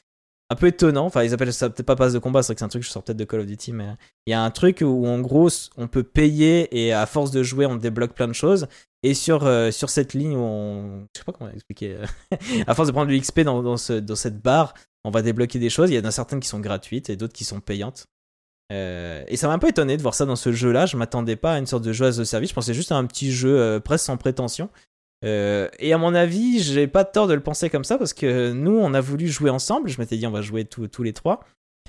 un 0.51 0.57
peu 0.57 0.69
étonnant. 0.69 1.07
Enfin, 1.07 1.23
ils 1.23 1.35
appellent 1.35 1.53
ça 1.53 1.69
peut-être 1.69 1.87
pas 1.87 1.97
passe 1.97 2.13
de 2.13 2.19
combat, 2.19 2.43
c'est 2.43 2.49
vrai 2.49 2.55
que 2.55 2.59
c'est 2.61 2.65
un 2.65 2.69
truc 2.69 2.83
je 2.83 2.89
sors 2.89 3.03
peut-être 3.03 3.19
de 3.19 3.25
Call 3.25 3.41
of 3.41 3.47
Duty, 3.47 3.73
mais 3.73 3.89
il 4.27 4.31
y 4.31 4.35
a 4.35 4.43
un 4.43 4.51
truc 4.51 4.83
où 4.83 5.07
en 5.07 5.21
gros 5.21 5.49
on 5.77 5.89
peut 5.89 6.03
payer 6.03 6.69
et 6.77 6.93
à 6.93 7.07
force 7.07 7.31
de 7.31 7.43
jouer 7.43 7.67
on 7.67 7.77
débloque 7.77 8.15
plein 8.15 8.29
de 8.29 8.33
choses. 8.33 8.67
Et 9.05 9.15
sur, 9.15 9.47
euh, 9.47 9.71
sur 9.71 9.91
cette 9.91 10.13
ligne, 10.13 10.35
où 10.35 10.41
on... 10.41 11.07
je 11.15 11.21
sais 11.21 11.25
pas 11.25 11.33
comment 11.33 11.51
expliquer, 11.51 11.95
euh, 11.95 12.37
à 12.67 12.75
force 12.75 12.89
de 12.89 12.93
prendre 12.93 13.09
du 13.09 13.21
XP 13.21 13.41
dans, 13.41 13.63
dans, 13.63 13.77
ce, 13.77 13.93
dans 13.93 14.17
cette 14.17 14.43
barre, 14.43 14.75
on 15.05 15.11
va 15.11 15.23
débloquer 15.23 15.61
des 15.61 15.71
choses. 15.71 15.91
Il 15.91 15.95
y 15.95 15.99
en 15.99 16.05
a 16.05 16.11
certaines 16.11 16.41
qui 16.41 16.49
sont 16.49 16.59
gratuites 16.59 17.09
et 17.09 17.17
d'autres 17.17 17.33
qui 17.33 17.45
sont 17.45 17.61
payantes. 17.61 18.07
Euh, 18.73 19.25
et 19.29 19.37
ça 19.37 19.47
m'a 19.47 19.55
un 19.55 19.59
peu 19.59 19.69
étonné 19.69 19.97
de 19.97 20.03
voir 20.03 20.15
ça 20.15 20.27
dans 20.27 20.37
ce 20.37 20.51
jeu-là. 20.51 20.87
Je 20.87 20.97
m'attendais 20.97 21.37
pas 21.37 21.55
à 21.55 21.59
une 21.59 21.67
sorte 21.67 21.85
de 21.85 21.93
jeu 21.93 22.07
a 22.07 22.25
service. 22.25 22.51
Je 22.51 22.55
pensais 22.55 22.75
juste 22.75 22.91
à 22.91 22.97
un 22.97 23.07
petit 23.07 23.31
jeu 23.31 23.81
presque 23.85 24.07
sans 24.07 24.17
prétention. 24.17 24.69
Euh, 25.25 25.69
et 25.79 25.93
à 25.93 25.99
mon 25.99 26.15
avis, 26.15 26.61
j'ai 26.61 26.87
pas 26.87 27.05
tort 27.05 27.27
de 27.27 27.35
le 27.35 27.41
penser 27.41 27.71
comme 27.71 27.85
ça 27.85 27.99
parce 27.99 28.13
que 28.13 28.53
nous, 28.53 28.77
on 28.77 28.95
a 28.95 29.01
voulu 29.01 29.29
jouer 29.29 29.51
ensemble. 29.51 29.89
Je 29.89 30.01
m'étais 30.01 30.17
dit, 30.17 30.27
on 30.27 30.31
va 30.31 30.43
jouer 30.43 30.65
tous 30.65 31.03
les 31.03 31.13
trois. 31.13 31.41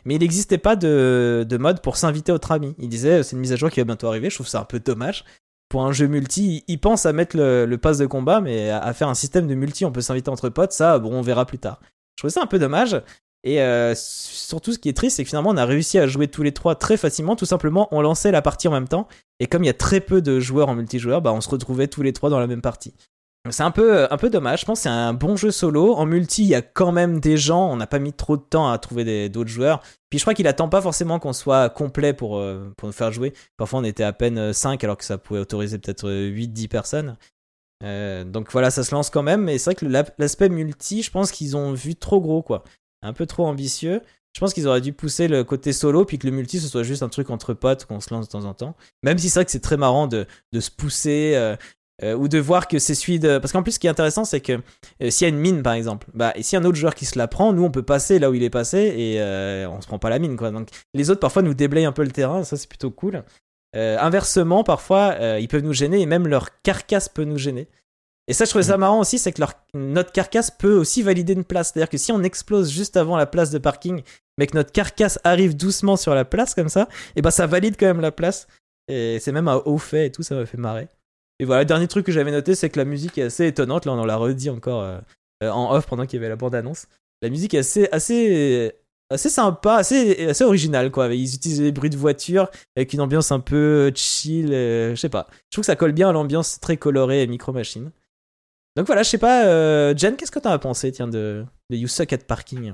Mais 0.06 0.16
il 0.16 0.20
n'existait 0.20 0.58
pas 0.58 0.76
de, 0.76 1.46
de 1.48 1.58
mode 1.58 1.82
pour 1.82 1.98
s'inviter 1.98 2.32
autre 2.32 2.52
ami. 2.52 2.76
Il 2.80 2.90
disait, 2.90 3.22
c'est 3.24 3.36
une 3.36 3.42
mise 3.42 3.54
à 3.54 3.58
jour 3.58 3.70
qui 3.70 3.80
va 3.80 3.84
bientôt 3.84 4.08
arriver. 4.08 4.30
Je 4.30 4.36
trouve 4.36 4.48
ça 4.48 4.62
un 4.62 4.66
peu 4.66 4.80
dommage. 4.80 5.26
Pour 5.68 5.84
un 5.84 5.92
jeu 5.92 6.08
multi, 6.08 6.64
il 6.68 6.80
pense 6.80 7.06
à 7.06 7.14
mettre 7.14 7.38
le, 7.38 7.76
pass 7.76 8.00
de 8.00 8.06
combat, 8.08 8.42
mais 8.42 8.70
à, 8.70 8.80
à 8.80 8.94
faire 8.94 9.08
un 9.08 9.14
système 9.14 9.46
de 9.46 9.54
multi, 9.54 9.86
on 9.86 9.92
peut 9.92 10.02
s'inviter 10.02 10.30
entre 10.30 10.50
potes. 10.50 10.72
Ça, 10.72 10.98
bon, 10.98 11.14
on 11.14 11.22
verra 11.22 11.46
plus 11.46 11.60
tard. 11.60 11.80
Je 12.16 12.22
trouvais 12.22 12.32
ça 12.32 12.42
un 12.42 12.48
peu 12.48 12.60
dommage. 12.60 13.00
Et 13.44 13.62
euh, 13.62 13.94
surtout, 13.96 14.74
ce 14.74 14.80
qui 14.80 14.90
est 14.90 14.98
triste, 14.98 15.18
c'est 15.18 15.24
que 15.24 15.30
finalement, 15.30 15.52
on 15.52 15.58
a 15.58 15.66
réussi 15.66 15.98
à 15.98 16.08
jouer 16.08 16.28
tous 16.28 16.44
les 16.44 16.52
trois 16.52 16.76
très 16.76 16.98
facilement. 16.98 17.36
Tout 17.36 17.46
simplement, 17.46 17.88
on 17.92 18.02
lançait 18.02 18.32
la 18.32 18.42
partie 18.42 18.68
en 18.68 18.72
même 18.72 18.88
temps. 18.88 19.08
Et 19.40 19.48
comme 19.48 19.64
il 19.64 19.68
y 19.68 19.72
a 19.72 19.74
très 19.74 20.02
peu 20.02 20.22
de 20.22 20.40
joueurs 20.40 20.70
en 20.70 20.76
multijoueur, 20.76 21.22
bah, 21.22 21.32
on 21.32 21.40
se 21.40 21.50
retrouvait 21.50 21.88
tous 21.88 22.02
les 22.02 22.12
trois 22.12 22.30
dans 22.30 22.40
la 22.40 22.48
même 22.48 22.62
partie. 22.62 22.94
C'est 23.52 23.64
un 23.64 23.72
peu, 23.72 24.08
un 24.12 24.18
peu 24.18 24.30
dommage. 24.30 24.62
Je 24.62 24.66
pense 24.66 24.80
que 24.80 24.84
c'est 24.84 24.90
un 24.90 25.14
bon 25.14 25.36
jeu 25.36 25.52
solo. 25.52 25.96
En 25.96 26.06
multi, 26.06 26.44
il 26.44 26.48
y 26.50 26.56
a 26.56 26.62
quand 26.62 26.92
même 26.92 27.20
des 27.20 27.38
gens. 27.38 27.70
On 27.72 27.76
n'a 27.78 27.88
pas 27.88 28.00
mis 28.00 28.14
trop 28.14 28.38
de 28.38 28.42
temps 28.42 28.70
à 28.72 28.78
trouver 28.78 29.30
d'autres 29.30 29.50
joueurs. 29.50 29.82
Puis 30.10 30.20
je 30.20 30.24
crois 30.24 30.34
qu'il 30.34 30.48
attend 30.48 30.70
pas 30.70 30.82
forcément 30.82 31.20
qu'on 31.20 31.34
soit 31.34 31.70
complet 31.70 32.14
pour, 32.14 32.38
euh, 32.38 32.74
pour 32.78 32.88
nous 32.88 32.94
faire 32.94 33.12
jouer. 33.12 33.34
Parfois, 33.58 33.80
on 33.80 33.84
était 33.84 34.04
à 34.04 34.14
peine 34.14 34.54
5 34.54 34.84
alors 34.84 34.98
que 34.98 35.06
ça 35.06 35.18
pouvait 35.18 35.40
autoriser 35.40 35.78
peut-être 35.78 36.10
8-10 36.10 36.68
personnes. 36.68 37.18
Euh, 37.84 38.24
donc 38.26 38.52
voilà, 38.52 38.72
ça 38.72 38.84
se 38.84 38.94
lance 38.94 39.10
quand 39.10 39.24
même. 39.24 39.44
Mais 39.44 39.58
c'est 39.58 39.72
vrai 39.72 39.76
que 39.76 39.86
la- 39.86 40.06
l'aspect 40.18 40.50
multi, 40.50 41.04
je 41.04 41.12
pense 41.12 41.32
qu'ils 41.32 41.56
ont 41.56 41.74
vu 41.74 41.96
trop 41.96 42.20
gros, 42.22 42.42
quoi. 42.42 42.64
Un 43.02 43.14
peu 43.14 43.26
trop 43.26 43.46
ambitieux. 43.46 44.02
Je 44.36 44.40
pense 44.42 44.54
qu'ils 44.54 44.68
auraient 44.68 44.82
dû 44.82 44.94
pousser 44.94 45.28
le 45.28 45.44
côté 45.44 45.74
solo, 45.74 46.06
puis 46.06 46.20
que 46.20 46.28
le 46.28 46.34
multi, 46.34 46.60
ce 46.60 46.68
soit 46.68 46.84
juste 46.84 47.02
un 47.02 47.10
truc 47.10 47.30
entre 47.32 47.54
potes 47.56 47.86
qu'on 47.86 48.00
se 48.00 48.14
lance 48.14 48.28
de 48.28 48.32
temps 48.32 48.46
en 48.46 48.54
temps. 48.54 48.76
Même 49.02 49.18
si 49.18 49.28
c'est 49.30 49.40
vrai 49.40 49.46
que 49.46 49.52
c'est 49.52 49.60
très 49.60 49.78
marrant 49.78 50.06
de, 50.08 50.28
de 50.54 50.60
se 50.60 50.70
pousser. 50.70 51.34
euh, 51.36 51.56
euh, 52.04 52.16
ou 52.16 52.28
de 52.28 52.40
voir 52.40 52.68
que 52.68 52.80
c'est 52.80 52.96
celui 52.96 53.20
de. 53.20 53.38
Parce 53.38 53.52
qu'en 53.52 53.64
plus, 53.64 53.74
ce 53.74 53.80
qui 53.80 53.88
est 53.88 53.90
intéressant, 53.90 54.26
c'est 54.26 54.42
que 54.42 54.60
euh, 55.02 55.10
s'il 55.10 55.28
y 55.28 55.32
a 55.32 55.34
une 55.34 55.40
mine, 55.40 55.64
par 55.64 55.74
exemple, 55.74 56.08
bah, 56.14 56.32
et 56.36 56.44
s'il 56.44 56.58
y 56.58 56.62
a 56.62 56.64
un 56.64 56.66
autre 56.66 56.78
joueur 56.78 56.96
qui 56.96 57.06
se 57.06 57.18
la 57.18 57.28
prend, 57.28 57.54
nous, 57.54 57.64
on 57.64 57.72
peut 57.72 57.84
passer 57.84 58.20
là 58.20 58.30
où 58.30 58.34
il 58.34 58.44
est 58.44 58.50
passé 58.50 58.94
et 58.98 59.22
euh, 59.22 59.70
on 59.70 59.82
se 59.82 59.88
prend 59.88 60.00
pas 60.00 60.10
la 60.10 60.20
mine, 60.20 60.38
quoi. 60.38 60.52
Donc, 60.52 60.70
les 60.94 61.10
autres, 61.10 61.20
parfois, 61.20 61.42
nous 61.42 61.54
déblayent 61.54 61.86
un 61.86 61.92
peu 61.92 62.04
le 62.04 62.12
terrain, 62.12 62.44
ça, 62.44 62.58
c'est 62.58 62.70
plutôt 62.70 62.92
cool. 62.92 63.24
Euh, 63.76 63.98
inversement, 64.00 64.64
parfois, 64.64 65.16
euh, 65.20 65.40
ils 65.40 65.48
peuvent 65.48 65.64
nous 65.64 65.74
gêner 65.74 66.02
et 66.02 66.06
même 66.06 66.28
leur 66.28 66.62
carcasse 66.62 67.10
peut 67.10 67.24
nous 67.24 67.38
gêner. 67.38 67.68
Et 68.28 68.34
ça, 68.34 68.46
je 68.46 68.50
trouvais 68.50 68.64
ça 68.64 68.78
marrant 68.78 69.00
aussi, 69.00 69.18
c'est 69.18 69.32
que 69.32 69.42
leur, 69.42 69.54
notre 69.74 70.12
carcasse 70.12 70.52
peut 70.52 70.76
aussi 70.76 71.02
valider 71.02 71.34
une 71.34 71.44
place. 71.44 71.72
C'est-à-dire 71.72 71.90
que 71.90 71.98
si 71.98 72.12
on 72.12 72.22
explose 72.22 72.72
juste 72.72 72.96
avant 72.96 73.18
la 73.18 73.26
place 73.26 73.50
de 73.50 73.58
parking, 73.58 74.04
mais 74.38 74.46
que 74.48 74.56
notre 74.56 74.72
carcasse 74.72 75.20
arrive 75.24 75.56
doucement 75.56 75.98
sur 75.98 76.14
la 76.14 76.26
place 76.26 76.54
comme 76.54 76.70
ça, 76.70 76.88
et 77.16 77.22
bah 77.22 77.32
ça 77.32 77.48
valide 77.48 77.76
quand 77.80 77.88
même 77.88 78.02
la 78.02 78.12
place. 78.12 78.48
Et 78.88 79.20
c'est 79.20 79.32
même 79.32 79.48
un 79.48 79.62
haut 79.66 79.80
fait 79.80 80.08
et 80.08 80.12
tout, 80.12 80.24
ça 80.24 80.36
m'a 80.36 80.46
fait 80.46 80.58
marrer. 80.58 80.90
Et 81.40 81.46
voilà, 81.46 81.66
dernier 81.66 81.88
truc 81.88 82.06
que 82.06 82.12
j'avais 82.12 82.32
noté, 82.32 82.54
c'est 82.54 82.70
que 82.70 82.78
la 82.78 82.86
musique 82.86 83.18
est 83.18 83.24
assez 83.24 83.48
étonnante. 83.48 83.86
Là, 83.86 83.94
on 83.94 84.00
en 84.00 84.06
l'a 84.06 84.18
redit 84.18 84.50
encore 84.50 84.84
euh, 84.84 85.00
euh, 85.44 85.50
en 85.50 85.74
off 85.74 85.88
pendant 85.88 86.06
qu'il 86.06 86.18
y 86.18 86.20
avait 86.20 86.30
la 86.30 86.36
bande-annonce. 86.36 86.88
La 87.22 87.30
musique 87.30 87.54
est 87.54 87.60
assez, 87.60 87.88
assez, 87.92 88.74
assez 89.10 89.30
sympa, 89.30 89.76
assez, 89.76 90.28
assez 90.28 90.44
originale, 90.44 90.92
quoi. 90.92 91.08
Ils 91.14 91.34
utilisent 91.34 91.60
des 91.60 91.72
bruits 91.72 91.90
de 91.90 91.98
voiture 91.98 92.50
avec 92.76 92.94
une 92.94 93.02
ambiance 93.02 93.32
un 93.32 93.40
peu 93.40 93.92
chill, 93.96 94.54
euh, 94.54 94.92
je 94.92 95.00
sais 95.00 95.10
pas. 95.10 95.28
Je 95.32 95.56
trouve 95.56 95.64
que 95.64 95.68
ça 95.68 95.76
colle 95.76 95.94
bien 95.94 96.10
à 96.10 96.12
l'ambiance 96.12 96.60
très 96.60 96.78
colorée 96.78 97.24
et 97.24 97.28
micro-machine. 97.28 97.92
Donc 98.76 98.86
voilà, 98.86 99.04
je 99.04 99.10
sais 99.10 99.18
pas, 99.18 99.46
euh, 99.46 99.94
Jen, 99.96 100.16
qu'est-ce 100.16 100.32
que 100.32 100.40
t'en 100.40 100.52
as 100.52 100.60
pensé, 100.60 100.92
tiens, 100.92 101.08
de 101.08 101.46
You 101.70 101.88
Suck 101.88 102.14
at 102.14 102.20
Parking? 102.20 102.74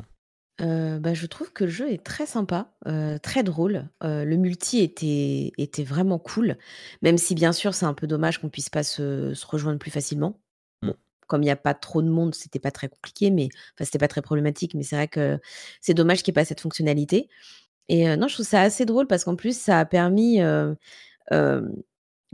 Heu, 0.62 1.00
bah, 1.00 1.14
je 1.14 1.26
trouve 1.26 1.52
que 1.52 1.66
le 1.66 1.70
jeu 1.70 1.92
est 1.92 2.04
très 2.04 2.26
sympa, 2.26 2.72
heu, 2.88 3.20
très 3.22 3.44
drôle. 3.44 3.90
Heu, 4.04 4.24
le 4.24 4.38
multi 4.38 4.80
était 4.80 5.52
était 5.58 5.84
vraiment 5.84 6.18
cool, 6.18 6.58
même 7.02 7.18
si 7.18 7.36
bien 7.36 7.52
sûr, 7.52 7.74
c'est 7.74 7.86
un 7.86 7.94
peu 7.94 8.08
dommage 8.08 8.40
qu'on 8.40 8.50
puisse 8.50 8.70
pas 8.70 8.84
se 8.84 9.34
se 9.34 9.46
rejoindre 9.46 9.80
plus 9.80 9.92
facilement. 9.92 10.40
Mmh. 10.82 10.88
Bon, 10.90 10.96
comme 11.28 11.44
il 11.44 11.48
y 11.48 11.50
a 11.50 11.58
pas 11.58 11.74
trop 11.74 12.02
de 12.02 12.08
monde, 12.10 12.34
c'était 12.36 12.60
pas 12.60 12.72
très 12.72 12.88
compliqué, 12.88 13.32
mais 13.32 13.50
enfin, 13.76 13.84
c'était 13.86 13.98
pas 14.00 14.08
très 14.08 14.22
problématique, 14.22 14.76
mais 14.76 14.84
c'est 14.84 14.96
vrai 14.96 15.08
que 15.10 15.40
c'est 15.82 15.94
dommage 15.94 16.20
qu'il 16.24 16.30
y 16.30 16.34
ait 16.34 16.42
pas 16.42 16.46
cette 16.46 16.62
fonctionnalité 16.62 17.28
et 17.90 18.08
heu, 18.10 18.16
non, 18.18 18.28
je 18.30 18.36
trouve 18.36 18.46
ça 18.48 18.62
assez 18.62 18.86
drôle 18.86 19.08
parce 19.08 19.24
qu'en 19.26 19.36
plus, 19.38 19.58
ça 19.60 19.80
a 19.82 19.86
permis, 19.86 20.42
heu, 20.42 20.76
hem, 21.32 21.74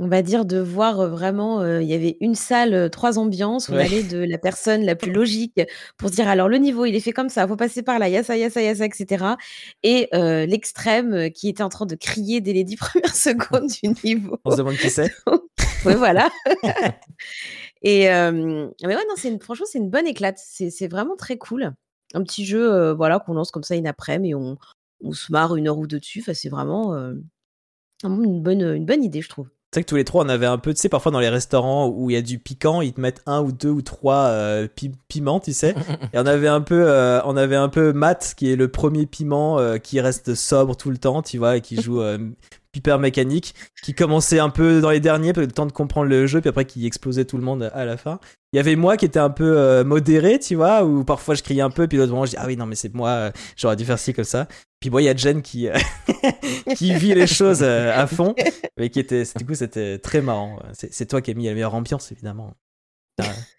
on 0.01 0.07
va 0.07 0.23
dire 0.23 0.45
de 0.45 0.57
voir, 0.59 0.99
heu, 1.03 1.07
vraiment, 1.09 1.61
heu, 1.63 1.81
il 1.83 1.87
y 1.87 1.93
avait 1.93 2.17
une 2.21 2.33
salle, 2.35 2.73
heu, 2.73 2.89
3 2.89 3.19
ambiances. 3.19 3.69
On 3.69 3.77
Ouais. 3.77 3.85
allait 3.85 4.03
de 4.03 4.17
la 4.17 4.39
personne 4.39 4.83
la 4.83 4.95
plus 4.95 5.11
logique 5.11 5.61
pour 5.97 6.09
se 6.09 6.15
dire: 6.15 6.27
«Alors 6.27 6.49
le 6.49 6.57
niveau, 6.57 6.85
il 6.85 6.95
est 6.95 6.99
fait 7.01 7.13
comme 7.13 7.29
ça, 7.29 7.47
faut 7.47 7.55
passer 7.55 7.83
par 7.83 7.99
là, 7.99 8.09
il 8.09 8.13
y 8.13 8.17
a 8.17 8.23
ça, 8.23 8.35
il 8.35 8.41
y 8.41 8.43
a 8.43 8.49
ça, 8.49 8.61
il 8.61 8.65
y 8.65 8.69
a 8.69 8.75
ça» 8.75 8.85
et 8.87 8.91
cetera 8.93 9.37
et 9.83 10.09
l'extrême, 10.47 11.29
qui 11.31 11.49
était 11.49 11.63
en 11.63 11.69
train 11.69 11.85
de 11.85 11.95
crier 11.95 12.41
dès 12.41 12.53
les 12.53 12.63
10 12.63 12.75
premières 12.77 13.15
secondes 13.15 13.67
du 13.83 13.89
niveau. 14.03 14.37
On 14.45 14.51
se 14.51 14.57
demande 14.57 14.77
qui 14.77 14.89
c'est. 14.89 15.11
Ouais, 15.85 15.95
voilà 15.95 16.29
et 17.83 18.05
mais 18.07 18.87
ouais, 18.87 18.95
non, 18.95 19.15
c'est 19.17 19.29
une 19.29 19.39
franchement, 19.41 19.65
c'est 19.69 19.79
une 19.79 19.89
bonne 19.89 20.07
éclate. 20.07 20.39
C'est 20.43 20.69
c'est 20.71 20.87
vraiment 20.87 21.15
très 21.15 21.37
cool. 21.37 21.73
Un 22.13 22.23
petit 22.23 22.45
jeu, 22.45 22.91
voilà, 22.93 23.19
qu'on 23.19 23.33
lance 23.33 23.51
comme 23.51 23.63
ça 23.63 23.75
une 23.75 23.87
aprèm 23.87 24.25
et 24.25 24.35
on 24.35 24.57
on 25.03 25.13
se 25.13 25.31
marre 25.31 25.55
1 25.57 25.67
heure 25.67 25.77
ou 25.79 25.87
2 25.87 25.99
dessus. 25.99 26.21
Enfin, 26.21 26.33
c'est 26.35 26.49
vraiment 26.49 26.95
une 28.03 28.41
bonne, 28.43 28.61
une 28.61 28.85
bonne 28.85 29.03
idée, 29.03 29.21
je 29.21 29.29
trouve. 29.29 29.49
C'est 29.73 29.79
vrai 29.79 29.83
que 29.85 29.89
tous 29.89 29.95
les 29.95 30.03
trois, 30.03 30.25
on 30.25 30.27
avait 30.27 30.47
un 30.47 30.57
peu, 30.57 30.73
tu 30.73 30.81
sais, 30.81 30.89
parfois 30.89 31.13
dans 31.13 31.21
les 31.21 31.29
restaurants 31.29 31.87
où 31.87 32.09
il 32.09 32.13
y 32.13 32.17
a 32.17 32.21
du 32.21 32.39
piquant, 32.39 32.81
ils 32.81 32.91
te 32.91 32.99
mettent 32.99 33.21
un 33.25 33.41
ou 33.41 33.53
deux 33.53 33.69
ou 33.69 33.81
trois 33.81 34.25
euh, 34.25 34.67
pi- 34.67 34.91
piments, 35.07 35.39
tu 35.39 35.53
sais. 35.53 35.73
Et 36.13 36.19
on 36.19 36.25
avait 36.25 36.49
un 36.49 36.59
peu, 36.59 36.89
euh, 36.89 37.21
on 37.23 37.37
avait 37.37 37.55
un 37.55 37.69
peu 37.69 37.93
Matt, 37.93 38.33
qui 38.35 38.51
est 38.51 38.57
le 38.57 38.67
premier 38.67 39.05
piment 39.05 39.59
euh, 39.59 39.77
qui 39.77 40.01
reste 40.01 40.35
sobre 40.35 40.75
tout 40.75 40.89
le 40.89 40.97
temps, 40.97 41.21
tu 41.21 41.37
vois, 41.37 41.55
et 41.55 41.61
qui 41.61 41.81
joue 41.81 42.01
piper 42.73 42.97
mécanique, 42.99 43.55
qui 43.81 43.93
commençait 43.93 44.39
un 44.39 44.49
peu 44.49 44.81
dans 44.81 44.89
les 44.89 44.99
derniers, 44.99 45.31
le 45.31 45.47
temps 45.47 45.65
de 45.65 45.71
comprendre 45.71 46.09
le 46.09 46.27
jeu, 46.27 46.41
puis 46.41 46.49
après 46.49 46.65
qui 46.65 46.85
explosait 46.85 47.23
tout 47.23 47.37
le 47.37 47.43
monde 47.43 47.71
à 47.73 47.85
la 47.85 47.95
fin. 47.95 48.19
Il 48.51 48.57
y 48.57 48.59
avait 48.59 48.75
moi 48.75 48.97
qui 48.97 49.05
était 49.05 49.19
un 49.19 49.29
peu 49.29 49.83
modéré, 49.85 50.37
tu 50.39 50.55
vois, 50.55 50.83
où 50.83 51.05
parfois 51.05 51.35
je 51.35 51.43
criais 51.43 51.61
un 51.61 51.69
peu, 51.69 51.87
puis 51.87 51.97
l'autre 51.97 52.11
moment 52.11 52.25
je 52.25 52.31
dis 52.31 52.37
ah 52.37 52.45
oui 52.47 52.57
non 52.57 52.65
mais 52.65 52.75
c'est 52.75 52.93
moi, 52.93 53.31
j'aurais 53.55 53.77
dû 53.77 53.85
faire 53.85 53.99
ci 53.99 54.13
comme 54.13 54.25
ça. 54.25 54.47
Puis 54.81 54.89
moi 54.89 55.01
il 55.01 55.05
y 55.05 55.09
a 55.09 55.15
Jen 55.15 55.41
qui 55.43 55.69
euh, 55.69 55.77
qui 56.75 56.93
vit 56.95 57.13
les 57.13 57.27
choses 57.27 57.61
euh, 57.61 57.95
à 57.95 58.07
fond, 58.07 58.33
mais 58.77 58.89
qui 58.89 58.99
était, 58.99 59.23
du 59.37 59.45
coup 59.45 59.53
c'était 59.53 59.99
très 59.99 60.21
marrant. 60.21 60.59
C'est 60.73 61.07
toi 61.07 61.21
qui 61.21 61.29
as 61.29 61.35
mis 61.35 61.45
la 61.45 61.53
meilleure 61.53 61.75
ambiance 61.75 62.11
évidemment. 62.11 62.53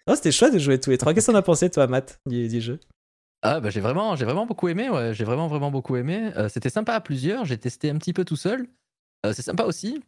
Non, 0.05 0.15
c'était 0.15 0.33
chouette 0.33 0.53
de 0.53 0.59
jouer 0.59 0.79
tous 0.81 0.89
les 0.89 0.97
trois. 0.97 1.13
Qu'est-ce 1.13 1.31
qu'on 1.31 1.37
a 1.37 1.41
pensé 1.41 1.69
toi 1.69 1.87
Matt 1.87 2.19
du, 2.25 2.59
jeu? 2.59 2.81
Ah 3.41 3.61
bah 3.61 3.69
j'ai 3.69 3.79
vraiment, 3.79 4.17
j'ai 4.17 4.25
vraiment 4.25 4.45
beaucoup 4.45 4.67
aimé, 4.67 4.89
ouais. 4.89 5.13
j'ai 5.13 5.23
vraiment 5.23 5.47
vraiment 5.47 5.71
beaucoup 5.71 5.95
aimé. 5.95 6.31
Euh, 6.35 6.49
C'était 6.49 6.69
sympa 6.69 6.93
à 6.93 6.99
plusieurs, 6.99 7.45
j'ai 7.45 7.57
testé 7.57 7.89
un 7.89 7.97
petit 7.97 8.11
peu 8.11 8.25
tout 8.25 8.35
seul. 8.35 8.67
C'est 9.23 9.41
sympa 9.41 9.63
aussi. 9.63 10.03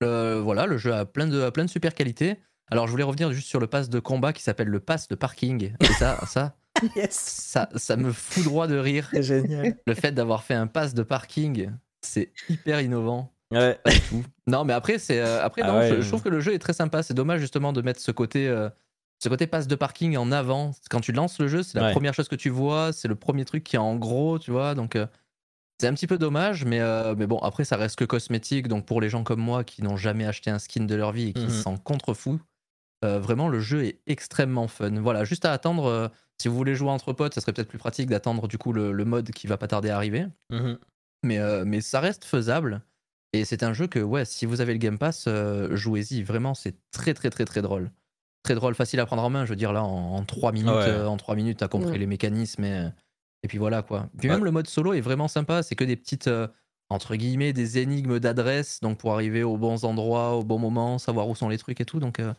Voilà, 0.00 0.66
le 0.66 0.78
jeu 0.78 0.94
a 0.94 1.04
plein 1.04 1.26
de, 1.26 1.50
plein 1.50 1.64
de 1.64 1.70
super 1.70 1.94
qualités. 1.96 2.36
Alors 2.70 2.86
je 2.86 2.92
voulais 2.92 3.02
revenir 3.02 3.32
juste 3.32 3.48
sur 3.48 3.58
le 3.58 3.66
pass 3.66 3.90
de 3.90 3.98
combat 3.98 4.32
qui 4.32 4.44
s'appelle 4.44 4.68
le 4.68 4.78
pass 4.78 5.08
de 5.08 5.16
parking. 5.16 5.72
Ça, 5.98 6.24
ça, 6.28 6.54
Yes, 6.96 7.12
ça, 7.14 7.68
ça 7.76 7.96
me 7.96 8.12
fout 8.12 8.44
droit 8.44 8.66
de 8.66 8.76
rire. 8.76 9.08
c'est 9.12 9.22
génial. 9.22 9.76
Le 9.86 9.94
fait 9.94 10.12
d'avoir 10.12 10.42
fait 10.44 10.54
un 10.54 10.66
pass 10.66 10.94
de 10.94 11.02
parking, 11.02 11.70
c'est 12.02 12.32
hyper 12.48 12.80
innovant. 12.80 13.32
Ouais. 13.52 13.78
Pas 13.82 13.90
du 13.90 14.00
tout. 14.00 14.24
Non, 14.46 14.64
mais 14.64 14.72
après, 14.72 14.98
c'est 14.98 15.20
euh, 15.20 15.42
après 15.44 15.62
Ah 15.62 15.68
non, 15.72 15.78
ouais, 15.78 16.00
je, 16.02 16.08
trouve 16.08 16.22
que 16.22 16.28
le 16.28 16.40
jeu 16.40 16.54
est 16.54 16.58
très 16.60 16.72
sympa. 16.72 17.02
C'est 17.02 17.14
dommage 17.14 17.40
justement 17.40 17.72
de 17.72 17.82
mettre 17.82 18.00
ce 18.00 18.12
côté, 18.12 18.46
euh, 18.48 18.68
ce 19.22 19.28
côté 19.28 19.46
passe 19.48 19.66
de 19.66 19.74
parking 19.74 20.16
en 20.16 20.30
avant. 20.32 20.70
Quand 20.88 21.00
tu 21.00 21.10
lances 21.12 21.38
le 21.40 21.48
jeu, 21.48 21.62
c'est 21.62 21.78
la 21.78 21.86
Ouais. 21.86 21.92
première 21.92 22.14
chose 22.14 22.28
que 22.28 22.36
tu 22.36 22.48
vois, 22.48 22.92
c'est 22.92 23.08
le 23.08 23.16
premier 23.16 23.44
truc 23.44 23.64
qui 23.64 23.76
est 23.76 23.80
en 23.80 23.96
gros, 23.96 24.38
tu 24.38 24.50
vois. 24.52 24.74
Donc 24.76 24.94
euh, 24.96 25.06
c'est 25.80 25.88
un 25.88 25.94
petit 25.94 26.06
peu 26.06 26.16
dommage, 26.18 26.64
mais 26.64 26.78
euh, 26.80 27.14
mais 27.18 27.26
bon, 27.26 27.38
après 27.38 27.64
ça 27.64 27.76
reste 27.76 27.96
que 27.98 28.04
cosmétique. 28.04 28.68
Donc 28.68 28.86
pour 28.86 29.00
les 29.00 29.08
gens 29.08 29.24
comme 29.24 29.40
moi 29.40 29.64
qui 29.64 29.82
n'ont 29.82 29.96
jamais 29.96 30.26
acheté 30.26 30.50
un 30.50 30.58
skin 30.60 30.84
de 30.84 30.94
leur 30.94 31.10
vie 31.10 31.30
et 31.30 31.32
qui 31.32 31.44
Mhm. 31.46 31.50
s'en 31.50 31.76
contrefoutent, 31.76 32.40
euh, 33.04 33.18
vraiment 33.18 33.48
le 33.48 33.58
jeu 33.60 33.84
est 33.84 33.98
extrêmement 34.06 34.68
fun. 34.68 35.00
Voilà, 35.00 35.24
juste 35.24 35.44
à 35.44 35.52
attendre. 35.52 36.10
Si 36.40 36.48
vous 36.48 36.54
voulez 36.56 36.74
jouer 36.74 36.90
entre 36.90 37.12
potes, 37.12 37.34
ça 37.34 37.40
serait 37.40 37.52
peut-être 37.52 37.68
plus 37.68 37.78
pratique 37.78 38.08
d'attendre 38.08 38.48
du 38.48 38.56
coup 38.56 38.72
le, 38.72 38.92
le 38.92 39.04
mode 39.04 39.30
qui 39.30 39.46
va 39.46 39.58
pas 39.58 39.68
tarder 39.68 39.90
à 39.90 39.96
arriver. 39.96 40.26
Mhm. 40.50 40.78
Mais, 41.22 41.38
euh, 41.38 41.64
mais 41.66 41.80
ça 41.82 42.00
reste 42.00 42.24
faisable. 42.24 42.80
Et 43.32 43.44
c'est 43.44 43.62
un 43.62 43.72
jeu 43.74 43.86
que, 43.86 43.98
ouais, 43.98 44.24
si 44.24 44.46
vous 44.46 44.60
avez 44.62 44.72
le 44.72 44.78
Game 44.78 44.98
Pass, 44.98 45.26
euh, 45.28 45.76
jouez-y. 45.76 46.22
Vraiment, 46.22 46.54
c'est 46.54 46.74
très, 46.92 47.12
très, 47.14 47.28
très, 47.30 47.44
très 47.44 47.60
drôle. 47.62 47.90
Très 48.42 48.54
drôle, 48.54 48.74
facile 48.74 49.00
à 49.00 49.06
prendre 49.06 49.22
en 49.22 49.28
main. 49.30 49.44
Je 49.44 49.50
veux 49.50 49.56
dire, 49.56 49.72
là, 49.74 49.82
en, 49.84 50.24
3 50.24 50.50
minutes, 50.52 50.70
Ouais. 50.70 50.88
euh, 50.88 51.06
en 51.06 51.16
3 51.18 51.34
minutes, 51.36 51.58
t'as 51.58 51.68
compris 51.68 51.90
Ouais. 51.92 51.98
les 51.98 52.06
mécanismes. 52.06 52.64
Et, 52.64 52.88
et 53.42 53.48
puis 53.48 53.58
voilà, 53.58 53.82
quoi. 53.82 54.08
Puis 54.18 54.28
Ouais. 54.28 54.34
même 54.34 54.44
le 54.44 54.50
mode 54.50 54.66
solo 54.66 54.94
est 54.94 55.00
vraiment 55.02 55.28
sympa. 55.28 55.62
C'est 55.62 55.74
que 55.76 55.84
des 55.84 55.96
petites, 55.96 56.26
euh, 56.28 56.48
entre 56.88 57.14
guillemets, 57.16 57.52
des 57.52 57.76
énigmes 57.78 58.18
d'adresse. 58.18 58.80
Donc, 58.80 58.98
pour 58.98 59.12
arriver 59.12 59.42
aux 59.42 59.58
bons 59.58 59.84
endroits, 59.84 60.36
au 60.36 60.42
bon 60.42 60.58
moment, 60.58 60.98
savoir 60.98 61.28
où 61.28 61.34
sont 61.36 61.50
les 61.50 61.58
trucs 61.58 61.80
et 61.82 61.84
tout. 61.84 62.00
Donc, 62.00 62.18
euh, 62.18 62.32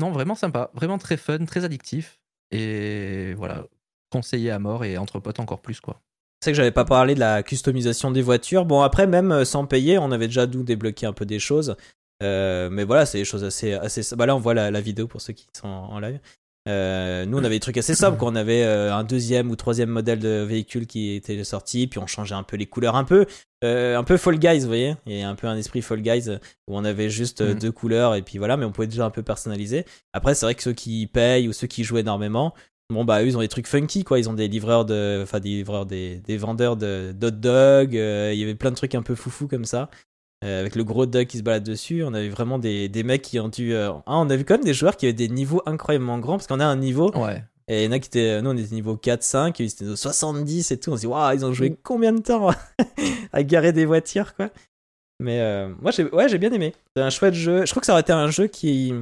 non, 0.00 0.10
vraiment 0.10 0.34
sympa. 0.34 0.70
Vraiment 0.74 0.98
très 0.98 1.16
fun, 1.16 1.44
très 1.46 1.64
addictif. 1.64 2.18
Et 2.50 3.34
voilà, 3.34 3.66
conseillé 4.10 4.50
à 4.50 4.58
mort 4.58 4.84
et 4.84 4.98
entre 4.98 5.18
potes 5.18 5.40
encore 5.40 5.60
plus, 5.60 5.80
quoi. 5.80 6.00
C'est 6.40 6.52
que 6.52 6.56
j'avais 6.56 6.70
pas 6.70 6.84
parlé 6.84 7.14
de 7.14 7.20
la 7.20 7.42
customisation 7.42 8.10
des 8.10 8.22
voitures. 8.22 8.66
Bon, 8.66 8.82
après, 8.82 9.06
même 9.06 9.32
euh, 9.32 9.44
sans 9.44 9.66
payer, 9.66 9.98
on 9.98 10.12
avait 10.12 10.26
déjà 10.26 10.46
d'où 10.46 10.62
débloquer 10.62 11.06
un 11.06 11.12
peu 11.12 11.24
des 11.24 11.38
choses. 11.38 11.76
Euh, 12.22 12.68
mais 12.70 12.84
voilà, 12.84 13.06
c'est 13.06 13.18
des 13.18 13.24
choses 13.24 13.44
assez. 13.44 13.72
assez... 13.72 14.02
Bah 14.16 14.26
là, 14.26 14.36
on 14.36 14.38
voit 14.38 14.54
la, 14.54 14.80
vidéo 14.80 15.06
pour 15.06 15.20
ceux 15.20 15.32
qui 15.32 15.46
sont 15.56 15.68
en 15.68 15.98
live. 15.98 16.20
Euh, 16.66 17.24
nous, 17.26 17.38
on 17.38 17.44
avait 17.44 17.56
des 17.56 17.60
trucs 17.60 17.76
assez 17.78 17.94
sobres. 17.94 18.16
Quand 18.18 18.32
on 18.32 18.36
avait 18.36 18.64
euh, 18.64 18.92
un 18.94 19.04
deuxième 19.04 19.50
ou 19.50 19.56
troisième 19.56 19.88
modèle 19.88 20.18
de 20.18 20.42
véhicule 20.42 20.86
qui 20.86 21.14
était 21.14 21.42
sorti, 21.44 21.86
puis 21.86 21.98
on 21.98 22.06
changeait 22.06 22.34
un 22.34 22.42
peu 22.42 22.56
les 22.56 22.66
couleurs, 22.66 22.96
un 22.96 23.04
peu, 23.04 23.26
euh, 23.64 23.96
un 23.96 24.02
peu 24.04 24.16
Fall 24.16 24.38
Guys, 24.38 24.60
vous 24.60 24.66
voyez. 24.66 24.96
Il 25.06 25.16
y 25.16 25.22
a 25.22 25.28
un 25.28 25.34
peu 25.36 25.46
un 25.46 25.56
esprit 25.56 25.82
Fall 25.82 26.00
Guys 26.02 26.28
où 26.66 26.76
on 26.76 26.84
avait 26.84 27.08
juste 27.10 27.40
Mhm. 27.40 27.58
deux 27.58 27.72
couleurs 27.72 28.14
et 28.14 28.22
puis 28.22 28.38
voilà, 28.38 28.56
mais 28.56 28.64
on 28.64 28.72
pouvait 28.72 28.88
déjà 28.88 29.04
un 29.04 29.10
peu 29.10 29.22
personnaliser. 29.22 29.84
Après, 30.12 30.34
c'est 30.34 30.44
vrai 30.46 30.54
que 30.54 30.62
ceux 30.62 30.72
qui 30.72 31.06
payent 31.06 31.48
ou 31.48 31.52
ceux 31.52 31.66
qui 31.68 31.84
jouent 31.84 31.98
énormément, 31.98 32.54
Bon 32.88 33.04
bah 33.04 33.20
eux 33.20 33.26
ils 33.26 33.36
ont 33.36 33.40
des 33.40 33.48
trucs 33.48 33.66
funky 33.66 34.04
quoi, 34.04 34.20
ils 34.20 34.28
ont 34.30 34.32
des 34.32 34.46
livreurs 34.46 34.84
de, 34.84 35.18
enfin 35.24 35.40
des 35.40 35.48
livreurs 35.48 35.86
des, 35.86 36.18
des 36.24 36.36
vendeurs 36.36 36.76
de 36.76 37.10
d'hot 37.12 37.32
dog, 37.32 37.94
il 37.94 38.38
y 38.38 38.44
avait 38.44 38.54
plein 38.54 38.70
de 38.70 38.76
trucs 38.76 38.94
un 38.94 39.02
peu 39.02 39.16
foufou 39.16 39.48
comme 39.48 39.64
ça, 39.64 39.90
euh, 40.46 40.60
avec 40.60 40.74
le 40.76 40.84
gros 40.84 41.04
dog 41.06 41.26
qui 41.26 41.38
se 41.38 41.42
balade 41.42 41.64
dessus. 41.64 42.02
On 42.04 42.14
avait 42.14 42.28
vraiment 42.30 42.58
des, 42.58 42.88
des 42.88 43.02
mecs 43.02 43.22
qui 43.22 43.38
ont 43.40 43.48
dû, 43.48 43.74
euh, 43.74 43.90
ah, 44.06 44.16
on 44.16 44.30
a 44.30 44.36
vu 44.36 44.44
quand 44.44 44.54
même 44.54 44.64
des 44.64 44.72
joueurs 44.74 44.96
qui 44.96 45.04
avaient 45.06 45.12
des 45.12 45.28
niveaux 45.28 45.60
incroyablement 45.66 46.18
grands 46.18 46.36
parce 46.36 46.46
qu'on 46.46 46.60
a 46.60 46.64
un 46.66 46.76
niveau 46.76 47.10
Ouais. 47.14 47.42
et 47.68 47.82
il 47.82 47.86
y 47.86 47.88
en 47.88 47.92
a 47.92 47.98
qui 47.98 48.08
étaient, 48.08 48.40
nous 48.40 48.50
on 48.50 48.56
était 48.56 48.74
niveau 48.74 48.96
4, 48.96 49.22
5, 49.22 49.58
ils 49.60 49.66
étaient 49.66 49.96
70 49.96 50.70
et 50.70 50.78
tout. 50.80 50.92
On 50.92 50.96
se 50.96 51.00
dit 51.00 51.06
waouh 51.06 51.34
ils 51.34 51.44
ont 51.44 51.52
joué 51.52 51.76
combien 51.82 52.12
de 52.12 52.20
temps 52.22 52.50
à 53.32 53.42
garer 53.42 53.72
des 53.72 53.84
voitures 53.84 54.34
quoi. 54.36 54.50
Mais 55.18 55.40
euh, 55.40 55.74
moi 55.80 55.90
j'ai, 55.90 56.04
ouais 56.04 56.28
j'ai 56.28 56.38
bien 56.38 56.52
aimé. 56.52 56.74
C'est 56.96 57.02
un 57.02 57.10
chouette 57.10 57.34
jeu. 57.34 57.66
Je 57.66 57.70
trouve 57.70 57.80
que 57.80 57.86
ça 57.86 57.92
aurait 57.92 58.02
été 58.02 58.12
un 58.12 58.30
jeu 58.30 58.46
qui 58.46 58.92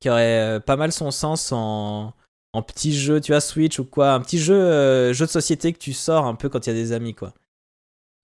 qui 0.00 0.10
aurait 0.10 0.60
pas 0.64 0.76
mal 0.76 0.92
son 0.92 1.10
sens 1.10 1.52
en 1.52 2.12
en 2.54 2.62
petit 2.62 2.94
jeu, 2.94 3.18
tu 3.20 3.32
vois, 3.32 3.40
Switch 3.40 3.78
ou 3.78 3.84
quoi, 3.86 4.12
un 4.12 4.20
petit 4.20 4.38
jeu, 4.38 4.54
euh, 4.54 5.12
jeu 5.14 5.24
de 5.24 5.30
société 5.30 5.72
que 5.72 5.78
tu 5.78 5.94
sors 5.94 6.26
un 6.26 6.34
peu 6.34 6.50
quand 6.50 6.66
il 6.66 6.68
y 6.68 6.72
a 6.72 6.74
des 6.74 6.92
amis, 6.92 7.14
quoi. 7.14 7.32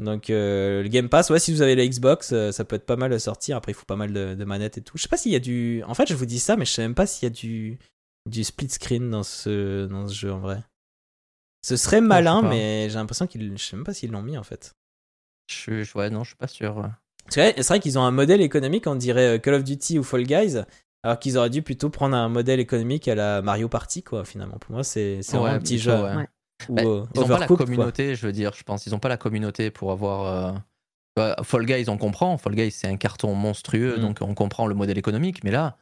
Donc 0.00 0.30
euh, 0.30 0.82
le 0.82 0.88
Game 0.88 1.08
Pass, 1.08 1.28
ouais, 1.30 1.40
si 1.40 1.52
vous 1.52 1.60
avez 1.62 1.74
la 1.74 1.86
Xbox, 1.86 2.32
euh, 2.32 2.52
ça 2.52 2.64
peut 2.64 2.76
être 2.76 2.86
pas 2.86 2.96
mal 2.96 3.10
de 3.10 3.18
sortir. 3.18 3.56
Après, 3.56 3.72
il 3.72 3.74
faut 3.74 3.84
pas 3.84 3.96
mal 3.96 4.12
de, 4.12 4.34
de 4.34 4.44
manettes 4.44 4.78
et 4.78 4.80
tout. 4.82 4.96
Je 4.96 5.02
sais 5.02 5.08
pas 5.08 5.16
s'il 5.16 5.32
y 5.32 5.36
a 5.36 5.40
du. 5.40 5.82
En 5.86 5.94
fait, 5.94 6.06
je 6.08 6.14
vous 6.14 6.26
dis 6.26 6.38
ça, 6.38 6.56
mais 6.56 6.64
je 6.64 6.70
sais 6.72 6.82
même 6.82 6.94
pas 6.94 7.06
s'il 7.06 7.24
y 7.28 7.32
a 7.32 7.34
du 7.34 7.78
du 8.28 8.44
split 8.44 8.68
screen 8.68 9.10
dans 9.10 9.22
ce 9.22 9.86
dans 9.86 10.06
ce 10.06 10.14
jeu 10.14 10.32
en 10.32 10.38
vrai. 10.38 10.62
Ce 11.66 11.76
serait 11.76 12.00
malin, 12.00 12.42
mais 12.42 12.88
j'ai 12.88 12.94
l'impression 12.94 13.26
qu'ils, 13.26 13.58
je 13.58 13.62
sais 13.64 13.74
même 13.76 13.84
pas 13.84 13.92
s'ils 13.92 14.12
l'ont 14.12 14.22
mis 14.22 14.38
en 14.38 14.44
fait. 14.44 14.74
Je 15.50 15.82
ouais, 15.96 16.10
non, 16.10 16.22
je 16.22 16.28
suis 16.30 16.36
pas 16.36 16.46
sûr. 16.46 16.74
Parce 17.24 17.34
que, 17.34 17.40
ouais, 17.40 17.54
c'est 17.56 17.66
vrai 17.66 17.80
qu'ils 17.80 17.98
ont 17.98 18.02
un 18.04 18.10
modèle 18.12 18.40
économique, 18.40 18.86
on 18.86 18.94
dirait 18.94 19.36
euh, 19.36 19.38
Call 19.38 19.54
of 19.54 19.64
Duty 19.64 19.98
ou 19.98 20.04
Fall 20.04 20.22
Guys, 20.22 20.58
alors 21.02 21.18
qu'ils 21.18 21.36
auraient 21.36 21.50
dû 21.50 21.62
plutôt 21.62 21.90
prendre 21.90 22.14
un 22.16 22.28
modèle 22.28 22.60
économique 22.60 23.08
à 23.08 23.14
la 23.14 23.42
Mario 23.42 23.68
Party, 23.68 24.02
quoi, 24.02 24.24
finalement. 24.24 24.58
Pour 24.58 24.72
moi, 24.72 24.84
c'est 24.84 25.22
c'est 25.22 25.32
Ouais, 25.36 25.40
vraiment 25.40 25.56
un 25.56 25.58
petit 25.60 25.76
plutôt, 25.78 25.90
jeu. 25.90 26.02
ouais. 26.04 26.28
Ou, 26.68 26.74
Bah, 26.74 26.82
euh, 26.84 27.04
ils 27.14 27.20
ont 27.20 27.28
pas 27.28 27.38
la 27.38 27.46
quoi. 27.46 27.56
communauté, 27.56 28.14
je 28.14 28.26
veux 28.26 28.32
dire, 28.32 28.52
je 28.54 28.62
pense. 28.64 28.86
Ils 28.86 28.94
ont 28.94 28.98
pas 28.98 29.08
la 29.08 29.16
communauté 29.16 29.70
pour 29.70 29.92
avoir. 29.92 30.24
euh, 30.26 30.58
bah, 31.16 31.36
Fall 31.42 31.66
Guys, 31.66 31.88
on 31.88 31.96
comprend. 31.98 32.36
Fall 32.38 32.54
Guys, 32.54 32.70
c'est 32.72 32.88
un 32.88 32.96
carton 32.96 33.34
monstrueux, 33.34 33.96
Mm. 33.98 34.00
donc 34.00 34.18
on 34.20 34.34
comprend 34.34 34.66
le 34.66 34.74
modèle 34.74 34.98
économique. 34.98 35.42
Mais 35.44 35.50
là, 35.50 35.76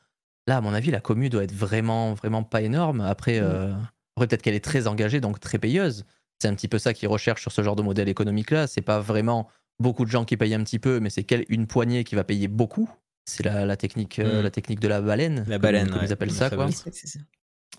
là, 0.47 0.59
à 0.59 0.61
mon 0.61 0.73
avis, 0.75 0.91
la 0.91 1.01
commu 1.01 1.29
doit 1.29 1.45
être 1.45 1.53
vraiment, 1.55 2.15
vraiment 2.15 2.43
pas 2.43 2.63
énorme. 2.63 3.01
Après, 3.01 3.41
Mm. 3.41 3.45
euh, 3.45 3.73
après 4.17 4.27
peut-être 4.29 4.43
qu'elle 4.43 4.55
est 4.55 4.65
très 4.65 4.87
engagée, 4.87 5.21
donc 5.21 5.41
très 5.41 5.59
payeuse. 5.59 6.05
C'est 6.41 6.49
un 6.49 6.55
petit 6.55 6.69
peu 6.69 6.79
ça 6.79 6.93
qu'ils 6.93 7.09
recherchent 7.09 7.41
sur 7.43 7.53
ce 7.53 7.63
genre 7.63 7.77
de 7.77 7.83
modèle 7.83 8.09
économique-là. 8.09 8.67
C'est 8.67 8.83
pas 8.83 9.01
vraiment 9.01 9.49
beaucoup 9.81 10.05
de 10.05 10.11
gens 10.11 10.25
qui 10.27 10.37
payent 10.37 10.55
un 10.55 10.63
petit 10.65 10.79
peu, 10.79 11.01
mais 11.01 11.09
c'est 11.11 11.25
quel- 11.25 11.45
une 11.49 11.67
poignée 11.67 12.05
qui 12.05 12.15
va 12.15 12.25
payer 12.25 12.49
beaucoup. 12.49 12.89
C'est 13.25 13.43
la, 13.45 13.65
la 13.67 13.77
technique, 13.77 14.19
Mm. 14.19 14.41
la 14.43 14.51
technique 14.51 14.81
de 14.81 14.89
la 14.89 15.01
baleine. 15.01 15.45
La 15.49 15.59
baleine, 15.59 15.89
comme 15.89 15.99
ouais. 16.01 16.07
ils 16.07 16.13
appellent 16.13 16.31
ça, 16.31 16.49
quoi 16.51 16.71
ça. 16.71 16.91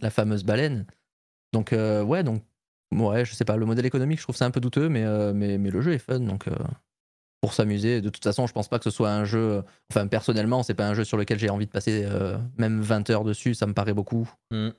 la 0.01 0.09
fameuse 0.09 0.43
baleine. 0.43 0.85
Donc 1.53 1.73
euh, 1.73 2.03
ouais, 2.03 2.23
donc 2.23 2.43
ouais, 2.91 3.25
je 3.25 3.33
sais 3.33 3.45
pas, 3.45 3.55
le 3.57 3.65
modèle 3.65 3.85
économique, 3.85 4.17
je 4.19 4.23
trouve 4.23 4.35
ça 4.35 4.45
un 4.45 4.51
peu 4.51 4.59
douteux, 4.59 4.89
mais 4.89 5.03
euh, 5.03 5.33
mais, 5.33 5.57
mais 5.57 5.69
le 5.69 5.81
jeu 5.81 5.93
est 5.93 5.97
fun, 5.99 6.19
donc 6.19 6.47
euh, 6.47 6.55
pour 7.41 7.53
s'amuser. 7.53 8.01
De 8.01 8.09
toute 8.09 8.23
façon, 8.23 8.47
je 8.47 8.53
pense 8.53 8.67
pas 8.67 8.77
que 8.79 8.83
ce 8.83 8.89
soit 8.89 9.11
un 9.11 9.25
jeu. 9.25 9.63
Enfin, 9.91 10.07
personnellement, 10.07 10.63
c'est 10.63 10.73
pas 10.73 10.87
un 10.87 10.93
jeu 10.93 11.03
sur 11.03 11.17
lequel 11.17 11.37
j'ai 11.39 11.49
envie 11.49 11.65
de 11.67 11.71
passer 11.71 12.03
euh, 12.05 12.37
même 12.57 12.81
20 12.81 13.09
heures 13.09 13.23
dessus. 13.23 13.53
Ça 13.53 13.67
me 13.67 13.73
paraît 13.73 13.93
beaucoup. 13.93 14.29
Mm. 14.51 14.69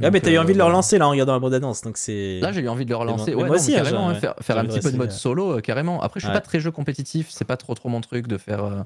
Ah, 0.00 0.10
mais 0.12 0.20
t'as 0.20 0.30
eu 0.30 0.38
envie 0.38 0.52
de 0.52 0.58
le 0.58 0.64
relancer 0.64 0.96
là 0.96 1.08
en 1.08 1.10
regardant 1.10 1.32
la 1.32 1.40
bande-annonce, 1.40 1.82
donc 1.82 1.96
c'est. 1.98 2.38
Là, 2.40 2.52
j'ai 2.52 2.60
eu 2.60 2.68
envie 2.68 2.84
de 2.84 2.90
le 2.90 2.96
relancer. 2.96 3.32
Ouais, 3.34 3.38
moi 3.42 3.48
non, 3.48 3.54
aussi, 3.54 3.74
hein, 3.74 3.78
carrément, 3.82 4.14
j'ai- 4.14 4.20
faire, 4.20 4.56
un 4.58 4.64
petit 4.64 4.78
peu 4.78 4.92
de 4.92 4.96
mode 4.96 5.10
solo, 5.10 5.58
euh, 5.58 5.60
carrément. 5.60 6.00
Après, 6.00 6.20
je 6.20 6.26
suis 6.26 6.32
Ouais. 6.32 6.38
pas 6.38 6.44
très 6.44 6.60
jeu 6.60 6.70
compétitif, 6.70 7.28
c'est 7.30 7.44
pas 7.44 7.56
trop 7.56 7.74
trop 7.74 7.88
mon 7.88 8.00
truc 8.00 8.28
de 8.28 8.38
faire. 8.38 8.64
euh, 8.64 8.82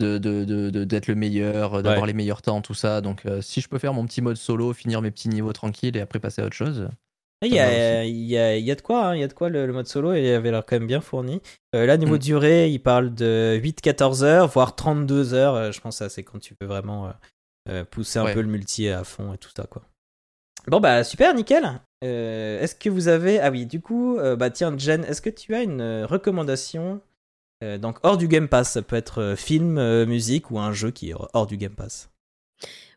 de, 0.00 0.16
de, 0.16 0.44
de- 0.44 0.70
de- 0.70 0.84
d'être 0.84 1.08
le 1.08 1.16
meilleur, 1.16 1.82
d'avoir 1.82 2.02
Ouais. 2.02 2.06
les 2.06 2.12
meilleurs 2.12 2.40
temps, 2.40 2.62
tout 2.62 2.72
ça. 2.72 3.00
Donc, 3.00 3.26
euh, 3.26 3.40
si 3.42 3.60
je 3.60 3.68
peux 3.68 3.78
faire 3.78 3.92
mon 3.92 4.06
petit 4.06 4.22
mode 4.22 4.36
solo, 4.36 4.72
finir 4.72 5.02
mes 5.02 5.10
petits 5.10 5.28
niveaux 5.28 5.52
tranquilles 5.52 5.96
et 5.96 6.00
après 6.00 6.20
passer 6.20 6.40
à 6.40 6.46
autre 6.46 6.54
chose. 6.54 6.88
Il 7.44 7.52
y, 7.52 7.60
a, 7.60 8.04
il, 8.04 8.16
y 8.24 8.36
a, 8.36 8.56
il 8.56 8.64
y 8.64 8.70
a 8.70 8.74
de 8.74 8.80
quoi, 8.80 9.06
hein, 9.06 9.14
il 9.14 9.20
y 9.20 9.22
a 9.22 9.28
de 9.28 9.32
quoi 9.32 9.48
le, 9.48 9.64
le 9.66 9.72
mode 9.72 9.86
solo, 9.86 10.12
il 10.12 10.28
avait 10.32 10.50
l'air 10.50 10.64
quand 10.66 10.76
même 10.76 10.88
bien 10.88 11.00
fourni. 11.00 11.40
Euh, 11.76 11.86
là, 11.86 11.96
niveau 11.96 12.16
Mm. 12.16 12.18
durée, 12.18 12.68
il 12.70 12.80
parle 12.80 13.14
de 13.14 13.56
8-14 13.62 14.24
heures, 14.24 14.48
voire 14.48 14.74
32 14.74 15.34
heures. 15.34 15.54
euh, 15.54 15.70
je 15.72 15.80
pense 15.80 15.94
que 15.98 16.04
ça, 16.04 16.08
c'est 16.08 16.24
quand 16.24 16.40
tu 16.40 16.54
peux 16.56 16.66
vraiment 16.66 17.06
euh, 17.06 17.10
euh, 17.70 17.84
pousser 17.84 18.18
un 18.18 18.24
Ouais. 18.24 18.34
peu 18.34 18.40
le 18.40 18.48
multi 18.48 18.88
à 18.88 19.04
fond 19.04 19.32
et 19.34 19.38
tout 19.38 19.50
ça, 19.56 19.64
quoi. 19.70 19.82
Bon, 20.66 20.80
bah, 20.80 21.04
super, 21.04 21.32
nickel. 21.34 21.64
Euh, 22.04 22.60
est-ce 22.60 22.74
que 22.74 22.90
vous 22.90 23.06
avez. 23.08 23.38
Ah 23.40 23.50
oui, 23.50 23.66
du 23.66 23.80
coup, 23.80 24.18
euh, 24.18 24.34
bah, 24.36 24.50
tiens, 24.50 24.76
Jen, 24.76 25.04
est-ce 25.04 25.22
que 25.22 25.30
tu 25.30 25.54
as 25.54 25.62
une 25.62 25.80
euh, 25.80 26.06
recommandation 26.06 27.00
euh, 27.62 27.78
Donc, 27.78 27.98
hors 28.02 28.16
du 28.16 28.26
Game 28.28 28.48
Pass, 28.48 28.72
ça 28.72 28.82
peut 28.82 28.96
être 28.96 29.22
euh, 29.22 29.36
film, 29.36 29.78
euh, 29.78 30.06
musique 30.06 30.50
ou 30.50 30.58
un 30.58 30.72
jeu 30.72 30.90
qui 30.90 31.10
est 31.10 31.14
hors 31.32 31.46
du 31.46 31.56
Game 31.56 31.74
Pass? 31.74 32.10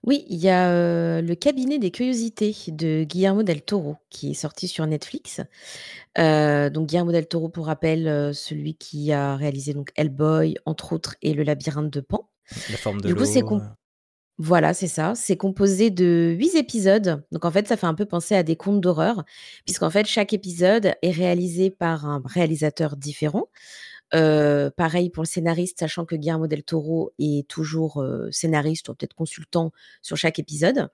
Oui, 0.03 0.25
il 0.29 0.39
y 0.39 0.49
a 0.49 0.71
euh, 0.71 1.21
le 1.21 1.35
cabinet 1.35 1.77
des 1.77 1.91
curiosités 1.91 2.55
de 2.69 3.03
Guillermo 3.03 3.43
del 3.43 3.61
Toro 3.61 3.97
qui 4.09 4.31
est 4.31 4.33
sorti 4.33 4.67
sur 4.67 4.85
Netflix. 4.87 5.41
Euh, 6.17 6.69
donc 6.71 6.87
Guillermo 6.89 7.11
del 7.11 7.27
Toro, 7.27 7.49
pour 7.49 7.67
rappel, 7.67 8.07
euh, 8.07 8.33
celui 8.33 8.75
qui 8.75 9.11
a 9.11 9.35
réalisé 9.35 9.73
donc 9.73 9.91
Hellboy, 9.95 10.55
entre 10.65 10.93
autres, 10.93 11.15
et 11.21 11.33
Le 11.33 11.43
labyrinthe 11.43 11.91
de 11.91 12.01
Pan. 12.01 12.29
La 12.67 12.77
forme 12.77 13.01
de 13.01 13.09
Du 13.09 13.15
coup, 13.15 13.21
l'eau. 13.21 13.25
c'est 13.25 13.43
com-. 13.43 13.75
Voilà, 14.37 14.73
c'est 14.73 14.87
ça. 14.87 15.13
C'est 15.15 15.37
composé 15.37 15.91
de 15.91 16.35
huit 16.37 16.55
épisodes. 16.55 17.23
Donc 17.31 17.45
en 17.45 17.51
fait, 17.51 17.67
ça 17.67 17.77
fait 17.77 17.85
un 17.87 17.93
peu 17.93 18.05
penser 18.05 18.35
à 18.35 18.43
des 18.43 18.55
contes 18.55 18.81
d'horreur, 18.81 19.23
puisqu'en 19.65 19.91
fait, 19.91 20.07
chaque 20.07 20.33
épisode 20.33 20.93
est 21.03 21.11
réalisé 21.11 21.69
par 21.69 22.07
un 22.07 22.23
réalisateur 22.25 22.97
différent. 22.97 23.49
Pareil 24.11 25.09
pour 25.09 25.23
le 25.23 25.27
scénariste, 25.27 25.79
sachant 25.79 26.05
que 26.05 26.15
Guillermo 26.15 26.47
del 26.47 26.63
Toro 26.63 27.11
est 27.19 27.47
toujours 27.47 28.03
scénariste 28.31 28.89
ou 28.89 28.93
peut-être 28.93 29.15
consultant 29.15 29.71
sur 30.01 30.17
chaque 30.17 30.39
épisode. 30.39 30.89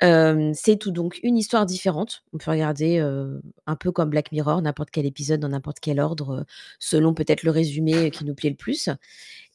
C'est 0.00 0.78
tout 0.78 0.92
donc 0.92 1.20
une 1.22 1.36
histoire 1.36 1.66
différente. 1.66 2.24
On 2.32 2.38
peut 2.38 2.50
regarder 2.50 2.98
un 3.66 3.76
peu 3.76 3.92
comme 3.92 4.08
Black 4.08 4.32
Mirror, 4.32 4.62
n'importe 4.62 4.90
quel 4.90 5.04
épisode 5.04 5.40
dans 5.40 5.50
n'importe 5.50 5.80
quel 5.80 6.00
ordre, 6.00 6.46
selon 6.78 7.12
peut-être 7.12 7.42
le 7.42 7.50
résumé 7.50 8.10
qui 8.10 8.24
nous 8.24 8.34
plaît 8.34 8.50
le 8.50 8.56
plus. 8.56 8.88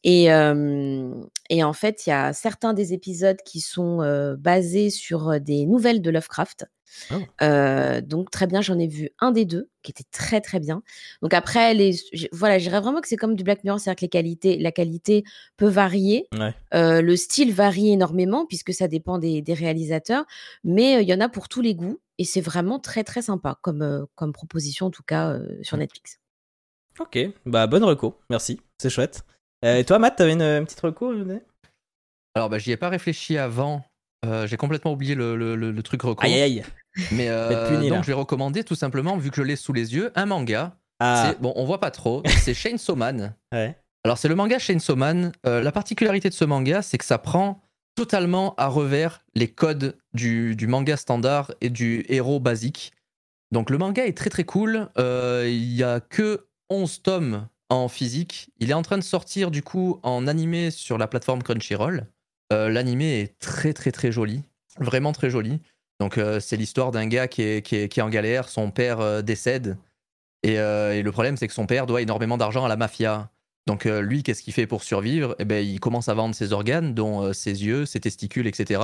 Et, 0.05 0.31
euh, 0.31 1.11
et 1.49 1.63
en 1.63 1.73
fait, 1.73 2.05
il 2.05 2.11
y 2.11 2.13
a 2.13 2.31
certains 2.31 2.73
des 2.73 2.93
épisodes 2.93 3.41
qui 3.43 3.59
sont 3.59 4.01
euh, 4.01 4.35
basés 4.37 4.91
sur 4.91 5.41
des 5.41 5.65
nouvelles 5.65 6.01
de 6.01 6.11
Lovecraft. 6.11 6.67
Oh. 7.11 7.15
Euh, 7.41 8.01
donc 8.01 8.29
très 8.29 8.47
bien, 8.47 8.61
j'en 8.61 8.77
ai 8.79 8.87
vu 8.87 9.09
un 9.19 9.31
des 9.31 9.45
deux 9.45 9.69
qui 9.81 9.91
était 9.91 10.05
très 10.11 10.41
très 10.41 10.59
bien. 10.59 10.83
Donc 11.21 11.33
après, 11.33 11.73
les, 11.73 11.95
voilà, 12.31 12.59
je 12.59 12.63
dirais 12.63 12.79
vraiment 12.79 13.01
que 13.01 13.07
c'est 13.07 13.17
comme 13.17 13.35
du 13.35 13.43
Black 13.43 13.63
Mirror, 13.63 13.79
c'est-à-dire 13.79 13.97
que 13.97 14.05
les 14.05 14.09
qualités, 14.09 14.57
la 14.57 14.71
qualité 14.71 15.23
peut 15.57 15.67
varier, 15.67 16.27
Ouais. 16.37 16.53
Euh, 16.73 17.01
le 17.01 17.15
style 17.15 17.53
varie 17.53 17.91
énormément 17.91 18.45
puisque 18.45 18.73
ça 18.73 18.87
dépend 18.87 19.17
des, 19.17 19.41
des 19.41 19.53
réalisateurs, 19.53 20.25
mais 20.63 20.97
euh, 20.97 21.01
il 21.01 21.09
y 21.09 21.13
en 21.13 21.19
a 21.19 21.29
pour 21.29 21.49
tous 21.49 21.61
les 21.61 21.75
goûts 21.75 21.99
et 22.17 22.25
c'est 22.25 22.41
vraiment 22.41 22.79
très 22.79 23.03
très 23.03 23.23
sympa 23.23 23.57
comme, 23.61 24.05
comme 24.15 24.33
proposition 24.33 24.87
en 24.87 24.91
tout 24.91 25.03
cas 25.03 25.37
sur 25.63 25.77
Netflix. 25.77 26.19
Ok, 26.99 27.17
bah, 27.45 27.67
bonne 27.67 27.83
reco, 27.83 28.15
merci, 28.29 28.61
c'est 28.77 28.89
chouette. 28.89 29.23
Euh, 29.63 29.77
et 29.77 29.85
toi, 29.85 29.99
Matt, 29.99 30.17
t'avais 30.17 30.33
une, 30.33 30.41
une 30.41 30.65
petite 30.65 30.81
reco 30.81 31.09
à 31.09 31.13
nous 31.13 31.23
donner 31.23 31.41
Alors, 32.35 32.49
bah, 32.49 32.57
j'y 32.59 32.71
ai 32.71 32.77
pas 32.77 32.89
réfléchi 32.89 33.37
avant. 33.37 33.83
Euh, 34.25 34.47
j'ai 34.47 34.57
complètement 34.57 34.91
oublié 34.91 35.15
le, 35.15 35.35
le- 35.35 35.55
le- 35.55 35.71
le 35.71 35.83
truc 35.83 36.01
reco. 36.01 36.23
Aïe, 36.23 36.41
aïe. 36.41 36.63
Mais 37.11 37.29
euh, 37.29 37.81
là. 37.81 37.89
donc, 37.89 38.03
je 38.03 38.07
vais 38.07 38.13
recommander 38.13 38.63
tout 38.63 38.75
simplement, 38.75 39.17
vu 39.17 39.29
que 39.29 39.37
je 39.37 39.41
l'ai 39.43 39.55
sous 39.55 39.73
les 39.73 39.93
yeux, 39.95 40.11
un 40.15 40.25
manga. 40.25 40.75
Ah, 40.99 41.33
Bon, 41.39 41.53
on 41.55 41.65
voit 41.65 41.79
pas 41.79 41.91
trop. 41.91 42.23
C'est 42.39 42.53
Chainsaw 42.53 42.95
Man. 42.95 43.35
ouais. 43.53 43.75
Alors, 44.03 44.19
c'est 44.19 44.27
le 44.27 44.35
manga 44.35 44.59
Chainsaw 44.59 44.95
Man. 44.95 45.31
Euh, 45.47 45.61
la 45.63 45.71
particularité 45.71 46.29
de 46.29 46.33
ce 46.35 46.45
manga, 46.45 46.83
c'est 46.83 46.99
que 46.99 47.05
ça 47.05 47.17
prend 47.17 47.63
totalement 47.95 48.53
à 48.55 48.67
revers 48.67 49.23
les 49.33 49.47
codes 49.47 49.97
du, 50.13 50.55
du 50.55 50.67
manga 50.67 50.95
standard 50.95 51.51
et 51.59 51.71
du 51.71 52.05
héros 52.07 52.39
basique. 52.39 52.93
Donc, 53.51 53.71
le 53.71 53.79
manga 53.79 54.05
est 54.05 54.15
très 54.15 54.29
très 54.29 54.43
cool. 54.43 54.89
Il 54.99 55.73
y 55.73 55.81
a 55.81 56.01
que 56.01 56.45
11 56.69 57.01
tomes 57.01 57.47
en 57.69 57.87
physique. 57.87 58.49
Il 58.59 58.69
est 58.69 58.73
en 58.73 58.81
train 58.81 58.97
de 58.97 59.03
sortir 59.03 59.51
du 59.51 59.63
coup 59.63 59.99
en 60.03 60.27
animé 60.27 60.71
sur 60.71 60.97
la 60.97 61.07
plateforme 61.07 61.43
Crunchyroll. 61.43 62.07
Euh, 62.53 62.69
L'animé 62.69 63.21
est 63.21 63.39
très 63.39 63.73
très 63.73 63.91
très 63.91 64.11
joli. 64.11 64.43
Vraiment 64.79 65.13
très 65.13 65.29
joli. 65.29 65.61
Donc, 65.99 66.17
euh, 66.17 66.39
c'est 66.39 66.57
l'histoire 66.57 66.91
d'un 66.91 67.07
gars 67.07 67.27
qui 67.27 67.41
est, 67.41 67.65
qui, 67.65 67.75
est, 67.75 67.89
qui 67.89 67.99
est 67.99 68.03
en 68.03 68.09
galère. 68.09 68.49
Son 68.49 68.71
père 68.71 68.99
euh, 68.99 69.21
décède. 69.21 69.77
Et, 70.43 70.59
euh, 70.59 70.93
et 70.93 71.01
le 71.01 71.11
problème, 71.11 71.37
c'est 71.37 71.47
que 71.47 71.53
son 71.53 71.65
père 71.65 71.85
doit 71.85 72.01
énormément 72.01 72.37
d'argent 72.37 72.65
à 72.65 72.67
la 72.67 72.75
mafia. 72.75 73.29
Donc 73.67 73.85
lui, 73.85 74.21
qu'est-ce 74.21 74.43
qu'il 74.43 74.53
fait 74.53 74.67
pour 74.67 74.83
survivre? 74.83 75.35
Eh 75.39 75.45
ben, 75.45 75.65
il 75.65 75.79
commence 75.79 76.07
à 76.07 76.13
vendre 76.13 76.35
ses 76.35 76.53
organes, 76.53 76.93
dont 76.93 77.33
ses 77.33 77.65
yeux, 77.65 77.87
ses 77.87 77.99
testicules, 77.99 78.45
etc. 78.45 78.79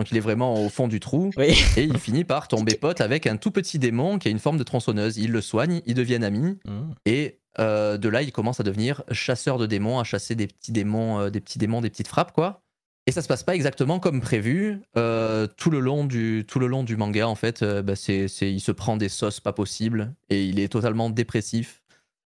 Donc 0.00 0.10
il 0.10 0.16
est 0.16 0.20
vraiment 0.20 0.60
au 0.60 0.68
fond 0.68 0.88
du 0.88 0.98
trou. 0.98 1.30
Oui. 1.36 1.56
Et 1.76 1.84
il 1.84 1.98
finit 1.98 2.24
par 2.24 2.48
tomber 2.48 2.74
pote 2.80 3.00
avec 3.00 3.28
un 3.28 3.36
tout 3.36 3.52
petit 3.52 3.78
démon 3.78 4.18
qui 4.18 4.26
a 4.26 4.32
une 4.32 4.40
forme 4.40 4.58
de 4.58 4.64
tronçonneuse. 4.64 5.18
Il 5.18 5.30
le 5.30 5.40
soigne, 5.40 5.82
ils 5.86 5.94
deviennent 5.94 6.24
amis. 6.24 6.58
Mm. 6.64 6.94
Et 7.06 7.38
euh, 7.58 7.96
de 7.98 8.08
là, 8.08 8.22
il 8.22 8.32
commence 8.32 8.60
à 8.60 8.62
devenir 8.62 9.02
chasseur 9.10 9.58
de 9.58 9.66
démons, 9.66 9.98
à 9.98 10.04
chasser 10.04 10.34
des 10.34 10.46
petits 10.46 10.72
démons, 10.72 11.20
euh, 11.20 11.30
des 11.30 11.40
petits 11.40 11.58
démons, 11.58 11.80
des 11.80 11.90
petites 11.90 12.08
frappes, 12.08 12.32
quoi. 12.32 12.60
Et 13.06 13.12
ça 13.12 13.20
se 13.20 13.28
passe 13.28 13.42
pas 13.42 13.54
exactement 13.54 14.00
comme 14.00 14.20
prévu. 14.20 14.80
Euh, 14.96 15.46
tout, 15.46 15.70
le 15.70 15.78
long 15.78 16.04
du, 16.06 16.44
tout 16.48 16.58
le 16.58 16.66
long 16.66 16.84
du 16.84 16.96
manga, 16.96 17.28
en 17.28 17.34
fait, 17.34 17.62
bah, 17.62 17.96
c'est, 17.96 18.26
il 18.40 18.60
se 18.60 18.72
prend 18.72 18.96
des 18.96 19.10
sauces 19.10 19.40
pas 19.40 19.52
possibles 19.52 20.14
et 20.30 20.44
il 20.46 20.58
est 20.58 20.68
totalement 20.68 21.10
dépressif. 21.10 21.82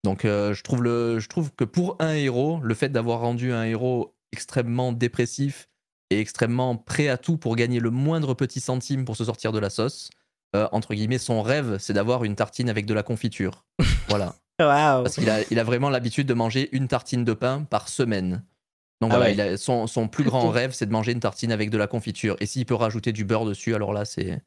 Donc 0.05 0.23
je, 0.25 0.63
trouve 0.63 0.83
le, 0.83 1.19
je 1.19 1.29
trouve 1.29 1.51
que 1.55 1.65
pour 1.65 1.97
un 2.01 2.15
héros, 2.15 2.61
le 2.63 2.75
fait 2.75 2.89
d'avoir 2.89 3.21
rendu 3.21 3.53
un 3.53 3.65
héros 3.65 4.15
extrêmement 4.33 4.93
dépressif 4.93 5.69
et 6.09 6.19
extrêmement 6.19 6.77
prêt 6.77 7.09
à 7.09 7.19
tout 7.19 7.37
pour 7.37 7.57
gagner 7.57 7.79
le 7.79 7.91
moindre 7.91 8.33
petit 8.33 8.61
centime 8.61 9.05
pour 9.05 9.17
se 9.17 9.25
sortir 9.25 9.53
de 9.53 9.59
la 9.59 9.69
sauce, 9.69 10.09
entre 10.55 10.95
guillemets, 10.95 11.19
son 11.19 11.43
rêve, 11.43 11.77
c'est 11.79 11.93
d'avoir 11.93 12.25
une 12.25 12.37
tartine 12.37 12.71
avec 12.71 12.87
de 12.87 12.95
la 12.95 13.03
confiture. 13.03 13.67
voilà. 14.09 14.35
Waouh. 14.61 15.03
Parce 15.03 15.15
qu'il 15.17 15.29
a, 15.31 15.39
il 15.51 15.59
a 15.59 15.65
vraiment 15.65 15.91
l'habitude 15.91 16.27
de 16.27 16.35
manger 16.35 16.69
une 16.73 16.89
tartine 16.89 17.25
de 17.25 17.33
pain 17.33 17.63
par 17.69 17.89
semaine. 17.89 18.43
Donc 19.01 19.11
Ah 19.13 19.17
voilà, 19.17 19.25
ouais. 19.27 19.33
il 19.35 19.41
a- 19.41 19.57
son, 19.57 19.87
son 19.87 20.07
plus 20.09 20.25
grand 20.25 20.49
rêve, 20.51 20.73
c'est 20.73 20.87
de 20.87 20.93
manger 20.93 21.13
une 21.13 21.21
tartine 21.21 21.51
avec 21.53 21.71
de 21.71 21.77
la 21.79 21.87
confiture. 21.87 22.37
Et 22.41 22.47
s'il 22.47 22.65
peut 22.65 22.75
rajouter 22.77 23.13
du 23.13 23.25
beurre 23.25 23.45
dessus, 23.45 23.75
alors 23.75 23.93
là, 23.93 24.05
c'est, 24.05 24.41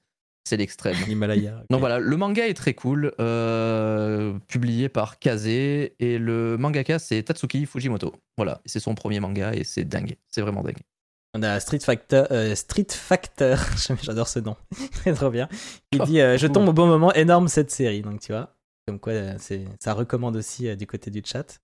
c'est 0.48 0.56
l'extrême. 0.58 0.96
L'Himalaya. 1.08 1.64
Donc 1.70 1.82
voilà, 1.82 2.00
le 2.00 2.16
manga 2.18 2.48
est 2.48 2.54
très 2.54 2.74
cool, 2.74 3.12
euh, 3.20 4.34
publié 4.48 4.88
par 4.90 5.20
Kaze, 5.20 5.46
et 5.48 5.92
le 6.00 6.56
mangaka 6.58 7.00
c'est 7.00 7.22
Tatsuki 7.24 7.66
Fujimoto. 7.66 8.14
Voilà, 8.38 8.62
c'est 8.66 8.80
son 8.80 8.96
premier 8.96 9.20
manga 9.20 9.54
et 9.54 9.64
c'est 9.66 9.84
dingue, 9.84 10.16
c'est 10.30 10.42
vraiment 10.42 10.64
dingue. 10.64 10.80
On 11.34 11.44
a 11.44 11.60
Street 11.60 11.80
Factor, 11.80 12.26
euh, 12.32 12.56
Street 12.56 12.88
Factor, 12.90 13.58
j'adore 14.02 14.30
ce 14.30 14.40
nom, 14.40 14.56
c'est 15.04 15.14
trop 15.14 15.30
bien. 15.30 15.50
Il 15.92 16.00
dit 16.04 16.22
euh, 16.22 16.38
Je 16.38 16.48
tombe 16.48 16.70
au 16.70 16.74
bon 16.74 16.88
moment, 16.88 17.14
énorme 17.14 17.50
cette 17.50 17.70
série. 17.70 18.02
Donc 18.02 18.22
tu 18.22 18.32
vois, 18.32 18.56
comme 18.88 19.00
quoi 19.00 19.14
euh, 19.14 19.38
ça 19.80 19.94
recommande 19.94 20.38
aussi 20.38 20.68
euh, 20.68 20.76
du 20.76 20.88
côté 20.88 21.12
du 21.12 21.22
chat. 21.26 21.60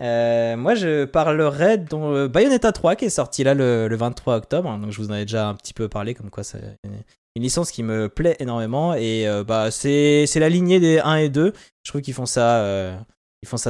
Euh, 0.00 0.56
moi 0.56 0.76
je 0.76 1.04
parlerai 1.04 1.78
de 1.78 2.28
Bayonetta 2.28 2.70
3 2.70 2.94
qui 2.94 3.06
est 3.06 3.10
sorti 3.10 3.42
là 3.42 3.54
le, 3.54 3.88
le 3.88 3.96
23 3.96 4.36
octobre. 4.36 4.78
Donc 4.78 4.92
je 4.92 5.02
vous 5.02 5.10
en 5.10 5.14
ai 5.14 5.22
déjà 5.24 5.48
un 5.48 5.54
petit 5.54 5.74
peu 5.74 5.88
parlé, 5.88 6.14
comme 6.14 6.30
quoi 6.30 6.44
c'est 6.44 6.78
une, 6.84 7.42
licence 7.42 7.72
qui 7.72 7.82
me 7.82 8.08
plaît 8.08 8.36
énormément. 8.38 8.94
Et 8.94 9.26
euh, 9.28 9.42
bah, 9.42 9.70
c'est, 9.72 10.26
la 10.36 10.48
lignée 10.48 10.78
des 10.78 11.00
1 11.00 11.16
et 11.16 11.28
2. 11.28 11.52
Je 11.82 11.90
trouve 11.90 12.00
qu'ils 12.00 12.14
font 12.14 12.26
ça, 12.26 13.06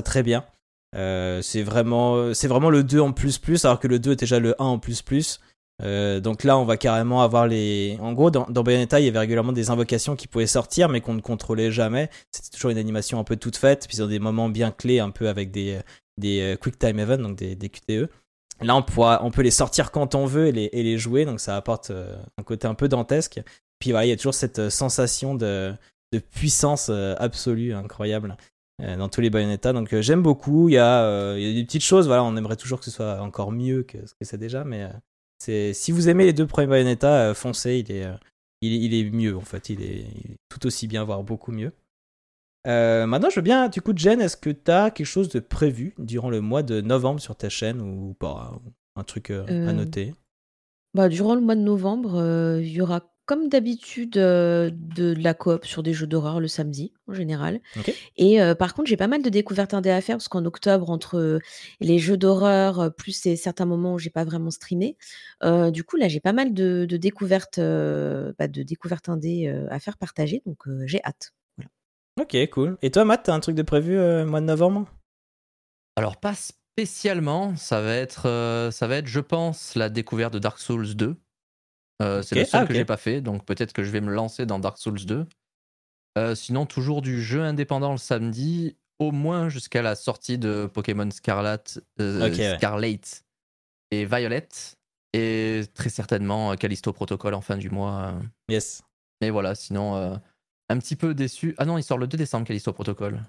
très 0.05 0.23
bien. 0.23 0.45
C'est 0.95 1.62
vraiment, 1.62 2.20
le 2.70 2.82
2 2.82 3.01
en 3.01 3.12
plus 3.12 3.39
plus, 3.39 3.65
alors 3.65 3.81
que 3.81 3.89
le 3.89 3.99
2 3.99 4.12
était 4.12 4.20
déjà 4.20 4.39
le 4.39 4.55
1 4.61 4.65
en 4.65 4.78
plus 4.78 5.01
plus. 5.01 5.40
Euh, 5.82 6.18
donc 6.20 6.42
là, 6.44 6.59
on 6.59 6.64
va 6.64 6.76
carrément 6.76 7.22
avoir 7.22 7.46
les. 7.46 7.98
En 8.00 8.12
gros, 8.12 8.30
dans, 8.30 8.46
Bayonetta, 8.46 9.00
il 9.00 9.06
y 9.06 9.09
avait 9.09 9.20
régulièrement 9.20 9.52
des 9.52 9.70
invocations 9.70 10.16
qui 10.16 10.26
pouvaient 10.26 10.46
sortir, 10.46 10.88
mais 10.88 11.00
qu'on 11.00 11.14
ne 11.14 11.20
contrôlait 11.20 11.70
jamais. 11.70 12.10
C'était 12.32 12.50
toujours 12.50 12.70
une 12.70 12.78
animation 12.78 13.20
un 13.20 13.24
peu 13.24 13.36
toute 13.36 13.56
faite, 13.56 13.86
puis 13.88 13.98
dans 13.98 14.09
des 14.09 14.18
moments 14.18 14.48
bien 14.48 14.70
clés, 14.70 14.98
un 14.98 15.10
peu 15.10 15.28
avec 15.28 15.50
des, 15.50 15.78
des 16.16 16.40
euh, 16.40 16.56
Quick 16.56 16.78
Time 16.78 16.98
Events, 16.98 17.22
donc 17.22 17.36
des, 17.36 17.56
QTE. 17.68 18.09
Là, 18.60 18.74
on, 18.74 18.82
pourra, 18.82 19.20
on 19.22 19.30
peut 19.30 19.42
les 19.42 19.52
sortir 19.52 19.92
quand 19.92 20.16
on 20.16 20.26
veut 20.26 20.48
et 20.48 20.52
les, 20.52 20.68
et 20.72 20.82
les 20.82 20.98
jouer, 20.98 21.24
donc 21.24 21.38
ça 21.38 21.56
apporte 21.56 21.90
euh, 21.90 22.16
un 22.38 22.42
côté 22.42 22.66
un 22.66 22.74
peu 22.74 22.88
dantesque. 22.88 23.40
Puis 23.78 23.92
voilà, 23.92 24.06
il 24.06 24.09
y 24.09 24.12
a 24.12 24.16
toujours 24.16 24.34
cette 24.34 24.68
sensation 24.70 25.36
de, 25.36 25.72
de 26.12 26.18
puissance 26.18 26.90
absolue, 26.90 27.72
incroyable 27.72 28.36
dans 28.80 29.09
tous 29.09 29.20
les 29.20 29.30
Bayonetta. 29.30 29.72
Donc 29.72 29.94
j'aime 30.00 30.22
beaucoup. 30.22 30.68
Il 30.68 30.72
y, 30.72 30.78
a, 30.78 31.36
il 31.36 31.46
y 31.46 31.50
a 31.52 31.55
des 31.55 31.64
petites 31.64 31.84
choses, 31.84 32.09
voilà, 32.09 32.24
on 32.24 32.36
aimerait 32.36 32.56
toujours 32.56 32.80
que 32.80 32.84
ce 32.84 32.90
soit 32.90 33.20
encore 33.20 33.52
mieux 33.52 33.84
que 33.84 34.05
ce 34.05 34.14
que 34.14 34.24
c'est 34.24 34.36
déjà, 34.36 34.64
mais 34.64 34.88
c'est 35.39 35.73
si 35.74 35.93
vous 35.93 36.09
aimez 36.09 36.24
les 36.24 36.32
deux 36.32 36.47
premiers 36.47 36.66
Bayonetta, 36.69 37.31
euh, 37.31 37.35
foncez, 37.35 37.78
il 37.86 37.93
est, 37.93 38.05
euh, 38.05 38.15
il, 38.60 38.73
est- 38.73 38.78
il 38.86 38.94
est 38.94 39.10
mieux 39.10 39.36
en 39.36 39.40
fait, 39.43 39.70
il 39.70 39.82
est, 39.82 40.06
il 40.24 40.32
est 40.32 40.36
tout 40.48 40.66
aussi 40.66 40.86
bien, 40.89 41.05
voire 41.05 41.23
beaucoup 41.23 41.52
mieux. 41.52 41.73
Euh, 42.66 43.06
maintenant, 43.06 43.31
je 43.31 43.36
veux 43.36 43.43
bien, 43.43 43.69
du 43.69 43.81
coup, 43.81 43.93
Jen, 43.97 44.20
est-ce 44.20 44.36
que 44.36 44.51
tu 44.51 44.70
as 44.70 44.90
quelque 44.90 45.06
chose 45.06 45.28
de 45.28 45.40
prévu 45.40 45.94
durant 45.98 46.28
le 46.28 46.40
mois 46.40 46.62
de 46.62 46.81
novembre 46.81 47.20
sur 47.20 47.36
ta 47.36 47.48
chaîne 47.48 47.81
ou 47.81 48.15
pas 48.15 48.60
Un 48.97 49.05
truc 49.05 49.31
euh, 49.31 49.44
à 49.69 49.73
noter? 49.73 50.12
Bah, 50.94 51.09
durant 51.09 51.35
le 51.35 51.40
mois 51.40 51.55
de 51.55 51.60
novembre, 51.60 52.59
il 52.60 52.69
y 52.69 52.81
aura 52.81 53.15
comme 53.28 53.48
d'habitude, 53.50 54.16
heu, 54.16 54.70
de 54.72 55.12
de 55.12 55.22
la 55.22 55.34
coop 55.34 55.66
sur 55.66 55.82
des 55.82 55.92
jeux 55.92 56.06
d'horreur 56.06 56.40
le 56.40 56.48
samedi, 56.48 56.94
en 57.09 57.12
général. 57.12 57.60
Et 58.16 58.40
heu, 58.40 58.55
par 58.55 58.72
contre, 58.74 58.88
j'ai 58.88 58.96
pas 58.96 59.06
mal 59.06 59.20
de 59.22 59.28
découvertes 59.28 59.74
indé 59.74 59.90
à 59.90 60.00
faire 60.00 60.16
parce 60.16 60.28
qu'en 60.28 60.46
octobre, 60.46 60.88
entre, 60.88 61.18
heu, 61.18 61.40
les 61.80 61.98
jeux 61.98 62.16
d'horreur, 62.16 62.92
plus 62.96 63.12
ces 63.12 63.36
certains 63.36 63.66
moments 63.66 63.94
où 63.94 63.98
j'ai 63.98 64.09
pas 64.09 64.24
vraiment 64.24 64.50
streamé, 64.50 64.96
du 65.44 65.84
coup, 65.84 65.96
là, 65.98 66.09
j'ai 66.09 66.20
pas 66.20 66.32
mal 66.32 66.55
de 66.55 66.86
de 66.88 66.96
découvertes, 66.96 67.59
bah, 67.59 68.48
de 68.48 68.62
découvertes 68.62 69.10
indé, 69.10 69.55
à 69.70 69.78
faire 69.78 69.98
partager, 69.98 70.42
donc 70.46 70.64
j'ai 70.86 71.05
hâte. 71.05 71.34
Voilà. 71.59 71.70
OK, 72.22 72.50
cool. 72.50 72.78
Et 72.80 72.90
toi, 72.90 73.05
Matt, 73.05 73.24
t'as 73.24 73.34
un 73.34 73.40
truc 73.40 73.56
de 73.56 73.62
prévu, 73.62 73.98
mois 74.24 74.40
de 74.40 74.46
novembre? 74.46 74.86
Alors 75.96 76.16
pas 76.16 76.34
spécialement, 76.34 77.56
ça 77.56 77.82
va 77.82 77.94
être, 77.94 78.70
ça 78.72 78.86
va 78.86 78.96
être, 78.96 79.06
je 79.06 79.20
pense, 79.20 79.74
la 79.74 79.90
découverte 79.90 80.32
de 80.32 80.38
Dark 80.38 80.59
Souls 80.59 80.94
2. 80.96 81.16
Heu, 82.02 82.22
c'est 82.22 82.36
le 82.36 82.44
seul 82.44 82.60
Ah, 82.60 82.64
que 82.64 82.72
OK. 82.72 82.78
j'ai 82.78 82.84
pas 82.84 82.96
fait, 82.96 83.20
donc 83.20 83.44
peut-être 83.44 83.72
que 83.72 83.82
je 83.82 83.90
vais 83.90 84.00
me 84.00 84.12
lancer 84.12 84.46
dans 84.46 84.58
Dark 84.58 84.78
Souls 84.78 85.04
2. 85.04 85.26
Heu, 86.18 86.34
sinon 86.34 86.66
toujours 86.66 87.02
du 87.02 87.22
jeu 87.22 87.42
indépendant 87.42 87.92
le 87.92 87.98
samedi, 87.98 88.76
au 88.98 89.12
moins 89.12 89.48
jusqu'à 89.48 89.82
la 89.82 89.94
sortie 89.96 90.38
de 90.38 90.66
Pokémon 90.72 91.10
Scarlat, 91.10 91.62
heu, 92.00 92.26
OK, 92.26 92.38
ouais. 92.38 92.56
Scarlet 92.56 93.00
et 93.90 94.04
Violet 94.04 94.48
et 95.14 95.62
très 95.74 95.88
certainement, 95.90 96.54
Callisto 96.56 96.92
Protocol 96.92 97.34
en 97.34 97.40
fin 97.40 97.56
du 97.56 97.70
mois. 97.70 98.14
Yes. 98.48 98.82
Mais 99.20 99.30
voilà, 99.30 99.54
sinon, 99.54 100.20
un 100.68 100.78
petit 100.78 100.96
peu 100.96 101.14
déçu. 101.14 101.54
Ah 101.58 101.64
non, 101.64 101.78
il 101.78 101.82
sort 101.82 101.98
le 101.98 102.06
2 102.06 102.16
décembre 102.18 102.46
Callisto 102.46 102.72
Protocol. 102.72 103.20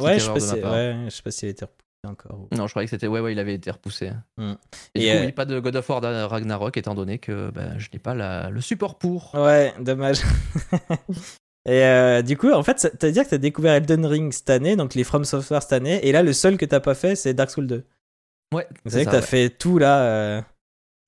Ouais, 0.00 0.18
je 0.18 0.24
sais 0.24 0.40
si 0.40 0.60
ouais, 0.60 1.04
je 1.04 1.10
sais 1.10 1.22
pas 1.22 1.46
a 1.46 1.50
été 1.50 1.64
repoussé 1.64 1.83
encore 2.06 2.48
Non, 2.52 2.66
je 2.66 2.72
croyais 2.72 2.86
que 2.86 2.90
c'était. 2.90 3.06
Ouais, 3.06 3.20
ouais, 3.20 3.32
il 3.32 3.38
avait 3.38 3.54
été 3.54 3.70
repoussé. 3.70 4.10
Mmh. 4.38 4.52
Et, 4.94 5.06
Et 5.06 5.10
du 5.10 5.16
coup, 5.16 5.22
euh 5.22 5.26
oui, 5.26 5.32
pas 5.32 5.44
de 5.44 5.60
God 5.60 5.76
of 5.76 5.88
War 5.88 6.30
Ragnarok, 6.30 6.76
étant 6.76 6.94
donné 6.94 7.18
que 7.18 7.50
bah, 7.50 7.78
je 7.78 7.88
n'ai 7.92 7.98
pas 7.98 8.14
la- 8.14 8.50
le 8.50 8.60
support 8.60 8.98
pour. 8.98 9.34
Ouais, 9.34 9.72
dommage. 9.80 10.20
Et 11.66 11.82
euh, 11.82 12.20
du 12.20 12.36
coup, 12.36 12.50
en 12.52 12.62
fait, 12.62 12.92
t'as 12.98 13.10
dire 13.10 13.24
que 13.24 13.30
t'as 13.30 13.38
découvert 13.38 13.72
Elden 13.74 14.04
Ring 14.04 14.32
cette 14.32 14.50
année, 14.50 14.76
donc 14.76 14.94
les 14.94 15.02
From 15.04 15.24
Software 15.24 15.62
cette 15.62 15.72
année, 15.72 16.06
et 16.06 16.12
là, 16.12 16.22
le 16.22 16.34
seul 16.34 16.58
que 16.58 16.66
t'as 16.66 16.80
pas 16.80 16.94
fait, 16.94 17.16
c'est 17.16 17.32
Dark 17.32 17.50
Souls 17.50 17.66
2. 17.66 17.86
Ouais, 18.54 18.68
C'est 18.84 18.92
vrai 18.96 19.04
que 19.06 19.10
t'as 19.10 19.16
ouais. 19.16 19.22
fait 19.22 19.48
tout 19.48 19.78
là. 19.78 20.02
euh, 20.02 20.42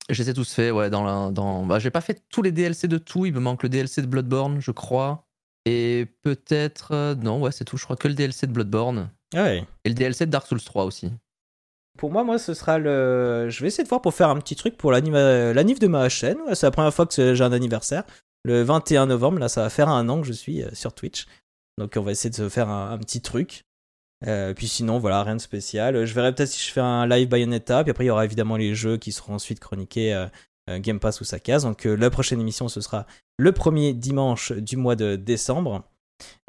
Je 0.09 0.23
les 0.23 0.31
ai 0.31 0.33
tous 0.33 0.51
faits, 0.51 0.73
ouais. 0.73 0.89
Dans 0.89 1.03
la, 1.03 1.29
dans... 1.31 1.63
Bah, 1.63 1.77
j'ai 1.77 1.91
pas 1.91 2.01
fait 2.01 2.23
tous 2.29 2.41
les 2.41 2.51
DLC 2.51 2.87
de 2.87 2.97
tout. 2.97 3.27
Il 3.27 3.33
me 3.33 3.39
manque 3.39 3.61
le 3.61 3.69
DLC 3.69 4.01
de 4.01 4.07
Bloodborne, 4.07 4.59
je 4.59 4.71
crois. 4.71 5.26
Et 5.67 6.07
peut-être. 6.23 6.93
euh, 6.93 7.15
non, 7.15 7.41
ouais, 7.41 7.51
c'est 7.51 7.65
tout. 7.65 7.77
Je 7.77 7.83
crois 7.83 7.95
que 7.95 8.07
le 8.07 8.13
DLC 8.13 8.47
de 8.47 8.51
Bloodborne. 8.53 9.09
Ah 9.35 9.43
ouais. 9.43 9.65
Et 9.83 9.89
le 9.89 9.95
DLC 9.95 10.25
de 10.25 10.31
Dark 10.31 10.47
Souls 10.47 10.61
3 10.61 10.85
aussi. 10.85 11.11
Pour 11.97 12.11
moi, 12.11 12.23
moi, 12.23 12.37
ce 12.37 12.53
sera 12.53 12.77
le. 12.77 13.49
Je 13.49 13.61
vais 13.61 13.67
essayer 13.67 13.83
de 13.83 13.89
voir 13.89 14.01
pour 14.01 14.13
faire 14.13 14.29
un 14.29 14.37
petit 14.37 14.55
truc 14.55 14.77
pour 14.77 14.91
l'anima- 14.91 15.51
l'anniv 15.53 15.79
de 15.79 15.87
ma 15.87 16.07
chaîne. 16.09 16.37
Ouais, 16.47 16.55
c'est 16.55 16.65
la 16.67 16.71
première 16.71 16.93
fois 16.93 17.05
que 17.05 17.33
j'ai 17.33 17.43
un 17.43 17.51
anniversaire. 17.51 18.03
Le 18.43 18.61
21 18.61 19.07
novembre, 19.07 19.39
là, 19.39 19.49
ça 19.49 19.63
va 19.63 19.69
faire 19.69 19.89
un 19.89 20.07
an 20.09 20.21
que 20.21 20.27
je 20.27 20.33
suis 20.33 20.61
euh, 20.63 20.69
sur 20.73 20.93
Twitch. 20.93 21.25
Donc, 21.77 21.93
on 21.97 22.01
va 22.01 22.11
essayer 22.11 22.29
de 22.29 22.35
se 22.35 22.49
faire 22.49 22.69
un, 22.69 22.91
un 22.91 22.97
petit 22.97 23.21
truc. 23.21 23.63
Euh, 24.25 24.53
puis 24.53 24.67
sinon, 24.67 24.99
voilà, 24.99 25.23
rien 25.23 25.35
de 25.35 25.41
spécial. 25.41 26.05
Je 26.05 26.13
verrai 26.13 26.33
peut-être 26.33 26.49
si 26.49 26.65
je 26.65 26.71
fais 26.71 26.79
un 26.81 27.05
live 27.07 27.27
Bayonetta. 27.27 27.83
Puis 27.83 27.91
après, 27.91 28.05
il 28.05 28.07
y 28.07 28.11
aura 28.11 28.25
évidemment 28.25 28.57
les 28.57 28.73
jeux 28.73 28.97
qui 28.97 29.11
seront 29.11 29.33
ensuite 29.35 29.59
chroniqués 29.59 30.13
euh, 30.13 30.27
Game 30.67 30.99
Pass 30.99 31.21
ou 31.21 31.23
sa 31.23 31.39
case. 31.39 31.63
Donc, 31.63 31.85
euh, 31.85 31.95
la 31.95 32.09
prochaine 32.09 32.39
émission, 32.41 32.67
ce 32.67 32.81
sera 32.81 33.05
le 33.37 33.51
premier 33.51 33.93
dimanche 33.93 34.51
du 34.51 34.77
mois 34.77 34.95
de 34.95 35.15
décembre. 35.15 35.83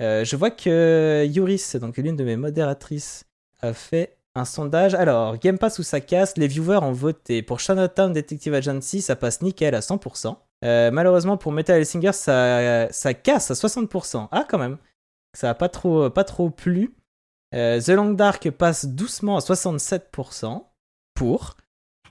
Euh, 0.00 0.24
je 0.24 0.36
vois 0.36 0.50
que 0.50 1.26
Yuris, 1.26 1.74
donc 1.80 1.96
l'une 1.96 2.16
de 2.16 2.24
mes 2.24 2.36
modératrices, 2.36 3.24
a 3.60 3.72
fait 3.72 4.16
un 4.34 4.44
sondage. 4.44 4.94
Alors, 4.94 5.36
Game 5.38 5.58
Pass 5.58 5.78
ou 5.78 5.82
ça 5.82 6.00
casse, 6.00 6.36
les 6.36 6.46
viewers 6.46 6.82
ont 6.82 6.92
voté. 6.92 7.42
Pour 7.42 7.60
Chinatown 7.60 8.12
Detective 8.12 8.54
Agency, 8.54 9.02
ça 9.02 9.16
passe 9.16 9.42
nickel 9.42 9.74
à 9.74 9.80
100%. 9.80 10.36
Euh, 10.64 10.90
malheureusement, 10.90 11.36
pour 11.36 11.52
Metal 11.52 11.76
Hellsinger, 11.76 12.12
ça, 12.12 12.88
ça 12.90 13.14
casse 13.14 13.50
à 13.50 13.54
60%. 13.54 14.28
Ah, 14.30 14.44
quand 14.48 14.58
même. 14.58 14.78
Ça 15.36 15.50
a 15.50 15.54
pas 15.54 15.68
trop, 15.68 16.08
pas 16.10 16.24
trop 16.24 16.50
plu. 16.50 16.94
Euh, 17.54 17.80
The 17.80 17.90
Long 17.90 18.12
Dark 18.12 18.50
passe 18.50 18.86
doucement 18.86 19.36
à 19.36 19.40
67% 19.40 20.64
pour. 21.14 21.56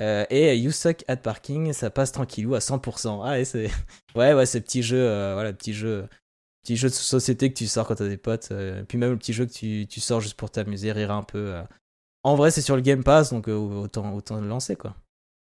Euh, 0.01 0.25
et 0.29 0.55
You 0.57 0.71
Suck 0.71 1.03
at 1.07 1.17
Parking, 1.17 1.73
ça 1.73 1.89
passe 1.89 2.11
tranquillou 2.11 2.55
à 2.55 2.59
100%. 2.59 3.21
Ah, 3.23 3.31
ouais, 3.31 3.45
c'est. 3.45 3.69
Ouais, 4.15 4.33
ouais, 4.33 4.45
ces 4.45 4.61
petits 4.61 4.81
jeux, 4.83 4.97
euh, 5.07 5.33
voilà, 5.33 5.53
petits 5.53 5.73
jeux. 5.73 6.07
Petit 6.63 6.75
jeu 6.75 6.89
de 6.89 6.93
société 6.93 7.49
que 7.51 7.57
tu 7.57 7.67
sors 7.67 7.87
quand 7.87 7.95
t'as 7.95 8.07
des 8.07 8.17
potes, 8.17 8.49
euh, 8.51 8.83
puis 8.83 8.97
même 8.97 9.11
le 9.11 9.17
petit 9.17 9.31
jeu 9.33 9.45
que 9.45 9.53
tu, 9.53 9.85
tu 9.87 9.99
sors 10.01 10.19
juste 10.21 10.33
pour 10.35 10.49
t'amuser, 10.49 10.91
rire 10.91 11.11
un 11.11 11.23
peu. 11.23 11.53
euh. 11.55 11.63
En 12.23 12.35
vrai, 12.35 12.51
c'est 12.51 12.61
sur 12.61 12.75
le 12.75 12.81
Game 12.81 13.03
Pass, 13.03 13.29
donc 13.31 13.47
autant, 13.47 14.13
autant 14.13 14.41
le 14.41 14.47
lancer, 14.47 14.75
quoi. 14.75 14.95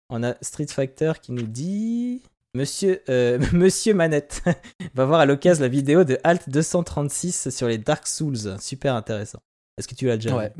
On 0.08 0.22
a 0.22 0.34
Street 0.42 0.66
Fighter 0.68 1.12
qui 1.20 1.32
nous 1.32 1.42
dit... 1.46 2.22
Monsieur, 2.54 3.02
Monsieur 3.52 3.94
Manette 3.94 4.42
va 4.94 5.04
voir 5.06 5.20
à 5.20 5.26
l'occasion 5.26 5.62
la 5.62 5.68
vidéo 5.68 6.04
de 6.04 6.18
Alt 6.22 6.48
236 6.50 7.50
sur 7.50 7.66
les 7.66 7.78
Dark 7.78 8.06
Souls. 8.06 8.58
Super 8.60 8.94
intéressant. 8.94 9.40
Est-ce 9.78 9.88
que 9.88 9.94
tu 9.94 10.06
l'as 10.06 10.16
déjà 10.16 10.30
vu? 10.30 10.36
Ouais. 10.36 10.52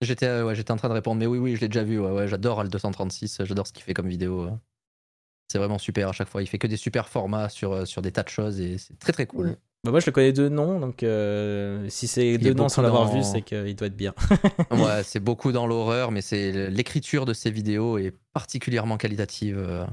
J'étais 0.00 0.26
euh, 0.26 0.44
ouais, 0.46 0.54
j'étais 0.54 0.70
en 0.70 0.76
train 0.76 0.88
de 0.88 0.94
répondre, 0.94 1.18
mais 1.18 1.26
oui, 1.26 1.38
oui, 1.38 1.56
je 1.56 1.60
l'ai 1.60 1.68
déjà 1.68 1.82
vu. 1.82 1.98
Ouais, 1.98 2.10
ouais, 2.10 2.28
j'adore 2.28 2.60
Al 2.60 2.68
236, 2.68 3.42
j'adore 3.44 3.66
ce 3.66 3.72
qu'il 3.72 3.82
fait 3.82 3.94
comme 3.94 4.08
vidéo. 4.08 4.42
euh. 4.42 4.50
C'est 5.50 5.58
vraiment 5.58 5.78
super 5.78 6.08
à 6.08 6.12
chaque 6.12 6.28
fois. 6.28 6.42
Il 6.42 6.46
fait 6.46 6.58
que 6.58 6.66
des 6.66 6.76
super 6.76 7.08
formats 7.08 7.48
sur, 7.48 7.72
euh, 7.72 7.84
sur 7.84 8.02
des 8.02 8.12
tas 8.12 8.22
de 8.22 8.28
choses 8.28 8.60
et 8.60 8.78
c'est 8.78 8.98
très 8.98 9.12
très 9.12 9.26
cool. 9.26 9.56
Bah, 9.84 9.90
Moi, 9.92 10.00
je 10.00 10.06
le 10.06 10.12
connais 10.12 10.32
de 10.32 10.48
nom, 10.48 10.78
donc 10.80 11.02
euh, 11.02 11.88
si 11.88 12.06
c'est 12.06 12.36
noms 12.38 12.52
beaucoup 12.54 12.68
sans 12.68 12.82
l'avoir 12.82 13.06
dans- 13.06 13.12
vu, 13.14 13.22
c'est 13.22 13.42
qu'il 13.42 13.74
doit 13.74 13.86
être 13.86 13.96
bien. 13.96 14.14
Ouais, 14.70 15.02
c'est 15.04 15.20
beaucoup 15.20 15.50
dans 15.52 15.66
l'horreur, 15.66 16.10
mais 16.10 16.20
c'est 16.20 16.68
l'écriture 16.70 17.24
de 17.24 17.32
ses 17.32 17.50
vidéos 17.50 17.96
est 17.98 18.12
particulièrement 18.34 18.98
qualitative 18.98 19.56
euh, 19.58 19.86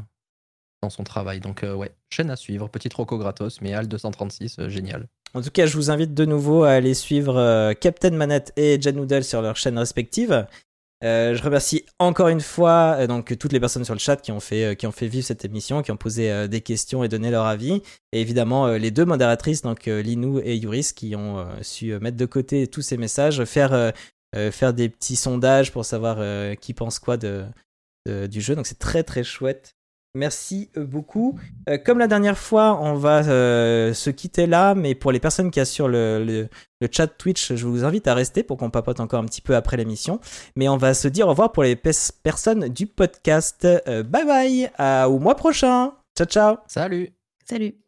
dans 0.84 0.90
son 0.90 1.04
travail. 1.04 1.40
Donc 1.40 1.64
euh, 1.64 1.74
ouais, 1.74 1.92
chaîne 2.10 2.30
à 2.30 2.36
suivre, 2.36 2.68
petit 2.68 2.90
troco 2.90 3.18
gratos, 3.18 3.62
mais 3.62 3.74
Al 3.74 3.88
236, 3.88 4.60
euh, 4.60 4.70
génial. 4.70 5.08
En 5.36 5.42
tout 5.42 5.50
cas, 5.52 5.66
je 5.66 5.76
vous 5.76 5.92
invite 5.92 6.14
de 6.14 6.24
nouveau 6.24 6.64
à 6.64 6.72
aller 6.72 6.94
suivre 6.94 7.36
euh, 7.36 7.74
Captain 7.74 8.12
Manette 8.12 8.54
et 8.56 8.82
Jan 8.82 8.94
Noodle 8.94 9.26
sur 9.26 9.42
leurs 9.42 9.58
chaînes 9.58 9.78
respectives. 9.78 10.48
Euh, 11.04 11.36
je 11.36 11.44
remercie 11.44 11.86
encore 12.00 12.30
une 12.30 12.40
fois 12.40 12.96
euh, 13.00 13.22
toutes 13.22 13.52
les 13.52 13.60
personnes 13.60 13.84
sur 13.84 13.94
le 13.94 14.00
chat 14.00 14.16
qui 14.16 14.32
ont 14.32 14.40
fait 14.40 14.76
vivre 15.02 15.26
cette 15.26 15.44
émission, 15.44 15.82
qui 15.82 15.92
ont 15.92 15.98
posé 15.98 16.48
des 16.48 16.62
questions 16.62 17.04
et 17.04 17.10
donné 17.10 17.32
leur 17.32 17.48
avis, 17.48 17.82
et 18.14 18.22
évidemment 18.22 18.70
les 18.70 18.92
deux 18.92 19.04
modératrices 19.04 19.62
donc 19.62 19.88
Linou 19.88 20.40
et 20.40 20.56
Yuris 20.56 20.94
qui 20.96 21.18
ont 21.18 21.46
su 21.62 22.00
mettre 22.00 22.16
de 22.16 22.26
côté 22.26 22.68
tous 22.68 22.82
ces 22.82 22.96
messages, 22.96 23.44
faire 23.44 23.94
des 24.74 24.88
petits 24.88 25.18
sondages 25.18 25.74
pour 25.74 25.84
savoir 25.84 26.18
qui 26.62 26.74
pense 26.74 26.98
quoi 26.98 27.18
de- 27.18 27.44
du 28.08 28.40
jeu. 28.40 28.56
Donc 28.56 28.68
c'est 28.68 28.80
très 28.80 29.04
très 29.04 29.26
chouette. 29.26 29.75
Merci 30.16 30.70
euh, 30.78 30.86
beaucoup. 30.86 31.38
Euh, 31.70 31.78
comme 31.78 32.00
la 32.00 32.08
dernière 32.08 32.38
fois, 32.38 32.80
on 32.82 32.96
va 32.96 33.20
euh, 33.28 33.94
se 33.94 34.10
quitter 34.10 34.48
là, 34.48 34.74
mais 34.74 34.96
pour 34.96 35.12
les 35.12 35.20
personnes 35.20 35.52
qui 35.52 35.60
assurent 35.60 35.90
le, 35.90 36.24
le, 36.26 36.48
le 36.82 36.88
chat 36.92 37.08
Twitch, 37.08 37.54
je 37.54 37.66
vous 37.68 37.84
invite 37.84 38.08
à 38.08 38.14
rester 38.14 38.42
pour 38.42 38.58
qu'on 38.58 38.70
papote 38.70 39.00
encore 39.02 39.20
un 39.20 39.26
petit 39.26 39.42
peu 39.42 39.56
après 39.56 39.78
l'émission. 39.78 40.20
Mais 40.56 40.68
on 40.70 40.78
va 40.78 40.94
se 40.94 41.08
dire 41.08 41.28
au 41.28 41.32
revoir 41.32 41.52
pour 41.52 41.64
les 41.64 41.76
personnes 41.76 42.70
du 42.70 42.88
podcast. 42.88 43.66
Euh, 43.66 44.04
bye 44.04 44.26
bye, 44.26 44.70
à- 44.78 45.10
au 45.10 45.20
mois 45.20 45.36
prochain. 45.36 45.92
Ciao 46.18 46.26
ciao. 46.28 46.58
Salut 46.68 47.12
Salut 47.48 47.85